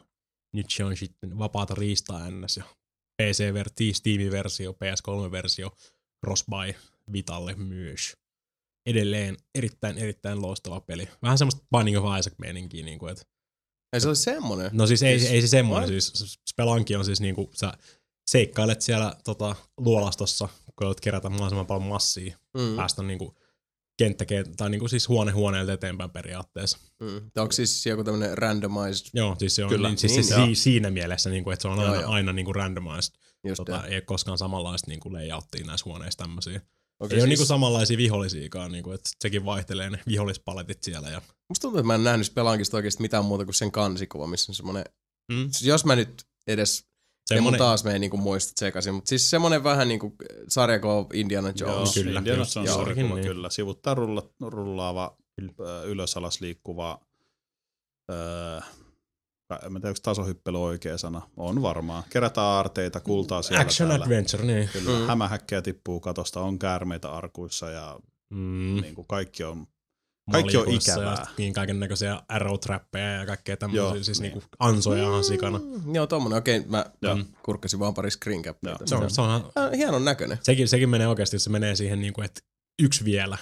nyt 0.54 0.66
se 0.70 0.84
on 0.84 0.98
sitten 0.98 1.38
vapaata 1.38 1.76
riistaa 1.76 2.30
ns. 2.32 2.58
Ja 2.58 2.64
PC-versio, 3.22 3.94
Steam-versio, 3.94 4.74
PS3-versio, 4.74 5.72
Crossbuy 6.26 6.74
Vitalle 7.12 7.56
myös. 7.56 8.18
Edelleen 8.86 9.38
erittäin, 9.56 9.98
erittäin 9.98 10.42
loistava 10.42 10.82
peli. 10.82 11.10
Vähän 11.22 11.38
semmoista 11.38 11.66
Binding 11.78 11.98
of 11.98 12.20
Isaac-meininkiä, 12.20 12.86
niin 12.86 13.00
kuin, 13.00 13.12
että 13.12 13.24
Ei 13.94 14.02
se 14.02 14.08
oli 14.08 14.16
semmonen. 14.16 14.70
No 14.74 14.88
siis 14.88 15.04
ei, 15.04 15.20
Siis- 15.20 15.32
ei 15.32 15.42
se 15.42 15.48
semmoinen, 15.48 15.90
siis 15.90 16.40
Spelunky 16.50 16.96
on 16.96 17.06
siis 17.06 17.22
niinku, 17.22 17.50
sä 17.54 17.74
seikkailet 18.28 18.82
siellä 18.82 19.16
tota, 19.24 19.56
luolastossa, 19.78 20.50
kun 20.76 20.88
olet 20.88 21.00
kerätä 21.02 21.30
mahdollisimman 21.30 21.68
paljon 21.68 21.90
massia, 21.90 22.38
Mm. 22.58 22.76
päästä 22.76 23.04
niinku 23.04 23.36
kenttä, 23.98 24.26
tai 24.58 24.70
niinku 24.70 24.88
siis 24.88 25.10
huone 25.10 25.32
huoneelta 25.32 25.74
eteenpäin 25.74 26.10
periaatteessa. 26.10 26.78
Mm. 27.00 27.32
Onko 27.38 27.52
siis 27.52 27.86
joku 27.86 28.04
tämmönen 28.04 28.38
randomized? 28.38 29.06
Joo, 29.14 29.36
siis 29.40 29.56
se 29.56 29.64
on 29.64 29.70
Kyllä. 29.70 29.88
niin, 29.88 29.98
siis 29.98 30.12
Niin, 30.14 30.24
se, 30.24 30.36
joo. 30.36 30.46
si, 30.46 30.56
siinä 30.56 30.90
mielessä, 30.92 31.30
niinku, 31.30 31.50
että 31.52 31.62
se 31.62 31.68
on 31.68 31.80
aina, 31.80 31.94
Joo, 31.94 32.02
joo. 32.02 32.12
aina 32.12 32.34
niinku 32.34 32.54
randomized. 32.54 33.16
Just 33.48 33.58
Tota, 33.58 33.84
ei 33.88 33.96
ole 33.96 34.02
koskaan 34.02 34.38
samanlaista 34.38 34.92
niinku 34.92 35.14
layouttia 35.14 35.66
näissä 35.66 35.86
huoneissa 35.86 36.18
tämmöisiä. 36.18 36.52
okay, 36.60 36.62
ei 37.00 37.02
ole 37.02 37.10
siis, 37.22 37.26
niinku 37.30 37.46
samanlaisia 37.46 37.98
vihollisiakaan, 37.98 38.72
niinku, 38.72 38.92
että 38.92 39.10
sekin 39.22 39.46
vaihtelee 39.46 39.90
ne 39.90 40.00
vihollispaletit 40.08 40.84
siellä. 40.84 41.10
Ja, 41.10 41.22
Musta 41.50 41.62
tuntuu, 41.62 41.80
että 41.80 41.88
mä 41.88 41.96
en 41.96 42.04
nähnyt 42.04 42.28
Spelankista 42.28 42.78
oikeesti 42.78 43.02
mitään 43.02 43.26
muuta 43.26 43.46
kuin 43.46 43.56
sen 43.56 43.72
kansikuva, 43.72 44.28
missä 44.28 44.52
on 44.52 44.56
semmonen... 44.56 44.84
mm, 45.32 45.44
Siis 45.52 45.62
jos 45.64 45.86
mä 45.86 45.96
nyt 45.96 46.24
edes... 46.48 46.86
Ja 47.30 47.36
mun 47.36 47.38
semmonen, 47.38 47.58
taas 47.60 47.84
meni 47.84 48.00
niinku 48.00 48.18
muistot 48.18 48.58
sekaisin, 48.58 48.94
mutta 48.94 49.10
siis 49.10 49.30
semmonen 49.30 49.64
vähän 49.64 49.88
niinku 49.88 50.16
sarjako 50.48 51.10
Indiana 51.14 51.54
Joo, 51.60 51.72
Jones. 51.74 51.94
kyllä, 51.94 52.18
Indiana. 52.20 52.38
Jones 52.38 52.56
Joo, 52.56 52.66
sarjakuva, 52.66 53.16
niin. 53.16 53.28
kyllä. 53.28 53.50
Sivuttaa 53.50 53.94
rulla, 53.94 54.30
rullaava, 54.42 55.18
ylös 55.86 56.18
alas 56.18 56.42
liikkuva, 56.42 57.02
öö, 58.12 58.60
en 59.66 59.74
mä 59.74 59.80
tiedä, 59.80 59.90
onko 59.90 60.00
tasohyppely 60.04 60.64
oikea 60.64 60.98
sana. 60.98 61.22
On 61.38 61.62
varmaan. 61.62 62.04
Kerätään 62.10 62.48
aarteita, 62.48 63.00
kultaa 63.00 63.42
siellä 63.42 63.62
action 63.62 63.90
täällä. 63.90 64.06
adventure, 64.06 64.46
niin. 64.46 64.70
Kyllä. 64.74 65.00
Mm. 65.00 65.08
Hämähäkkejä 65.08 65.62
tippuu 65.62 66.00
katosta, 66.00 66.42
on 66.42 66.60
käärmeitä 66.60 67.12
arkuissa 67.12 67.70
ja 67.70 68.00
Mm. 68.30 68.38
mm. 68.40 68.82
niin 68.82 68.96
kuin 68.96 69.08
kaikki 69.08 69.44
on 69.44 69.68
Kaikki 70.32 70.58
on 70.58 70.70
ikävää. 70.70 71.12
Ja 71.20 71.26
niin 71.38 71.54
kaiken 71.54 71.80
näköisiä 71.80 72.22
arrow 72.30 72.60
trappeja 72.60 73.12
ja 73.12 73.26
kaikkea 73.26 73.58
tämmöisiä, 73.58 73.84
Joo, 73.84 74.04
siis 74.04 74.22
niin. 74.22 74.32
niinku 74.34 74.48
ansoja 74.60 75.04
ihan 75.04 75.24
sikana. 75.24 75.60
Mm, 75.60 75.96
joo, 75.96 76.08
tommonen. 76.08 76.38
Okei, 76.38 76.60
mä 76.68 76.86
Joo. 77.02 77.16
mm. 77.16 77.26
kurkkasin 77.44 77.80
vaan 77.80 77.94
pari 77.94 78.12
screen. 78.12 78.42
Joo. 78.46 78.54
tässä. 78.78 78.86
Se 78.86 78.96
on, 78.96 79.10
se 79.12 79.22
on, 79.22 79.30
Äh, 79.58 79.72
hienon 79.78 80.06
näköinen. 80.06 80.38
sekin, 80.44 80.68
sekin 80.68 80.90
menee 80.90 81.08
oikeasti, 81.08 81.40
se 81.40 81.50
menee 81.50 81.76
siihen 81.76 82.02
niinku, 82.02 82.22
että 82.22 82.42
yksi 82.82 83.06
vielä. 83.06 83.38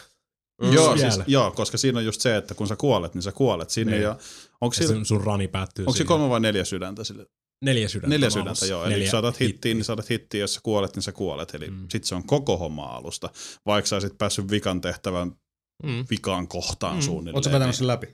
Mm. 0.61 0.73
Joo, 0.73 0.95
vielä. 0.95 1.11
siis, 1.11 1.23
joo, 1.27 1.51
koska 1.51 1.77
siinä 1.77 1.99
on 1.99 2.05
just 2.05 2.21
se, 2.21 2.37
että 2.37 2.53
kun 2.55 2.67
sä 2.67 2.75
kuolet, 2.75 3.13
niin 3.13 3.21
sä 3.21 3.31
kuolet. 3.31 3.69
Siinä 3.69 3.91
Niin. 3.91 4.07
ole, 4.07 4.15
onko, 4.61 4.75
Ja 4.79 4.87
sillä, 4.87 5.03
sun, 5.05 5.23
rani 5.23 5.47
päättyy 5.47 5.85
onko 5.85 5.97
se 5.97 6.03
kolme 6.03 6.29
vai 6.29 6.39
neljä 6.39 6.65
sydäntä 6.65 7.03
sille? 7.03 7.25
Neljä 7.61 7.87
sydäntä. 7.87 8.09
Neljä 8.15 8.25
on 8.27 8.31
sydäntä, 8.31 8.65
joo. 8.65 8.83
Eli 8.83 8.91
Neljä 8.93 9.05
jos 9.05 9.11
saatat 9.11 9.33
hittiin, 9.33 9.47
hittiä. 9.47 9.73
niin 9.73 9.83
saatat 9.85 10.09
hittiin, 10.09 10.41
jos 10.41 10.53
sä 10.53 10.59
kuolet, 10.63 10.95
niin 10.95 11.03
sä 11.03 11.11
kuolet. 11.11 11.55
Eli 11.55 11.67
Mm. 11.69 11.75
mm. 11.77 11.85
sit 11.91 12.03
se 12.03 12.15
on 12.15 12.23
koko 12.27 12.57
homma 12.57 12.85
alusta. 12.85 13.29
Vaikka 13.65 13.87
sä 13.89 13.95
olisit 13.95 14.17
päässyt 14.17 14.51
vikan 14.51 14.81
tehtävän 14.81 15.31
Mm. 15.83 16.05
vikaan 16.09 16.47
kohtaan 16.47 16.95
Mm. 16.95 17.01
suunnilleen. 17.01 17.35
Oletko 17.35 17.51
vetänyt 17.51 17.75
sen 17.75 17.87
läpi? 17.87 18.07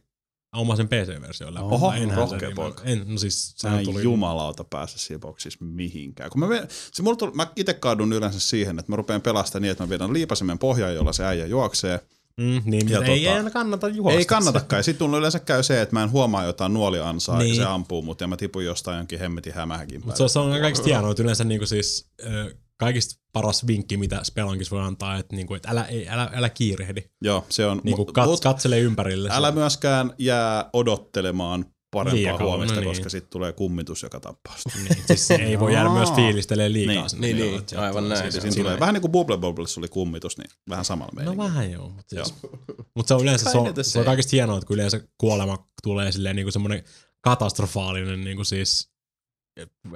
Oma 0.55 0.75
sen 0.75 0.87
PC-versio 0.87 1.53
läpi. 1.53 1.65
Oho, 1.65 1.93
rohkea 2.15 2.39
sen- 2.49 2.55
poika. 2.55 2.83
En, 2.83 3.03
no 3.07 3.17
siis 3.17 3.53
Mä 3.53 3.59
sehän 3.61 3.79
en 3.79 3.85
tuli... 3.85 4.03
jumalauta 4.03 4.63
pääse 4.63 4.97
siinä 4.99 5.19
boksissa 5.19 5.65
mihinkään. 5.65 6.29
Kun 6.29 6.39
mä, 6.39 6.47
se 6.93 7.03
mulla 7.03 7.17
tuli, 7.17 7.31
mä 7.31 7.47
itse 7.55 7.73
kaadun 7.73 8.13
yleensä 8.13 8.39
siihen, 8.39 8.79
että 8.79 8.91
mä 8.91 8.95
rupean 8.95 9.21
pelastamaan 9.21 9.61
niin, 9.61 9.71
että 9.71 9.83
mä 9.83 9.89
vedän 9.89 10.13
liipasimen 10.13 10.59
pohjaan, 10.59 10.95
jolla 10.95 11.13
se 11.13 11.25
äijä 11.25 11.45
juoksee. 11.45 11.99
Mm, 12.37 12.61
niin, 12.65 12.89
Ja 12.89 13.03
ei, 13.03 13.25
tota- 13.25 13.51
kannata 13.51 13.87
juosta. 13.87 14.19
Ei 14.19 14.25
kannatakaan. 14.25 14.83
Sitten 14.83 15.07
mulla 15.07 15.17
yleensä 15.17 15.39
käy 15.39 15.63
se, 15.63 15.81
että 15.81 15.95
mä 15.95 16.03
en 16.03 16.11
huomaa 16.11 16.43
jotain 16.45 16.73
nuoliansaa 16.73 17.37
niin. 17.37 17.45
Niin. 17.51 17.59
ja 17.59 17.65
se 17.65 17.69
ampuu 17.71 18.01
mut 18.01 18.21
ja 18.21 18.27
mä 18.27 18.37
tipun 18.37 18.65
jostain 18.65 18.97
jonkin 18.97 19.19
hemmetin 19.19 19.53
hämähäkin 19.53 20.01
Mutta 20.05 20.11
se, 20.15 20.17
päälle. 20.17 20.51
se 20.51 20.57
on 20.57 20.61
kaikista 20.61 20.85
hienoa, 20.87 21.11
että 21.11 21.23
yleensä 21.23 21.43
niinku 21.43 21.65
siis, 21.65 22.09
ö, 22.23 22.55
kaikista 22.79 23.21
paras 23.33 23.67
vinkki, 23.67 23.97
mitä 23.97 24.19
Spelankissa 24.23 24.75
voi 24.75 24.85
antaa, 24.85 25.17
että, 25.17 25.35
niinku, 25.35 25.53
että 25.53 25.69
älä, 25.71 25.83
ei, 25.85 26.09
älä, 26.09 26.29
älä 26.33 26.49
kiirehdi. 26.49 27.01
Joo, 27.21 27.45
se 27.49 27.65
on. 27.65 27.81
Niinku, 27.83 28.05
kat, 28.05 28.25
mut 28.25 28.39
katsele 28.39 28.79
ympärille. 28.79 29.29
älä 29.31 29.51
myöskään 29.51 30.13
jää 30.17 30.69
odottelemaan 30.73 31.65
parempaa 31.91 32.15
Liian 32.15 32.37
kauan, 32.37 32.53
huomista, 32.53 32.75
no 32.75 32.81
niin. 32.81 32.89
koska 32.89 33.09
sitten 33.09 33.29
tulee 33.31 33.51
kummitus, 33.53 34.03
joka 34.03 34.19
tappaa 34.19 34.55
sitä. 34.57 34.79
Niin, 34.95 35.03
siis 35.07 35.27
se 35.27 35.35
ei 35.35 35.59
voi 35.59 35.73
jäädä 35.73 35.89
myös 35.89 36.09
Aa. 36.09 36.15
fiilistelee 36.15 36.71
liikaa 36.73 36.93
Niin, 36.95 37.09
sinne. 37.09 37.27
niin, 37.27 37.37
niin, 37.37 37.63
sieltä 37.67 37.85
aivan 37.85 38.09
näin. 38.09 38.21
siis- 38.21 38.33
Siinä 38.33 38.51
Siinä 38.51 38.63
tulee, 38.63 38.79
vähän 38.79 38.93
niin 38.93 39.01
kuin 39.01 39.11
Bubble 39.11 39.37
Bubbles 39.37 39.77
oli 39.77 39.87
kummitus, 39.87 40.37
niin 40.37 40.49
vähän 40.69 40.85
samalla 40.85 41.11
No 41.13 41.15
meiningillä. 41.15 41.43
vähän 41.49 41.71
joo, 41.71 41.89
mutta 41.89 42.15
siis, 42.15 42.33
mut 42.95 43.07
se 43.07 43.13
on 43.13 43.21
yleensä 43.21 43.51
se 43.51 43.57
on, 43.57 43.73
se 43.81 43.99
on 43.99 44.05
kaikista 44.05 44.29
hienoa, 44.31 44.57
että 44.57 44.67
kun 44.67 44.73
yleensä 44.75 45.01
kuolema 45.17 45.67
tulee 45.83 46.11
silleen 46.11 46.35
niinku 46.35 46.51
semmoinen 46.51 46.83
katastrofaalinen 47.21 48.23
niinku 48.23 48.43
siis 48.43 48.89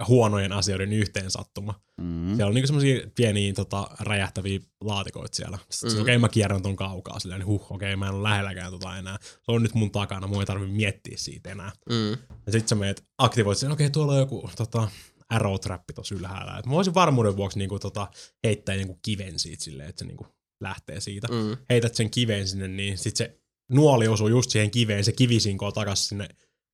huonojen 0.07 0.51
asioiden 0.51 0.93
yhteensattuma. 0.93 1.81
Mm. 2.01 2.27
Siellä 2.35 2.47
on 2.47 2.53
niinku 2.53 2.67
semmosia 2.67 3.07
pieniä 3.15 3.53
tota, 3.53 3.87
räjähtäviä 3.99 4.59
laatikoita 4.81 5.35
siellä. 5.35 5.59
Sitten 5.69 5.91
Mm. 5.91 5.95
mm. 5.95 6.01
okei, 6.01 6.15
okay, 6.15 6.21
mä 6.21 6.29
kierrän 6.29 6.61
ton 6.61 6.75
kaukaa 6.75 7.19
silleen, 7.19 7.39
niin 7.39 7.47
huh, 7.47 7.71
okei, 7.71 7.89
okay, 7.89 7.95
mä 7.95 8.07
en 8.07 8.13
ole 8.13 8.23
lähelläkään 8.23 8.71
tota 8.71 8.97
enää. 8.97 9.17
Se 9.21 9.51
on 9.51 9.63
nyt 9.63 9.73
mun 9.73 9.91
takana, 9.91 10.27
mun 10.27 10.39
ei 10.39 10.45
tarvi 10.45 10.67
miettiä 10.67 11.17
siitä 11.17 11.51
enää. 11.51 11.71
Mm. 11.89 12.09
Ja 12.45 12.51
sit 12.51 12.67
sä 12.67 12.75
meet, 12.75 13.03
aktivoit 13.17 13.57
sen, 13.57 13.71
okei, 13.71 13.85
okay, 13.85 13.91
tuolla 13.91 14.13
on 14.13 14.19
joku 14.19 14.49
tota, 14.55 14.87
arrow 15.29 15.55
trappi 15.59 15.93
tossa 15.93 16.15
ylhäällä. 16.15 16.57
Et 16.57 16.65
mä 16.65 16.71
voisin 16.71 16.93
varmuuden 16.93 17.37
vuoksi 17.37 17.59
niinku, 17.59 17.79
tota, 17.79 18.07
heittää 18.43 18.75
niinku 18.75 18.99
kiven 19.01 19.39
siitä 19.39 19.63
silleen, 19.63 19.89
että 19.89 19.99
se 19.99 20.05
niinku 20.05 20.27
lähtee 20.61 20.99
siitä. 20.99 21.27
Mm. 21.27 21.35
Mm. 21.35 21.57
Heität 21.69 21.95
sen 21.95 22.09
kiven 22.09 22.47
sinne, 22.47 22.67
niin 22.67 22.97
sit 22.97 23.15
se 23.15 23.39
nuoli 23.71 24.07
osuu 24.07 24.27
just 24.27 24.49
siihen 24.49 24.71
kiveen, 24.71 25.03
se 25.03 25.11
kivi 25.11 25.39
sinkoo 25.39 25.71
takas 25.71 26.07
sinne, 26.07 26.29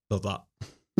tota, 0.09 0.47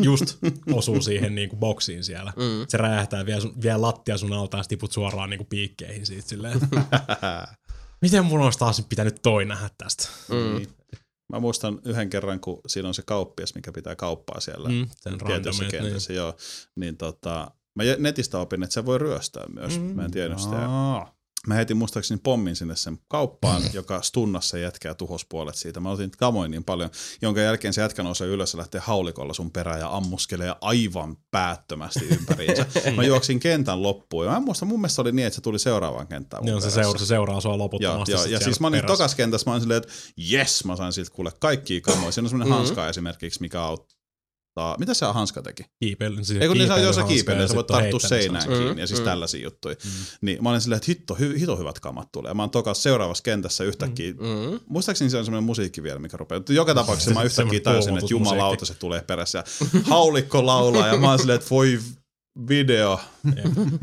just 0.04 0.38
osuu 0.72 1.02
siihen 1.02 1.34
niinku 1.34 1.56
boksiin 1.56 2.04
siellä. 2.04 2.32
Mm. 2.36 2.66
Se 2.68 2.76
räjähtää 2.78 3.26
vielä, 3.26 3.40
sun, 3.40 3.54
vielä 3.62 3.80
lattia 3.80 4.18
sun 4.18 4.32
alta 4.32 4.56
ja 4.56 4.64
tiput 4.64 4.92
suoraan 4.92 5.30
niinku 5.30 5.44
piikkeihin 5.44 6.06
siitä 6.06 6.28
silleen. 6.28 6.60
Miten 8.02 8.24
mun 8.24 8.40
olisi 8.40 8.58
taas 8.58 8.86
pitänyt 8.88 9.16
toi 9.22 9.44
nähdä 9.44 9.70
tästä? 9.78 10.08
Mm. 10.28 10.56
Niin. 10.56 10.68
Mä 11.32 11.40
muistan 11.40 11.78
yhden 11.84 12.10
kerran, 12.10 12.40
kun 12.40 12.60
siinä 12.66 12.88
on 12.88 12.94
se 12.94 13.02
kauppias, 13.06 13.54
mikä 13.54 13.72
pitää 13.72 13.96
kauppaa 13.96 14.40
siellä 14.40 14.68
Mm, 14.68 14.88
sen 14.96 15.18
tietyssä 15.26 15.62
niin. 15.62 15.70
kentässä, 15.70 16.12
joo. 16.12 16.34
Niin 16.76 16.96
tota, 16.96 17.50
mä 17.74 17.82
netistä 17.98 18.38
opin, 18.38 18.62
että 18.62 18.74
se 18.74 18.86
voi 18.86 18.98
ryöstää 18.98 19.44
myös. 19.54 19.78
Mm. 19.78 19.84
Mä 19.84 20.04
en 20.04 20.10
tiennyt 20.10 20.38
sitä. 20.38 20.56
Ja 20.56 21.12
Mä 21.46 21.54
heitin 21.54 21.76
muistaakseni 21.76 22.20
pommin 22.24 22.56
sinne 22.56 22.76
sen 22.76 22.98
kauppaan, 23.08 23.62
joka 23.72 24.02
stunnasi 24.02 24.48
se 24.48 24.60
jätkä 24.60 24.88
ja 24.88 24.94
tuhos 24.94 25.24
puolet 25.24 25.54
siitä. 25.54 25.80
Mä 25.80 25.90
otin 25.90 26.10
kamoin 26.18 26.50
niin 26.50 26.64
paljon, 26.64 26.90
jonka 27.22 27.40
jälkeen 27.40 27.74
se 27.74 27.80
jätkä 27.80 28.02
nousee 28.02 28.28
ylös 28.28 28.52
ja 28.52 28.58
lähtee 28.58 28.80
haulikolla 28.84 29.34
sun 29.34 29.50
perään 29.50 29.80
ja 29.80 29.96
ammuskelee 29.96 30.54
aivan 30.60 31.16
päättömästi 31.30 32.04
ympäriinsä. 32.10 32.66
mä 32.96 33.02
juoksin 33.04 33.40
kentän 33.40 33.82
loppuun 33.82 34.24
ja 34.26 34.30
mä 34.32 34.40
muista, 34.40 34.64
mun 34.66 34.80
mielestä 34.80 35.02
oli 35.02 35.12
niin, 35.12 35.26
että 35.26 35.34
se 35.34 35.40
tuli 35.40 35.58
seuraavaan 35.58 36.06
kenttään 36.06 36.46
Joo, 36.46 36.60
se, 36.60 36.70
seuraa, 36.70 36.98
se 36.98 37.06
seuraa 37.06 37.40
sua 37.40 37.58
loputtomasti. 37.58 38.12
joo. 38.12 38.22
sit 38.22 38.30
ja 38.32 38.38
siellä 38.38 38.44
siis 38.44 38.60
mä 38.60 38.66
olin 38.66 38.86
tokas 38.86 39.14
kentässä, 39.14 39.50
mä 39.50 39.52
olin 39.52 39.60
silleen, 39.62 39.78
että 39.82 39.92
jes, 40.16 40.64
mä 40.64 40.76
sain 40.76 40.92
siltä 40.92 41.10
kuule 41.10 41.32
kaikki 41.40 41.80
kamoja. 41.80 42.12
Siinä 42.12 42.26
on 42.26 42.30
semmoinen 42.30 42.48
Mhm. 42.52 42.56
hanska 42.58 42.88
esimerkiksi, 42.88 43.40
mikä 43.40 43.62
auttaa. 43.62 43.99
Mitä 44.78 44.94
se 44.94 45.06
hanska 45.06 45.42
teki? 45.42 45.62
Kiipeily, 45.80 46.24
siis 46.24 46.40
Ei 46.42 46.48
kun 46.48 46.56
niin 46.56 46.68
saa 46.68 46.78
jos 46.78 46.96
sä 46.96 47.02
kiipeilyhanska 47.02 47.14
kiipeilee, 47.14 47.42
ja 47.44 47.48
sä 47.48 47.54
voit 47.54 47.66
tarttua 47.66 48.00
seinään 48.00 48.48
kiinni 48.48 48.80
ja 48.80 48.86
siis 48.86 49.00
Mm. 49.00 49.04
tällaisia 49.04 49.42
juttuja. 49.44 49.74
Mm. 49.84 49.90
Niin 50.20 50.42
mä 50.42 50.50
olin 50.50 50.60
silleen, 50.60 50.76
että 50.76 50.86
hitto, 50.88 51.14
hy, 51.14 51.40
hito 51.40 51.56
hyvät 51.56 51.80
kamat 51.80 52.12
tulee. 52.12 52.34
Mä 52.34 52.42
oon 52.42 52.50
tokas 52.50 52.82
seuraavassa 52.82 53.22
kentässä 53.22 53.64
yhtäkkiä. 53.64 54.12
Mm. 54.12 54.60
Muistaakseni 54.66 55.10
se 55.10 55.18
on 55.18 55.24
semmoinen 55.24 55.44
musiikki 55.44 55.82
vielä, 55.82 55.98
mikä 55.98 56.16
rupeaa. 56.16 56.42
Joka 56.48 56.74
tapauksessa 56.74 57.14
mä 57.20 57.22
yhtäkkiä 57.22 57.60
tajusin, 57.60 57.94
että 57.98 58.06
jumalauta 58.10 58.64
se 58.66 58.74
tulee 58.74 59.02
perässä. 59.06 59.38
Ja 59.38 59.44
haulikko 59.82 60.46
laulaa 60.46 60.86
ja 60.86 60.96
mä 60.96 61.10
oon 61.10 61.18
silleen, 61.18 61.36
että 61.38 61.50
voi 61.50 61.78
video. 62.48 63.00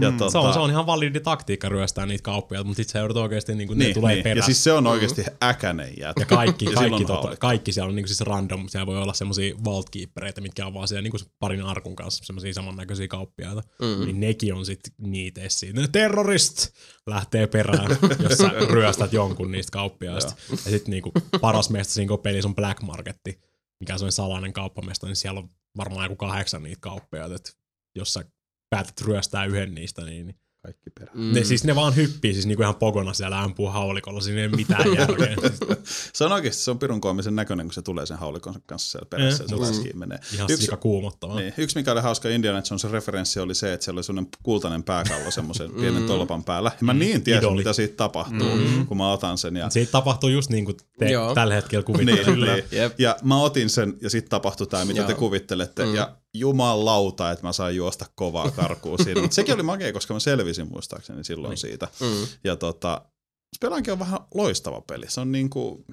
ja 0.01 0.11
tota, 0.11 0.29
Se 0.29 0.37
on, 0.37 0.53
se 0.53 0.59
on 0.59 0.69
ihan 0.69 0.85
validi 0.85 1.19
taktiikka 1.19 1.69
ryöstää 1.69 2.05
niitä 2.05 2.21
kauppoja, 2.21 2.63
mutta 2.63 2.75
sitten 2.75 2.93
sä 2.93 2.99
joudut 2.99 3.17
oikeasti, 3.17 3.55
niin 3.55 3.67
kuin, 3.67 3.79
niin, 3.79 3.87
ne 3.87 3.93
tulee 3.93 4.13
niin. 4.13 4.23
perässä. 4.23 4.39
Ja 4.39 4.45
siis 4.45 4.63
se 4.63 4.71
on 4.71 4.87
oikeasti 4.87 5.23
äkänen 5.43 5.93
jättä. 5.99 6.21
Ja 6.21 6.25
kaikki, 6.25 6.65
Ja 6.65 6.71
kaikki, 6.71 7.05
tota, 7.05 7.35
kaikki 7.35 7.71
siellä 7.71 7.89
on 7.89 7.95
niinku 7.95 8.07
siis 8.07 8.21
random. 8.21 8.69
Siellä 8.69 8.85
voi 8.85 8.97
olla 8.97 9.13
semmosia 9.13 9.55
vaultkeepereitä, 9.65 10.41
mitkä 10.41 10.65
on 10.65 10.73
vaan 10.73 10.87
siellä 10.87 11.01
niinku 11.01 11.17
parin 11.39 11.61
arkun 11.61 11.95
kanssa 11.95 12.25
semmosia 12.25 12.53
samannäköisiä 12.53 13.07
kauppiaita. 13.07 13.63
Mm. 13.81 14.05
Niin 14.05 14.19
nekin 14.19 14.53
on 14.53 14.65
sit 14.65 14.79
niitä 14.97 15.41
esiin. 15.41 15.75
Ne 15.75 15.87
terrorist 15.91 16.69
lähtee 17.07 17.47
perään, 17.47 17.97
jos 18.19 18.37
sä 18.37 18.51
ryöstät 18.73 19.13
jonkun 19.13 19.51
niistä 19.51 19.71
kauppiaista. 19.71 20.33
ja 20.49 20.57
sit 20.57 20.87
niinku 20.87 21.11
paras 21.41 21.69
meistä 21.69 21.93
siinä 21.93 22.17
pelissä 22.23 22.47
on 22.47 22.55
Black 22.55 22.81
Marketti, 22.81 23.39
mikä 23.79 23.93
on 23.93 23.99
semmoinen 23.99 24.11
salainen 24.11 24.53
kauppamesta, 24.53 25.07
niin 25.07 25.15
siellä 25.15 25.39
on 25.39 25.49
varmaan 25.77 26.05
joku 26.05 26.15
kahdeksan 26.15 26.63
niitä 26.63 26.81
kauppiaita. 26.81 27.35
Et 27.35 27.57
jos 27.95 28.13
sä 28.13 28.25
päätät 28.69 29.01
ryöstää 29.01 29.45
yhden 29.45 29.75
niistä, 29.75 30.01
niin 30.05 30.35
Kaikki 30.63 30.89
perä. 30.99 31.11
Mm. 31.13 31.33
ne, 31.33 31.43
siis 31.43 31.63
ne 31.63 31.75
vaan 31.75 31.95
hyppii 31.95 32.33
siis 32.33 32.45
niinku 32.45 32.63
ihan 32.63 32.75
pogona 32.75 33.13
siellä 33.13 33.41
ampuu 33.41 33.67
haulikolla, 33.69 34.21
siinä 34.21 34.41
ei 34.41 34.47
ole 34.47 34.55
mitään 34.55 34.85
järkeä. 34.97 35.35
Se 36.13 36.25
on 36.25 36.31
oikeasti, 36.31 36.61
se 36.63 36.71
on 36.71 36.79
pirun 36.79 37.01
koomisen 37.01 37.35
näköinen, 37.35 37.65
kun 37.65 37.73
se 37.73 37.81
tulee 37.81 38.05
sen 38.05 38.17
haulikonsa 38.17 38.59
kanssa 38.65 38.91
siellä 38.91 39.07
perässä 39.09 39.43
ja 39.43 39.47
se 39.47 39.55
Mm. 39.55 39.61
läskii 39.61 39.93
menee. 39.93 40.19
Ihan 40.33 40.47
Yksi- 40.51 40.63
sika 40.65 40.77
kuumottavaa. 40.77 41.39
Niin. 41.39 41.53
Yksi, 41.57 41.75
mikä 41.79 41.91
oli 41.91 42.01
hauska 42.01 42.29
Indiana 42.29 42.61
Jonesin 42.69 42.91
referenssi, 42.91 43.39
oli 43.39 43.55
se, 43.55 43.73
että 43.73 43.83
siellä 43.83 43.97
oli 43.97 44.03
sellainen 44.03 44.31
kultainen 44.43 44.83
pääkallo 44.83 45.31
semmoisen 45.31 45.71
pienen 45.71 46.03
tolpan 46.03 46.43
päällä. 46.43 46.71
Ja 46.81 46.85
mä 46.85 46.93
niin 46.93 47.21
tiesin, 47.23 47.43
Idoli. 47.43 47.57
mitä 47.57 47.73
siitä 47.73 47.95
tapahtuu, 47.97 48.55
mm. 48.55 48.87
kun 48.87 48.97
mä 48.97 49.11
otan 49.11 49.37
sen. 49.37 49.55
Ja, 49.55 49.69
Siitä 49.69 49.91
tapahtuu 49.91 50.29
just 50.29 50.49
niin 50.49 50.65
kuin 50.65 50.77
te 50.99 51.09
Joo. 51.11 51.33
tällä 51.33 51.53
hetkellä 51.53 51.83
niin, 51.87 51.95
kuvittelette. 52.15 52.31
niin. 52.71 52.81
Jep. 52.81 52.99
ja 52.99 53.15
mä 53.23 53.41
otin 53.41 53.69
sen 53.69 53.93
ja 54.01 54.09
sitten 54.09 54.29
tapahtui 54.29 54.67
tämä, 54.67 54.85
mitä 54.85 54.99
Joo. 54.99 55.07
te 55.07 55.13
kuvittelette. 55.13 55.85
Mm. 55.85 55.95
Ja 55.95 56.15
jumalauta, 56.39 57.31
että 57.31 57.45
mä 57.47 57.53
sain 57.53 57.75
juosta 57.75 58.05
kovaa 58.15 58.51
karkuun 58.51 59.03
siinä. 59.03 59.21
Mutta 59.21 59.35
sekin 59.35 59.55
oli 59.55 59.63
makea, 59.63 59.93
koska 59.93 60.13
mä 60.13 60.19
selvisin 60.19 60.67
muistaakseni 60.71 61.23
silloin 61.23 61.57
siitä. 61.57 61.87
Mm. 62.01 62.27
Ja 62.43 62.55
tota, 62.55 63.01
Spelankin 63.55 63.93
on 63.93 63.99
vähän 63.99 64.19
loistava 64.33 64.81
peli. 64.81 65.05
Se 65.09 65.21
on 65.21 65.31
niinku... 65.31 65.85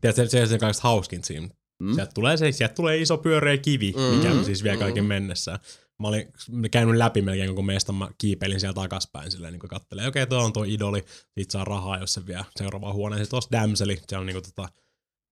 Tiedätkö, 0.00 0.24
se, 0.26 0.30
se, 0.30 0.46
se 0.46 0.58
kaikista 0.58 0.82
hauskin 0.88 1.24
siinä. 1.24 1.46
Mm? 1.46 1.86
Mm. 1.88 1.94
Sieltä, 1.94 2.12
tulee 2.14 2.36
se, 2.36 2.52
sieltä 2.52 2.74
tulee 2.74 2.98
iso 2.98 3.18
pyöreä 3.18 3.56
kivi, 3.58 3.92
Mm. 3.96 4.02
mm. 4.02 4.16
mikä 4.16 4.44
siis 4.44 4.64
vie 4.64 4.76
kaiken 4.76 5.04
Mm. 5.04 5.08
mennessä. 5.08 5.58
Mä 5.98 6.08
olin 6.08 6.32
käynyt 6.70 6.96
läpi 6.96 7.22
melkein 7.22 7.48
koko 7.48 7.62
meistä, 7.62 7.92
mä 7.92 8.08
kiipeilin 8.18 8.60
siellä 8.60 8.74
takaspäin 8.74 9.30
silleen, 9.30 9.52
niin 9.52 9.60
kattelee, 9.60 10.08
okei, 10.08 10.22
okay, 10.22 10.30
tuo 10.38 10.44
on 10.44 10.52
tuo 10.52 10.64
idoli, 10.64 11.04
siitä 11.34 11.52
saa 11.52 11.64
rahaa, 11.64 11.98
jos 11.98 12.12
se 12.12 12.26
vie 12.26 12.44
seuraavaan 12.56 12.94
huoneeseen. 12.94 13.24
Sitten 13.24 13.30
tuossa 13.30 13.50
Damseli, 13.52 13.98
se 14.08 14.16
on 14.18 14.26
niin 14.26 14.34
kuin, 14.42 14.54
tota, 14.54 14.68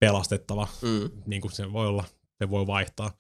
pelastettava, 0.01 0.69
Mm. 0.83 1.11
niin 1.27 1.43
kuin 1.43 1.53
se 1.53 1.73
voi 1.73 1.87
olla, 1.87 2.05
se 2.39 2.51
voi 2.51 2.67
vaihtaa 2.67 3.11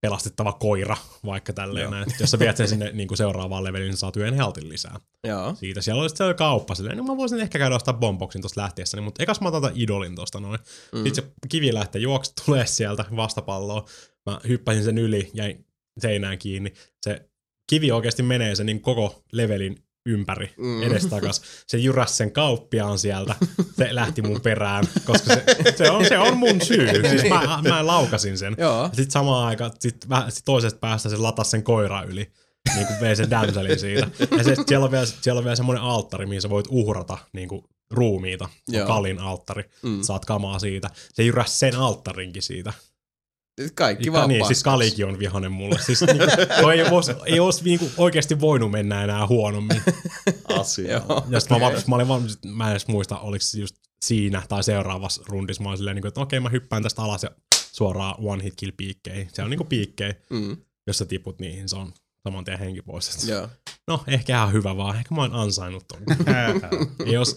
pelastettava 0.00 0.52
koira, 0.52 0.96
vaikka 1.24 1.52
tälleen 1.52 1.90
näin. 1.90 2.06
Jos 2.20 2.30
sä 2.30 2.38
viet 2.38 2.56
sen 2.56 2.68
sinne 2.68 2.90
niin 2.92 3.08
kuin 3.08 3.18
seuraavaan 3.18 3.64
leveliin, 3.64 3.88
niin 3.88 3.96
saat 3.96 4.16
yhden 4.16 4.34
heltin 4.34 4.68
lisää. 4.68 5.00
Joo. 5.26 5.54
siitä. 5.54 5.80
Siellä 5.80 6.00
oli 6.00 6.08
sitten 6.08 6.36
kauppa 6.36 6.74
silleen, 6.74 6.96
niin 6.96 7.06
mä 7.06 7.16
voisin 7.16 7.40
ehkä 7.40 7.58
käydä 7.58 7.76
ostaa 7.76 7.94
bomboksin 7.94 8.40
tuosta 8.42 8.60
lähtiessä, 8.60 9.00
mutta 9.00 9.22
ekas 9.22 9.40
mä 9.40 9.48
otan 9.48 9.62
tämän 9.62 9.76
idolin 9.80 10.14
tosta 10.14 10.40
noin. 10.40 10.60
Mm. 10.92 11.04
Sitten 11.04 11.24
se 11.24 11.30
kivi 11.48 11.74
lähtee 11.74 12.00
juokse, 12.00 12.32
tulee 12.44 12.66
sieltä 12.66 13.04
vastapalloa. 13.16 13.84
Mä 14.26 14.40
hyppäsin 14.48 14.84
sen 14.84 14.98
yli, 14.98 15.30
jäin 15.34 15.66
seinään 15.98 16.38
kiinni. 16.38 16.72
Se 17.02 17.30
kivi 17.70 17.92
oikeasti 17.92 18.22
menee 18.22 18.54
sen 18.54 18.66
niin 18.66 18.80
koko 18.80 19.22
levelin 19.32 19.84
ympäri, 20.06 20.54
Mm. 20.58 20.82
edestakas. 20.82 21.42
Se 21.66 21.78
jyräs 21.78 22.16
sen 22.16 22.32
kauppiaan 22.32 22.98
sieltä, 22.98 23.34
se 23.76 23.94
lähti 23.94 24.22
mun 24.22 24.40
perään, 24.40 24.84
koska 25.04 25.34
se, 25.34 25.44
se, 25.76 25.90
on, 25.90 26.04
se 26.04 26.18
on 26.18 26.36
mun 26.36 26.60
syy. 26.60 26.88
Siis 27.10 27.22
mä, 27.28 27.62
mä 27.68 27.86
laukasin 27.86 28.38
sen. 28.38 28.56
Sitten 28.86 29.10
samaan 29.10 29.46
aikaan, 29.46 29.70
sit, 29.78 30.06
sit 30.28 30.44
toisesta 30.44 30.78
päästä 30.78 31.08
se 31.08 31.16
latas 31.16 31.50
sen 31.50 31.62
koira 31.62 32.02
yli. 32.02 32.32
Niin 32.74 32.86
kuin 32.86 33.00
vei 33.00 33.16
sen 33.16 33.30
damselin 33.30 33.78
siitä. 33.78 34.08
Ja 34.38 34.44
se, 34.44 34.54
siellä, 34.68 34.84
on 34.84 34.90
vielä, 34.90 35.06
siellä 35.06 35.38
on 35.38 35.44
vielä 35.44 35.56
semmoinen 35.56 35.82
alttari, 35.84 36.26
mihin 36.26 36.42
sä 36.42 36.50
voit 36.50 36.66
uhrata 36.70 37.18
niin 37.32 37.48
kuin 37.48 37.62
ruumiita. 37.90 38.48
Joo. 38.68 38.86
kalin 38.86 39.18
alttari. 39.18 39.64
Mm. 39.82 40.02
Saat 40.02 40.24
kamaa 40.24 40.58
siitä. 40.58 40.90
Se 41.14 41.22
jyräs 41.22 41.58
sen 41.58 41.76
alttarinkin 41.76 42.42
siitä. 42.42 42.72
Sitten 43.60 43.74
kaikki 43.74 44.04
Ka- 44.04 44.12
vaan 44.12 44.28
niin, 44.28 44.46
siis. 44.46 44.62
Kalikin 44.62 45.06
on 45.06 45.18
vihanen 45.18 45.52
mulle. 45.52 45.78
Siis 45.78 46.00
niinku, 46.02 46.24
toi 46.60 46.78
ei 46.78 46.86
olisi, 46.90 47.12
ei 47.26 47.40
olisi 47.40 47.64
niinku 47.64 47.90
oikeasti 47.96 48.40
voinut 48.40 48.70
mennä 48.70 49.04
enää 49.04 49.26
huonommin. 49.26 49.82
asia. 50.48 50.92
Joo. 50.92 51.24
Ja 51.28 51.40
sit 51.40 51.50
mä, 51.50 51.58
mä, 51.88 51.94
olin 51.96 52.08
vaan, 52.08 52.22
mä 52.46 52.64
en 52.66 52.70
edes 52.70 52.88
muista, 52.88 53.18
oliko 53.18 53.42
se 53.42 53.60
just 53.60 53.76
siinä 54.04 54.42
tai 54.48 54.64
seuraavassa 54.64 55.22
rundissa. 55.26 55.62
Mä 55.62 55.68
olin 55.68 55.78
silleen, 55.78 55.94
niinku, 55.94 56.08
että 56.08 56.20
okei, 56.20 56.40
mä 56.40 56.48
hyppään 56.48 56.82
tästä 56.82 57.02
alas 57.02 57.22
ja 57.22 57.30
suoraan 57.72 58.14
one 58.18 58.44
hit 58.44 58.54
kill 58.56 58.72
piikkeihin. 58.76 59.28
Se 59.32 59.42
on 59.42 59.50
niinku 59.50 59.64
piikkejä. 59.64 60.14
Mm. 60.30 60.56
jos 60.86 60.98
sä 60.98 61.06
tiput 61.06 61.38
niihin, 61.38 61.68
se 61.68 61.76
on 61.76 61.92
saman 62.22 62.44
tien 62.44 62.58
henki 62.58 62.82
pois. 62.82 63.28
Joo. 63.28 63.48
No, 63.86 64.04
ehkä 64.06 64.36
ihan 64.36 64.52
hyvä 64.52 64.76
vaan. 64.76 64.96
Ehkä 64.96 65.14
mä 65.14 65.20
oon 65.20 65.34
ansainnut 65.34 65.84
ton. 65.88 66.02
ei, 67.06 67.16
os, 67.18 67.36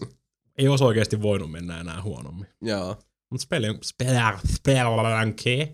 ei 0.58 0.68
os 0.68 0.82
oikeasti 0.82 1.22
voinut 1.22 1.52
mennä 1.52 1.80
enää 1.80 2.02
huonommin. 2.02 2.48
Joo. 2.62 2.98
Mutta 3.32 3.44
speli, 3.44 3.68
spel, 3.84 4.38
Spelunky 4.56 5.72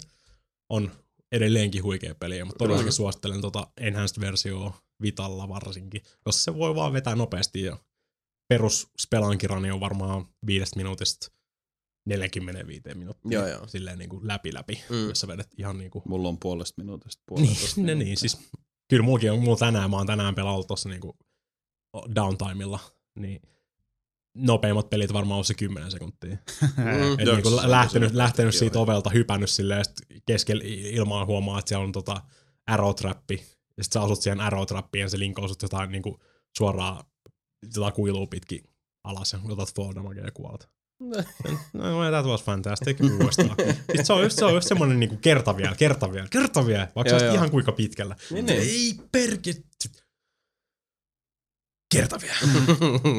on 0.69 0.91
edelleenkin 1.31 1.83
huikea 1.83 2.15
peli, 2.15 2.43
mutta 2.43 2.57
todellakin 2.57 2.91
suosittelen 2.93 3.41
tota 3.41 3.67
Enhanced-versioa 3.77 4.73
Vitalla 5.01 5.49
varsinkin, 5.49 6.01
koska 6.23 6.41
se 6.41 6.55
voi 6.57 6.75
vaan 6.75 6.93
vetää 6.93 7.15
nopeasti 7.15 7.61
ja 7.61 7.77
perus 8.49 8.87
Spelankirani 8.99 9.71
on 9.71 9.79
varmaan 9.79 10.25
viidestä 10.45 10.75
minuutista 10.77 11.31
45 12.07 12.81
minuuttia. 12.93 13.39
Joo, 13.39 13.47
joo. 13.47 13.67
Silleen 13.67 13.97
niin 13.99 14.09
kuin 14.09 14.27
läpi 14.27 14.53
läpi, 14.53 14.83
Mm. 14.89 15.07
jos 15.09 15.19
sä 15.19 15.27
vedät 15.27 15.49
ihan 15.57 15.77
niin 15.77 15.91
kuin 15.91 16.03
Mulla 16.07 16.29
on 16.29 16.37
puolesta 16.39 16.81
minuutista 16.81 17.23
niin, 17.35 17.55
puolesta 17.55 17.81
ne, 17.81 17.95
niin, 17.95 18.17
siis 18.17 18.37
kyllä 18.89 19.03
mullakin 19.03 19.31
on, 19.31 19.39
mulla 19.39 19.57
tänään, 19.57 19.89
mä 19.89 19.97
oon 19.97 20.07
tänään 20.07 20.35
pelannut 20.35 20.67
tossa 20.67 20.89
niinku 20.89 21.17
downtimella, 22.15 22.79
niin 23.19 23.41
nopeimmat 24.37 24.89
pelit 24.89 25.13
varmaan 25.13 25.37
on 25.37 25.45
se 25.45 25.53
10 25.53 25.91
sekuntia. 25.91 26.37
Mm. 26.77 27.19
Et 27.19 27.27
lä- 27.27 27.61
se- 27.61 27.69
lähtenyt, 27.71 28.13
lähtenyt 28.13 28.55
siitä 28.55 28.79
ovelta, 28.79 29.09
hypännyt 29.09 29.49
silleen, 29.49 29.77
ja 30.09 30.15
keskellä 30.25 30.63
ilmaa 30.65 31.25
huomaa, 31.25 31.59
että 31.59 31.69
siellä 31.69 31.83
on 31.85 31.91
tota 31.91 32.21
arrow 32.67 32.95
trappi, 32.95 33.43
ja 33.77 33.83
sit 33.83 33.93
sä 33.93 34.01
asut 34.01 34.21
siihen 34.21 34.39
arrow 34.41 34.65
trappiin, 34.65 35.01
ja 35.01 35.09
se 35.09 35.19
linkoo 35.19 35.47
sut 35.47 35.61
jotain 35.61 35.91
niinku 35.91 36.19
suoraan 36.57 37.03
jotain 37.75 37.93
kuilua 37.93 38.27
pitkin 38.27 38.63
alas, 39.03 39.33
ja 39.33 39.39
otat 39.49 39.75
fall 39.75 39.95
damagea 39.95 40.25
ja 40.25 40.31
kuolet. 40.31 40.69
No, 41.73 42.09
that 42.11 42.25
was 42.25 42.43
fantastic. 42.43 42.97
Uudestaan. 43.01 43.55
Sitten 43.75 44.05
se 44.05 44.13
on 44.13 44.23
just, 44.23 44.37
se 44.39 44.45
on 44.45 44.53
just 44.53 44.67
semmonen 44.67 44.99
niinku 44.99 45.17
kerta 45.21 45.57
vielä, 45.57 45.75
kerta 45.75 46.11
vielä, 46.11 46.27
kerta 46.29 46.65
vielä, 46.65 46.87
vaikka 46.95 47.13
Joo, 47.15 47.23
joo. 47.23 47.33
ihan 47.33 47.51
kuinka 47.51 47.71
pitkällä. 47.71 48.15
Niin, 48.31 48.45
niin. 48.45 48.59
Ei 48.59 48.93
perke. 49.11 49.51
Kerta 51.93 52.19
vielä. 52.21 52.35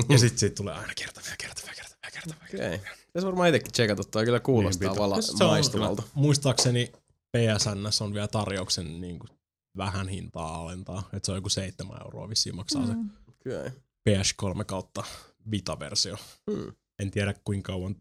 ja 0.08 0.18
sitten 0.18 0.38
siitä 0.38 0.54
tulee 0.54 0.74
aina 0.74 0.92
kerta 0.96 1.20
vielä, 1.24 1.36
kerta 1.40 1.62
vielä, 1.64 1.74
kerta 1.76 1.96
vielä, 2.02 2.12
kerta 2.12 2.34
vielä. 2.52 2.68
Okei. 2.78 2.90
Tässä 3.12 3.26
varmaan 3.26 3.48
itsekin 3.48 3.72
tsekata, 3.72 4.04
toi 4.04 4.24
kyllä 4.24 4.40
kuulostaa 4.40 4.88
Niin, 4.90 4.98
vala 4.98 5.22
Se 5.22 5.44
on 5.44 5.50
maistuvalta. 5.50 6.02
kyllä- 6.02 6.14
Muistaakseni 6.14 6.92
PSNS 7.36 8.02
on 8.02 8.14
vielä 8.14 8.28
tarjouksen 8.28 9.00
niin 9.00 9.18
kuin 9.18 9.30
vähän 9.76 10.08
hintaa 10.08 10.54
alentaa. 10.62 11.08
Että 11.12 11.26
se 11.26 11.32
on 11.32 11.38
joku 11.38 11.48
7 11.48 11.98
euroa 12.04 12.28
vissiin 12.28 12.56
maksaa 12.56 12.86
se 12.86 12.92
Okei. 13.28 13.70
PS3 14.08 14.64
kautta 14.64 15.04
Vita-versio. 15.50 16.16
Hmm. 16.50 16.72
En 16.98 17.10
tiedä 17.10 17.34
kuinka 17.44 17.72
kauan 17.72 17.96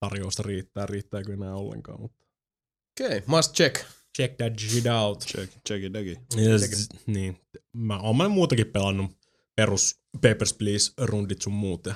tarjousta 0.00 0.42
riittää, 0.42 0.86
riittääkö 0.86 1.32
enää 1.32 1.54
ollenkaan, 1.54 2.00
mutta 2.00 2.24
Okei, 3.00 3.22
must 3.26 3.54
check. 3.54 3.76
check 4.16 4.36
that 4.36 4.58
shit 4.58 4.86
out. 4.86 5.24
Check, 5.24 5.52
check 5.68 5.84
it, 5.84 5.92
degi. 5.92 6.16
Yes, 6.36 6.88
niin. 7.06 7.40
Mä 7.76 7.98
oon 8.00 8.16
mä 8.16 8.28
muutakin 8.28 8.66
pelannut 8.66 9.10
perus 9.60 10.00
Papers, 10.20 10.54
Please-rundit 10.54 11.42
sun 11.42 11.52
muut. 11.52 11.86
ja- 11.86 11.94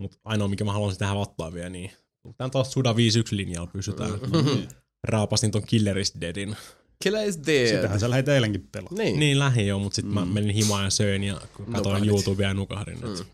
Mut 0.00 0.18
ainoa, 0.24 0.48
mikä 0.48 0.64
mä 0.64 0.72
haluaisin 0.72 0.98
tähän 0.98 1.16
ottaa 1.16 1.52
vielä, 1.52 1.68
niin 1.70 1.90
tän 2.36 2.50
taas 2.50 2.72
Suda 2.72 2.92
5.1 2.92 2.96
linjalla 3.36 3.70
pysytään. 3.72 4.10
Mm-hmm. 4.10 4.68
Raapasin 5.08 5.50
ton 5.50 5.62
Killer 5.66 5.98
is 5.98 6.12
Deadin. 6.20 6.56
Killer 7.02 7.28
is 7.28 7.38
dead. 7.46 7.76
Sitähän 7.76 8.00
sä 8.00 8.10
lähit 8.10 8.28
eilenkin 8.28 8.68
pelaamaan. 8.72 8.98
Niin. 9.04 9.18
Niin 9.20 9.38
lähi 9.38 9.66
jo, 9.66 9.78
mut 9.78 9.92
sit 9.94 10.06
mä 10.06 10.24
Mm. 10.24 10.30
menin 10.30 10.50
himaan 10.54 10.84
ja 10.84 10.90
söin 10.90 11.24
ja 11.24 11.34
katsoin 11.34 11.72
Nukahdit. 11.82 12.08
YouTubea 12.08 12.48
ja 12.48 12.54
nukahdin. 12.54 12.98
Mm. 13.00 13.24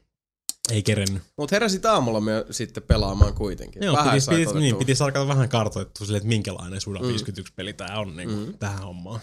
Ei 0.72 0.82
kerennyt. 0.82 1.22
Mut 1.38 1.50
heräsit 1.50 1.86
aamulla 1.86 2.20
me 2.20 2.32
sitten 2.50 2.82
pelaamaan 2.82 3.34
kuitenkin. 3.34 3.82
Joo, 3.84 3.96
Vähän 3.96 4.14
piti, 4.20 4.44
piti, 4.46 4.58
niin, 4.58 4.76
piti 4.76 4.94
saada 4.94 5.28
vähän 5.28 5.48
kartoitettua 5.48 6.06
silleen, 6.06 6.18
että 6.20 6.28
minkälainen 6.28 6.80
Suda 6.80 6.98
Mm. 6.98 7.06
51 7.08 7.52
peli 7.56 7.72
tää 7.72 7.98
on 8.00 8.16
niin 8.16 8.30
Mm. 8.30 8.58
tähän 8.58 8.78
hommaan. 8.82 9.20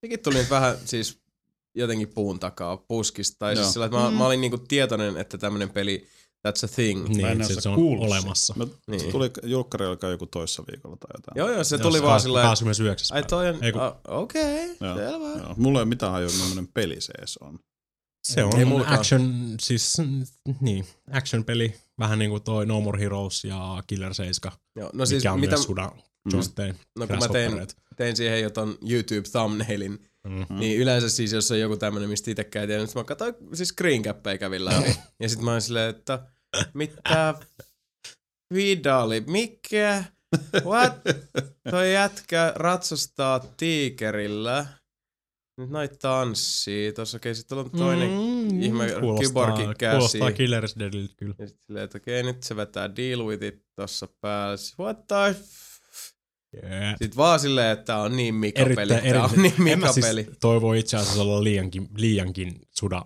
Sekin 0.00 0.20
tuli 0.20 0.34
nyt 0.34 0.50
vähän 0.50 0.76
siis 0.84 1.18
jotenkin 1.76 2.08
puun 2.08 2.40
takaa 2.40 2.76
puskista. 2.76 3.36
Tai 3.38 3.54
Joo. 3.54 3.62
siis 3.62 3.72
sillä, 3.72 3.86
että 3.86 3.98
mä, 3.98 4.10
mä 4.10 4.26
olin 4.26 4.40
niinku 4.40 4.58
tietoinen, 4.58 5.16
että 5.16 5.38
tämmönen 5.38 5.70
peli, 5.70 6.06
that's 6.48 6.64
a 6.64 6.68
thing. 6.74 7.08
Niin, 7.08 7.44
se, 7.46 7.60
se 7.60 7.68
on 7.68 7.74
kuullut 7.74 8.06
olemassa. 8.06 8.54
No, 8.56 8.68
Niin. 8.86 9.00
se 9.00 9.06
tuli 9.06 9.30
julkkari 9.42 9.86
alkaa 9.86 10.10
joku 10.10 10.26
toissa 10.26 10.64
viikolla 10.72 10.96
tai 10.96 11.08
jotain. 11.14 11.38
Joo, 11.38 11.50
joo, 11.50 11.64
se 11.64 11.78
tuli 11.78 12.02
vaan 12.02 12.20
sillä 12.20 12.38
että 12.40 12.46
29. 12.46 13.16
ai 13.16 13.22
toi 13.22 13.48
on, 13.48 13.64
Ei 13.64 13.72
kun- 13.72 13.82
okei, 14.08 14.70
okay, 14.70 14.88
Joo. 14.88 14.96
selvä. 14.96 15.42
Joo. 15.42 15.54
Mulla 15.56 15.78
ei 15.78 15.82
ole 15.82 15.88
mitään 15.88 16.12
hajua, 16.12 16.30
millainen 16.30 16.68
peli 16.74 17.00
se 17.00 17.12
edes 17.18 17.36
on. 17.36 17.58
Se 18.24 18.44
on 18.44 18.58
Ei 18.58 18.66
action, 18.86 19.54
siis 19.60 19.96
niin, 20.60 20.86
action-peli, 21.12 21.74
vähän 21.98 22.18
niinku 22.18 22.40
toi 22.40 22.66
No 22.66 22.80
More 22.80 23.00
Heroes 23.00 23.44
ja 23.44 23.82
Killer 23.86 24.14
7, 24.14 24.52
Joo, 24.76 24.86
no 24.86 24.90
no 24.94 25.06
siis 25.06 25.20
mikä 25.22 25.32
on 25.32 25.40
mitä, 25.40 25.56
myös 25.56 25.64
Suda 25.66 25.92
Mm. 26.32 26.74
No 26.98 27.06
kun 27.06 27.18
mä 27.18 27.28
tein, 27.28 27.52
tein 27.96 28.16
siihen 28.16 28.42
jo 28.42 28.50
ton 28.50 28.78
YouTube 28.90 29.28
thumbnailin, 29.32 30.06
Mm. 30.28 30.58
Niin 30.58 30.78
yleensä 30.78 31.08
siis, 31.08 31.32
jos 31.32 31.50
on 31.50 31.60
joku 31.60 31.76
tämmönen, 31.76 32.08
mistä 32.10 32.30
itsekään 32.30 32.60
ei 32.62 32.66
tiedä, 32.66 32.84
mä 32.94 33.04
katsoin 33.04 33.34
siis 33.54 33.68
screen 33.68 34.02
cappeja 34.02 34.38
kävin 34.38 34.64
läpi. 34.64 34.96
ja 35.20 35.28
sit 35.28 35.40
mä 35.40 35.50
oon 35.50 35.62
silleen, 35.62 35.90
että 35.90 36.18
mitä 36.74 37.34
Vidali, 38.54 39.20
mikä? 39.26 40.04
What? 40.64 40.92
Toi 41.70 41.92
jätkä 41.92 42.52
ratsastaa 42.56 43.40
tiikerillä. 43.56 44.66
Nyt 45.60 45.70
noit 45.70 45.98
tanssii. 45.98 46.92
Tossa 46.92 47.16
okei, 47.16 47.34
sit 47.34 47.52
on 47.52 47.70
toinen 47.70 48.10
Mm, 48.10 48.62
ihme 48.62 48.86
kyborgin 49.20 49.74
käsi. 49.78 49.96
kuulostaa 49.96 50.32
Killers 50.32 50.76
Deadiltä 50.78 51.14
kyllä. 51.16 51.34
Ja 51.38 51.48
sit 51.48 51.60
silleen, 51.66 51.84
että 51.84 51.98
okei, 51.98 52.22
nyt 52.22 52.42
se 52.42 52.56
vetää 52.56 52.96
deal 52.96 53.24
with 53.24 53.42
it 53.44 53.62
tossa 53.76 54.08
päällä. 54.20 54.56
Sit, 54.56 54.78
What 54.78 55.06
the 55.06 55.36
Yeah. 56.62 56.94
Sitten 56.98 57.16
vaan 57.16 57.40
silleen, 57.40 57.70
että 57.78 57.96
on 57.98 58.16
niin 58.16 58.34
mikapeli. 58.34 58.72
Erittäin, 58.92 59.12
Tää 59.12 59.24
on 59.24 59.42
niin 59.42 59.54
mä 59.58 59.64
mikapeli. 59.64 60.22
siis 60.24 60.36
toivoo 60.40 60.72
itse 60.72 60.96
asiassa 60.96 61.22
olla 61.22 61.44
liiankin, 61.44 61.88
liiankin 61.96 62.60
suda 62.70 63.02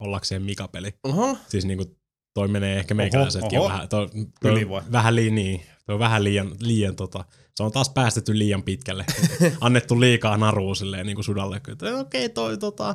ollakseen 0.00 0.42
mikapeli. 0.42 0.94
Oho. 1.04 1.36
Siis 1.48 1.64
niinku 1.64 1.96
toi 2.34 2.48
menee 2.48 2.78
ehkä 2.78 2.94
meikäläisetkin 2.94 3.60
vähän, 3.60 3.88
toi, 3.88 4.08
toi 4.42 4.66
vähän 4.92 5.16
liian, 5.16 5.34
niin, 5.34 5.60
toi 5.86 5.92
on 5.94 5.98
vähän 5.98 6.24
liian, 6.24 6.50
liian 6.60 6.96
tota, 6.96 7.24
se 7.54 7.62
on 7.62 7.72
taas 7.72 7.88
päästetty 7.90 8.38
liian 8.38 8.62
pitkälle. 8.62 9.04
Annettu 9.60 10.00
liikaa 10.00 10.36
narua 10.36 10.74
silleen 10.74 11.06
niin 11.06 11.14
kuin 11.16 11.24
sudalle. 11.24 11.56
Että 11.56 11.72
okei, 11.96 12.24
okay, 12.24 12.28
toi 12.28 12.58
tota, 12.58 12.94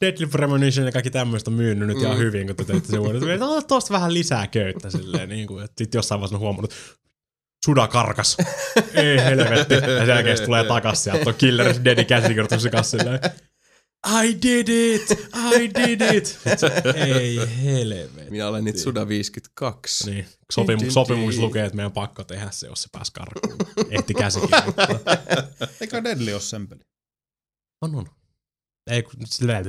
Deadly 0.00 0.26
Premonition 0.26 0.86
ja 0.86 0.92
kaikki 0.92 1.10
tämmöistä 1.10 1.50
on 1.50 1.54
myynyt 1.56 1.88
nyt 1.88 1.98
ihan 1.98 2.16
Mm. 2.16 2.18
hyvin, 2.18 2.46
kun 2.46 2.56
te 2.56 2.64
teitte 2.64 2.88
sen 2.88 3.00
vuoden. 3.00 3.30
Että 3.30 3.46
"Oh, 3.46 3.64
tosta 3.66 3.92
vähän 3.94 4.14
lisää 4.14 4.46
köyttä 4.46 4.90
silleen. 4.90 5.28
Niin 5.28 5.46
kuin, 5.46 5.64
että 5.64 5.84
sit 5.84 5.94
jossain 5.94 6.20
vaiheessa 6.20 6.36
on 6.36 6.40
huomannut, 6.40 6.72
Suda 7.64 7.88
karkas. 7.88 8.36
Ei 8.94 9.18
helvetti. 9.24 9.74
Ja 9.74 9.80
sen 9.80 10.08
jälkeen 10.08 10.44
tulee 10.44 10.64
takas 10.64 11.04
sieltä. 11.04 11.22
On 11.26 11.34
Killer 11.34 11.74
Deadin 11.84 12.06
käsikirjoituksen 12.06 12.70
kanssa 12.70 12.98
silleen. 12.98 13.20
I 14.24 14.38
did 14.42 14.68
it! 14.68 15.10
I 15.52 15.70
did 15.74 16.00
it! 16.14 16.38
Ei 16.94 17.38
helvetti. 17.64 18.30
Minä 18.30 18.48
olen 18.48 18.64
nyt 18.64 18.78
Suda 18.78 19.08
52. 19.08 20.10
Niin, 20.10 20.26
sopimu- 20.52 20.90
sopimus 20.90 21.38
lukee, 21.38 21.64
että 21.64 21.76
meidän 21.76 21.86
on 21.86 21.92
pakko 21.92 22.24
tehdä 22.24 22.48
se, 22.50 22.66
jos 22.66 22.82
se 22.82 22.88
pääsi 22.92 23.12
karkuun. 23.12 23.58
Ehti 23.90 24.14
käsikirjoittaa. 24.14 24.88
Eikö 25.80 26.04
Deadly 26.04 26.32
ole 26.32 26.40
sen 26.40 26.68
peli? 26.68 26.80
On, 27.82 27.94
on. 27.94 28.06
Ei, 28.90 29.02
kun 29.02 29.12
silleen, 29.24 29.66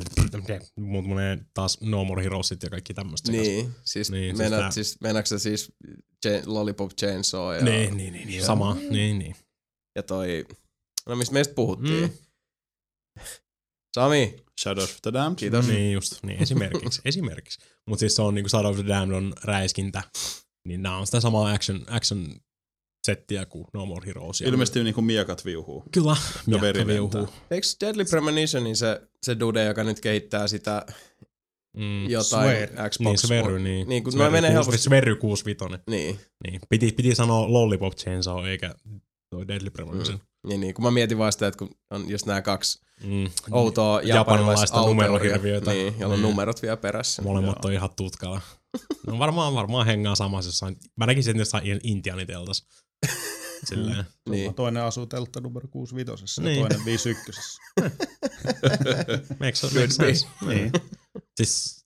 mut 0.75 1.07
menee 1.07 1.37
taas 1.53 1.81
No 1.81 2.03
More 2.05 2.23
Heroesit 2.23 2.63
ja 2.63 2.69
kaikki 2.69 2.93
tämmöistä. 2.93 3.31
Niin, 3.31 3.75
siis, 3.83 4.11
Niin, 4.11 4.23
siis 4.25 4.37
meinaat, 4.37 4.61
tää- 4.61 4.71
siis, 4.71 5.01
meinaatko 5.01 5.27
sä 5.27 5.39
siis 5.39 5.71
Ch- 6.27 6.43
Lollipop 6.45 6.91
Chainsaw 6.99 7.55
ja, 7.55 7.63
Niin, 7.63 7.97
niin, 7.97 8.13
niin, 8.13 8.27
niin. 8.27 8.43
Sama, 8.45 8.77
niin, 8.89 9.19
niin. 9.19 9.35
ja 9.95 10.03
toi, 10.03 10.45
no 11.05 11.15
mistä 11.15 11.33
meistä 11.33 11.53
puhuttiin? 11.53 12.03
Mm. 12.03 13.25
Sami, 13.95 14.35
Shadows 14.61 14.89
of 14.93 15.01
the 15.01 15.13
Damned. 15.13 15.35
kiitos. 15.39 15.67
Niin 15.67 15.93
just, 15.93 16.23
niin 16.23 16.43
esimerkiksi, 16.43 17.01
esimerkiksi. 17.05 17.59
Mutta 17.87 17.99
siis 17.99 18.15
se 18.15 18.21
on 18.21 18.35
niinku 18.35 18.49
Shadow 18.49 18.71
of 18.71 18.77
the 18.77 18.87
Damned 18.87 19.17
on 19.17 19.33
räiskintä, 19.43 20.03
niin 20.67 20.83
nämä 20.83 20.97
on 20.97 21.05
sitä 21.05 21.19
samaa 21.21 21.51
action, 21.53 21.85
action 21.89 22.35
settiä 23.05 23.45
kuin 23.45 23.65
No 23.73 23.85
More 23.85 24.05
Heroes. 24.07 24.41
Ilmeisesti 24.41 24.83
niinku 24.83 25.01
miekat 25.01 25.45
viuhuu. 25.45 25.83
Kyllä, 25.91 26.15
lentää. 26.47 26.87
viuhuu. 26.87 27.29
Eikö 27.51 27.67
Deadly 27.81 28.05
Premonitionin 28.05 28.75
se, 28.75 29.01
se 29.23 29.39
dude, 29.39 29.63
joka 29.65 29.83
nyt 29.83 29.99
kehittää 29.99 30.47
sitä 30.47 30.85
Mm. 31.77 32.09
jotain 32.09 32.49
Swear. 32.49 32.89
Xbox 32.89 32.99
Niin, 32.99 33.17
Svery, 33.17 33.59
niin. 33.59 33.89
Niin, 33.89 34.03
kun 34.03 34.13
Svery 34.13 34.25
mä 34.25 34.31
menee 34.31 34.49
6 34.51 34.53
helposti. 34.53 34.77
Svery 34.77 35.15
65. 35.15 35.83
Niin, 35.89 36.19
Niin. 36.47 36.61
Piti, 36.69 36.91
piti 36.91 37.15
sanoa 37.15 37.53
Lollipop 37.53 37.93
Chainsaw 37.95 38.45
eikä 38.45 38.75
toi 39.29 39.47
Deadly 39.47 39.69
Premonition. 39.69 40.19
niin, 40.47 40.61
niin, 40.61 40.73
kun 40.73 40.83
mä 40.83 40.91
mietin 40.91 41.17
vaan 41.17 41.31
sitä, 41.31 41.47
että 41.47 41.57
kun 41.57 41.69
on 41.91 42.09
just 42.09 42.25
nämä 42.25 42.41
kaksi 42.41 42.85
Mm. 43.03 43.29
outoa 43.51 44.01
Japanilaista 44.01 44.81
numerohirviötä. 44.81 45.71
Niin, 45.71 45.93
jolla 45.99 46.13
on 46.13 46.21
Niin. 46.21 46.29
numerot 46.29 46.61
vielä 46.61 46.77
perässä. 46.77 47.21
Molemmat 47.21 47.65
on 47.65 47.73
ihan 47.73 47.89
tutkalla. 47.95 48.41
No 49.07 49.19
varmaan, 49.19 49.53
varmaan 49.53 49.85
hengaa 49.85 50.15
samassa 50.15 50.47
jossain. 50.47 50.77
Mä 50.97 51.05
näkisin, 51.05 51.31
että 51.31 51.41
jossain 51.41 51.79
intianiteltas. 51.83 52.67
Silleen. 53.69 54.05
Niin. 54.29 54.53
Toinen 54.55 54.83
asuu 54.83 55.05
teltta 55.05 55.41
numero 55.41 55.67
65 55.67 56.41
Niin. 56.41 56.55
ja 56.55 56.61
toinen 56.67 56.85
51. 56.85 57.59
Makes, 59.39 59.63
sense. 59.91 60.27
Niin. 60.47 60.71
Siis 61.37 61.85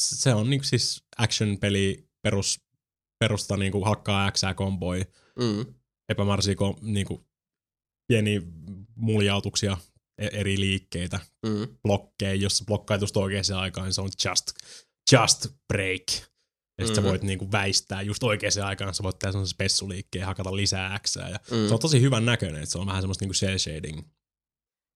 se 0.00 0.34
on 0.34 0.50
niinku 0.50 0.64
siis 0.64 1.02
action-peli 1.18 2.08
perus, 2.22 2.60
perusta 3.20 3.56
niinku 3.56 3.84
hakkaa 3.84 4.30
X 4.30 4.40
komboi, 4.56 5.06
Mm. 5.38 5.74
kom, 6.56 6.76
niinku 6.80 7.26
pieniä 8.08 8.40
muljautuksia, 8.94 9.76
e- 10.18 10.26
eri 10.40 10.60
liikkeitä, 10.60 11.20
Mm. 11.46 11.76
blokkeja, 11.82 12.34
jos 12.34 12.58
sä 12.58 12.64
blokkaat 12.64 13.00
just 13.00 13.16
oikeaan 13.16 13.58
aikaan, 13.58 13.84
niin 13.84 13.94
se 13.94 14.00
on 14.00 14.10
just, 14.26 14.50
just 15.12 15.46
break. 15.68 16.29
Ja 16.80 16.86
sit 16.86 16.94
sä 16.94 17.00
Mhm. 17.00 17.10
voit 17.10 17.22
niinku 17.22 17.52
väistää 17.52 18.02
just 18.02 18.22
oikeaan 18.22 18.66
aikaan, 18.66 18.94
sä 18.94 19.02
voit 19.02 19.18
tehdä 19.18 19.32
semmoisen 19.32 19.50
spessuliikkeen 19.54 20.20
ja 20.20 20.26
hakata 20.26 20.56
lisää 20.56 20.98
X. 20.98 21.16
Ja 21.16 21.28
Mm. 21.50 21.68
Se 21.68 21.74
on 21.74 21.80
tosi 21.80 22.00
hyvän 22.00 22.24
näköinen, 22.26 22.62
että 22.62 22.72
se 22.72 22.78
on 22.78 22.86
vähän 22.86 23.02
semmoista 23.02 23.22
niinku 23.22 23.34
shell 23.34 23.58
shading, 23.58 24.00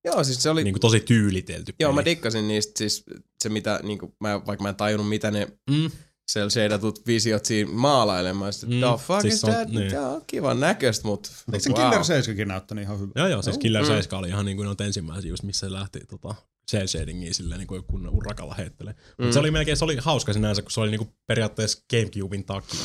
Joo, 0.04 0.24
siis 0.24 0.42
se 0.42 0.50
oli... 0.50 0.64
niinku 0.64 0.78
tosi 0.80 1.00
tyylitelty 1.00 1.74
Joo, 1.80 1.90
peli. 1.90 1.94
mä 2.00 2.04
dikkasin 2.04 2.48
niistä 2.48 2.72
siis 2.78 3.04
se 3.42 3.48
mitä, 3.48 3.80
niinku, 3.82 4.14
mä, 4.20 4.46
vaikka 4.46 4.62
mä 4.62 4.68
en 4.68 4.76
tajunnut 4.76 5.08
mitä 5.08 5.30
ne 5.30 5.48
mm. 5.70 5.90
cel 6.32 6.50
shadatut 6.50 7.06
visiot 7.06 7.44
siinä 7.44 7.70
maalailemaan. 7.72 8.52
Sitten, 8.52 8.70
Mm, 8.70 8.80
the 8.80 9.04
fuck 9.06 9.20
siis 9.22 9.34
is 9.34 9.40
that? 9.40 9.68
niin. 9.68 9.90
Tää 9.90 10.08
on 10.08 10.22
kivan 10.26 10.60
näköistä, 10.60 11.08
mut 11.08 11.32
Eikö 11.52 11.60
se 11.62 11.72
Killer 11.72 12.04
7 12.04 12.48
näyttänyt 12.48 12.84
ihan 12.84 13.00
hyvä? 13.00 13.12
Joo, 13.16 13.26
joo, 13.28 13.42
siis 13.42 13.58
Killer 13.58 13.82
Mm. 13.82 13.86
7 13.86 14.18
oli 14.18 14.28
ihan 14.28 14.44
niin 14.44 14.56
kuin 14.56 14.66
noita 14.66 14.84
ensimmäisiä, 14.84 15.28
just 15.30 15.42
missä 15.42 15.66
se 15.66 15.72
lähti 15.72 16.00
tota, 16.00 16.34
shell 16.70 16.86
shadingia 16.86 17.34
silleen 17.34 17.58
niin 17.58 17.66
kuin 17.68 17.84
kun 17.84 18.08
urakalla 18.08 18.54
heittelee. 18.54 18.94
Mm. 19.18 19.24
Mm. 19.26 19.32
se 19.32 19.38
oli 19.38 19.50
melkein, 19.50 19.76
se 19.76 19.84
oli 19.84 19.96
hauska 19.96 20.32
sinänsä, 20.32 20.62
kun 20.62 20.70
se 20.70 20.80
oli 20.80 20.90
niin 20.90 20.98
kuin 20.98 21.10
periaatteessa 21.26 21.82
Gamecubein 21.90 22.44
takia, 22.44 22.80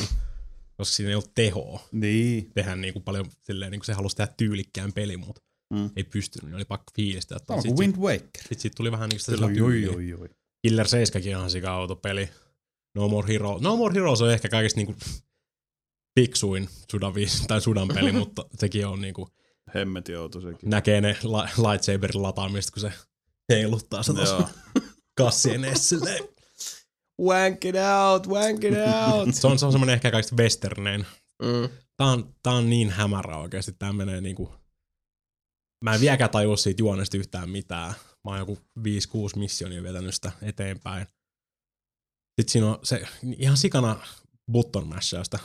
koska 0.76 0.94
siinä 0.94 1.08
ei 1.10 1.14
ollut 1.14 1.34
tehoa 1.34 1.80
Niin. 1.92 2.50
tehdä 2.54 2.76
niin 2.76 2.92
kuin 2.92 3.02
paljon 3.02 3.26
silleen, 3.42 3.70
niin 3.70 3.80
kuin 3.80 3.86
se 3.86 3.92
halusi 3.92 4.16
tehdä 4.16 4.32
tyylikkään 4.36 4.92
peli, 4.92 5.16
mutta 5.16 5.42
Mm. 5.74 5.90
ei 5.96 6.04
pystynyt, 6.04 6.44
niin 6.44 6.54
oli 6.56 6.64
pakko 6.64 6.92
fiilistää. 6.96 7.38
Tämä 7.38 7.56
on 7.56 7.62
Sitten 7.62 7.76
kuin 7.76 7.88
Wind 7.88 7.96
Waker. 7.96 8.42
sit, 8.48 8.60
sit 8.60 8.72
tuli 8.76 8.92
vähän 8.92 9.08
niin 9.08 9.20
kuin 9.26 9.36
sitä 9.36 9.46
Oi, 9.46 9.60
oi, 9.60 9.96
oi, 9.96 10.14
oi. 10.14 10.28
Killer 10.62 10.88
7 10.88 11.22
on 11.22 11.28
ihan 11.28 11.50
sika 11.50 11.72
auto 11.72 11.96
peli. 11.96 12.28
No 12.94 13.08
More 13.08 13.28
Heroes. 13.28 13.62
No 13.62 13.76
More 13.76 13.94
Heroes 13.94 14.22
on 14.22 14.32
ehkä 14.32 14.48
kaikista 14.48 14.78
niinku 14.80 14.94
fiksuin 16.20 16.68
Sudan, 16.90 17.12
tai 17.48 17.60
Sudan 17.60 17.88
peli, 17.88 18.12
mutta 18.22 18.44
sekin 18.58 18.86
on 18.86 19.00
niinku, 19.00 19.28
Hemmetin 19.74 20.18
outo 20.18 20.40
sekin. 20.40 20.70
näkee 20.70 21.00
ne 21.00 21.16
lightsaberin 21.68 22.22
lataamista, 22.22 22.72
kun 22.72 22.80
se 22.80 22.92
heiluttaa 23.50 24.02
sitä 24.02 24.16
tuossa 24.16 24.48
kassien 25.18 25.78
silleen. 25.78 26.24
wank 27.20 27.64
it 27.64 27.76
out, 27.76 28.26
wank 28.26 28.64
it 28.64 28.74
out. 29.08 29.34
Se 29.34 29.46
on, 29.46 29.58
se 29.58 29.66
on 29.66 29.72
semmonen 29.72 29.94
ehkä 29.94 30.10
kaikista 30.10 30.36
westernein. 30.36 31.06
mm. 31.42 31.68
Tää 31.96 32.06
on, 32.06 32.34
tää 32.42 32.52
on 32.52 32.70
niin 32.70 32.90
hämärä 32.90 33.36
oikeesti. 33.36 33.72
Tää 33.72 33.92
menee 33.92 34.20
niinku... 34.20 34.52
Mä 35.84 35.94
en 35.94 36.00
vieläkään 36.00 36.30
tajua 36.30 36.56
siitä 36.56 36.82
juonesta 36.82 37.16
yhtään 37.16 37.50
mitään. 37.50 37.90
Mä 38.24 38.30
oon 38.30 38.38
joku 38.38 38.58
5-6 38.78 38.82
missionia 39.36 39.82
vetänyt 39.82 40.14
sitä 40.14 40.32
eteenpäin. 40.42 41.06
Sitten 42.40 42.52
siinä 42.52 42.66
on 42.66 42.78
se 42.82 43.02
ihan 43.36 43.56
sikana 43.56 44.06
button 44.52 44.86
mashausta. 44.86 45.38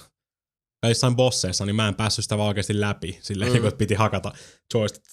Tai 0.86 0.92
jossain 0.92 1.16
bosseissa, 1.16 1.66
niin 1.66 1.76
mä 1.76 1.88
en 1.88 1.96
päässyt 1.96 2.26
sitä 2.26 2.38
vaan 2.38 2.48
oikeasti 2.48 2.80
läpi. 2.80 3.20
Silleen, 3.22 3.52
Mm. 3.52 3.60
mm. 3.60 3.68
että 3.68 3.78
piti 3.78 3.94
hakata 3.94 4.32
joystick 4.74 5.06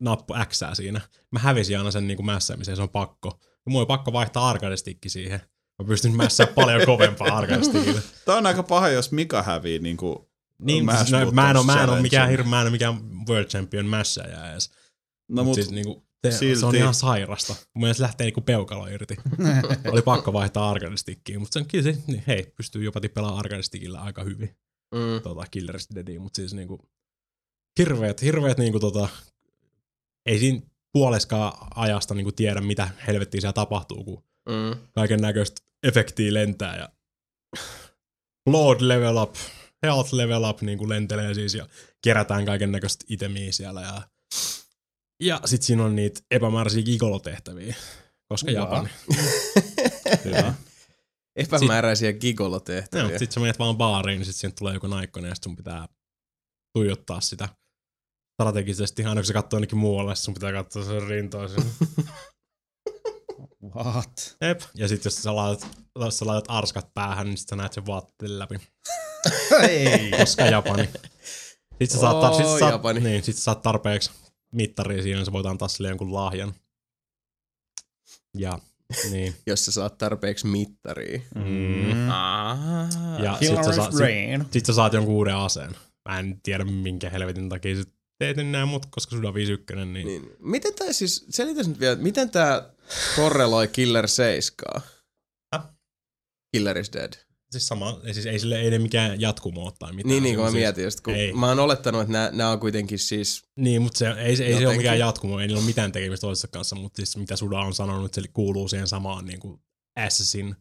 nappu 0.00 0.34
X 0.48 0.60
siinä. 0.72 1.00
Mä 1.32 1.38
hävisin 1.38 1.78
aina 1.78 1.90
sen 1.90 2.06
niin 2.06 2.16
kuin 2.16 2.26
mässäämiseen, 2.26 2.76
se 2.76 2.82
on 2.82 2.88
pakko. 2.88 3.40
Ja 3.42 3.70
mulla 3.70 3.80
oli 3.80 3.86
pakko 3.86 4.12
vaihtaa 4.12 4.50
arcade-stikki 4.50 5.08
siihen. 5.08 5.40
Mä 5.78 5.88
pystyn 5.88 6.16
mässää 6.16 6.46
paljon 6.46 6.86
kovempaa 6.86 7.36
arcade 7.36 7.60
Tää 8.24 8.36
on 8.36 8.46
aika 8.46 8.62
paha, 8.62 8.88
jos 8.88 9.12
Mika 9.12 9.42
hävii 9.42 9.78
niin, 9.78 10.84
Mash 10.84 10.98
siis, 10.98 11.10
no, 11.10 11.30
mä 11.30 11.50
en 11.50 11.56
oo, 11.56 11.62
mä 11.62 11.72
en 11.72 11.78
Challenge. 11.78 12.02
mikään 12.02 12.30
hirveä, 12.30 12.50
mä 12.50 12.60
en 12.60 12.66
oo 12.66 12.70
mikään 12.70 13.00
World 13.28 13.46
Champion 13.48 13.86
mässäjä 13.86 14.50
edes. 14.52 14.70
No 15.28 15.44
Mut 15.44 15.44
mut, 15.44 15.54
siis 15.54 15.70
niinku, 15.70 16.06
se, 16.30 16.38
silti- 16.38 16.60
se, 16.60 16.66
on 16.66 16.74
ihan 16.74 16.94
sairasta. 16.94 17.54
Mun 17.74 17.82
mielestä 17.82 18.02
lähtee 18.02 18.24
niinku 18.24 18.40
peukalo 18.40 18.86
irti. 18.86 19.16
Oli 19.92 20.02
pakko 20.02 20.32
vaihtaa 20.32 20.70
arcade 20.70 20.94
mutta 21.38 21.52
sen 21.54 21.66
kyllä 21.66 21.84
se, 21.84 21.98
niin, 22.06 22.22
hei, 22.26 22.52
pystyy 22.56 22.84
jopa 22.84 23.00
pelaamaan 23.14 23.38
arcade 23.38 23.62
aika 23.98 24.22
hyvin. 24.24 24.56
Mm. 24.96 25.22
Tota, 25.22 25.44
Killer 25.50 25.76
Deadia, 25.94 26.20
mutta 26.20 26.36
siis 26.36 26.54
niinku, 26.54 26.88
hirveet, 27.78 28.22
hirveet 28.22 28.58
niinku 28.58 28.80
tota, 28.80 29.08
ei 30.26 30.38
siinä 30.38 30.60
puoleskaan 30.92 31.52
ajasta 31.74 32.14
niinku 32.14 32.32
tiedä, 32.32 32.60
mitä 32.60 32.88
helvettiä 33.06 33.40
siellä 33.40 33.52
tapahtuu, 33.52 34.04
kun 34.04 34.22
Mm. 34.48 34.80
kaiken 34.92 35.20
näköistä 35.20 35.62
efektiä 35.82 36.34
lentää 36.34 36.76
ja 36.76 36.88
blood 38.50 38.76
level 38.80 39.16
up, 39.16 39.34
health 39.82 40.14
level 40.14 40.44
up 40.44 40.60
niin 40.62 40.78
kuin 40.78 40.88
lentelee 40.88 41.34
siis 41.34 41.54
ja 41.54 41.68
kerätään 42.02 42.44
kaiken 42.44 42.72
näköistä 42.72 43.04
itemiä 43.08 43.52
siellä 43.52 43.80
ja 43.80 44.02
ja 45.20 45.40
sit 45.44 45.62
siinä 45.62 45.84
on 45.84 45.96
niitä 45.96 46.20
epämääräisiä 46.30 46.82
gigolotehtäviä, 46.82 47.74
koska 48.28 48.50
Uvaa. 48.50 48.62
Japani. 48.62 48.88
hyvä. 50.24 50.54
Epämääräisiä 51.36 52.12
No, 52.12 52.18
gigolotehtäviä. 52.18 53.18
sit 53.18 53.32
sä 53.32 53.40
menet 53.40 53.58
vaan 53.58 53.76
baariin, 53.76 54.18
niin 54.18 54.26
sit 54.26 54.36
siihen 54.36 54.54
tulee 54.58 54.74
joku 54.74 54.86
naikkonen 54.86 55.28
ja 55.28 55.34
sit 55.34 55.44
sun 55.44 55.56
pitää 55.56 55.88
tuijottaa 56.76 57.20
sitä 57.20 57.48
strategisesti, 58.34 59.04
aina 59.04 59.14
kun 59.20 59.24
se 59.26 59.32
katsoo 59.32 59.56
jonnekin 59.56 59.78
muualle, 59.78 60.16
sun 60.16 60.34
pitää 60.34 60.52
katsoa 60.52 60.84
sen 60.84 61.02
rintoa 61.08 61.48
sinne. 61.48 61.70
What? 63.76 64.36
Jep. 64.40 64.60
Ja 64.74 64.88
sitten 64.88 65.06
jos 65.10 65.22
sä 65.22 65.36
laitat, 65.36 65.68
jos 65.98 66.18
sä 66.18 66.26
laitat 66.26 66.44
arskat 66.48 66.94
päähän, 66.94 67.26
niin 67.26 67.38
sit 67.38 67.48
sä 67.48 67.56
näet 67.56 67.72
sen 67.72 67.86
vaatteen 67.86 68.38
läpi. 68.38 68.56
Ei. 69.68 70.10
Koska 70.10 70.42
Japani. 70.42 70.88
Sitten 71.68 71.88
sä 71.88 71.98
saat, 71.98 72.16
tar- 72.32 72.36
sit 72.36 72.46
sä 72.46 72.58
saat, 72.58 72.82
niin, 73.02 73.22
sit 73.24 73.36
sä 73.36 73.42
saat 73.42 73.62
tarpeeksi 73.62 74.10
mittaria 74.52 75.02
siinä, 75.02 75.16
niin 75.18 75.26
sä 75.26 75.32
voit 75.32 75.46
antaa 75.46 75.68
sille 75.68 75.88
jonkun 75.88 76.14
lahjan. 76.14 76.54
Ja, 78.36 78.58
niin. 79.10 79.34
Jos 79.46 79.64
sä 79.64 79.72
saat 79.72 79.98
tarpeeksi 79.98 80.46
mittaria. 80.46 81.20
Mm. 81.34 82.10
Ah. 82.10 82.58
Ja 83.22 83.38
sit 83.40 83.64
sä, 83.64 83.72
saat, 83.72 83.92
sit, 83.92 84.52
sit 84.52 84.66
sä 84.66 84.72
saat 84.72 84.92
jonkun 84.92 85.14
uuden 85.14 85.36
aseen. 85.36 85.76
Mä 86.08 86.18
en 86.18 86.40
tiedä 86.42 86.64
minkä 86.64 87.10
helvetin 87.10 87.48
takia 87.48 87.76
sä 87.76 87.82
teet 88.18 88.36
näin, 88.36 88.68
mutta 88.68 88.88
koska 88.90 89.16
sulla 89.16 89.28
on 89.28 89.34
51, 89.34 89.86
niin, 89.86 90.06
niin. 90.06 90.36
Miten 90.38 90.74
tää 90.74 90.92
siis, 90.92 91.26
selitäs 91.30 91.68
nyt 91.68 91.80
vielä, 91.80 91.96
miten 91.96 92.30
tää 92.30 92.70
korreloi 93.16 93.68
Killer 93.68 94.08
7? 94.08 94.82
Häh? 95.54 95.62
Killer 96.52 96.78
is 96.78 96.92
Dead. 96.92 97.25
Siis 97.50 97.66
sama, 97.66 98.00
ei, 98.04 98.14
siis 98.14 98.26
ei 98.26 98.38
sille 98.38 98.60
ei 98.60 98.70
ne 98.70 98.78
mikään 98.78 99.20
jatkumo 99.20 99.64
ole 99.64 99.72
tai 99.78 99.92
mitään. 99.92 100.08
Niin, 100.10 100.22
niin 100.22 100.34
kuin 100.34 100.44
mä 100.44 100.50
siis, 100.50 100.60
mietin 100.60 100.84
just, 100.84 101.00
kun 101.00 101.14
ei. 101.14 101.32
mä 101.32 101.48
oon 101.48 101.58
olettanut, 101.60 102.00
että 102.00 102.12
nämä, 102.12 102.30
nämä 102.32 102.50
on 102.50 102.60
kuitenkin 102.60 102.98
siis, 102.98 103.42
Niin, 103.56 103.82
mutta 103.82 103.98
se, 103.98 104.10
ei, 104.10 104.36
se- 104.36 104.46
ei 104.46 104.58
se 104.58 104.66
ole 104.68 104.76
mikään 104.76 104.98
jatkumo, 104.98 105.40
ei 105.40 105.46
niillä 105.46 105.58
ole 105.60 105.66
mitään 105.66 105.92
tekemistä 105.92 106.20
toisessa 106.26 106.48
kanssa, 106.48 106.76
mutta 106.76 106.96
siis 106.96 107.16
mitä 107.16 107.36
Suda 107.36 107.58
on 107.60 107.74
sanonut, 107.74 108.04
että 108.06 108.20
se 108.20 108.28
kuuluu 108.32 108.68
siihen 108.68 108.88
samaan 108.88 109.24
niin 109.24 109.40
kuin 109.40 109.60
Assassin 109.96 110.56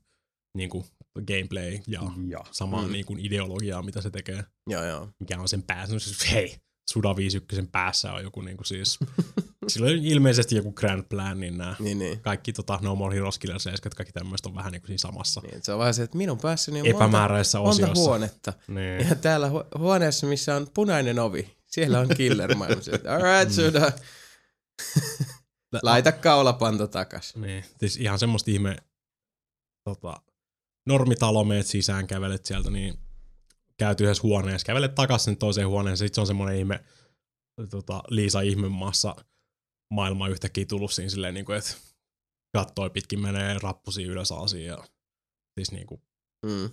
niin 0.58 0.70
kuin 0.70 0.86
gameplay 1.28 1.80
ja 1.88 2.02
Ja. 2.28 2.40
samaan 2.52 2.86
Mm. 2.86 2.92
niin 2.92 3.06
kuin 3.06 3.20
ideologiaan, 3.26 3.86
mitä 3.86 4.02
se 4.02 4.10
tekee, 4.10 4.44
joo 4.70 4.84
joo. 4.84 5.10
mikä 5.20 5.40
on 5.40 5.50
sen 5.50 5.64
päässä. 5.64 5.94
No 5.96 6.00
siis, 6.00 6.32
hei, 6.32 6.56
Suda 6.92 7.16
51 7.16 7.70
päässä 7.72 8.14
on 8.14 8.24
joku 8.24 8.42
niin 8.42 8.58
kuin 8.58 8.68
siis, 8.68 9.00
sillä 9.68 9.88
on 9.88 9.94
ilmeisesti 9.94 10.56
joku 10.56 10.72
grand 10.72 11.04
plan, 11.04 11.40
niin 11.40 11.58
nämä 11.58 11.76
Niin, 11.80 12.00
niin. 12.00 12.20
kaikki 12.20 12.54
tota, 12.54 12.80
No 12.82 12.96
More 12.96 13.16
Heroes 13.16 13.40
Killer 13.40 13.60
7, 13.60 13.92
kaikki 13.96 14.14
tämmöistä 14.14 14.50
on 14.50 14.56
vähän 14.56 14.72
niin 14.72 14.82
kuin 14.82 14.88
siinä 14.88 14.98
samassa 14.98 15.42
niin 15.42 15.64
se 15.64 15.74
on 15.74 15.80
vähän 15.80 15.94
se, 15.94 16.04
että 16.04 16.18
minun 16.18 16.38
päässäni 16.38 16.82
on 16.82 16.88
monta, 16.88 16.98
epämääräisessä 17.06 17.58
monta 17.60 17.72
osiossa. 17.72 18.04
huonetta. 18.04 18.54
Niin. 18.68 19.10
Ja 19.10 19.16
täällä 19.16 19.48
hu- 19.50 19.80
huoneessa, 19.80 20.28
missä 20.28 20.56
on 20.56 20.68
punainen 20.74 21.20
ovi, 21.20 21.58
siellä 21.66 22.00
on 22.00 22.08
killer 22.18 22.56
maailma. 22.56 22.82
Alright, 23.16 23.54
Suda. 23.56 23.92
Laita 25.84 26.12
kaulapanta 26.12 26.88
takas. 26.88 27.36
Niin, 27.36 27.64
siis 27.80 27.98
ihan 27.98 28.20
semmoista 28.20 28.52
ihme 28.52 28.76
tota, 29.84 30.22
normitalo 30.86 31.44
meet 31.44 31.68
sisään, 31.68 32.08
kävelet 32.08 32.46
sieltä, 32.46 32.70
niin 32.72 33.00
käyt 33.78 34.02
yhdessä 34.02 34.24
huoneessa, 34.24 34.66
kävelet 34.66 34.96
takaisin 34.96 35.38
toiseen 35.38 35.68
huoneeseen, 35.68 36.08
sit 36.08 36.14
se 36.16 36.22
on 36.22 36.28
semmoinen 36.28 36.58
ihme 36.58 36.84
tota, 37.70 38.04
Liisa 38.10 38.42
ihmemaassa 38.42 39.16
maailma 39.96 40.28
yhtäkkiä 40.28 40.66
tullut 40.66 40.94
siinä 40.94 41.10
silleen, 41.10 41.34
niin 41.34 41.46
kuin, 41.46 41.58
että 41.58 41.72
kattoi 42.54 42.90
pitkin 42.90 43.20
menee 43.22 43.58
rappusia 43.62 44.08
ylös 44.08 44.32
aasiin 44.32 44.66
ja 44.66 44.78
siis 45.60 45.72
niin 45.72 45.88
kuin, 45.88 46.02
Mm. 46.46 46.70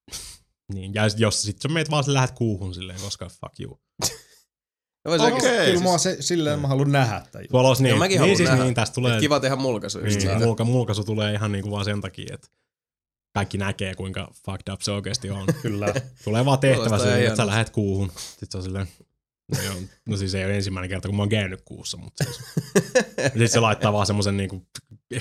niin. 0.74 0.94
Ja 0.94 1.02
jos 1.16 1.42
sit 1.42 1.62
sä 1.62 1.68
meet 1.68 1.90
vaan 1.90 2.04
lähdet 2.06 2.30
kuuhun 2.36 2.74
silleen, 2.74 3.00
koska 3.00 3.28
fuck 3.28 3.60
you. 3.60 3.80
Vois 5.08 5.20
Okei. 5.20 5.32
oikeesti- 5.34 5.70
Kyllä 5.70 5.82
mä 5.84 5.90
oon 5.90 5.98
se, 5.98 6.16
silleen 6.20 6.60
mä 6.60 6.68
haluan 6.68 6.92
nähdä 6.92 7.26
tämän 7.32 7.44
jutun. 7.52 7.76
Niin, 7.82 7.98
mäkin 7.98 8.20
niin 8.20 8.36
siis 8.36 8.48
nähdä. 8.48 8.64
niin, 8.64 8.74
tästä 8.74 8.94
tulee, 8.94 9.20
Kiva 9.20 9.40
tehdä 9.40 9.56
mulkaisu 9.56 9.98
just 9.98 10.08
niin, 10.10 10.20
siitä. 10.20 10.38
mulka, 10.38 10.64
mulkaisu 10.64 11.04
tulee 11.04 11.34
ihan 11.34 11.52
niinku 11.52 11.70
vaan 11.70 11.84
sen 11.84 12.00
takia, 12.00 12.34
että 12.34 12.48
kaikki 13.34 13.58
näkee, 13.58 13.94
kuinka 13.94 14.32
fucked 14.44 14.72
up 14.72 14.80
se 14.80 14.90
oikeasti 14.92 15.30
on. 15.30 15.46
Kyllä. 15.62 15.86
Tulee 16.24 16.44
vaan 16.44 16.58
tehtävä 16.58 16.98
siihen, 16.98 17.22
että 17.24 17.36
sä 17.36 17.46
lähdet 17.46 17.70
kuuhun. 17.70 18.12
Sitten 18.16 18.48
se 18.50 18.56
on 18.58 18.62
silleen, 18.64 18.88
no, 19.56 19.62
joo, 19.62 19.74
no 20.08 20.16
siis 20.16 20.34
ei 20.34 20.44
ole 20.44 20.56
ensimmäinen 20.56 20.90
kerta, 20.90 21.08
kun 21.08 21.16
mä 21.16 21.22
oon 21.22 21.28
käynyt 21.28 21.62
kuussa, 21.64 21.96
mutta 21.96 22.24
siis. 22.24 22.40
Sitten 23.22 23.48
se 23.48 23.60
laittaa 23.60 23.92
vaan 23.92 24.06
semmoisen 24.06 24.36
niinku, 24.36 24.66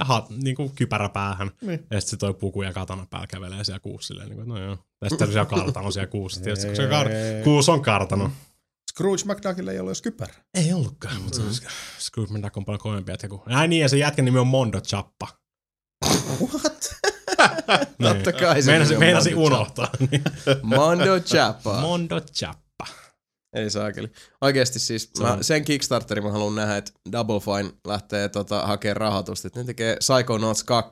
ha, 0.00 0.26
niinku 0.42 0.72
kypärä 0.74 1.08
päähän. 1.08 1.50
Niin. 1.60 1.86
Ja 1.90 2.00
sitten 2.00 2.10
se 2.10 2.16
toi 2.16 2.34
puku 2.34 2.62
ja 2.62 2.72
katana 2.72 3.06
päällä 3.10 3.26
kävelee 3.26 3.64
siellä 3.64 3.80
kuussa 3.80 4.06
silleen, 4.06 4.28
niinku, 4.28 4.42
että 4.42 4.54
no 4.54 4.66
joo. 4.66 4.78
Tästä 5.00 5.24
on 5.24 5.32
siellä 5.32 5.46
kartano 5.46 5.90
siellä 5.90 6.06
kuussa. 6.06 6.40
Tietysti, 6.40 6.66
kun 6.66 6.76
se 6.76 6.88
kar- 6.88 7.44
kuussa 7.44 7.72
on 7.72 7.82
kartano. 7.82 8.30
Scrooge 8.90 9.22
McDuckille 9.24 9.72
ei 9.72 9.80
ole 9.80 9.88
edes 9.88 10.02
kypärä. 10.02 10.34
Ei 10.54 10.72
ollutkaan, 10.72 11.22
mutta 11.22 11.40
mm. 11.40 11.50
Scrooge 11.98 12.32
McDuck 12.32 12.56
on 12.56 12.64
paljon 12.64 12.80
kovempi 12.80 13.12
jätkä 13.12 13.28
kuin... 13.28 13.40
Ai 13.46 13.68
niin, 13.68 13.82
ja 13.82 13.88
se 13.88 13.96
jätkän 13.98 14.24
nimi 14.24 14.38
on 14.38 14.46
Mondo 14.46 14.80
Chappa. 14.80 15.28
What? 16.40 16.94
Totta 18.02 18.32
kai 18.32 18.62
se 18.62 18.70
Meinasin, 18.70 18.96
on 18.96 19.00
meinasin 19.00 19.36
unohtaa. 19.36 19.88
Mondo 20.62 21.20
Chappa. 21.20 21.80
Mondo 21.80 22.20
Chappa. 22.20 22.67
Ei 23.52 23.70
saakeli. 23.70 24.08
Oikeesti 24.40 24.78
siis 24.78 25.10
mä, 25.20 25.32
on- 25.32 25.44
sen 25.44 25.64
Kickstarterin 25.64 26.24
mä 26.24 26.30
haluan 26.32 26.54
nähdä, 26.54 26.76
että 26.76 26.92
Double 27.12 27.40
Fine 27.40 27.72
lähtee 27.86 28.28
tota, 28.28 28.66
hakemaan 28.66 28.96
rahoitusta. 28.96 29.46
Että 29.48 29.60
ne 29.60 29.64
tekee 29.66 29.96
Psychonauts 29.96 30.64
2, 30.64 30.90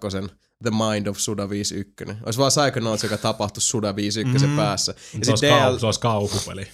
The 0.63 0.71
Mind 0.71 1.07
of 1.07 1.19
Suda 1.19 1.49
51. 1.51 2.05
Olisi 2.27 2.39
vaan 2.39 2.53
Psychonauts, 2.53 3.03
joka 3.03 3.19
tapahtui 3.19 3.61
Suda 3.63 3.97
51 3.97 4.47
Mhm. 4.47 4.57
päässä. 4.57 4.93
Ja 4.93 5.01
Se 5.25 5.31
olisi, 5.31 5.31
sitten 5.41 5.59
kau, 5.59 5.73
DL... 5.73 5.79
se 5.79 5.87
olisi 5.87 6.01
kauhupeli. 6.01 6.69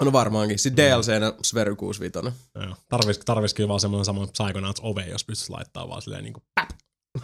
No 0.00 0.12
varmaankin. 0.12 0.58
Sitten 0.58 0.84
DLCnä 0.90 1.32
Svery 1.42 1.76
65. 1.76 2.36
Joo. 2.54 2.76
Tarvis, 2.88 3.18
tarviskin 3.18 3.68
vaan 3.68 3.80
semmoinen 3.80 4.04
saman 4.04 4.28
Psychonauts 4.28 4.80
ove, 4.84 5.04
jos 5.06 5.24
pystyisi 5.24 5.52
laittaa 5.52 5.88
vaan 5.88 6.02
silleen 6.02 6.24
niinku 6.24 6.42
päp, 6.54 6.68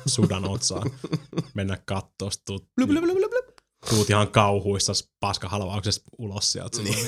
sudan 0.07 0.49
otsaan. 0.49 0.91
Mennä 1.55 1.79
kattoo, 1.85 2.31
tuut, 2.47 2.65
Blub, 2.77 2.89
blub, 2.91 3.05
blub, 3.05 3.17
blub, 3.17 3.31
blub. 3.31 3.45
tuut 3.91 4.11
ihan 4.11 4.29
kauhuissa 4.29 4.93
paskahalvauksesta 5.21 6.11
ulos 6.19 6.53
sieltä. 6.53 6.83
Niin. 6.83 7.07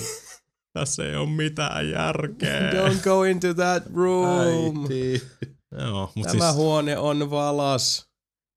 Tässä 0.78 1.06
ei 1.08 1.16
ole 1.16 1.28
mitään 1.30 1.90
järkeä. 1.90 2.70
Don't 2.72 3.02
go 3.04 3.22
into 3.24 3.54
that 3.54 3.82
room. 3.94 4.82
Äiti. 4.82 5.22
Joo, 5.78 6.12
mut 6.14 6.26
Tämä 6.26 6.44
siis, 6.44 6.54
huone 6.54 6.98
on 6.98 7.30
valas. 7.30 8.08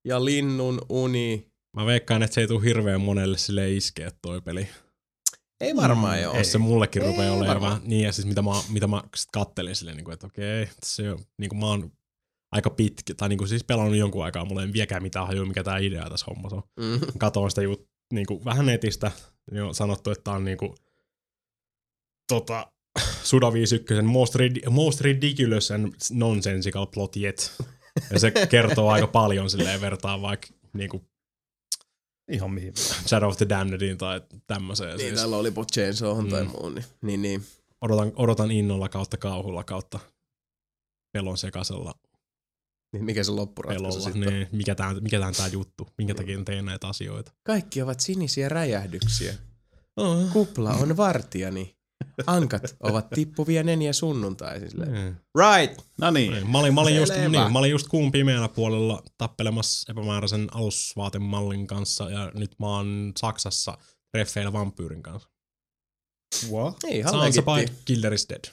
Ja 0.08 0.26
linnun 0.26 0.82
uni. 0.90 1.48
mä 1.76 1.86
veikkaan, 1.86 2.24
että 2.24 2.36
se 2.36 2.42
ei 2.42 2.48
tule 2.48 2.64
hirveän 2.64 3.02
monelle 3.02 3.38
sille 3.38 3.72
iskeä 3.74 4.12
toi 4.22 4.42
peli. 4.42 4.68
Ei 5.62 5.76
varmaan 5.76 6.18
Mm, 6.18 6.24
joo. 6.24 6.34
Ei. 6.34 6.44
Se 6.44 6.58
mullekin 6.58 7.02
Ei 7.02 7.08
rupeaa 7.08 7.34
olemaan 7.34 7.62
varmaan. 7.62 7.82
niin 7.86 8.04
ja 8.06 8.12
siis 8.12 8.28
mitä 8.28 8.42
mä, 8.42 8.52
mitä 8.70 8.88
mä 8.88 9.04
kattelin 9.34 9.76
silleen, 9.76 9.98
niin 9.98 10.06
kuin, 10.06 10.14
että 10.14 10.28
okei, 10.28 10.68
se 10.86 11.12
on, 11.12 11.20
niin 11.38 11.50
kuin 11.50 11.60
mä 11.60 11.66
oon 11.66 11.92
aika 12.52 12.70
pitkä, 12.70 13.14
tai 13.14 13.30
niin 13.30 13.38
kuin 13.38 13.48
siis 13.48 13.64
pelannut 13.64 13.96
jonkun 13.98 14.26
aikaa, 14.26 14.46
mulla 14.46 14.62
ei 14.64 14.74
vieläkään 14.74 15.04
mitään 15.04 15.28
hajua, 15.28 15.46
mikä 15.46 15.64
tää 15.64 15.78
idea 15.78 16.10
tässä 16.10 16.26
hommassa 16.30 16.56
on. 16.56 16.64
Mm. 16.80 17.00
Katoin 17.18 17.52
sitä 17.52 17.62
jut, 17.62 17.88
niin 18.14 18.26
kuin 18.26 18.46
vähän 18.46 18.66
netistä, 18.66 19.12
niin 19.52 19.64
on 19.64 19.76
sanottu, 19.76 20.12
että 20.12 20.24
tää 20.24 20.34
on 20.34 20.46
niin 20.46 20.58
kuin, 20.58 20.74
tota, 22.28 22.72
Suda 23.24 23.54
51 23.54 24.02
most, 24.06 24.36
rid- 24.36 24.70
most 24.70 25.02
ridiculous 25.02 25.72
and 25.72 25.94
nonsensical 26.12 26.86
plot 26.86 27.16
yet. 27.18 27.52
Ja 28.12 28.20
se 28.20 28.32
kertoo 28.50 28.90
aika 28.90 29.08
paljon 29.08 29.50
silleen 29.50 29.82
vertaan 29.82 30.22
vaikka 30.22 30.48
niin 30.74 30.90
kuin 30.90 31.04
Ihan 32.32 32.52
mihin. 32.52 32.74
Shadow 33.08 33.30
of 33.30 33.38
the 33.38 33.50
Damnediin 33.50 33.98
tai 33.98 34.22
tämmöiseen. 34.48 34.90
Niin, 34.98 35.00
siis. 35.00 35.14
täällä 35.20 35.38
oli 35.38 35.52
Chainsaw 35.74 36.28
tai 36.30 36.44
Mm. 36.44 36.50
muun. 36.52 36.76
Niin, 36.76 36.86
niin, 37.02 37.22
niin. 37.22 37.46
odotan, 37.82 38.12
odotan 38.16 38.52
innolla 38.52 38.90
kautta 38.90 39.18
kauhulla 39.18 39.64
kautta 39.64 40.00
pelon 41.14 41.38
sekaisella 41.38 41.94
niin 42.94 43.06
mikä 43.06 43.24
se 43.24 43.32
loppuratkaisu 43.32 43.84
pelolla. 43.84 44.04
sitten? 44.14 44.34
Niin, 44.34 44.48
mikä 44.52 44.76
tää, 44.76 44.94
mikä 44.94 45.20
tää 45.20 45.28
on 45.28 45.34
tää 45.34 45.48
juttu? 45.48 45.88
Minkä 45.98 46.14
takia 46.16 46.44
teen 46.46 46.66
näitä 46.66 46.88
asioita? 46.88 47.32
Kaikki 47.44 47.82
ovat 47.82 48.00
sinisiä 48.00 48.50
räjähdyksiä. 48.50 49.34
Oh. 49.98 50.32
Kupla 50.34 50.70
on 50.74 50.98
vartijani. 50.98 51.77
Ankat 52.28 52.76
ovat 52.80 53.10
tippuvia 53.10 53.64
neniä 53.64 53.94
sunnuntaisin. 53.94 54.70
Silleen, 54.70 54.94
Niin. 54.94 55.18
Right! 55.38 55.82
No 56.02 56.12
niin. 56.12 56.32
Niin, 56.34 56.52
Mä 56.52 56.60
olin, 56.60 56.74
mä, 56.74 56.82
olin 56.82 56.96
just, 56.96 57.14
Selvä. 57.14 57.42
niin, 57.44 57.52
mä 57.54 57.60
olin 57.60 57.72
just 57.72 57.88
kuun 57.88 58.12
pimeällä 58.12 58.48
puolella 58.48 59.04
tappelemassa 59.18 59.92
epämääräisen 59.92 60.48
alusvaatemallin 60.56 61.68
kanssa 61.68 62.10
ja 62.10 62.32
nyt 62.36 62.52
mä 62.60 62.68
oon 62.68 63.12
Saksassa 63.20 63.78
treffeillä 64.12 64.54
vampyyrin 64.54 65.04
kanssa. 65.04 65.30
What? 66.52 66.78
Ei, 66.84 66.98
ihan 66.98 67.12
Sansa 67.14 67.42
by. 67.42 67.74
Killer 67.86 68.14
is 68.14 68.28
Dead. 68.30 68.46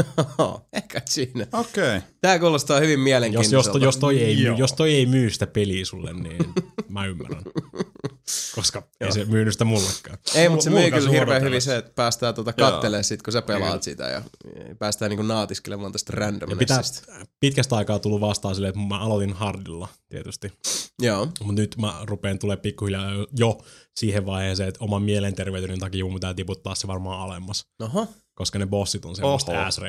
Ehkä 0.72 1.02
siinä. 1.08 1.46
Okei. 1.52 1.96
Okay. 1.96 2.00
Tää 2.20 2.38
kuulostaa 2.38 2.80
hyvin 2.80 2.90
Jos, 2.92 2.98
jos, 2.98 3.04
mielenkiintoiselta. 3.04 3.78
jos, 3.78 3.96
toi 3.96 4.20
ei, 4.22 4.36
myy, 4.36 4.54
jos 4.54 4.72
toi 4.72 4.94
ei 4.94 5.06
myy 5.06 5.30
sitä 5.30 5.46
peliä 5.46 5.84
sulle, 5.84 6.12
niin 6.12 6.54
mä 6.88 7.06
ymmärrän. 7.06 7.42
Koska 8.54 8.82
ei 9.00 9.12
se 9.12 9.24
myynyt 9.24 9.54
sitä 9.54 9.64
mullekaan. 9.64 10.18
Ei, 10.34 10.48
mutta 10.48 10.64
se 10.64 10.70
myy 10.70 10.90
kyllä 10.90 11.10
hirveän 11.10 11.42
hyvin 11.42 11.62
se, 11.62 11.76
että 11.76 11.92
päästään 11.94 12.34
tota 12.34 12.52
kattelee 12.52 13.02
sit, 13.02 13.22
kun 13.22 13.32
sä 13.32 13.42
pelaat 13.42 13.82
sitä 13.82 14.08
ja 14.08 14.22
päästään 14.78 15.08
niinku 15.08 15.22
naatiskelemaan 15.22 15.92
tästä 15.92 16.12
randomnessista. 16.16 17.12
pitkästä 17.40 17.76
aikaa 17.76 17.98
tullut 17.98 18.20
vastaan 18.20 18.54
silleen, 18.54 18.68
että 18.68 18.80
mä 18.80 18.98
aloitin 18.98 19.32
hardilla 19.32 19.88
tietysti. 20.08 20.52
Joo. 21.02 21.26
Mutta 21.26 21.62
nyt 21.62 21.76
mä 21.76 21.94
rupeen 22.02 22.38
tulee 22.38 22.56
pikkuhiljaa 22.56 23.10
jo- 23.38 23.58
siihen 23.96 24.26
vaiheeseen, 24.26 24.68
että 24.68 24.84
oman 24.84 25.02
mielenterveyteni 25.02 25.78
takia 25.78 26.04
mun 26.04 26.14
pitää 26.14 26.34
tiputtaa 26.34 26.74
se 26.74 26.86
varmaan 26.86 27.20
alemmas. 27.20 27.66
Oho. 27.82 28.08
Koska 28.34 28.58
ne 28.58 28.66
bossit 28.66 29.04
on 29.04 29.16
semmoista 29.16 29.52
Oho. 29.52 29.60
ass 29.60 29.80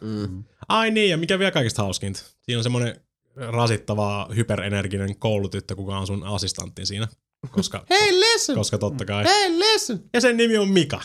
Mm. 0.00 0.44
Ai 0.68 0.90
niin, 0.90 1.10
ja 1.10 1.16
mikä 1.16 1.38
vielä 1.38 1.50
kaikista 1.50 1.82
hauskinta? 1.82 2.20
Siinä 2.42 2.58
on 2.58 2.62
semmoinen 2.62 3.00
rasittava, 3.36 4.28
hyperenerginen 4.36 5.16
koulutyttö, 5.16 5.76
kuka 5.76 5.98
on 5.98 6.06
sun 6.06 6.24
assistantti 6.24 6.86
siinä. 6.86 7.08
Koska, 7.50 7.84
Hey, 7.90 8.12
listen! 8.12 8.54
koska 8.56 8.78
totta 8.78 9.04
kai. 9.04 9.24
Hey, 9.24 9.58
listen! 9.58 10.00
Ja 10.12 10.20
sen 10.20 10.36
nimi 10.36 10.56
on 10.58 10.68
Mika. 10.68 11.00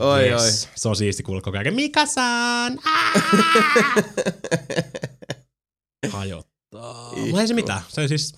oi 0.00 0.32
oi. 0.32 0.44
Yes. 0.44 0.68
Se 0.76 0.88
on 0.88 0.96
siisti 0.96 1.22
kuulla 1.22 1.40
koko 1.42 1.58
ajan. 1.58 1.74
Mika-san! 1.74 2.78
Hajottaa. 6.10 7.12
Mutta 7.16 7.40
ei 7.40 7.48
se 7.48 7.54
mitään. 7.54 7.80
Se 7.88 8.08
siis, 8.08 8.34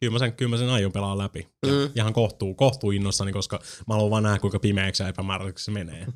kyllä 0.00 0.12
mä 0.12 0.18
sen, 0.18 0.32
kyllä 0.32 0.50
mä 0.50 0.56
sen 0.56 0.68
aion 0.70 0.92
pelaa 0.92 1.18
läpi. 1.18 1.48
Ja 1.66 1.72
Mm. 1.72 1.90
Ihan 1.94 2.12
kohtuu, 2.12 2.54
kohtuu 2.54 2.90
innossani, 2.90 3.32
koska 3.32 3.60
mä 3.88 3.94
haluan 3.94 4.10
vaan 4.10 4.22
nähdä, 4.22 4.38
kuinka 4.38 4.58
pimeäksi 4.58 5.02
ja 5.02 5.08
epämääräiseksi 5.08 5.64
se 5.64 5.70
menee. 5.70 6.06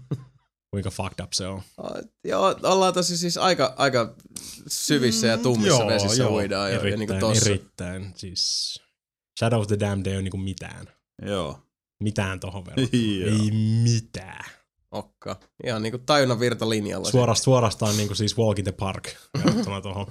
Kuinka 0.70 0.90
fucked 0.90 1.24
up 1.24 1.32
se 1.32 1.46
on. 1.46 1.62
Joo, 2.24 2.56
ollaan 2.62 2.94
tosi 2.94 3.16
siis 3.16 3.36
aika, 3.38 3.74
aika 3.76 4.14
syvissä 4.68 5.26
ja 5.26 5.38
tummissa 5.38 5.78
joo, 5.82 5.86
vesissä 5.88 6.22
joo. 6.22 6.32
uidaan 6.34 6.72
jo. 6.72 6.84
Ja 6.84 6.96
niin 6.96 7.06
kuin 7.08 7.16
Erittäin, 7.16 7.34
tossa. 7.34 7.50
erittäin. 7.50 8.12
Siis 8.16 8.74
Shadow 9.38 9.60
of 9.60 9.66
the 9.66 9.80
Damned 9.80 10.06
ei 10.06 10.14
ole 10.14 10.22
niinku 10.22 10.36
mitään. 10.36 10.86
Joo. 11.22 11.58
Mitään 12.02 12.40
tohon 12.40 12.66
verran. 12.66 12.88
Ei 13.42 13.50
mitään. 13.82 14.44
Okka. 14.90 15.40
Ihan 15.66 15.82
niinku 15.82 15.98
tajunnan 15.98 16.40
virtalinjalla. 16.40 17.10
Suorast, 17.10 17.44
suorastaan 17.44 17.96
niinku 17.96 18.14
siis 18.14 18.38
Walk 18.38 18.58
in 18.58 18.64
the 18.64 18.72
Park 18.72 19.08
verrattuna 19.38 19.80
tohon. 19.80 20.06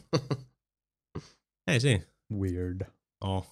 ei 1.68 1.80
siinä. 1.80 2.04
Weird. 2.34 2.82
Oh. 3.22 3.48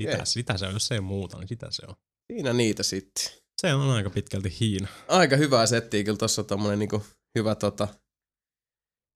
Sitä, 0.00 0.12
Okei. 0.12 0.26
sitä 0.26 0.56
se 0.58 0.66
on, 0.66 0.72
jos 0.72 0.86
se 0.86 0.94
ei 0.94 1.00
muuta, 1.00 1.38
niin 1.38 1.48
sitä 1.48 1.66
se 1.70 1.82
on. 1.88 1.94
Siinä 2.32 2.52
niitä 2.52 2.82
sitten. 2.82 3.32
Se 3.60 3.74
on 3.74 3.90
aika 3.90 4.10
pitkälti 4.10 4.56
hiina. 4.60 4.88
Aika 5.08 5.36
hyvää 5.36 5.66
settiä 5.66 6.04
kyllä 6.04 6.18
tossa 6.18 6.42
on 6.42 6.46
tommonen 6.46 6.78
niinku 6.78 7.04
hyvä 7.38 7.54
tota 7.54 7.88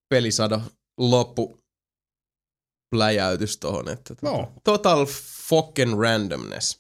pelisado 0.09 0.61
loppu 0.99 1.59
pläjäytys 2.91 3.57
tohon, 3.59 3.89
että 3.89 4.15
tota, 4.15 4.33
No. 4.33 4.53
total 4.65 5.07
fucking 5.49 6.01
randomness. 6.01 6.79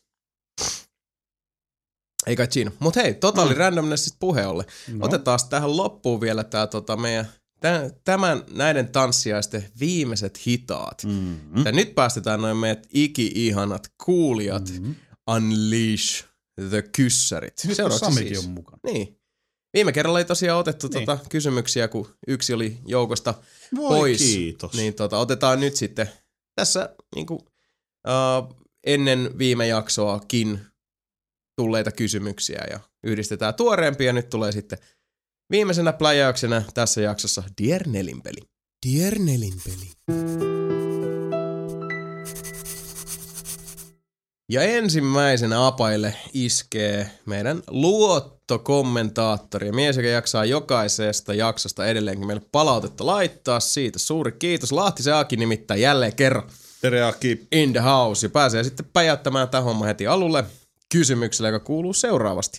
Ei 2.26 2.36
kai 2.36 2.47
siinä. 2.50 2.73
Mut 2.78 2.97
hei, 2.97 3.15
totaali 3.15 3.55
mm. 3.55 3.58
randomnessista 3.58 4.16
puheen 4.20 4.49
ollen. 4.49 4.66
No. 4.89 5.07
Otetaan 5.07 5.39
tähän 5.50 5.76
loppuun 5.76 6.20
vielä 6.20 6.44
tää 6.44 6.66
tota 6.66 6.97
meidän, 6.97 7.28
tä- 7.60 7.91
tämän 8.05 8.44
näiden 8.50 8.89
tanssiaisten 8.89 9.70
viimeiset 9.81 10.47
hitaat. 10.47 11.05
Mm. 11.05 11.10
Mm-hmm. 11.10 11.65
Ja 11.66 11.73
nyt 11.73 11.94
päästetään 11.94 12.41
noin 12.41 12.57
meidät 12.57 12.86
iki-ihanat 12.94 13.89
kuulijat 14.05 14.70
mm. 14.81 14.94
Unleash 15.31 16.24
the 16.68 16.82
kyssärit. 16.82 17.55
Nyt 17.56 17.66
kun 17.66 17.76
Seuraavaksi 17.76 18.05
Samikin 18.14 18.36
siis. 18.36 18.47
on 18.47 18.50
mukana. 18.52 18.78
Niin. 18.84 19.18
Viime 19.74 19.92
kerralla 19.92 20.18
ei 20.18 20.24
tosiaan 20.24 20.60
otettu 20.60 20.89
Niin. 20.89 21.06
tota 21.06 21.18
kysymyksiä, 21.28 21.89
kun 21.89 22.08
yksi 22.28 22.52
oli 22.52 22.78
joukosta 22.86 23.34
Voi 23.76 23.98
pois. 23.98 24.18
kiitos. 24.18 24.72
Niin 24.74 24.94
tota, 24.94 25.18
otetaan 25.18 25.60
nyt 25.60 25.76
sitten 25.76 26.10
tässä 26.55 26.94
niinku, 27.14 27.34
uh, 27.34 28.56
ennen 28.86 29.39
viime 29.39 29.66
jaksoakin 29.66 30.60
tulleita 31.56 31.92
kysymyksiä 31.92 32.64
ja 32.70 32.81
yhdistetään 33.05 33.55
tuoreempia. 33.55 34.12
Nyt 34.12 34.31
tulee 34.31 34.52
sitten 34.52 34.78
viimeisenä 35.50 35.92
pläjäyksenä 35.92 36.62
tässä 36.74 37.00
jaksossa 37.00 37.42
Dear 37.62 37.82
Nelinpeli. 37.89 38.40
Dear 38.86 39.18
Nelinpeli. 39.18 40.72
Ja 44.52 44.62
ensimmäisenä 44.62 45.66
apaille 45.66 46.14
iskee 46.32 47.10
meidän 47.26 47.62
luottokommentaattori, 47.70 49.72
mies, 49.72 49.97
joka 49.97 50.08
jaksaa 50.08 50.44
jokaisesta 50.44 51.34
jaksosta 51.34 51.86
edelleenkin 51.86 52.26
meille 52.26 52.42
palautetta 52.52 53.06
laittaa. 53.06 53.60
Siitä 53.60 53.98
suuri 53.98 54.32
kiitos. 54.32 54.72
Lahtisen 54.72 55.14
Aki 55.14 55.36
nimittäin 55.36 55.81
jälleen 55.81 56.16
kerran 56.16 56.50
Tere 56.81 57.02
Aki. 57.02 57.47
in 57.52 57.72
the 57.72 57.81
house 57.81 58.26
ja 58.26 58.31
pääsee 58.31 58.64
sitten 58.64 58.86
päjäyttämään 58.92 59.48
tämän 59.48 59.64
homman 59.64 59.89
heti 59.89 60.06
alulle 60.06 60.44
kysymyksellä, 60.92 61.48
joka 61.48 61.64
kuuluu 61.64 61.92
seuraavasti. 61.92 62.58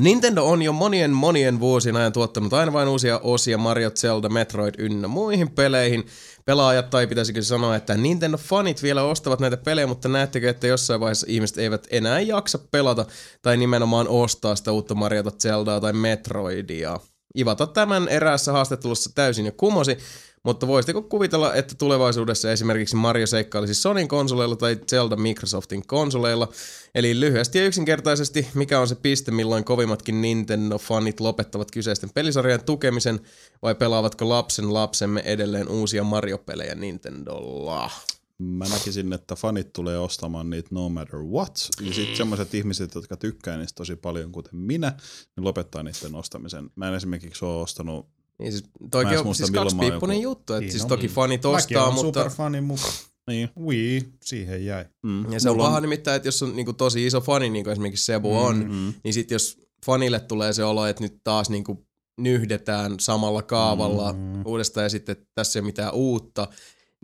Nintendo 0.00 0.44
on 0.44 0.62
jo 0.62 0.72
monien 0.72 1.10
monien 1.10 1.60
vuosien 1.60 1.96
ajan 1.96 2.12
tuottanut 2.12 2.52
aina 2.52 2.72
vain 2.72 2.88
uusia 2.88 3.18
osia 3.18 3.58
Mario, 3.58 3.90
Zelda, 3.90 4.28
Metroid 4.28 4.74
ynnä 4.78 5.08
muihin 5.08 5.50
peleihin. 5.50 6.06
Pelaajat 6.44 6.90
tai 6.90 7.06
pitäisikö 7.06 7.42
sanoa, 7.42 7.76
että 7.76 7.94
Nintendo-fanit 7.94 8.82
vielä 8.82 9.02
ostavat 9.02 9.40
näitä 9.40 9.56
pelejä, 9.56 9.86
mutta 9.86 10.08
näettekö, 10.08 10.50
että 10.50 10.66
jossain 10.66 11.00
vaiheessa 11.00 11.26
ihmiset 11.30 11.58
eivät 11.58 11.86
enää 11.90 12.20
jaksa 12.20 12.58
pelata 12.70 13.06
tai 13.42 13.56
nimenomaan 13.56 14.08
ostaa 14.08 14.56
sitä 14.56 14.72
uutta 14.72 14.94
Mariota, 14.94 15.30
Zeldaa 15.30 15.80
tai 15.80 15.92
Metroidia. 15.92 17.00
Ivata 17.38 17.66
tämän 17.66 18.08
eräässä 18.08 18.52
haastattelussa 18.52 19.10
täysin 19.14 19.46
jo 19.46 19.52
kumosi, 19.56 19.98
mutta 20.42 20.66
voisitteko 20.66 21.02
kuvitella, 21.02 21.54
että 21.54 21.74
tulevaisuudessa 21.74 22.52
esimerkiksi 22.52 22.96
Mario 22.96 23.26
seikkailisi 23.26 23.74
Sonin 23.74 24.08
konsoleilla 24.08 24.56
tai 24.56 24.78
Zelda 24.90 25.16
Microsoftin 25.16 25.86
konsoleilla? 25.86 26.48
Eli 26.94 27.20
lyhyesti 27.20 27.58
ja 27.58 27.66
yksinkertaisesti, 27.66 28.48
mikä 28.54 28.80
on 28.80 28.88
se 28.88 28.94
piste, 28.94 29.30
milloin 29.30 29.64
kovimmatkin 29.64 30.22
Nintendo-fanit 30.22 31.20
lopettavat 31.20 31.70
kyseisten 31.70 32.10
pelisarjan 32.14 32.64
tukemisen, 32.64 33.20
vai 33.62 33.74
pelaavatko 33.74 34.28
lapsen 34.28 34.74
lapsemme 34.74 35.20
edelleen 35.20 35.68
uusia 35.68 36.04
Mario-pelejä 36.04 36.74
Nintendolla? 36.74 37.90
Mä 38.38 38.64
näkisin, 38.64 39.12
että 39.12 39.34
fanit 39.36 39.72
tulee 39.72 39.98
ostamaan 39.98 40.50
niitä 40.50 40.68
no 40.72 40.88
matter 40.88 41.18
what. 41.18 41.68
Ja 41.80 41.94
sitten 41.94 42.16
semmoiset 42.16 42.54
ihmiset, 42.54 42.94
jotka 42.94 43.16
tykkää 43.16 43.56
niistä 43.56 43.76
tosi 43.76 43.96
paljon, 43.96 44.32
kuten 44.32 44.56
minä, 44.56 44.92
niin 45.36 45.44
lopettaa 45.44 45.82
niiden 45.82 46.14
ostamisen. 46.14 46.70
Mä 46.76 46.88
en 46.88 46.94
esimerkiksi 46.94 47.44
ole 47.44 47.62
ostanut 47.62 48.06
Niin 48.38 48.52
siis 48.52 48.64
en 49.12 49.18
on 49.26 49.34
siis 49.34 49.50
kaksipiippunen 49.50 50.16
joku- 50.16 50.22
juttu, 50.38 50.52
että 50.52 50.60
Niin 50.60 50.70
siis 50.70 50.82
on. 50.82 50.88
toki 50.88 51.08
fanit 51.08 51.42
Mäkin 51.44 51.56
ostaa, 51.56 51.84
olen 51.84 51.94
mutta... 51.94 52.20
superfanin 52.20 52.64
mukaan. 52.64 52.92
niin. 53.26 53.48
Wii, 53.66 54.08
siihen 54.24 54.64
jäi. 54.64 54.84
Mm. 55.02 55.32
Ja 55.32 55.40
se 55.40 55.50
on 55.50 55.56
Mulla 55.56 55.68
paha 55.68 55.80
nimittäin, 55.80 56.16
että 56.16 56.28
jos 56.28 56.42
on 56.42 56.56
niinku 56.56 56.72
tosi 56.72 57.06
iso 57.06 57.20
fani, 57.20 57.50
niin 57.50 57.64
kuin 57.64 57.72
esimerkiksi 57.72 58.04
Sebu 58.04 58.38
on, 58.38 58.56
Mm. 58.58 58.94
niin 59.04 59.14
sitten 59.14 59.34
jos 59.34 59.58
fanille 59.86 60.20
tulee 60.20 60.52
se 60.52 60.64
olo, 60.64 60.86
että 60.86 61.02
nyt 61.02 61.16
taas 61.24 61.50
niinku 61.50 61.86
nyhdetään 62.18 62.94
samalla 63.00 63.42
kaavalla 63.42 64.12
Mm. 64.12 64.42
uudestaan 64.46 64.84
ja 64.84 64.90
sitten 64.90 65.12
että 65.12 65.26
tässä 65.34 65.58
ei 65.58 65.60
ole 65.60 65.66
mitään 65.66 65.94
uutta, 65.94 66.48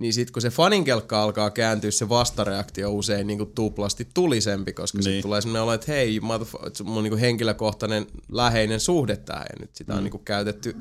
niin 0.00 0.12
sitten 0.12 0.32
kun 0.32 0.42
se 0.42 0.50
faninkelkka 0.50 1.22
alkaa 1.22 1.50
kääntyä, 1.50 1.90
se 1.90 2.08
vastareaktio 2.08 2.88
on 2.90 2.94
usein 2.96 3.26
niinku 3.26 3.46
tuplasti 3.46 4.08
tulisempi, 4.14 4.72
koska 4.72 4.98
niin. 4.98 5.02
sitten 5.02 5.12
Niin. 5.14 5.22
tulee 5.22 5.40
sellainen 5.40 5.62
olo, 5.62 5.72
että 5.72 5.92
hei, 5.92 6.18
motherf- 6.20 6.84
mun 6.84 7.02
niinku 7.02 7.18
henkilökohtainen 7.18 8.06
läheinen 8.32 8.80
suhde 8.80 9.16
tähän 9.16 9.46
ja 9.52 9.56
nyt 9.60 9.74
sitä 9.76 9.92
on 9.92 9.98
Mm. 9.98 10.02
niinku 10.04 10.18
käytetty, 10.18 10.76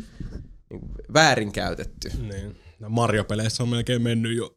niinku 0.69 0.87
väärin 1.13 1.51
käytetty. 1.51 2.11
Niin. 2.21 2.55
No 2.79 2.89
Mario-peleissä 2.89 3.63
on 3.63 3.69
melkein 3.69 4.01
mennyt 4.01 4.37
jo 4.37 4.55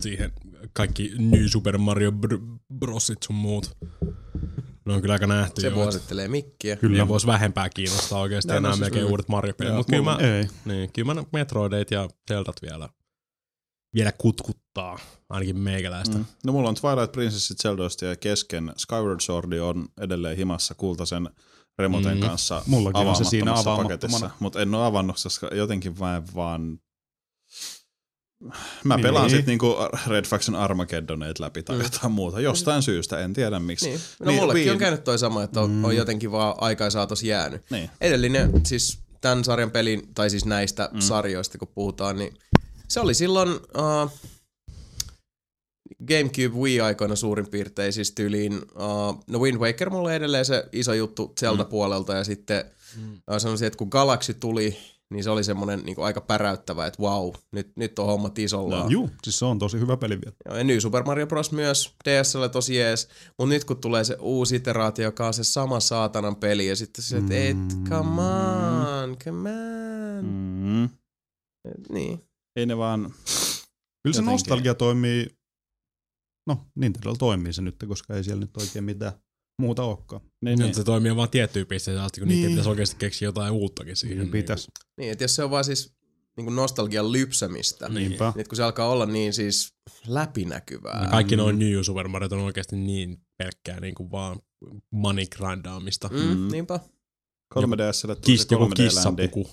siihen 0.00 0.32
kaikki 0.72 1.12
New 1.18 1.44
Super 1.46 1.78
Mario 1.78 2.10
Br- 2.10 2.58
Brosit 2.78 3.22
sun 3.22 3.36
muut. 3.36 3.76
Ne 4.84 4.92
on 4.92 5.00
kyllä 5.00 5.12
aika 5.12 5.26
nähty 5.26 5.60
Se 5.60 5.68
jo. 5.68 5.74
vuosittelee 5.74 6.28
mikkiä. 6.28 6.76
Kyllä. 6.76 6.98
Ne 6.98 7.08
vois 7.08 7.26
vähempää 7.26 7.68
kiinnostaa 7.68 8.20
oikeasti 8.20 8.52
No, 8.52 8.56
enää 8.58 8.70
no 8.70 8.76
siis- 8.76 8.80
melkein 8.80 9.04
uudet 9.10 9.28
Mario-pelit. 9.28 9.74
Mutta 9.74 9.90
kyllä 9.92 10.04
mä, 10.04 10.18
Ei. 10.36 10.48
niin, 10.64 10.92
kyllä 10.92 11.14
mä 11.14 11.24
Metroideit 11.32 11.90
ja 11.90 12.08
Zeldat 12.28 12.56
vielä, 12.62 12.88
vielä 13.96 14.12
kutkuttaa, 14.12 14.98
ainakin 15.28 15.58
meikäläistä. 15.58 16.18
Mm. 16.18 16.24
No 16.44 16.52
mulla 16.52 16.68
on 16.68 16.74
Twilight 16.74 17.12
Princessit 17.12 17.58
Zeldoista 17.58 18.04
ja 18.04 18.16
kesken 18.16 18.72
Skyward 18.76 19.20
Sword 19.20 19.52
on 19.52 19.88
edelleen 20.00 20.36
himassa 20.36 20.74
kultaisen 20.74 21.30
remoten 21.78 22.14
Mm. 22.16 22.20
kanssa 22.20 22.62
Mullakin 22.66 23.06
on 23.06 23.16
se 23.16 23.24
siinä 23.24 23.54
paketissa. 23.64 24.30
Mutta 24.40 24.62
en 24.62 24.74
ole 24.74 24.84
avannut, 24.86 25.16
koska 25.22 25.46
jotenkin 25.54 25.94
mä 26.00 26.16
en 26.16 26.22
vaan... 26.34 26.78
Mä 28.84 28.96
Niin. 28.96 29.02
pelaan 29.02 29.30
sit 29.30 29.46
niinku 29.46 29.76
Red 30.06 30.24
Faction 30.24 30.54
Armageddoneet 30.56 31.38
läpi 31.38 31.62
tai 31.62 31.76
Mm. 31.76 31.82
jotain 31.82 32.12
muuta. 32.12 32.40
Jostain 32.40 32.82
syystä, 32.82 33.18
en 33.20 33.32
tiedä 33.32 33.58
miksi. 33.60 33.88
Niin. 33.88 34.00
No 34.20 34.26
Niin, 34.26 34.40
mullekin 34.40 34.66
Wii- 34.66 34.70
on 34.72 34.78
käynyt 34.78 35.04
toi 35.04 35.18
sama, 35.18 35.42
että 35.42 35.60
on, 35.60 35.70
Mm. 35.70 35.84
on 35.84 35.96
jotenkin 35.96 36.32
vaan 36.32 36.54
aikaa 36.58 36.90
saatos 36.90 37.22
jäänyt. 37.22 37.62
Niin. 37.70 37.90
Edellinen, 38.00 38.66
siis 38.66 38.98
tämän 39.20 39.44
sarjan 39.44 39.70
pelin, 39.70 40.14
tai 40.14 40.30
siis 40.30 40.44
näistä 40.44 40.88
mm. 40.92 41.00
sarjoista 41.00 41.58
kun 41.58 41.68
puhutaan, 41.74 42.16
niin 42.16 42.34
se 42.88 43.00
oli 43.00 43.14
silloin 43.14 43.48
uh, 43.50 44.10
GameCube 46.08 46.58
Wii-aikoina 46.60 47.16
suurin 47.16 47.46
piirtein 47.50 47.92
siis 47.92 48.12
tyyliin, 48.12 48.54
uh, 48.54 49.24
no 49.26 49.38
Wind 49.38 49.58
Waker 49.58 49.90
mulle 49.90 50.16
edelleen 50.16 50.44
se 50.44 50.68
iso 50.72 50.92
juttu 50.92 51.32
Zelda-puolelta 51.40 52.14
ja 52.14 52.24
sitten 52.24 52.64
Mm. 52.96 53.12
uh, 53.12 53.38
sanoisin, 53.38 53.66
että 53.66 53.76
kun 53.76 53.88
Galaxy 53.90 54.34
tuli, 54.34 54.76
niin 55.10 55.24
se 55.24 55.30
oli 55.30 55.44
semmoinen 55.44 55.80
niin 55.84 55.96
aika 55.98 56.20
päräyttävä, 56.20 56.86
että 56.86 57.02
wow, 57.02 57.32
nyt, 57.52 57.72
nyt 57.76 57.98
on 57.98 58.06
hommat 58.06 58.38
isolla. 58.38 58.82
No. 58.82 58.88
Juu, 58.88 59.10
siis 59.24 59.36
se 59.38 59.44
on 59.44 59.58
tosi 59.58 59.80
hyvä 59.80 59.96
peli 59.96 60.20
vielä. 60.20 60.36
Joo, 60.48 60.56
ja 60.56 60.64
New 60.64 60.78
Super 60.78 61.02
Mario 61.02 61.26
Bros. 61.26 61.52
myös 61.52 61.94
DSL 62.08 62.46
tosi 62.46 62.76
jees, 62.76 63.08
mutta 63.38 63.54
nyt 63.54 63.64
kun 63.64 63.76
tulee 63.80 64.04
se 64.04 64.16
uusi 64.20 64.56
iteraatio, 64.56 65.04
joka 65.04 65.26
on 65.26 65.34
se 65.34 65.44
sama 65.44 65.80
saatanan 65.80 66.36
peli, 66.36 66.66
ja 66.66 66.76
sitten 66.76 67.04
se, 67.04 67.16
että 67.16 67.34
et, 67.34 67.56
come 67.88 68.22
on, 68.22 69.16
come 69.24 69.50
on. 69.50 70.24
Mm. 70.24 70.84
Et 70.84 71.88
Niin. 71.88 72.22
Ei 72.56 72.66
ne 72.66 72.76
vaan... 72.76 73.00
Kyllä 73.00 73.14
se 73.20 74.08
Jotenkin. 74.08 74.24
nostalgia 74.32 74.74
toimii, 74.74 75.26
no 76.46 76.66
Nintendolla 76.74 77.16
toimii 77.16 77.52
se 77.52 77.62
nyt, 77.62 77.76
koska 77.88 78.16
ei 78.16 78.24
siellä 78.24 78.40
nyt 78.40 78.56
oikein 78.56 78.84
mitään 78.84 79.12
muuta 79.60 79.82
olekaan. 79.84 80.20
Niin, 80.22 80.32
Niin. 80.44 80.58
niin. 80.58 80.74
Se 80.74 80.84
toimii 80.84 81.16
vaan 81.16 81.30
tiettyyn 81.30 81.66
pisteeseen 81.66 82.04
asti, 82.04 82.20
kun 82.20 82.28
niin. 82.28 82.34
Niin. 82.36 82.42
niitä 82.42 82.50
pitäisi 82.52 82.70
oikeasti 82.70 82.96
keksiä 82.98 83.28
jotain 83.28 83.52
uuttakin 83.52 83.96
siihen. 83.96 84.18
Niin 84.18 84.30
pitäisi. 84.30 84.70
Niin, 84.96 85.12
että 85.12 85.24
jos 85.24 85.34
se 85.36 85.44
on 85.44 85.50
vaan 85.50 85.64
siis 85.64 85.94
niinku 86.36 86.50
nostalgian 86.52 87.12
lypsämistä. 87.12 87.88
Niinpä. 87.88 88.32
Nyt 88.36 88.48
kun 88.48 88.56
se 88.56 88.62
alkaa 88.62 88.88
olla 88.88 89.06
niin 89.06 89.32
siis 89.32 89.74
läpinäkyvää. 90.06 91.02
Ja 91.04 91.10
kaikki 91.10 91.36
noin 91.36 91.58
New 91.58 91.82
Super 91.82 92.08
Mario 92.08 92.28
on 92.32 92.38
oikeasti 92.38 92.76
niin 92.76 93.20
pelkkää 93.38 93.80
niinku 93.80 94.10
vaan 94.10 94.40
money 94.90 95.26
grindaamista. 95.26 96.08
Mm, 96.08 96.18
Mm. 96.18 96.48
niinpä. 96.52 96.80
3DSlle 97.54 98.14
tuli 98.14 98.20
Kis, 98.26 98.40
se 98.42 98.46
joku 98.50 98.64
3D-ländi, 98.64 98.82
kissapuku. 98.82 99.50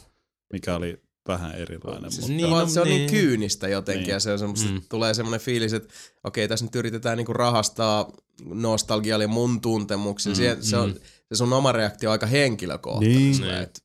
mikä 0.53 0.75
oli 0.75 1.02
vähän 1.27 1.55
erilainen. 1.55 2.11
Siis 2.11 2.21
mutta 2.27 2.33
niin, 2.37 2.49
no, 2.49 2.67
se 2.67 2.81
on 2.81 2.87
niin 2.87 2.97
niin. 2.97 3.09
kyynistä 3.11 3.67
jotenkin 3.67 4.03
Niin. 4.03 4.11
ja 4.11 4.19
se 4.19 4.31
on 4.31 4.39
semmoista, 4.39 4.69
Mm. 4.69 4.75
mm. 4.75 4.81
tulee 4.89 5.13
semmoinen 5.13 5.39
fiilis, 5.41 5.73
että 5.73 5.93
okei, 6.23 6.47
tässä 6.47 6.65
nyt 6.65 6.75
yritetään 6.75 7.17
niinku 7.17 7.33
rahastaa 7.33 8.11
nostalgialla 8.45 9.23
ja 9.23 9.27
mun 9.27 9.61
tuntemuksilla. 9.61 10.35
Mm, 10.37 10.43
Mm, 10.57 10.61
se, 10.61 10.69
se, 10.69 10.77
on, 10.77 10.93
se 11.29 11.35
sun 11.35 11.53
oma 11.53 11.71
reaktio 11.71 12.09
on 12.09 12.11
aika 12.11 12.25
henkilökohtainen. 12.25 13.17
Niin. 13.17 13.35
Silleen, 13.35 13.55
Niin. 13.55 13.63
että 13.63 13.79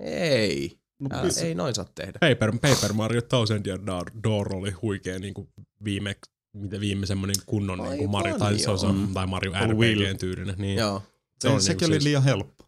Ei, 0.00 0.78
No, 1.00 1.08
älä, 1.12 1.28
ei 1.42 1.54
noin 1.54 1.74
saa 1.74 1.86
tehdä. 1.94 2.12
Paper, 2.20 2.52
Paper 2.52 2.92
Mario 2.92 3.22
Thousand 3.22 3.66
Year 3.66 3.80
Door- 3.80 4.20
Door 4.24 4.54
oli 4.56 4.70
huikea 4.70 5.18
niinku 5.18 5.48
viime, 5.84 6.16
mitä 6.52 6.80
viime 6.80 7.06
semmonen 7.06 7.36
kunnon 7.46 7.80
Aivan, 7.80 7.92
niinku 7.96 8.10
Mario, 8.12 8.38
tai, 8.38 8.58
se 8.58 8.70
on, 8.70 8.78
se 8.78 8.86
on, 8.86 9.10
tai 9.14 9.26
Mario 9.26 9.52
On 9.52 9.78
Wii. 9.78 9.94
RPG 9.94 10.18
tyylinen. 10.20 10.54
Niin. 10.58 10.78
Joo. 10.78 11.02
Se 11.40 11.48
on 11.48 11.62
sekin 11.62 11.76
niinku 11.78 11.84
oli 11.84 11.94
siis- 11.94 12.04
liian 12.04 12.22
helppo. 12.24 12.64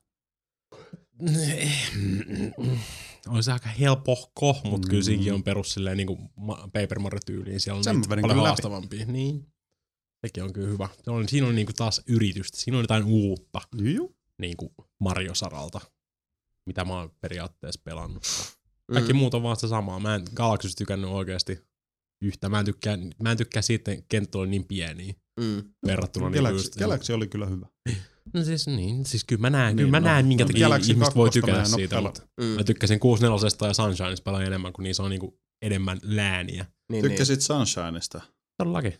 Oli 3.29 3.43
se 3.43 3.53
aika 3.53 3.69
helpohko, 3.69 4.61
mutta 4.65 4.87
Mm. 4.87 4.91
kyllä 4.91 5.03
siinäkin 5.03 5.33
on 5.35 5.43
perus 5.43 5.73
silleen 5.73 5.97
niinku 5.97 6.19
ma- 6.37 6.69
Paper 6.73 6.99
Mario 6.99 7.21
tyyliin. 7.27 7.61
Siellä 7.61 7.79
on 7.79 7.85
Sen 7.85 7.95
mä 7.97 7.99
niitä 8.01 8.11
vedin 8.11 8.23
paljon 8.23 8.47
haastavampia. 8.47 9.07
Niin. 9.07 9.47
Sekin 10.27 10.43
on 10.43 10.53
kyllä 10.53 10.69
hyvä. 10.69 10.89
Se 11.05 11.11
on, 11.11 11.29
siinä 11.29 11.47
on 11.47 11.55
niinku 11.55 11.73
taas 11.73 12.03
yritystä. 12.07 12.59
Siinä 12.59 12.79
on 12.79 12.83
jotain 12.85 13.05
uutta 13.05 13.61
Juu. 13.83 14.17
niinku 14.39 14.75
Mario-saralta, 15.01 15.81
mitä 16.67 16.85
mä 16.85 16.95
oon 16.99 17.11
periaatteessa 17.21 17.81
pelannut. 17.85 18.23
Kaikki 18.93 19.13
Mm. 19.13 19.19
muut 19.19 19.35
on 19.35 19.43
vaan 19.43 19.57
sitä 19.57 19.69
samaa. 19.69 20.01
Mä 20.01 20.15
en 20.15 20.23
Galaxysta 20.35 20.79
tykännyt 20.79 21.11
oikeasti 21.11 21.59
yhtä. 22.23 22.49
Mä 22.49 22.59
en 22.59 22.65
tykkää, 22.65 22.99
mä 23.23 23.31
en 23.31 23.37
tykkää 23.37 23.63
siitä, 23.63 23.93
että 23.93 24.05
kenttä 24.09 24.39
oli 24.39 24.49
niin 24.49 24.65
pieniä 24.65 25.15
Mm. 25.41 25.63
verrattuna 25.87 26.31
niin 26.31 26.37
Galaxy, 26.43 26.57
just, 26.59 26.77
Galaxy 26.77 27.13
oli 27.13 27.29
kyllä 27.29 27.47
hyvä. 27.47 27.67
No 28.35 28.45
siis 28.45 28.67
niin, 28.67 29.05
siis 29.07 29.25
kyllä 29.25 29.41
mä 29.41 29.51
näen, 29.51 29.77
Niin, 29.77 29.87
kyllä 29.87 29.91
mä 29.91 30.01
no. 30.01 30.05
näen 30.07 30.27
minkä 30.27 30.45
No, 30.45 30.49
takia 30.49 30.67
Galaxy 30.69 30.93
ihmiset 30.93 31.15
voi 31.17 31.27
2 31.29 31.41
mä 31.41 31.47
tykätä 31.47 31.65
siitä, 31.69 32.01
mutta 32.01 32.23
Mm. 32.41 32.45
mä 32.47 32.65
tykkäsin 32.65 33.01
64 33.01 33.69
ja 33.69 33.75
Sunshineista 33.75 34.25
paljon 34.25 34.43
enemmän, 34.47 34.73
kun 34.73 34.83
niissä 34.83 35.03
on 35.03 35.11
niinku 35.11 35.41
enemmän 35.63 35.99
lääniä. 36.03 36.65
Niin, 36.65 37.03
niin. 37.03 37.03
Tykkäsit 37.03 37.41
Sunshineista? 37.41 38.21
Todellakin. 38.59 38.93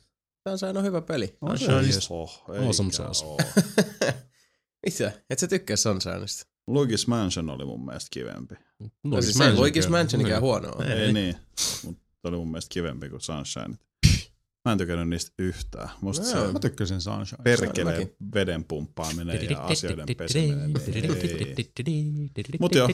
Tämä 0.45 0.55
on 0.63 0.67
aina 0.67 0.81
hyvä 0.81 1.01
peli. 1.01 1.37
Sunshine 1.49 1.81
is 1.89 2.11
Oh, 2.11 2.45
awesome 2.67 2.93
sauce. 2.93 3.25
Mitä? 4.87 5.13
Et 5.31 5.39
sä 5.39 5.47
tykkää 5.47 5.77
Sunshineista? 5.77 6.47
Luigi's 6.71 7.05
Mansion 7.07 7.51
oli 7.51 7.65
mun 7.65 7.85
mielestä 7.85 8.09
kivempi. 8.13 8.55
No, 9.05 9.23
siis 9.23 9.41
ei 9.41 9.53
Luigi's 9.53 9.89
Mansionikään 9.89 10.43
huono 10.43 10.73
ole. 10.77 10.85
Ei. 10.87 11.01
Ei 11.01 11.13
niin, 11.13 11.37
mutta 11.85 12.03
oli 12.29 12.37
mun 12.37 12.51
mielestä 12.51 12.73
kivempi 12.73 13.09
kuin 13.09 13.21
Sunshine. 13.21 13.79
Mä 14.65 14.73
en 14.73 14.79
tykännyt 14.79 15.09
niistä 15.09 15.33
yhtään. 15.39 15.89
Musta 16.01 16.27
se 16.27 16.37
Mä 16.53 16.59
tykkäsin 16.59 17.01
Sunshine. 17.01 17.43
perkeleen 17.45 17.87
mäkin. 17.87 18.17
veden 18.35 18.65
pumppaaminen 18.65 19.51
ja 19.51 19.61
asioiden 19.61 20.07
peseminen. 20.17 20.73
Ei. 21.97 22.59
Mut 22.61 22.75
joo. 22.75 22.89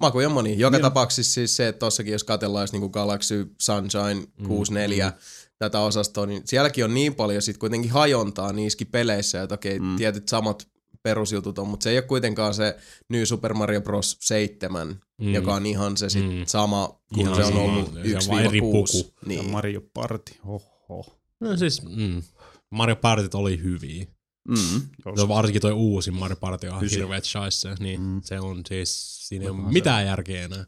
Makuja 0.00 0.28
moni. 0.28 0.58
Joka 0.58 0.76
Niin. 0.76 0.82
tapauksessa 0.82 1.32
siis 1.32 1.56
se, 1.56 1.68
että 1.68 1.78
tossakin 1.78 2.12
jos 2.12 2.24
katsellaan 2.24 2.68
niinku 2.72 2.88
Galaxy, 2.88 3.54
Sunshine, 3.60 4.26
64, 4.46 5.12
tätä 5.58 5.80
osastoa, 5.80 6.26
niin 6.26 6.42
sielläkin 6.44 6.84
on 6.84 6.94
niin 6.94 7.14
paljon 7.14 7.42
sit 7.42 7.58
kuitenkin 7.58 7.90
hajontaa 7.90 8.52
niissäkin 8.52 8.86
peleissä, 8.86 9.42
että 9.42 9.54
okei, 9.54 9.78
Mm. 9.80 9.96
tietyt 9.96 10.28
samat 10.28 10.68
perusjutut 11.06 11.58
on, 11.58 11.68
mutta 11.68 11.84
se 11.84 11.90
ei 11.90 11.96
ole 11.96 12.02
kuitenkaan 12.04 12.54
se 12.54 12.76
New 13.10 13.24
Super 13.24 13.54
Mario 13.54 13.80
Bros. 13.80 14.16
7, 14.20 15.00
mm. 15.20 15.34
joka 15.34 15.54
on 15.54 15.66
ihan 15.66 15.96
se 15.96 16.10
sit 16.10 16.24
Mm. 16.24 16.44
sama, 16.46 17.00
kun 17.14 17.20
Ihan 17.22 17.34
se 17.36 17.44
on 17.44 17.52
sama. 17.52 17.62
ollut 17.62 17.96
eri 17.96 18.60
1-6. 18.60 18.60
puku. 18.60 18.86
Ja 19.22 19.28
Niin. 19.28 19.50
Mario 19.50 19.80
Party, 19.94 20.32
hoho. 20.46 21.18
No 21.40 21.56
siis, 21.56 21.82
mm. 21.82 22.22
Mario 22.70 22.96
Partit 22.96 23.34
oli 23.34 23.62
hyviä. 23.62 24.06
Mm, 24.48 24.80
Se 25.16 25.22
on 25.22 25.28
varsinkin 25.28 25.62
toi 25.62 25.72
uusi 25.72 26.10
Mario 26.10 26.36
Party 26.36 26.68
on 26.68 26.80
hirveet 26.90 27.24
shaisse, 27.24 27.74
niin 27.80 28.00
Mm. 28.00 28.20
se 28.24 28.40
on 28.40 28.62
siis, 28.68 29.18
siinä 29.28 29.42
ei 29.44 29.48
ole 29.50 29.72
mitään 29.72 30.06
järkeä 30.06 30.44
enää. 30.44 30.64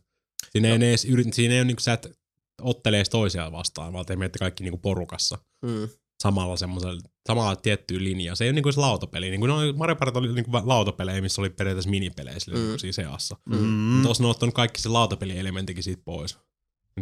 Siinä 0.53 0.69
ei, 0.69 0.75
edes 0.75 1.05
yrit, 1.05 1.33
siinä 1.35 1.55
ei 1.55 1.61
ole 1.61 1.65
niinku 1.65 1.81
sä 1.83 1.93
et 1.93 2.07
ottelee 2.63 2.99
edes 2.99 3.09
toisiaan 3.09 3.53
vastaan, 3.53 3.93
vaan 3.93 4.07
te 4.07 4.17
menette 4.17 4.39
kaikki 4.39 4.65
niinku 4.65 4.79
porukassa 4.79 5.39
Mm. 5.63 5.89
Samalla 6.23 6.57
semmoisella, 6.57 7.01
samalla 7.29 7.57
tiettyyn 7.57 8.05
linjaan. 8.05 8.37
Se 8.37 8.45
ei 8.45 8.49
ole 8.49 8.55
niinku 8.55 8.73
se 8.73 8.81
lautapeli. 8.81 9.31
Niinku 9.31 9.47
no, 9.47 9.57
Mario 9.77 9.97
Party 9.97 10.19
oli 10.19 10.33
niinku 10.33 10.51
lautapelejä, 10.65 11.21
missä 11.21 11.43
oli 11.43 11.51
periaatteessa 11.51 11.91
minipelejä 11.91 12.39
sille, 12.41 12.59
Mm. 12.59 12.65
mm. 12.65 12.79
siinä 12.79 12.93
seassa. 12.93 13.37
Mm. 13.49 13.57
Mm. 13.59 14.03
Tuossa 14.03 14.23
ne 14.23 14.27
on 14.27 14.31
ottanut 14.31 14.55
kaikki 14.55 14.81
se 14.81 14.89
lautapelielementtikin 14.89 15.83
siitä 15.85 16.03
pois. 16.05 16.39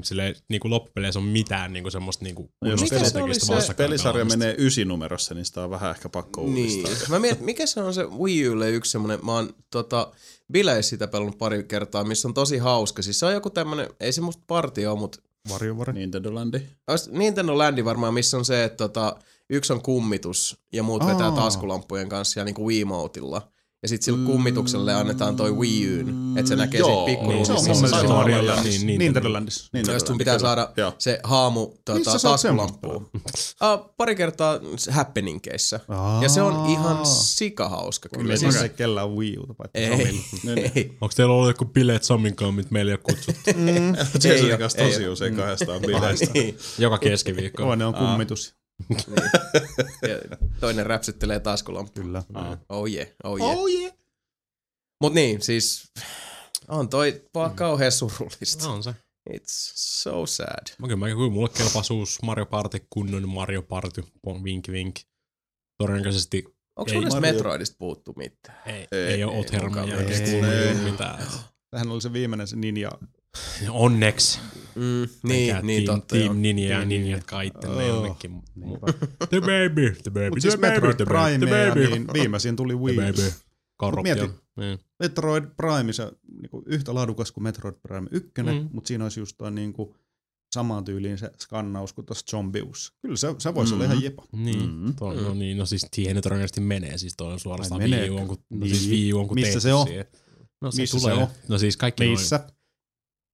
Silleen, 0.03 0.37
niinku 0.49 0.71
loppupeleissä 0.71 1.19
on 1.19 1.25
mitään 1.27 1.73
niinku 1.73 1.91
semmoista 1.91 2.25
niinku 2.25 2.51
jos 2.65 2.81
Mikä 2.83 2.99
se 2.99 3.05
strategista 3.09 3.53
oli 3.55 3.63
se- 3.63 3.75
pelisarja 3.75 4.25
menee 4.25 4.55
ysinumerossa, 4.59 5.35
niin 5.35 5.45
sitä 5.45 5.63
on 5.65 5.71
vähän 5.71 5.91
ehkä 5.91 6.09
pakko 6.09 6.41
uudistaa. 6.41 6.91
Niin. 6.93 7.11
Mä 7.11 7.19
mietin, 7.19 7.45
mikä 7.45 7.67
se 7.67 7.81
on 7.81 7.95
se 7.95 8.05
Wii 8.05 8.49
Ulle 8.49 8.71
yksi 8.71 8.91
semmonen, 8.93 9.19
mä 9.25 9.33
oon 9.33 9.55
tota, 9.71 10.13
bileissä 10.53 10.91
sitä 10.91 11.09
pelannut 11.09 11.39
pari 11.39 11.65
kertaa, 11.65 12.05
missä 12.05 12.29
on 12.29 12.35
tosi 12.35 12.59
hauska. 12.59 13.03
Siis 13.03 13.19
se 13.19 13.27
on 13.27 13.33
joku 13.33 13.51
tämmönen, 13.51 13.89
ei 14.01 14.13
se 14.13 14.21
musta 14.21 14.43
parti 14.47 14.87
oo, 14.87 14.97
mut 14.97 15.23
Varjovari. 15.51 15.93
Nintendo 15.93 16.35
Landi. 16.35 16.63
Ois 16.87 17.11
Nintendo 17.11 17.59
Landi 17.59 17.85
varmaan, 17.85 18.15
missä 18.15 18.37
on 18.37 18.45
se, 18.45 18.65
että 18.65 18.77
tota, 18.77 19.17
yksi 19.51 19.73
on 19.73 19.83
kummitus 19.83 20.57
ja 20.73 20.83
muut 20.83 21.07
vetää 21.07 21.27
Aa. 21.29 21.37
taskulampujen 21.37 22.09
kanssa 22.09 22.41
ja 22.41 22.45
niinku 22.45 22.69
Wiimoteilla. 22.69 23.53
Ja 23.83 23.89
sit 23.89 24.03
sille 24.03 24.27
kummitukselle 24.27 24.95
annetaan 24.95 25.37
toi 25.37 25.53
Wii 25.57 25.89
Uyn, 25.89 26.39
että 26.39 26.49
se 26.49 26.57
näkee 26.57 26.81
Joo. 26.81 26.89
siitä 26.89 27.07
Niin, 27.07 27.19
pikkuruudista. 27.19 27.55
se 27.55 27.61
on 27.61 27.67
mun 27.67 27.77
mielestä 27.77 28.01
se 28.01 28.07
on. 28.07 28.13
Mario 28.19 28.63
niin, 28.63 28.87
niin, 28.87 28.99
Nintendo 28.99 29.33
Landissa. 29.33 29.69
Nintendo 29.73 29.93
Ja 29.93 29.99
sit 29.99 30.07
sun 30.09 30.19
pitää 30.19 30.39
saada 30.39 30.73
Joo. 30.77 30.95
se 30.99 31.21
haamu 31.25 31.67
tota, 31.85 32.05
sä 32.05 32.11
oot 32.11 32.23
taskulampuun. 32.23 33.11
Uh, 33.15 33.95
pari 33.97 34.17
kertaa 34.17 34.61
happeningkeissä. 34.91 35.81
Aa. 35.89 36.23
Ja 36.23 36.29
se 36.29 36.43
on 36.43 36.71
ihan 36.71 37.07
sikahauska 37.07 38.09
kyllä. 38.09 38.23
Kyllä 38.23 38.37
Siis, 38.37 38.53
siis 38.53 38.63
ei 38.63 38.69
kellään 38.69 39.11
Wii 39.11 39.39
Uta, 39.39 39.55
paitsi 39.55 39.79
ei, 39.79 39.91
Samilla. 39.91 40.23
Niin, 40.55 40.71
ei, 40.75 40.97
Onko 41.01 41.13
teillä 41.17 41.35
ollut 41.35 41.49
joku 41.49 41.65
bileet 41.65 42.03
Samin 42.05 42.37
kanssa, 42.37 42.53
mitä 42.53 42.69
meillä 42.71 42.91
ei 42.91 42.95
ole 43.05 43.15
kutsuttu? 43.15 43.51
Jasonin 44.29 44.53
oo, 44.53 44.59
kanssa 44.59 44.79
ei 44.79 44.91
tosi 44.93 45.09
usein 45.09 45.37
kahdestaan 45.37 45.81
bileistä. 45.81 46.27
niin. 46.35 46.59
Joka 46.79 46.99
keskiviikko. 46.99 47.75
Ne 47.75 47.85
on 47.85 47.95
kummitus. 47.95 48.56
Ja 50.09 50.37
toinen 50.61 50.87
räpsyttelee 50.87 51.41
taskulampuun. 51.41 52.07
Kyllä. 52.07 52.23
Oh 52.69 52.87
yeah, 52.89 53.09
oh 53.25 53.39
yeah. 53.39 53.59
Oh 53.59 53.69
yeah. 53.69 53.93
Mut 55.01 55.15
niin, 55.15 55.43
siis 55.43 55.93
on 56.69 56.89
toi 56.89 57.23
vaan 57.35 57.55
kauhean 57.55 57.93
surullista. 57.93 58.65
No 58.65 58.73
on 58.75 58.83
se. 58.83 58.95
It's 59.31 59.73
so 59.75 60.27
sad. 60.27 60.67
Mä 60.79 60.87
kyllä, 60.87 60.97
mä, 60.97 61.07
kyllä 61.09 61.31
mulle 61.31 61.49
kelpasi 61.49 61.93
uusi 61.93 62.19
Mario 62.23 62.47
Party, 62.47 62.87
kunnon 62.91 63.29
Mario 63.29 63.63
Party, 63.63 64.05
vink 64.45 64.69
vink. 64.69 64.97
Todennäköisesti 65.79 66.45
Onko 66.77 66.91
Ei. 66.91 66.95
sun 66.95 67.03
edes 67.03 67.21
Metroidista 67.21 67.77
puuttu 67.79 68.13
mitään? 68.17 68.59
ei, 68.67 68.75
Ei, 68.75 68.87
ei, 68.93 69.15
ei 69.15 69.25
ole 69.25 69.35
ei 69.35 69.45
jälkeen 69.53 70.09
ei. 70.09 70.35
Ei. 70.35 70.69
juuri 70.69 70.91
mitään. 70.91 71.27
Tähän 71.71 71.89
oli 71.91 72.01
se 72.03 72.13
viimeinen 72.13 72.49
se 72.49 72.57
Ninja. 72.57 72.91
Onneksi. 73.71 74.39
Mm, 74.75 75.09
niin, 75.23 75.57
niin 75.63 75.85
team, 75.85 75.99
totta. 76.01 76.17
Team 76.17 76.37
Ninja 76.43 76.69
ja 76.69 76.79
Niin, 76.79 76.89
Ninjat 76.89 77.21
niin. 77.21 77.27
kaittelee 77.27 77.93
Oh. 77.93 77.97
jonnekin. 77.97 78.43
Niinpä. 78.55 78.87
The 79.31 79.41
baby, 79.51 79.97
the 80.03 80.11
baby, 80.11 80.29
Mut 80.31 80.33
the 80.35 80.41
siis 80.41 80.55
baby, 80.57 80.67
Metroid 80.73 80.97
the 80.97 81.05
baby, 81.05 81.37
the 81.39 81.47
Prime 81.47 81.67
ja 81.67 81.69
baby. 81.69 81.87
niin 81.91 82.07
viimeisin 82.13 82.57
tuli 82.57 82.73
The 82.75 82.83
Wii. 82.83 82.97
baby. 82.97 83.33
Korruptio. 83.77 84.15
mieti. 84.17 84.33
Niin. 84.57 84.79
Metroid 85.01 85.45
Prime, 85.57 85.93
se 85.93 86.13
niinku 86.41 86.63
yhtä 86.67 86.95
laadukas 86.95 87.33
kuin 87.33 87.45
Metroid 87.45 87.75
Prime 87.83 88.09
1, 88.11 88.31
Mm. 88.43 88.49
mm. 88.51 88.69
mutta 88.73 88.89
siinä 88.89 89.05
olisi 89.05 89.21
just 89.21 89.37
toi 89.39 89.51
niinku 89.51 89.97
samaan 90.55 90.85
tyyliin 90.85 91.19
se 91.19 91.31
skannaus 91.41 91.93
kuin 91.93 92.07
tuossa 92.07 92.25
Zombius. 92.31 92.93
Kyllä 93.03 93.17
se, 93.17 93.35
se 93.39 93.55
voisi 93.55 93.73
mm. 93.73 93.81
olla 93.81 93.85
ihan 93.93 94.03
jepa. 94.03 94.23
Niin, 94.33 94.71
Mm. 94.71 94.95
toi, 94.95 95.17
no 95.17 95.35
niin, 95.35 95.59
no 95.59 95.67
siis 95.67 95.87
siihen 95.95 96.23
todennäköisesti 96.23 96.61
menee, 96.61 96.99
siis 96.99 97.15
toi 97.17 97.33
on 97.33 97.41
suorastaan 97.41 97.81
Wii 97.81 97.91
meneekö? 97.91 98.15
U, 98.15 98.17
on, 98.19 98.27
kun, 98.29 98.37
no 98.51 98.59
Niin. 98.65 98.77
siis 98.77 98.91
Wii 98.91 99.13
U 99.13 99.19
on 99.19 99.29
kun 99.29 99.35
Missä 99.35 99.61
se 99.61 99.75
on? 99.75 99.87
siihen. 99.87 100.05
No 100.61 100.71
se 100.71 100.83
Missä 100.83 100.99
se 100.99 101.03
tulee. 101.11 101.23
on? 101.23 101.29
No 101.49 101.59
siis 101.59 101.77
kaikki 101.77 102.05
noin. 102.05 102.19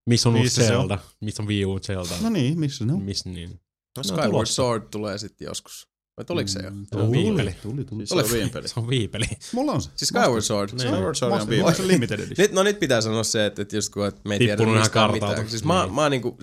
Missä? 0.07 0.29
On 0.29 0.35
uusi 0.35 0.45
Missä 0.45 0.67
se 0.67 0.77
on? 0.77 0.81
Zelda? 0.83 0.99
Missä 1.21 1.43
on 1.43 1.49
Wii 1.49 1.65
U 1.65 1.81
Zelda? 1.81 2.15
No 2.23 2.29
niin, 2.29 2.59
missä 2.61 2.85
ne 2.85 2.93
on? 2.93 3.03
Missä 3.03 3.29
niin? 3.31 3.51
No, 3.51 3.57
No, 3.97 4.03
Skyward 4.03 4.31
tulossa. 4.31 4.55
Sword 4.55 4.83
tulee 4.91 5.19
sitten 5.19 5.45
joskus. 5.47 5.89
Vai 6.17 6.25
tuliko 6.25 6.49
se 6.49 6.61
jo? 6.63 6.71
Mm, 6.71 6.87
Se 6.91 6.97
on 6.97 7.07
tuli, 7.07 7.19
viipeli. 7.25 7.55
Tuli, 7.63 7.85
tuli. 7.85 8.07
Siis 8.07 8.21
se 8.21 8.27
on 8.27 8.39
viinpeli. 8.41 8.69
Se 8.69 8.81
on 8.81 8.89
viipeli. 8.89 9.25
Mulla 9.53 9.73
on 9.73 9.83
se. 9.83 9.91
Siis 9.97 10.09
Skyward 10.09 10.41
Sword. 10.43 10.71
Niin. 10.73 10.81
Skyward 10.81 11.15
Sword 11.15 11.33
on 11.41 11.49
viipeli. 11.49 11.63
Master 11.63 11.87
Limited 11.87 12.19
Edition. 12.21 12.35
Nyt, 12.39 12.53
no 12.53 12.63
nyt 12.63 12.81
pitää 12.81 13.01
sanoa 13.01 13.23
se, 13.25 13.47
että, 13.47 13.63
että 13.63 13.77
just 13.77 13.93
kun 13.93 14.07
että 14.07 14.21
me 14.29 14.35
ei 14.35 14.39
tiedä 14.39 14.67
mistään 14.67 15.13
mitään. 15.13 15.49
Siis 15.51 15.65
mä, 15.65 15.83
Niin. 15.85 15.95
mä, 15.95 16.11
niinku, 16.11 16.39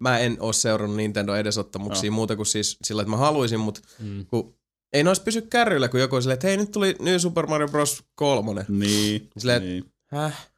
mä 0.00 0.18
en 0.18 0.36
oo 0.40 0.52
seurannut 0.52 0.96
Nintendo 0.96 1.34
edesottamuksia 1.34 2.06
Joo. 2.08 2.14
muuta 2.14 2.36
kuin 2.36 2.46
siis 2.46 2.76
sillä, 2.84 3.02
että 3.02 3.10
mä 3.10 3.16
haluaisin, 3.16 3.60
mutta 3.60 3.80
Mm. 3.98 4.26
kun 4.26 4.54
ei 4.92 5.02
nois 5.04 5.20
pysy 5.20 5.42
kärryillä, 5.42 5.88
kun 5.88 6.00
joku 6.00 6.16
on 6.16 6.22
silleen, 6.22 6.34
että 6.34 6.46
hei 6.46 6.56
nyt 6.56 6.70
tuli 6.70 6.96
New 7.00 7.16
Super 7.18 7.46
Mario 7.46 7.68
Bros. 7.68 8.02
3. 8.14 8.64
Niin. 8.68 9.30
Silleen, 9.38 9.62
niin. 9.62 9.84
Häh? 10.06 10.50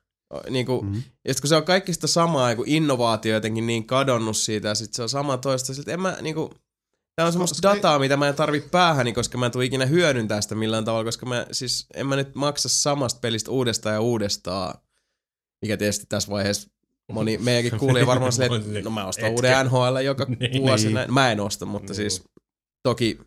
Niinku, 0.50 0.82
Mhm. 0.82 0.98
ja 1.28 1.34
sit 1.34 1.40
kun 1.40 1.48
se 1.48 1.56
on 1.56 1.64
kaikki 1.64 1.92
sitä 1.94 2.06
samaa, 2.06 2.50
ja 2.50 2.56
kun 2.56 2.68
innovaatio 2.68 3.34
jotenkin 3.34 3.66
niin 3.66 3.86
kadonnut 3.86 4.36
siitä, 4.36 4.68
ja 4.68 4.74
sit 4.74 4.94
se 4.94 5.02
on 5.02 5.08
sama 5.08 5.36
toista, 5.36 5.74
sit 5.74 5.88
en 5.88 6.00
mä 6.00 6.16
niinku, 6.20 6.50
tää 7.16 7.26
on 7.26 7.32
semmoista 7.32 7.54
Koska 7.54 7.70
ei- 7.70 7.76
dataa, 7.76 7.98
mitä 7.98 8.16
mä 8.16 8.28
en 8.28 8.34
tarvi 8.34 8.60
päähäni, 8.60 9.12
koska 9.12 9.38
mä 9.38 9.46
en 9.46 9.52
tule 9.52 9.64
ikinä 9.64 9.86
hyödyntää 9.86 10.40
sitä 10.40 10.54
millään 10.54 10.84
tavalla, 10.84 11.04
koska 11.04 11.26
mä 11.26 11.46
siis, 11.52 11.86
en 11.94 12.06
mä 12.06 12.16
nyt 12.16 12.34
maksa 12.34 12.68
samasta 12.68 13.20
pelistä 13.20 13.50
uudestaan 13.50 13.94
ja 13.94 14.00
uudestaan, 14.00 14.74
mikä 15.62 15.76
tietysti 15.76 16.06
tässä 16.08 16.30
vaiheessa 16.30 16.70
moni 17.12 17.38
meidänkin 17.44 17.78
kuulija 17.78 18.06
varmaan 18.06 18.32
silleen, 18.32 18.62
että 18.62 18.80
no 18.84 18.90
mä 18.90 19.06
ostan 19.06 19.24
Etkä. 19.24 19.34
uuden 19.36 19.66
NHL 19.66 19.96
joka 20.04 20.26
Niin. 20.40 20.62
vuosi. 20.62 20.84
Niin. 20.86 20.94
Näin. 20.94 21.14
Mä 21.14 21.32
en 21.32 21.40
osta, 21.40 21.66
mutta 21.66 21.92
Niin. 21.92 21.96
siis 21.96 22.22
toki 22.82 23.18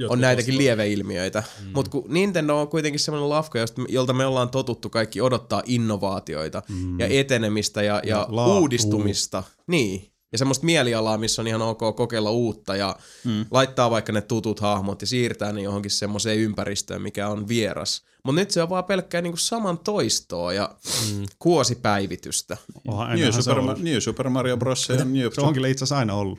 Jotkut 0.00 0.12
on 0.12 0.20
näitäkin 0.20 0.54
ostaa. 0.54 0.58
lieveilmiöitä. 0.58 1.42
Mm. 1.64 1.70
Mutta 1.74 1.90
kun 1.90 2.04
Nintendo 2.08 2.60
on 2.60 2.68
kuitenkin 2.68 3.00
semmoinen 3.00 3.28
lafka, 3.28 3.58
josta- 3.58 3.82
jolta 3.88 4.12
me 4.12 4.26
ollaan 4.26 4.50
totuttu 4.50 4.90
kaikki 4.90 5.20
odottaa 5.20 5.62
innovaatioita 5.66 6.62
mm. 6.68 7.00
ja 7.00 7.06
etenemistä 7.06 7.82
ja, 7.82 8.00
ja, 8.04 8.16
Ja 8.16 8.46
uudistumista. 8.46 9.42
Niin. 9.66 10.10
Ja 10.32 10.38
semmoista 10.38 10.66
mielialaa, 10.66 11.18
missä 11.18 11.42
on 11.42 11.48
ihan 11.48 11.62
ok 11.62 11.96
kokeilla 11.96 12.30
uutta 12.30 12.76
ja 12.76 12.96
mm. 13.24 13.46
laittaa 13.50 13.90
vaikka 13.90 14.12
ne 14.12 14.20
tutut 14.20 14.60
hahmot 14.60 15.00
ja 15.00 15.06
siirtää 15.06 15.52
ne 15.52 15.62
johonkin 15.62 15.90
semmoiseen 15.90 16.38
ympäristöön, 16.38 17.02
mikä 17.02 17.28
on 17.28 17.48
vieras. 17.48 18.02
Mutta 18.24 18.40
nyt 18.40 18.50
se 18.50 18.62
on 18.62 18.68
vaan 18.68 18.84
pelkkää 18.84 19.22
niinku 19.22 19.36
saman 19.36 19.78
toistoa 19.78 20.52
ja 20.52 20.74
mm. 21.10 21.26
kuosipäivitystä. 21.38 22.56
Onhan 22.88 23.18
New 23.18 23.32
Super, 23.32 23.78
New 23.78 23.98
Super 23.98 24.28
Mario 24.28 24.56
Bros. 24.56 24.88
ja 24.88 25.04
New 25.04 25.30
se 25.32 25.40
on 25.40 25.54
kyllä 25.54 25.68
itse 25.68 25.84
asiassa 25.84 25.98
aina 25.98 26.14
ollut, 26.14 26.38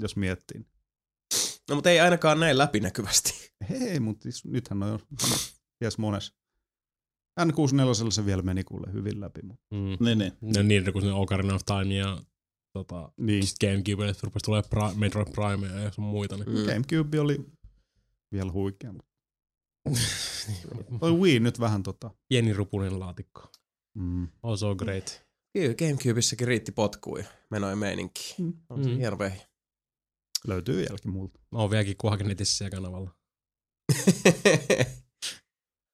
jos 0.00 0.16
miettii. 0.16 0.71
No 1.68 1.74
mutta 1.74 1.90
ei 1.90 2.00
ainakaan 2.00 2.40
näin 2.40 2.58
läpinäkyvästi. 2.58 3.52
Hei, 3.70 4.00
mutta 4.00 4.22
siis 4.22 4.44
nythän 4.44 4.82
on 4.82 4.88
jo 4.88 4.98
ties 5.78 5.98
mones. 5.98 6.32
N64 7.40 8.10
se 8.10 8.26
vielä 8.26 8.42
meni 8.42 8.64
kuule 8.64 8.92
hyvin 8.92 9.20
läpi. 9.20 9.40
Mutta. 9.42 9.64
Mm. 9.74 9.96
Niin, 10.04 10.18
niin. 10.18 10.32
No 10.56 10.62
niin, 10.62 10.92
kun 10.92 11.02
se 11.02 11.12
Ocarina 11.12 11.54
of 11.54 11.62
Time 11.64 11.94
ja 11.94 12.18
tota, 12.72 13.12
Niin. 13.16 13.42
Gamecube 13.60 14.06
rupesi 14.22 14.44
tulee 14.44 14.62
Pri- 14.62 14.94
Metroid 14.98 15.28
Prime 15.34 15.82
ja 15.82 15.92
sun 15.92 16.04
muita. 16.04 16.36
Niin. 16.36 16.48
Mm. 16.48 16.64
Gamecube 16.66 17.20
oli 17.20 17.38
vielä 18.32 18.52
huikea. 18.52 18.92
Mutta. 18.92 19.12
Toi 21.00 21.12
Wii 21.12 21.40
nyt 21.40 21.60
vähän 21.60 21.82
tota. 21.82 22.10
Pieni 22.28 22.52
rupunen 22.52 23.00
laatikko. 23.00 23.52
Mm. 23.94 24.28
Oh 24.42 24.58
so 24.58 24.74
great. 24.74 25.22
Kyllä 25.58 25.74
Gamecubeissakin 25.74 26.48
riitti 26.48 26.72
potkuja. 26.72 27.24
Menoi 27.50 27.76
meininki. 27.76 28.34
Mm. 28.38 28.52
On 28.70 28.84
se 28.84 28.90
Mm. 28.90 29.18
vehi. 29.18 29.40
Löytyy 30.46 30.76
vieläkin 30.76 31.10
multa. 31.10 31.40
Mä 31.50 31.58
oon 31.58 31.70
vieläkin 31.70 31.96
kuhakin 31.96 32.28
netissä 32.28 32.56
siellä 32.56 32.70
kanavalla. 32.76 33.10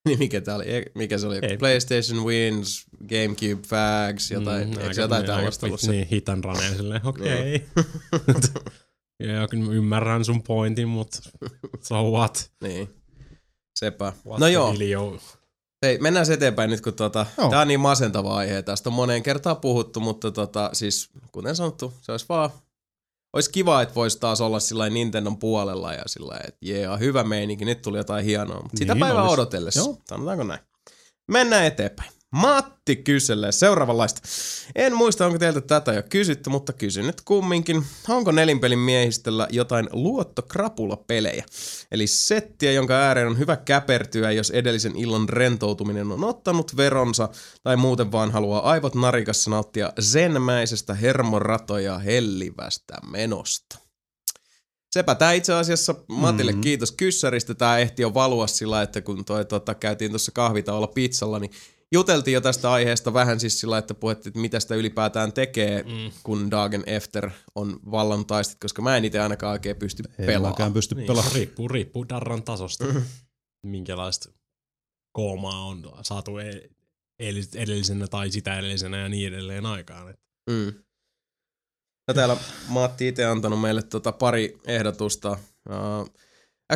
niin 0.09 0.19
mikä 0.19 0.41
tää 0.41 0.55
oli? 0.55 0.75
E- 0.77 0.93
Mikä 0.95 1.19
se 1.19 1.27
oli? 1.27 1.39
Ei. 1.43 1.57
PlayStation 1.57 2.25
Wins, 2.25 2.85
Gamecube 3.09 3.67
Fags, 3.67 4.31
jotain, 4.31 4.69
mm, 4.69 4.79
eikö 4.81 4.95
se 4.95 5.01
jotain 5.01 5.27
tällaista 5.27 5.67
ollut? 5.67 5.83
Niin, 5.83 6.07
hitan 6.09 6.45
raneen 6.45 6.77
silleen, 6.77 7.07
okei. 7.13 7.65
Okay. 9.21 9.33
ja 9.35 9.49
kyllä 9.49 9.65
mä 9.65 9.73
ymmärrän 9.73 10.25
sun 10.25 10.43
pointin, 10.43 10.89
mut 10.89 11.09
so 11.81 12.11
what? 12.11 12.51
Niin. 12.63 12.89
Sepä. 13.79 14.13
what 14.27 14.41
no 14.41 14.49
joo, 14.49 14.73
Video. 14.73 15.19
hei, 15.83 15.99
mennään 15.99 16.27
se 16.27 16.33
eteenpäin 16.33 16.71
nyt, 16.71 16.81
kun 16.81 16.95
tota, 16.95 17.27
Joo. 17.39 17.51
tää 17.51 17.61
on 17.61 17.69
niin 17.69 17.81
masentava 17.81 18.37
aihe. 18.37 18.63
Tästä 18.63 18.89
on 18.89 18.95
moneen 18.95 19.23
kertaan 19.23 19.57
puhuttu, 19.57 20.01
mutta 20.01 20.31
tota, 20.31 20.71
siis 20.73 21.11
kuten 21.33 21.57
sanottu, 21.57 21.95
se 22.01 22.13
olisi 22.13 22.27
vaan 22.29 22.51
olisi 23.33 23.51
kiva, 23.51 23.83
että 23.83 23.95
voisi 23.95 24.21
taas 24.21 24.41
olla 24.41 24.61
sillä 24.61 24.91
Nintendon 24.91 25.39
puolella 25.39 25.93
ja 25.93 26.03
sillä 26.07 26.37
että 26.45 26.59
jee, 26.63 26.87
hyvä 27.01 27.25
meininki, 27.25 27.65
nyt 27.65 27.83
tuli 27.83 27.97
jotain 27.99 28.25
hienoa. 28.25 28.63
Mutta 28.63 28.79
sitä 28.79 28.95
Niin 28.95 29.01
päivää 29.01 29.23
olisi. 29.23 29.33
odotellessa, 29.35 29.81
Joo. 29.81 29.97
sanotaanko 30.09 30.45
näin. 30.45 30.61
Mennään 31.29 31.65
eteenpäin. 31.65 32.11
Matti 32.33 32.97
kyselee 32.97 33.53
seuraavanlaista. 33.53 34.21
En 34.75 34.95
muista, 34.95 35.27
onko 35.27 35.39
teiltä 35.39 35.61
tätä 35.61 35.93
jo 35.93 36.03
kysytty, 36.09 36.51
mutta 36.51 36.73
kysyn 36.73 37.07
nyt 37.07 37.21
kumminkin. 37.21 37.85
Onko 38.09 38.33
nelinpelin 38.33 38.79
miehistöllä 38.79 39.49
jotain 39.51 39.89
luottokrapulapelejä? 39.93 41.45
Eli 41.93 42.07
settiä, 42.07 42.73
jonka 42.73 42.95
ääreen 42.95 43.29
on 43.29 43.39
hyvä 43.39 43.57
käpertyä, 43.57 44.33
jos 44.33 44.51
edellisen 44.51 44.97
illan 44.97 45.29
rentoutuminen 45.29 46.13
on 46.13 46.25
ottanut 46.25 46.77
veronsa, 46.77 47.29
tai 47.63 47.77
muuten 47.77 48.13
vaan 48.13 48.31
haluaa 48.31 48.71
aivot 48.71 48.95
narikassa 48.95 49.51
nauttia 49.51 49.93
zenmäisestä 50.01 50.95
hermoratoja 50.95 51.99
hellivästä 51.99 52.95
menosta. 53.11 53.79
Sepä 54.91 55.15
tämä 55.15 55.33
itse 55.33 55.53
asiassa 55.55 55.95
Matille 56.09 56.53
Mhm. 56.53 56.61
kiitos 56.61 56.93
kyssäristä. 56.93 57.55
Tämä 57.55 57.79
ehti 57.79 58.03
jo 58.03 58.15
valua 58.15 58.47
sillä, 58.47 58.83
että 58.83 59.01
kun 59.01 59.25
toi, 59.25 59.45
tota, 59.45 59.75
käytiin 59.75 60.11
tuossa 60.11 60.33
kahvitaolla 60.33 60.87
pizzalla, 60.87 61.39
niin 61.39 61.51
juteltiin 61.95 62.35
jo 62.35 62.41
tästä 62.41 62.73
aiheesta 62.73 63.13
vähän 63.15 63.41
siis 63.41 63.61
sillä, 63.61 63.79
että 63.79 63.95
puhuttiin, 63.95 64.31
että 64.31 64.41
mitä 64.41 64.61
sitä 64.61 64.75
ylipäätään 64.75 65.33
tekee, 65.33 65.83
mm. 65.83 66.13
kun 66.23 66.51
Dagen 66.51 66.83
Efter 66.87 67.31
on 67.55 67.81
vallan 67.91 68.27
taistit, 68.27 68.59
koska 68.61 68.83
mä 68.83 68.97
en 68.97 69.05
itse 69.05 69.21
ainakaan 69.21 69.53
oikein 69.53 69.77
pysty 69.77 70.03
Ei 70.19 70.27
pelaamaan. 70.27 70.73
pysty 70.73 70.95
Niin, 70.95 71.07
pelaamaan. 71.07 71.35
riippuu, 71.35 71.69
riippuu 71.69 72.09
darran 72.09 72.43
tasosta. 72.43 72.85
Minkälaista 73.67 74.29
koomaa 75.13 75.65
on 75.65 75.93
saatu 76.03 76.39
e- 76.39 76.69
edellis- 77.23 77.57
edellisenä 77.57 78.07
tai 78.07 78.31
sitä 78.31 78.59
edellisenä 78.59 78.99
ja 78.99 79.09
niin 79.09 79.35
edelleen 79.35 79.67
aikaan. 79.67 80.11
Et 80.11 80.21
Mm. 80.51 80.73
No 82.09 82.15
täällä 82.15 82.37
Matti 82.69 83.09
itse 83.09 83.25
antanut 83.25 83.61
meille 83.61 83.83
tota 83.83 84.13
pari 84.13 84.59
ehdotusta. 84.67 85.31
Uh, 85.31 86.11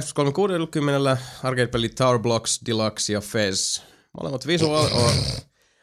Xbox 0.01 0.13
360, 0.15 1.17
arcade-pelit 1.43 1.95
Tower 1.95 2.19
Blocks, 2.19 2.61
Deluxe 2.67 3.13
ja 3.13 3.21
Fez. 3.21 3.83
Molemmat, 4.21 4.47
visuaali- 4.47 4.93
o- 4.93 5.43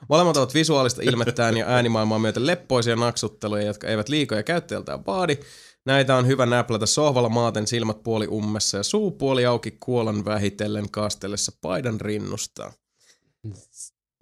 molemmat 0.09 0.37
ovat 0.37 0.53
visuaalista 0.53 1.01
ilmettään 1.01 1.57
ja 1.57 1.67
äänimaailmaa 1.67 2.19
myöten 2.19 2.47
leppoisia 2.47 2.95
naksutteluja, 2.95 3.63
jotka 3.63 3.87
eivät 3.87 4.09
liikoja 4.09 4.43
käyttäjältään 4.43 5.05
vaadi. 5.05 5.37
Näitä 5.85 6.15
on 6.15 6.27
hyvä 6.27 6.45
näplätä 6.45 6.85
sohvalla 6.85 7.29
maaten 7.29 7.67
silmät 7.67 8.03
puoli 8.03 8.27
ummessa 8.27 8.77
ja 8.77 8.83
suu 8.83 9.11
puoli 9.11 9.45
auki 9.45 9.77
kuolan 9.79 10.25
vähitellen 10.25 10.91
kastellessa 10.91 11.51
paidan 11.61 12.01
rinnustaa. 12.01 12.73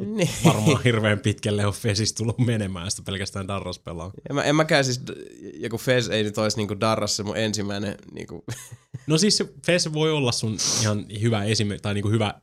Niin. 0.05 0.29
varmaan 0.45 0.83
hirveän 0.83 1.19
pitkälle 1.19 1.65
on 1.65 1.73
Fesis 1.73 2.13
tullut 2.13 2.39
menemään 2.39 2.91
sitä 2.91 3.01
pelkästään 3.05 3.47
darras 3.47 3.79
pelaa. 3.79 4.11
En, 4.29 4.35
mä, 4.35 4.43
en 4.43 4.55
mäkään 4.55 4.85
siis, 4.85 5.01
joku 5.53 5.77
Fez 5.77 6.09
ei 6.09 6.23
nyt 6.23 6.37
olisi 6.37 6.57
niinku 6.57 6.79
Darras 6.79 7.15
se 7.15 7.23
mun 7.23 7.37
ensimmäinen 7.37 7.95
niinku, 8.11 8.43
No 9.07 9.17
siis 9.17 9.43
Fes 9.65 9.93
voi 9.93 10.11
olla 10.11 10.31
sun 10.31 10.57
ihan 10.81 11.05
hyvä 11.21 11.43
esimerkki, 11.43 11.81
tai 11.81 11.93
niinku 11.93 12.09
hyvä 12.09 12.33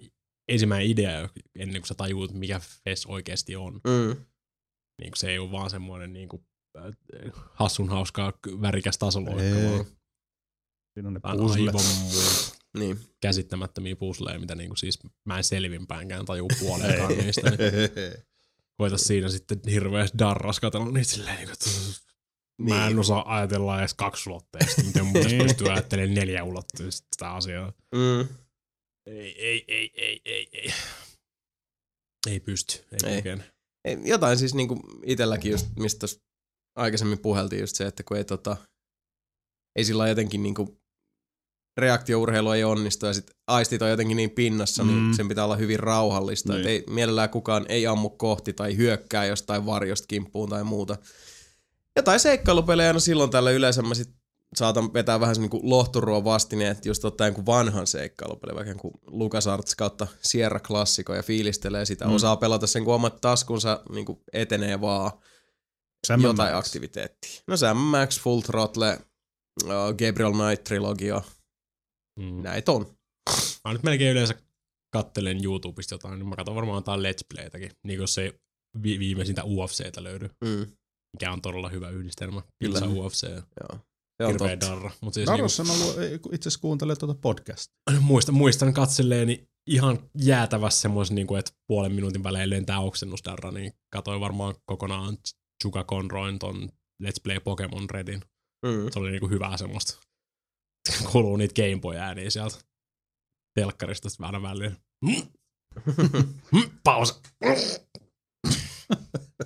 ensimmäinen 0.49 0.91
idea, 0.91 1.29
ennen 1.59 1.81
kuin 1.83 1.89
sä 1.89 1.95
tajuut, 1.95 2.33
mikä 2.33 2.61
Fes 2.85 3.07
oikeasti 3.07 3.57
on. 3.57 3.75
mm. 3.75 4.17
Niin 5.01 5.13
se 5.17 5.31
ei 5.31 5.39
ole 5.39 5.51
vaan 5.51 5.71
semmoinen 5.71 6.13
niinku, 6.13 6.45
äh, 6.79 7.33
hassun 7.55 7.89
hauskaa 7.89 8.33
värikäs 8.61 8.99
tasoloikka, 8.99 9.43
Ei. 9.45 9.71
vaan 9.73 9.85
Siinä 10.95 11.09
on 11.09 11.15
ne 11.15 11.21
Niin. 12.79 13.01
käsittämättömiä 13.21 13.97
pusleja, 13.97 14.39
mitä 14.39 14.55
niinku 14.55 14.77
siis 14.77 14.99
mä 15.25 15.37
en 15.39 15.45
selvinpäänkään 15.45 16.25
taju 16.25 16.49
puoleenkaan 16.61 17.19
niistä. 17.19 17.51
Niin 17.51 18.15
koita 18.77 18.99
siinä 18.99 19.29
sitten 19.29 19.61
hirveästi 19.71 20.19
darras 20.19 20.61
katsella 20.61 20.91
niitä 20.91 21.11
silleen, 21.11 21.37
niinku, 21.37 21.53
että 21.53 21.71
mä 22.61 22.87
en 22.87 22.99
osaa 22.99 23.37
ajatella 23.37 23.79
edes 23.79 23.95
kaksulotteista, 23.95 24.83
miten 24.83 25.05
mun 25.05 25.13
pitäisi 25.13 25.37
Niin. 25.37 25.47
pystyä 25.49 25.73
ajattelemaan 25.73 26.15
neljä 26.15 26.45
ulotteista 26.45 27.09
sitä 27.13 27.31
asiaa. 27.33 27.73
Mm. 27.95 28.29
Ei, 29.07 29.47
ei, 29.47 29.65
ei, 29.69 29.91
ei, 29.95 30.21
ei, 30.25 30.49
ei. 30.53 30.73
Ei 32.31 32.41
pysty, 32.41 32.85
ei, 33.07 33.13
Ei. 33.13 33.39
ei. 33.85 33.99
Jotain 34.05 34.39
siis 34.39 34.55
niinku 34.55 34.81
itelläkin 35.03 35.53
just, 35.53 35.67
mistä 35.77 36.07
aikaisemmin 36.77 37.19
puheltiin 37.19 37.61
just 37.61 37.77
se, 37.77 37.87
että 37.87 38.03
kun 38.03 38.17
ei 38.17 38.25
tota, 38.25 38.57
ei 39.77 39.85
sillä 39.85 40.09
jotenkin 40.09 40.43
niinku 40.43 40.79
reaktiourheilu 41.77 42.51
ei 42.51 42.65
onnistu 42.65 43.07
ja 43.07 43.15
sit 43.15 43.31
aistit 43.47 43.83
on 43.83 43.91
jotenkin 43.91 44.17
niin 44.17 44.31
pinnassa, 44.31 44.85
mm. 44.85 44.91
Mm. 44.91 44.97
niin 44.97 45.17
sen 45.17 45.29
pitää 45.29 45.45
olla 45.45 45.57
hyvin 45.57 45.81
rauhallista. 45.81 46.53
Niin. 46.53 46.65
Niin. 46.65 46.71
ei, 46.71 46.85
mielellään 46.91 47.31
kukaan 47.31 47.67
ei 47.69 47.87
ammu 47.87 48.11
kohti 48.11 48.53
tai 48.53 48.77
hyökkää 48.77 49.25
jostain 49.25 49.67
varjosta 49.67 50.07
kimppuun 50.07 50.49
tai 50.49 50.65
muuta. 50.65 50.97
Jotain 51.97 52.21
seikkailupelejä, 52.21 52.93
no 52.93 53.01
silloin 53.01 53.31
tällä 53.31 53.51
yleensä 53.51 53.83
mä 53.83 53.95
sit 53.95 54.11
saatan 54.57 54.93
vetää 54.95 55.21
vähän 55.21 55.37
niin 55.39 55.51
kuin 55.51 55.71
lohturuon 55.71 56.25
vastineen, 56.25 56.73
että 56.73 56.89
just 56.89 57.05
ottaa 57.05 57.27
jonkun 57.27 57.47
vanhan 57.47 57.87
seikkailupeli, 57.87 58.55
vaikka 58.55 58.75
kuin 58.75 58.95
LucasArts 59.07 59.75
kautta 59.75 60.07
Sierra 60.23 60.61
Classico 60.61 61.15
ja 61.15 61.23
fiilistelee 61.23 61.85
sitä. 61.85 62.05
Mm. 62.07 62.15
Osaa 62.15 62.37
pelata 62.37 62.67
sen, 62.67 62.85
kun 62.85 62.95
omat 62.95 63.21
taskunsa 63.21 63.83
niin 63.93 64.07
kuin 64.07 64.19
etenee 64.33 64.81
vaan 64.81 65.11
Sam 66.07 66.21
jotain 66.23 66.55
Max. 66.55 66.67
aktiviteettia. 66.67 67.41
No 67.47 67.57
Sam 67.57 67.77
Max, 67.77 68.21
Full 68.21 68.41
Throttle, 68.41 68.99
uh, 69.65 69.71
Gabriel 69.91 70.33
Knight 70.33 70.65
trilogia, 70.65 71.23
Mm. 72.21 72.43
näitä 72.43 72.73
on. 72.73 72.97
Mä 73.65 73.73
nyt 73.73 73.83
melkein 73.83 74.13
yleensä 74.13 74.35
kattelen 74.93 75.45
YouTubesta 75.45 75.95
jotain, 75.95 76.19
niin 76.19 76.29
mä 76.29 76.37
katson 76.37 76.55
varmaan 76.55 76.79
jotain 76.79 77.01
Let's 77.01 77.27
Playtäkin, 77.35 77.71
niin 77.87 77.99
jos 78.01 78.19
ei 78.19 78.33
vi- 78.83 78.99
viimeisintä 78.99 79.45
UFCtä 79.45 80.03
löydy, 80.05 80.31
Mm, 80.45 80.67
mikä 81.13 81.33
on 81.33 81.43
todella 81.43 81.69
hyvä 81.69 81.89
yhdistelmä. 81.91 82.43
Kyllä. 82.65 82.79
UFC, 82.87 83.23
joo. 83.31 83.79
Se 84.17 84.27
on 84.27 84.33
hirveä 84.33 84.57
totta. 84.57 84.75
darra. 84.75 84.91
Mutta 85.01 85.15
siis 85.15 85.61
on 85.61 85.71
ollut, 85.71 85.99
ei, 85.99 86.19
kun 86.19 86.35
itse 86.35 86.49
asiassa 86.49 86.61
kuuntelee 86.61 86.97
tuota 86.97 87.15
podcastia. 87.21 87.77
muistan, 88.01 88.35
muistan 88.35 88.75
katselleeni 88.75 89.49
ihan 89.67 90.11
jäätävässä 90.19 90.81
semmoisen, 90.81 91.15
niin 91.15 91.27
kuin, 91.27 91.39
että 91.39 91.53
puolen 91.67 91.93
minuutin 91.93 92.25
välein 92.25 92.51
lentää 92.51 92.81
oksennusdarra, 92.81 93.51
niin 93.51 93.73
katsoin 93.93 94.21
varmaan 94.21 94.55
kokonaan 94.65 95.19
Chuka 95.63 95.85
Conroin 95.85 96.39
ton 96.39 96.69
Let's 97.03 97.23
Play 97.23 97.41
Pokemon 97.41 97.91
Redin. 97.91 98.21
Mm. 98.67 98.91
Se 98.93 98.99
oli 98.99 99.11
niinku 99.11 99.29
hyvää 99.29 99.57
semmoista. 99.57 99.99
Kuuluu 101.13 101.37
niitä 101.37 101.63
Gameboy-ääniä 101.63 102.31
sieltä 102.31 102.57
telkkarista 103.55 104.09
sit 104.11 104.21
aina 104.21 104.43
väliin. 104.43 104.77
Mm. 105.05 105.23
Mm, 106.53 106.71
Pausa. 106.85 107.21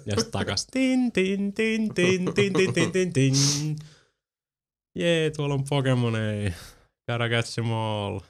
Ja 0.07 0.17
sitten 0.17 0.31
takas. 0.31 0.67
Tin, 0.67 1.13
tin, 1.13 1.53
tin, 1.53 1.95
tin, 1.95 2.35
tin, 2.35 2.53
tin, 2.53 2.75
tin, 2.75 2.93
tin, 2.93 3.13
tin. 3.13 3.35
Jee, 4.95 5.31
tuolla 5.31 5.55
on 5.55 5.65
Pokemonei. 5.69 6.53
Gotta 7.11 7.29
catch 7.29 7.55
them 7.55 7.73
all. 7.73 8.21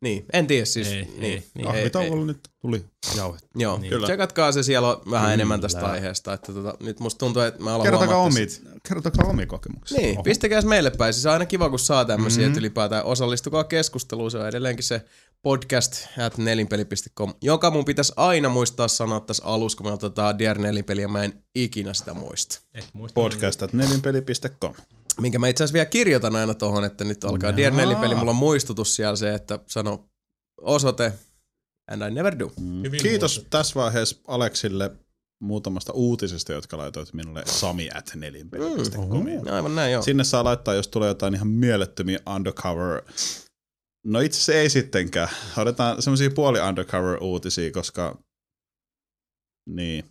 Niin, 0.00 0.24
en 0.32 0.46
tiedä 0.46 0.64
siis. 0.64 0.88
Ei, 0.88 1.04
niin, 1.04 1.22
ei, 1.24 1.42
niin, 1.54 1.66
Kahvitauolla 1.66 2.26
nyt 2.26 2.38
tuli 2.60 2.84
jauhet. 3.16 3.44
Joo, 3.54 3.78
Niin. 3.78 3.90
Kyllä. 3.90 4.06
tsekatkaa 4.06 4.52
se 4.52 4.62
siellä 4.62 4.88
on 4.88 5.00
vähän 5.10 5.24
Kyllä. 5.24 5.34
enemmän 5.34 5.60
tästä 5.60 5.86
aiheesta. 5.86 6.32
Että 6.32 6.52
tota, 6.52 6.74
nyt 6.80 7.00
musta 7.00 7.18
tuntuu, 7.18 7.42
että 7.42 7.62
mä 7.62 7.70
alan 7.74 7.82
Kertokaa, 7.82 8.06
huomaa 8.06 8.22
omit, 8.26 8.62
kertokaa 8.88 9.26
omia 9.30 9.46
kokemuksia. 9.46 9.98
Niin, 10.00 10.22
pistäkääs 10.22 10.64
meille 10.64 10.90
päin. 10.90 11.14
Siis 11.14 11.26
on 11.26 11.32
aina 11.32 11.46
kiva, 11.46 11.70
kun 11.70 11.78
saa 11.78 12.04
tämmöisiä, 12.04 12.38
Mhm. 12.38 12.42
mm-hmm. 12.42 12.50
että 12.52 12.60
ylipäätään 12.60 13.04
osallistukaa 13.04 13.64
keskusteluun. 13.64 14.30
Se 14.30 14.38
on 14.38 14.48
edelleenkin 14.48 14.84
se 14.84 15.04
podcast 15.46 16.06
at 16.26 16.38
nelinpeli.com, 16.38 17.34
joka 17.42 17.70
mun 17.70 17.84
pitäisi 17.84 18.12
aina 18.16 18.48
muistaa 18.48 18.88
sanoa 18.88 19.20
tässä 19.20 19.44
alussa, 19.44 19.78
kun 19.78 19.86
me 19.86 19.92
otetaan 19.92 20.38
Dear 20.38 20.58
Nelinpeliä, 20.58 21.08
mä 21.08 21.24
en 21.24 21.42
ikinä 21.54 21.94
sitä 21.94 22.14
muista. 22.14 22.60
Et 22.74 22.88
muista. 22.92 23.14
Podcast 23.14 23.62
at 23.62 23.72
nelinpeli.com. 23.72 24.74
Minkä 25.20 25.38
mä 25.38 25.48
itse 25.48 25.64
asiassa 25.64 25.72
vielä 25.72 25.86
kirjoitan 25.86 26.36
aina 26.36 26.54
tohon, 26.54 26.84
että 26.84 27.04
nyt 27.04 27.24
alkaa 27.24 27.50
Jaa. 27.50 27.56
Dear 27.56 27.72
Nelinpeli. 27.72 28.14
Mulla 28.14 28.30
on 28.30 28.36
muistutus 28.36 28.96
siellä 28.96 29.16
se, 29.16 29.34
että 29.34 29.58
sano 29.66 30.08
osoite 30.60 31.12
and 31.90 32.02
I 32.02 32.10
never 32.10 32.38
do. 32.38 32.52
Hyvin 32.84 33.02
Kiitos 33.02 33.30
muistettu. 33.30 33.50
tässä 33.50 33.74
vaiheessa 33.74 34.16
Aleksille 34.28 34.90
muutamasta 35.40 35.92
uutisesta, 35.92 36.52
jotka 36.52 36.78
laitoit 36.78 37.12
minulle 37.12 37.42
sami 37.46 37.88
at 37.94 38.12
nelinpeli.com. 38.14 39.26
Aivan 39.50 39.74
näin, 39.76 39.92
joo. 39.92 40.02
Sinne 40.02 40.24
saa 40.24 40.44
laittaa, 40.44 40.74
jos 40.74 40.88
tulee 40.88 41.08
jotain 41.08 41.34
ihan 41.34 41.48
mielettömiä 41.48 42.18
undercover. 42.34 43.02
No 44.06 44.20
itse 44.20 44.36
asiassa 44.36 44.52
ei 44.52 44.70
sittenkään. 44.70 45.28
Otetaan 45.56 46.02
semmoisia 46.02 46.30
puoli 46.30 46.60
undercover 46.60 47.22
uutisia, 47.22 47.72
koska 47.72 48.18
niin. 49.68 50.04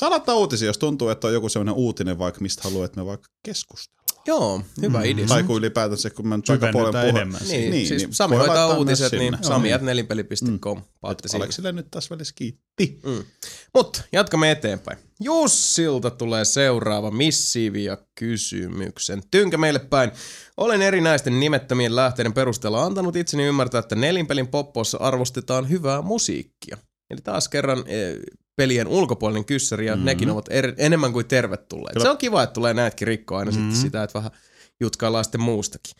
Saa 0.00 0.34
uutisia, 0.34 0.66
jos 0.66 0.78
tuntuu, 0.78 1.08
että 1.08 1.26
on 1.26 1.32
joku 1.32 1.48
semmoinen 1.48 1.74
uutinen, 1.74 2.18
vaikka 2.18 2.40
mistä 2.40 2.62
haluaa, 2.62 2.84
että 2.84 3.00
me 3.00 3.06
vaikka 3.06 3.28
keskustellaan. 3.44 4.01
Joo, 4.26 4.62
hyvä 4.82 4.98
Mm. 4.98 5.04
idea. 5.04 5.26
Tai 5.26 5.42
kuin 5.42 5.58
ylipäätänsä, 5.58 6.10
kun 6.10 6.28
mä 6.28 6.36
nyt 6.36 6.50
aika 6.50 6.68
paljon 6.72 6.92
puhun. 6.92 7.06
enemmän. 7.08 7.40
Niin, 7.40 7.50
niin, 7.60 7.70
Niin, 7.70 7.86
siis 7.88 8.02
niin 8.02 8.14
Sami 8.14 8.36
hoitaa 8.36 8.76
uutiset, 8.78 9.12
niin 9.12 9.22
sinne. 9.22 9.38
sami 9.42 9.68
Joo. 9.70 9.76
at 9.76 9.82
nelinpeli.com. 9.82 10.78
Et 10.78 10.84
Paatte 11.00 11.28
sinne. 11.28 11.42
Aleksille 11.42 11.72
nyt 11.72 11.86
tässä 11.90 12.14
välissä 12.14 12.34
kiitti. 12.36 13.00
Mm. 13.06 13.24
Mutta 13.74 14.02
jatkamme 14.12 14.50
eteenpäin. 14.50 14.98
Jussilta 15.20 16.10
tulee 16.10 16.44
seuraava 16.44 17.10
missiivi 17.10 17.84
ja 17.84 17.96
kysymyksen. 18.18 19.22
Tynkä 19.30 19.58
meille 19.58 19.78
päin. 19.78 20.10
Olen 20.56 20.82
erinäisten 20.82 21.40
nimettömien 21.40 21.96
lähteiden 21.96 22.32
perusteella 22.32 22.84
antanut 22.84 23.16
itseni 23.16 23.44
ymmärtää, 23.44 23.78
että 23.78 23.94
nelinpelin 23.94 24.48
poppossa 24.48 24.98
arvostetaan 24.98 25.68
hyvää 25.70 26.02
musiikkia. 26.02 26.76
Eli 27.10 27.20
taas 27.20 27.48
kerran 27.48 27.78
e, 27.86 28.14
pelien 28.56 28.88
ulkopuolinen 28.88 29.44
kyssäri 29.44 29.86
ja 29.86 29.92
mm-hmm. 29.92 30.06
nekin 30.06 30.30
ovat 30.30 30.46
er, 30.50 30.74
enemmän 30.78 31.12
kuin 31.12 31.26
tervetulleet. 31.26 31.92
Kyllä. 31.92 32.04
Se 32.04 32.10
on 32.10 32.18
kiva, 32.18 32.42
että 32.42 32.54
tulee 32.54 32.74
näetkin 32.74 33.08
rikkoa 33.08 33.38
aina 33.38 33.50
mm-hmm. 33.50 33.70
sitten 33.70 33.82
sitä, 33.82 34.02
että 34.02 34.18
vähän 34.18 34.30
jutkaillaan 34.80 35.24
sitten 35.24 35.40
muustakin. 35.40 35.96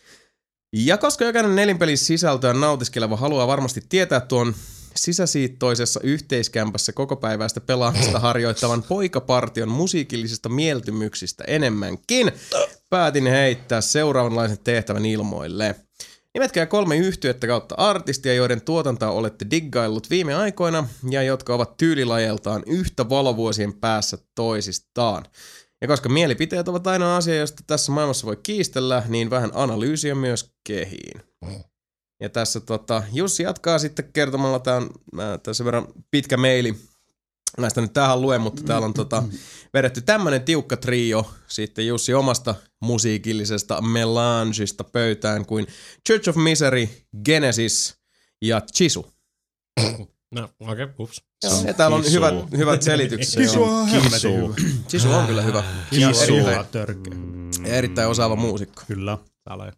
Ja 0.73 0.97
koska 0.97 1.25
jokainen 1.25 1.55
nelinpelin 1.55 1.97
sisältöä 1.97 2.53
nautiskeleva 2.53 3.17
haluaa 3.17 3.47
varmasti 3.47 3.81
tietää 3.89 4.19
tuon 4.19 4.55
sisäsiittoisessa 4.95 5.99
yhteiskämpässä 6.03 6.93
kokopäiväistä 6.93 7.61
pelaamista 7.61 8.19
harjoittavan 8.29 8.83
poikapartion 8.83 9.69
musiikillisista 9.69 10.49
mieltymyksistä 10.49 11.43
enemmänkin, 11.47 12.31
päätin 12.89 13.27
heittää 13.27 13.81
seuraavanlaisen 13.81 14.59
tehtävän 14.63 15.05
ilmoille. 15.05 15.75
Nimetkää 16.33 16.65
kolme 16.65 16.97
yhtyettä 16.97 17.47
kautta 17.47 17.75
artistia, 17.75 18.33
joiden 18.33 18.61
tuotantoa 18.61 19.11
olette 19.11 19.45
diggaillut 19.51 20.09
viime 20.09 20.35
aikoina 20.35 20.87
ja 21.09 21.23
jotka 21.23 21.53
ovat 21.53 21.77
tyylilajeltaan 21.77 22.63
yhtä 22.65 23.09
valovuosien 23.09 23.73
päässä 23.73 24.17
toisistaan. 24.35 25.25
Ja 25.81 25.87
koska 25.87 26.09
mielipiteet 26.09 26.67
ovat 26.67 26.87
aina 26.87 27.17
asia, 27.17 27.35
josta 27.35 27.63
tässä 27.67 27.91
maailmassa 27.91 28.27
voi 28.27 28.37
kiistellä, 28.43 29.03
niin 29.07 29.29
vähän 29.29 29.51
analyysiä 29.53 30.15
myös 30.15 30.53
kehiin. 30.67 31.21
Ja 32.21 32.29
tässä 32.29 32.59
tota, 32.59 33.03
Jussi 33.13 33.43
jatkaa 33.43 33.79
sitten 33.79 34.09
kertomalla, 34.13 34.59
tämä 34.59 34.77
on 34.77 34.89
mä, 35.13 35.39
tässä 35.43 35.65
verran 35.65 35.87
pitkä 36.11 36.37
meili, 36.37 36.75
näistä 37.57 37.81
nyt 37.81 37.93
tähän 37.93 38.21
luen, 38.21 38.41
mutta 38.41 38.63
täällä 38.63 38.85
on 38.85 38.93
tota, 38.93 39.23
vedetty 39.73 40.01
tämmönen 40.01 40.41
tiukka 40.41 40.77
trio 40.77 41.31
sitten 41.47 41.87
Jussi 41.87 42.13
omasta 42.13 42.55
musiikillisesta 42.81 43.81
melangista 43.81 44.83
pöytään 44.83 45.45
kuin 45.45 45.67
Church 46.07 46.29
of 46.29 46.35
Misery, 46.35 46.89
Genesis 47.25 47.95
ja 48.41 48.61
Chisu. 48.61 49.13
No, 50.35 50.49
okei, 50.59 50.83
okay, 50.83 50.95
ups. 50.99 51.21
Joo, 51.43 51.63
ja 51.65 51.73
täällä 51.73 51.97
on 51.97 52.03
hyvät, 52.11 52.33
hyvät 52.57 52.81
selitykset. 52.81 53.49
Se 53.49 53.59
on 53.59 53.91
hyvä. 53.91 54.17
Chisu 54.87 55.11
on 55.11 55.27
kyllä 55.27 55.41
hyvä. 55.41 55.63
Kisu. 55.89 56.33
erittäin, 56.33 56.65
Törkeä. 56.65 57.13
ja 57.67 57.75
erittäin 57.75 58.09
osaava 58.09 58.35
muusikko. 58.35 58.83
Kyllä. 58.87 59.17
Täällä 59.43 59.63
on 59.63 59.71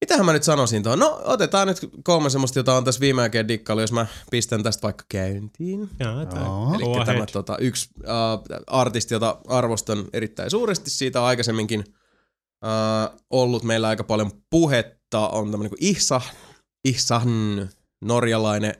Mitähän 0.00 0.26
mä 0.26 0.32
nyt 0.32 0.42
sanoisin 0.42 0.82
tuohon? 0.82 0.98
No 0.98 1.20
otetaan 1.24 1.68
nyt 1.68 1.78
kolme 2.04 2.30
semmoista, 2.30 2.58
jota 2.58 2.76
on 2.76 2.84
tässä 2.84 3.00
viime 3.00 3.22
aikoina 3.22 3.48
dikkailu, 3.48 3.80
jos 3.80 3.92
mä 3.92 4.06
pistän 4.30 4.62
tästä 4.62 4.82
vaikka 4.82 5.04
käyntiin. 5.08 5.88
Jaa. 5.98 6.22
Eli 6.74 7.04
tämä 7.06 7.26
tota, 7.32 7.58
yksi 7.58 7.88
äh, 8.08 8.62
artisti, 8.66 9.14
jota 9.14 9.38
arvostan 9.48 10.04
erittäin 10.12 10.50
suuresti, 10.50 10.90
siitä 10.90 11.20
on 11.20 11.26
aikaisemminkin 11.26 11.84
äh, 12.64 13.16
ollut 13.30 13.62
meillä 13.62 13.88
aika 13.88 14.04
paljon 14.04 14.30
puhetta, 14.50 15.28
on 15.28 15.50
tämmöinen 15.50 15.70
kuin 15.70 15.84
Ihsa, 15.84 16.20
Ihsan, 16.84 17.28
norjalainen 18.00 18.74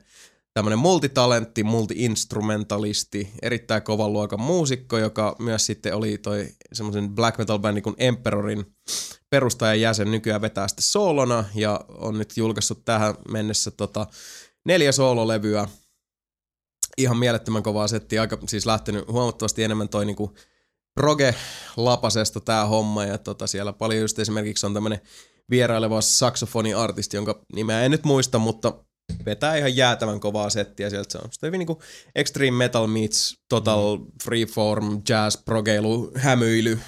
tämmöinen 0.53 0.79
multitalentti, 0.79 1.63
multi-instrumentalisti, 1.63 3.31
erittäin 3.41 3.83
kovan 3.83 4.13
luokan 4.13 4.41
muusikko, 4.41 4.97
joka 4.97 5.35
myös 5.39 5.65
sitten 5.65 5.95
oli 5.95 6.17
toi 6.17 6.47
semmoisen 6.73 7.09
black 7.09 7.37
metal 7.37 7.59
bändin 7.59 7.83
kuin 7.83 7.95
Emperorin 7.97 8.65
perustajan 9.31 9.81
jäsen, 9.81 10.11
nykyään 10.11 10.41
vetää 10.41 10.67
sitten 10.67 10.83
soolona 10.83 11.45
ja 11.55 11.79
on 11.89 12.17
nyt 12.17 12.37
julkaissut 12.37 12.85
tähän 12.85 13.15
mennessä 13.29 13.71
tota, 13.71 14.07
neljä 14.65 14.91
soololevyä, 14.91 15.67
ihan 16.97 17.17
mielettömän 17.17 17.63
kovaa 17.63 17.87
settiä, 17.87 18.21
aika 18.21 18.37
siis 18.49 18.65
lähtenyt 18.65 19.07
huomattavasti 19.07 19.63
enemmän 19.63 19.89
toi 19.89 20.05
niinku 20.05 20.35
proge-lapasesta 20.99 22.39
tää 22.39 22.65
homma 22.65 23.05
ja 23.05 23.17
tota 23.17 23.47
siellä 23.47 23.73
paljon 23.73 24.01
just 24.01 24.19
esimerkiksi 24.19 24.65
on 24.65 24.73
tämmönen 24.73 25.01
vieraileva 25.49 26.01
saksofoniartisti, 26.01 27.17
jonka 27.17 27.45
nimeä 27.55 27.81
en 27.81 27.91
nyt 27.91 28.03
muista, 28.03 28.39
mutta 28.39 28.73
vetää 29.25 29.55
ihan 29.55 29.75
jäätävän 29.75 30.19
kovaa 30.19 30.49
settiä 30.49 30.89
sieltä. 30.89 31.11
Se 31.11 31.17
on 31.17 31.31
sitä 31.31 31.47
hyvin 31.47 31.59
niinku 31.59 31.81
extreme 32.15 32.57
metal 32.57 32.87
meets 32.87 33.37
total 33.49 33.97
freeform 34.23 35.01
jazz 35.09 35.43
progeilu 35.45 36.11
hämyily. 36.15 36.79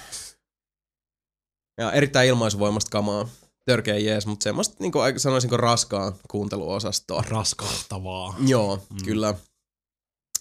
Ja 1.78 1.92
erittäin 1.92 2.28
ilmaisuvoimasta 2.28 2.90
kamaa. 2.90 3.28
Törkeä 3.64 3.98
jees, 3.98 4.26
mutta 4.26 4.44
semmoista 4.44 4.76
niinku, 4.78 4.98
sanoisinko 5.16 5.56
raskaan 5.56 6.12
kuunteluosastoa. 6.30 7.24
Raskauttavaa. 7.28 8.36
Joo, 8.46 8.82
mm. 8.90 9.04
kyllä. 9.04 9.34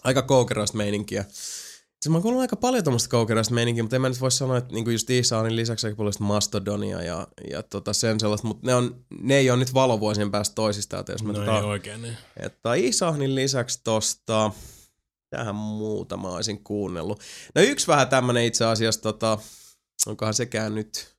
Aika 0.03 0.21
koukerasta 0.21 0.77
meininkiä. 0.77 1.25
Siis 2.03 2.11
mä 2.11 2.21
oon 2.23 2.39
aika 2.39 2.55
paljon 2.55 2.83
tuommoista 2.83 3.09
koukerasta 3.09 3.53
meininkiä, 3.53 3.83
mutta 3.83 3.95
en 3.95 4.01
mä 4.01 4.09
nyt 4.09 4.21
voi 4.21 4.31
sanoa, 4.31 4.57
että 4.57 4.73
niinku 4.73 4.89
just 4.89 5.09
Isaanin 5.09 5.55
lisäksi 5.55 5.87
aika 5.87 5.97
paljon 5.97 6.13
Mastodonia 6.19 7.01
ja, 7.01 7.27
ja 7.49 7.63
tota 7.63 7.93
sen 7.93 8.19
sellaista, 8.19 8.47
mutta 8.47 8.67
ne, 8.67 8.75
on, 8.75 9.05
ne 9.21 9.37
ei 9.37 9.49
ole 9.49 9.59
nyt 9.59 9.73
valovuosien 9.73 10.31
päästä 10.31 10.55
toisistaan, 10.55 10.99
että 10.99 11.11
jos 11.11 11.23
mä 11.23 11.33
No 11.33 11.39
tota, 11.39 11.57
ei 11.57 11.63
oikein 11.63 12.01
niin. 12.01 12.17
että 12.37 12.73
Isaanin 12.73 13.35
lisäksi 13.35 13.81
tosta, 13.83 14.51
tähän 15.29 15.55
muuta 15.55 16.17
mä 16.17 16.27
olisin 16.27 16.63
kuunnellut. 16.63 17.19
No 17.55 17.61
yksi 17.61 17.87
vähän 17.87 18.09
tämmönen 18.09 18.45
itse 18.45 18.65
asiassa, 18.65 19.01
tota, 19.01 19.37
onkohan 20.07 20.33
sekään 20.33 20.75
nyt 20.75 21.12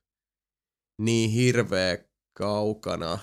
niin 1.01 1.29
hirveä 1.29 1.97
kaukana 2.33 3.19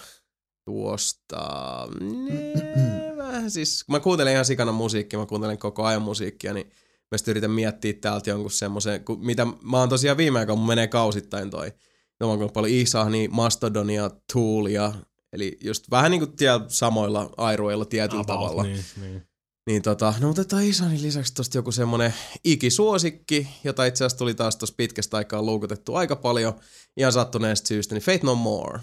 tuosta. 0.64 1.88
Ne, 2.00 2.52
vähän 3.16 3.50
siis, 3.50 3.84
mä 3.88 4.00
kuuntelen 4.00 4.32
ihan 4.32 4.44
sikana 4.44 4.72
musiikkia, 4.72 5.18
mä 5.18 5.26
kuuntelen 5.26 5.58
koko 5.58 5.84
ajan 5.84 6.02
musiikkia, 6.02 6.54
niin 6.54 6.66
mä 7.10 7.18
sitten 7.18 7.32
yritän 7.32 7.50
miettiä 7.50 7.92
täältä 7.92 8.30
jonkun 8.30 8.50
semmoisen, 8.50 9.04
mitä 9.18 9.46
mä 9.62 9.78
oon 9.78 9.88
tosiaan 9.88 10.16
viime 10.16 10.38
aikoina, 10.38 10.58
mun 10.58 10.66
menee 10.66 10.86
kausittain 10.86 11.50
toi. 11.50 11.72
Mä 12.20 12.26
oon 12.26 12.50
paljon 12.50 12.74
Isahnia, 12.74 13.28
Mastodonia, 13.30 14.10
Toolia, 14.32 14.92
eli 15.32 15.58
just 15.64 15.90
vähän 15.90 16.10
niin 16.10 16.20
kuin 16.20 16.32
siellä 16.38 16.64
samoilla 16.68 17.30
airuilla 17.36 17.84
tietyllä 17.84 18.20
About, 18.20 18.36
tavalla. 18.36 18.62
Niin, 18.62 18.84
niin. 19.00 19.22
Niin 19.66 19.82
tota, 19.82 20.14
no 20.20 20.30
otetaan 20.30 20.64
Isanin 20.64 21.02
lisäksi 21.02 21.34
tosta 21.34 21.58
joku 21.58 21.72
semmonen 21.72 22.14
ikisuosikki, 22.44 23.48
jota 23.64 23.84
itse 23.84 24.04
asiassa 24.04 24.18
tuli 24.18 24.34
taas 24.34 24.56
tossa 24.56 24.74
pitkästä 24.76 25.16
aikaa 25.16 25.42
luukutettu 25.42 25.94
aika 25.94 26.16
paljon, 26.16 26.54
ihan 26.96 27.12
sattuneesta 27.12 27.66
syystä, 27.66 27.94
niin 27.94 28.02
Faith 28.02 28.24
No 28.24 28.34
More 28.34 28.80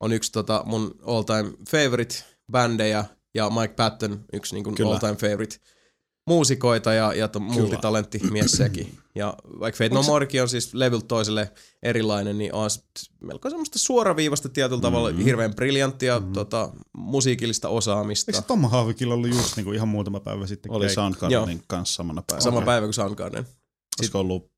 on 0.00 0.12
yksi 0.12 0.32
tota 0.32 0.62
mun 0.66 0.94
all 1.06 1.22
time 1.22 1.52
favorite 1.70 2.14
bändejä, 2.52 3.04
ja 3.34 3.50
Mike 3.50 3.74
Patton 3.74 4.24
yksi 4.32 4.54
niin 4.54 4.64
kuin 4.64 4.76
all 4.86 4.98
time 4.98 5.16
favorite 5.16 5.56
muusikoita 6.26 6.92
ja, 6.92 7.12
ja 7.14 7.28
to, 7.28 7.40
multitalentti 7.40 8.18
mies 8.30 8.52
sekin. 8.52 8.94
Ja 9.16 9.34
vaikka 9.60 9.78
Fate 9.78 9.94
No 9.94 10.02
Morekin 10.02 10.42
on 10.42 10.48
siis 10.48 10.74
levyltä 10.74 11.06
toiselle 11.06 11.52
erilainen, 11.82 12.38
niin 12.38 12.54
on 12.54 12.70
melko 13.20 13.50
semmoista 13.50 13.78
suoraviivasta 13.78 14.48
tietyllä 14.48 14.80
tavalla, 14.80 15.08
Mm-hmm. 15.08 15.24
hirveän 15.24 15.54
briljanttia 15.54 16.22
tota, 16.32 16.72
musiikillista 16.96 17.68
osaamista. 17.68 18.30
Eikö 18.30 18.40
se 18.40 18.46
Tom 18.46 18.64
Haavikilla 18.64 19.14
ollut 19.14 19.30
just 19.30 19.56
niinku 19.56 19.72
ihan 19.72 19.88
muutama 19.88 20.20
päivä 20.20 20.46
sitten 20.46 20.72
Oli? 20.72 20.88
Soundgardenin 20.88 21.62
kanssa 21.66 21.94
samana 21.94 22.22
päivänä. 22.22 22.44
Sama 22.44 22.62
päivä 22.62 22.86
kuin 22.86 22.94
Soundgarden. 22.94 23.46
Olisiko 24.00 24.20
ollut, 24.20 24.50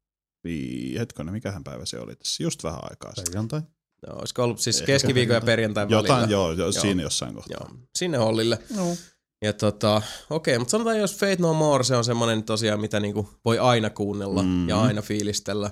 vi- 0.48 0.94
hetkinen, 0.98 1.32
mikähän 1.32 1.64
päivä 1.64 1.84
se 1.84 1.98
oli 2.00 2.16
tässä? 2.16 2.42
Just 2.42 2.64
vähän 2.64 2.80
aikaa 2.82 3.14
sitten. 3.14 3.32
Perjantai. 3.32 3.60
No, 4.06 4.14
olisiko 4.14 4.44
ollut 4.44 4.60
siis 4.60 4.76
Ehkä 4.80 4.86
keskiviikon 4.86 5.34
ja 5.34 5.40
perjantain 5.40 5.88
välillä. 5.90 6.08
Jotain, 6.08 6.30
joo, 6.30 6.52
joo, 6.52 6.72
siinä 6.72 7.02
jossain 7.02 7.34
kohtaa. 7.34 7.66
Joo, 7.70 7.78
sinne 7.98 8.18
hollille. 8.18 8.58
Joo. 8.76 8.96
Ja 9.44 9.52
tota, 9.52 10.02
okei, 10.30 10.58
mutta 10.58 10.70
sanotaan 10.70 10.98
jos 10.98 11.14
Fate 11.16 11.36
No 11.38 11.54
More, 11.54 11.84
se 11.84 11.96
on 11.96 12.04
semmonen 12.04 12.42
tosiaan, 12.44 12.80
mitä 12.80 13.00
niinku 13.00 13.28
voi 13.44 13.58
aina 13.58 13.90
kuunnella 13.90 14.42
Mhm. 14.42 14.68
ja 14.68 14.80
aina 14.82 15.02
fiilistellä. 15.02 15.70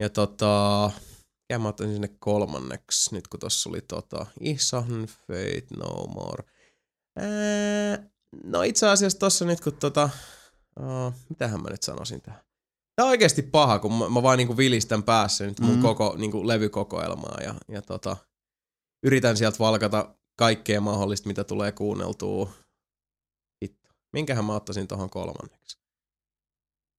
Ja 0.00 0.08
tota, 0.10 0.90
mikä 1.48 1.58
mä 1.58 1.68
ottaisin 1.68 1.94
sinne 1.94 2.10
kolmanneksi, 2.18 3.14
nyt 3.14 3.28
kun 3.28 3.40
tossa 3.40 3.70
oli 3.70 3.80
tota, 3.80 4.26
Ihsan 4.40 5.06
Fate 5.06 5.66
No 5.76 6.06
More. 6.06 6.44
Ää, 7.16 7.98
no 8.44 8.62
itse 8.62 8.88
asiassa 8.88 9.18
tossa 9.18 9.44
nyt 9.44 9.60
kun 9.60 9.72
tota, 9.76 10.10
uh, 10.80 11.12
mitähän 11.28 11.62
mä 11.62 11.70
nyt 11.70 11.82
sanoisin 11.82 12.20
tähän. 12.22 12.40
Tää 12.96 13.04
on 13.06 13.10
oikeasti 13.10 13.42
paha, 13.42 13.78
kun 13.78 13.92
mä, 13.92 14.08
mä 14.08 14.22
vaan 14.22 14.38
niinku 14.38 14.56
vilistän 14.56 15.02
päässä 15.02 15.46
nyt 15.46 15.60
mun 15.60 15.72
Mhm. 15.72 15.82
koko 15.82 16.14
niinku 16.18 16.46
levykokoelmaa 16.48 17.38
ja, 17.42 17.54
ja 17.68 17.82
tota, 17.82 18.16
yritän 19.06 19.36
sieltä 19.36 19.58
valkata 19.58 20.14
kaikkea 20.38 20.80
mahdollista, 20.80 21.28
mitä 21.28 21.44
tulee 21.44 21.72
kuunneltua. 21.72 22.50
Hitto. 23.64 23.88
Minkähän 24.12 24.44
mä 24.44 24.54
ottaisin 24.54 24.88
tohon 24.88 25.10
kolmanneksi? 25.10 25.78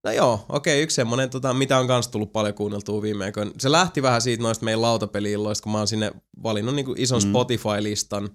No 0.03 0.11
joo, 0.11 0.45
okei, 0.49 0.81
yksi 0.83 0.95
semmonen, 0.95 1.29
tota, 1.29 1.53
mitä 1.53 1.77
on 1.77 1.87
kans 1.87 2.07
tullut 2.07 2.31
paljon 2.33 2.53
kuunneltua 2.55 3.01
viime 3.01 3.25
aikoina. 3.25 3.51
Se 3.59 3.71
lähti 3.71 4.01
vähän 4.01 4.21
siitä 4.21 4.43
noista 4.43 4.65
meidän 4.65 4.81
lautapeli-illoista, 4.81 5.63
kun 5.63 5.71
mä 5.71 5.77
oon 5.77 5.87
sinne 5.87 6.11
valinnut 6.43 6.75
niinku 6.75 6.93
ison 6.97 7.21
Mm. 7.23 7.29
Spotify-listan 7.29 8.29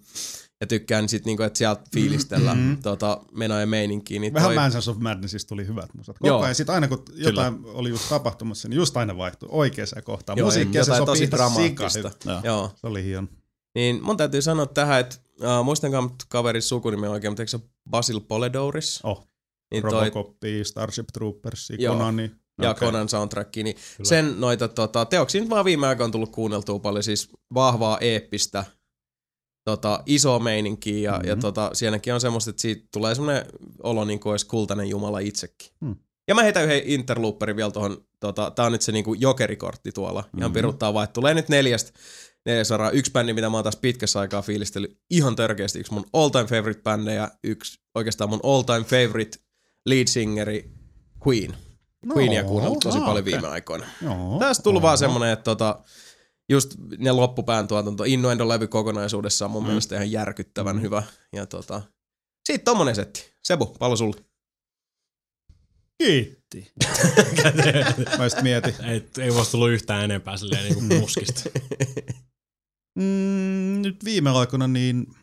ja 0.61 0.67
tykkään 0.67 1.09
sit 1.09 1.25
niinku, 1.27 1.43
että 1.43 1.59
sieltä 1.59 1.83
fiilistellä 1.95 2.55
Mm. 2.55 2.83
tota, 2.83 3.21
menoa 3.33 3.61
ja 3.61 3.67
meininkiä. 3.67 4.21
Niin 4.21 4.35
Vähän 4.35 4.49
toi- 4.49 4.55
Mansions 4.55 4.89
of 4.89 4.97
Madnessista 4.99 5.49
tuli 5.49 5.67
hyvät 5.67 5.95
musat. 5.95 6.19
Koko 6.19 6.27
Joo. 6.29 6.41
ajan 6.43 6.55
sit 6.55 6.71
aina 6.71 6.89
kun 6.89 7.03
jotain 7.15 7.59
oli 7.65 7.89
just 7.89 8.09
tapahtumassa, 8.09 8.69
niin 8.69 8.77
just 8.77 8.97
aina 8.97 9.17
vaihtui 9.17 9.49
oikeaan 9.53 9.89
kohtaan. 10.05 10.39
Joo, 10.39 10.47
Musiikkia 10.47 10.85
se 10.85 10.91
sopii 10.91 11.07
tosi 11.07 11.31
dramaattista. 11.31 12.11
Joo. 12.25 12.41
Joo. 12.45 12.71
Se 12.77 12.87
oli 12.87 13.05
hieno. 13.05 13.29
Niin 13.75 14.03
mun 14.03 14.17
täytyy 14.17 14.43
sanoa 14.43 14.67
tähän, 14.67 15.01
että 15.01 15.17
uh, 15.41 15.65
muistankaan 15.65 16.11
kaverin 16.29 16.63
sukunimen 16.63 17.11
oikein, 17.11 17.31
mutta 17.33 17.43
eikö 17.43 17.51
se 17.51 17.59
Basil 17.91 18.21
Poledouris? 18.21 19.01
Oh. 19.03 19.29
Niin 19.71 19.83
toi, 19.83 19.93
Robocopia, 20.05 20.65
Starship 20.65 21.07
Troopers. 21.13 21.69
Konani. 21.89 22.31
ja 22.63 22.71
Okei. 22.71 22.87
Conan 22.89 23.09
soundtrack, 23.09 23.57
niin 23.57 23.77
sen 24.03 24.41
noita 24.41 24.69
tota, 24.69 25.05
teoksia 25.05 25.41
nyt 25.41 25.51
vaan 25.51 25.65
viime 25.65 25.87
aikoina 25.87 26.05
on 26.05 26.13
tullut 26.13 26.33
kuunneltua 26.33 26.79
paljon, 26.79 27.03
siis 27.03 27.29
vahvaa 27.55 27.99
eeppistä, 28.01 28.65
tota, 29.67 30.03
iso 30.07 30.39
meininkiä 30.39 30.99
ja, 30.99 31.13
mm-hmm. 31.13 31.29
ja 31.29 31.37
tota, 31.37 31.71
sielläkin 31.73 32.15
on 32.15 32.21
semmoista, 32.21 32.51
että 32.51 32.63
siitä 32.63 32.89
tulee 32.93 33.15
semmoinen 33.15 33.47
olo 33.83 34.05
niin 34.05 34.21
kuin 34.21 34.31
olisi 34.31 34.47
kultainen 34.47 34.89
jumala 34.89 35.19
itsekin. 35.19 35.71
Hmm. 35.85 35.97
Ja 36.29 36.35
mä 36.35 36.43
heitän 36.43 36.65
yhden 36.65 36.83
interlooperin 36.85 37.57
vielä 37.57 37.71
tuohon, 37.71 38.05
tota, 38.21 38.51
tää 38.51 38.67
on 38.67 38.73
nyt 38.73 38.83
se 38.83 38.93
niinku 38.93 39.15
jokerikortti 39.15 39.93
tuolla, 39.93 40.25
ihan 40.39 40.51
Mhm. 40.51 40.55
piruttaa 40.55 40.95
vaan, 40.95 41.05
että 41.05 41.13
tulee 41.15 41.35
nyt 41.35 41.49
neljästä 41.49 41.93
neljäsaraa. 42.47 42.91
Yksi 42.91 43.13
bändi, 43.13 43.33
mitä 43.33 43.51
mä 43.51 43.57
oon 43.57 43.65
taas 43.65 43.77
pitkässä 43.77 44.21
aikaa 44.21 44.43
fiilistellyt 44.43 44.99
ihan 45.11 45.37
törkeästi, 45.37 45.79
yksi 45.79 45.93
mun 45.93 46.07
all 46.13 46.29
time 46.29 46.45
favorite 46.45 46.83
bändejä, 46.83 47.31
yksi 47.45 47.81
oikeastaan 47.95 48.31
mun 48.31 48.41
all 48.43 48.63
time 48.63 48.85
favorite 48.85 49.39
lead 49.87 50.07
singeri 50.07 50.71
Queen. 51.29 51.55
Queenia 52.17 52.45
kuunnellut 52.45 52.81
tosi 52.81 52.99
paljon 52.99 53.19
okei. 53.19 53.33
viime 53.33 53.49
aikoina. 53.49 53.87
Joo. 54.03 54.39
Tästä 54.39 54.63
tullut 54.63 54.83
vaan 54.83 54.99
semmonen, 54.99 55.33
että 55.33 55.45
tota, 55.45 55.79
just 56.49 56.75
ne 56.99 57.13
loppupään 57.13 57.69
tuotanto, 57.69 58.05
Innuendo-levy 58.05 58.67
kokonaisuudessaan 58.67 59.51
mun 59.51 59.63
mm. 59.63 59.67
mielestä 59.67 59.95
ihan 59.95 60.11
järkyttävän 60.11 60.83
hyvä. 60.83 61.03
Ja 61.33 61.47
tota, 61.47 61.83
siitä 62.47 62.65
tommonen 62.65 62.95
setti. 62.95 63.35
Sebu, 63.43 63.67
pallo 63.67 63.97
sulle. 63.97 64.17
Kiitti. 66.03 66.73
Mä 68.19 68.25
just 68.25 68.43
mietin. 68.43 68.75
Ei, 68.85 69.09
ei 69.19 69.35
voisi 69.35 69.51
tullut 69.51 69.71
yhtään 69.71 70.05
enempää 70.05 70.37
silleen 70.37 70.65
niinku 70.65 70.95
muskista. 71.01 71.51
Mm, 72.99 73.83
nyt 73.83 74.05
viime 74.05 74.31
aikoina 74.31 74.69
niin, 74.69 75.07
kun 75.07 75.17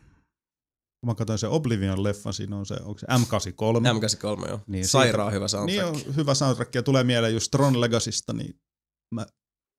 mä 1.06 1.14
katsoin 1.14 1.38
se 1.38 1.46
Oblivion-leffan, 1.46 2.32
siinä 2.32 2.56
on 2.56 2.66
se, 2.66 2.74
onko 2.74 2.98
se 2.98 3.06
M83? 3.06 3.80
M83, 3.80 4.48
joo. 4.48 4.56
Niin, 4.56 4.62
Niin, 4.66 4.88
Sairaan 4.88 5.26
siitä- 5.26 5.34
hyvä 5.34 5.48
soundtrack. 5.48 5.94
Niin 5.94 6.06
on 6.08 6.16
hyvä 6.16 6.34
soundtrack 6.34 6.74
ja 6.74 6.82
tulee 6.82 7.04
mieleen 7.04 7.34
just 7.34 7.50
Tron 7.50 7.80
Legacysta, 7.80 8.32
niin 8.32 8.60
mä 9.14 9.26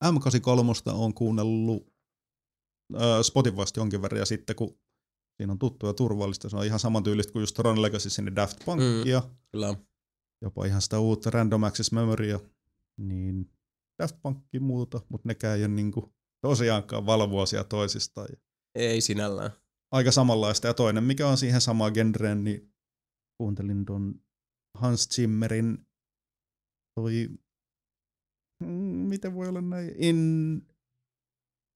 M83 0.04 0.94
on 0.94 1.14
kuunnellut 1.14 1.94
äh, 2.96 3.02
Spotifysta 3.22 3.80
jonkin 3.80 4.02
verran 4.02 4.20
ja 4.20 4.26
sitten 4.26 4.56
kun 4.56 4.80
siinä 5.38 5.52
on 5.54 5.60
tuttu 5.60 5.88
ja 5.88 5.94
turvallista, 5.94 6.50
se 6.50 6.58
on 6.58 6.66
ihan 6.66 6.80
saman 6.80 7.04
tyylistä 7.04 7.34
kuin 7.34 7.42
just 7.42 7.56
Tron 7.56 7.82
Legacy 7.82 8.10
sinne 8.10 8.32
Daft 8.36 8.58
Punk 8.66 8.82
Mm. 8.82 9.30
Kyllä 9.52 9.76
jopa 10.42 10.66
ihan 10.66 10.82
sitä 10.82 11.00
uutta 11.00 11.30
Random 11.30 11.64
Access 11.64 11.92
Memorya, 11.92 12.40
niin 12.98 13.52
Daft 14.02 14.16
Punkin 14.22 14.64
muuta, 14.64 15.02
mutta 15.10 15.28
nekään 15.28 15.58
ei 15.58 15.64
ole 15.66 15.74
niinku 15.74 16.14
tosiaankaan 16.42 17.06
valvuosia 17.06 17.64
toisistaan. 17.64 18.28
Ja 18.32 18.38
Ei 18.76 19.02
sinällään. 19.02 19.52
aika 19.92 20.12
samanlaista. 20.12 20.68
Ja 20.68 20.74
toinen, 20.74 21.04
mikä 21.04 21.28
on 21.28 21.38
siihen 21.38 21.62
samaan 21.62 21.92
genreen, 21.94 22.44
niin 22.44 22.74
kuuntelin 23.38 23.86
ton 23.86 24.22
Hans 24.78 25.10
Zimmerin 25.10 25.88
toi, 27.00 27.30
miten 29.10 29.34
voi 29.36 29.48
olla 29.48 29.62
näin, 29.62 29.92
in, 29.98 30.62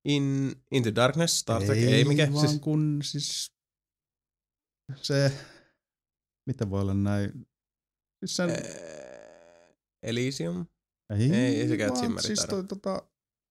In, 0.05 0.55
Into 0.71 0.95
Darkness, 0.95 1.39
Star 1.39 1.63
Trek, 1.63 1.77
ei, 1.77 1.93
ei 1.93 2.03
mikä. 2.05 2.33
vaan 2.33 2.47
Siis, 2.47 2.61
kun 2.61 2.99
siis 3.03 3.51
se, 4.95 5.31
miten 6.45 6.69
voi 6.69 6.81
olla 6.81 6.93
näin, 6.93 7.47
siis 8.19 8.35
sen, 8.35 8.49
äh, 8.49 8.57
Elysium. 10.03 10.65
ei, 11.19 11.31
ei 11.61 11.67
sekään 11.67 11.89
vaan 11.91 12.01
Zimmeri 12.01 12.27
siis 12.27 12.45
toi, 12.49 12.63
tota, 12.63 13.03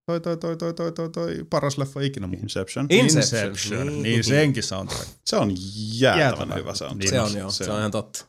toi, 0.06 0.20
toi, 0.20 0.36
toi, 0.36 0.56
toi, 0.56 0.74
toi, 0.74 0.92
toi, 0.92 1.10
toi, 1.10 1.44
paras 1.50 1.78
leffa 1.78 2.00
ikinä 2.00 2.26
mun. 2.26 2.38
Inception. 2.38 2.86
Inception. 2.90 3.86
Niin, 3.86 4.02
niin 4.02 4.24
senkin 4.24 4.62
soundtrack. 4.62 5.08
Se 5.24 5.36
on 5.36 5.50
jäätävän 5.98 6.20
Jäätävän 6.20 6.48
hyvä 6.48 6.58
hyvä. 6.58 6.74
sound. 6.74 6.98
Niin 6.98 7.10
Se 7.10 7.20
on, 7.20 7.26
on 7.32 7.38
joo, 7.38 7.50
se 7.50 7.70
on 7.70 7.78
ihan 7.78 7.90
totta. 7.90 8.26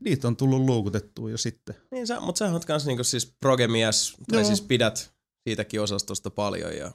Niitä 0.00 0.28
on 0.28 0.36
tullut 0.36 0.60
luukutettua 0.60 1.30
jo 1.30 1.38
sitten. 1.38 1.76
Niin, 1.90 2.06
sä, 2.06 2.20
mutta 2.20 2.38
sä 2.38 2.52
oot 2.52 2.64
kans 2.64 2.86
niinku 2.86 3.04
siis 3.04 3.34
progemies, 3.40 4.14
tai 4.30 4.40
Joo. 4.40 4.46
siis 4.46 4.60
pidät 4.62 5.14
siitäkin 5.48 5.80
osastosta 5.80 6.30
paljon 6.30 6.76
ja 6.76 6.92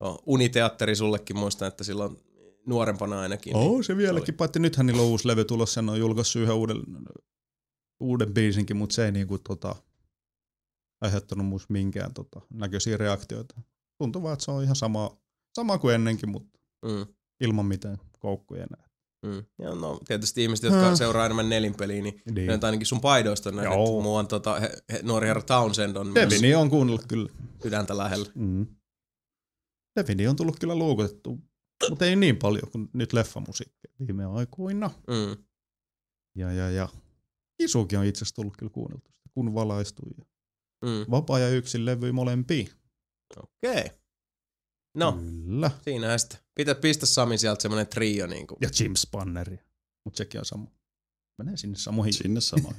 no, 0.00 0.18
uniteatteri 0.26 0.96
sullekin 0.96 1.38
muistan, 1.38 1.68
että 1.68 1.84
silloin 1.84 2.16
nuorempana 2.66 3.20
ainakin. 3.20 3.56
Oo, 3.56 3.72
niin 3.72 3.84
se 3.84 3.96
vieläkin, 3.96 4.34
paitsi 4.34 4.58
nythän 4.58 4.86
niillä 4.86 5.02
on 5.02 5.08
uusi 5.08 5.28
levy 5.28 5.44
tulossa, 5.44 5.74
sen 5.74 5.88
on 5.88 5.98
julkaissut 5.98 6.42
yhden 6.42 6.54
uuden, 6.54 6.82
uuden 8.00 8.34
biisinkin, 8.34 8.76
mutta 8.76 8.94
se 8.94 9.04
ei 9.04 9.12
niinku 9.12 9.38
tota, 9.38 9.76
aiheuttanut 11.00 11.46
musta 11.46 11.72
minkään 11.72 12.14
tota, 12.14 12.40
näköisiä 12.50 12.96
reaktioita. 12.96 13.60
Tuntuu 13.98 14.22
vaan, 14.22 14.32
että 14.32 14.44
se 14.44 14.50
on 14.50 14.62
ihan 14.62 14.76
sama, 14.76 15.18
sama 15.56 15.78
kuin 15.78 15.94
ennenkin, 15.94 16.28
mutta 16.28 16.60
Mm, 16.86 17.06
ilman 17.40 17.66
mitään 17.66 17.98
koukkuja 18.18 18.62
enää. 18.62 18.89
Mm. 19.26 19.44
Ja 19.58 19.74
no, 19.74 20.00
tietysti 20.06 20.42
ihmiset, 20.42 20.64
jotka 20.64 20.86
Hmm. 20.86 20.96
seuraa 20.96 21.24
enemmän 21.26 21.48
nelinpeliä, 21.48 22.02
niin 22.02 22.22
Niin. 22.34 22.46
nyt 22.46 22.64
ainakin 22.64 22.86
sun 22.86 23.00
paidoista 23.00 23.52
näin, 23.52 23.64
Joo. 23.64 23.84
että 23.84 24.02
muuan 24.02 24.26
tota, 24.26 24.60
he, 24.60 24.70
he, 24.92 25.00
nuori 25.02 25.28
herra 25.28 25.42
Townsend 25.42 25.96
on 25.96 26.06
myös 26.06 26.30
Devini 26.30 26.54
on 26.54 26.70
kuunnellut 26.70 27.06
kyllä. 27.08 27.28
sydäntä 27.62 27.96
lähellä. 27.96 28.26
Mm. 28.34 28.66
Devini 30.00 30.26
on 30.28 30.36
tullut 30.36 30.58
kyllä 30.58 30.74
luukutettu, 30.74 31.38
mutta 31.88 32.04
ei 32.06 32.16
niin 32.16 32.36
paljon 32.36 32.70
kuin 32.72 32.88
nyt 32.92 33.12
leffamusiikkia 33.12 33.90
viime 34.06 34.24
aikoina. 34.24 34.90
Mm. 35.06 35.44
Ja, 36.36 36.52
ja, 36.52 36.70
ja. 36.70 36.88
Isukin 37.58 37.98
on 37.98 38.04
itse 38.04 38.18
asiassa 38.18 38.34
tullut 38.34 38.56
kyllä 38.56 38.70
kuunneltu 38.70 39.10
kun 39.34 39.54
valaistui. 39.54 40.10
Ja 40.18 40.24
Mm. 40.84 41.06
Vapaa 41.10 41.38
ja 41.38 41.48
yksin 41.48 41.84
levyi 41.84 42.12
molempiin. 42.12 42.68
Okei. 43.36 43.80
Okay. 43.80 43.88
No, 44.94 45.12
Kyllä. 45.12 45.70
siinähän 45.84 46.18
sitten. 46.18 46.38
Pitää 46.54 46.74
pistä 46.74 47.06
Sami 47.06 47.38
sieltä 47.38 47.62
semmonen 47.62 47.86
trio 47.86 48.26
niinku. 48.26 48.56
Ja 48.60 48.68
Jim 48.80 48.94
Spanneri. 48.96 49.58
Mutta 50.04 50.18
sekin 50.18 50.38
on 50.40 50.44
sama. 50.44 50.66
Menee 51.38 51.56
sinne 51.56 51.76
samoihin. 51.76 52.12
Sinne 52.14 52.40
sama. 52.40 52.68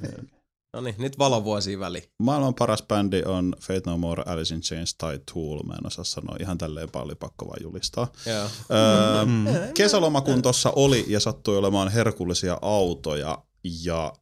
No 0.74 0.80
niin, 0.80 0.94
nyt 0.98 1.18
valovuosia 1.18 1.78
väliin. 1.78 2.04
Maailman 2.22 2.54
paras 2.54 2.82
bändi 2.82 3.22
on 3.26 3.56
Fate 3.60 3.82
No 3.86 3.98
More, 3.98 4.22
Alice 4.26 4.54
in 4.54 4.60
Chains 4.60 4.94
tai 4.94 5.20
Tool. 5.32 5.62
Mä 5.62 5.74
en 5.74 5.86
osaa 5.86 6.04
sanoa 6.04 6.36
ihan 6.40 6.58
tälleen 6.58 6.90
paljon, 6.90 7.16
pakko 7.18 7.46
vaan 7.46 7.62
julistaa. 7.62 8.12
Joo. 8.26 8.48
Öö, 8.70 9.24
Mm. 9.26 9.44
kesäloma 9.74 10.20
kun 10.20 10.42
tossa 10.42 10.72
oli 10.76 11.04
ja 11.08 11.20
sattui 11.20 11.56
olemaan 11.56 11.88
herkullisia 11.88 12.58
autoja 12.62 13.38
ja 13.84 14.12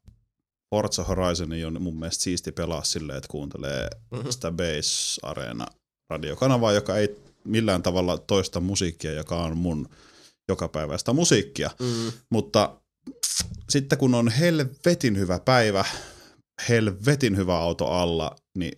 Forza 0.70 1.04
Horizon 1.04 1.50
on 1.66 1.82
mun 1.82 1.98
mielestä 1.98 2.22
siisti 2.24 2.52
pelaa 2.52 2.84
silleen, 2.84 3.16
että 3.18 3.28
kuuntelee 3.30 3.88
Mhm. 4.10 4.30
sitä 4.30 4.52
Bass 4.52 5.20
Arena 5.22 5.66
radiokanavaa, 6.10 6.72
joka 6.72 6.96
ei 6.96 7.16
millään 7.44 7.82
tavalla 7.82 8.18
toista 8.18 8.60
musiikkia, 8.60 9.12
joka 9.12 9.36
on 9.36 9.56
mun 9.58 9.88
jokapäiväistä 10.48 11.12
musiikkia. 11.12 11.70
Mm. 11.80 12.12
Mutta 12.30 12.80
sitten 13.70 13.98
kun 13.98 14.14
on 14.14 14.28
helvetin 14.28 15.18
hyvä 15.18 15.40
päivä, 15.44 15.84
helvetin 16.68 17.36
hyvä 17.36 17.58
auto 17.58 17.86
alla, 17.86 18.36
niin 18.58 18.72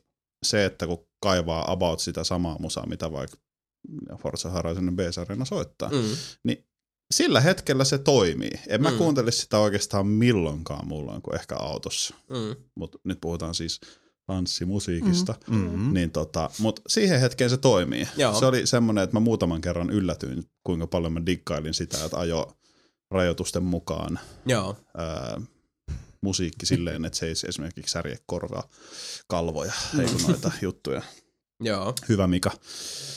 se, 0.46 0.64
että 0.64 0.86
kun 0.86 1.06
kaivaa 1.22 1.72
about 1.72 2.00
sitä 2.00 2.24
samaa 2.24 2.56
musaa, 2.58 2.86
mitä 2.86 3.12
vaikka 3.12 3.36
Forza 4.22 4.50
Horizon 4.50 4.96
B-sarjana 4.96 5.44
soittaa, 5.44 5.88
Mm. 5.88 6.16
niin 6.44 6.64
sillä 7.14 7.40
hetkellä 7.40 7.84
se 7.84 7.98
toimii. 7.98 8.50
En 8.68 8.82
mä 8.82 8.90
Mm. 8.90 8.98
kuuntelisi 8.98 9.38
sitä 9.40 9.58
oikeastaan 9.58 10.06
milloinkaan 10.06 10.86
muulloin 10.86 11.22
kuin 11.22 11.34
ehkä 11.34 11.56
autossa. 11.56 12.14
Mm. 12.28 12.64
Mutta 12.76 12.98
nyt 13.04 13.18
puhutaan 13.20 13.54
siis 13.54 13.80
tanssimusiikista. 14.26 15.34
Mm-hmm. 15.50 15.94
Niin 15.94 16.10
tota, 16.10 16.50
mutta 16.58 16.82
siihen 16.86 17.20
hetkeen 17.20 17.50
se 17.50 17.56
toimii. 17.56 18.08
Joo. 18.16 18.38
Se 18.38 18.46
oli 18.46 18.66
semmoinen, 18.66 19.04
että 19.04 19.16
mä 19.16 19.20
muutaman 19.20 19.60
kerran 19.60 19.90
yllätyin, 19.90 20.44
kuinka 20.64 20.86
paljon 20.86 21.12
mä 21.12 21.26
diggailin 21.26 21.74
sitä, 21.74 22.04
että 22.04 22.18
ajo 22.18 22.56
rajoitusten 23.10 23.62
mukaan 23.62 24.18
Joo. 24.46 24.76
ää, 24.96 25.40
musiikki 26.20 26.66
silleen, 26.66 27.04
että 27.04 27.18
se 27.18 27.26
ei 27.26 27.34
esimerkiksi 27.48 27.92
särje 27.92 28.18
korvaa 28.26 28.68
kalvoja, 29.26 29.72
ei 30.00 30.06
kun 30.06 30.22
noita 30.22 30.52
juttuja. 30.62 31.02
Joo. 31.60 31.94
Hyvä 32.08 32.26
Mika. 32.26 32.50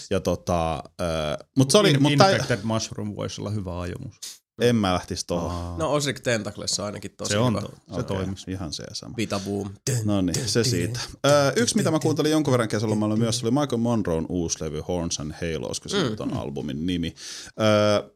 Ja 0.10 0.20
tota, 0.20 0.84
ää, 1.00 1.38
mut 1.58 1.72
se 1.72 1.78
oli, 1.78 1.92
In, 1.92 2.02
mutta 2.02 2.30
Infected 2.30 2.60
Mushroom 2.64 3.16
voisi 3.16 3.42
olla 3.42 3.50
hyvä 3.50 3.80
ajomus. 3.80 4.16
En 4.62 4.76
mä 4.76 4.94
lähtisi 4.94 5.26
tohon. 5.28 5.52
Aa, 5.52 5.78
No 5.78 5.94
Osric 5.94 6.24
Tentacles 6.24 6.80
on 6.80 6.86
ainakin 6.86 7.12
tosi 7.18 7.30
se 7.30 7.38
on, 7.38 7.54
hyvä. 7.54 7.62
to, 7.62 7.68
se 7.68 7.92
Okei, 7.92 8.04
toimisi. 8.04 8.52
Ihan 8.52 8.74
se 8.74 8.84
sama. 8.94 9.16
Vita 9.18 9.40
Boom. 9.40 9.70
No 10.06 10.22
niin, 10.22 10.50
se 10.50 10.64
siitä. 10.64 11.00
Öö, 11.26 11.52
yksi, 11.56 11.76
mitä 11.76 11.92
mä 11.92 12.00
kuuntelin 12.00 12.32
jonkun 12.32 12.52
verran 12.52 12.68
kesälomalla 12.70 13.16
myös, 13.16 13.44
oli 13.44 13.52
Michael 13.52 13.78
Monroon 13.78 14.26
uusi 14.30 14.64
levy 14.64 14.82
Horns 14.88 15.20
and 15.20 15.32
Halos, 15.32 15.80
kun 15.80 15.92
se 15.92 16.04
Mm. 16.04 16.10
nyt 16.10 16.20
on 16.20 16.34
albumin 16.38 16.86
nimi. 16.86 17.16
Öö, 17.62 18.10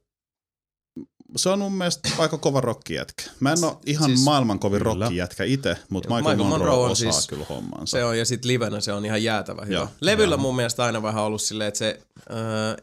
se 1.37 1.49
on 1.49 1.59
mun 1.59 1.73
mielestä 1.73 2.09
aika 2.17 2.37
kova 2.37 2.61
rockijätkä. 2.61 3.23
Mä 3.39 3.51
en 3.51 3.63
ole 3.63 3.77
ihan 3.85 4.05
Siis- 4.05 4.17
siis, 4.19 4.25
maailman 4.25 4.59
kovin 4.59 4.81
Kyllä. 4.83 5.05
rockijätkä 5.05 5.43
itse, 5.43 5.77
mutta 5.89 6.09
Joo, 6.09 6.17
Michael, 6.17 6.35
Michael 6.35 6.49
Monroe, 6.49 6.69
Monroe 6.69 6.85
on 6.85 6.91
osaa 6.91 7.11
siis- 7.11 7.27
kyllä 7.27 7.45
hommansa. 7.49 7.91
Se 7.97 8.03
on, 8.03 8.17
ja 8.17 8.25
sit 8.25 8.45
livenä 8.45 8.79
se 8.81 8.93
on 8.93 9.05
ihan 9.05 9.23
jäätävä 9.23 9.61
hyvä. 9.65 9.75
Joo. 9.75 9.87
Levyllä 10.01 10.37
mun 10.37 10.55
mielestä 10.55 10.83
aina 10.83 11.01
vähän 11.03 11.23
ollut 11.23 11.41
silleen, 11.41 11.67
että 11.67 11.77
se... 11.77 11.99
Öö, 12.31 12.75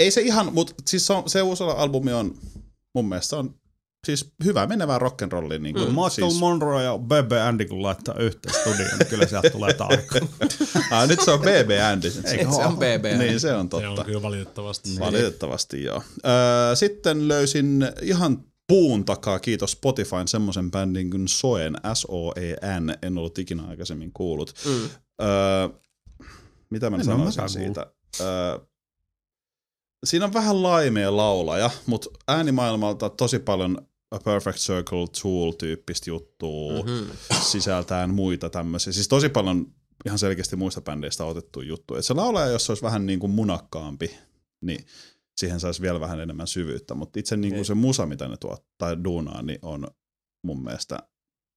Ei 0.00 0.10
se 0.10 0.20
ihan, 0.20 0.54
mutta 0.54 0.74
siis 0.86 1.06
se, 1.06 1.12
on, 1.12 1.30
se 1.30 1.42
uusi 1.42 1.64
albumi 1.64 2.12
on, 2.12 2.34
mun 2.94 3.08
mielestä 3.08 3.30
se 3.30 3.36
on 3.36 3.54
siis 4.06 4.32
hyvä 4.44 4.66
menevää 4.66 4.98
rock'n'rollia. 4.98 5.58
Niin 5.58 5.74
kuin, 5.74 5.88
Mm. 5.88 5.94
Michael 5.94 6.10
siis, 6.10 6.38
Monroe 6.40 6.84
ja 6.84 6.98
Bebe 6.98 7.40
Andy 7.40 7.64
kun 7.64 7.82
laittaa 7.82 8.14
yhteen 8.18 8.54
studioon, 8.54 8.98
niin 8.98 9.06
kyllä 9.08 9.26
sieltä 9.26 9.50
tulee 9.50 9.74
taikka. 9.74 10.18
ah, 10.90 11.08
nyt 11.08 11.20
se 11.20 11.30
on 11.30 11.40
BB 11.40 11.70
Andy. 11.92 12.10
se 12.10 12.46
on 12.66 12.76
BB. 12.76 13.18
Niin, 13.18 13.40
se 13.40 13.54
on 13.54 13.66
Se 13.66 13.68
totta. 13.70 13.88
on 14.00 14.04
kyllä 14.06 14.22
valitettavasti. 14.22 14.90
Valitettavasti 14.98 15.84
joo. 15.84 16.02
Öö, 16.26 16.76
sitten 16.76 17.28
löysin 17.28 17.88
ihan 18.02 18.44
puun 18.68 19.04
takaa, 19.04 19.38
kiitos 19.38 19.70
Spotifyn, 19.72 20.28
semmoisen 20.28 20.70
bändin 20.70 21.10
kuin 21.10 21.28
Soen, 21.28 21.76
S-O-E-N, 21.94 22.94
en 23.02 23.18
ollut 23.18 23.38
ikinä 23.38 23.62
aikaisemmin 23.68 24.10
kuullut. 24.14 24.54
Mm. 24.66 24.88
Öö, 25.22 25.68
mitä 26.70 26.90
mä 26.90 26.96
En 26.96 27.04
sanoisin 27.04 27.48
siitä? 27.48 27.86
Öö, 28.20 28.58
siinä 30.04 30.24
on 30.24 30.32
vähän 30.32 30.62
laimea 30.62 31.16
laulaja, 31.16 31.70
mutta 31.86 32.10
äänimaailmalta 32.28 33.08
tosi 33.10 33.38
paljon 33.38 33.78
A 34.10 34.18
Perfect 34.18 34.58
Circle 34.58 35.06
Tool-tyyppistä 35.22 36.10
juttua, 36.10 36.72
Mhm. 36.82 36.90
mm-hmm. 36.90 37.10
sisältäen 37.42 38.14
muita 38.14 38.50
tämmöisiä. 38.50 38.92
Siis 38.92 39.08
tosi 39.08 39.28
paljon 39.28 39.66
ihan 40.06 40.18
selkeästi 40.18 40.56
muista 40.56 40.80
bändeistä 40.80 41.24
otettu 41.24 41.60
juttu. 41.60 41.94
Et 41.94 42.04
se 42.04 42.14
laulaja, 42.14 42.46
jos 42.46 42.66
se 42.66 42.72
olisi 42.72 42.82
vähän 42.82 43.06
niin 43.06 43.20
kuin 43.20 43.30
munakkaampi, 43.32 44.16
niin 44.60 44.86
siihen 45.36 45.60
saisi 45.60 45.82
vielä 45.82 46.00
vähän 46.00 46.20
enemmän 46.20 46.46
syvyyttä. 46.46 46.94
Mutta 46.94 47.20
itse 47.20 47.36
niin 47.36 47.54
Ei. 47.54 47.58
kuin 47.58 47.64
se 47.66 47.74
musa, 47.74 48.06
mitä 48.06 48.28
ne 48.28 48.36
tuottaa 48.36 48.66
tai 48.78 49.04
duunaa, 49.04 49.42
niin 49.42 49.58
on 49.62 49.86
mun 50.44 50.62
mielestä 50.64 50.98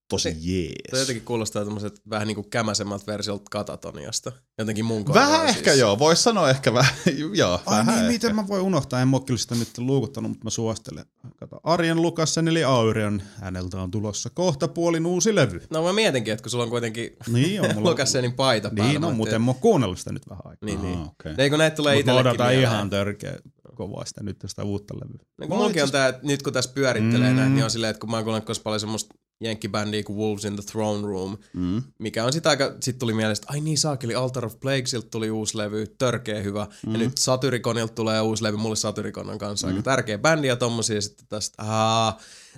tosi 0.09 0.23
Se- 0.31 0.37
jees. 0.39 0.73
Se 0.91 0.99
jotenkin 0.99 1.25
kuulostaa 1.25 1.63
tämmöiset 1.65 2.01
vähän 2.09 2.27
niinku 2.27 2.43
kämäsemmältä 2.43 3.05
versiolta 3.07 3.43
katatoniasta. 3.51 4.31
Jotenkin 4.57 4.85
mun 4.85 5.05
Vähän 5.13 5.29
korvaan 5.29 5.49
ehkä 5.49 5.69
siis. 5.71 5.79
joo, 5.81 5.99
voisi 5.99 6.23
sanoa 6.23 6.49
ehkä 6.49 6.73
vähän, 6.73 6.93
joo, 7.33 7.53
Ai 7.65 7.77
vähän 7.77 7.85
niin, 7.85 7.97
ehkä. 7.99 8.11
miten 8.11 8.35
mä 8.35 8.47
voin 8.47 8.61
unohtaa, 8.61 9.01
en 9.01 9.07
mä 9.07 9.19
kyllä 9.25 9.37
sitä 9.37 9.55
nyt 9.55 9.77
luukuttanut, 9.77 10.31
mutta 10.31 10.43
mä 10.43 10.49
suosittelen. 10.49 11.05
Kato, 11.39 11.59
Arjen 11.63 12.01
Lukassen 12.01 12.47
eli 12.47 12.63
Aurion, 12.63 13.21
häneltä 13.41 13.81
on 13.81 13.91
tulossa 13.91 14.29
kohta 14.29 14.67
puolin 14.67 15.05
uusi 15.05 15.35
levy. 15.35 15.61
No 15.69 15.83
mä 15.83 15.93
mietinkin, 15.93 16.33
että 16.33 16.43
kun 16.43 16.49
sulla 16.49 16.63
on 16.63 16.69
kuitenkin 16.69 17.15
Niin 17.33 17.61
on 17.61 17.75
mulla. 17.75 17.89
Lukassenin 17.91 18.33
paita 18.33 18.69
päällä. 18.75 18.91
Niin 18.93 19.03
on, 19.03 19.15
mutta 19.15 19.35
en 19.35 19.41
mä 19.41 19.53
kuunnellut 19.53 19.99
sitä 19.99 20.11
nyt 20.11 20.29
vähän 20.29 20.41
aikaa. 20.45 20.65
Niin, 20.65 20.81
niin. 20.81 20.99
Ah, 20.99 21.07
okei. 21.07 21.33
Ei 21.37 21.49
kun 21.49 21.59
näitä 21.59 21.75
tulee 21.75 21.95
Mutta 21.95 22.11
itsellekin 22.11 22.41
mieleen. 22.41 22.61
ihan 22.61 22.89
törkeä 22.89 23.35
kovaa 23.75 24.05
sitä 24.05 24.23
nyt 24.23 24.37
sitä 24.45 24.63
uutta 24.63 24.93
levyä. 24.95 25.19
No, 25.37 25.47
kun 25.47 25.57
mullakin 25.57 25.83
on 25.83 25.91
tää, 25.91 26.07
että 26.07 26.27
nyt 26.27 26.43
kun 26.43 26.53
tässä 26.53 26.71
pyörittelee 26.73 27.29
Mm. 27.29 27.33
mm. 27.33 27.39
näitä, 27.39 27.49
niin 27.53 27.63
on 27.63 27.71
silleen, 27.71 27.91
että 27.91 27.99
kun 28.01 28.11
mä 28.11 28.17
oon 28.17 28.23
kuunnellut 28.23 28.63
paljon 28.63 28.79
semmoista 28.79 29.15
jenkkibändiä 29.41 30.03
kuin 30.03 30.17
Wolves 30.17 30.45
in 30.45 30.55
the 30.55 30.63
Throne 30.71 31.07
Room, 31.07 31.37
Mm. 31.53 31.83
mikä 31.99 32.25
on 32.25 32.33
sitä 32.33 32.49
aika, 32.49 32.75
sit 32.81 32.97
tuli 32.99 33.13
mielestä, 33.13 33.47
ai 33.49 33.59
niin 33.59 33.77
saakeli, 33.77 34.15
Altar 34.15 34.45
of 34.45 34.59
Plaguesilta 34.59 35.07
tuli 35.11 35.31
uusi 35.31 35.57
levy, 35.57 35.87
törkeä 35.97 36.41
hyvä. 36.41 36.67
Mm. 36.85 36.91
Ja 36.91 36.97
nyt 36.97 37.17
Satyrikonilta 37.17 37.93
tulee 37.93 38.21
uusi 38.21 38.43
levy, 38.43 38.57
mulle 38.57 38.75
Satyricon 38.75 39.29
on 39.29 39.37
kanssa 39.37 39.67
mm. 39.67 39.71
aika 39.73 39.83
tärkeä 39.83 40.17
bändi 40.17 40.47
ja 40.47 40.55
tommosia, 40.55 40.95
ja 40.95 41.01
sitten 41.01 41.25
tästä, 41.29 41.63
aah. 41.63 42.17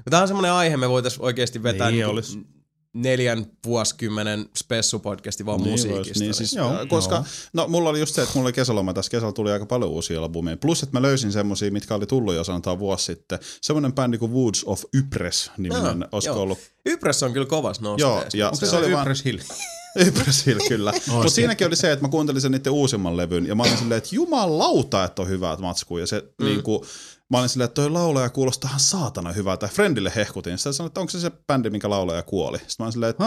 Tää 0.09 0.21
on 0.21 0.27
semmonen 0.27 0.51
aihe, 0.51 0.77
me 0.77 0.89
voitais 0.89 1.19
oikeesti 1.19 1.63
vetää 1.63 1.87
Niin 1.87 1.95
niin 1.97 2.07
olis. 2.07 2.37
Neljän 2.95 3.45
vuosikymmenen 3.65 4.45
spessupodcasti 4.57 5.45
vaan 5.45 5.61
Niin 5.61 5.71
musiikista. 5.71 6.05
vois, 6.07 6.19
niin 6.19 6.33
siis, 6.33 6.53
Joo, 6.53 6.73
joo, 6.73 6.85
koska, 6.85 7.15
joo. 7.15 7.23
no 7.53 7.67
mulla 7.67 7.89
oli 7.89 7.99
just 7.99 8.15
se, 8.15 8.21
että 8.21 8.33
mulla 8.35 8.47
oli 8.47 8.53
kesäloma 8.53 8.93
tässä, 8.93 9.09
kesällä 9.11 9.33
tuli 9.33 9.51
aika 9.51 9.65
paljon 9.65 9.91
uusia 9.91 10.19
albumeja, 10.19 10.57
plus 10.57 10.83
että 10.83 10.93
mä 10.95 11.01
löysin 11.01 11.31
semmosia, 11.31 11.71
mitkä 11.71 11.95
oli 11.95 12.05
tullut 12.05 12.35
jo 12.35 12.43
sanotaan 12.43 12.79
vuosi 12.79 13.05
sitten, 13.05 13.39
semmoinen 13.61 13.93
bändi 13.93 14.17
kuin 14.17 14.33
Woods 14.33 14.63
of 14.65 14.83
Ypres 14.93 15.51
niminen, 15.57 15.99
Joo, 15.99 16.09
olisiko 16.11 16.33
joo. 16.35 16.43
ollut, 16.43 16.59
Ypres 16.85 17.23
on 17.23 17.33
kyllä 17.33 17.45
kovas 17.47 17.79
joo, 17.81 17.91
nosteessa. 18.13 18.37
ja 18.37 18.45
Onko 18.47 18.55
se, 18.57 18.65
se, 18.65 18.75
oli 18.75 18.91
Ypres 18.91 19.25
Hill? 19.25 19.37
Ypres 20.07 20.45
Hill, 20.45 20.59
kyllä, 20.67 20.93
mutta 21.11 21.29
siinäkin 21.29 21.67
oli 21.67 21.75
se, 21.75 21.91
että 21.91 22.05
mä 22.05 22.09
kuuntelin 22.09 22.41
sen 22.41 22.51
niiden 22.51 22.73
uusimman 22.73 23.17
levyn, 23.17 23.45
ja 23.47 23.55
mä 23.55 23.63
olin 23.63 23.77
silleen, 23.77 23.97
että 23.97 24.15
jumalauta, 24.15 25.03
että 25.03 25.21
on 25.21 25.27
hyvät 25.27 25.59
matskua, 25.59 25.99
ja 25.99 26.07
se 26.07 26.23
mm. 26.39 26.45
niinku, 26.45 26.85
Mä 27.31 27.39
olin 27.39 27.49
silleen, 27.49 27.65
että 27.65 27.81
toi 27.81 27.89
laulaja 27.89 28.29
kuulostaa 28.29 28.67
ihan 28.69 28.79
saatana 28.79 29.31
hyvältä. 29.31 29.67
Friendille 29.67 30.11
hehkutin. 30.15 30.57
Sitten 30.57 30.73
sanoin, 30.73 30.87
että 30.89 30.99
onko 30.99 31.09
se 31.11 31.19
se 31.19 31.31
bändi, 31.47 31.69
minkä 31.69 31.89
laulaja 31.89 32.23
kuoli. 32.23 32.57
Sitten 32.57 32.75
mä 32.79 32.85
olin 32.85 32.93
silleen, 32.93 33.09
että 33.09 33.23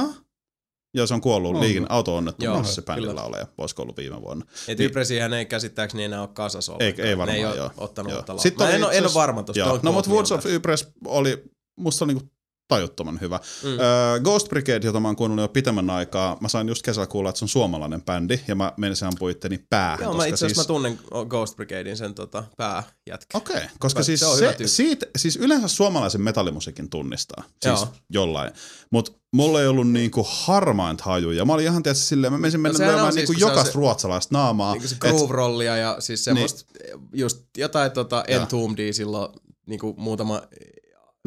joo, 0.94 1.06
se 1.06 1.14
on 1.14 1.20
kuollut 1.20 1.48
Onko? 1.48 1.60
liikin 1.60 1.86
auto-onnettomuudessa 1.90 2.74
se 2.74 2.82
bändin 2.82 3.16
laulaja. 3.16 3.46
Voisiko 3.58 3.82
ollut 3.82 3.96
viime 3.96 4.20
vuonna. 4.22 4.46
Et 4.68 4.78
Niin. 4.78 5.38
Ei 5.38 5.46
käsittääkseni 5.46 6.04
enää 6.04 6.20
ole 6.20 6.28
kasassa 6.28 6.72
Ei, 6.80 6.94
ei 6.98 7.18
varmaan, 7.18 7.28
ne 7.28 7.34
ei 7.34 7.46
ole 7.46 7.56
joo. 7.56 7.70
ottanut 7.76 8.10
joo. 8.10 8.18
uutta 8.18 8.32
laulaa. 8.32 8.42
Sitten 8.42 8.66
Mä 8.66 8.72
en, 8.74 8.84
ole, 8.84 8.92
itse 8.92 8.98
en 8.98 9.04
ole 9.04 9.14
varma 9.14 9.40
don't 9.42 9.80
No, 9.82 9.92
mutta 9.92 10.10
Woods 10.10 10.32
of. 10.32 10.46
Ypres 10.46 10.88
oli, 11.04 11.44
musta 11.78 12.04
oli 12.04 12.14
niinku 12.14 12.30
tajuttoman 12.68 13.20
hyvä. 13.20 13.40
Mm. 13.62 13.68
Öö, 13.70 14.20
Ghost 14.20 14.48
Brigade, 14.48 14.86
jota 14.86 15.00
mä 15.00 15.08
oon 15.08 15.16
kuunnellut 15.16 15.42
jo 15.42 15.48
pitemmän 15.48 15.90
aikaa, 15.90 16.36
mä 16.40 16.48
sain 16.48 16.68
just 16.68 16.82
kesällä 16.82 17.06
kuulla, 17.06 17.28
että 17.30 17.38
se 17.38 17.44
on 17.44 17.48
suomalainen 17.48 18.02
bändi, 18.02 18.40
ja 18.48 18.54
mä 18.54 18.72
menisin 18.76 19.08
ampua 19.08 19.30
itteni 19.30 19.58
päähän. 19.70 20.04
Joo, 20.04 20.14
mä 20.14 20.26
itse 20.26 20.34
asiassa 20.34 20.62
siis, 20.62 20.68
mä 20.68 20.74
tunnen 20.74 20.98
Ghost 21.28 21.56
Brigadein 21.56 21.96
sen 21.96 22.14
tota, 22.14 22.44
pääjätkä. 22.56 23.38
Okei, 23.38 23.56
okay, 23.56 23.68
koska 23.78 24.02
siis, 24.02 24.20
se 24.20 24.26
se, 24.58 24.68
siitä, 24.68 25.06
siis 25.16 25.36
yleensä 25.36 25.68
suomalaisen 25.68 26.20
metallimusiikin 26.20 26.90
tunnistaa, 26.90 27.44
siis 27.62 27.80
Joo. 27.80 27.88
jollain. 28.10 28.52
Mutta 28.90 29.12
mulla 29.32 29.60
ei 29.60 29.66
ollut 29.66 29.90
niinku 29.90 30.26
harmainta 30.30 31.04
hajuja. 31.04 31.44
Mä 31.44 31.52
olin 31.52 31.64
ihan 31.64 31.82
tietysti 31.82 32.06
silleen, 32.06 32.32
mä 32.32 32.38
menisin 32.38 32.60
mennä 32.60 32.78
sehän 32.78 32.90
lyömään 32.90 33.06
on 33.06 33.12
siis, 33.12 33.28
niinku 33.28 33.40
jokaista 33.40 33.72
se- 33.72 33.78
ruotsalaista 33.78 34.34
naamaa. 34.34 34.74
Niin 34.74 34.88
se 34.88 34.96
groove-rollia 35.00 35.76
ja 35.76 35.96
siis 35.98 36.24
semmoista, 36.24 36.64
just 37.12 37.38
jotain 37.56 37.90
tota 37.90 38.24
Joo. 38.28 38.40
Entombedea 38.40 38.92
silloin 38.92 39.32
niinku 39.66 39.94
muutama 39.98 40.42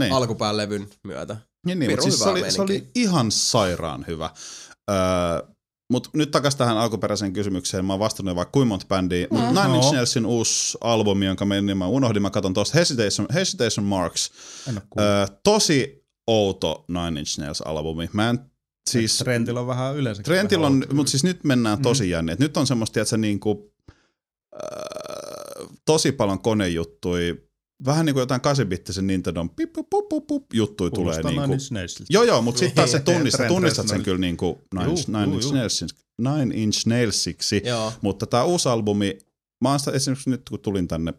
niin. 0.06 0.14
alkupään 0.14 0.58
levyn 0.58 0.88
myötä. 1.04 1.38
Niin, 1.66 1.80
niin 1.80 1.92
mutta 1.92 2.04
siis 2.04 2.20
se 2.20 2.30
oli, 2.30 2.52
se 2.52 2.62
oli 2.62 2.88
ihan 2.96 3.32
sairaan 3.32 4.06
hyvä. 4.08 4.30
Öö, 4.92 4.98
mutta 5.92 6.10
nyt 6.14 6.32
takaisin 6.32 6.58
tähän 6.58 6.78
alkuperäiseen 6.78 7.34
kysymykseen. 7.34 7.86
Mä 7.86 7.94
oon 7.94 8.00
vastannut 8.00 8.36
vaikka 8.36 8.52
kuinka 8.52 8.68
monta 8.68 8.86
bändiä. 8.90 9.28
Mutta 9.30 9.46
Mm-hmm. 9.52 9.62
Nine 9.64 9.78
Inch. 9.78 9.94
Nailsin 9.94 10.26
uusi 10.26 10.78
albumi, 10.82 11.26
jonka 11.26 11.46
mä, 11.46 11.62
niin 11.62 11.78
mä 11.78 11.88
unohdin, 11.88 12.22
mä 12.22 12.30
katson 12.30 12.54
tuosta 12.54 12.78
Hesitation, 12.78 13.28
Hesitation 13.34 13.86
Marks. 13.86 14.32
Öö, 15.00 15.28
tosi 15.44 16.06
outo 16.28 16.86
Nine 16.88 17.20
Inch 17.20 17.40
Nails-albumi. 17.40 18.10
Mä 18.14 18.30
en, 18.30 18.40
siis 18.90 19.18
Trendillä 19.18 19.60
on 19.60 19.68
vähän 19.68 19.96
yleensä. 19.96 20.24
Trentillä 20.24 20.68
on, 20.68 20.86
mutta 20.94 21.10
siis 21.10 21.24
nyt 21.24 21.44
mennään 21.44 21.78
Mm. 21.78 21.84
tosi 21.84 22.10
jänni. 22.10 22.32
Et 22.32 22.40
Nyt 22.40 22.58
on 22.58 22.68
semmoista, 22.68 23.00
että 23.00 23.10
se 23.10 23.18
niinku, 23.18 23.74
äh, 24.54 25.68
tosi 25.86 26.12
paljon 26.12 26.40
konejuttuja, 26.42 27.36
vähän 27.86 28.06
niin 28.06 28.14
kuin 28.14 28.22
jotain 28.22 28.42
8-bittisen 28.42 29.02
Nintendon 29.08 29.50
pip, 29.50 29.74
pup, 29.74 29.90
pup, 30.10 30.28
pup, 30.28 30.46
juttuja 30.54 30.90
tulee. 30.92 31.04
Kuulostaa 31.04 31.32
Niinku, 31.32 31.42
Nine 31.42 31.54
Inch 31.54 31.72
Nailsilta. 31.72 32.14
joo, 32.14 32.24
joo, 32.24 32.42
mutta 32.42 32.60
sitten 32.60 32.76
taas 32.76 32.92
se 32.92 32.98
Niin, 32.98 33.06
tunnistat, 33.06 33.48
tunnistat 33.48 33.88
sen 33.88 34.04
kyllä 34.04 34.18
niinku 34.18 34.62
Nine, 34.74 34.86
Juu, 34.86 34.96
Inch- 34.96 35.08
Nine, 35.08 35.24
juu, 35.26 35.34
Inch. 35.36 35.54
Nailsiksi, 35.54 35.96
Nine 36.18 36.56
Inch 36.56 36.88
Nailsiksi, 36.88 37.62
Joo. 37.66 37.94
mutta 38.02 38.26
tämä 38.26 38.44
uusi 38.44 38.70
albumi, 38.70 39.18
mä 39.62 39.70
oon 39.70 39.80
sitä 39.80 39.92
esimerkiksi 39.92 40.30
nyt 40.30 40.42
kun 40.50 40.60
tulin 40.60 40.88
tänne 40.88 41.14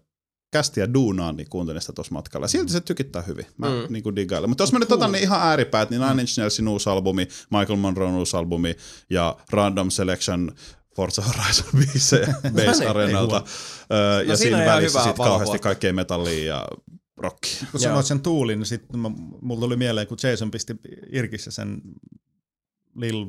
kästiä 0.53 0.95
duunaan, 0.95 1.37
niin 1.37 1.49
kuuntelin 1.51 1.81
sitä 1.81 1.93
tuossa 1.93 2.13
matkalla. 2.15 2.49
Silti 2.49 2.73
se 2.73 2.81
tykittää 2.81 3.23
hyvin. 3.23 3.47
Mä 3.59 3.67
Mm. 3.69 3.93
niin 3.93 4.03
kuin 4.03 4.17
digailen. 4.17 4.51
Mutta 4.51 4.63
jos 4.63 4.73
mä 4.73 4.79
nyt 4.79 4.93
otan 4.93 5.13
ne 5.13 5.19
ihan 5.19 5.41
ääripäät, 5.43 5.91
niin 5.91 6.01
Nine 6.09 6.23
Inch 6.23 6.39
Nailsin 6.39 6.69
uusi 6.69 6.91
albumi, 6.91 7.29
Michael 7.51 7.77
Monroe 7.79 8.13
uusi 8.13 8.37
albumi 8.37 8.77
ja 9.11 9.37
Random 9.51 9.91
Selection 9.91 10.53
Forza 10.97 11.23
Horizon 11.23 11.67
5 11.95 12.17
Base 12.55 12.79
niin, 12.79 12.89
Arenalta. 12.89 13.45
Öö, 13.93 14.23
ja 14.23 14.37
siinä 14.37 14.57
siinä 14.59 14.75
välissä 14.75 14.99
sitten 15.05 15.25
kauheasti 15.27 15.59
kaikkea 15.59 15.93
metallia 15.93 16.45
ja 16.47 16.69
rockia. 17.17 17.59
Kun 17.59 17.81
Joo. 17.81 17.89
sanoit 17.89 18.07
sen 18.07 18.21
tuulin, 18.21 18.59
niin 18.59 18.67
sitten 18.67 19.01
mulla 19.43 19.61
tuli 19.61 19.77
mieleen, 19.77 20.07
kun 20.07 20.19
Jason 20.23 20.51
pisti 20.51 20.77
Irkissä 21.13 21.51
sen 21.51 21.83
Lil 22.97 23.27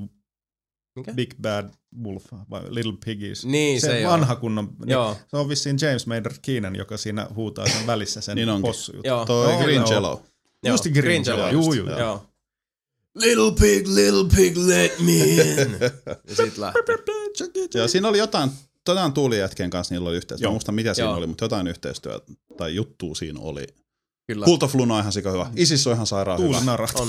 Mikä? 0.96 1.14
Big 1.14 1.34
Bad 1.42 1.70
Wolf 2.04 2.26
vai 2.50 2.62
Little 2.70 2.94
Piggies. 3.06 3.46
Niin, 3.46 3.82
se, 3.82 3.88
se 3.88 4.00
joo. 4.00 4.12
vanha 4.12 4.36
kunnon. 4.36 4.66
Niin, 4.80 4.90
Joo. 4.90 5.18
Se 5.28 5.38
on 5.38 5.50
vissiin 5.50 5.78
James 5.82 6.08
Maynard 6.08 6.36
Keenan, 6.42 6.76
joka 6.76 6.98
siinä 6.98 7.28
huutaa 7.36 7.68
sen 7.68 7.88
välissä 7.88 8.22
sen 8.22 8.36
Niin 8.38 8.62
possujutun. 8.62 9.10
Joo. 9.10 9.26
Toi 9.26 9.52
Joo, 9.52 9.62
Green 9.64 9.82
joo. 9.82 9.92
Jello. 9.92 10.24
Joo, 10.64 10.74
Justi 10.74 10.90
Green 10.90 11.04
Green 11.06 11.24
Jello, 11.26 11.48
Jello, 11.48 11.52
juu, 11.52 11.74
just. 11.74 11.90
juu. 11.90 12.00
Joo. 12.00 12.26
Little 13.16 13.52
pig, 13.60 13.88
little 13.88 14.26
pig, 14.36 14.58
let 14.58 15.00
me 15.00 15.14
in. 15.14 15.78
ja 16.30 16.36
sit 16.36 16.58
lähtee. 16.58 17.23
Joo, 17.74 17.88
siinä 17.88 18.08
oli 18.08 18.18
jotain, 18.18 18.52
jotain 18.88 19.14
tuulijätkien 19.14 19.70
kanssa 19.70 19.96
niillä 19.96 20.10
oli 20.10 20.18
yhteistyötä. 20.18 20.52
Muista 20.52 20.72
mitä 20.72 20.94
siinä 20.94 21.10
Joo. 21.10 21.18
oli, 21.18 21.28
mutta 21.28 21.46
jotain 21.46 21.68
yhteistyötä 21.68 22.26
tai 22.58 22.76
juttua 22.76 23.16
siinä 23.16 23.40
oli. 23.42 23.68
Kyllä. 24.28 24.46
Cult 24.46 24.64
of 24.64 24.76
Luna 24.76 24.94
on 24.94 25.00
ihan 25.00 25.12
sika 25.14 25.32
hyvä. 25.32 25.52
Isis 25.56 25.88
on 25.88 25.94
ihan 25.94 26.08
sairaan 26.08 26.40
hyvä. 26.40 26.50
Tuulinara. 26.52 26.88
On. 26.96 27.08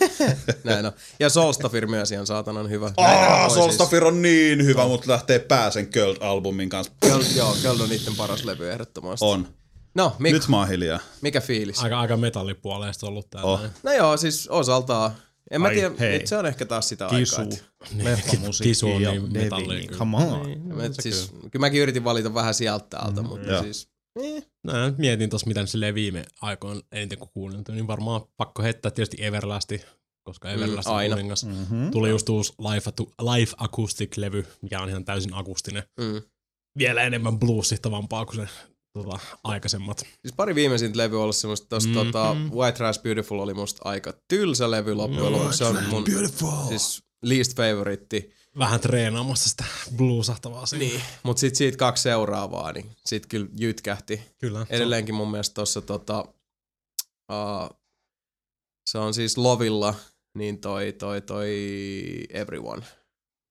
Näin 0.64 0.86
on. 0.86 0.92
Ja 1.20 1.30
Soulstafir 1.30 1.86
myös 1.86 2.12
ihan 2.12 2.26
saatanan 2.26 2.70
hyvä. 2.70 2.92
Aa, 2.96 3.48
Solstafir 3.48 4.04
on 4.04 4.22
niin 4.22 4.64
hyvä, 4.64 4.86
mutta 4.86 5.10
lähtee 5.10 5.38
pääsen 5.38 5.86
Köld-albumin 5.86 6.68
kanssa. 6.68 6.92
Siis, 7.02 7.12
Köld, 7.12 7.36
joo, 7.36 7.56
Köld 7.62 7.80
on 7.80 7.88
niiden 7.88 8.16
paras 8.16 8.44
levy 8.44 8.70
ehdottomasti. 8.70 9.24
On. 9.24 9.48
No, 9.94 10.16
Mikko, 10.18 10.38
Nyt 10.38 10.48
mä 10.48 10.58
oon 10.58 10.68
hiljaa. 10.68 10.98
mikä 11.20 11.40
fiilis? 11.40 11.78
Aika, 11.82 12.00
aika 12.00 12.16
metallipuoleista 12.16 13.06
ollut 13.06 13.30
täällä. 13.30 13.50
Oh. 13.50 13.60
No 13.82 13.92
joo, 13.92 14.16
siis 14.16 14.48
osaltaan. 14.48 15.10
En 15.50 15.60
mä 15.60 15.70
tiedä, 15.70 15.94
hei. 16.00 16.18
nyt 16.18 16.26
se 16.26 16.36
on 16.36 16.46
ehkä 16.46 16.66
taas 16.66 16.88
sitä 16.88 17.08
Kisu, 17.10 17.36
aikaa. 17.40 17.54
että- 17.54 18.04
leffamusiikki 18.04 18.68
Kisu 18.70 18.86
ja 18.88 19.10
niin 19.10 19.34
Devi, 19.34 19.42
metallia 19.44 19.68
niin 19.78 19.86
kyllä. 19.86 19.98
come 19.98 20.16
on. 20.16 20.46
Niin, 20.46 20.68
no, 20.68 20.82
Et 20.82 20.94
se 20.94 21.02
siis, 21.02 21.28
kyllä. 21.30 21.50
kyllä 21.50 21.60
mäkin 21.66 21.80
yritin 21.82 22.04
valita 22.04 22.34
vähän 22.34 22.54
sieltä 22.54 22.86
täältä, 22.90 23.20
Mhm. 23.22 23.30
mutta 23.30 23.48
Joo. 23.52 23.62
siis... 23.62 23.88
Eh. 24.22 24.46
No, 24.64 24.86
nyt 24.86 24.98
mietin 24.98 25.30
tossa, 25.30 25.46
mitä 25.46 25.66
silleen 25.66 25.94
viime 25.94 26.24
aikoina 26.42 26.80
eniten 26.92 27.18
kun 27.18 27.28
kuulin, 27.34 27.64
niin 27.68 27.86
varmaan 27.86 28.20
pakko 28.36 28.62
heittää 28.62 28.90
tietysti 28.90 29.16
Everlasti, 29.24 29.82
koska 30.22 30.50
Everlasti 30.50 30.88
Mm, 30.88 30.92
on 30.92 30.96
aina. 30.98 31.14
kuningas. 31.16 31.44
Mm-hmm. 31.44 31.90
Tuli 31.90 32.08
just 32.10 32.28
uusi 32.28 32.52
Live, 32.58 32.92
Live 33.22 33.50
Acoustic-levy, 33.56 34.46
mikä 34.62 34.80
on 34.80 34.88
ihan 34.88 35.04
täysin 35.04 35.34
akustinen. 35.34 35.82
Mm. 36.00 36.22
Vielä 36.78 37.02
enemmän 37.02 37.38
bluesittavampaa 37.38 38.26
kuin 38.26 38.36
se 38.36 38.48
tota, 39.04 39.18
aikaisemmat. 39.44 39.98
Siis 39.98 40.34
pari 40.36 40.54
viimeisintä 40.54 40.98
levyä 40.98 41.18
on 41.18 41.22
ollut 41.22 41.36
semmoista, 41.36 41.66
tosta, 41.68 41.88
Mm, 41.88 41.94
tota. 41.94 42.36
White 42.54 42.76
Trash 42.76 43.02
Beautiful 43.02 43.38
oli 43.38 43.54
musta 43.54 43.82
aika 43.84 44.14
tylsä 44.28 44.70
levy 44.70 44.94
loppujen 44.94 45.32
lopuksi. 45.32 45.58
Se 45.58 45.64
on 45.64 45.84
mun 45.90 46.04
siis 46.68 47.02
least 47.22 47.56
favorite. 47.56 48.28
Vähän 48.58 48.80
treenaamassa 48.80 49.48
sitä 49.48 49.64
bluesahtavaa 49.96 50.66
siinä. 50.66 50.84
Niin. 50.84 51.00
Mut 51.22 51.38
sit 51.38 51.54
siitä 51.54 51.76
kaksi 51.78 52.02
seuraavaa, 52.02 52.72
niin 52.72 52.90
sit 53.06 53.26
kyllä 53.26 53.46
jytkähti. 53.58 54.22
Kyllä. 54.38 54.66
Edelleenkin 54.70 55.14
mun 55.14 55.30
mielestä 55.30 55.54
tossa 55.54 55.82
tota, 55.82 56.24
uh, 57.32 57.78
se 58.90 58.98
on 58.98 59.14
siis 59.14 59.38
Lovilla, 59.38 59.94
niin 60.38 60.60
toi, 60.60 60.92
toi, 60.92 61.20
toi 61.20 61.50
Everyone. 62.30 62.82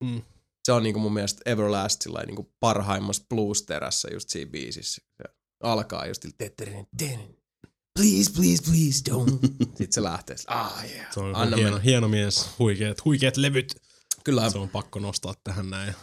Mm. 0.04 0.22
Se 0.66 0.72
on 0.72 0.84
niinku 0.84 1.00
mun 1.00 1.14
mielestä 1.14 1.42
Everlast 1.46 2.02
sillä 2.02 2.24
niinku 2.24 2.54
parhaimmassa 2.60 3.24
blues-terässä 3.30 4.08
just 4.14 4.30
siinä 4.30 4.52
biisissä. 4.52 5.02
Se 5.18 5.35
alkaa 5.64 6.06
just 6.08 6.22
sillä 6.22 6.36
tetterin, 6.38 6.88
terin. 6.98 7.38
Please, 8.00 8.32
please, 8.36 8.64
please 8.64 9.04
don't. 9.12 9.48
Sitten 9.78 9.92
se 9.94 10.04
lähtee. 10.04 10.38
sillä, 10.38 10.62
Ah, 10.62 10.86
yeah. 10.92 11.14
Se 11.14 11.20
on 11.20 11.36
Anna 11.36 11.56
hieno, 11.58 11.72
mennä. 11.72 11.84
hieno 11.84 12.08
mies, 12.08 12.50
huikeat, 12.60 13.06
huikeat 13.06 13.38
levyt. 13.38 13.76
Kyllä. 14.24 14.50
Se 14.50 14.58
on 14.58 14.70
pakko 14.70 15.00
nostaa 15.00 15.34
tähän 15.44 15.70
näin. 15.70 15.94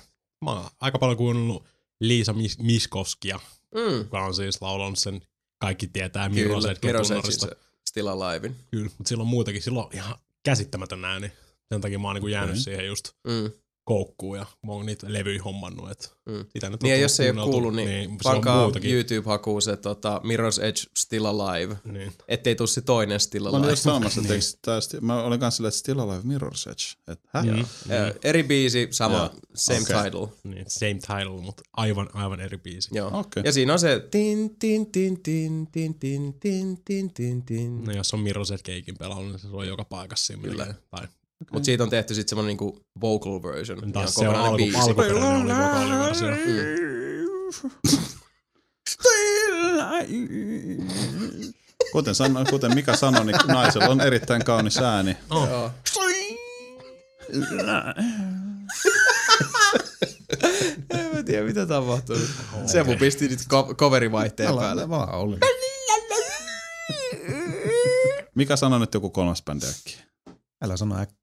Mä 0.45 0.51
oon 0.51 0.71
aika 0.81 0.99
paljon 0.99 1.17
kuunnellut 1.17 1.65
Liisa 2.01 2.33
Mis- 2.33 2.63
Miskoskia, 2.63 3.41
Mm. 3.75 3.99
joka 3.99 4.25
on 4.25 4.35
siis 4.35 4.63
laulanut 4.63 4.99
sen 4.99 5.21
kaikki 5.59 5.87
tietää 5.87 6.29
tunnarista. 7.09 7.47
se 7.47 7.57
Still 7.89 8.07
Alivein. 8.09 8.57
Kyllä, 8.71 8.91
mutta 8.99 9.09
silloin 9.09 9.29
muutenkin, 9.29 9.63
silloin 9.63 9.87
on 9.87 9.93
ihan 9.95 10.15
käsittämätön 10.43 11.05
ääni. 11.05 11.33
Sen 11.73 11.81
takia 11.81 11.99
mä 11.99 12.09
oon 12.09 12.15
niinku 12.15 12.29
jäänyt 12.29 12.51
Okei. 12.51 12.63
siihen 12.63 12.87
just 12.87 13.09
Mm. 13.27 13.51
Koukkuun 13.85 14.39
ja 14.39 14.47
mä 14.67 14.73
oon 14.73 14.87
niitä 14.87 15.13
levyjä 15.13 15.43
hommannut. 15.43 15.91
Et 15.91 16.13
Mm. 16.27 16.45
sitä 16.53 16.71
nyt 16.71 16.83
Niin 16.83 16.91
ja 16.95 17.01
jos 17.01 17.21
ei 17.21 17.31
ole 17.31 17.45
kuullut, 17.51 17.75
niin, 17.75 17.87
se 18.05 18.09
on 18.11 18.19
pankaa 18.35 18.63
muutakin. 18.63 18.91
YouTube-hakuun 18.95 19.63
se 19.63 19.77
tota, 19.77 20.21
Mirror's 20.25 20.63
Edge 20.65 20.81
Still 20.99 21.25
Alive, 21.27 21.77
Niin. 21.85 22.13
ettei 22.29 22.55
tuu 22.55 22.67
se 22.67 22.81
toinen 22.81 23.21
Still 23.21 23.45
Mä 23.45 23.49
olin 23.51 23.63
Alive. 23.63 23.77
sanomassa, 23.77 24.21
että 24.21 24.33
eikö 24.35 24.47
tää 24.63 24.81
sti- 24.81 25.01
mä 25.01 25.23
olin 25.23 25.41
kanssa 25.41 25.57
silleen, 25.57 25.69
että 25.69 25.79
Still 25.79 25.99
Alive 26.01 26.23
Mirror's 26.23 26.71
Edge. 26.71 27.13
Et, 27.13 27.21
häh? 27.35 27.45
Mm. 27.45 27.65
Ö, 27.91 28.15
Eri 28.25 28.43
biisi, 28.43 28.89
sama, 28.91 29.17
Joo. 29.17 29.31
same 29.55 29.81
Okei. 29.81 30.03
title. 30.11 30.29
niin. 30.45 30.65
Same 30.69 30.95
title, 30.95 31.43
mutta 31.43 31.63
aivan, 31.73 32.09
aivan 32.13 32.41
eri 32.41 32.59
biisi. 32.59 32.89
Joo. 32.93 33.11
Okei. 33.21 33.43
Ja 33.47 33.53
siinä 33.53 33.73
on 33.73 33.79
se 33.79 34.01
tin 34.11 34.57
tin 34.59 34.87
tin 34.93 35.23
tin 35.23 35.67
tin 35.73 35.97
tin 36.01 36.35
tin 36.41 36.79
tin 36.85 37.11
tin 37.15 37.43
tin. 37.43 37.85
No 37.85 37.93
jos 37.93 38.15
on 38.15 38.21
Miroset 38.21 38.63
keikin 38.63 38.99
pelannut, 38.99 39.27
niin 39.29 39.39
se 39.39 39.47
on 39.53 39.67
joka 39.69 39.85
paikassa 39.85 40.27
siinä 40.27 40.43
Kyllä. 40.43 40.65
melkein. 40.65 41.09
Tai, 41.45 41.53
Mut 41.53 41.65
siitä 41.65 41.83
on 41.83 41.91
tehty 41.91 42.15
sitten 42.15 42.29
semmonen 42.29 42.49
niinku 42.49 42.81
vocal 43.01 43.43
version. 43.43 43.93
taas 43.93 44.15
se 44.15 44.29
on 44.29 44.35
alku, 44.35 44.57
biisi. 44.57 44.79
alkuperäinen 44.79 45.25
oli 45.33 45.55
vokaaliversio. 45.57 46.29
Kuten, 51.93 52.15
sano, 52.15 52.45
kuten 52.51 52.75
Mika 52.75 52.97
sanoi, 52.97 53.25
niin 53.27 53.37
naisella 53.47 53.87
on 53.89 54.01
erittäin 54.01 54.45
kaunis 54.45 54.79
ääni. 54.79 55.17
Joo. 55.31 55.71
en 60.91 61.17
mä 61.17 61.23
tiedä 61.23 61.47
mitä 61.47 61.67
tapahtuu. 61.67 62.17
Sebu 62.67 62.97
pisti 62.97 63.29
nyt 63.29 63.41
ko- 63.41 63.75
coverivaihteen 63.75 64.55
päälle. 64.55 64.83
Älä 64.83 64.89
vaan 64.89 65.15
oli. 65.15 65.39
Mika 68.35 68.57
sanoi 68.57 68.81
nyt 68.81 68.95
joku 68.95 69.11
kolmas 69.11 69.43
bändi 69.43 69.67
äkkiä. 69.67 69.99
Älä 70.65 70.77
sano 70.77 70.99
äkkiä. 71.01 71.22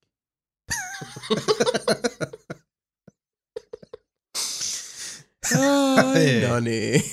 Ai, 5.57 6.47
no 6.47 6.59
niin. 6.59 7.03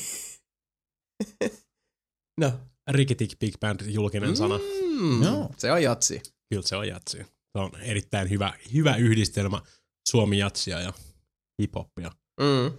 no. 2.40 2.52
Rikitik 2.90 3.38
Big 3.38 3.54
Band 3.60 3.80
julkinen 3.86 4.36
sana. 4.36 4.58
Mm, 5.00 5.22
Joo. 5.22 5.50
Se 5.56 5.72
on 5.72 5.82
jatsi. 5.82 6.22
Kyllä 6.50 6.62
se 6.66 6.76
on 6.76 6.88
jatsi. 6.88 7.16
Se 7.18 7.58
on 7.58 7.70
erittäin 7.80 8.30
hyvä, 8.30 8.52
hyvä 8.74 8.96
yhdistelmä 8.96 9.62
suomi-jatsia 10.08 10.80
ja 10.80 10.92
hip-hoppia. 11.62 12.10
Mm. 12.40 12.72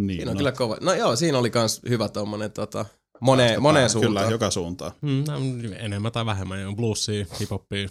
Niin, 0.00 0.18
Siinä 0.18 0.30
on 0.30 0.36
kyllä 0.36 0.52
kova. 0.52 0.76
No 0.80 0.94
joo, 0.94 1.16
siinä 1.16 1.38
oli 1.38 1.50
kans 1.50 1.80
hyvä 1.88 2.08
tommonen 2.08 2.52
tota, 2.52 2.86
moneen, 3.20 3.62
moneen 3.62 3.90
suuntaan. 3.90 4.14
Kyllä, 4.14 4.30
joka 4.30 4.50
suuntaan. 4.50 4.92
Mm, 5.02 5.24
no, 5.28 5.34
enemmän 5.78 6.12
tai 6.12 6.26
vähemmän. 6.26 6.66
On 6.66 6.76
bluesia, 6.76 7.24
hip-hoppia 7.40 7.90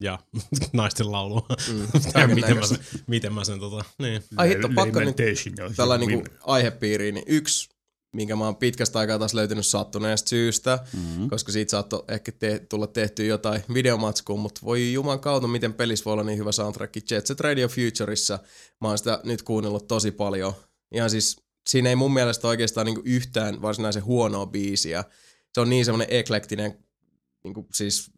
ja 0.00 0.18
naisten 0.72 1.12
laulua. 1.12 1.46
Mm, 1.72 1.88
ja 2.20 2.28
miten, 2.28 2.56
mä 2.58 2.66
sen, 2.66 2.78
miten 3.06 3.32
mä 3.32 3.44
sen 3.44 3.60
tota, 3.60 3.84
niin. 3.98 4.22
Ai 4.36 4.48
hitto, 4.48 4.68
pakko 4.74 5.00
nyt 5.00 5.16
tällainen 5.76 6.08
niinku 6.08 6.28
aihepiiriin, 6.40 7.14
niin 7.14 7.24
yksi, 7.28 7.68
minkä 8.12 8.36
mä 8.36 8.44
oon 8.44 8.56
pitkästä 8.56 8.98
aikaa 8.98 9.18
taas 9.18 9.34
löytänyt 9.34 9.66
sattuneesta 9.66 10.28
syystä, 10.28 10.78
Mm-hmm. 10.92 11.30
koska 11.30 11.52
siitä 11.52 11.70
saattoi 11.70 12.04
ehkä 12.08 12.32
te- 12.32 12.58
tulla 12.68 12.86
tehty 12.86 13.26
jotain 13.26 13.62
videomatskua, 13.74 14.36
mutta 14.36 14.60
voi 14.64 14.92
juman 14.92 15.20
kautta, 15.20 15.48
miten 15.48 15.74
pelissä 15.74 16.04
voi 16.04 16.12
olla 16.12 16.22
niin 16.24 16.38
hyvä 16.38 16.52
soundtrack. 16.52 17.10
Jet 17.10 17.26
Set 17.26 17.40
Radio 17.40 17.68
Futureissa 17.68 18.38
mä 18.80 18.88
oon 18.88 18.98
sitä 18.98 19.20
nyt 19.24 19.42
kuunnellut 19.42 19.88
tosi 19.88 20.10
paljon. 20.10 20.52
Ihan 20.92 21.10
siis, 21.10 21.36
siinä 21.68 21.88
ei 21.88 21.96
mun 21.96 22.12
mielestä 22.14 22.48
oikeastaan 22.48 22.86
niinku 22.86 23.02
yhtään 23.04 23.62
varsinaisen 23.62 24.04
huonoa 24.04 24.46
biisiä. 24.46 25.04
Se 25.54 25.60
on 25.60 25.70
niin 25.70 25.84
semmoinen 25.84 26.16
eklektinen, 26.16 26.78
niinku 27.44 27.66
siis 27.74 28.10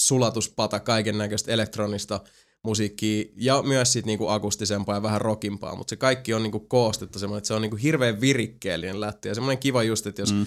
sulatuspata 0.00 0.80
kaiken 0.80 1.18
näköistä 1.18 1.52
elektronista 1.52 2.20
musiikkia 2.64 3.24
ja 3.36 3.62
myös 3.62 3.92
sit 3.92 4.06
niinku 4.06 4.28
akustisempaa 4.28 4.94
ja 4.94 5.02
vähän 5.02 5.20
rockimpaa, 5.20 5.76
mutta 5.76 5.90
se 5.90 5.96
kaikki 5.96 6.34
on 6.34 6.42
niinku 6.42 6.60
koostettu 6.60 7.18
semmoinen, 7.18 7.38
että 7.38 7.48
se 7.48 7.54
on 7.54 7.62
niinku 7.62 7.76
hirveän 7.76 8.20
virikkeellinen 8.20 9.00
lätti 9.00 9.28
ja 9.28 9.34
semmoinen 9.34 9.58
kiva 9.58 9.82
just, 9.82 10.06
että 10.06 10.22
jos 10.22 10.32
mm. 10.32 10.46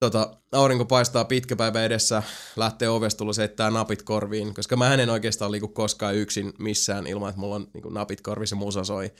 tota, 0.00 0.36
aurinko 0.52 0.84
paistaa 0.84 1.24
pitkä 1.24 1.56
päivä 1.56 1.84
edessä, 1.84 2.22
lähtee 2.56 2.88
ovesta 2.88 3.24
heittää 3.38 3.70
napit 3.70 4.02
korviin, 4.02 4.54
koska 4.54 4.76
mä 4.76 4.94
en 4.94 5.10
oikeastaan 5.10 5.52
liiku 5.52 5.68
koskaan 5.68 6.14
yksin 6.14 6.52
missään 6.58 7.06
ilman, 7.06 7.28
että 7.28 7.40
mulla 7.40 7.54
on 7.54 7.66
niinku 7.74 7.88
napit 7.88 8.20
korvissa 8.20 8.56
ja 8.56 8.60
musa 8.60 8.84
soi. 8.84 9.12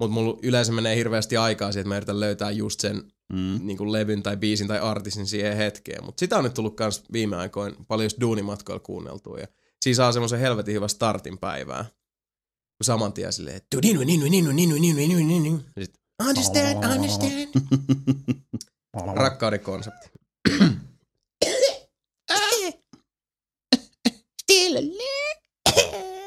Mutta 0.00 0.14
mulla 0.14 0.38
yleensä 0.42 0.72
menee 0.72 0.96
hirveästi 0.96 1.36
aikaa 1.36 1.72
siihen, 1.72 1.80
että 1.80 1.88
mä 1.88 1.96
yritän 1.96 2.20
löytää 2.20 2.50
just 2.50 2.80
sen 2.80 3.12
Mm. 3.32 3.60
niin 3.62 3.78
kuin 3.78 3.92
levyn 3.92 4.22
tai 4.22 4.36
biisin 4.36 4.68
tai 4.68 4.78
artistin 4.78 5.26
siihen 5.26 5.56
hetkeen. 5.56 6.04
Mutta 6.04 6.20
sitä 6.20 6.38
on 6.38 6.44
nyt 6.44 6.54
tullut 6.54 6.76
kans 6.76 7.04
viime 7.12 7.36
aikoina 7.36 7.76
paljon 7.88 8.04
just 8.04 8.20
duunimatkoilla 8.20 8.80
kuunneltua. 8.80 9.38
Ja 9.38 9.46
siinä 9.82 9.96
saa 9.96 10.12
semmoisen 10.12 10.40
helvetin 10.40 10.74
hyvä 10.74 10.88
startin 10.88 11.38
päivää. 11.38 11.84
Kun 12.78 12.84
saman 12.84 13.12
tien 13.12 13.32
silleen, 13.32 13.56
että 13.56 13.66
understand, 16.28 16.84
understand. 16.84 17.48
Rakkauden 19.22 19.60
konsepti. 19.60 20.10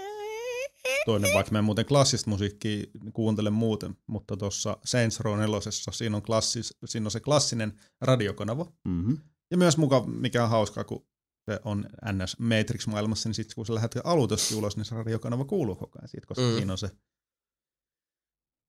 Toinen, 1.06 1.34
vaikka 1.34 1.52
mä 1.52 1.58
en 1.58 1.64
muuten 1.66 1.86
klassista 1.86 2.30
musiikkia 2.30 2.84
kuuntele 3.14 3.50
muuten, 3.50 3.98
mutta 4.08 4.38
tuossa 4.38 4.78
Saints 4.86 5.20
Row 5.20 5.40
4, 5.40 5.60
siinä 5.92 6.16
on, 6.16 6.22
klassis, 6.24 6.78
siinä 6.86 7.08
on 7.08 7.12
se 7.12 7.20
klassinen 7.20 7.80
radiokanava. 8.02 8.72
Mm-hmm. 8.88 9.18
Ja 9.52 9.58
myös 9.58 9.78
muka, 9.78 10.04
mikä 10.06 10.44
on 10.44 10.50
hauskaa, 10.50 10.84
kun 10.84 11.06
se 11.52 11.60
on 11.66 11.86
NS 12.12 12.38
Matrix-maailmassa, 12.40 13.30
niin 13.30 13.36
sitten 13.36 13.56
kun 13.56 13.66
sä 13.66 13.76
lähdet 13.76 13.98
alutosta 14.04 14.56
ulos, 14.56 14.78
niin 14.78 14.86
se 14.86 14.96
radiokanava 14.96 15.46
kuuluu 15.46 15.76
koko 15.76 16.00
ajan 16.00 16.10
siitä, 16.10 16.28
koska 16.28 16.44
Mm. 16.44 16.56
siinä 16.58 16.72
on 16.72 16.78
se 16.78 16.90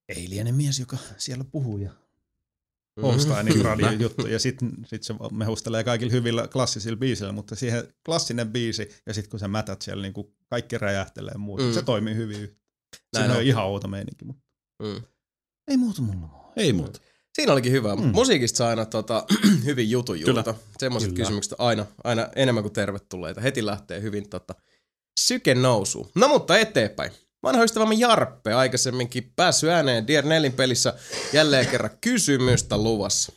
eiliäinen 0.09 0.55
mies, 0.55 0.79
joka 0.79 0.97
siellä 1.17 1.43
puhuu 1.43 1.77
ja 1.77 1.91
hostaa 3.01 3.43
niitä 3.43 3.63
radiojuttuja. 3.63 4.33
Ja 4.33 4.39
sitten 4.39 4.71
sit 4.85 5.03
se 5.03 5.13
mehustelee 5.31 5.83
kaikilla 5.83 6.11
hyvillä 6.11 6.47
klassisilla 6.47 6.97
biisillä, 6.97 7.31
mutta 7.31 7.55
siihen 7.55 7.93
klassinen 8.05 8.51
biisi 8.51 8.89
ja 9.05 9.13
sitten 9.13 9.29
kun 9.31 9.39
sä 9.39 9.47
mätät 9.47 9.81
siellä, 9.81 10.01
niin 10.01 10.13
kuin 10.13 10.27
kaikki 10.49 10.77
räjähtelee 10.77 11.37
muuta. 11.37 11.63
Mm. 11.63 11.69
Mm. 11.69 11.73
Se 11.73 11.81
toimii 11.81 12.15
hyvin. 12.15 12.41
yhtä. 12.41 12.55
Näin 13.13 13.25
Siinä 13.25 13.37
on 13.39 13.43
ihan 13.43 13.65
outo 13.65 13.87
meininki, 13.87 14.25
mutta 14.25 14.43
Mm. 14.83 15.01
ei 15.67 15.77
muuta 15.77 16.01
mulla. 16.01 16.51
Ei 16.55 16.73
muuta. 16.73 16.99
Siinä 17.35 17.53
olikin 17.53 17.71
hyvä. 17.71 17.95
Mm. 17.95 18.01
Musiikista 18.01 18.57
saa 18.57 18.69
aina 18.69 18.85
tota, 18.85 19.25
hyvin 19.65 19.89
jutun 19.89 20.19
juuta. 20.19 20.55
Semmoiset 20.79 21.13
kysymykset 21.13 21.53
aina, 21.57 21.85
aina 22.03 22.27
enemmän 22.35 22.63
kuin 22.63 22.73
tervetulleita. 22.73 23.41
Heti 23.41 23.65
lähtee 23.65 24.01
hyvin 24.01 24.29
tota, 24.29 24.55
syke 25.19 25.55
nousuun. 25.55 26.09
No 26.15 26.27
mutta 26.27 26.57
eteenpäin. 26.57 27.11
Vanha 27.43 27.63
ystävämme 27.63 27.95
Jarppe 27.95 28.53
aikaisemminkin 28.53 29.31
päässyt 29.35 29.69
ääneen 29.69 30.07
Dear 30.07 30.25
Nellin 30.25 30.53
pelissä 30.53 30.93
jälleen 31.33 31.67
kerran 31.67 31.97
kysymystä 32.01 32.77
luvassa. 32.77 33.33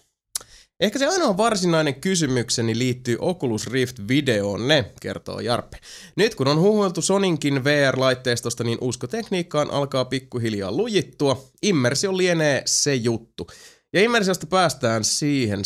Ehkä 0.81 0.99
se 0.99 1.07
ainoa 1.07 1.37
varsinainen 1.37 1.95
kysymykseni 1.95 2.79
liittyy 2.79 3.17
Oculus 3.21 3.67
Rift-videoon, 3.67 4.69
ne, 4.69 4.93
kertoo 5.01 5.41
Jarppe. 5.41 5.79
Nyt 6.17 6.35
kun 6.35 6.49
on 6.49 6.61
huhuiltu 6.61 7.03
Soninkin 7.03 7.65
VR-laitteistosta, 7.65 8.65
niin 8.65 8.79
uskotekniikkaan 8.81 9.71
alkaa 9.71 10.05
pikkuhiljaa 10.05 10.73
lujittua. 10.73 11.45
Immersio 11.63 12.17
lienee 12.17 12.63
se 12.67 12.95
juttu. 12.95 13.47
Ja 13.93 14.03
immersiosta 14.03 14.47
päästään 14.47 15.05
siihen, 15.05 15.63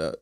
äh, 0.00 0.12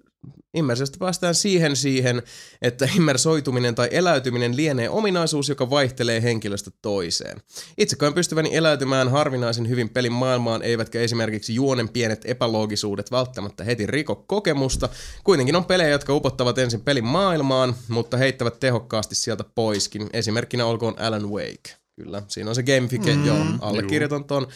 immersiosta 0.55 0.99
päästään 0.99 1.35
siihen 1.35 1.77
siihen, 1.77 2.23
että 2.63 2.89
immersoituminen 2.97 3.75
tai 3.75 3.89
eläytyminen 3.91 4.57
lienee 4.57 4.91
ominaisuus, 4.91 5.49
joka 5.49 5.71
vaihtelee 5.71 6.23
henkilöstä 6.23 6.71
toiseen. 6.83 7.41
Itse 7.79 7.97
koen 7.97 8.15
pystyväni 8.15 8.57
eläytymään 8.57 9.11
harvinaisen 9.11 9.69
hyvin 9.69 9.89
pelin 9.89 10.13
maailmaan, 10.13 10.63
eivätkä 10.63 11.01
esimerkiksi 11.01 11.55
juonen 11.55 11.89
pienet 11.89 12.23
epäloogisuudet 12.25 13.11
välttämättä 13.11 13.65
heti 13.65 13.87
riko 13.87 14.15
kokemusta. 14.15 14.89
Kuitenkin 15.25 15.57
on 15.57 15.65
pelejä, 15.65 15.91
jotka 15.91 16.15
upottavat 16.15 16.59
ensin 16.59 16.81
pelin 16.81 17.05
maailmaan, 17.05 17.75
mutta 17.89 18.17
heittävät 18.17 18.61
tehokkaasti 18.61 19.15
sieltä 19.15 19.45
poiskin. 19.55 20.11
Esimerkkinä 20.13 20.67
olkoon 20.67 20.99
Alan 20.99 21.31
Wake. 21.31 21.83
Kyllä, 21.97 22.23
siinä 22.29 22.51
on 22.51 22.55
se 22.55 22.63
gamification, 22.63 23.19
mm, 23.19 23.27
joo, 23.27 23.45
allekirjoitan 23.61 24.25
ton. 24.25 24.47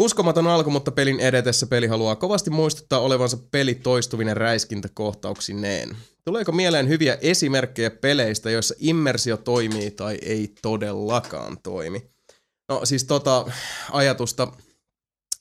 Uskomaton 0.00 0.46
alku, 0.46 0.70
mutta 0.70 0.90
pelin 0.90 1.20
edetessä 1.20 1.66
peli 1.66 1.86
haluaa 1.86 2.16
kovasti 2.16 2.50
muistuttaa 2.50 3.00
olevansa 3.00 3.38
peli 3.50 3.74
toistuvinen 3.74 4.36
räiskintäkohtauksineen. 4.36 5.96
Tuleeko 6.24 6.52
mieleen 6.52 6.88
hyviä 6.88 7.18
esimerkkejä 7.20 7.90
peleistä, 7.90 8.50
joissa 8.50 8.74
immersio 8.78 9.36
toimii 9.36 9.90
tai 9.90 10.18
ei 10.22 10.54
todellakaan 10.62 11.58
toimi? 11.62 12.02
No 12.68 12.80
siis 12.84 13.04
tota 13.04 13.46
ajatusta 13.92 14.48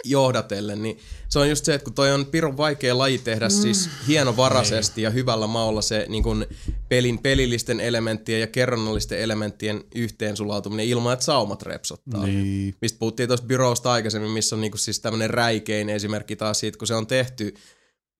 johdatellen, 0.03 0.82
niin 0.83 0.99
se 1.30 1.40
on 1.40 1.49
just 1.49 1.65
se, 1.65 1.73
että 1.73 1.85
kun 1.85 1.93
toi 1.93 2.11
on 2.11 2.25
pirun 2.25 2.57
vaikea 2.57 2.98
laji 2.98 3.17
tehdä 3.17 3.48
mm. 3.48 3.51
siis 3.51 3.90
hienovaraisesti 4.07 5.01
ja 5.01 5.09
hyvällä 5.09 5.48
maulla 5.48 5.82
se 5.82 6.06
niin 6.09 6.23
kun 6.23 6.45
pelin 6.90 7.19
pelillisten 7.19 7.80
elementtien 7.80 8.41
ja 8.41 8.48
kerronnallisten 8.48 9.19
elementtien 9.19 9.83
yhteensulautuminen 9.95 10.85
ilman, 10.85 11.14
että 11.14 11.25
saumat 11.25 11.61
repsottaa 11.61 12.25
Niin. 12.25 12.75
mistä 12.82 12.99
puhuttiin 12.99 13.30
tuossa 13.30 13.45
Byrosta 13.45 13.91
aikaisemmin, 13.91 14.32
missä 14.32 14.56
on 14.56 14.61
niinku 14.61 14.77
siis 14.77 14.99
tämmöinen 14.99 15.30
räikein 15.30 15.90
esimerkki 15.90 16.35
taas 16.35 16.59
siitä, 16.59 16.77
kun 16.77 16.88
se 16.88 16.95
on 16.95 17.07
tehty 17.07 17.53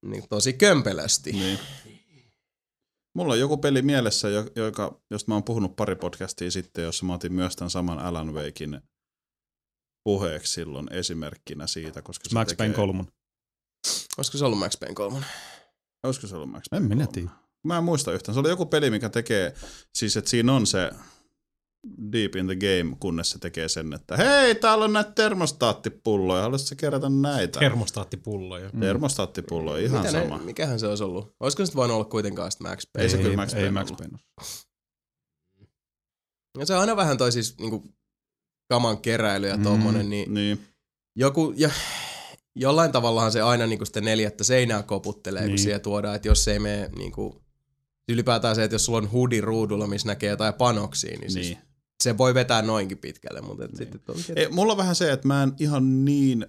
niin 0.06 0.24
tosi 0.30 0.54
kömpelösti. 0.54 1.32
Niin. 1.32 1.60
Mulla 3.16 3.34
on 3.34 3.40
joku 3.40 3.58
peli 3.58 3.82
mielessä, 3.82 4.30
jo- 4.30 4.50
joka, 4.56 5.00
josta 5.12 5.32
mä 5.32 5.36
oon 5.36 5.44
puhunut 5.44 5.76
pari 5.76 5.96
podcastia 5.96 6.52
sitten, 6.52 6.84
jossa 6.84 7.06
mä 7.06 7.14
otin 7.14 7.34
myös 7.34 7.56
tämän 7.56 7.70
saman 7.70 8.00
Alan 8.00 8.34
Wakein 8.34 8.82
puheeksi 10.04 10.54
silloin 10.54 10.94
esimerkkinä 10.94 11.68
siitä, 11.68 12.02
koska 12.02 12.30
se 12.30 12.34
Max 12.34 12.48
tekee... 12.48 12.58
Payne 12.58 12.76
3. 12.76 13.04
Olisiko 14.18 14.38
se 14.38 14.46
ollut 14.46 14.60
Max 14.60 14.80
Payne 14.80 14.96
3? 14.96 15.26
Olisiko 16.04 16.28
se 16.28 16.36
ollut 16.36 16.50
Max 16.50 16.64
En 16.64 16.70
Payne 16.72 16.88
minä 16.88 17.06
3? 17.06 17.14
tiedä. 17.14 17.30
Mä 17.64 17.78
en 17.78 17.84
muista 17.84 18.14
yhtään. 18.14 18.34
Se 18.34 18.40
oli 18.40 18.50
joku 18.50 18.66
peli, 18.66 18.90
mikä 18.90 19.10
tekee, 19.10 19.54
siis 19.96 20.18
että 20.18 20.30
siinä 20.30 20.54
on 20.54 20.68
se 20.68 20.92
deep 22.12 22.36
in 22.36 22.46
the 22.46 22.56
game, 22.56 22.98
kunnes 23.00 23.30
se 23.30 23.40
tekee 23.40 23.70
sen, 23.70 23.94
että 23.94 24.18
hei, 24.18 24.56
täällä 24.56 24.86
on 24.86 24.94
näitä 24.94 25.12
termostaattipulloja, 25.12 26.42
haluaisitko 26.42 26.70
sä 26.70 26.76
kerätä 26.76 27.10
näitä? 27.10 27.60
Termostaattipulloja. 27.60 28.70
Termostaattipulloja, 28.80 29.84
ihan 29.84 30.00
Mitä 30.00 30.12
sama. 30.12 30.38
Ne, 30.38 30.44
mikähän 30.44 30.80
se 30.80 30.88
olisi 30.88 31.04
ollut? 31.04 31.36
Olisiko 31.40 31.66
se 31.66 31.74
voinut 31.76 31.96
olla 31.96 32.06
kuitenkaan 32.06 32.52
sitten 32.52 32.68
Max 32.68 32.88
Payne? 32.94 33.04
Ei 33.04 33.10
se 33.10 33.18
kyllä 33.18 33.36
Max 33.36 33.54
ei 33.54 33.56
Payne 33.56 33.72
Max 33.72 33.88
ollut. 33.88 33.98
Payne. 33.98 34.18
Ja 36.60 36.66
se 36.68 36.74
on 36.74 36.80
aina 36.80 36.96
vähän 36.96 37.18
toi 37.18 37.32
siis 37.32 37.58
niinku 37.58 37.84
kaman 38.70 38.98
keräily 38.98 39.48
ja 39.48 39.58
tommonen, 39.58 40.10
niin 40.10 40.34
Niin. 40.34 40.60
joku, 41.16 41.54
ja, 41.58 41.70
jollain 42.56 42.92
tavallahan 42.92 43.32
se 43.32 43.42
aina 43.42 43.68
niinku 43.68 43.86
sitä 43.86 44.02
neljättä 44.02 44.44
seinää 44.44 44.84
koputtelee, 44.84 45.42
niin. 45.42 45.50
kun 45.50 45.56
Niin. 45.56 45.64
siihen 45.64 45.82
tuodaan, 45.82 46.16
että 46.16 46.28
jos 46.28 46.48
ei 46.48 46.60
mene 46.60 46.90
niinku, 46.98 47.42
ylipäätään 48.10 48.56
se, 48.56 48.64
että 48.64 48.76
jos 48.76 48.86
sulla 48.86 48.98
on 48.98 49.12
hoodie 49.12 49.42
ruudulla, 49.42 49.88
missä 49.88 50.08
näkee 50.08 50.30
jotain 50.30 50.54
panoksia, 50.54 51.10
niin, 51.12 51.20
niin. 51.20 51.32
Siis 51.32 51.48
niin. 51.48 51.58
se 52.04 52.18
voi 52.18 52.34
vetää 52.34 52.62
noinkin 52.62 52.98
pitkälle, 52.98 53.42
mutta 53.42 53.66
niin. 53.66 53.78
sitten 53.78 54.02
on 54.08 54.16
Ei, 54.36 54.48
mulla 54.50 54.74
on 54.74 54.78
vähän 54.78 54.96
se, 54.96 55.12
että 55.12 55.28
mä 55.28 55.44
en 55.44 55.54
ihan 55.60 56.06
niin, 56.06 56.46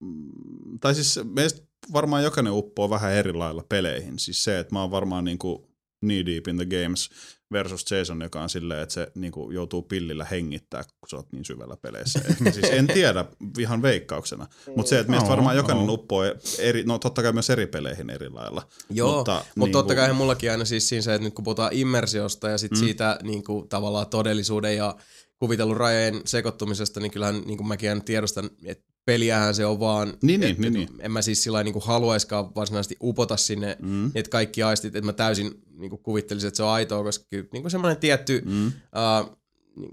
mm, 0.00 0.78
tai 0.80 0.94
siis 0.94 1.20
meistä 1.24 1.60
varmaan 1.92 2.24
jokainen 2.24 2.52
uppoo 2.52 2.90
vähän 2.90 3.12
eri 3.12 3.32
lailla 3.32 3.64
peleihin. 3.68 4.18
Siis 4.18 4.44
se, 4.44 4.58
että 4.58 4.74
mä 4.74 4.80
oon 4.80 4.90
varmaan 4.90 5.24
niinku 5.24 5.67
knee 6.00 6.26
deep 6.26 6.48
in 6.48 6.56
the 6.56 6.66
games 6.66 7.10
versus 7.52 7.90
Jason, 7.90 8.22
joka 8.22 8.42
on 8.42 8.48
silleen, 8.48 8.82
että 8.82 8.92
se 8.92 9.12
niinku 9.14 9.50
joutuu 9.50 9.82
pillillä 9.82 10.24
hengittää, 10.24 10.82
kun 10.82 11.08
sä 11.08 11.16
oot 11.16 11.32
niin 11.32 11.44
syvällä 11.44 11.76
peleissä. 11.76 12.20
Ehkä 12.30 12.50
siis 12.52 12.70
en 12.70 12.86
tiedä 12.86 13.24
ihan 13.58 13.82
veikkauksena. 13.82 14.46
Mutta 14.76 14.90
se, 14.90 14.98
että 14.98 15.10
meistä 15.10 15.26
Oo, 15.26 15.30
varmaan 15.30 15.56
jokainen 15.56 15.88
oo. 15.88 15.94
uppoo 15.94 16.22
eri, 16.58 16.82
no 16.82 16.98
totta 16.98 17.22
kai 17.22 17.32
myös 17.32 17.50
eri 17.50 17.66
peleihin 17.66 18.10
eri 18.10 18.28
lailla. 18.28 18.62
Joo, 18.90 19.16
mutta, 19.16 19.32
mutta, 19.32 19.52
mutta 19.56 19.72
totta 19.72 19.94
niinku- 19.94 20.06
kai 20.06 20.14
mullakin 20.14 20.50
aina 20.50 20.64
siis 20.64 20.88
siinä 20.88 21.02
se, 21.02 21.14
että 21.14 21.24
nyt 21.24 21.34
kun 21.34 21.44
puhutaan 21.44 21.72
immersiosta 21.72 22.48
ja 22.48 22.58
sit 22.58 22.70
mm. 22.70 22.76
siitä 22.76 23.18
niin 23.22 23.44
kuin, 23.44 23.68
tavallaan 23.68 24.06
todellisuuden 24.06 24.76
ja 24.76 24.96
kuvitellun 25.38 25.76
rajojen 25.76 26.20
sekoittumisesta, 26.24 27.00
niin 27.00 27.10
kyllähän 27.10 27.42
niin 27.46 27.56
kuin 27.56 27.68
mäkin 27.68 27.88
aina 27.88 28.00
tiedostan, 28.00 28.50
että 28.64 28.87
peliähän 29.08 29.54
se 29.54 29.66
on 29.66 29.80
vaan, 29.80 30.14
Niin, 30.22 30.42
et, 30.42 30.58
niin, 30.58 30.72
niin, 30.72 30.88
et 30.88 30.94
En 31.00 31.12
mä 31.12 31.22
siis 31.22 31.42
sillä 31.42 31.64
niin 31.64 31.72
kuin 31.72 31.84
haluaiskaan 31.84 32.54
varsinaisesti 32.54 32.96
upota 33.02 33.36
sinne, 33.36 33.76
Mm. 33.82 33.88
mm. 33.88 34.10
että 34.14 34.30
kaikki 34.30 34.62
aistit, 34.62 34.96
että 34.96 35.06
mä 35.06 35.12
täysin 35.12 35.50
niin 35.78 35.90
kuin 35.90 36.02
kuvittelisin, 36.02 36.48
että 36.48 36.56
se 36.56 36.62
on 36.62 36.68
aitoa, 36.68 37.02
koska 37.02 37.24
kyllä 37.30 37.48
niin 37.52 37.62
kuin 37.62 37.70
semmoinen 37.70 37.96
tietty, 37.96 38.42
Mm. 38.44 38.66
uh, 38.66 39.38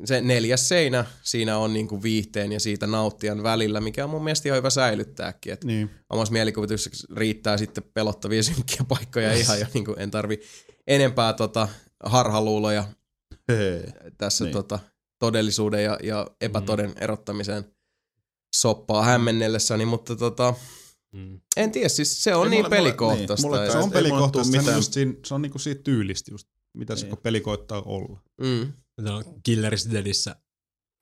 se 0.05 0.21
neljäs 0.21 0.67
seinä 0.69 1.05
siinä 1.23 1.57
on 1.57 1.73
niin 1.73 1.87
kuin 1.87 2.03
viihteen 2.03 2.51
ja 2.51 2.59
siitä 2.59 2.87
nauttijan 2.87 3.43
välillä, 3.43 3.81
mikä 3.81 4.03
on 4.03 4.09
mun 4.09 4.23
mielestä 4.23 4.49
ihan 4.49 4.57
hyvä 4.57 4.69
säilyttääkin. 4.69 5.53
Et 5.53 5.63
Niin. 5.63 5.89
omassa 6.09 6.31
mielikuvituksessa 6.31 7.07
riittää 7.15 7.57
sitten 7.57 7.83
pelottavia 7.93 8.43
synkkiä 8.53 8.85
paikkoja 8.87 9.33
ihan 9.33 9.59
jo, 9.59 9.65
niin 9.73 9.85
kuin 9.85 9.99
en 9.99 10.11
tarvi 10.11 10.39
enempää 10.87 11.33
tota 11.33 11.67
harhaluuloja 12.05 12.83
Hei. 13.49 13.83
tässä 14.17 14.43
Niin. 14.43 14.47
niin. 14.53 14.63
tota, 14.63 14.79
todellisuuden 15.19 15.83
ja, 15.83 15.97
ja 16.03 16.27
epätoden 16.41 16.89
mm. 16.89 16.95
erottamiseen 16.99 17.65
soppaa 18.61 19.03
hämmennellessäni, 19.05 19.85
mutta 19.85 20.15
tota, 20.15 20.53
Mm. 21.13 21.39
en 21.57 21.71
tiedä, 21.71 21.89
siis 21.89 22.23
se 22.23 22.35
on 22.35 22.43
Ei 22.43 22.49
niin 22.49 22.65
mulle- 22.65 22.69
mulle- 22.69 22.75
pelikohtaista. 22.89 23.35
niin, 23.35 23.41
mulle 23.55 23.57
Se 23.57 23.77
Ei 23.77 23.83
on 23.83 23.89
mulle 23.89 23.93
pelikohtaista, 23.93 24.61
se 24.61 24.69
on, 24.69 24.75
just 24.75 24.93
siinä, 24.93 25.13
se 25.25 25.33
on 25.33 25.41
niinku 25.41 25.59
siitä 25.59 25.83
tyylistä 25.83 26.31
just, 26.31 26.47
mitä 26.77 26.95
se 26.95 27.01
Niin. 27.01 27.09
koko 27.09 27.21
peli 27.21 27.41
koittaa 27.41 27.81
olla. 27.81 28.19
mm, 28.41 28.73
Se 29.05 29.09
on 29.09 29.23
Killer 29.43 29.73
is 29.73 29.89
Deadissä 29.91 30.35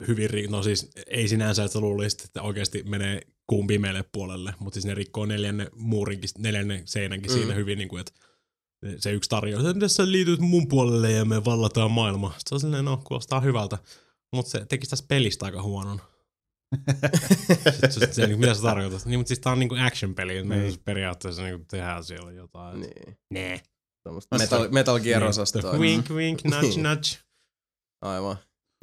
hyvin, 0.08 0.52
no 0.52 0.64
siis 0.64 0.90
ei 1.08 1.28
sinänsä, 1.28 1.64
että 1.64 1.74
sä 1.74 1.80
luulisit, 1.80 2.22
että 2.24 2.42
oikeasti 2.42 2.84
menee 2.84 3.22
kuun 3.48 3.68
pimeälle 3.68 4.04
puolelle, 4.12 4.54
mutta 4.60 4.74
siis 4.74 4.86
ne 4.86 4.94
rikkoo 4.96 5.26
neljännen 5.26 5.68
muurinkin, 5.76 6.30
neljännen 6.38 6.82
seinänkin 6.86 7.32
mm. 7.32 7.36
Mm. 7.38 7.42
siinä 7.42 7.54
hyvin, 7.56 7.78
niin 7.78 7.90
kuin, 7.90 8.00
että 8.02 8.14
se 8.98 9.12
yksi 9.12 9.30
tarjoaa, 9.30 9.70
että 9.70 9.80
tässä 9.80 10.12
liityt 10.12 10.40
mun 10.40 10.68
puolelle 10.68 11.12
ja 11.12 11.26
me 11.26 11.46
vallataan 11.46 11.92
maailma. 11.92 12.34
Se 12.50 12.56
on 12.56 12.62
silleen, 12.62 12.86
no 12.86 13.02
kuulostaa 13.04 13.40
hyvältä, 13.40 13.78
mutta 14.34 14.52
se 14.52 14.66
teki 14.66 14.88
tästä 14.88 15.08
pelistä 15.08 15.46
aika 15.46 15.62
huonon. 15.62 16.02
Sitten 17.72 17.92
se, 17.92 18.08
se, 18.14 18.28
niin, 18.28 18.40
mitä 18.40 18.54
sä 18.54 18.62
tarkoitat? 18.62 19.06
Niin, 19.06 19.20
mutta 19.20 19.28
siis 19.28 19.40
tää 19.40 19.52
on 19.54 19.60
niinku 19.60 19.76
action-peli, 19.80 20.38
että 20.38 20.48
me 20.50 20.56
Niin. 20.58 20.80
periaatteessa 20.86 21.42
niinku 21.44 21.66
tehdään 21.70 22.04
siellä 22.04 22.32
jotain. 22.32 22.80
niin. 22.80 23.18
Nee. 23.34 23.62
Tämmöstä 24.04 24.38
Metal, 24.38 24.68
Metal 24.72 25.00
Gear 25.00 25.24
Niin. 25.24 25.80
Wink, 25.82 26.10
wink, 26.10 26.44
nudge, 26.44 26.62
Niin. 26.68 26.84
nudge. 26.84 27.10
Aivan. 28.02 28.38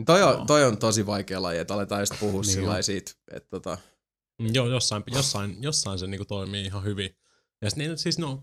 Toi 0.06 0.22
on, 0.22 0.34
Joo. 0.34 0.44
toi 0.44 0.64
on 0.64 0.78
tosi 0.78 1.06
vaikea 1.06 1.42
laji, 1.42 1.58
että 1.58 1.74
aletaan 1.74 2.02
just 2.02 2.14
puhua 2.20 2.40
Niin 2.40 2.46
niin 2.46 2.54
sillä 2.54 2.82
siitä, 2.82 3.12
että 3.32 3.48
tota, 3.50 3.78
Joo, 4.52 4.68
jossain, 4.68 5.02
jossain, 5.06 5.56
jossain 5.62 5.98
se 5.98 6.06
niinku 6.06 6.24
toimii 6.24 6.64
ihan 6.64 6.84
hyvin. 6.84 7.10
Ja 7.62 7.70
sitten 7.70 7.98
siis 7.98 8.18
no, 8.18 8.42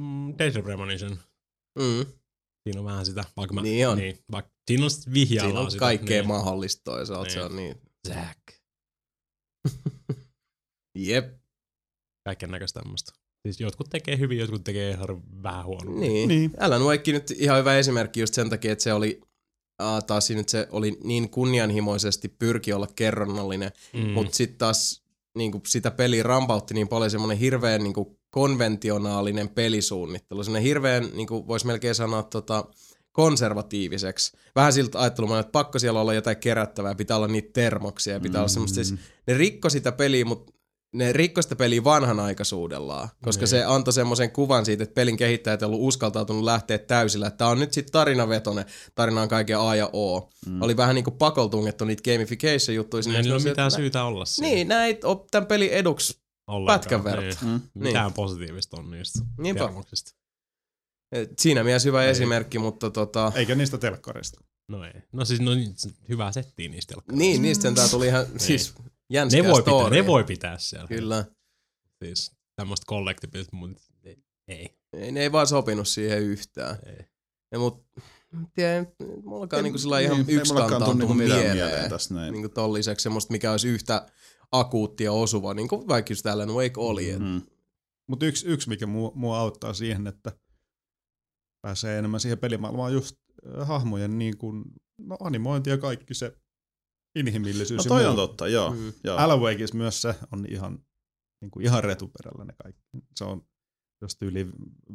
mm, 0.00 0.34
Data 0.38 0.62
Premonition, 0.62 1.18
mm, 1.78 2.06
siinä 2.62 2.80
on 2.80 2.84
vähän 2.84 3.06
sitä, 3.06 3.24
vaikka 3.36 3.54
mä, 3.54 3.62
Niin 3.62 3.88
on. 3.88 3.98
Niin, 3.98 4.18
vaikka, 4.32 4.52
siinä 4.66 4.84
on 4.84 4.90
sit 4.90 5.12
vihjaillaan 5.12 5.50
siinä 5.52 5.60
on 5.64 5.70
sitä. 5.70 5.80
kaikkea 5.80 6.20
niin. 6.22 6.28
mahdollista 6.28 6.80
toisaalta, 6.84 7.24
Niin. 7.24 7.32
se 7.34 7.42
on 7.42 7.56
niin. 7.56 7.80
Zack. 8.08 8.57
Jep. 11.08 11.38
Kaiken 12.24 12.50
näköistä 12.50 12.80
tämmöistä. 12.80 13.12
Siis 13.46 13.60
jotkut 13.60 13.90
tekee 13.90 14.18
hyvin, 14.18 14.38
jotkut 14.38 14.64
tekee 14.64 14.90
ihan 14.90 15.22
vähän 15.42 15.64
huonommin. 15.66 16.00
Niin. 16.00 16.28
Niin. 16.28 16.50
Alan 16.60 16.82
Wake 16.82 17.12
nyt 17.12 17.30
ihan 17.30 17.58
hyvä 17.58 17.76
esimerkki 17.78 18.20
just 18.20 18.34
sen 18.34 18.50
takia, 18.50 18.72
että 18.72 18.82
se 18.84 18.92
oli 18.92 19.20
uh, 19.82 20.04
taas 20.06 20.26
siinä, 20.26 20.40
että 20.40 20.50
se 20.50 20.68
oli 20.70 20.98
niin 21.04 21.30
kunnianhimoisesti 21.30 22.28
pyrki 22.28 22.72
olla 22.72 22.88
kerronnallinen, 22.96 23.72
Mm. 23.92 24.00
mutta 24.10 24.34
sitten 24.36 24.58
taas 24.58 25.02
niin 25.36 25.52
kuin 25.52 25.62
sitä 25.66 25.90
peliä 25.90 26.22
rampautti 26.22 26.74
niin 26.74 26.88
paljon 26.88 27.10
semmoinen 27.10 27.38
hirveän 27.38 27.82
niin 27.82 27.94
kuin 27.94 28.18
konventionaalinen 28.30 29.48
pelisuunnittelu. 29.48 30.44
Semmoinen 30.44 30.66
hirveän, 30.66 31.08
niin 31.14 31.26
kuin 31.26 31.46
voisi 31.46 31.66
melkein 31.66 31.94
sanoa, 31.94 32.22
tota, 32.22 32.64
konservatiiviseksi. 33.22 34.36
Vähän 34.56 34.72
siltä 34.72 35.00
ajattelua, 35.00 35.38
että 35.38 35.52
pakko 35.52 35.78
siellä 35.78 36.00
olla 36.00 36.14
jotain 36.14 36.36
kerättävää, 36.36 36.94
pitää 36.94 37.16
olla 37.16 37.28
niitä 37.28 37.50
termoksia 37.52 38.12
ja 38.14 38.20
pitää 38.20 38.38
mm. 38.38 38.42
olla 38.42 38.48
semmoista. 38.48 38.74
Siis, 38.74 38.94
ne 39.26 39.34
rikko 39.34 39.70
sitä 39.70 39.92
peliä, 39.92 40.24
mutta 40.24 40.52
ne 40.94 41.12
rikko 41.12 41.42
sitä 41.42 41.56
peliä 41.56 41.84
vanhanaikaisuudellaan, 41.84 43.08
koska 43.24 43.40
Niin. 43.42 43.48
se 43.48 43.64
antoi 43.64 43.92
semmoisen 43.92 44.30
kuvan 44.30 44.64
siitä, 44.64 44.82
että 44.82 44.94
pelin 44.94 45.16
kehittäjät 45.16 45.62
ei 45.62 45.66
ollut 45.66 45.80
uskaltautunut 45.82 46.44
lähteä 46.44 46.78
täysillä, 46.78 47.26
että 47.26 47.38
tää 47.38 47.48
on 47.48 47.60
nyt 47.60 47.72
sitten 47.72 47.92
tarinavetonen, 47.92 48.64
tarina 48.94 49.22
on 49.22 49.28
kaiken 49.28 49.58
A 49.58 49.74
ja 49.74 49.90
O. 49.92 50.30
Mm. 50.46 50.62
Oli 50.62 50.76
vähän 50.76 50.94
niinku 50.94 51.10
pakoltungettu 51.10 51.84
niitä 51.84 52.12
gamification-juttuja 52.12 53.02
sinne. 53.02 53.18
Ei 53.18 53.32
ole 53.32 53.42
mitään 53.42 53.68
että 53.68 53.76
syytä 53.76 54.04
olla 54.04 54.24
siinä. 54.24 54.48
Niin, 54.48 54.68
näit 54.68 55.04
ole 55.04 55.18
tämän 55.30 55.46
pelin 55.46 55.70
eduksi. 55.70 56.18
ollenkaan. 56.46 56.80
pätkän 56.80 57.04
verran. 57.04 57.24
Niin. 57.24 57.36
Mm. 57.42 57.60
Mitään 57.74 58.12
positiivista 58.12 58.76
on 58.76 58.90
niistä 58.90 59.18
Niinpä. 59.38 59.60
kerromuksista. 59.60 60.17
Et 61.12 61.38
Siinä 61.38 61.64
mielessä 61.64 61.88
hyvä 61.88 62.04
esimerkki, 62.04 62.58
mutta 62.58 62.90
tota... 62.90 63.32
Eikä 63.34 63.54
niistä 63.54 63.78
telkkarista. 63.78 64.40
No 64.68 64.84
ei. 64.84 64.92
No 65.12 65.24
siis 65.24 65.40
no, 65.40 65.54
niin, 65.54 65.74
hyvää 66.08 66.32
settiä 66.32 66.68
niistä 66.68 66.94
telkkareista. 66.94 67.18
Niin, 67.18 67.42
niistä 67.42 67.62
sentään 67.62 67.90
tuli 67.90 68.06
ihan 68.06 68.26
siis 68.36 68.74
jänskää 69.10 69.42
ne 69.42 69.48
voi, 69.48 69.62
pitää, 69.62 69.90
ne 69.90 70.06
voi 70.06 70.24
pitää 70.24 70.58
siellä. 70.58 70.88
Kyllä. 70.88 71.24
Siis 72.04 72.32
tämmöistä 72.56 72.86
collectibles, 72.88 73.52
mutta 73.52 73.82
ei. 74.48 74.74
Ei, 74.92 75.12
ne 75.12 75.20
ei 75.20 75.32
vaan 75.32 75.46
sopinut 75.46 75.88
siihen 75.88 76.22
yhtään. 76.22 76.78
ei. 76.86 77.04
Ja 77.52 77.58
mut, 77.58 77.84
tiedä, 78.54 78.86
mullakaan 79.24 79.64
niinku 79.64 79.78
sillä 79.78 80.00
ihan 80.00 80.16
Niin, 80.16 80.30
ei 80.30 80.36
yksi 80.36 80.52
mullakaan 80.52 80.70
kanta 80.70 80.84
tuu 80.84 80.92
on 80.92 80.98
niinku 80.98 81.14
mieleen. 81.14 81.56
mieleen 81.56 81.90
tästä 81.90 82.14
näin. 82.14 82.32
Niinku 82.32 82.48
ton 82.48 82.72
lisäksi 82.72 83.02
semmoista, 83.02 83.32
mikä 83.32 83.50
olisi 83.50 83.68
yhtä 83.68 84.06
akuuttia 84.52 85.12
osuva, 85.12 85.54
niin 85.54 85.68
kuin 85.68 85.88
vaikka 85.88 86.12
just 86.12 86.26
Alan 86.26 86.54
Wake 86.54 86.72
oli. 86.76 87.10
Et, 87.10 87.18
Mm. 87.18 87.42
Mutta 88.06 88.26
yksi, 88.26 88.46
yksi, 88.46 88.68
mikä 88.68 88.86
mua, 88.86 89.12
mua 89.14 89.38
auttaa 89.38 89.74
siihen, 89.74 90.06
että 90.06 90.32
pääsee 91.62 91.98
enemmän 91.98 92.20
siihen 92.20 92.38
pelimaailmaan, 92.38 92.92
just 92.92 93.16
hahmojen 93.64 94.18
niin 94.18 94.38
kuin, 94.38 94.64
no, 95.00 95.16
animointi 95.20 95.70
ja 95.70 95.78
kaikki 95.78 96.14
se 96.14 96.38
inhimillisyys. 97.18 97.84
No 97.84 97.88
toi 97.88 98.06
on 98.06 98.16
totta, 98.16 98.48
joo. 98.48 98.70
Mm. 98.74 98.92
joo. 99.04 99.16
Alan 99.18 99.40
myös 99.74 100.02
se 100.02 100.14
on 100.32 100.46
ihan, 100.48 100.84
niin 101.42 101.50
kuin 101.50 101.64
ihan 101.66 101.84
retuperällä 101.84 102.44
ne 102.44 102.52
kaikki. 102.62 102.82
Se 103.14 103.24
on, 103.24 103.46
jos 104.02 104.16
tyyli 104.16 104.46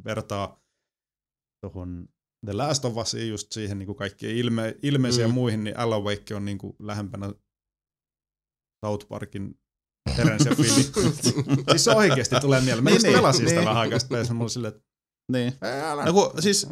vertaa 0.05 0.63
tuohon 1.61 2.07
The 2.45 2.53
Last 2.53 2.85
of 2.85 2.97
Usiin 2.97 3.29
just 3.29 3.51
siihen 3.51 3.79
niin 3.79 3.87
kuin 3.87 3.95
kaikkien 3.95 4.35
ilme, 4.35 4.75
ilmeisiä 4.83 5.27
Mm. 5.27 5.33
muihin, 5.33 5.63
niin 5.63 5.79
Alan 5.79 6.03
Wake 6.03 6.35
on 6.35 6.45
niin 6.45 6.57
kuin 6.57 6.75
lähempänä 6.79 7.33
South 8.85 9.07
Parkin 9.07 9.59
Terence 10.15 10.49
ja 10.49 10.55
Philly. 10.55 10.83
siis 11.69 11.83
se 11.83 11.91
oikeasti 11.91 12.35
tulee 12.41 12.61
mieleen. 12.61 12.83
Mä 12.83 12.89
Niin, 12.89 12.95
just 12.95 13.05
niin, 13.05 13.15
pelasin 13.15 13.47
sitä 13.47 13.59
niin. 13.59 13.69
vähän 13.69 13.81
aikaa 13.81 13.99
sitten, 13.99 14.35
mulla 14.35 14.49
silleen, 14.49 14.73
että 14.73 14.92
Niin. 15.31 15.53
"Ei, 15.61 15.81
älä 15.81 16.05
No 16.05 16.13
kun, 16.13 16.31
siis, 16.39 16.67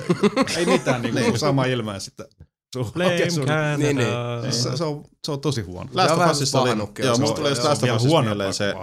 ei 0.56 0.66
mitään 0.66 1.02
niin 1.02 1.14
kuin 1.14 1.38
sama 1.38 1.64
ilme 1.64 2.00
sitten. 2.00 2.26
Blame 2.92 3.30
sun, 3.30 3.46
Canada. 3.46 3.76
Niin, 3.76 3.96
niin. 3.96 4.52
se, 4.52 4.76
se, 4.76 4.84
on, 4.84 5.04
se 5.26 5.32
on 5.32 5.40
tosi 5.40 5.60
huono. 5.60 5.90
Last 5.94 6.10
of 6.10 6.18
of 6.18 6.30
Us 6.30 6.36
Usissa 6.36 6.60
oli, 6.60 6.70
joo, 7.04 7.14
se 7.14 7.20
musta 7.20 7.34
on- 7.34 7.36
tulee 7.36 7.50
just 7.50 7.64
Last 7.64 7.82
of 7.82 7.90
Usissa 7.96 8.22
mieleen 8.22 8.54
se 8.54 8.74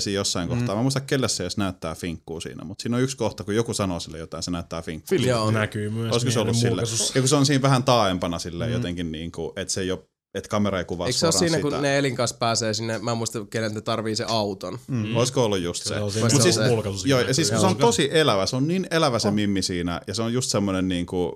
siinä 0.00 0.14
jossain 0.14 0.48
kohtaa. 0.48 0.74
Mm. 0.74 0.78
Mä 0.78 0.82
muistan, 0.82 1.02
kelle 1.06 1.28
se 1.28 1.42
edes 1.44 1.56
näyttää 1.56 1.94
finkkuu 1.94 2.40
siinä, 2.40 2.64
mutta 2.64 2.82
siinä 2.82 2.96
on 2.96 3.02
yksi 3.02 3.16
kohta, 3.16 3.44
kun 3.44 3.54
joku 3.54 3.74
sanoo 3.74 4.00
sille 4.00 4.18
jotain, 4.18 4.42
se 4.42 4.50
näyttää 4.50 4.82
finkkuu. 4.82 5.18
Joo. 5.18 5.50
näkyy 5.50 5.90
myös 5.90 6.12
Olisiko 6.12 6.30
se 6.32 6.40
ollut 6.40 6.56
sille? 6.56 6.82
Ja 7.14 7.20
kun 7.20 7.28
se 7.28 7.36
on 7.36 7.46
siinä 7.46 7.62
vähän 7.62 7.82
taaempana 7.84 8.38
silleen 8.38 8.70
Mm. 8.70 8.74
jotenkin, 8.74 9.12
niin 9.12 9.32
kuin, 9.32 9.52
että 9.56 9.74
se 9.74 9.80
ei 9.80 9.90
ole, 9.90 10.08
että 10.34 10.48
kamera 10.48 10.78
ei 10.78 10.84
kuvaa 10.84 11.06
Eikö 11.06 11.18
se 11.18 11.26
ole 11.26 11.32
suoraan 11.32 11.48
siinä, 11.50 11.56
sitä. 11.66 11.70
kun 11.76 11.82
ne 11.82 11.98
elinkas 11.98 12.32
pääsee 12.32 12.74
sinne, 12.74 12.98
mä 12.98 13.10
en 13.10 13.16
muista, 13.18 13.44
kenen 13.50 13.74
ne 13.74 13.80
tarvii 13.80 14.16
se 14.16 14.24
auton. 14.28 14.78
Mm. 14.88 15.16
Olisiko 15.16 15.44
ollut 15.44 15.58
just 15.60 15.82
se? 15.82 15.88
Se 15.94 16.00
on 16.00 16.12
se, 16.12 16.20
Voisi 16.20 16.36
Mut 16.36 16.86
olla 16.86 16.96
siis, 16.96 17.04
joo, 17.06 17.20
ja 17.20 17.34
siis 17.34 17.50
kun 17.50 17.60
se 17.60 17.66
on 17.66 17.76
tosi 17.76 18.08
elävä, 18.12 18.46
se 18.46 18.56
on 18.56 18.68
niin 18.68 18.86
elävä 18.90 19.18
se 19.18 19.30
mimmi 19.30 19.62
siinä, 19.62 20.00
ja 20.06 20.14
se 20.14 20.22
on 20.22 20.32
just 20.32 20.50
semmoinen 20.50 20.88
niin 20.88 21.06
kuin, 21.06 21.32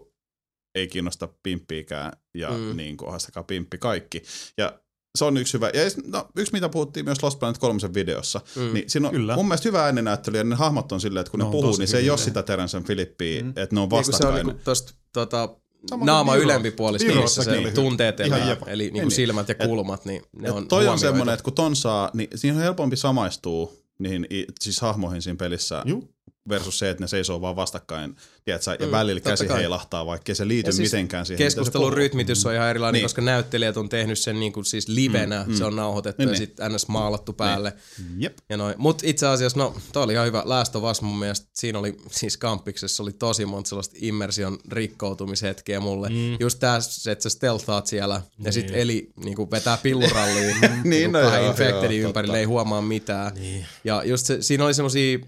ei 0.74 0.86
kiinnosta 0.88 1.28
pimppiikään, 1.42 2.12
ja 2.34 2.50
Mm. 2.50 2.56
mm. 2.56 2.76
niin 2.76 2.96
kuin, 2.96 3.10
haastakaa 3.10 3.42
pimppi 3.42 3.78
kaikki. 3.78 4.22
Ja 4.58 4.78
se 5.18 5.24
on 5.24 5.36
yksi 5.36 5.54
hyvä. 5.54 5.66
Ja 5.66 5.80
no, 6.06 6.26
yksi, 6.36 6.52
mitä 6.52 6.68
puhuttiin 6.68 7.04
myös 7.04 7.22
Lost 7.22 7.38
Planet 7.38 7.58
3 7.58 7.80
videossa, 7.94 8.40
Mm. 8.56 8.62
mm. 8.62 8.74
niin 8.74 8.90
siinä 8.90 9.08
on 9.08 9.14
Kyllä. 9.14 9.34
mun 9.36 9.48
mielestä 9.48 9.68
hyvä 9.68 9.84
äänenäyttely, 9.84 10.36
ja 10.38 10.44
ne 10.44 10.54
hahmot 10.54 10.92
on 10.92 11.00
silleen, 11.00 11.20
että 11.20 11.30
kun 11.30 11.38
Ne 11.40 11.44
ne, 11.46 11.50
puhuu, 11.50 11.76
niin 11.76 11.88
se 11.88 11.98
ei 11.98 12.10
ole 12.10 12.18
sitä 12.18 12.42
Terence 12.42 12.80
Philippiä, 12.80 13.40
Mm. 13.42 13.46
mm. 13.46 13.52
että 13.56 13.74
ne 13.74 13.80
on 13.80 13.88
Niin, 13.88 14.04
kun 14.04 14.04
se 14.04 14.10
on 14.10 14.12
vastakkain. 14.12 14.46
niinku 14.46 14.60
tosta 14.64 14.92
tota, 15.12 15.48
Sama 15.90 15.98
kuin 16.00 16.06
naama 16.06 16.32
Viro- 16.34 16.42
ylempipuolista, 16.42 17.06
missä 17.06 17.18
Virossakin 17.18 17.68
se 17.68 17.70
tunteet 17.74 18.20
elää, 18.20 18.56
eli 18.66 18.84
niinku 18.84 19.00
Niin, 19.00 19.10
silmät 19.10 19.48
ja 19.48 19.54
kulmat, 19.54 20.04
niin 20.04 20.22
ne 20.36 20.48
Et 20.48 20.54
on 20.54 20.68
toi 20.68 20.88
on 20.88 20.98
semmoinen, 20.98 21.32
että 21.32 21.44
kun 21.44 21.52
ton 21.52 21.76
saa, 21.76 22.10
niin 22.14 22.28
siinä 22.34 22.56
on 22.56 22.62
helpompi 22.62 22.96
samaistua 22.96 23.72
niihin 23.98 24.26
siis 24.60 24.80
hahmoihin 24.80 25.22
siinä 25.22 25.36
pelissä 25.36 25.82
Juu. 25.86 26.08
versus 26.48 26.78
se, 26.78 26.90
että 26.90 27.04
ne 27.04 27.08
seisoo 27.08 27.40
vaan 27.40 27.56
vastakkain, 27.56 28.16
tiedätkö, 28.46 28.76
ja 28.80 28.86
Mm, 28.86 28.92
välillä 28.92 29.20
käsi 29.20 29.46
kai. 29.46 29.58
heilahtaa, 29.58 30.06
vaikka 30.06 30.30
ei 30.32 30.36
se 30.36 30.48
liity 30.48 30.68
Ja 30.68 30.72
siis 30.72 30.92
mitenkään 30.92 31.26
siihen. 31.26 31.38
Keskustelun 31.38 31.92
rytmitys 31.92 32.46
on 32.46 32.54
ihan 32.54 32.68
erilainen, 32.68 32.98
Niin. 32.98 33.04
koska 33.04 33.22
näyttelijät 33.22 33.76
on 33.76 33.88
tehnyt 33.88 34.18
sen 34.18 34.40
niin 34.40 34.52
kuin 34.52 34.64
siis 34.64 34.88
livenä, 34.88 35.44
Mm, 35.46 35.52
mm. 35.52 35.56
se 35.58 35.64
on 35.64 35.76
nauhoitettu 35.76 36.22
Niin, 36.22 36.28
ja 36.28 36.32
niin. 36.32 36.36
sitten 36.46 36.72
ns. 36.72 36.88
maalattu 36.88 37.32
päälle. 37.32 37.72
Jep. 38.18 38.38
Ja 38.48 38.56
noin. 38.56 38.74
Mut 38.78 39.02
itse 39.04 39.26
asiassa, 39.26 39.58
no, 39.58 39.76
toi 39.92 40.02
oli 40.04 40.12
ihan 40.12 40.26
hyvä. 40.26 40.42
Last 40.44 40.76
of 40.76 40.84
Us 40.90 41.02
mun 41.02 41.18
mielestä, 41.18 41.46
siinä 41.54 41.78
oli 41.78 41.96
siis 42.10 42.36
kampiksessa 42.36 43.02
oli 43.02 43.12
tosi 43.12 43.46
monta 43.46 43.68
sellaista 43.68 43.96
immersion 44.00 44.58
rikkoutumishetkeä 44.72 45.80
mulle. 45.80 46.08
Mm. 46.08 46.36
Just 46.40 46.58
tää, 46.58 46.80
se, 46.80 47.10
että 47.12 47.22
sä 47.22 47.30
stealthaat 47.30 47.86
siellä 47.86 48.22
ja 48.44 48.52
sit 48.52 48.66
Niin. 48.66 48.74
eli 48.78 49.10
niinku 49.24 49.50
vetää 49.50 49.76
pilluralliin 49.82 50.56
Niin, 50.60 50.80
niin, 50.84 51.12
no 51.12 51.20
joo, 51.20 51.50
infectedin 51.50 52.00
joo, 52.00 52.06
ympärille, 52.08 52.32
totta. 52.32 52.38
ei 52.38 52.44
huomaa 52.44 52.82
mitään. 52.82 53.34
Niin. 53.34 53.66
Ja 53.84 54.02
just 54.04 54.26
se, 54.26 54.42
siinä 54.42 54.64
oli 54.64 54.74
semmosia, 54.74 55.18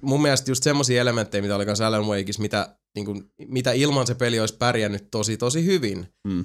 mun 0.00 0.22
mielestä 0.22 0.50
just 0.50 0.62
semmosia 0.62 1.00
elementtejä, 1.00 1.42
mitä 1.42 1.56
oli 1.56 1.66
kanssa 1.66 1.86
Alan 1.86 2.06
Wakeissa, 2.06 2.42
mitä, 2.42 2.76
niinku, 2.94 3.22
mitä 3.48 3.72
ilman 3.72 4.06
se 4.06 4.14
peli 4.14 4.40
olisi 4.40 4.56
pärjännyt 4.56 5.10
tosi 5.10 5.36
tosi 5.36 5.64
hyvin. 5.64 6.08
Mm. 6.24 6.44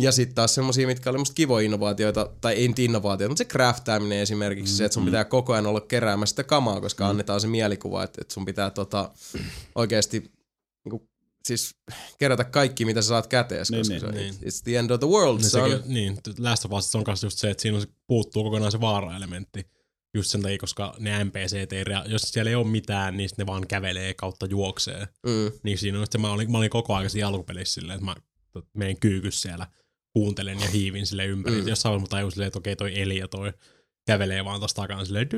Ja 0.00 0.12
sitten 0.12 0.34
taas 0.34 0.54
semmosia, 0.54 0.86
mitkä 0.86 1.10
oli 1.10 1.18
musta 1.18 1.34
kivoja 1.34 1.64
innovaatioita, 1.64 2.30
tai 2.40 2.54
ei 2.54 2.68
nyt 2.68 2.78
innovaatioita, 2.78 3.30
mutta 3.30 3.38
se 3.38 3.44
craftaaminen 3.44 4.18
esimerkiksi, 4.18 4.74
mm, 4.74 4.76
se, 4.76 4.84
että 4.84 4.94
sun 4.94 5.04
pitää 5.04 5.24
koko 5.24 5.52
ajan 5.52 5.66
olla 5.66 5.80
keräämässä 5.80 6.32
sitä 6.32 6.44
kamaa, 6.44 6.80
koska 6.80 7.04
mm. 7.04 7.10
annetaan 7.10 7.40
se 7.40 7.46
mielikuva, 7.46 8.02
että, 8.02 8.18
että 8.20 8.34
sun 8.34 8.44
pitää 8.44 8.70
tota, 8.70 9.10
oikeasti 9.74 10.30
niinku, 10.84 11.08
siis 11.46 11.74
kerätä 12.18 12.44
kaikki, 12.44 12.84
mitä 12.84 13.02
sä 13.02 13.08
saat 13.08 13.26
kätees, 13.26 13.70
Niin, 13.70 13.80
koska 13.80 13.94
niin, 13.94 14.34
se, 14.34 14.40
niin. 14.40 14.52
it's 14.52 14.62
the 14.64 14.78
end 14.78 14.90
of 14.90 15.00
the 15.00 15.08
world, 15.08 15.38
Niin, 15.40 15.50
son. 15.50 15.70
sekin, 15.70 15.94
niin, 15.94 16.16
Last 16.38 16.64
of 16.64 16.72
Us 16.72 16.94
on 16.94 17.04
kanssa 17.04 17.26
just 17.26 17.38
se, 17.38 17.50
että 17.50 17.62
siinä 17.62 17.78
on, 17.78 17.84
puuttuu 18.06 18.44
kokonaan 18.44 18.72
se 18.72 18.80
vaara-elementti. 18.80 19.66
Just 20.14 20.30
sen 20.30 20.42
takia, 20.42 20.58
koska 20.58 20.94
ne 20.98 21.24
NPCt 21.24 21.72
jos 22.06 22.22
siellä 22.22 22.48
ei 22.50 22.54
ole 22.54 22.66
mitään, 22.66 23.16
niin 23.16 23.30
ne 23.36 23.46
vaan 23.46 23.66
kävelee 23.66 24.14
kautta 24.14 24.46
juoksee. 24.46 25.08
Mm. 25.26 25.52
Niin 25.62 25.78
siinä 25.78 25.98
on, 25.98 26.04
että 26.04 26.18
mä 26.18 26.32
olin, 26.32 26.50
mä 26.50 26.58
olin 26.58 26.70
koko 26.70 26.94
ajan 26.94 27.10
siinä 27.10 27.28
alkupelissä 27.28 27.74
silleen, 27.74 27.94
että 27.94 28.04
mä 28.04 28.14
menen 28.74 29.00
kyykys 29.00 29.42
siellä, 29.42 29.66
kuuntelen 30.12 30.60
ja 30.60 30.68
hiivin 30.68 31.06
sille 31.06 31.26
ympäri. 31.26 31.56
Mm. 31.56 31.62
Mm. 31.62 31.68
Jossain 31.68 31.90
vaiheessa 31.92 32.16
mä 32.16 32.18
tajusin 32.18 32.34
silleen, 32.34 32.46
että 32.46 32.58
okei 32.58 32.76
toi 32.76 33.00
Eli 33.00 33.18
ja 33.18 33.28
toi 33.28 33.52
kävelee 34.06 34.44
vaan 34.44 34.60
tosta 34.60 34.82
takana 34.82 35.04
silleen 35.04 35.28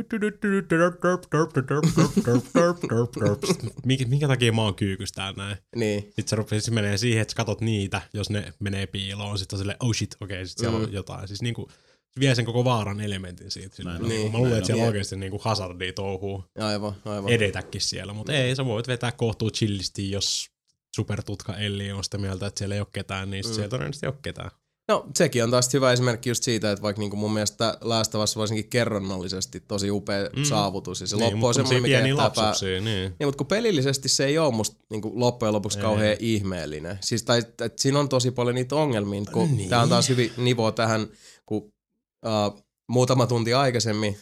minkä, 3.84 4.04
minkä 4.06 4.28
takia 4.28 4.52
mä 4.52 4.62
oon 4.62 4.74
kyykys 4.74 5.12
täällä 5.12 5.44
näin? 5.44 5.56
Niin. 5.76 6.02
Sitten 6.02 6.28
se 6.28 6.36
rupesi 6.36 6.70
menee 6.70 6.98
siihen, 6.98 7.22
että 7.22 7.32
sä 7.32 7.36
katot 7.36 7.60
niitä, 7.60 8.02
jos 8.14 8.30
ne 8.30 8.52
menee 8.58 8.86
piiloon. 8.86 9.38
Sitten 9.38 9.56
on 9.56 9.58
silleen, 9.58 9.76
oh 9.80 9.94
shit, 9.94 10.16
okei, 10.20 10.36
okay, 10.36 10.46
sit 10.46 10.58
siellä 10.58 10.78
Mm. 10.78 10.84
on 10.84 10.92
jotain. 10.92 11.28
Siis 11.28 11.42
niinku, 11.42 11.68
se 11.70 11.91
vie 12.20 12.34
sen 12.34 12.44
koko 12.44 12.64
vaaran 12.64 13.00
elementin 13.00 13.50
siitä. 13.50 13.82
Näin 13.82 14.02
on. 14.02 14.08
niinku, 14.08 14.22
Niin. 14.22 14.32
mä 14.32 14.38
luulen, 14.38 14.52
että 14.56 14.66
siellä 14.66 14.82
on. 14.82 14.88
oikeasti 14.88 15.16
niinku 15.16 15.40
hazardia 15.44 15.92
touhuu 15.92 16.44
Aivan, 16.58 16.92
aivan. 17.04 17.30
edetäkin 17.32 17.80
siellä. 17.80 18.12
Mutta 18.12 18.32
ei, 18.32 18.56
sä 18.56 18.64
voit 18.64 18.88
vetää 18.88 19.12
kohtuu 19.12 19.50
chillisti, 19.50 20.10
jos 20.10 20.50
supertutka 20.96 21.56
Elli 21.56 21.92
on 21.92 22.04
sitä 22.04 22.18
mieltä, 22.18 22.46
että 22.46 22.58
siellä 22.58 22.74
ei 22.74 22.80
ole 22.80 22.88
ketään, 22.92 23.30
niin 23.30 23.44
Mm. 23.46 23.52
siellä 23.52 23.68
todennäköisesti 23.68 24.06
ei 24.06 24.10
ole 24.10 24.18
ketään. 24.22 24.50
No 24.88 25.06
sekin 25.16 25.44
on 25.44 25.50
taas 25.50 25.72
hyvä 25.72 25.92
esimerkki 25.92 26.30
just 26.30 26.42
siitä, 26.42 26.72
että 26.72 26.82
vaikka 26.82 27.00
niinku 27.00 27.16
mun 27.16 27.32
mielestä 27.32 27.78
Last 27.80 28.14
of 28.14 28.22
Us 28.22 28.36
varsinkin 28.36 28.68
kerronnallisesti 28.70 29.60
tosi 29.60 29.90
upea 29.90 30.28
mm. 30.36 30.44
Saavutus 30.44 31.00
ja 31.00 31.06
se 31.06 31.16
niin, 31.16 31.24
loppu 31.32 31.46
on 31.46 31.54
semmoinen, 31.54 31.82
mikä 31.82 32.06
jättää 32.06 32.30
pää... 32.30 32.52
niin. 32.62 32.84
Niin, 32.84 33.14
mutta 33.24 33.36
kun 33.38 33.46
pelillisesti 33.46 34.08
se 34.08 34.24
ei 34.24 34.38
ole 34.38 34.54
musta 34.54 34.76
niin 34.90 35.02
kuin 35.02 35.20
loppujen 35.20 35.52
lopuksi 35.54 35.78
Ei. 35.78 35.82
kauhean 35.82 36.16
ihmeellinen. 36.20 36.98
Siis 37.00 37.22
tai, 37.22 37.38
että 37.38 37.70
siinä 37.76 37.98
on 38.00 38.08
tosi 38.08 38.30
paljon 38.30 38.54
niitä 38.54 38.76
ongelmia, 38.76 39.22
kun 39.32 39.46
niin. 39.46 39.56
Niin. 39.56 39.68
tämä 39.70 39.82
on 39.82 39.88
taas 39.88 40.08
hyvin 40.08 40.32
nivoa 40.36 40.72
tähän, 40.72 41.06
uh, 42.26 42.64
muutama 42.88 43.26
tunti 43.26 43.54
aikaisemmin, 43.54 44.18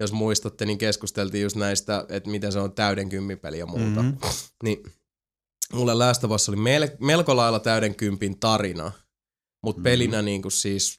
jos 0.00 0.12
muistatte, 0.12 0.66
niin 0.66 0.78
keskusteltiin 0.78 1.42
just 1.42 1.56
näistä, 1.56 2.06
että 2.08 2.30
miten 2.30 2.52
se 2.52 2.58
on 2.58 2.72
täyden 2.72 3.08
kympipeli 3.08 3.58
ja 3.58 3.66
muuta. 3.66 3.84
Mhm. 3.84 3.98
Mm-hmm. 4.00 4.18
Niin 4.64 4.82
mulle 5.72 5.94
Last 5.94 6.24
oli 6.24 6.56
mel- 6.56 6.96
melko 7.00 7.36
lailla 7.36 7.60
täyden 7.60 7.94
kympin 7.94 8.40
tarina, 8.40 8.84
mutta 8.84 8.96
Mhm. 9.62 9.66
mm-hmm. 9.68 9.82
pelinä 9.82 10.22
niin 10.22 10.42
kuin 10.42 10.52
siis 10.52 10.96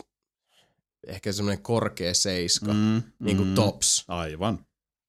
ehkä 1.08 1.32
semmoinen 1.32 1.64
korkea 1.64 2.14
seiska, 2.14 2.74
mm-hmm. 2.74 3.04
Mm, 3.20 3.26
niin 3.26 3.38
kuin 3.38 3.50
mm. 3.50 3.56
tops. 3.56 4.06
Aivan. 4.08 4.66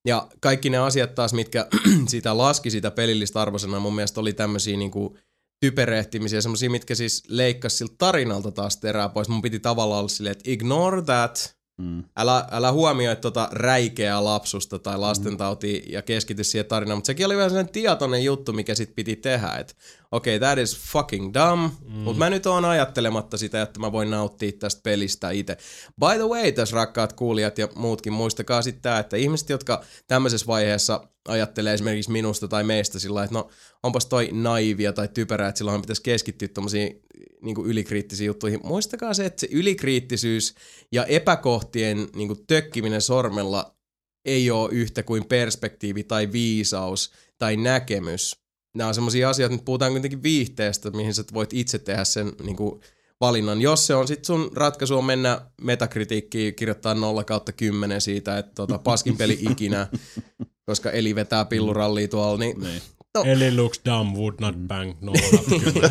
Ja 0.06 0.28
kaikki 0.40 0.70
ne 0.70 0.78
asiat 0.78 1.14
taas, 1.14 1.32
mitkä 1.32 1.66
sitä 2.08 2.38
laski 2.38 2.70
sitä 2.70 2.90
pelillistä 2.90 3.40
arvosanaa, 3.40 3.80
mun 3.80 3.94
mielestä 3.94 4.20
oli 4.20 4.32
tämmöisiä 4.32 4.76
niinku 4.76 5.18
typerehtimisiä, 5.60 6.40
semmoisia, 6.40 6.70
mitkä 6.70 6.94
siis 6.94 7.22
leikkas 7.28 7.78
siltä 7.78 7.94
tarinalta 7.98 8.50
taas 8.50 8.76
terää 8.76 9.08
pois. 9.08 9.28
Mun 9.28 9.42
piti 9.42 9.60
tavallaan 9.60 9.98
olla 9.98 10.08
silleen, 10.08 10.32
että 10.32 10.50
ignore 10.50 11.02
that, 11.02 11.56
Mm. 11.80 12.04
älä, 12.16 12.48
älä 12.50 12.72
huomioi 12.72 13.16
tota 13.16 13.48
räikeää 13.52 14.24
lapsusta 14.24 14.78
tai 14.78 14.98
lastentautia 14.98 15.82
ja 15.88 16.02
keskity 16.02 16.44
siihen 16.44 16.66
tarinaan, 16.66 16.98
mutta 16.98 17.06
sekin 17.06 17.26
oli 17.26 17.36
vähän 17.36 17.50
sellainen 17.50 17.72
tietoinen 17.72 18.24
juttu, 18.24 18.52
mikä 18.52 18.74
sit 18.74 18.94
piti 18.94 19.16
tehdä, 19.16 19.48
että 19.48 19.74
okei, 20.12 20.36
okay, 20.36 20.48
that 20.48 20.58
is 20.58 20.78
fucking 20.78 21.34
dumb, 21.34 21.72
mm. 21.84 21.92
mutta 21.92 22.18
mä 22.18 22.30
nyt 22.30 22.46
oon 22.46 22.64
ajattelematta 22.64 23.36
sitä, 23.36 23.62
että 23.62 23.80
mä 23.80 23.92
voin 23.92 24.10
nauttia 24.10 24.52
tästä 24.58 24.80
pelistä 24.82 25.30
itse. 25.30 25.56
By 26.00 26.14
the 26.14 26.28
way, 26.28 26.52
tässä 26.52 26.76
rakkaat 26.76 27.12
kuulijat 27.12 27.58
ja 27.58 27.68
muutkin, 27.74 28.12
muistakaa 28.12 28.62
sitten 28.62 28.82
tää, 28.82 28.98
että 28.98 29.16
ihmiset, 29.16 29.48
jotka 29.48 29.84
tämmöisessä 30.06 30.46
vaiheessa 30.46 31.08
ajattelee 31.28 31.74
esimerkiksi 31.74 32.10
minusta 32.10 32.48
tai 32.48 32.64
meistä 32.64 32.98
sillä 32.98 33.24
että 33.24 33.34
no 33.34 33.50
onpas 33.82 34.06
toi 34.06 34.28
naivia 34.32 34.92
tai 34.92 35.08
typerää, 35.08 35.48
että 35.48 35.58
silloin 35.58 35.80
pitäisi 35.80 36.02
keskittyä 36.02 36.48
tommosiin 36.48 37.02
niin 37.42 37.56
ylikriittisiin 37.64 38.26
juttuihin. 38.26 38.60
Muistakaa 38.64 39.14
se, 39.14 39.26
että 39.26 39.40
se 39.40 39.48
ylikriittisyys 39.50 40.54
ja 40.92 41.04
epäkohtien 41.04 42.08
niin 42.14 42.28
kuin 42.28 42.46
tökkiminen 42.46 43.02
sormella 43.02 43.76
ei 44.24 44.50
ole 44.50 44.72
yhtä 44.72 45.02
kuin 45.02 45.24
perspektiivi 45.24 46.04
tai 46.04 46.32
viisaus 46.32 47.12
tai 47.38 47.56
näkemys. 47.56 48.36
Nämä 48.74 48.88
on 48.88 48.94
semmoisia 48.94 49.30
asioita, 49.30 49.54
nyt 49.54 49.64
puhutaan 49.64 49.92
kuitenkin 49.92 50.22
viihteestä, 50.22 50.90
mihin 50.90 51.14
sä 51.14 51.24
voit 51.34 51.52
itse 51.52 51.78
tehdä 51.78 52.04
sen 52.04 52.32
niin 52.42 52.56
kuin 52.56 52.80
valinnan. 53.20 53.60
Jos 53.60 53.86
se 53.86 53.94
on 53.94 54.08
sit 54.08 54.24
sun 54.24 54.50
ratkaisu 54.54 54.98
on 54.98 55.04
mennä 55.04 55.40
metakritiikkiin, 55.62 56.54
kirjoittaa 56.54 56.94
0 56.94 57.24
kautta 57.24 57.52
10 57.52 58.00
siitä, 58.00 58.38
että 58.38 58.52
tota, 58.54 58.78
paskin 58.78 59.16
peli 59.16 59.38
ikinä, 59.50 59.86
koska 60.66 60.90
Eli 60.90 61.14
vetää 61.14 61.44
pillurallia 61.44 62.08
tuolla, 62.08 62.38
niin 62.38 62.60
Niin. 62.60 62.82
No. 63.14 63.22
Eli 63.24 63.56
looks 63.56 63.80
dumb, 63.84 64.16
would 64.16 64.34
not 64.40 64.54
bang, 64.68 64.92
no 65.00 65.12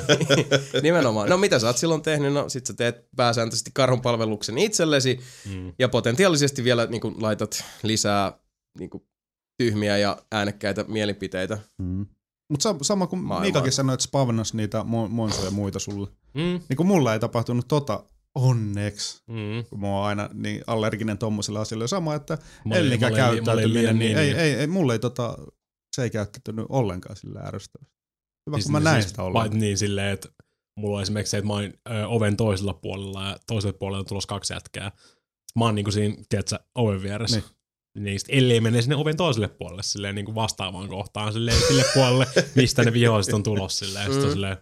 Nimenomaan. 0.83 1.29
No 1.29 1.37
mitä 1.37 1.59
sä 1.59 1.67
oot 1.67 1.77
silloin 1.77 2.01
tehnyt? 2.01 2.33
No 2.33 2.49
sit 2.49 2.65
sä 2.65 2.73
teet 2.73 3.07
pääsääntöisesti 3.15 3.71
karhun 3.73 4.01
palveluksen 4.01 4.57
itsellesi 4.57 5.19
mm. 5.49 5.73
ja 5.79 5.89
potentiaalisesti 5.89 6.63
vielä 6.63 6.85
niin 6.85 7.01
kun, 7.01 7.15
laitat 7.21 7.63
lisää 7.83 8.39
niin 8.79 8.89
kun, 8.89 9.05
tyhmiä 9.57 9.97
ja 9.97 10.17
äänekkäitä 10.31 10.85
mielipiteitä. 10.87 11.57
Mm. 11.77 12.05
Mutta 12.49 12.75
sama 12.81 13.07
kuin 13.07 13.19
Maailmaan. 13.19 13.41
Miikakin 13.41 13.71
sanoi, 13.71 13.93
että 13.93 14.03
spavnas 14.03 14.53
niitä 14.53 14.81
mo- 14.81 15.09
monsoja 15.09 15.45
ja 15.45 15.51
muita 15.51 15.79
sulle. 15.79 16.07
Mm. 16.33 16.61
Niin 16.69 16.77
kuin 16.77 16.87
mulla 16.87 17.13
ei 17.13 17.19
tapahtunut 17.19 17.67
tota 17.67 18.03
onneksi, 18.35 19.21
Mm. 19.27 19.65
kun 19.69 19.79
mä 19.81 19.87
oon 19.87 20.05
aina 20.05 20.29
niin 20.33 20.61
allerginen 20.67 21.17
tommosille 21.17 21.59
asioille. 21.59 21.87
Sama, 21.87 22.15
että 22.15 22.37
Ellikä 22.71 23.11
käyttäytyminen, 23.11 23.99
niin 23.99 24.15
niin, 24.15 24.17
ei, 24.17 24.25
niin. 24.27 24.37
ei, 24.39 24.53
ei, 24.53 24.67
mulle 24.67 24.93
ei 24.93 24.99
tota, 24.99 25.37
se 25.95 26.03
ei 26.03 26.09
käyttäytynyt 26.09 26.65
ollenkaan 26.69 27.15
sillä 27.15 27.39
ärsyttävästi. 27.39 27.95
Hyvä, 28.47 28.57
Siis- 28.57 28.65
kun 28.65 28.71
mä 28.71 28.79
näin 28.79 29.01
siis 29.01 29.09
sitä 29.09 29.23
ollenkaan. 29.23 29.59
Niin 29.59 29.77
silleen, 29.77 30.13
että 30.13 30.29
mulla 30.79 30.95
on 30.97 31.01
esimerkiksi 31.01 31.31
se, 31.31 31.37
että 31.37 31.47
mä 31.47 31.53
oon 31.53 31.63
ö, 31.63 32.07
oven 32.07 32.37
toisella 32.37 32.73
puolella 32.73 33.27
ja 33.27 33.37
toisella 33.47 33.77
puolella 33.79 33.99
on 33.99 34.05
tulossa 34.05 34.27
kaksi 34.27 34.53
jätkää. 34.53 34.91
Mä 35.59 35.65
oon 35.65 35.75
niinku 35.75 35.91
siinä, 35.91 36.15
tiedätkö, 36.29 36.59
oven 36.75 37.03
vieressä. 37.03 37.37
Niin. 37.37 38.03
Niin. 38.03 38.19
sit 38.19 38.29
ellei 38.31 38.61
mene 38.61 38.81
sinne 38.81 38.95
oven 38.95 39.17
toiselle 39.17 39.47
puolelle 39.47 39.83
silleen 39.83 40.15
niin 40.15 40.25
kuin 40.25 40.35
vastaavaan 40.35 40.87
kohtaan 40.89 41.33
silleen 41.33 41.57
sille 41.67 41.83
puolelle, 41.93 42.27
mistä 42.55 42.83
ne 42.83 42.93
viholliset 42.93 43.33
on 43.33 43.43
tulossa 43.43 43.85
silleen. 43.85 44.05
Sitten 44.05 44.21
on 44.23 44.27
Mm. 44.29 44.33
silleen, 44.33 44.57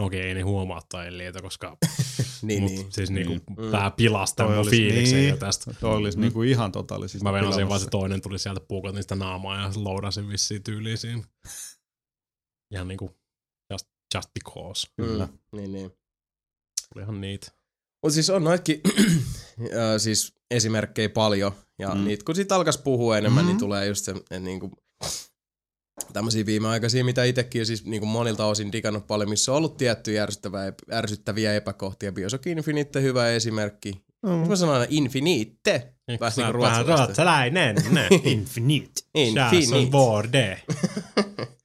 no 0.00 0.06
okei, 0.06 0.20
ei 0.20 0.34
ne 0.34 0.40
huomaa 0.40 0.80
tai 0.88 1.08
elliitä, 1.08 1.42
koska 1.42 1.76
Niin, 2.42 2.62
mut, 2.62 2.72
niin. 2.72 2.92
siis 2.92 3.10
niinku 3.10 3.32
Mm. 3.34 3.70
tää 3.70 3.90
pilastaa 3.90 4.46
Toi 4.46 4.54
mun 4.56 4.58
olisi- 4.64 4.76
fiiliksen 4.76 5.18
niin. 5.18 5.28
jo 5.30 5.36
tästä. 5.36 5.74
Toi 5.80 5.96
olisi 5.96 6.18
Mm. 6.18 6.22
niinku 6.22 6.42
ihan 6.42 6.72
totaalisesti 6.72 7.24
Mä 7.24 7.32
venasin 7.32 7.68
vaan 7.68 7.80
se 7.80 7.86
toinen 7.90 8.20
tuli 8.22 8.38
sieltä 8.38 8.60
puukotin 8.68 9.02
sitä 9.02 9.14
naamaa 9.14 9.60
ja 9.62 9.72
loudasin 9.74 10.28
vissiin 10.28 10.62
tyyliin 10.62 10.98
siinä. 10.98 11.22
Ihan 12.74 12.88
niinku 12.88 13.16
just, 13.72 13.86
just 14.14 14.30
because. 14.34 14.86
Kyllä. 14.96 15.26
Mm, 15.26 15.38
niin, 15.56 15.72
niin. 15.72 15.90
Oli 16.94 17.02
ihan 17.02 17.20
niitä. 17.20 17.52
Mutta 18.02 18.14
siis 18.14 18.30
on 18.30 18.44
noitkin 18.44 18.80
ö, 19.94 19.98
siis 19.98 20.34
esimerkkejä 20.50 21.08
paljon, 21.08 21.52
ja 21.78 21.88
mm. 21.88 21.98
Mm. 21.98 22.04
niitä 22.04 22.24
kun 22.24 22.34
sit 22.34 22.52
alkas 22.52 22.78
puhua 22.78 23.18
enemmän, 23.18 23.44
mm. 23.44 23.46
niin 23.46 23.56
Mhm. 23.56 23.60
tulee 23.64 23.86
just 23.86 24.04
se, 24.04 24.10
että 24.12 24.38
niinku, 24.40 24.70
tämmöisiä 26.12 26.46
viimeaikaisia, 26.46 27.04
mitä 27.04 27.24
itsekin 27.24 27.66
siis 27.66 27.84
niinku 27.84 28.06
monilta 28.06 28.46
osin 28.46 28.72
digannut 28.72 29.06
paljon, 29.06 29.28
missä 29.30 29.52
on 29.52 29.58
ollut 29.58 29.76
tiettyjä 29.76 30.22
ärsyttäviä, 30.22 30.72
ärsyttäviä 30.92 31.54
epäkohtia. 31.54 32.12
Bioshock 32.12 32.46
Infinite, 32.46 33.02
hyvä 33.02 33.28
esimerkki. 33.28 34.04
Mm. 34.22 34.30
Mä 34.30 34.56
sanon 34.56 34.74
aina 34.74 34.86
Infinite. 34.90 35.92
Vähän 36.20 36.32
niinku 36.36 36.42
vähän 36.42 36.54
ruotsalaista. 36.54 37.04
ruotsalainen. 37.06 37.76
ne. 37.90 38.08
Infinite. 38.24 39.00
Tää 39.34 39.48
on 39.48 39.54
Infinite. 39.54 40.62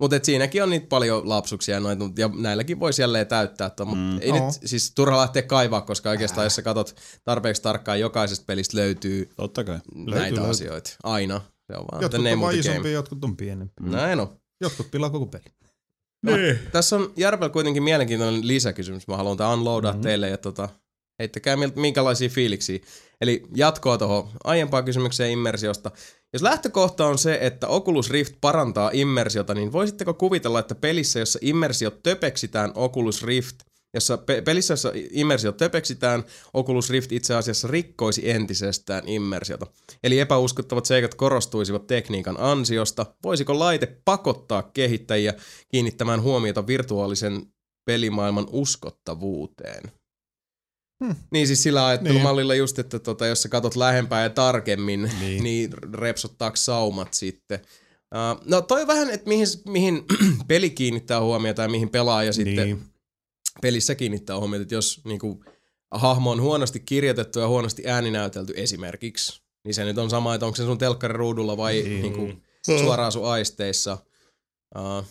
Mutta 0.00 0.16
siinäkin 0.22 0.62
on 0.62 0.70
niitä 0.70 0.86
paljon 0.86 1.28
lapsuksia 1.28 1.74
ja, 1.74 1.80
noita, 1.80 2.04
ja 2.18 2.30
näilläkin 2.38 2.80
voisi 2.80 3.02
jälleen 3.02 3.26
täyttää. 3.26 3.70
Mutta 3.78 3.94
Mm. 3.94 4.00
mm. 4.00 4.18
ei 4.20 4.32
nyt 4.32 4.42
siis 4.64 4.92
turha 4.94 5.18
lähteä 5.18 5.42
kaivaa, 5.42 5.80
koska 5.80 6.10
oikeastaan 6.10 6.44
jos 6.44 6.54
sä 6.54 6.62
katot 6.62 6.96
tarpeeksi 7.24 7.62
tarkkaan, 7.62 8.00
jokaisesta 8.00 8.44
pelistä 8.46 8.76
löytyy 8.76 9.30
Totta 9.36 9.64
kai. 9.64 9.78
näitä 9.94 10.34
löytyy. 10.36 10.50
asioita. 10.50 10.90
Aina. 11.02 11.40
Se 11.72 11.78
on 11.78 11.84
vaan 11.92 12.02
Jotkut 12.02 12.26
on 12.32 12.40
vaan 12.40 12.54
game. 12.76 12.90
jotkut 12.90 13.24
on 13.24 13.36
pienempiä. 13.36 13.86
Mm. 13.86 13.92
Näin 13.92 14.20
on. 14.20 14.36
Jotkut 14.60 14.90
pilaa 14.90 15.10
koko 15.10 15.26
peli. 15.26 15.44
Niin. 16.22 16.58
Tässä 16.72 16.96
on 16.96 17.12
Järvel 17.16 17.48
kuitenkin 17.50 17.82
mielenkiintoinen 17.82 18.46
lisäkysymys. 18.48 19.08
Mä 19.08 19.16
haluan 19.16 19.36
tämän 19.36 19.52
unloadaa 19.52 19.92
Mhm. 19.92 19.96
mm-hmm. 19.98 20.02
teille 20.08 20.28
ja 20.28 20.38
tota, 20.38 20.68
heittäkää 21.18 21.56
miltä- 21.56 21.80
minkälaisia 21.80 22.28
fiiliksiä. 22.28 22.78
Eli 23.20 23.42
jatkoa 23.54 23.98
tuohon 23.98 24.28
aiempaan 24.44 24.84
kysymykseen 24.84 25.30
immersiosta. 25.30 25.90
Jos 26.32 26.42
lähtökohta 26.42 27.06
on 27.06 27.18
se, 27.18 27.38
että 27.40 27.68
Oculus 27.68 28.10
Rift 28.10 28.34
parantaa 28.40 28.90
immersiota, 28.92 29.54
niin 29.54 29.72
voisitteko 29.72 30.14
kuvitella, 30.14 30.58
että 30.60 30.74
pelissä, 30.74 31.18
jossa 31.18 31.38
immersiot 31.42 32.02
töpeksitään 32.02 32.72
Oculus 32.74 33.22
Rift, 33.22 33.56
jossa 33.98 34.18
pe- 34.18 34.42
pelissä, 34.42 34.72
jossa 34.72 34.92
immersiot 35.10 35.56
töpeksitään, 35.56 36.24
Oculus 36.54 36.90
Rift 36.90 37.12
itse 37.12 37.34
asiassa 37.34 37.68
rikkoisi 37.68 38.30
entisestään 38.30 39.08
immersiota. 39.08 39.66
Eli 40.02 40.18
epäuskottavat 40.20 40.86
seikat 40.86 41.14
korostuisivat 41.14 41.86
tekniikan 41.86 42.36
ansiosta. 42.40 43.06
Voisiko 43.22 43.58
laite 43.58 43.98
pakottaa 44.04 44.62
kehittäjiä 44.62 45.34
kiinnittämään 45.68 46.22
huomiota 46.22 46.66
virtuaalisen 46.66 47.42
pelimaailman 47.84 48.46
uskottavuuteen? 48.50 49.82
Hmm. 51.04 51.14
Niin 51.32 51.46
siis 51.46 51.62
sillä 51.62 51.86
ajattelumallilla 51.86 52.52
Niin. 52.52 52.58
just, 52.58 52.78
että 52.78 52.98
tota, 52.98 53.26
jos 53.26 53.42
sä 53.42 53.48
katot 53.48 53.76
lähempää 53.76 54.22
ja 54.22 54.30
tarkemmin, 54.30 55.10
niin, 55.20 55.42
Niin. 55.44 55.70
repsottaako 55.94 56.56
saumat 56.56 57.14
sitten. 57.14 57.60
Uh, 58.14 58.42
no 58.44 58.60
toi 58.60 58.86
vähän, 58.86 59.10
että 59.10 59.28
mihin, 59.28 59.46
mihin 59.68 60.04
peli 60.48 60.70
kiinnittää 60.70 61.20
huomiota 61.20 61.62
ja 61.62 61.68
mihin 61.68 61.88
pelaaja 61.88 62.32
sitten 62.32 62.66
Niin. 62.66 62.82
Pelissä 63.62 63.94
kiinnittää 63.94 64.38
huomiota, 64.38 64.62
että 64.62 64.74
jos 64.74 65.00
niinku, 65.04 65.44
hahmo 65.90 66.30
on 66.30 66.40
huonosti 66.42 66.80
kirjoitettu 66.80 67.38
ja 67.38 67.48
huonosti 67.48 67.82
ääninäytelty 67.86 68.52
esimerkiksi, 68.56 69.42
niin 69.64 69.74
se 69.74 69.84
nyt 69.84 69.98
on 69.98 70.10
sama, 70.10 70.34
että 70.34 70.46
onko 70.46 70.56
se 70.56 70.62
sun 70.62 70.78
telkkariruudulla 70.78 71.56
vai 71.56 71.82
Niin. 71.82 72.02
niinku, 72.02 72.32
suoraan 72.80 73.12
sun 73.12 73.26
aisteissa. 73.28 73.98
Uh, 74.78 75.04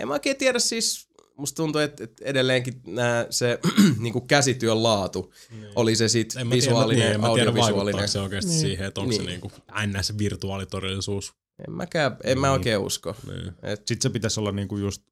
en 0.00 0.08
mä 0.08 0.14
oikein 0.14 0.36
tiedä 0.36 0.58
siis, 0.58 1.08
musta 1.36 1.56
tuntuu, 1.56 1.80
että, 1.80 2.04
että 2.04 2.24
edelleenkin 2.24 2.80
nää, 2.86 3.26
se 3.30 3.58
niinku 3.98 4.20
käsityön 4.20 4.82
laatu, 4.82 5.32
oli 5.76 5.96
se 5.96 6.08
sit 6.08 6.34
En 6.36 6.46
mä 6.46 6.50
tiedä, 6.50 6.66
visuaalinen, 6.66 7.10
niin, 7.10 7.20
mä 7.20 7.26
tiedä 7.26 7.30
audiovisuaalinen. 7.50 7.76
vaikuttaako 7.84 8.06
se 8.12 8.20
oikeasti 8.20 8.50
Niin. 8.50 8.60
siihen, 8.60 8.86
että 8.86 9.00
onko 9.00 9.12
se 9.12 9.18
Niin. 9.18 9.26
niinku 9.28 9.52
ns. 9.86 10.18
virtuaalitodellisuus. 10.18 11.32
En 11.68 11.74
mäkään, 11.74 12.16
en 12.24 12.40
mä 12.40 12.46
Niin. 12.46 12.52
oikein 12.52 12.78
usko. 12.78 13.16
Niin. 13.26 13.52
Et, 13.62 13.78
Sitten 13.86 14.02
se 14.02 14.10
pitäisi 14.10 14.40
olla 14.40 14.52
niinku 14.52 14.76
just 14.76 15.02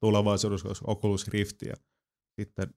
tulevaisuudessa 0.00 0.68
olisi 0.68 0.84
Oculus 0.86 1.28
Rift 1.28 1.62
ja 1.62 1.74
sitten 2.40 2.74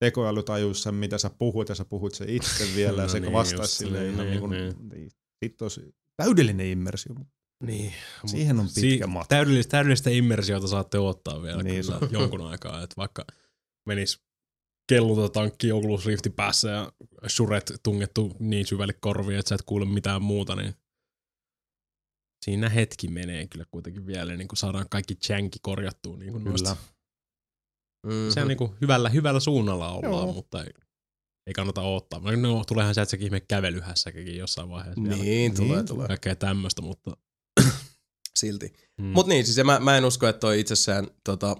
tekoäly 0.00 0.42
tajuisi 0.42 0.82
sen, 0.82 0.94
mitä 0.94 1.18
sä 1.18 1.30
puhut 1.38 1.68
ja 1.68 1.74
sä 1.74 1.84
puhut 1.84 2.14
sen 2.14 2.28
itse 2.28 2.64
vielä 2.76 2.96
ja 2.96 3.02
No 3.02 3.08
se 3.08 3.20
niin, 3.20 3.32
vastaisi 3.32 3.76
silleen 3.76 4.04
niin, 4.04 4.14
ihan 4.14 4.26
niin, 4.26 4.30
niinku, 4.30 4.46
niin. 4.46 4.88
niin. 4.88 5.10
Sitten 5.44 5.64
olisi 5.64 5.94
täydellinen 6.16 6.66
immersio. 6.66 7.14
Niin. 7.62 7.92
Siihen 8.26 8.60
on 8.60 8.68
pitkä 8.74 9.06
matka. 9.06 9.28
Täydellistä, 9.28 9.70
täydellistä 9.70 10.10
immersiota 10.10 10.66
saatte 10.66 10.98
ottaa 10.98 11.42
vielä 11.42 11.62
Niin, 11.62 11.84
kyllä 11.84 12.08
jonkun 12.10 12.40
aikaa. 12.40 12.82
Että 12.82 12.94
vaikka 12.96 13.24
menis 13.86 14.20
kelluta 14.88 15.28
tankki 15.28 15.72
Oculus 15.72 16.06
Rifti 16.06 16.30
päässä 16.30 16.68
ja 16.68 16.92
suret 17.26 17.72
tungettu 17.82 18.36
niin 18.38 18.66
syvälle 18.66 18.92
korviin, 18.92 19.38
että 19.38 19.48
sä 19.48 19.54
et 19.54 19.62
kuule 19.62 19.84
mitään 19.84 20.22
muuta, 20.22 20.56
niin 20.56 20.74
siinä 22.44 22.68
hetki 22.68 23.08
menee 23.08 23.46
kyllä 23.46 23.64
kuitenkin 23.70 24.06
vielä, 24.06 24.36
niin 24.36 24.48
kun 24.48 24.56
saadaan 24.56 24.86
kaikki 24.90 25.16
janki 25.28 25.58
korjattua. 25.62 26.16
Niin 26.16 26.32
kuin 26.32 26.44
Kyllä. 26.44 26.76
mm-hmm. 28.06 28.30
Se 28.30 28.40
on 28.42 28.48
niin 28.48 28.58
kuin 28.58 28.70
hyvällä, 28.80 29.08
hyvällä 29.08 29.40
suunnalla 29.40 29.90
ollaan, 29.92 30.12
Joo. 30.12 30.32
mutta 30.32 30.64
ei, 30.64 30.70
ei 31.46 31.52
kannata 31.52 31.82
odottaa. 31.82 32.20
No, 32.36 32.64
tuleehan 32.64 32.94
sieltä 32.94 33.10
sekin 33.10 33.24
ihme 33.26 33.40
kävelyhässäkin 33.40 34.36
jossain 34.36 34.68
vaiheessa. 34.68 35.02
vielä. 35.02 35.16
Niin, 35.16 35.54
tulee, 35.54 35.76
Niin. 35.76 35.86
tulee. 35.86 36.06
Kaikkea 36.08 36.36
tämmöistä, 36.36 36.82
mutta... 36.82 37.16
Silti. 38.38 38.72
Mm. 39.00 39.04
Mut 39.06 39.26
niin, 39.26 39.46
siis 39.46 39.66
mä, 39.66 39.80
mä 39.80 39.96
en 39.98 40.04
usko, 40.04 40.28
että 40.28 40.40
toi 40.40 40.60
itsessään, 40.60 41.06
tota, 41.24 41.56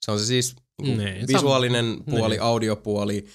se 0.00 0.10
on 0.10 0.18
se 0.18 0.26
siis 0.26 0.56
Niin, 0.82 1.28
visuaalinen 1.28 1.84
sam- 1.98 2.10
puoli, 2.10 2.34
niin. 2.34 2.42
audiopuoli, 2.42 3.26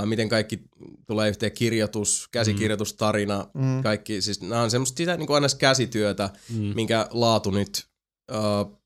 Uh, 0.00 0.06
miten 0.06 0.28
kaikki 0.28 0.62
tulee 1.06 1.28
yhteen 1.28 1.52
kirjoitus, 1.52 2.28
käsikirjoitus, 2.32 2.94
tarina, 2.94 3.46
Mm. 3.54 3.82
kaikki. 3.82 4.22
Siis 4.22 4.40
nämä 4.40 4.62
on 4.62 4.70
semmoista 4.70 4.96
sitä 4.96 5.16
niin 5.16 5.26
kuin 5.26 5.34
aina 5.34 5.46
käsityötä, 5.58 6.30
Mm. 6.50 6.60
minkä 6.74 7.08
laatu 7.10 7.50
nyt 7.50 7.86
uh, 8.32 8.78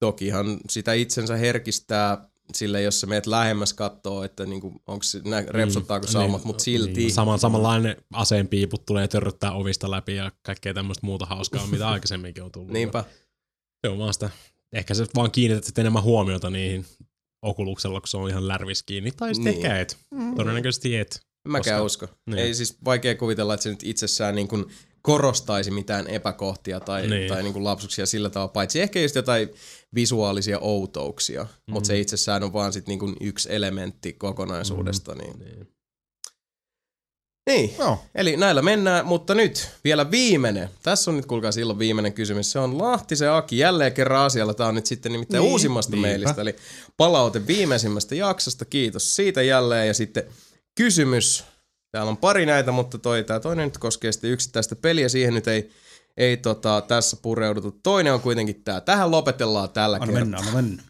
tokihan 0.00 0.58
sitä 0.70 0.92
itsensä 0.92 1.36
herkistää 1.36 2.28
sille, 2.54 2.82
jos 2.82 3.00
sä 3.00 3.06
meet 3.06 3.26
lähemmäs 3.26 3.74
kattoo, 3.74 4.24
että 4.24 4.46
niinku, 4.46 4.82
onko 4.86 5.02
se, 5.02 5.20
nä, 5.24 5.44
repsottaako 5.48 6.06
Mm, 6.06 6.10
saumat, 6.12 6.40
niin, 6.40 6.46
mutta 6.46 6.64
silti. 6.64 6.92
Niin, 6.92 7.12
sama, 7.12 7.38
samanlainen 7.38 7.96
aseenpiiput 8.12 8.86
tulee 8.86 9.08
törröttää 9.08 9.52
ovista 9.52 9.90
läpi 9.90 10.14
ja 10.16 10.32
kaikkea 10.42 10.74
tämmöistä 10.74 11.06
muuta 11.06 11.26
hauskaa, 11.26 11.66
mitä 11.66 11.88
aikaisemminkin 11.88 12.42
on 12.42 12.52
tullut. 12.52 12.72
Niinpä. 12.72 13.04
Se 13.86 13.88
on 13.92 13.98
vaan 13.98 14.12
sitä. 14.14 14.30
Ehkä 14.72 14.94
sä 14.94 15.06
vaan 15.14 15.30
kiinnität 15.30 15.64
sitten 15.64 15.82
enemmän 15.82 16.02
huomiota 16.02 16.50
niihin 16.50 16.86
okuluksella, 17.42 18.00
kun 18.00 18.08
se 18.08 18.16
on 18.16 18.30
ihan 18.30 18.48
lärvis 18.48 18.82
kiinni. 18.82 19.10
Tai 19.10 19.34
sitten 19.34 19.54
Niin. 19.54 19.66
ehkä 19.66 19.78
et. 19.80 19.96
Todennäköisesti 20.36 20.96
et. 20.96 21.20
Mäkään 21.48 21.82
Koska- 21.82 22.04
usko. 22.06 22.18
niin. 22.26 22.38
Ei 22.38 22.54
siis 22.54 22.76
vaikea 22.84 23.14
kuvitella, 23.14 23.54
että 23.54 23.62
se 23.64 23.70
nyt 23.70 23.82
itsessään 23.82 24.34
niin 24.34 24.48
kuin 24.48 24.64
korostaisi 25.02 25.70
mitään 25.70 26.06
epäkohtia 26.06 26.80
tai, 26.80 27.00
niin. 27.00 27.10
Niin. 27.10 27.28
tai 27.28 27.42
niin 27.42 27.52
kuin 27.52 27.64
lapsuksia 27.64 28.06
sillä 28.06 28.30
tavalla, 28.30 28.52
paitsi 28.52 28.80
ehkä 28.80 29.00
just 29.00 29.14
jotain 29.14 29.48
visuaalisia 29.94 30.58
outouksia, 30.58 31.42
mm. 31.42 31.72
mutta 31.72 31.86
se 31.86 32.00
itsessään 32.00 32.42
on 32.42 32.52
vaan 32.52 32.72
sit 32.72 32.86
niin 32.86 32.98
kuin 32.98 33.16
yksi 33.20 33.48
elementti 33.54 34.12
kokonaisuudesta. 34.12 35.14
Mm. 35.14 35.20
Niin. 35.20 35.38
Niin. 35.38 35.68
Niin. 37.46 37.74
Joo. 37.78 37.98
Eli 38.14 38.36
näillä 38.36 38.62
mennään, 38.62 39.06
mutta 39.06 39.34
nyt 39.34 39.70
vielä 39.84 40.10
viimeinen. 40.10 40.70
Tässä 40.82 41.10
on 41.10 41.16
nyt 41.16 41.26
kuulkaa 41.26 41.52
silloin 41.52 41.78
viimeinen 41.78 42.12
kysymys. 42.12 42.52
Se 42.52 42.58
on 42.58 42.78
Lahtisen 42.78 43.32
Aki 43.32 43.58
jälleen 43.58 43.92
kerran 43.92 44.22
asialla. 44.26 44.54
Tämä 44.54 44.68
on 44.68 44.74
nyt 44.74 44.86
sitten 44.86 45.12
nimittäin 45.12 45.40
niin, 45.40 45.44
Niin, 45.46 45.52
uusimmasta 45.52 45.92
niinpä. 45.92 46.08
mailista. 46.08 46.40
Eli 46.40 46.56
palaute 46.96 47.46
viimeisimmästä 47.46 48.14
jaksosta. 48.14 48.64
Kiitos 48.64 49.16
siitä 49.16 49.42
jälleen. 49.42 49.86
Ja 49.88 49.94
sitten 49.94 50.24
kysymys. 50.74 51.44
Täällä 51.90 52.10
on 52.10 52.16
pari 52.16 52.46
näitä, 52.46 52.72
mutta 52.72 52.98
toi, 52.98 53.24
tämä 53.24 53.40
toinen 53.40 53.64
nyt 53.64 53.78
koskee 53.78 54.12
sitten 54.12 54.30
yksittäistä 54.30 54.76
peliä. 54.76 55.08
Siihen 55.08 55.34
nyt 55.34 55.48
ei, 55.48 55.70
ei 56.16 56.36
tota, 56.36 56.80
tässä 56.88 57.16
pureudutu. 57.22 57.78
Toinen 57.82 58.14
on 58.14 58.20
kuitenkin 58.20 58.64
tämä. 58.64 58.80
Tähän 58.80 59.10
lopetellaan 59.10 59.70
tällä 59.70 59.96
Anna 59.96 60.06
kertaa. 60.06 60.20
mennä, 60.24 60.38
anna 60.38 60.52
mennä. 60.52 60.82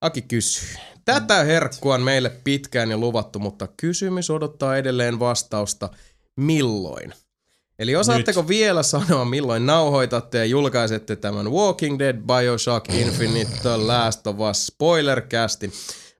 Aki 0.00 0.22
kysyy. 0.22 0.76
Tätä 1.06 1.44
herkkua 1.44 1.94
on 1.94 2.02
meille 2.02 2.30
pitkään 2.44 2.90
jo 2.90 2.98
luvattu, 2.98 3.38
mutta 3.38 3.68
kysymys 3.76 4.30
odottaa 4.30 4.76
edelleen 4.76 5.18
vastausta. 5.18 5.88
Milloin? 6.36 7.12
Eli 7.78 7.96
osaatteko 7.96 8.40
Nyt. 8.40 8.48
vielä 8.48 8.82
sanoa, 8.82 9.24
milloin 9.24 9.66
nauhoitatte 9.66 10.38
ja 10.38 10.44
julkaisette 10.44 11.16
tämän 11.16 11.52
Walking 11.52 11.98
Dead, 11.98 12.16
Bioshock 12.16 12.94
Infinite, 12.94 13.50
The 13.62 13.76
Last 13.76 14.26
of 14.26 14.36
Us 14.50 14.66
spoilercastin? 14.66 15.72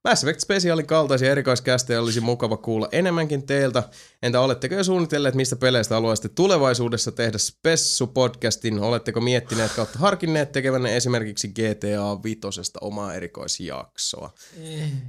Mass 0.07 0.25
Effect 0.25 0.41
Specialin 0.41 0.87
kaltaisia 0.87 1.31
erikoiskästejä 1.31 2.01
olisi 2.01 2.21
mukava 2.21 2.57
kuulla 2.57 2.89
enemmänkin 2.93 3.47
teiltä. 3.47 3.83
Entä 4.23 4.41
oletteko 4.41 4.75
jo 4.75 4.85
suunnitelleet, 4.85 5.35
mistä 5.35 5.57
peleistä 5.57 5.95
haluaisitte 5.95 6.29
tulevaisuudessa 6.29 7.13
tehdä 7.13 7.39
Spessu-podcastin? 7.39 8.81
Oletteko 8.81 9.21
miettineet 9.21 9.73
kautta 9.73 9.99
harkinneet 9.99 10.53
tekevänne 10.53 10.97
esimerkiksi 10.97 11.49
GTA 11.49 12.23
5 12.23 12.41
omaa 12.81 13.15
erikoisjaksoa? 13.15 14.35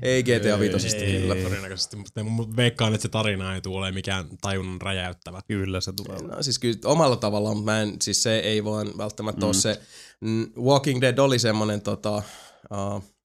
Ei 0.02 0.24
GTA 0.24 0.60
5 0.60 0.98
kyllä. 0.98 1.36
Ei, 1.36 1.44
todennäköisesti, 1.44 1.96
mutta 1.96 2.24
mut 2.24 2.56
veikkaan, 2.56 2.94
että 2.94 3.02
se 3.02 3.10
tarina 3.10 3.56
ei 3.56 3.62
tule 3.62 3.92
mikään 3.92 4.26
tajunnan 4.42 4.82
räjäyttävä. 4.82 5.42
Kyllä 5.48 5.82
se 5.82 5.94
tulee. 5.94 6.22
No 6.22 6.44
siis 6.44 6.60
kyllä 6.60 6.78
omalla 6.86 7.16
tavallaan, 7.16 7.58
mutta 7.58 7.72
mä 7.72 7.82
en, 7.82 7.96
siis 8.02 8.24
se 8.24 8.40
ei 8.40 8.66
vaan 8.66 8.88
välttämättä 8.98 9.42
mm. 9.42 9.48
ole 9.48 9.54
se. 9.54 9.82
Mm, 10.22 10.52
Walking 10.60 11.02
Dead 11.02 11.18
oli 11.18 11.40
semmonen 11.40 11.82
tota, 11.82 12.24
uh, 12.72 13.17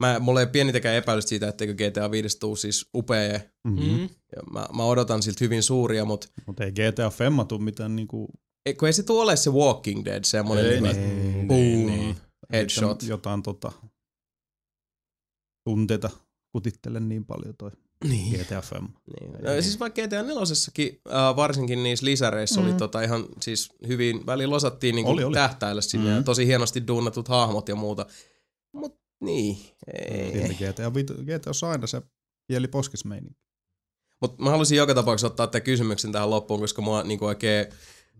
mä, 0.00 0.18
mulla 0.18 0.40
ei 0.40 0.46
pienitäkään 0.46 0.94
epäilystä 0.94 1.28
siitä, 1.28 1.48
etteikö 1.48 1.74
GTA 1.74 2.10
5 2.10 2.38
tuu 2.38 2.56
siis 2.56 2.88
upea. 2.94 3.40
Mm-hmm. 3.64 3.90
Mm. 3.90 4.02
Ja 4.02 4.42
mä, 4.52 4.66
mä 4.76 4.84
odotan 4.84 5.22
siltä 5.22 5.44
hyvin 5.44 5.62
suuria, 5.62 6.04
mutta 6.04 6.26
Mutta 6.46 6.64
ei 6.64 6.72
GTA 6.72 7.10
Femma 7.10 7.44
tuu 7.44 7.58
mitään 7.58 7.96
niinku... 7.96 8.28
ei, 8.66 8.74
kun 8.74 8.88
ei 8.88 8.92
se 8.92 9.02
tule 9.02 9.22
ole 9.22 9.36
se 9.36 9.50
Walking 9.50 10.04
Dead, 10.04 10.24
semmonen 10.24 10.66
Ei, 10.66 10.80
niinku, 10.80 11.00
niin. 11.00 11.48
boom, 11.48 11.96
niin. 11.96 12.16
headshot. 12.52 13.02
Jotain 13.02 13.42
tota... 13.42 13.72
Tunteita 15.64 16.10
kutittele 16.52 17.00
niin 17.00 17.24
paljon 17.24 17.54
toi 17.58 17.70
Niin. 18.04 18.40
GTA 18.40 18.60
Femma. 18.60 18.88
Niin. 19.20 19.32
No, 19.32 19.62
siis 19.62 19.80
vaikka 19.80 20.02
GTA 20.02 20.22
4 20.22 20.32
äh, 20.32 21.36
varsinkin 21.36 21.82
niissä 21.82 22.06
lisäreissä 22.06 22.60
mm. 22.60 22.66
oli 22.66 22.74
tota 22.74 23.02
ihan 23.02 23.26
siis 23.42 23.72
hyvin, 23.88 24.26
välillä 24.26 24.56
osattiin 24.56 24.94
niinku 24.94 25.10
Oli, 25.10 25.24
oli. 25.24 25.34
tähtäillä 25.34 25.82
sinne 25.82 26.10
mm. 26.10 26.16
ja 26.16 26.22
tosi 26.22 26.46
hienosti 26.46 26.86
duunatut 26.86 27.28
hahmot 27.28 27.68
ja 27.68 27.74
muuta. 27.74 28.06
Mut 28.72 29.03
niin, 29.24 29.58
ei. 30.10 30.32
GTA, 30.54 30.90
GTA 31.24 31.50
on 31.62 31.70
aina 31.70 31.86
se 31.86 32.02
pieli 32.46 32.68
poskismeininki. 32.68 33.40
Mutta 34.20 34.42
mä 34.42 34.50
haluaisin 34.50 34.78
joka 34.78 34.94
tapauksessa 34.94 35.26
ottaa 35.26 35.46
tämän 35.46 35.62
kysymyksen 35.62 36.12
tähän 36.12 36.30
loppuun, 36.30 36.60
koska 36.60 36.82
mua 36.82 37.02
niinku 37.02 37.24
oikein 37.24 37.66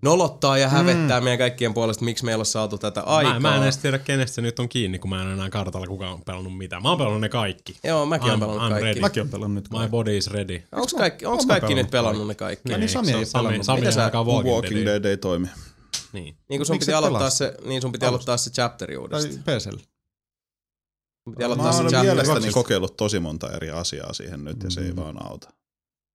nolottaa 0.03 0.59
ja 0.59 0.69
hävettää 0.69 1.21
mm. 1.21 1.25
meidän 1.25 1.39
kaikkien 1.39 1.75
puolesta, 1.75 2.05
miksi 2.05 2.25
meillä 2.25 2.43
on 2.43 2.47
saatu 2.47 2.79
tätä 2.79 3.01
aikaa. 3.01 3.41
Mä, 3.41 3.49
mä 3.49 3.57
en 3.57 3.63
edes 3.63 3.79
tiedä, 3.79 3.99
kenestä 3.99 4.35
se 4.35 4.41
nyt 4.43 4.59
on 4.59 4.69
kiinni, 4.69 4.99
kun 4.99 5.11
mä 5.11 5.23
en 5.23 5.29
enää 5.29 5.51
kartalla 5.51 5.87
kukaan 5.87 6.13
on 6.13 6.23
pelannut 6.25 6.59
mitään. 6.59 6.83
Mä 6.83 6.89
oon 6.89 6.99
pelannut 6.99 7.21
ne 7.21 7.29
kaikki. 7.29 7.77
Joo, 7.85 8.07
mäkin 8.07 8.29
I'm- 8.33 8.41
pelannut 8.41 8.63
I'm 8.63 8.69
kaikki. 8.69 8.85
ready. 8.85 9.01
Mäkin 9.01 9.23
on 9.23 9.29
pelannut 9.29 9.55
nyt. 9.55 9.83
My 9.83 9.89
body 9.89 10.17
is 10.17 10.31
ready. 10.31 10.63
Onks 10.73 10.95
kaikki, 10.95 11.27
onks 11.27 11.43
Oon 11.45 11.49
kaikki 11.49 11.67
pelannut 11.67 11.85
nyt 11.85 11.91
pelannut 11.91 12.27
ne 12.27 12.35
kaikki? 12.35 12.77
Niin, 12.77 12.89
Sami 12.89 13.13
ei 13.13 13.25
pelannut. 13.33 13.67
Sami 13.67 13.81
Mitä 13.81 13.93
sä- 13.93 14.05
alkaa 14.05 14.25
Walking, 14.25 14.55
Walking 14.55 14.77
Dead. 14.77 14.87
Dead 14.87 15.05
ei 15.05 15.17
toimi. 15.17 15.47
Niin. 16.13 16.37
Niin 16.49 16.59
kun 16.59 16.67
sun 16.67 16.75
Miksi 16.75 16.87
piti 16.87 16.95
aloittaa 16.95 17.31
se, 17.31 17.55
niin 17.65 17.83
sun 17.83 17.93
piti 17.93 18.07
aloittaa 18.07 18.37
se 18.37 18.51
chapteri 18.51 18.95
Tai 18.95 19.03
uudestaan. 19.03 19.45
PCL. 19.45 19.71
Sun 19.71 19.94
piti 21.31 21.39
Mä 21.43 21.47
aloittaa 21.47 21.71
oon 21.71 21.85
mielestäni 22.07 22.27
kaksista. 22.35 22.55
kokeillut 22.55 22.97
tosi 22.97 23.21
monta 23.21 23.53
eri 23.53 23.71
asiaa 23.71 24.13
siihen 24.13 24.45
nyt 24.45 24.63
ja 24.63 24.71
se 24.71 24.81
ei 24.81 24.91
Mm. 24.91 24.97
vaan 24.97 25.27
auta. 25.27 25.51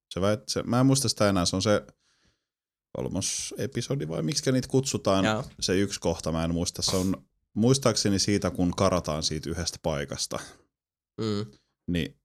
Se 0.10 0.22
väit, 0.22 0.40
se, 0.48 0.64
mä 0.64 0.80
en 0.80 0.86
muista 0.86 1.10
sitä 1.10 1.30
enää, 1.30 1.46
se 1.46 1.56
on 1.56 1.62
se 1.62 1.82
kolmos 2.98 3.54
episodi 3.58 4.08
vai 4.08 4.22
miksi 4.24 4.52
niitä 4.52 4.68
kutsutaan. 4.68 5.26
Joo. 5.26 5.44
Se 5.60 5.80
yksi 5.80 6.00
kohta, 6.00 6.32
mä 6.32 6.44
en 6.44 6.54
muista. 6.54 6.82
Se 6.82 6.96
on 6.96 7.24
muistaakseni 7.54 8.20
siitä, 8.20 8.52
kun 8.52 8.76
karataan 8.76 9.24
siitä 9.24 9.50
yhdestä 9.50 9.80
paikasta. 9.84 10.40
Mm. 11.22 11.46
Niin 11.88 12.19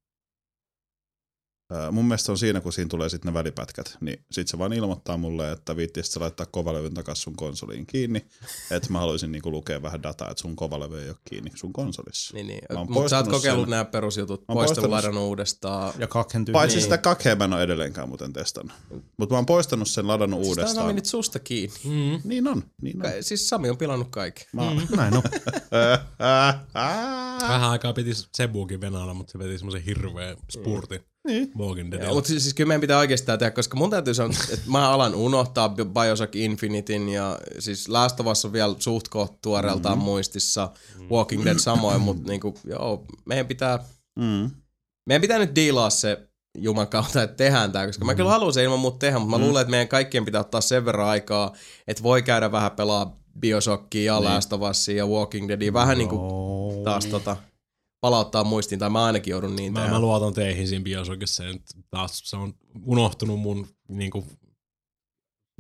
ää, 1.72 1.90
mun 1.90 2.04
mielestä 2.04 2.32
on 2.32 2.38
siinä, 2.38 2.60
kun 2.60 2.72
siinä 2.72 2.88
tulee 2.88 3.08
sitten 3.08 3.32
ne 3.32 3.38
välipätkät, 3.38 3.96
niin 4.00 4.24
sit 4.30 4.48
se 4.48 4.58
vaan 4.58 4.72
ilmoittaa 4.72 5.16
mulle, 5.16 5.52
että 5.52 5.76
viittisit 5.76 6.12
sä 6.12 6.20
laittaa 6.20 6.46
kovalevyn 6.46 6.94
takas 6.94 7.22
sun 7.22 7.36
konsoliin 7.36 7.86
kiinni, 7.86 8.26
että 8.70 8.92
mä 8.92 8.98
haluaisin 8.98 9.32
niinku 9.32 9.50
lukea 9.50 9.82
vähän 9.82 10.02
dataa, 10.02 10.30
että 10.30 10.40
sun 10.40 10.56
kovalevy 10.56 11.02
ei 11.02 11.08
ole 11.08 11.16
kiinni 11.24 11.50
sun 11.54 11.72
konsolissa. 11.72 12.34
Niin, 12.34 12.46
niin. 12.46 12.60
Mutta 12.88 13.08
sä 13.08 13.16
oot 13.16 13.28
kokeillut 13.28 13.64
sen. 13.64 13.70
nämä 13.70 13.84
perusjutut, 13.84 14.46
poistanut, 14.46 14.90
ladannut 14.90 15.22
uudestaan. 15.24 15.92
Ja 15.98 16.06
kakhen 16.06 16.44
Paitsi 16.52 16.76
Niin. 16.76 16.82
sitä 16.82 16.98
kakea 16.98 17.36
mä 17.36 17.44
en 17.44 17.52
ole 17.52 17.62
edelleenkään 17.62 18.08
muuten 18.08 18.32
testannut. 18.32 18.76
Mutta 19.16 19.34
mä 19.34 19.38
oon 19.38 19.46
poistanut 19.46 19.88
sen, 19.88 20.08
ladannut 20.08 20.38
on 20.40 20.44
Sami 20.44 20.48
uudestaan. 20.48 20.96
nyt 20.96 21.06
susta 21.06 21.38
kiinni. 21.38 21.76
Mm. 21.84 22.20
Niin 22.24 22.48
on, 22.48 22.62
niin 22.82 22.96
on. 22.96 23.02
Ka- 23.12 23.22
Siis 23.22 23.48
Sami 23.48 23.70
on 23.70 23.78
pilannut 23.78 24.08
kaikki. 24.10 24.46
Mä... 24.52 24.70
Mm. 24.70 24.96
Näin 24.96 25.16
on. 25.16 25.22
Vähän 27.48 27.70
aikaa 27.70 27.92
piti 27.92 28.10
Sebuukin 28.36 28.80
venailla, 28.80 29.14
mutta 29.14 29.32
se 29.32 29.38
veti 29.38 29.58
semmoisen 29.58 29.82
hirveän 29.82 30.36
spurtin. 30.52 31.00
Niin. 31.26 31.52
Dead. 31.90 32.08
Mutta 32.14 32.28
siis, 32.28 32.42
siis 32.42 32.54
kyllä 32.54 32.68
meidän 32.68 32.80
pitää 32.80 32.98
oikeasti 32.98 33.26
tää 33.26 33.36
tehdä, 33.36 33.50
koska 33.50 33.76
mun 33.76 33.90
täytyy 33.90 34.14
sanoa, 34.14 34.30
että 34.52 34.70
mä 34.70 34.90
alan 34.90 35.14
unohtaa 35.14 35.68
Bi- 35.68 35.84
Bioshock 36.04 36.36
Infinityn 36.36 37.08
ja 37.08 37.38
siis 37.58 37.88
Last 37.88 38.20
of 38.20 38.26
Us 38.26 38.44
on 38.44 38.52
vielä 38.52 38.74
suht 38.78 39.08
koht 39.08 39.34
tuoreeltaan 39.42 39.98
mm-hmm. 39.98 40.04
muistissa, 40.04 40.70
Walking 41.10 41.44
Dead 41.44 41.58
samoin, 41.58 42.00
mutta 42.00 42.28
niinku, 42.28 42.54
joo, 42.64 43.04
meidän 43.24 43.46
pitää, 43.46 43.78
Mm. 44.18 44.50
meidän 45.06 45.20
pitää 45.20 45.38
nyt 45.38 45.54
diilaa 45.54 45.90
se 45.90 46.28
Juman 46.58 46.88
kautta, 46.88 47.22
että 47.22 47.36
tehdään 47.36 47.72
tää, 47.72 47.86
koska 47.86 48.04
mä 48.04 48.14
kyllä 48.14 48.30
haluan 48.30 48.52
se 48.52 48.64
ilman 48.64 48.78
muuta 48.78 48.98
tehdä, 48.98 49.18
mutta 49.18 49.38
mä 49.38 49.44
luulen, 49.44 49.60
että 49.60 49.70
meidän 49.70 49.88
kaikkien 49.88 50.24
pitää 50.24 50.40
ottaa 50.40 50.60
sen 50.60 50.84
verran 50.84 51.08
aikaa, 51.08 51.52
että 51.88 52.02
voi 52.02 52.22
käydä 52.22 52.52
vähän 52.52 52.70
pelaa 52.70 53.20
Bioshockia 53.40 54.02
ja 54.14 54.24
Last 54.24 54.52
of 54.52 54.60
Usia 54.70 54.96
ja 54.96 55.06
Walking 55.06 55.48
Deadia, 55.48 55.72
vähän 55.72 55.98
niinku 55.98 56.16
Oo. 56.20 56.82
taas 56.84 57.06
tota, 57.06 57.36
palauttaa 58.04 58.44
muistiin, 58.44 58.78
tai 58.78 58.90
mä 58.90 59.04
ainakin 59.04 59.30
joudun 59.30 59.56
niin 59.56 59.72
Mä, 59.72 59.78
tehdä. 59.80 59.92
mä 59.92 60.00
luotan 60.00 60.34
teihin 60.34 60.68
siinä 60.68 60.82
Bioshockissa. 60.82 61.42
Taas 61.90 62.20
se 62.24 62.36
on 62.36 62.54
unohtunut 62.86 63.40
mun 63.40 63.66
niinku, 63.88 64.26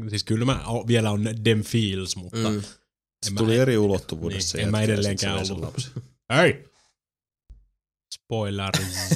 siis 0.08 0.24
kyllä 0.24 0.44
mä 0.44 0.64
o- 0.66 0.86
vielä 0.86 1.10
on 1.10 1.24
dem 1.44 1.62
feels, 1.62 2.16
mutta 2.16 2.48
Mm. 2.48 2.54
mm. 2.54 2.62
Se 3.26 3.34
tuli 3.36 3.56
eri 3.56 3.78
ulottuvuudessa. 3.78 4.58
Niin, 4.58 4.64
en 4.64 4.70
mä 4.70 4.82
edelleenkään 4.82 5.38
ollut. 5.38 5.60
lapsi. 5.64 5.90
Ei! 6.42 6.64
Spoiler. 8.14 8.72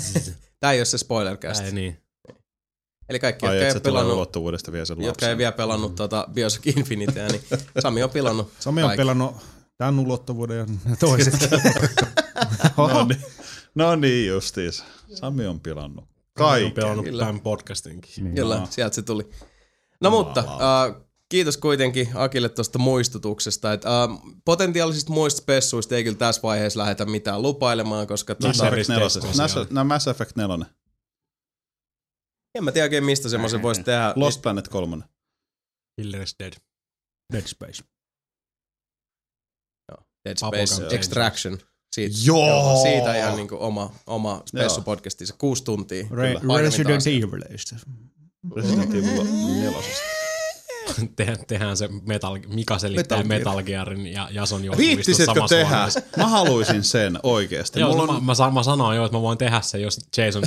Tää 0.61 0.73
ei 0.73 0.79
ole 0.79 0.85
se 0.85 0.99
spoilercast. 0.99 1.63
Ei 1.65 1.73
niin. 1.73 2.03
Eli 3.09 3.19
kaikki, 3.21 3.47
Ai, 3.47 3.57
jotka 3.57 3.75
ei 3.75 3.81
pelannut, 3.81 4.15
ulottuvuudesta 4.15 4.73
vielä 4.73 4.85
sen 4.85 5.01
jotka 5.03 5.29
ei 5.29 5.37
vielä 5.39 5.53
pelannut 5.53 5.95
tuota 5.95 6.29
Bioshock 6.33 6.67
Infinitea, 6.67 7.29
niin 7.29 7.43
Sami 7.83 8.03
on 8.03 8.11
pilannut 8.11 8.53
Sami 8.61 8.83
on 8.83 8.89
kaikki. 8.89 9.01
pelannut 9.01 9.37
tämän 9.79 9.99
ulottuvuuden 9.99 10.59
ja 10.91 10.97
toiset. 10.97 11.35
No 12.77 13.05
niin, 13.05 13.23
no 13.75 13.97
niin 13.97 14.29
justiis. 14.29 14.85
Sami 15.15 15.47
on 15.47 15.61
pilannut. 15.61 16.05
Olen 16.05 16.51
Kaiken. 16.51 16.73
pelannut 16.73 17.05
Kyllä. 17.05 17.25
tämän 17.25 17.41
podcastinkin. 17.41 18.25
Niin. 18.25 18.35
Kyllä, 18.35 18.67
sieltä 18.71 18.95
se 18.95 19.03
tuli. 19.03 19.31
No 20.01 20.11
mutta, 20.11 20.41
äh, 20.41 21.03
kiitos 21.29 21.57
kuitenkin 21.57 22.09
Akille 22.15 22.49
tuosta 22.49 22.79
muistutuksesta. 22.79 23.73
Et, 23.73 23.85
äh, 23.85 23.91
potentiaalisista 24.45 25.13
muista 25.13 25.43
spessuista 25.43 25.97
ei 25.97 26.05
kyllä 26.05 26.17
tässä 26.17 26.43
vaiheessa 26.43 26.81
lähdetä 26.81 27.07
mitään 27.07 27.43
lupailemaan, 27.43 28.07
koska 28.07 28.37
Mass 28.43 28.59
tota, 28.59 28.69
Effect 28.69 28.89
4. 28.89 29.05
tosiaan. 29.05 29.37
Mass, 29.37 29.71
no, 29.71 29.85
Mass 29.85 30.09
Effect 30.09 30.37
4. 30.37 30.67
En 32.55 32.65
mä 32.65 32.73
tiedä 32.73 32.85
oikein 32.85 33.05
mistä 33.05 33.29
semmoisen 33.29 33.63
voisi 33.63 33.83
tehdä. 33.83 34.13
Lost 34.17 34.43
Planet 34.43 34.69
3. 34.69 35.05
Killer 36.01 36.23
is 36.23 36.37
dead. 36.39 36.53
Dead 37.33 37.47
Space. 37.47 37.85
Dead 40.25 40.37
Apocalypse. 40.43 40.75
Space 40.75 40.97
Extraction. 40.97 41.59
Siitä, 41.93 42.17
Joo! 42.25 42.83
siitä 42.83 43.17
ihan 43.17 43.37
niinku 43.37 43.57
oma, 43.61 43.93
oma 44.07 44.43
spessu-podcastinsa. 44.51 45.35
Kuusi 45.39 45.65
tuntia. 45.65 46.03
Re- 46.05 46.61
Resident. 46.61 47.07
Evilistä. 47.07 47.77
Resident 48.57 48.95
Evil 48.95 49.25
4. 49.25 49.73
Te, 51.17 51.37
tehdään 51.47 51.77
se 51.77 51.89
metal, 52.07 52.39
Mika 52.49 52.79
selittää 52.79 53.19
Metal 53.19 53.39
Metal, 53.39 53.63
Gear. 53.63 53.65
Gearin 53.65 54.07
ja 54.07 54.29
Jason 54.31 54.63
Viittisitkö 54.77 55.25
samassa 55.25 55.57
tehdä? 55.57 55.69
huoneessa. 55.69 56.01
Mä 56.17 56.27
haluaisin 56.27 56.85
sen 56.85 57.19
oikeesti. 57.23 57.81
Joo, 57.81 57.91
Mulla 57.91 58.03
on... 58.03 58.11
on, 58.11 58.25
mä, 58.25 58.33
mä, 58.45 58.51
mä 58.51 58.63
sanoin 58.63 58.97
jo, 58.97 59.05
että 59.05 59.17
mä 59.17 59.23
voin 59.23 59.39
tehdä 59.39 59.61
sen, 59.61 59.83
jos 59.83 60.01
Jason 60.17 60.43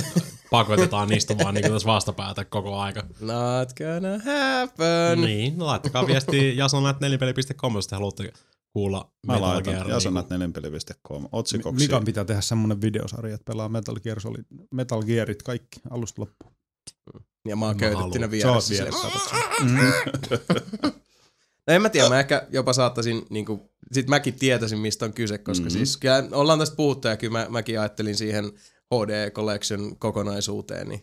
pakotetaan 0.50 1.12
istumaan 1.12 1.54
niin 1.54 1.72
tässä 1.72 1.86
vastapäätä 1.86 2.44
koko 2.44 2.78
aika. 2.78 3.02
Not 3.20 3.68
gonna 3.78 4.18
happen. 4.18 5.20
Niin, 5.20 5.58
no 5.58 5.66
laittakaa 5.66 6.06
viestiä 6.06 6.52
jasonnat4peli.com, 6.52 7.74
jos 7.74 7.86
te 7.86 7.96
haluatte 7.96 8.32
kuulla 8.72 9.12
mä 9.26 9.32
Metal 9.32 9.48
laitan 9.48 9.74
Gear. 9.74 9.90
jasonat 9.90 10.30
nelinpeli.com 10.30 11.28
otsikoksi. 11.32 11.84
Mikan 11.84 12.04
pitää 12.04 12.24
tehdä 12.24 12.40
semmonen 12.40 12.80
videosarja, 12.80 13.34
että 13.34 13.52
pelaa 13.52 13.68
Metal 13.68 13.96
Gear 14.02 14.20
Solid, 14.20 14.44
Metal 14.70 15.02
Gearit 15.02 15.42
kaikki 15.42 15.80
alusta 15.90 16.22
loppuun. 16.22 16.52
Ja 17.48 17.56
mä 17.56 17.66
oon 17.66 17.76
köytettynä 17.76 18.30
vieressä. 18.30 18.74
vieressä. 18.74 19.08
siellä. 19.08 20.52
No 21.66 21.74
en 21.74 21.82
mä 21.82 21.88
tiedä, 21.88 22.08
mä 22.08 22.20
ehkä 22.20 22.46
jopa 22.50 22.72
saattaisin, 22.72 23.26
niin 23.30 23.46
kuin, 23.46 23.60
sit 23.92 24.08
mäkin 24.08 24.34
tietäisin 24.34 24.78
mistä 24.78 25.04
on 25.04 25.12
kyse, 25.12 25.38
koska 25.38 25.64
mm-hmm. 25.64 25.78
siis 25.78 25.96
kyllä 25.96 26.28
ollaan 26.32 26.58
tästä 26.58 26.76
puhuttu 26.76 27.08
ja 27.08 27.16
kyllä 27.16 27.32
mä, 27.38 27.46
mäkin 27.50 27.80
ajattelin 27.80 28.16
siihen 28.16 28.44
HD 28.94 29.30
Collection 29.30 29.98
kokonaisuuteen, 29.98 30.88
niin 30.88 31.02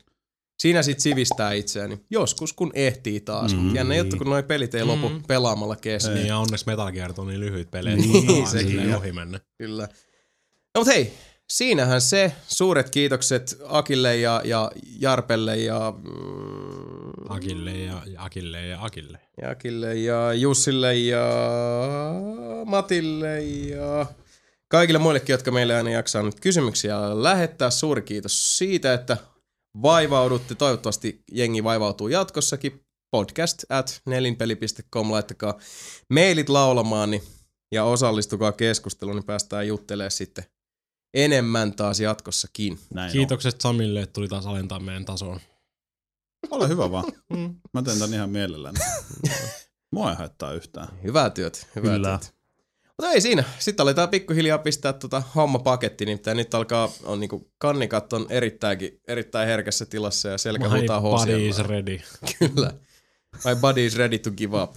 siinä 0.60 0.84
sit 0.84 1.00
sivistää 1.00 1.54
itseäni. 1.54 2.00
Joskus 2.10 2.54
kun 2.54 2.72
ehtii 2.74 3.20
taas, 3.20 3.54
mm-hmm. 3.54 3.76
jännä 3.76 3.96
juttu, 3.96 4.18
kun 4.18 4.30
noi 4.30 4.44
pelit 4.44 4.76
ei 4.76 4.84
lopu 4.84 5.10
Mm. 5.10 5.24
pelaamalla 5.28 5.76
kesken. 5.76 6.16
Niin, 6.16 6.28
ja 6.28 6.38
onneksi 6.38 6.66
Metal 6.68 6.92
Gear 6.92 7.14
on 7.18 7.28
niin 7.28 7.40
lyhyt 7.40 7.72
pelejä, 7.72 7.96
Niin, 7.96 8.12
niin, 8.28 8.48
sekin 8.48 8.48
sekin 8.72 8.90
jo. 8.90 8.98
ohi 8.98 9.12
mennä. 9.12 9.40
Kyllä. 9.58 9.88
No 10.76 10.82
mut 10.82 10.88
hei, 10.88 11.14
siinähän 11.50 12.02
se. 12.02 12.32
Suuret 12.48 12.90
kiitokset 12.90 13.58
Akille 13.68 14.18
ja, 14.18 14.42
ja 14.46 14.72
Jarpelle 15.00 15.58
ja, 15.58 15.94
mm, 16.04 17.12
Akille 17.30 17.72
ja 17.72 18.02
ja 18.06 18.24
Akille 18.24 18.68
ja 18.68 18.78
Akille. 18.84 19.20
ja 19.42 19.50
Akille 19.50 19.96
ja 19.96 20.34
Jussille 20.34 20.96
ja 20.96 21.24
Matille 22.66 23.42
ja 23.42 24.06
kaikille 24.68 25.00
muillekin, 25.00 25.34
jotka 25.34 25.52
meille 25.52 25.76
aina 25.76 25.90
jaksaa 25.92 26.24
nyt 26.24 26.40
kysymyksiä 26.40 26.98
lähettää. 27.24 27.70
Suuri 27.70 28.02
kiitos 28.02 28.58
siitä, 28.58 28.94
että 28.94 29.18
vaivaudutte. 29.82 30.56
Toivottavasti 30.56 31.24
jengi 31.32 31.64
vaivautuu 31.64 32.08
jatkossakin. 32.08 32.86
Podcast 33.12 33.64
at 33.70 34.02
nelinpeli.com. 34.06 35.12
Laittakaa 35.12 35.60
mailit 36.10 36.50
laulamaan 36.50 37.12
niin, 37.12 37.24
ja 37.72 37.84
osallistukaa 37.84 38.52
keskusteluun, 38.52 39.16
niin 39.16 39.26
päästään 39.26 39.68
juttelemaan 39.68 40.12
sitten 40.12 40.44
enemmän 41.14 41.74
taas 41.74 42.00
jatkossakin. 42.00 42.80
Näin 42.94 43.12
Kiitokset 43.12 43.62
Samille, 43.62 44.02
että 44.02 44.14
tuli 44.14 44.28
taas 44.28 44.46
alentaa 44.46 44.80
meidän 44.80 45.06
tasoon. 45.06 45.32
on. 45.32 45.40
Ole 46.52 46.68
hyvä 46.68 46.92
vaan. 46.92 47.06
Mä 47.74 47.82
teen 47.82 48.00
tän 48.00 48.14
ihan 48.14 48.30
mielelläni. 48.30 48.80
Mua 49.94 50.10
ei 50.10 50.16
haittaa 50.16 50.54
yhtään. 50.54 50.88
Hyvää 51.04 51.30
työt, 51.30 51.68
hyvää 51.76 51.94
Kyllä. 51.94 52.20
työt. 52.20 52.39
Mutta 53.00 53.12
ei 53.12 53.22
siinä. 53.22 53.44
Sitten 53.60 53.84
aletaan 53.84 54.10
pikkuhiljaa 54.10 54.58
pistää 54.58 54.94
tota 54.94 55.24
homma 55.36 55.60
paketti, 55.60 56.06
nimittäin 56.06 56.38
nyt 56.38 56.54
alkaa, 56.54 56.92
on 57.04 57.20
niinku 57.20 57.52
kannikat 57.58 58.14
on 58.14 58.26
erittäinkin, 58.30 59.02
erittäin 59.08 59.48
herkässä 59.48 59.86
tilassa 59.86 60.30
ja 60.30 60.38
selkä 60.38 60.70
My 60.70 60.78
huutaa 60.78 61.02
body 61.02 61.48
is 61.48 61.58
hosilla. 61.58 61.68
ready. 61.70 62.00
Kyllä. 62.40 62.74
My 63.46 63.56
body 63.62 63.86
is 63.86 63.98
ready 63.98 64.20
to 64.20 64.32
give 64.32 64.62
up. 64.62 64.76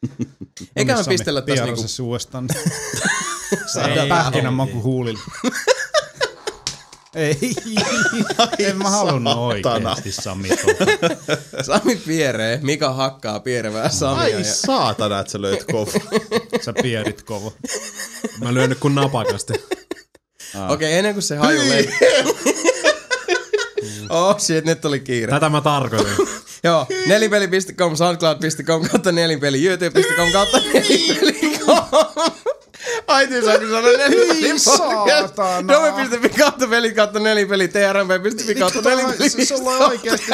Eiköhän 0.76 1.04
Sami, 1.04 1.14
pistellä 1.14 1.42
tässä 1.42 1.64
niinku... 1.64 1.82
Ei, 3.52 3.58
Saadaan 3.72 4.08
pähkinän 4.08 4.54
maku 4.54 4.82
huulille. 4.82 5.20
Ei, 7.18 7.38
en 8.58 8.76
mä 8.76 8.90
halunnut 8.90 9.36
oikeesti 9.36 10.12
Sami 10.12 10.48
tota. 10.48 10.84
Sami 11.66 11.96
pieree, 11.96 12.58
Mika 12.62 12.92
hakkaa 12.92 13.40
pierevää 13.40 13.88
Samia. 13.88 14.22
Ai 14.22 14.32
Ja... 14.32 14.44
saatana, 14.44 15.20
että 15.20 15.32
sä 15.32 15.42
löit 15.42 15.64
kovu. 15.64 15.92
Sä 16.64 16.72
pierit 16.82 17.22
kova. 17.22 17.52
Mä 18.40 18.54
lyön 18.54 18.68
nyt 18.68 18.78
kun 18.78 18.94
napakasti. 18.94 19.52
Okei, 19.52 20.74
okay, 20.74 20.92
ennen 20.92 21.14
kuin 21.14 21.22
se 21.22 21.36
haju 21.36 21.60
lei... 21.68 21.88
oh 24.10 24.38
shit, 24.38 24.64
nyt 24.64 24.84
oli 24.84 25.00
kiire. 25.00 25.32
Tätä 25.32 25.48
mä 25.48 25.60
tarkoitin. 25.60 26.28
Joo, 26.64 26.86
nelipeli.com, 27.06 27.96
soundcloud.com 27.96 28.88
kautta 28.88 29.12
nelipeli, 29.12 29.66
youtube.com 29.66 30.32
kautta 30.32 30.58
nelipeli.com. 30.74 32.32
Aitiin 33.06 33.44
saako 33.44 33.64
sanoa 33.64 33.82
nelipeli 33.82 34.58
saatana. 34.58 35.74
Dome.fi 35.74 36.28
kautta 36.28 36.66
peli 36.66 36.92
kautta 36.92 37.18
nelipeli, 37.18 37.68
trmp.fi 37.68 38.54
kautta 38.54 38.80
nelipeli. 38.80 39.30
Se 39.30 39.54
on 39.54 39.82
oikeesti, 39.82 40.26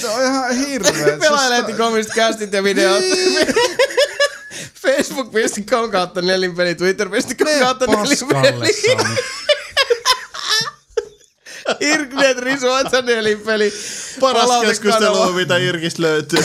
se 0.00 0.08
on, 0.08 0.24
ihan 0.24 0.54
hirveä. 0.54 1.18
Pelaajalehti.comista 1.20 2.14
kästit 2.14 2.52
ja 2.52 2.64
videot. 2.64 3.02
Facebook.com 4.82 5.90
kautta 5.90 6.22
nelinpeli, 6.22 6.74
Twitter.com 6.74 7.58
kautta 7.60 7.86
Paskalle 7.86 8.42
nelinpeli. 8.42 8.72
Irknet 11.80 12.38
risuota 12.38 13.02
nelinpeli. 13.02 13.72
Paras 14.20 14.42
Palautekanava. 14.42 14.68
keskustelu, 14.68 15.32
mitä 15.32 15.56
Irkistä 15.56 16.02
löytyy. 16.02 16.44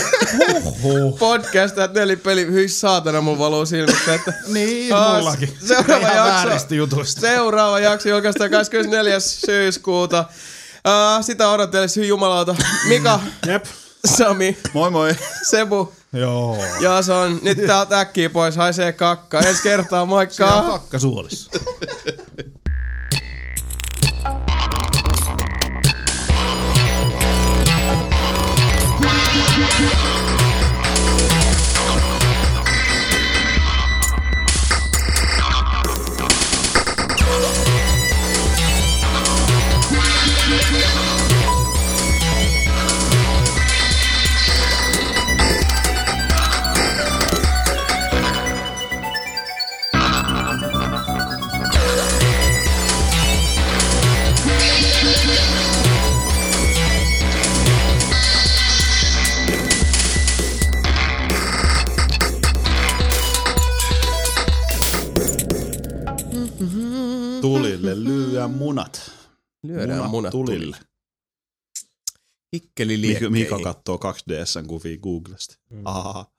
Podcast, 1.19 1.77
että 1.77 1.99
nelipeli, 1.99 2.45
hyi 2.45 2.69
saatana, 2.69 3.21
mun 3.21 3.39
valuu 3.39 3.65
silmistä, 3.65 4.13
että 4.13 4.33
Niin, 4.47 4.95
mullakin. 5.17 5.57
seuraava 5.67 6.07
jakso. 6.49 6.75
jutuista. 6.75 7.21
Seuraava 7.21 7.79
jakso 7.79 8.09
julkaistaan 8.09 8.51
24. 8.51 9.19
syyskuuta. 9.19 10.25
Uh, 10.87 11.25
sitä 11.25 11.49
odotellessa 11.49 12.01
jumalauta. 12.01 12.55
Mika, 12.87 13.19
Jep. 13.47 13.65
Sami, 14.17 14.57
Moi 14.73 14.91
moi. 14.91 15.15
Sebu, 15.49 15.93
Joo. 16.13 16.57
Jason. 16.79 17.39
Nyt 17.41 17.57
täältä 17.67 17.99
äkkiä 17.99 18.29
pois, 18.29 18.55
haisee 18.55 18.91
kakka. 18.93 19.39
Ensi 19.39 19.63
kertaa, 19.63 20.05
moikka. 20.05 20.47
Se 20.47 20.53
on 20.53 20.71
kakka 20.71 20.99
suolissa. 20.99 21.51
Tulille 67.43 68.03
lyö 68.03 68.47
munat. 68.47 69.11
Lyödään 69.63 70.09
munat 70.09 70.31
tulille. 70.31 70.57
tulille. 70.57 70.77
Hikkeli. 72.53 73.17
Mika 73.29 73.59
kattoo 73.59 73.95
2DSn 73.97 74.67
kuvia 74.67 74.97
Googlesta. 74.97 75.55
Mm. 75.69 75.81
Aha. 75.85 76.31